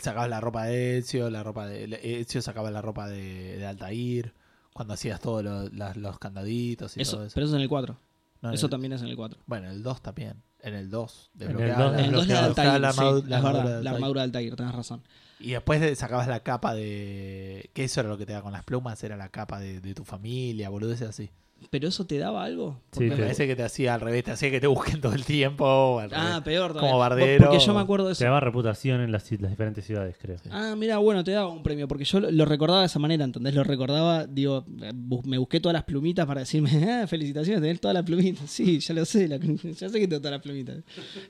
Sacabas 0.00 0.28
la 0.30 0.40
ropa 0.40 0.64
de 0.64 0.98
Ezio, 0.98 1.28
la 1.30 1.42
ropa 1.42 1.66
de 1.66 2.00
Ezio 2.20 2.40
sacaba 2.42 2.70
la 2.70 2.80
ropa 2.82 3.08
de, 3.08 3.58
de 3.58 3.66
Altair, 3.66 4.32
cuando 4.72 4.94
hacías 4.94 5.20
todos 5.20 5.44
los, 5.44 5.72
las- 5.74 5.96
los 5.96 6.18
candaditos 6.18 6.96
y 6.96 7.02
eso, 7.02 7.16
todo 7.18 7.26
eso. 7.26 7.34
Pero 7.34 7.46
eso 7.46 7.54
es 7.54 7.58
en 7.58 7.62
el 7.62 7.68
4. 7.68 7.96
No, 8.42 8.48
en 8.48 8.54
eso 8.54 8.66
el- 8.66 8.70
también 8.70 8.92
es 8.94 9.02
en 9.02 9.08
el 9.08 9.16
4. 9.16 9.38
Bueno, 9.46 9.70
el 9.70 9.82
2 9.82 10.00
también. 10.02 10.42
En 10.66 10.74
el 10.74 10.90
2 10.90 11.30
En 11.38 11.40
el 11.42 11.48
desbloqueaba 11.48 11.82
dos 11.84 11.92
la- 11.92 11.98
En 11.98 12.04
el 12.06 12.12
2 12.12 12.26
le 12.26 12.34
da 12.34 12.40
desbloqueaba 12.48 12.74
Altair, 12.76 12.80
la 12.80 12.92
sí, 12.92 13.28
la 13.28 13.36
armadura 13.38 13.80
la 13.82 13.90
armadura 13.90 14.20
de 14.20 14.24
Altair, 14.24 14.56
tenés 14.56 14.74
razón. 14.74 15.02
Y 15.38 15.50
después 15.52 15.80
de- 15.80 15.94
sacabas 15.96 16.26
la 16.28 16.40
capa 16.40 16.74
de... 16.74 17.70
Que 17.74 17.84
eso 17.84 18.00
era 18.00 18.08
lo 18.08 18.18
que 18.18 18.26
te 18.26 18.32
da 18.32 18.42
con 18.42 18.52
las 18.52 18.64
plumas, 18.64 19.02
era 19.04 19.16
la 19.16 19.28
capa 19.28 19.60
de, 19.60 19.80
de 19.80 19.94
tu 19.94 20.04
familia, 20.04 20.68
boludeces 20.70 21.08
así. 21.08 21.30
¿Pero 21.70 21.88
eso 21.88 22.06
te 22.06 22.16
daba 22.18 22.44
algo? 22.44 22.80
Sí, 22.92 23.04
Me 23.04 23.16
parece 23.16 23.46
que 23.46 23.56
te 23.56 23.62
hacía 23.64 23.94
al 23.94 24.00
revés, 24.00 24.22
te 24.24 24.30
hacía 24.30 24.50
que 24.50 24.60
te 24.60 24.66
busquen 24.68 25.00
todo 25.00 25.14
el 25.14 25.24
tiempo. 25.24 25.98
al 25.98 26.10
Ah, 26.12 26.28
revés. 26.28 26.42
peor 26.44 26.68
todavía. 26.72 26.90
Como 26.90 26.98
bardero. 27.00 27.50
Porque 27.50 27.64
yo 27.64 27.74
me 27.74 27.80
acuerdo 27.80 28.06
de 28.06 28.12
eso. 28.12 28.18
Te 28.20 28.24
daba 28.26 28.40
reputación 28.40 29.00
en 29.00 29.10
las, 29.10 29.30
las 29.32 29.50
diferentes 29.50 29.84
ciudades, 29.84 30.16
creo. 30.20 30.36
Ah, 30.50 30.74
mira, 30.76 30.98
bueno, 30.98 31.24
te 31.24 31.32
daba 31.32 31.48
un 31.48 31.62
premio, 31.62 31.88
porque 31.88 32.04
yo 32.04 32.20
lo, 32.20 32.30
lo 32.30 32.44
recordaba 32.44 32.80
de 32.80 32.86
esa 32.86 32.98
manera, 32.98 33.24
¿entendés? 33.24 33.54
Lo 33.54 33.64
recordaba, 33.64 34.26
digo, 34.26 34.64
eh, 34.80 34.92
me 35.24 35.38
busqué 35.38 35.58
todas 35.58 35.72
las 35.74 35.84
plumitas 35.84 36.24
para 36.26 36.40
decirme, 36.40 36.70
ah, 37.02 37.06
felicitaciones, 37.06 37.60
tenés 37.62 37.80
todas 37.80 37.94
las 37.94 38.04
plumitas. 38.04 38.48
Sí, 38.50 38.78
ya 38.78 38.94
lo 38.94 39.04
sé, 39.04 39.26
la- 39.26 39.38
ya 39.38 39.88
sé 39.88 39.98
que 40.00 40.06
tengo 40.06 40.20
todas 40.20 40.32
las 40.32 40.42
plumitas. 40.42 40.76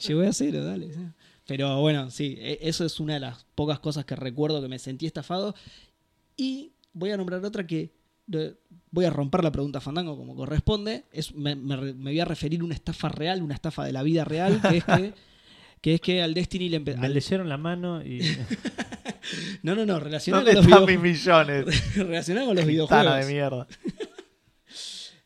Llegué 0.06 0.26
a 0.26 0.32
cero, 0.32 0.64
dale. 0.64 0.90
Pero 1.46 1.80
bueno, 1.80 2.10
sí, 2.10 2.36
e- 2.40 2.58
eso 2.60 2.84
es 2.84 3.00
una 3.00 3.14
de 3.14 3.20
las 3.20 3.46
pocas 3.54 3.78
cosas 3.78 4.04
que 4.04 4.16
recuerdo 4.16 4.60
que 4.60 4.68
me 4.68 4.78
sentí 4.78 5.06
estafado. 5.06 5.54
Y 6.36 6.72
voy 6.92 7.10
a 7.10 7.16
nombrar 7.16 7.42
otra 7.44 7.66
que 7.66 7.95
eh, 8.32 8.54
voy 8.90 9.04
a 9.04 9.10
romper 9.10 9.42
la 9.44 9.52
pregunta 9.52 9.80
Fandango 9.80 10.16
como 10.16 10.34
corresponde. 10.34 11.04
Es, 11.12 11.34
me, 11.34 11.54
me 11.56 11.76
me 11.94 12.10
voy 12.10 12.20
a 12.20 12.24
referir 12.24 12.60
a 12.60 12.64
una 12.64 12.74
estafa 12.74 13.08
real, 13.08 13.42
una 13.42 13.54
estafa 13.54 13.84
de 13.84 13.92
la 13.92 14.02
vida 14.02 14.24
real, 14.24 14.60
que 14.62 14.76
es 14.78 14.84
que, 14.84 15.12
que, 15.82 15.94
es 15.94 16.00
que 16.00 16.22
al 16.22 16.34
Destiny 16.34 16.68
le 16.68 16.80
empe- 16.82 16.96
Me 16.96 17.06
al- 17.06 17.14
leyeron 17.14 17.48
la 17.48 17.56
mano 17.58 18.04
y. 18.04 18.20
No, 19.62 19.74
no, 19.74 19.84
no, 19.84 19.98
relacionado 19.98 20.44
¿Dónde 20.44 20.60
con 20.60 20.70
los 20.70 20.80
están 20.90 21.02
mis 21.02 21.12
millones? 21.18 21.96
relacionado 21.96 22.46
con 22.46 22.56
los 22.56 22.64
videojuegos. 22.66 23.26
de 23.26 23.32
mierda. 23.32 23.66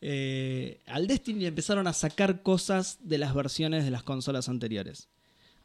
Eh, 0.00 0.80
al 0.86 1.06
Destiny 1.06 1.40
le 1.40 1.48
empezaron 1.48 1.86
a 1.86 1.92
sacar 1.92 2.42
cosas 2.42 2.98
de 3.02 3.18
las 3.18 3.34
versiones 3.34 3.84
de 3.84 3.90
las 3.90 4.02
consolas 4.02 4.48
anteriores. 4.48 5.08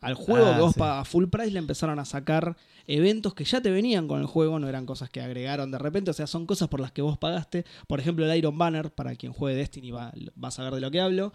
Al 0.06 0.14
juego 0.16 0.48
Ah, 0.48 0.56
que 0.56 0.62
vos 0.62 0.74
sí. 0.74 0.80
pagas 0.80 1.08
full 1.08 1.26
price 1.28 1.52
le 1.52 1.60
empezaron 1.60 2.00
a 2.00 2.06
sacar 2.06 2.56
eventos 2.88 3.34
que 3.34 3.44
ya 3.44 3.62
te 3.62 3.72
venían 3.72 4.08
con 4.08 4.22
el 4.22 4.28
juego, 4.28 4.60
no 4.60 4.70
eran 4.70 4.86
cosas 4.86 5.10
que 5.10 5.20
agregaron 5.22 5.72
de 5.72 5.80
repente, 5.80 6.12
o 6.12 6.14
sea, 6.14 6.28
son 6.28 6.46
cosas 6.46 6.68
por 6.68 6.80
las 6.80 6.92
que 6.92 7.02
vos 7.02 7.18
pagaste. 7.18 7.66
Por 7.88 8.00
ejemplo, 8.00 8.30
el 8.30 8.38
Iron 8.38 8.58
Banner, 8.58 8.92
para 8.94 9.16
quien 9.16 9.34
juegue 9.34 9.58
Destiny 9.58 9.92
va, 9.92 10.14
va 10.42 10.50
a 10.50 10.52
saber 10.52 10.74
de 10.76 10.82
lo 10.82 10.92
que 10.92 11.02
hablo. 11.02 11.34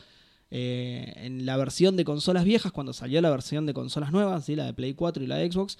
Eh, 0.52 1.12
en 1.16 1.46
la 1.46 1.56
versión 1.56 1.96
de 1.96 2.04
consolas 2.04 2.44
viejas, 2.44 2.72
cuando 2.72 2.92
salió 2.92 3.20
la 3.20 3.30
versión 3.30 3.66
de 3.66 3.74
consolas 3.74 4.12
nuevas, 4.12 4.44
¿sí? 4.44 4.56
la 4.56 4.66
de 4.66 4.74
Play 4.74 4.94
4 4.94 5.22
y 5.22 5.26
la 5.26 5.36
de 5.36 5.50
Xbox 5.50 5.78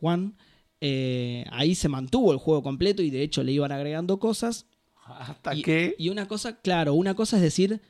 One, 0.00 0.32
eh, 0.80 1.44
ahí 1.50 1.74
se 1.74 1.88
mantuvo 1.88 2.32
el 2.32 2.38
juego 2.38 2.62
completo 2.62 3.02
y 3.02 3.10
de 3.10 3.22
hecho 3.22 3.42
le 3.42 3.52
iban 3.52 3.70
agregando 3.72 4.18
cosas 4.18 4.66
Hasta 5.06 5.54
y, 5.54 5.62
que... 5.62 5.94
y 5.98 6.08
una 6.08 6.26
cosa, 6.26 6.60
claro, 6.60 6.94
una 6.94 7.14
cosa 7.14 7.36
es 7.36 7.42
decir, 7.42 7.80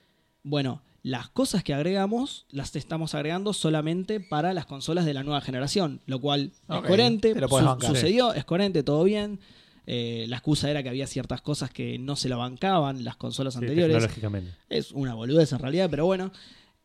bueno, 0.43 0.83
las 1.02 1.28
cosas 1.28 1.64
que 1.64 1.72
agregamos 1.74 2.47
las 2.51 2.77
estamos 2.77 3.14
agregando 3.14 3.52
solamente 3.52 4.20
para 4.20 4.52
las 4.52 4.66
consolas 4.66 5.05
de 5.06 5.14
la 5.14 5.22
nueva 5.22 5.40
generación, 5.40 6.01
lo 6.06 6.20
cual 6.20 6.52
es 6.52 6.81
coherente, 6.89 7.35
su- 7.35 7.64
bancar. 7.66 7.90
sucedió, 7.90 8.35
es 8.35 8.44
coherente, 8.44 8.82
todo 8.82 9.05
bien. 9.05 9.40
Eh, 9.86 10.27
la 10.28 10.36
excusa 10.36 10.70
era 10.70 10.82
que 10.82 10.89
había 10.90 11.06
ciertas 11.06 11.40
cosas 11.40 11.70
que 11.70 11.98
no 11.98 12.14
se 12.16 12.28
la 12.28 12.36
bancaban 12.36 13.02
las 13.02 13.16
consolas 13.16 13.55
Sí, 13.55 13.60
anteriores. 13.60 13.94
Es 14.68 14.93
una 14.93 15.14
boludez 15.14 15.52
en 15.52 15.59
realidad, 15.59 15.89
pero 15.90 16.05
bueno. 16.06 16.31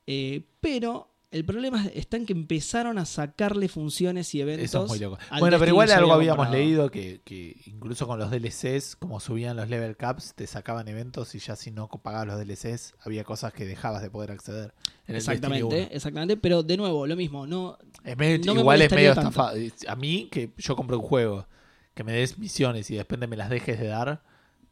Eh, 0.07 0.43
pero 0.61 1.09
el 1.31 1.45
problema 1.45 1.85
está 1.93 2.17
en 2.17 2.25
que 2.25 2.33
empezaron 2.33 2.97
a 2.97 3.05
sacarle 3.05 3.67
funciones 3.67 4.33
y 4.35 4.41
eventos. 4.41 4.65
Eso 4.65 4.83
es 4.83 4.89
muy 4.89 4.99
loco. 4.99 5.17
Bueno, 5.39 5.57
pero 5.59 5.69
igual 5.71 5.91
algo 5.91 6.13
había 6.13 6.31
habíamos 6.33 6.45
comprado. 6.47 6.63
leído 6.63 6.91
que, 6.91 7.21
que 7.25 7.61
incluso 7.65 8.07
con 8.07 8.19
los 8.19 8.31
DLCs, 8.31 8.95
como 8.95 9.19
subían 9.19 9.55
los 9.57 9.69
level 9.69 9.97
caps, 9.97 10.33
te 10.35 10.47
sacaban 10.47 10.87
eventos 10.87 11.35
y 11.35 11.39
ya 11.39 11.55
si 11.55 11.71
no 11.71 11.87
pagabas 11.89 12.27
los 12.27 12.39
DLCs, 12.39 12.93
había 13.01 13.23
cosas 13.23 13.51
que 13.53 13.65
dejabas 13.65 14.01
de 14.01 14.09
poder 14.09 14.31
acceder. 14.31 14.73
En 15.07 15.15
Exactamente, 15.15 15.65
1. 15.65 15.75
exactamente. 15.91 16.37
Pero 16.37 16.63
de 16.63 16.77
nuevo, 16.77 17.05
lo 17.05 17.15
mismo. 17.15 17.45
No, 17.45 17.77
Es 18.03 18.17
medio- 18.17 18.39
No 18.45 18.53
me 18.55 18.61
igual 18.61 18.81
es 18.81 18.91
medio 18.91 19.09
estafado. 19.11 19.57
A 19.87 19.95
mí, 19.95 20.29
que 20.31 20.51
yo 20.57 20.75
compré 20.75 20.95
un 20.95 21.03
juego 21.03 21.47
que 21.93 22.03
me 22.03 22.11
des 22.13 22.37
misiones 22.37 22.89
y 22.91 22.95
después 22.95 23.19
me 23.27 23.35
las 23.37 23.49
dejes 23.49 23.79
de 23.79 23.87
dar, 23.87 24.21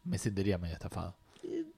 me 0.04 0.18
sentiría 0.18 0.58
medio 0.58 0.74
estafado. 0.74 1.16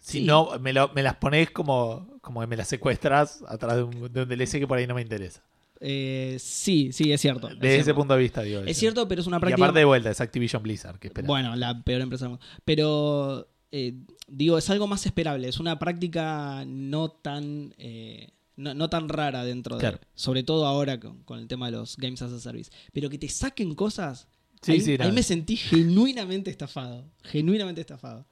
Si 0.07 0.19
sí. 0.21 0.25
no, 0.25 0.57
me, 0.61 0.73
lo- 0.73 0.93
me 0.95 1.03
las 1.03 1.17
pones 1.17 1.51
como, 1.51 2.19
como 2.21 2.41
que 2.41 2.47
me 2.47 2.57
las 2.57 2.69
secuestras 2.69 3.43
atrás 3.49 3.77
de 3.77 3.83
un, 3.83 4.13
de 4.13 4.23
un 4.23 4.29
DLC 4.29 4.53
que 4.61 4.67
por 4.69 4.79
ahí 4.79 4.87
no 4.87 4.95
me 4.95 5.03
interesa. 5.03 5.43
Eh, 5.81 6.37
sí, 6.39 6.91
sí, 6.93 7.11
es 7.13 7.21
cierto. 7.21 7.49
es 7.49 7.59
De 7.59 7.75
ese 7.75 7.85
cierto. 7.85 8.01
punto 8.01 8.15
de 8.15 8.21
vista, 8.21 8.43
digo. 8.43 8.61
Es 8.61 8.69
eso. 8.71 8.81
cierto, 8.81 9.09
pero 9.09 9.21
es 9.21 9.27
una 9.27 9.39
Y 9.39 9.41
práctica. 9.41 9.65
aparte 9.65 9.81
de 9.81 9.85
vuelta, 9.85 10.11
es 10.11 10.21
Activision 10.21 10.63
Blizzard, 10.63 10.99
que. 11.01 11.11
Bueno, 11.23 11.57
la 11.57 11.83
peor 11.83 12.01
empresa. 12.03 12.39
Pero, 12.65 13.49
eh, 13.73 13.95
digo, 14.29 14.57
es 14.59 14.71
algo 14.71 14.87
más 14.87 15.05
esperable. 15.07 15.49
Es 15.49 15.59
una 15.59 15.79
práctica 15.79 16.65
no 16.67 17.09
tan. 17.11 17.75
eh, 17.79 18.29
no, 18.57 18.75
no 18.75 18.89
tan 18.89 19.09
rara 19.09 19.45
dentro 19.45 19.75
de. 19.77 19.81
Claro. 19.81 19.99
Sobre 20.15 20.43
todo 20.45 20.67
ahora 20.67 20.99
con, 21.01 21.25
con 21.25 21.41
el 21.41 21.49
tema 21.49 21.67
de 21.67 21.73
los 21.73 21.97
Games 21.97 22.23
as 22.23 22.33
a 22.33 22.39
Service. 22.41 22.71
Pero 22.93 23.11
que 23.11 23.19
te 23.19 23.29
saquen 23.29 23.75
cosas. 23.75 24.29
Sí, 24.63 24.73
ahí, 24.73 24.81
sí, 24.81 24.97
ahí 24.99 25.13
me 25.13 25.23
sentí 25.23 25.57
genuinamente 25.57 26.51
estafado. 26.51 27.05
Genuinamente 27.25 27.83
estafado. 27.83 28.25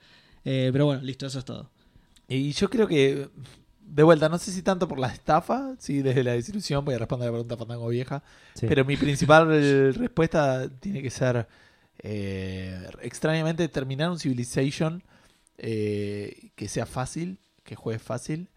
Eh, 0.44 0.70
pero 0.72 0.86
bueno, 0.86 1.02
listo, 1.02 1.26
eso 1.26 1.38
es 1.38 1.44
todo. 1.44 1.70
Y 2.28 2.52
yo 2.52 2.68
creo 2.70 2.86
que, 2.86 3.28
de 3.80 4.02
vuelta, 4.02 4.28
no 4.28 4.38
sé 4.38 4.50
si 4.52 4.62
tanto 4.62 4.88
por 4.88 4.98
la 4.98 5.08
estafa, 5.08 5.74
sí, 5.78 6.02
desde 6.02 6.24
la 6.24 6.32
desilusión, 6.32 6.84
voy 6.84 6.94
a 6.94 6.98
responder 6.98 7.26
la 7.26 7.32
pregunta 7.32 7.56
Fandango 7.56 7.88
vieja, 7.88 8.22
Sí. 8.54 8.66
pero 8.68 8.84
mi 8.84 8.96
principal 8.96 9.48
respuesta 9.94 10.68
tiene 10.80 11.02
que 11.02 11.10
ser, 11.10 11.46
eh, 12.02 12.86
extrañamente, 13.02 13.68
terminar 13.68 14.10
un 14.10 14.18
Civilization 14.18 15.02
eh, 15.58 16.50
que 16.56 16.68
sea 16.68 16.86
fácil, 16.86 17.38
que 17.62 17.76
juegues 17.76 18.02
fácil, 18.02 18.48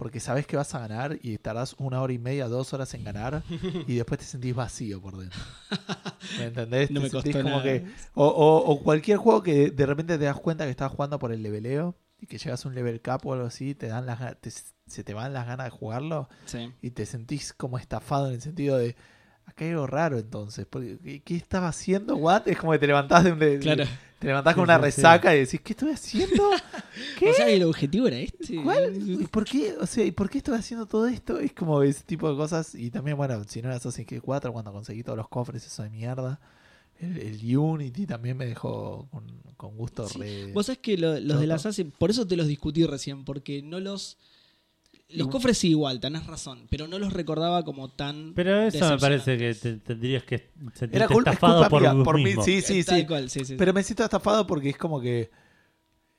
porque 0.00 0.18
sabes 0.18 0.46
que 0.46 0.56
vas 0.56 0.74
a 0.74 0.78
ganar 0.78 1.18
y 1.22 1.36
tardás 1.36 1.74
una 1.78 2.00
hora 2.00 2.10
y 2.14 2.18
media, 2.18 2.48
dos 2.48 2.72
horas 2.72 2.94
en 2.94 3.04
ganar 3.04 3.42
y 3.86 3.96
después 3.96 4.18
te 4.18 4.24
sentís 4.26 4.54
vacío 4.54 4.98
por 5.00 5.18
dentro. 5.18 5.38
¿Me 6.38 6.44
entendés? 6.46 6.90
No 6.90 7.00
Te 7.00 7.04
me 7.04 7.10
sentís 7.10 7.34
costó 7.34 7.42
como 7.44 7.58
nada. 7.58 7.62
que 7.64 7.84
o, 8.14 8.26
o- 8.26 8.72
o 8.72 8.82
cualquier 8.82 9.18
juego 9.18 9.42
que 9.42 9.70
de 9.70 9.86
repente 9.86 10.16
te 10.16 10.24
das 10.24 10.36
cuenta 10.36 10.64
que 10.64 10.70
estás 10.70 10.90
jugando 10.90 11.18
por 11.18 11.32
el 11.32 11.42
leveleo 11.42 11.94
y 12.18 12.26
que 12.26 12.38
llegas 12.38 12.64
a 12.64 12.68
un 12.68 12.74
level 12.74 13.02
cap 13.02 13.24
o 13.26 13.34
algo 13.34 13.44
así, 13.46 13.74
te 13.74 13.88
dan 13.88 14.06
las, 14.06 14.40
te- 14.40 14.50
se 14.50 15.04
te 15.04 15.12
van 15.12 15.34
las 15.34 15.46
ganas 15.46 15.66
de 15.66 15.70
jugarlo 15.70 16.28
Sí. 16.46 16.72
y 16.80 16.90
te 16.92 17.04
sentís 17.04 17.52
como 17.52 17.76
estafado 17.78 18.28
en 18.28 18.34
el 18.34 18.40
sentido 18.40 18.78
de 18.78 18.96
acá 19.44 19.64
hay 19.66 19.72
algo 19.72 19.86
raro 19.86 20.18
entonces. 20.18 20.66
Porque, 20.68 20.98
¿qué, 21.04 21.20
qué 21.22 21.36
estaba 21.36 21.68
haciendo? 21.68 22.16
What? 22.16 22.48
Es 22.48 22.56
como 22.58 22.72
que 22.72 22.78
te 22.78 22.86
levantás 22.86 23.24
de 23.24 23.32
un 23.32 23.38
de- 23.38 23.58
Claro. 23.58 23.84
Te 24.20 24.26
levantás 24.28 24.54
con 24.54 24.62
una 24.64 24.78
resaca 24.78 25.34
y 25.34 25.40
decís, 25.40 25.60
¿qué 25.62 25.72
estoy 25.72 25.90
haciendo? 25.92 26.50
¿Qué? 27.18 27.30
O 27.30 27.34
sea, 27.34 27.48
el 27.48 27.64
objetivo 27.64 28.06
era 28.06 28.18
este. 28.18 28.62
¿Cuál? 28.62 28.94
¿Y 28.96 29.26
por 29.26 29.44
qué? 29.44 29.74
O 29.80 29.86
sea, 29.86 30.04
¿y 30.04 30.12
por 30.12 30.30
qué 30.30 30.38
estoy 30.38 30.56
haciendo 30.56 30.86
todo 30.86 31.08
esto? 31.08 31.38
Es 31.40 31.52
como 31.54 31.82
ese 31.82 32.04
tipo 32.04 32.30
de 32.30 32.36
cosas. 32.36 32.74
Y 32.74 32.90
también, 32.90 33.16
bueno, 33.16 33.42
si 33.48 33.60
no 33.62 33.68
era 33.68 33.76
Assassin's 33.78 34.06
Creed 34.06 34.22
4, 34.22 34.52
cuando 34.52 34.70
conseguí 34.72 35.02
todos 35.02 35.16
los 35.16 35.28
cofres, 35.28 35.66
eso 35.66 35.82
de 35.82 35.90
mierda. 35.90 36.38
El, 37.00 37.16
el 37.16 37.56
Unity 37.56 38.06
también 38.06 38.36
me 38.36 38.44
dejó 38.44 39.08
con, 39.10 39.24
con 39.56 39.74
gusto 39.76 40.06
Sí. 40.06 40.18
re... 40.18 40.52
Vos 40.52 40.66
sabés 40.66 40.80
que 40.80 40.98
lo- 40.98 41.18
los 41.18 41.40
de 41.40 41.46
las 41.46 41.64
Assassin, 41.64 41.90
por 41.90 42.10
eso 42.10 42.26
te 42.26 42.36
los 42.36 42.46
discutí 42.46 42.84
recién, 42.84 43.24
porque 43.24 43.62
no 43.62 43.80
los. 43.80 44.18
Los 45.12 45.28
cofres 45.28 45.58
sí 45.58 45.68
igual, 45.70 45.98
tenés 46.00 46.26
razón, 46.26 46.66
pero 46.70 46.86
no 46.88 46.98
los 46.98 47.12
recordaba 47.12 47.64
como 47.64 47.88
tan. 47.90 48.32
Pero 48.34 48.62
eso 48.62 48.90
me 48.90 48.98
parece 48.98 49.36
que 49.38 49.54
te- 49.54 49.76
tendrías 49.78 50.22
que 50.24 50.50
sentirte 50.74 50.96
Era 50.96 51.08
culpa, 51.08 51.30
es 51.30 51.34
estafado 51.34 51.54
culpa 51.60 51.68
por 51.70 51.80
mía, 51.82 51.92
vos 51.92 52.04
por 52.04 52.16
mí. 52.18 52.32
Sí, 52.44 52.62
sí, 52.62 52.82
sí. 52.82 53.06
cual, 53.06 53.28
sí, 53.30 53.40
sí, 53.40 53.44
sí. 53.46 53.54
Pero 53.58 53.72
me 53.72 53.82
siento 53.82 54.04
estafado 54.04 54.46
porque 54.46 54.70
es 54.70 54.76
como 54.76 55.00
que... 55.00 55.30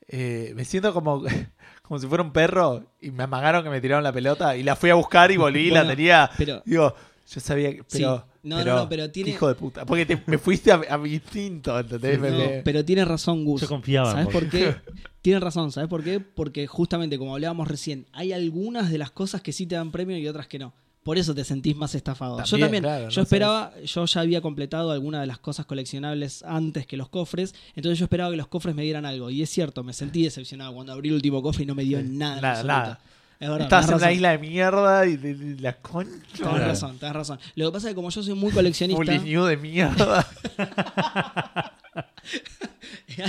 eh, 0.08 0.52
me 0.54 0.64
siento 0.64 0.92
como, 0.92 1.22
como 1.82 1.98
si 2.00 2.06
fuera 2.06 2.22
un 2.22 2.32
perro 2.32 2.84
y 3.00 3.10
me 3.10 3.22
amagaron 3.24 3.62
que 3.64 3.70
me 3.70 3.80
tiraron 3.80 4.04
la 4.04 4.12
pelota 4.12 4.56
y 4.56 4.62
la 4.62 4.76
fui 4.76 4.90
a 4.90 4.94
buscar 4.94 5.30
y 5.30 5.36
volví 5.36 5.68
y 5.68 5.70
la 5.70 5.86
tenía... 5.86 6.30
pero- 6.36 6.62
Digo, 6.66 6.94
yo 7.30 7.40
sabía 7.40 7.70
que... 7.70 7.78
Sí. 7.86 7.98
Pero, 7.98 8.26
No, 8.42 8.64
no, 8.64 8.88
pero 8.88 9.10
tiene- 9.10 9.30
Hijo 9.30 9.48
de 9.48 9.54
puta. 9.54 9.84
Porque 9.86 10.04
te- 10.06 10.22
me 10.26 10.38
fuiste 10.38 10.72
a, 10.72 10.80
a 10.90 10.98
mi 10.98 11.14
instinto, 11.14 11.78
¿entendés? 11.78 12.18
Me- 12.18 12.30
No, 12.30 12.36
me- 12.38 12.62
pero 12.64 12.84
tiene 12.84 13.04
razón 13.04 13.44
Gus. 13.44 13.60
Yo 13.62 13.68
confiaba 13.68 14.10
en 14.10 14.16
¿Sabes 14.16 14.32
por 14.32 14.48
qué? 14.48 14.74
Tiene 15.22 15.38
razón, 15.38 15.70
¿sabes 15.70 15.88
por 15.88 16.02
qué? 16.02 16.18
Porque 16.18 16.66
justamente 16.66 17.16
como 17.16 17.34
hablábamos 17.34 17.68
recién, 17.68 18.06
hay 18.12 18.32
algunas 18.32 18.90
de 18.90 18.98
las 18.98 19.12
cosas 19.12 19.40
que 19.40 19.52
sí 19.52 19.66
te 19.66 19.76
dan 19.76 19.92
premio 19.92 20.18
y 20.18 20.26
otras 20.26 20.48
que 20.48 20.58
no. 20.58 20.72
Por 21.04 21.16
eso 21.18 21.32
te 21.34 21.44
sentís 21.44 21.76
más 21.76 21.94
estafado. 21.94 22.42
yo 22.44 22.58
También, 22.58 22.82
claro, 22.82 23.08
yo 23.08 23.20
no 23.20 23.22
esperaba, 23.22 23.72
yo 23.84 24.04
ya 24.04 24.20
había 24.20 24.40
completado 24.40 24.90
algunas 24.92 25.20
de 25.20 25.26
las 25.28 25.38
cosas 25.38 25.66
coleccionables 25.66 26.42
antes 26.44 26.86
que 26.86 26.96
los 26.96 27.08
cofres, 27.08 27.54
entonces 27.76 27.98
yo 28.00 28.04
esperaba 28.04 28.30
que 28.30 28.36
los 28.36 28.46
cofres 28.48 28.74
me 28.74 28.82
dieran 28.82 29.04
algo. 29.04 29.30
Y 29.30 29.42
es 29.42 29.50
cierto, 29.50 29.82
me 29.84 29.92
sentí 29.92 30.22
decepcionado 30.24 30.74
cuando 30.74 30.92
abrí 30.92 31.08
el 31.08 31.16
último 31.16 31.40
cofre 31.42 31.64
y 31.64 31.66
no 31.66 31.74
me 31.76 31.84
dio 31.84 32.00
Sí, 32.00 32.06
nada. 32.08 32.40
nada, 32.40 32.62
nada. 32.64 33.00
Es 33.42 33.48
verdad, 33.48 33.62
Estabas 33.62 33.88
en 33.88 33.94
una 33.96 34.12
isla 34.12 34.30
de 34.30 34.38
mierda 34.38 35.04
y, 35.06 35.16
de- 35.16 35.34
de 35.34 35.60
la 35.60 35.72
concha. 35.80 36.12
Tenés 36.12 36.38
Claro. 36.40 36.58
razón, 36.64 36.98
tenés 36.98 37.14
razón. 37.16 37.40
Lo 37.56 37.66
que 37.66 37.72
pasa 37.72 37.88
es 37.88 37.90
que 37.90 37.94
como 37.96 38.08
yo 38.10 38.22
soy 38.22 38.34
muy 38.34 38.50
Un 38.50 38.54
coleccionista, 38.54 39.18
New 39.18 39.44
de 39.46 39.56
mierda. 39.56 40.26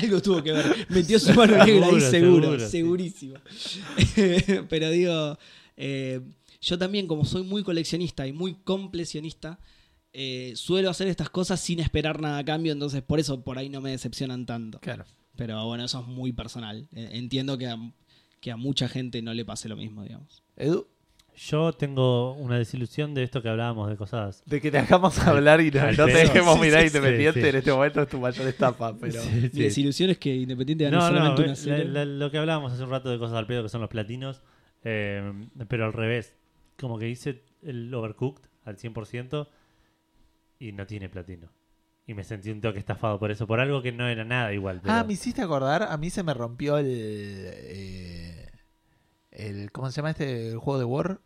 Algo 0.02 0.22
tuvo 0.22 0.44
que 0.44 0.52
ver. 0.52 0.86
Metió 0.90 1.20
su 1.20 1.34
mano 1.34 1.66
negra 1.66 1.88
ahí 1.88 2.00
Seguro, 2.00 2.10
seguro, 2.12 2.60
sí. 2.60 2.66
segurísimo. 2.70 3.36
Pero 4.70 4.90
digo, 4.92 5.38
eh, 5.78 6.22
yo 6.62 6.78
también, 6.78 7.08
como 7.08 7.26
soy 7.26 7.44
muy 7.44 7.64
coleccionista 7.64 8.26
y 8.28 8.32
muy 8.34 8.54
completionista, 8.64 9.60
eh, 10.14 10.54
suelo 10.56 10.90
hacer 10.90 11.08
estas 11.08 11.30
cosas 11.30 11.60
sin 11.60 11.80
esperar 11.80 12.22
nada 12.22 12.38
a 12.38 12.46
cambio, 12.46 12.72
entonces 12.72 13.02
por 13.02 13.20
eso 13.20 13.44
por 13.44 13.58
ahí 13.58 13.70
no 13.70 13.82
me 13.82 13.90
decepcionan 13.92 14.46
tanto. 14.46 14.80
Claro. 14.80 15.06
Pero 15.36 15.66
bueno, 15.66 15.84
eso 15.86 16.00
es 16.02 16.08
muy 16.08 16.32
personal. 16.32 16.88
Eh, 16.94 17.10
Entiendo 17.14 17.58
que 17.58 17.68
a, 17.68 17.78
que 18.44 18.52
a 18.52 18.58
mucha 18.58 18.90
gente 18.90 19.22
no 19.22 19.34
le 19.34 19.46
pase 19.46 19.70
lo 19.70 19.78
mismo, 19.78 20.04
digamos. 20.04 20.44
Edu, 20.58 20.86
Yo 21.36 21.72
tengo 21.74 22.34
una 22.34 22.58
desilusión 22.58 23.14
de 23.14 23.24
esto 23.24 23.42
que 23.42 23.48
hablábamos 23.48 23.90
de 23.90 23.96
cosas. 23.96 24.44
de 24.46 24.60
que 24.60 24.70
te 24.70 24.78
dejamos 24.82 25.18
hablar 25.20 25.62
y 25.62 25.72
no, 25.72 26.06
te 26.06 26.06
dejemos 26.14 26.56
Sí, 26.56 26.62
mirar 26.62 26.82
sí, 26.82 26.88
independiente, 26.88 27.40
sí, 27.40 27.44
sí. 27.44 27.50
en 27.50 27.56
este 27.56 27.72
momento 27.72 28.02
es 28.02 28.10
tu 28.10 28.20
mayor 28.20 28.46
estafa. 28.48 28.98
Pero... 28.98 29.22
Sí, 29.22 29.30
Mi 29.32 29.50
sí. 29.50 29.64
desilusión 29.64 30.10
es 30.10 30.18
que 30.18 30.36
Independiente 30.36 30.84
gane 30.84 30.98
No, 30.98 31.02
no, 31.04 31.08
solamente 31.08 31.42
una 31.42 31.50
la- 31.52 31.56
serie. 31.56 31.86
la- 31.86 32.06
lo 32.06 32.30
que 32.30 32.38
hablábamos 32.38 32.74
hace 32.74 32.84
un 32.84 32.90
rato 32.92 33.10
de 33.10 33.18
cosas 33.18 33.38
al 33.38 33.48
pedo 33.48 33.64
que 33.64 33.70
son 33.70 33.80
los 33.82 33.90
platinos, 33.90 34.42
eh, 34.84 35.48
pero 35.70 35.86
al 35.86 35.94
revés. 35.94 36.36
Como 36.78 37.00
que 37.00 37.08
hice 37.10 37.44
el 37.62 37.92
Overcooked 37.94 38.44
al 38.66 38.78
100% 38.78 39.48
y 40.60 40.74
no 40.74 40.86
tiene 40.86 41.08
platino. 41.10 41.50
Y 42.06 42.14
me 42.14 42.24
sentí 42.26 42.50
un 42.52 42.60
toque 42.60 42.80
estafado 42.80 43.18
por 43.18 43.32
eso, 43.32 43.48
por 43.48 43.60
algo 43.62 43.82
que 43.82 43.92
no 43.94 44.08
era 44.10 44.26
nada 44.26 44.54
igual. 44.54 44.82
pero- 44.82 44.94
Ah, 44.94 45.04
me 45.06 45.14
hiciste 45.14 45.42
acordar, 45.42 45.84
a 45.84 45.96
mí 45.98 46.10
se 46.10 46.22
me 46.24 46.34
rompió 46.34 46.78
el, 46.78 46.86
eh, 46.90 48.48
el 49.32 49.72
¿cómo 49.72 49.90
se 49.90 49.96
llama 49.98 50.12
este 50.12 50.50
el 50.50 50.58
juego 50.58 50.80
de 50.80 50.86
War? 50.86 51.22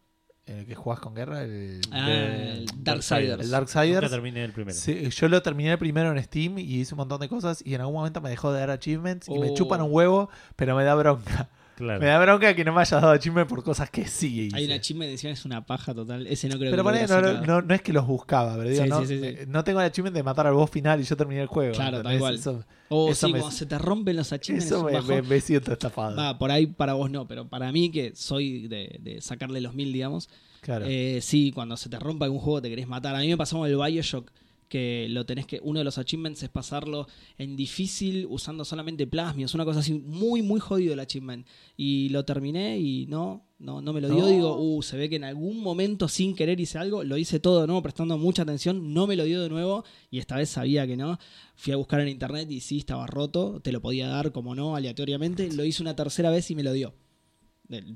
El 0.46 0.66
que 0.66 0.76
jugás 0.76 1.02
con 1.02 1.14
guerra, 1.14 1.42
el, 1.44 1.82
Ah, 1.92 2.10
el 2.10 2.66
Darksiders. 2.78 2.84
Darksiders. 2.84 3.32
el 3.32 3.38
Nunca 3.48 3.58
Darksiders. 3.58 4.12
terminé 4.12 4.44
el 4.46 4.54
primero. 4.54 4.78
Sí, 4.78 5.10
yo 5.10 5.28
lo 5.28 5.42
terminé 5.42 5.78
primero 5.78 6.10
en 6.16 6.24
Steam 6.24 6.58
y 6.60 6.80
hice 6.80 6.94
un 6.94 7.00
montón 7.00 7.20
de 7.20 7.28
cosas 7.28 7.62
y 7.66 7.74
en 7.76 7.82
algún 7.82 7.96
momento 7.96 8.22
me 8.22 8.30
dejó 8.30 8.54
de 8.54 8.60
dar 8.62 8.70
achievements 8.70 9.28
y 9.28 9.38
me 9.40 9.50
Oh. 9.50 9.54
chupan 9.56 9.82
un 9.82 9.90
huevo, 9.92 10.30
pero 10.56 10.74
me 10.76 10.86
da 10.86 10.96
bronca. 10.96 11.50
Claro. 11.78 12.00
Me 12.00 12.08
da 12.08 12.20
bronca 12.20 12.56
que 12.56 12.66
no 12.66 12.74
me 12.74 12.82
hayas 12.82 13.00
dado 13.00 13.14
achievement 13.14 13.48
por 13.48 13.64
cosas 13.64 13.90
que 13.92 14.08
sí 14.08 14.42
hice. 14.48 14.58
Hay 14.58 14.66
una 14.66 14.82
chisme 14.82 15.06
de 15.06 15.12
edición, 15.12 15.32
es 15.32 15.46
una 15.46 15.64
paja 15.64 15.94
total. 15.94 16.26
Ese 16.26 16.50
no 16.50 16.58
creo 16.58 16.72
pero 16.72 16.72
que 16.72 16.78
lo 16.78 16.84
poné, 16.84 17.06
hubiera 17.06 17.22
no, 17.22 17.40
no, 17.42 17.46
no- 17.46 17.62
no 17.62 17.74
es 17.76 17.84
que 17.84 17.94
los 17.94 18.08
buscaba, 18.08 18.58
pero 18.58 18.68
digo, 18.70 18.84
Sí, 18.84 18.90
no, 18.90 19.02
sí, 19.02 19.08
sí, 19.08 19.20
sí. 19.20 19.26
eh, 19.28 19.46
no 19.48 19.64
tengo 19.64 19.80
el 19.80 19.86
achievement 19.86 20.16
de 20.16 20.24
matar 20.24 20.48
al 20.48 20.56
boss 20.56 20.72
final 20.72 21.00
y 21.00 21.04
yo 21.04 21.16
terminé 21.16 21.42
el 21.42 21.48
juego. 21.48 21.76
Claro, 21.76 22.02
tal 22.02 22.18
cual. 22.18 22.36
Eso, 22.36 22.64
O 22.90 23.12
Eso 23.12 23.28
sí, 23.28 23.34
me- 23.34 23.40
cuando 23.40 23.56
se 23.56 23.66
te 23.68 23.78
rompen 23.78 24.16
los 24.16 24.34
achievements. 24.34 24.72
eso 24.72 24.84
me, 24.84 25.00
me- 25.04 25.22
me 25.22 25.40
siento 25.40 25.72
estafado. 25.72 26.16
Va, 26.18 26.38
por 26.40 26.50
ahí 26.50 26.66
para 26.66 26.94
vos 26.94 27.12
no, 27.12 27.28
pero 27.28 27.48
para 27.48 27.72
mí 27.72 27.92
que 27.92 28.14
soy 28.16 28.68
de, 28.68 28.98
de 29.02 29.22
sacarle 29.22 29.62
los 29.62 29.76
mil, 29.76 29.94
digamos. 29.94 30.30
claro. 30.62 30.86
eh, 30.88 31.20
sí, 31.22 31.52
cuando 31.54 31.78
se 31.78 31.90
te 31.90 32.00
rompa 32.00 32.26
algún 32.26 32.40
juego 32.40 32.62
te 32.62 32.70
querés 32.70 32.88
matar. 32.88 33.16
A 33.16 33.20
mí 33.20 33.28
me 33.28 33.38
pasó 33.38 33.60
con 33.60 33.70
el 33.70 33.78
Bioshock, 33.78 34.32
que 34.68 35.08
lo 35.10 35.26
tenés 35.26 35.46
que. 35.46 35.60
Uno 35.64 35.80
de 35.80 35.86
los 35.86 35.98
achievements 35.98 36.44
es 36.44 36.50
pasarlo 36.50 37.08
en 37.38 37.56
difícil 37.56 38.28
usando 38.30 38.66
solamente 38.66 39.08
plasmios, 39.08 39.54
una 39.54 39.66
cosa 39.66 39.80
así 39.80 39.94
muy, 39.94 40.42
muy 40.42 40.60
jodido 40.60 40.94
el 40.94 41.00
achievement. 41.00 41.48
Y 41.76 42.10
lo 42.10 42.26
terminé 42.26 42.80
y 42.80 43.06
no, 43.08 43.46
no, 43.60 43.82
no 43.82 43.94
me 43.94 44.02
lo 44.02 44.10
dio. 44.10 44.20
No. 44.20 44.28
Digo, 44.28 44.58
uh, 44.58 44.82
se 44.82 44.98
ve 44.98 45.10
que 45.10 45.16
en 45.16 45.24
algún 45.24 45.62
momento 45.62 46.08
sin 46.08 46.36
querer 46.36 46.60
hice 46.60 46.78
algo, 46.78 47.04
lo 47.04 47.18
hice 47.18 47.40
todo 47.40 47.62
de 47.62 47.68
nuevo, 47.68 47.82
prestando 47.82 48.18
mucha 48.18 48.44
atención, 48.44 48.94
no 48.94 49.08
me 49.08 49.16
lo 49.16 49.24
dio 49.24 49.42
de 49.42 49.50
nuevo, 49.50 49.84
y 50.12 50.20
esta 50.20 50.36
vez 50.36 50.50
sabía 50.50 50.86
que 50.86 50.98
no. 50.98 51.18
Fui 51.56 51.74
a 51.74 51.78
buscar 51.78 52.02
en 52.02 52.10
internet 52.10 52.50
y 52.52 52.60
sí, 52.60 52.80
estaba 52.80 53.08
roto, 53.08 53.60
te 53.62 53.72
lo 53.72 53.82
podía 53.82 54.08
dar 54.08 54.32
como 54.32 54.56
no, 54.56 54.76
aleatoriamente. 54.76 55.52
Lo 55.52 55.66
hice 55.66 55.82
una 55.82 55.96
tercera 55.96 56.30
vez 56.30 56.52
y 56.52 56.56
me 56.56 56.64
lo 56.64 56.74
dio. 56.74 56.94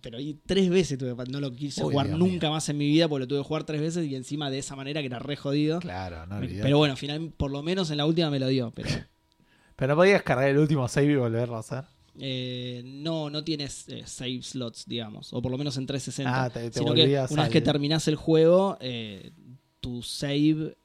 Pero 0.01 0.17
tres 0.45 0.69
veces 0.69 0.97
tuve, 0.97 1.15
no 1.29 1.39
lo 1.39 1.51
quise 1.53 1.83
Uy, 1.83 1.91
jugar 1.93 2.07
Dios 2.07 2.19
nunca 2.19 2.49
más 2.49 2.67
en 2.69 2.77
mi 2.77 2.87
vida 2.87 3.07
porque 3.07 3.21
lo 3.21 3.27
tuve 3.27 3.39
que 3.39 3.43
jugar 3.45 3.63
tres 3.63 3.79
veces 3.81 4.05
y 4.05 4.15
encima 4.15 4.49
de 4.51 4.59
esa 4.59 4.75
manera 4.75 4.99
que 5.01 5.07
era 5.07 5.19
re 5.19 5.35
jodido. 5.37 5.79
claro, 5.79 6.25
no 6.27 6.39
Me- 6.39 6.47
pero 6.47 6.77
bueno, 6.77 6.95
final, 6.97 7.31
por 7.37 7.51
lo 7.51 7.63
menos 7.63 7.89
en 7.91 7.97
la 7.97 8.05
última 8.05 8.29
me 8.29 8.39
lo 8.39 8.47
dio. 8.47 8.71
Pero 8.75 8.89
Pero 9.77 9.93
no 9.93 9.95
podías 9.95 10.21
cargar 10.23 10.49
el 10.49 10.57
último 10.57 10.87
save 10.87 11.13
y 11.13 11.15
volverlo 11.15 11.55
a 11.55 11.59
hacer. 11.61 11.85
eh, 12.19 12.81
no, 12.85 13.29
no 13.29 13.43
tienes 13.43 13.87
eh, 13.89 14.03
save 14.05 14.41
slots, 14.43 14.85
digamos. 14.85 15.31
O 15.33 15.41
por 15.41 15.51
lo 15.51 15.57
menos 15.57 15.77
en 15.77 15.85
360. 15.87 16.43
Ah, 16.43 16.49
te- 16.49 16.69
te 16.69 16.79
sino 16.79 16.93
que 16.93 17.03
una 17.05 17.13
vez 17.15 17.29
al- 17.47 17.49
que 17.49 17.61
terminás 17.61 18.07
el 18.07 18.15
juego, 18.15 18.77
eh, 18.81 19.31
tu 19.79 20.03
save 20.03 20.77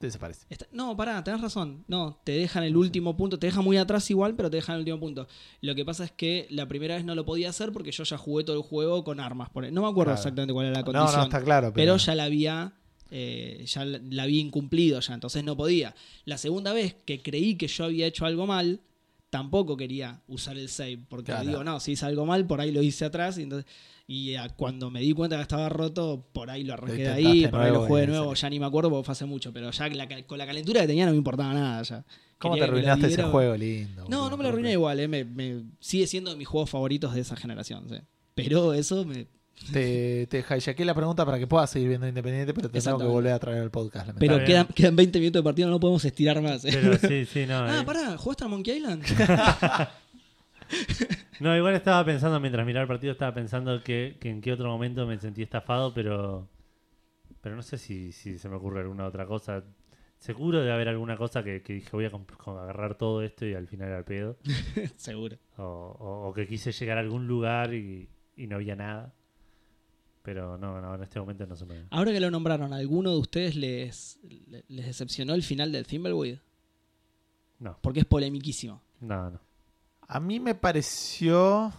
Desaparece. 0.00 0.46
Está- 0.50 0.66
no, 0.72 0.96
pará, 0.96 1.22
tenés 1.24 1.40
razón. 1.40 1.84
No, 1.88 2.20
te 2.24 2.32
dejan 2.32 2.64
el 2.64 2.76
último 2.76 3.16
punto. 3.16 3.38
Te 3.38 3.46
dejan 3.46 3.64
muy 3.64 3.76
atrás 3.76 4.10
igual, 4.10 4.34
pero 4.34 4.50
te 4.50 4.56
dejan 4.56 4.74
el 4.76 4.80
último 4.80 5.00
punto. 5.00 5.28
Lo 5.60 5.74
que 5.74 5.84
pasa 5.84 6.04
es 6.04 6.12
que 6.12 6.46
la 6.50 6.66
primera 6.68 6.96
vez 6.96 7.04
no 7.04 7.14
lo 7.14 7.24
podía 7.24 7.50
hacer 7.50 7.72
porque 7.72 7.92
yo 7.92 8.04
ya 8.04 8.16
jugué 8.18 8.44
todo 8.44 8.56
el 8.56 8.62
juego 8.62 9.04
con 9.04 9.20
armas. 9.20 9.50
por- 9.50 9.70
No 9.72 9.82
me 9.82 9.88
acuerdo 9.88 10.10
Claro. 10.12 10.18
exactamente 10.20 10.52
cuál 10.52 10.66
era 10.66 10.74
la 10.74 10.80
No, 10.80 10.86
condición. 10.86 11.16
no, 11.20 11.22
está 11.24 11.42
claro. 11.42 11.72
pero... 11.72 11.92
Pero, 11.92 11.96
ya 11.98 12.14
la 12.14 12.24
había 12.24 12.72
eh, 13.14 13.64
ya 13.66 13.84
la, 13.84 14.00
la 14.10 14.22
había 14.22 14.40
incumplido 14.40 14.98
ya, 15.00 15.12
entonces 15.12 15.44
no 15.44 15.54
podía. 15.56 15.94
La 16.24 16.38
segunda 16.38 16.72
vez 16.72 16.96
que 17.04 17.20
creí 17.22 17.56
que 17.56 17.68
yo 17.68 17.84
había 17.84 18.06
hecho 18.06 18.24
algo 18.24 18.46
mal, 18.46 18.80
tampoco 19.32 19.78
quería 19.78 20.20
usar 20.28 20.58
el 20.58 20.68
save, 20.68 20.98
porque 21.08 21.32
Claro. 21.32 21.48
digo, 21.48 21.64
no, 21.64 21.80
si 21.80 21.92
hice 21.92 22.04
algo 22.04 22.26
mal, 22.26 22.46
por 22.46 22.60
ahí 22.60 22.70
lo 22.70 22.82
hice 22.82 23.06
atrás, 23.06 23.38
y 23.38 23.42
entonces... 23.44 23.66
Y 24.06 24.34
ah, 24.34 24.48
cuando 24.54 24.90
me 24.90 25.00
di 25.00 25.12
cuenta 25.14 25.36
que 25.36 25.42
estaba 25.42 25.70
roto, 25.70 26.26
por 26.32 26.50
ahí 26.50 26.64
lo 26.64 26.74
arranqué 26.74 27.04
de 27.04 27.08
ahí, 27.08 27.46
por 27.46 27.60
ahí 27.62 27.72
lo 27.72 27.86
jugué 27.86 28.02
de 28.02 28.06
nuevo, 28.08 28.34
ya 28.34 28.50
ni 28.50 28.60
me 28.60 28.66
acuerdo 28.66 28.90
porque 28.90 29.06
fue 29.06 29.12
hace 29.12 29.24
mucho, 29.24 29.52
pero 29.54 29.70
ya 29.70 29.88
la 29.88 30.06
con 30.26 30.36
la 30.36 30.44
calentura 30.44 30.82
que 30.82 30.86
tenía 30.88 31.06
no 31.06 31.12
me 31.12 31.16
importaba 31.16 31.54
nada 31.54 31.80
ya. 31.82 32.04
¿Cómo 32.36 32.54
Quería 32.54 32.66
te 32.66 32.70
arruinaste 32.72 33.06
ese 33.06 33.22
juego 33.22 33.56
lindo? 33.56 34.04
No, 34.08 34.28
no 34.28 34.36
me 34.36 34.42
lo 34.42 34.50
arruiné 34.50 34.72
igual, 34.72 35.00
eh, 35.00 35.08
me, 35.08 35.24
me- 35.24 35.62
sigue 35.80 36.06
siendo 36.06 36.30
de 36.30 36.36
mis 36.36 36.46
juegos 36.48 36.68
favoritos 36.68 37.14
de 37.14 37.20
esa 37.20 37.36
generación, 37.36 37.88
sí. 37.88 37.96
Pero 38.34 38.74
eso 38.74 39.04
me... 39.06 39.28
Te, 39.70 40.26
te 40.28 40.38
hijackeé 40.40 40.84
la 40.84 40.94
pregunta 40.94 41.24
para 41.26 41.38
que 41.38 41.46
puedas 41.46 41.70
seguir 41.70 41.88
viendo 41.90 42.08
Independiente, 42.08 42.52
pero 42.54 42.68
te 42.70 42.80
tengo 42.80 42.98
que 42.98 43.04
volver 43.04 43.32
a 43.32 43.38
traer 43.38 43.60
al 43.62 43.70
podcast. 43.70 44.10
Pero 44.18 44.42
quedan, 44.44 44.66
quedan 44.68 44.96
20 44.96 45.18
minutos 45.20 45.40
de 45.40 45.44
partida, 45.44 45.66
no 45.68 45.78
podemos 45.78 46.04
estirar 46.04 46.40
más. 46.42 46.64
eh. 46.64 46.70
Pero 46.72 46.96
sí, 46.98 47.24
sí, 47.26 47.46
no. 47.46 47.58
ah, 47.64 47.80
eh. 47.80 47.84
pará, 47.84 48.16
¿jugaste 48.16 48.44
a 48.44 48.48
Monkey 48.48 48.76
Island? 48.78 49.04
No, 51.40 51.56
igual 51.56 51.74
estaba 51.74 52.04
pensando, 52.04 52.38
mientras 52.40 52.64
miraba 52.64 52.82
el 52.82 52.88
partido, 52.88 53.12
estaba 53.12 53.34
pensando 53.34 53.82
que, 53.82 54.16
que 54.20 54.30
en 54.30 54.40
qué 54.40 54.52
otro 54.52 54.68
momento 54.68 55.06
me 55.06 55.18
sentí 55.18 55.42
estafado, 55.42 55.92
pero 55.92 56.48
pero 57.40 57.56
no 57.56 57.62
sé 57.62 57.78
si, 57.78 58.12
si 58.12 58.38
se 58.38 58.48
me 58.48 58.54
ocurre 58.56 58.80
alguna 58.82 59.06
otra 59.06 59.26
cosa. 59.26 59.64
Seguro 60.18 60.60
debe 60.60 60.72
haber 60.72 60.88
alguna 60.88 61.16
cosa 61.16 61.42
que, 61.42 61.62
que 61.62 61.72
dije 61.72 61.88
voy 61.92 62.04
a 62.04 62.12
agarrar 62.62 62.94
todo 62.96 63.22
esto 63.22 63.44
y 63.44 63.54
al 63.54 63.66
final 63.66 63.88
era 63.88 63.98
el 63.98 64.04
pedo. 64.04 64.36
Seguro. 64.96 65.36
O, 65.56 65.62
o- 65.64 66.28
o 66.28 66.32
que 66.32 66.46
quise 66.46 66.70
llegar 66.70 66.96
a 66.98 67.00
algún 67.00 67.26
lugar 67.26 67.74
y, 67.74 68.08
y 68.36 68.46
no 68.46 68.54
había 68.56 68.76
nada. 68.76 69.12
Pero 70.22 70.56
no, 70.56 70.80
no, 70.80 70.94
en 70.94 71.02
este 71.02 71.18
momento 71.18 71.46
no 71.46 71.56
se 71.56 71.66
me... 71.66 71.84
Ahora 71.90 72.12
que 72.12 72.20
lo 72.20 72.30
nombraron, 72.30 72.72
¿a 72.72 72.76
¿alguno 72.76 73.10
de 73.10 73.18
ustedes 73.18 73.56
les, 73.56 74.20
le- 74.46 74.64
les 74.68 74.86
decepcionó 74.86 75.34
el 75.34 75.42
final 75.42 75.72
del 75.72 75.84
Thimbleweed? 75.86 76.38
No, 77.58 77.78
Porque 77.80 78.00
es 78.00 78.06
polemiquísimo. 78.06 78.82
no, 79.00 79.30
no. 79.30 79.40
A 80.08 80.20
mí 80.20 80.40
me 80.40 80.54
pareció. 80.54 81.72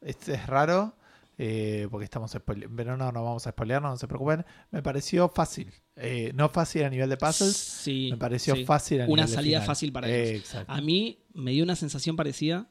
Este 0.00 0.34
es 0.34 0.46
raro. 0.48 0.94
eh, 1.36 1.86
porque 1.92 2.04
estamos 2.04 2.36
pero 2.76 2.96
no, 2.96 3.12
no 3.12 3.22
vamos 3.22 3.46
a 3.46 3.50
spoilear, 3.50 3.80
no, 3.80 3.96
se 3.96 4.08
preocupen. 4.08 4.44
Me 4.72 4.82
pareció 4.82 5.28
fácil. 5.28 5.72
Eh, 5.94 6.32
no 6.34 6.48
fácil 6.48 6.82
a 6.84 6.90
nivel 6.90 7.08
de 7.08 7.16
puzzles. 7.16 7.54
Sí. 7.56 8.08
me 8.10 8.16
pareció 8.16 8.56
sí. 8.56 8.64
fácil 8.64 9.02
a 9.02 9.04
Una 9.04 9.22
nivel 9.22 9.28
de 9.28 9.34
salida 9.34 9.60
fácil 9.62 9.92
para 9.92 10.08
Eh, 10.08 10.30
ellos. 10.30 10.40
Exacto. 10.40 10.72
A 10.72 10.80
mí 10.80 11.20
me 11.34 11.52
dio 11.52 11.62
una 11.62 11.76
sensación 11.76 12.16
parecida. 12.16 12.68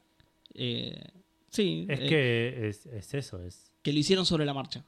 eh, 0.54 1.02
sí. 1.52 1.86
Es 1.90 2.00
eh, 2.02 2.08
que 2.10 2.68
es, 2.68 2.86
es 2.88 3.14
eso, 3.14 3.42
es... 3.44 3.72
que 3.84 3.94
lo 3.94 4.00
hicieron 4.00 4.26
sobre 4.26 4.44
la 4.46 4.54
marcha. 4.54 4.84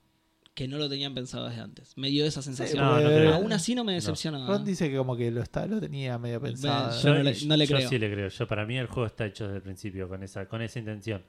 Que 0.55 0.67
no 0.67 0.77
lo 0.77 0.89
tenían 0.89 1.13
pensado 1.13 1.47
desde 1.47 1.61
antes. 1.61 1.93
Me 1.95 2.09
dio 2.09 2.25
esa 2.25 2.41
sensación. 2.41 2.83
no, 2.83 2.95
no 2.95 3.01
porque- 3.01 3.15
creo. 3.15 3.33
Aún 3.35 3.53
así 3.53 3.75
no 3.75 3.83
me 3.85 3.93
decepciona. 3.93 4.45
Ron 4.45 4.65
dice 4.65 4.89
que 4.89 4.97
como 4.97 5.15
que 5.15 5.31
lo, 5.31 5.41
está, 5.41 5.65
lo 5.67 5.79
tenía 5.79 6.17
medio 6.17 6.41
pensado. 6.41 6.99
Yo 7.01 7.13
no 7.13 7.23
le- 7.23 7.45
no 7.45 7.55
le 7.57 7.65
yo 7.65 7.75
creo. 7.77 7.89
sí 7.89 7.97
le 7.97 8.11
creo. 8.11 8.27
Yo 8.27 8.47
para 8.47 8.65
mí 8.65 8.77
el 8.77 8.87
juego 8.87 9.05
está 9.07 9.25
hecho 9.25 9.45
desde 9.45 9.57
el 9.57 9.63
principio 9.63 10.09
con 10.09 10.21
esa 10.23 10.47
con 10.47 10.61
esa 10.61 10.79
intención. 10.79 11.23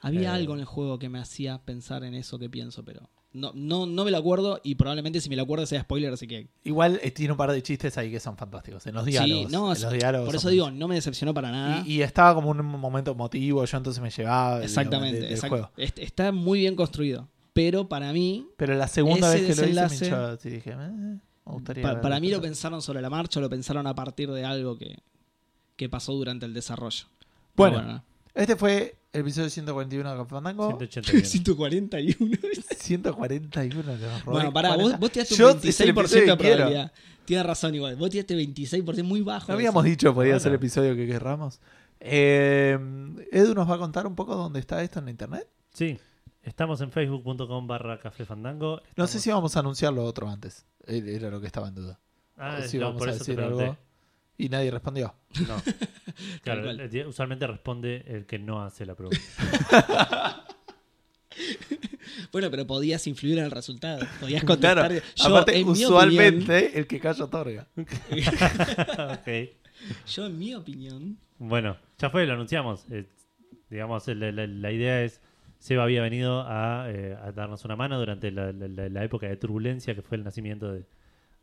Había 0.00 0.22
Eh. 0.30 0.34
algo 0.34 0.54
en 0.54 0.60
el 0.60 0.66
juego 0.66 0.98
que 0.98 1.08
me 1.08 1.18
hacía 1.20 1.58
pensar 1.58 2.02
en 2.04 2.14
eso 2.14 2.38
que 2.38 2.48
pienso, 2.48 2.84
pero 2.84 3.08
no, 3.34 3.52
no, 3.54 3.84
no 3.86 4.04
me 4.04 4.10
lo 4.10 4.16
acuerdo 4.16 4.60
y 4.64 4.76
probablemente 4.76 5.20
si 5.20 5.28
me 5.28 5.36
lo 5.36 5.42
acuerdo 5.42 5.66
sea 5.66 5.82
spoiler, 5.82 6.12
así 6.12 6.26
que... 6.26 6.48
Igual 6.64 7.00
eh, 7.02 7.10
tiene 7.10 7.32
un 7.32 7.36
par 7.36 7.52
de 7.52 7.62
chistes 7.62 7.98
ahí 7.98 8.10
que 8.10 8.18
son 8.18 8.36
fantásticos. 8.36 8.86
En 8.86 8.94
los 8.94 9.04
diálogos. 9.04 9.46
sí, 9.46 9.52
no, 9.52 9.74
en 9.74 9.82
los 9.82 9.92
diálogos 9.92 10.26
por 10.26 10.36
eso 10.36 10.48
digo, 10.48 10.70
no 10.70 10.88
me 10.88 10.94
decepcionó 10.94 11.34
para 11.34 11.50
nada. 11.50 11.82
Y, 11.86 11.94
y 11.94 12.02
estaba 12.02 12.34
como 12.34 12.50
un 12.50 12.64
momento 12.64 13.10
emotivo, 13.12 13.64
yo 13.64 13.76
entonces 13.76 14.02
me 14.02 14.10
llevaba 14.10 14.46
digamos, 14.60 14.64
Exactamente, 14.64 15.20
del- 15.20 15.28
del 15.28 15.38
exact- 15.38 15.48
juego. 15.50 15.70
est- 15.76 15.98
está 15.98 16.32
muy 16.32 16.60
bien 16.60 16.76
construido. 16.76 17.28
Pero 17.54 17.88
para 17.88 18.12
mí, 18.12 18.48
Pero 18.58 18.74
la 18.74 18.88
segunda 18.88 19.30
vez 19.30 19.40
que 19.42 19.54
lo 19.54 19.66
hice 19.68 20.10
me 20.10 20.36
sí, 20.38 20.50
dije, 20.50 20.70
eh, 20.72 20.76
me 20.76 21.20
gustaría. 21.44 21.82
pa- 21.82 22.00
para 22.02 22.20
mí 22.20 22.30
lo 22.30 22.40
pensaron 22.42 22.82
sobre 22.82 23.00
la 23.00 23.08
marcha, 23.08 23.40
lo 23.40 23.48
pensaron 23.48 23.86
a 23.86 23.94
partir 23.94 24.30
de 24.30 24.44
algo 24.44 24.76
que, 24.76 24.98
que 25.76 25.88
pasó 25.88 26.12
durante 26.12 26.44
el 26.46 26.52
desarrollo. 26.52 27.06
Bueno, 27.54 28.04
este 28.34 28.56
fue 28.56 28.96
el 29.12 29.20
episodio 29.20 29.48
141 29.48 30.10
de. 30.10 30.88
181. 30.88 31.24
141. 31.24 32.38
141 32.76 33.96
de 33.96 33.98
los 34.06 34.24
bueno, 34.24 34.52
pará, 34.52 34.76
vos, 34.76 34.98
vos 34.98 35.10
tiraste 35.12 35.34
un 35.42 35.58
es 35.62 35.80
el 35.80 35.94
26% 35.94 36.24
de 36.26 36.36
probabilidad. 36.36 36.92
Tienes 37.24 37.46
razón 37.46 37.74
igual. 37.74 37.96
Vos 37.96 38.10
tiraste 38.10 38.36
26% 38.36 39.02
muy 39.04 39.20
bajo. 39.22 39.42
No 39.46 39.52
eso. 39.52 39.52
habíamos 39.54 39.84
dicho 39.84 40.08
que 40.10 40.14
podía 40.14 40.30
Bueno. 40.32 40.40
ser 40.40 40.50
el 40.50 40.56
episodio 40.56 40.96
que 40.96 41.06
querramos. 41.06 41.60
Eh, 42.00 42.76
Edu 43.32 43.54
nos 43.54 43.70
va 43.70 43.76
a 43.76 43.78
contar 43.78 44.06
un 44.06 44.14
poco 44.14 44.34
dónde 44.34 44.58
está 44.60 44.82
esto 44.82 44.98
en 44.98 45.04
la 45.06 45.10
internet. 45.12 45.46
Sí, 45.72 45.98
estamos 46.44 46.80
en 46.80 46.90
facebook.com 46.90 47.66
barra 47.66 47.98
café 47.98 48.24
fandango. 48.24 48.80
No 48.96 49.06
sé 49.06 49.18
si 49.20 49.30
vamos 49.30 49.56
a 49.56 49.60
anunciar 49.60 49.92
lo 49.92 50.04
otro 50.04 50.28
antes. 50.28 50.66
Eh, 50.86 51.02
Era 51.16 51.30
lo 51.30 51.40
que 51.40 51.46
estaba 51.46 51.68
en 51.68 51.74
duda. 51.74 51.98
Ah, 52.36 52.60
si 52.62 52.78
no, 52.78 52.86
vamos 52.86 52.98
por 53.00 53.08
a 53.10 53.12
decir 53.12 53.40
algo. 53.40 53.76
Y 54.36 54.48
nadie 54.48 54.70
respondió. 54.70 55.14
No. 55.48 55.56
Claro, 56.42 56.70
eh, 56.70 57.06
usualmente 57.06 57.44
responde 57.46 58.04
el 58.06 58.24
que 58.26 58.38
no 58.38 58.62
hace 58.62 58.86
la 58.86 58.94
pregunta. 58.94 59.18
Bueno, 62.30 62.50
pero 62.50 62.66
podías 62.66 63.06
influir 63.08 63.38
en 63.38 63.44
el 63.44 63.50
resultado. 63.50 64.04
Podías 64.20 64.44
contestar. 64.44 64.88
Claro, 64.88 65.04
Yo, 65.16 65.26
aparte, 65.26 65.64
usualmente 65.64 66.78
el 66.78 66.86
que 66.86 67.00
calla 67.00 67.24
otorga. 67.24 67.66
Ok. 67.76 69.50
Yo, 70.06 70.26
en 70.26 70.38
mi 70.38 70.54
opinión. 70.54 71.18
Bueno, 71.38 71.76
ya 71.98 72.10
fue, 72.10 72.26
lo 72.26 72.34
anunciamos. 72.34 72.84
Eh, 72.90 73.08
digamos, 73.70 74.06
la, 74.08 74.30
la- 74.32 74.46
la 74.46 74.72
idea 74.72 75.02
es, 75.02 75.20
Seba 75.64 75.84
había 75.84 76.02
venido 76.02 76.42
a, 76.46 76.84
eh, 76.90 77.16
a 77.18 77.32
darnos 77.32 77.64
una 77.64 77.74
mano 77.74 77.98
durante 77.98 78.30
la, 78.30 78.52
la- 78.52 79.02
época 79.02 79.26
de 79.26 79.36
turbulencia 79.38 79.94
que 79.94 80.02
fue 80.02 80.18
el 80.18 80.22
nacimiento 80.24 80.70
de- 80.70 80.84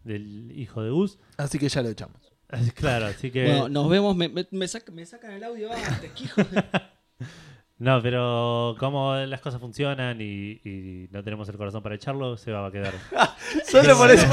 del 0.04 0.52
hijo 0.56 0.84
de 0.84 0.92
Gus. 0.92 1.18
Así 1.38 1.58
que 1.58 1.68
ya 1.70 1.82
lo 1.82 1.90
echamos. 1.90 2.32
Claro, 2.76 3.08
así 3.08 3.32
que... 3.32 3.46
Bueno, 3.46 3.68
nos 3.70 3.90
vemos. 3.90 4.16
Me, 4.16 4.30
me, 4.30 4.46
me 4.52 4.66
sac- 4.68 4.92
me 4.92 5.06
sacan 5.08 5.32
el 5.32 5.44
audio 5.44 5.72
antes, 5.74 6.12
que 6.12 6.26
hijo 6.26 6.44
de- 6.44 6.64
No, 7.82 8.00
pero 8.00 8.76
como 8.78 9.16
las 9.16 9.42
cosas 9.42 9.60
funcionan 9.60 10.22
y, 10.22 10.62
y 10.64 11.08
no 11.12 11.24
tenemos 11.24 11.50
el 11.50 11.58
corazón 11.58 11.82
para 11.82 11.96
echarlo, 11.96 12.38
Seba 12.38 12.62
va 12.62 12.68
a 12.68 12.72
quedar. 12.72 12.94
Solo 13.72 13.98
por 13.98 14.12
eso. 14.12 14.28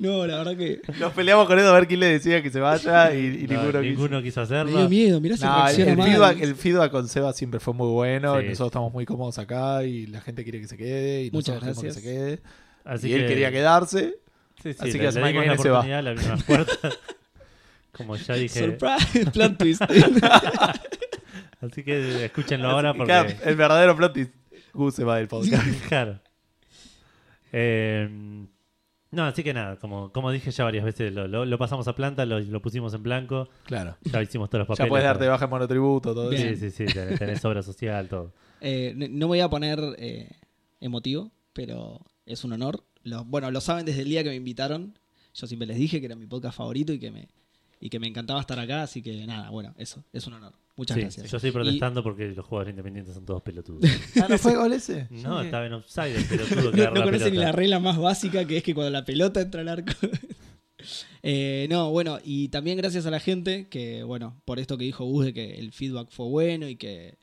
No, 0.00 0.26
la 0.26 0.38
verdad 0.38 0.56
que. 0.56 0.80
Nos 0.98 1.12
peleamos 1.12 1.46
con 1.46 1.56
Edu 1.58 1.68
a 1.68 1.72
ver 1.74 1.86
quién 1.86 2.00
le 2.00 2.06
decía 2.06 2.42
que 2.42 2.50
se 2.50 2.58
vaya 2.58 3.14
y, 3.14 3.18
y 3.44 3.46
No, 3.46 3.54
ninguno, 3.62 3.66
quiso. 3.66 3.82
ninguno 3.82 4.22
quiso 4.22 4.40
Me 4.40 4.44
hacerlo. 4.44 4.78
dio 4.80 4.88
miedo. 4.88 5.20
Mirá 5.20 5.36
si 5.36 5.44
No, 5.44 5.50
el, 5.56 5.62
reacciona 5.62 5.90
el 5.92 5.96
mal. 5.98 6.08
feedback, 6.10 6.40
el 6.40 6.54
feedback 6.56 6.90
con 6.90 7.08
Seba 7.08 7.32
siempre 7.32 7.60
fue 7.60 7.72
muy 7.74 7.88
bueno. 7.88 8.34
Sí. 8.40 8.46
y 8.46 8.48
nosotros 8.48 8.66
estamos 8.68 8.92
muy 8.92 9.06
cómodos 9.06 9.38
acá 9.38 9.84
y 9.84 10.06
la 10.06 10.20
gente 10.20 10.42
quiere 10.42 10.60
que 10.60 10.66
se 10.66 10.76
quede. 10.76 11.24
Y 11.24 11.30
Muchas 11.30 11.60
gracias. 11.62 11.94
que 11.94 12.00
se 12.00 12.02
quede. 12.02 12.40
Así 12.84 13.08
y 13.10 13.12
él 13.12 13.20
que- 13.22 13.28
quería 13.28 13.52
quedarse. 13.52 14.16
Sí, 14.60 14.72
sí, 14.72 14.76
Así 14.80 14.92
le- 14.92 14.98
que 14.98 15.04
la 15.04 15.12
semana 15.12 15.32
que 15.32 15.38
la 15.38 15.42
viene 15.54 15.62
se 15.62 15.70
va. 15.70 15.84
puertas. 16.46 16.98
Como 17.92 18.16
ya 18.16 18.34
dije. 18.34 18.58
Surprise, 18.60 19.30
plan 19.30 19.56
twist. 19.56 19.82
Así 21.70 21.82
que 21.84 22.24
escúchenlo 22.26 22.68
ahora 22.70 22.90
Así 22.90 22.98
que, 23.00 23.04
claro, 23.04 23.28
porque. 23.30 23.48
el 23.48 23.56
verdadero 23.56 23.96
plot 23.96 24.12
twist. 24.14 24.32
Gus 24.72 24.94
se 24.94 25.04
va 25.04 25.16
del 25.16 25.28
podcast. 25.28 25.64
Claro. 25.88 26.20
Eh, 27.52 28.08
no, 29.12 29.24
así 29.24 29.42
que 29.42 29.54
nada, 29.54 29.76
como, 29.76 30.12
como 30.12 30.30
dije 30.30 30.50
ya 30.50 30.64
varias 30.64 30.84
veces, 30.84 31.12
lo, 31.12 31.26
lo- 31.28 31.44
lo 31.46 31.58
pasamos 31.58 31.86
a 31.88 31.94
planta, 31.94 32.26
lo, 32.26 32.40
lo 32.40 32.60
pusimos 32.60 32.92
en 32.92 33.02
blanco, 33.02 33.48
claro. 33.64 33.96
ya 34.02 34.20
hicimos 34.22 34.50
todos 34.50 34.60
los 34.60 34.68
papeles. 34.68 34.86
Ya 34.86 34.90
puedes 34.90 35.04
darte 35.04 35.20
para- 35.20 35.30
baja 35.30 35.44
en 35.44 35.50
monotributo, 35.50 36.12
todo 36.14 36.28
Bien. 36.28 36.48
eso. 36.48 36.60
Sí, 36.60 36.70
sí, 36.70 36.86
sí, 36.88 36.92
tenés, 36.92 37.18
tenés 37.18 37.44
obra 37.44 37.62
social, 37.62 38.08
todo. 38.08 38.32
Eh, 38.60 38.92
no 38.96 39.26
voy 39.28 39.40
a 39.40 39.48
poner 39.48 39.78
eh, 39.98 40.30
emotivo, 40.80 41.30
pero 41.52 42.00
es 42.26 42.44
un 42.44 42.52
honor. 42.52 42.84
Lo- 43.04 43.24
bueno, 43.24 43.50
lo 43.50 43.60
saben 43.60 43.86
desde 43.86 44.02
el 44.02 44.08
día 44.08 44.22
que 44.22 44.30
me 44.30 44.36
invitaron. 44.36 44.98
Yo 45.32 45.46
siempre 45.46 45.66
les 45.66 45.76
dije 45.78 46.00
que 46.00 46.06
era 46.06 46.16
mi 46.16 46.26
podcast 46.26 46.56
favorito 46.58 46.92
y 46.92 46.98
que 46.98 47.10
me, 47.10 47.28
y 47.80 47.88
que 47.88 48.00
me 48.00 48.08
encantaba 48.08 48.40
estar 48.40 48.58
acá, 48.58 48.82
así 48.82 49.02
que 49.02 49.26
nada, 49.26 49.50
bueno, 49.50 49.72
eso, 49.78 50.02
es 50.12 50.26
un 50.26 50.34
honor. 50.34 50.52
Muchas 50.76 50.94
Sí, 50.96 51.00
gracias. 51.00 51.30
Yo 51.30 51.36
estoy 51.38 51.50
Y- 51.50 51.52
protestando 51.52 52.02
porque 52.02 52.28
los 52.28 52.44
jugadores 52.44 52.72
independientes 52.72 53.14
son 53.14 53.24
todos 53.24 53.42
pelotudos. 53.42 53.82
Ah, 54.22 54.26
¿no 54.28 54.36
fue 54.38 54.54
gol 54.56 54.72
ese? 54.72 55.06
No, 55.10 55.40
Sí. 55.40 55.46
estaba 55.46 55.66
en 55.66 55.72
offside 55.72 56.16
el 56.16 56.24
pelotudo 56.26 56.70
que 56.72 56.76
no, 56.84 56.90
no 56.90 56.94
la 57.00 57.04
conocen 57.04 57.32
ni 57.32 57.38
la 57.38 57.52
regla 57.52 57.80
más 57.80 57.96
básica 57.98 58.44
que 58.44 58.58
es 58.58 58.62
que 58.62 58.74
cuando 58.74 58.90
la 58.90 59.04
pelota 59.04 59.40
entra 59.40 59.60
al 59.62 59.68
arco. 59.68 59.92
Eh, 61.22 61.66
no, 61.70 61.90
bueno, 61.90 62.18
y 62.22 62.48
también 62.48 62.76
gracias 62.78 63.06
a 63.06 63.10
la 63.10 63.18
gente 63.18 63.66
que, 63.68 64.04
bueno, 64.04 64.40
por 64.44 64.60
esto 64.60 64.78
que 64.78 64.84
dijo 64.84 65.04
Gus 65.04 65.24
de 65.24 65.34
que 65.34 65.54
el 65.58 65.72
feedback 65.72 66.10
fue 66.10 66.26
bueno 66.26 66.68
y 66.68 66.76
que 66.76 67.18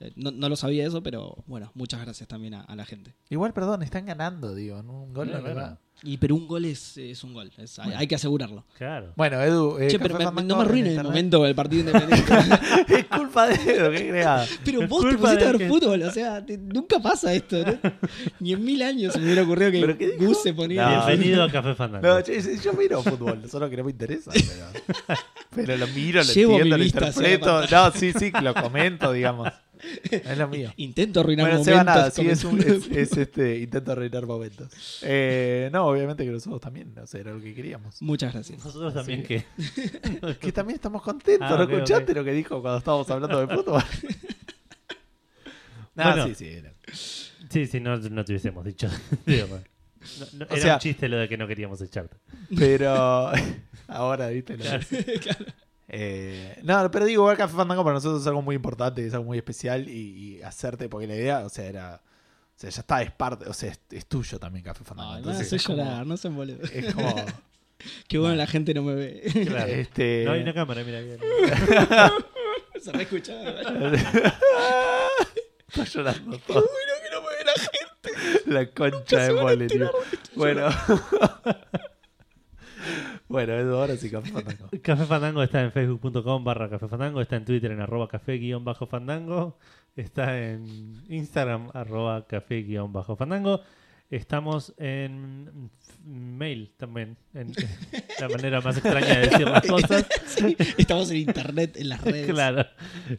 eh, 0.00 0.12
no, 0.16 0.30
no 0.30 0.48
lo 0.48 0.56
sabía 0.56 0.86
eso, 0.86 1.02
pero 1.02 1.44
bueno, 1.46 1.70
muchas 1.74 2.00
gracias 2.00 2.26
también 2.28 2.54
a, 2.54 2.62
a 2.62 2.74
la 2.76 2.86
gente. 2.86 3.14
Igual, 3.28 3.52
perdón, 3.52 3.82
están 3.82 4.06
ganando, 4.06 4.54
digo. 4.54 4.78
en 4.78 4.88
Un 4.88 5.12
gol 5.12 5.30
No, 5.30 5.40
no. 5.40 5.78
Y 6.02 6.18
pero 6.18 6.34
un 6.34 6.46
gol 6.46 6.66
es, 6.66 6.98
es 6.98 7.24
un 7.24 7.32
gol, 7.32 7.50
es- 7.56 7.78
hay, 7.78 7.92
hay 7.94 8.06
que 8.06 8.14
asegurarlo. 8.14 8.64
Claro. 8.76 9.12
Bueno, 9.16 9.40
Edu. 9.40 9.78
eh, 9.78 9.88
che, 9.88 9.98
pero 9.98 10.18
me- 10.32 10.42
no 10.42 10.56
me 10.56 10.62
arruines 10.62 10.98
el 10.98 11.02
momento 11.04 11.42
del 11.44 11.54
partido 11.54 11.80
independiente. 11.80 12.32
es 12.88 13.04
culpa 13.06 13.46
de 13.46 13.54
Edu, 13.54 13.90
qué 13.90 14.08
creada. 14.10 14.46
pero 14.64 14.82
Es 14.82 14.88
vos 14.88 15.02
te 15.08 15.16
pusiste 15.16 15.44
a 15.44 15.46
ver 15.52 15.58
que- 15.58 15.68
fútbol, 15.68 16.02
o 16.02 16.10
sea, 16.10 16.44
te- 16.44 16.58
nunca 16.58 16.98
pasa 17.00 17.32
esto. 17.32 17.56
¿no? 17.64 17.78
Ni 18.40 18.52
en 18.52 18.62
mil 18.64 18.82
años 18.82 19.14
se 19.14 19.18
me 19.18 19.24
hubiera 19.26 19.42
ocurrido 19.44 19.70
¿Pero 19.70 19.96
qué 19.96 20.16
que? 20.18 20.26
Gus 20.26 20.42
se 20.42 20.52
ponía. 20.52 20.90
No. 20.90 21.06
Bienvenido 21.06 21.42
a 21.44 21.50
Café 21.50 21.74
Fandango. 21.74 22.06
No, 22.06 22.20
che, 22.22 22.58
yo 22.62 22.72
miro 22.74 23.02
fútbol, 23.02 23.48
solo 23.50 23.70
que 23.70 23.76
no 23.78 23.84
me 23.84 23.92
interesa. 23.92 24.30
Pero, 24.32 25.18
pero 25.54 25.76
lo 25.78 25.86
miro, 25.88 26.22
lo 26.22 26.32
Llevo 26.32 26.52
entiendo, 26.52 26.76
lo 26.76 26.84
interpreto. 26.84 27.66
No, 27.70 27.90
sí, 27.92 28.12
sí, 28.12 28.30
lo 28.42 28.52
comento, 28.52 29.10
digamos. 29.12 29.48
Es 30.10 30.38
lo 30.38 30.48
mío. 30.48 30.72
Intento 30.76 31.20
arruinar 31.20 31.46
Bueno, 31.46 31.58
momentos. 31.60 31.84
Nada, 31.84 32.10
sí, 32.10 32.26
es, 32.28 32.44
un, 32.44 32.58
comentando- 32.58 32.86
es, 32.98 33.12
es, 33.12 33.16
este 33.18 33.58
intento 33.60 33.92
arruinar 33.92 34.26
momentos. 34.26 35.00
Eh, 35.02 35.70
no, 35.72 35.86
obviamente 35.86 36.24
que 36.24 36.30
nosotros 36.30 36.60
también, 36.60 36.94
no 36.94 37.06
sé, 37.06 37.20
era 37.20 37.32
lo 37.32 37.40
que 37.40 37.54
queríamos. 37.54 38.00
Muchas 38.02 38.32
gracias. 38.32 38.64
Nosotros 38.64 38.94
también 38.94 39.22
que... 39.22 39.44
Que 40.40 40.52
también 40.52 40.76
estamos 40.76 41.02
contentos, 41.02 41.48
Ah, 41.50 41.56
¿no 41.56 41.62
escuchaste 41.64 42.14
lo 42.14 42.24
que 42.24 42.32
dijo 42.32 42.60
cuando 42.60 42.78
estábamos 42.78 43.08
hablando 43.10 43.46
de 43.46 43.54
fútbol? 43.54 43.82
no, 45.94 46.04
Bueno. 46.04 46.26
sí, 46.28 46.34
sí. 46.34 46.48
era. 46.48 46.72
Sí, 47.50 47.66
sí, 47.66 47.80
no, 47.80 47.96
no 47.96 48.24
te 48.24 48.32
hubiésemos 48.32 48.64
dicho. 48.64 48.88
No, 50.20 50.26
no, 50.40 50.44
era 50.50 50.56
sea- 50.60 50.74
un 50.74 50.80
chiste 50.80 51.08
lo 51.08 51.16
de 51.16 51.30
que 51.30 51.38
no 51.38 51.48
queríamos 51.48 51.80
echarte. 51.80 52.18
Pero 52.54 53.32
ahora, 53.88 54.28
¿viste? 54.28 54.58
Lo 54.58 54.64
que- 54.64 55.54
Eh, 55.88 56.58
no, 56.62 56.90
pero 56.90 57.04
digo, 57.04 57.22
igual 57.22 57.36
Café 57.36 57.54
Fandango 57.56 57.84
para 57.84 57.94
nosotros 57.94 58.22
es 58.22 58.26
algo 58.26 58.42
muy 58.42 58.56
importante, 58.56 59.06
es 59.06 59.12
algo 59.12 59.26
muy 59.26 59.38
especial 59.38 59.88
y, 59.88 60.36
y 60.38 60.42
hacerte, 60.42 60.88
porque 60.88 61.06
la 61.06 61.14
idea, 61.14 61.40
o 61.40 61.48
sea, 61.48 61.66
era, 61.66 62.00
o 62.04 62.58
sea, 62.58 62.70
ya 62.70 62.80
está, 62.80 63.02
es 63.02 63.10
parte, 63.12 63.48
o 63.48 63.52
sea, 63.52 63.70
es, 63.70 63.80
es 63.90 64.06
tuyo 64.06 64.38
también 64.38 64.64
Café 64.64 64.82
Fandango. 64.84 65.30
Hace 65.30 65.56
es 65.56 65.62
como- 65.64 65.78
llorar, 65.78 66.06
no 66.06 66.16
se 66.16 66.28
boludo. 66.28 66.62
Es 66.72 66.94
como, 66.94 67.14
Qué 68.08 68.18
bueno 68.18 68.34
la 68.36 68.46
gente 68.46 68.72
no 68.72 68.82
me 68.82 68.94
ve. 68.94 69.22
Claro. 69.46 69.70
este, 69.72 70.22
No 70.24 70.32
hay 70.32 70.42
una 70.42 70.54
cámara, 70.54 70.82
mira 70.84 71.00
bien. 71.00 71.18
se 72.80 72.92
me 72.92 73.02
escuchaba. 73.02 73.50
está 75.68 75.84
llorando 75.84 76.38
todo. 76.38 76.62
que 76.62 77.10
no 77.12 77.20
me 77.20 77.28
ve 77.28 77.44
la 77.44 77.52
gente. 77.52 78.50
La 78.50 78.70
concha 78.70 79.18
de 79.24 79.32
mole, 79.34 79.66
tío. 79.66 79.90
Bueno. 80.34 80.68
Bueno, 83.34 83.52
Edu, 83.54 83.74
ahora 83.74 83.96
sí, 83.96 84.08
Café 84.08 84.30
Fandango. 84.30 84.68
Café 84.82 85.04
Fandango 85.06 85.42
está 85.42 85.60
en 85.60 85.72
facebook.com 85.72 86.44
barra 86.44 86.70
Café 86.70 86.86
Fandango, 86.86 87.20
está 87.20 87.34
en 87.34 87.44
Twitter 87.44 87.72
en 87.72 87.80
arroba 87.80 88.06
café 88.06 88.34
guion 88.38 88.64
bajo 88.64 88.86
fandango, 88.86 89.58
está 89.96 90.38
en 90.40 91.02
Instagram 91.08 91.68
arroba 91.74 92.28
café 92.28 92.62
guion 92.62 92.92
bajo 92.92 93.16
fandango, 93.16 93.60
estamos 94.08 94.72
en 94.78 95.68
mail 96.04 96.74
también, 96.76 97.16
en 97.34 97.52
la 98.20 98.28
manera 98.28 98.60
más 98.60 98.76
extraña 98.76 99.18
de 99.18 99.28
decir 99.28 99.48
las 99.48 99.66
cosas. 99.66 100.06
Sí, 100.26 100.56
estamos 100.78 101.10
en 101.10 101.16
internet, 101.16 101.76
en 101.76 101.88
las 101.88 102.02
redes. 102.02 102.26
claro. 102.26 102.66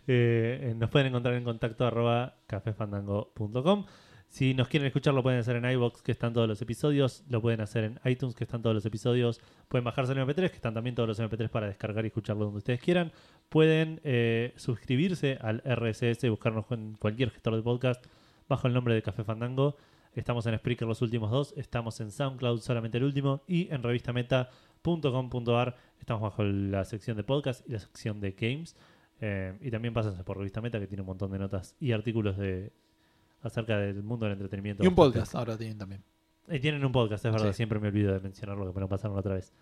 Eh, 0.08 0.74
nos 0.78 0.90
pueden 0.90 1.08
encontrar 1.08 1.36
en 1.36 1.44
contacto 1.44 1.86
arroba 1.86 2.36
cafefandango.com. 2.48 3.86
Si 4.28 4.54
nos 4.54 4.68
quieren 4.68 4.88
escuchar, 4.88 5.14
lo 5.14 5.24
pueden 5.24 5.40
hacer 5.40 5.56
en 5.56 5.66
iBox, 5.66 6.02
que 6.02 6.12
están 6.12 6.34
todos 6.34 6.48
los 6.48 6.62
episodios. 6.62 7.24
Lo 7.30 7.42
pueden 7.42 7.62
hacer 7.62 7.86
en 7.86 8.00
iTunes, 8.04 8.36
que 8.36 8.44
están 8.44 8.62
todos 8.62 8.74
los 8.74 8.86
episodios. 8.86 9.40
Pueden 9.70 9.86
bajarse 9.86 10.12
el 10.12 10.20
MP3, 10.20 10.50
que 10.50 10.56
están 10.56 10.74
también 10.74 10.96
todos 10.96 11.08
los 11.08 11.20
MP3 11.20 11.50
para 11.50 11.68
descargar 11.68 12.04
y 12.04 12.08
escucharlo 12.08 12.46
donde 12.46 12.58
ustedes 12.58 12.82
quieran. 12.82 13.14
Pueden 13.50 14.02
eh, 14.04 14.54
suscribirse 14.58 15.38
al 15.40 15.64
RSS, 15.66 16.30
buscarnos 16.30 16.66
en 16.72 16.96
cualquier 16.96 17.32
gestor 17.32 17.56
de 17.56 17.62
podcast 17.62 18.06
bajo 18.48 18.68
el 18.68 18.74
nombre 18.74 18.94
de 18.94 19.02
Café 19.02 19.24
Fandango. 19.24 19.78
Estamos 20.14 20.46
en 20.46 20.58
Spreaker 20.58 20.88
los 20.88 21.02
últimos 21.02 21.30
dos, 21.30 21.54
estamos 21.58 22.00
en 22.00 22.10
SoundCloud 22.10 22.62
solamente 22.62 22.98
el 22.98 23.04
último 23.04 23.44
y 23.48 23.68
en 23.74 23.84
revistameta.com.ar 23.84 25.76
estamos 26.00 26.22
bajo 26.22 26.42
la 26.44 26.86
sección 26.86 27.18
de 27.18 27.24
podcast 27.26 27.68
y 27.68 27.74
la 27.74 27.80
sección 27.80 28.22
de 28.22 28.32
games. 28.32 28.78
Eh, 29.20 29.58
y 29.62 29.72
también 29.72 29.94
pásense 29.94 30.24
por 30.24 30.38
Revista 30.38 30.62
Meta 30.62 30.80
que 30.80 30.88
tiene 30.88 31.02
un 31.02 31.08
montón 31.08 31.32
de 31.32 31.40
notas 31.40 31.76
y 31.80 31.92
artículos 31.92 32.38
de 32.38 32.72
acerca 33.46 33.78
del 33.78 34.04
mundo 34.04 34.26
del 34.26 34.34
entretenimiento. 34.34 34.84
Y 34.84 34.88
un 34.88 34.96
bastante. 34.96 35.20
podcast 35.20 35.36
ahora 35.36 35.58
tienen 35.58 35.78
también. 35.78 36.04
Y 36.50 36.60
tienen 36.60 36.84
un 36.86 36.92
podcast, 36.92 37.26
es 37.26 37.32
verdad, 37.32 37.52
Sí. 37.52 37.58
siempre 37.58 37.80
me 37.80 37.88
olvido 37.88 38.14
de 38.14 38.20
mencionarlo, 38.20 38.68
que 38.68 38.74
me 38.74 38.82
lo 38.82 38.90
pasaron 38.90 39.18
otra 39.18 39.36
vez. 39.36 39.54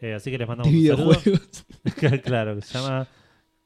Eh, 0.00 0.14
así 0.14 0.30
que 0.30 0.38
les 0.38 0.46
mandamos 0.46 0.72
un 0.72 0.86
saludo. 0.86 1.18
claro, 2.24 2.54
que 2.56 2.62
se 2.62 2.78
llama 2.78 3.08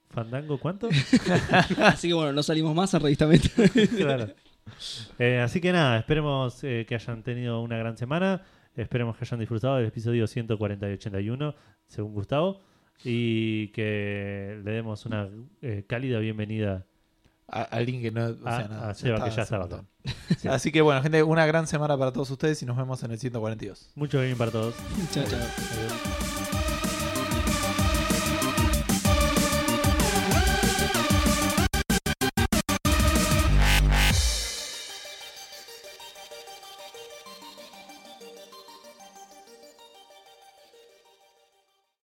Fandango, 0.08 0.58
¿cuánto? 0.58 0.88
Así 1.78 2.08
que 2.08 2.14
bueno, 2.14 2.32
no 2.32 2.42
salimos 2.42 2.74
más 2.74 2.94
a 2.94 3.00
claro. 3.96 4.28
Eh, 5.18 5.38
así 5.40 5.60
que 5.60 5.72
nada, 5.72 5.98
esperemos 5.98 6.62
eh, 6.64 6.84
que 6.88 6.94
hayan 6.94 7.22
tenido 7.22 7.60
una 7.62 7.76
gran 7.76 7.96
semana. 7.96 8.42
Esperemos 8.74 9.16
que 9.16 9.24
hayan 9.24 9.40
disfrutado 9.40 9.76
del 9.76 9.86
episodio 9.86 10.26
140 10.26 10.88
y 10.88 10.92
81, 10.94 11.54
según 11.86 12.14
Gustavo. 12.14 12.60
Y 13.04 13.68
que 13.68 14.60
le 14.64 14.70
demos 14.70 15.04
una 15.06 15.28
eh, 15.60 15.84
cálida 15.86 16.18
bienvenida 16.20 16.86
A, 17.48 17.62
alguien 17.62 18.00
que 18.00 18.10
no. 18.10 18.26
O 18.26 18.94
sea, 18.94 19.24
que 19.24 19.30
ya 19.30 19.42
estaba. 19.42 19.68
Sí. 20.38 20.48
Así 20.48 20.72
que 20.72 20.82
bueno, 20.82 21.00
gente, 21.00 21.22
una 21.22 21.46
gran 21.46 21.68
semana 21.68 21.96
para 21.96 22.12
todos 22.12 22.28
ustedes 22.30 22.60
y 22.62 22.66
nos 22.66 22.76
vemos 22.76 23.02
en 23.04 23.12
el 23.12 23.20
142. 23.20 23.90
Mucho 23.94 24.20
bien 24.20 24.36
para 24.36 24.50
todos. 24.50 24.74
chao, 25.12 25.24
chao. 25.24 26.41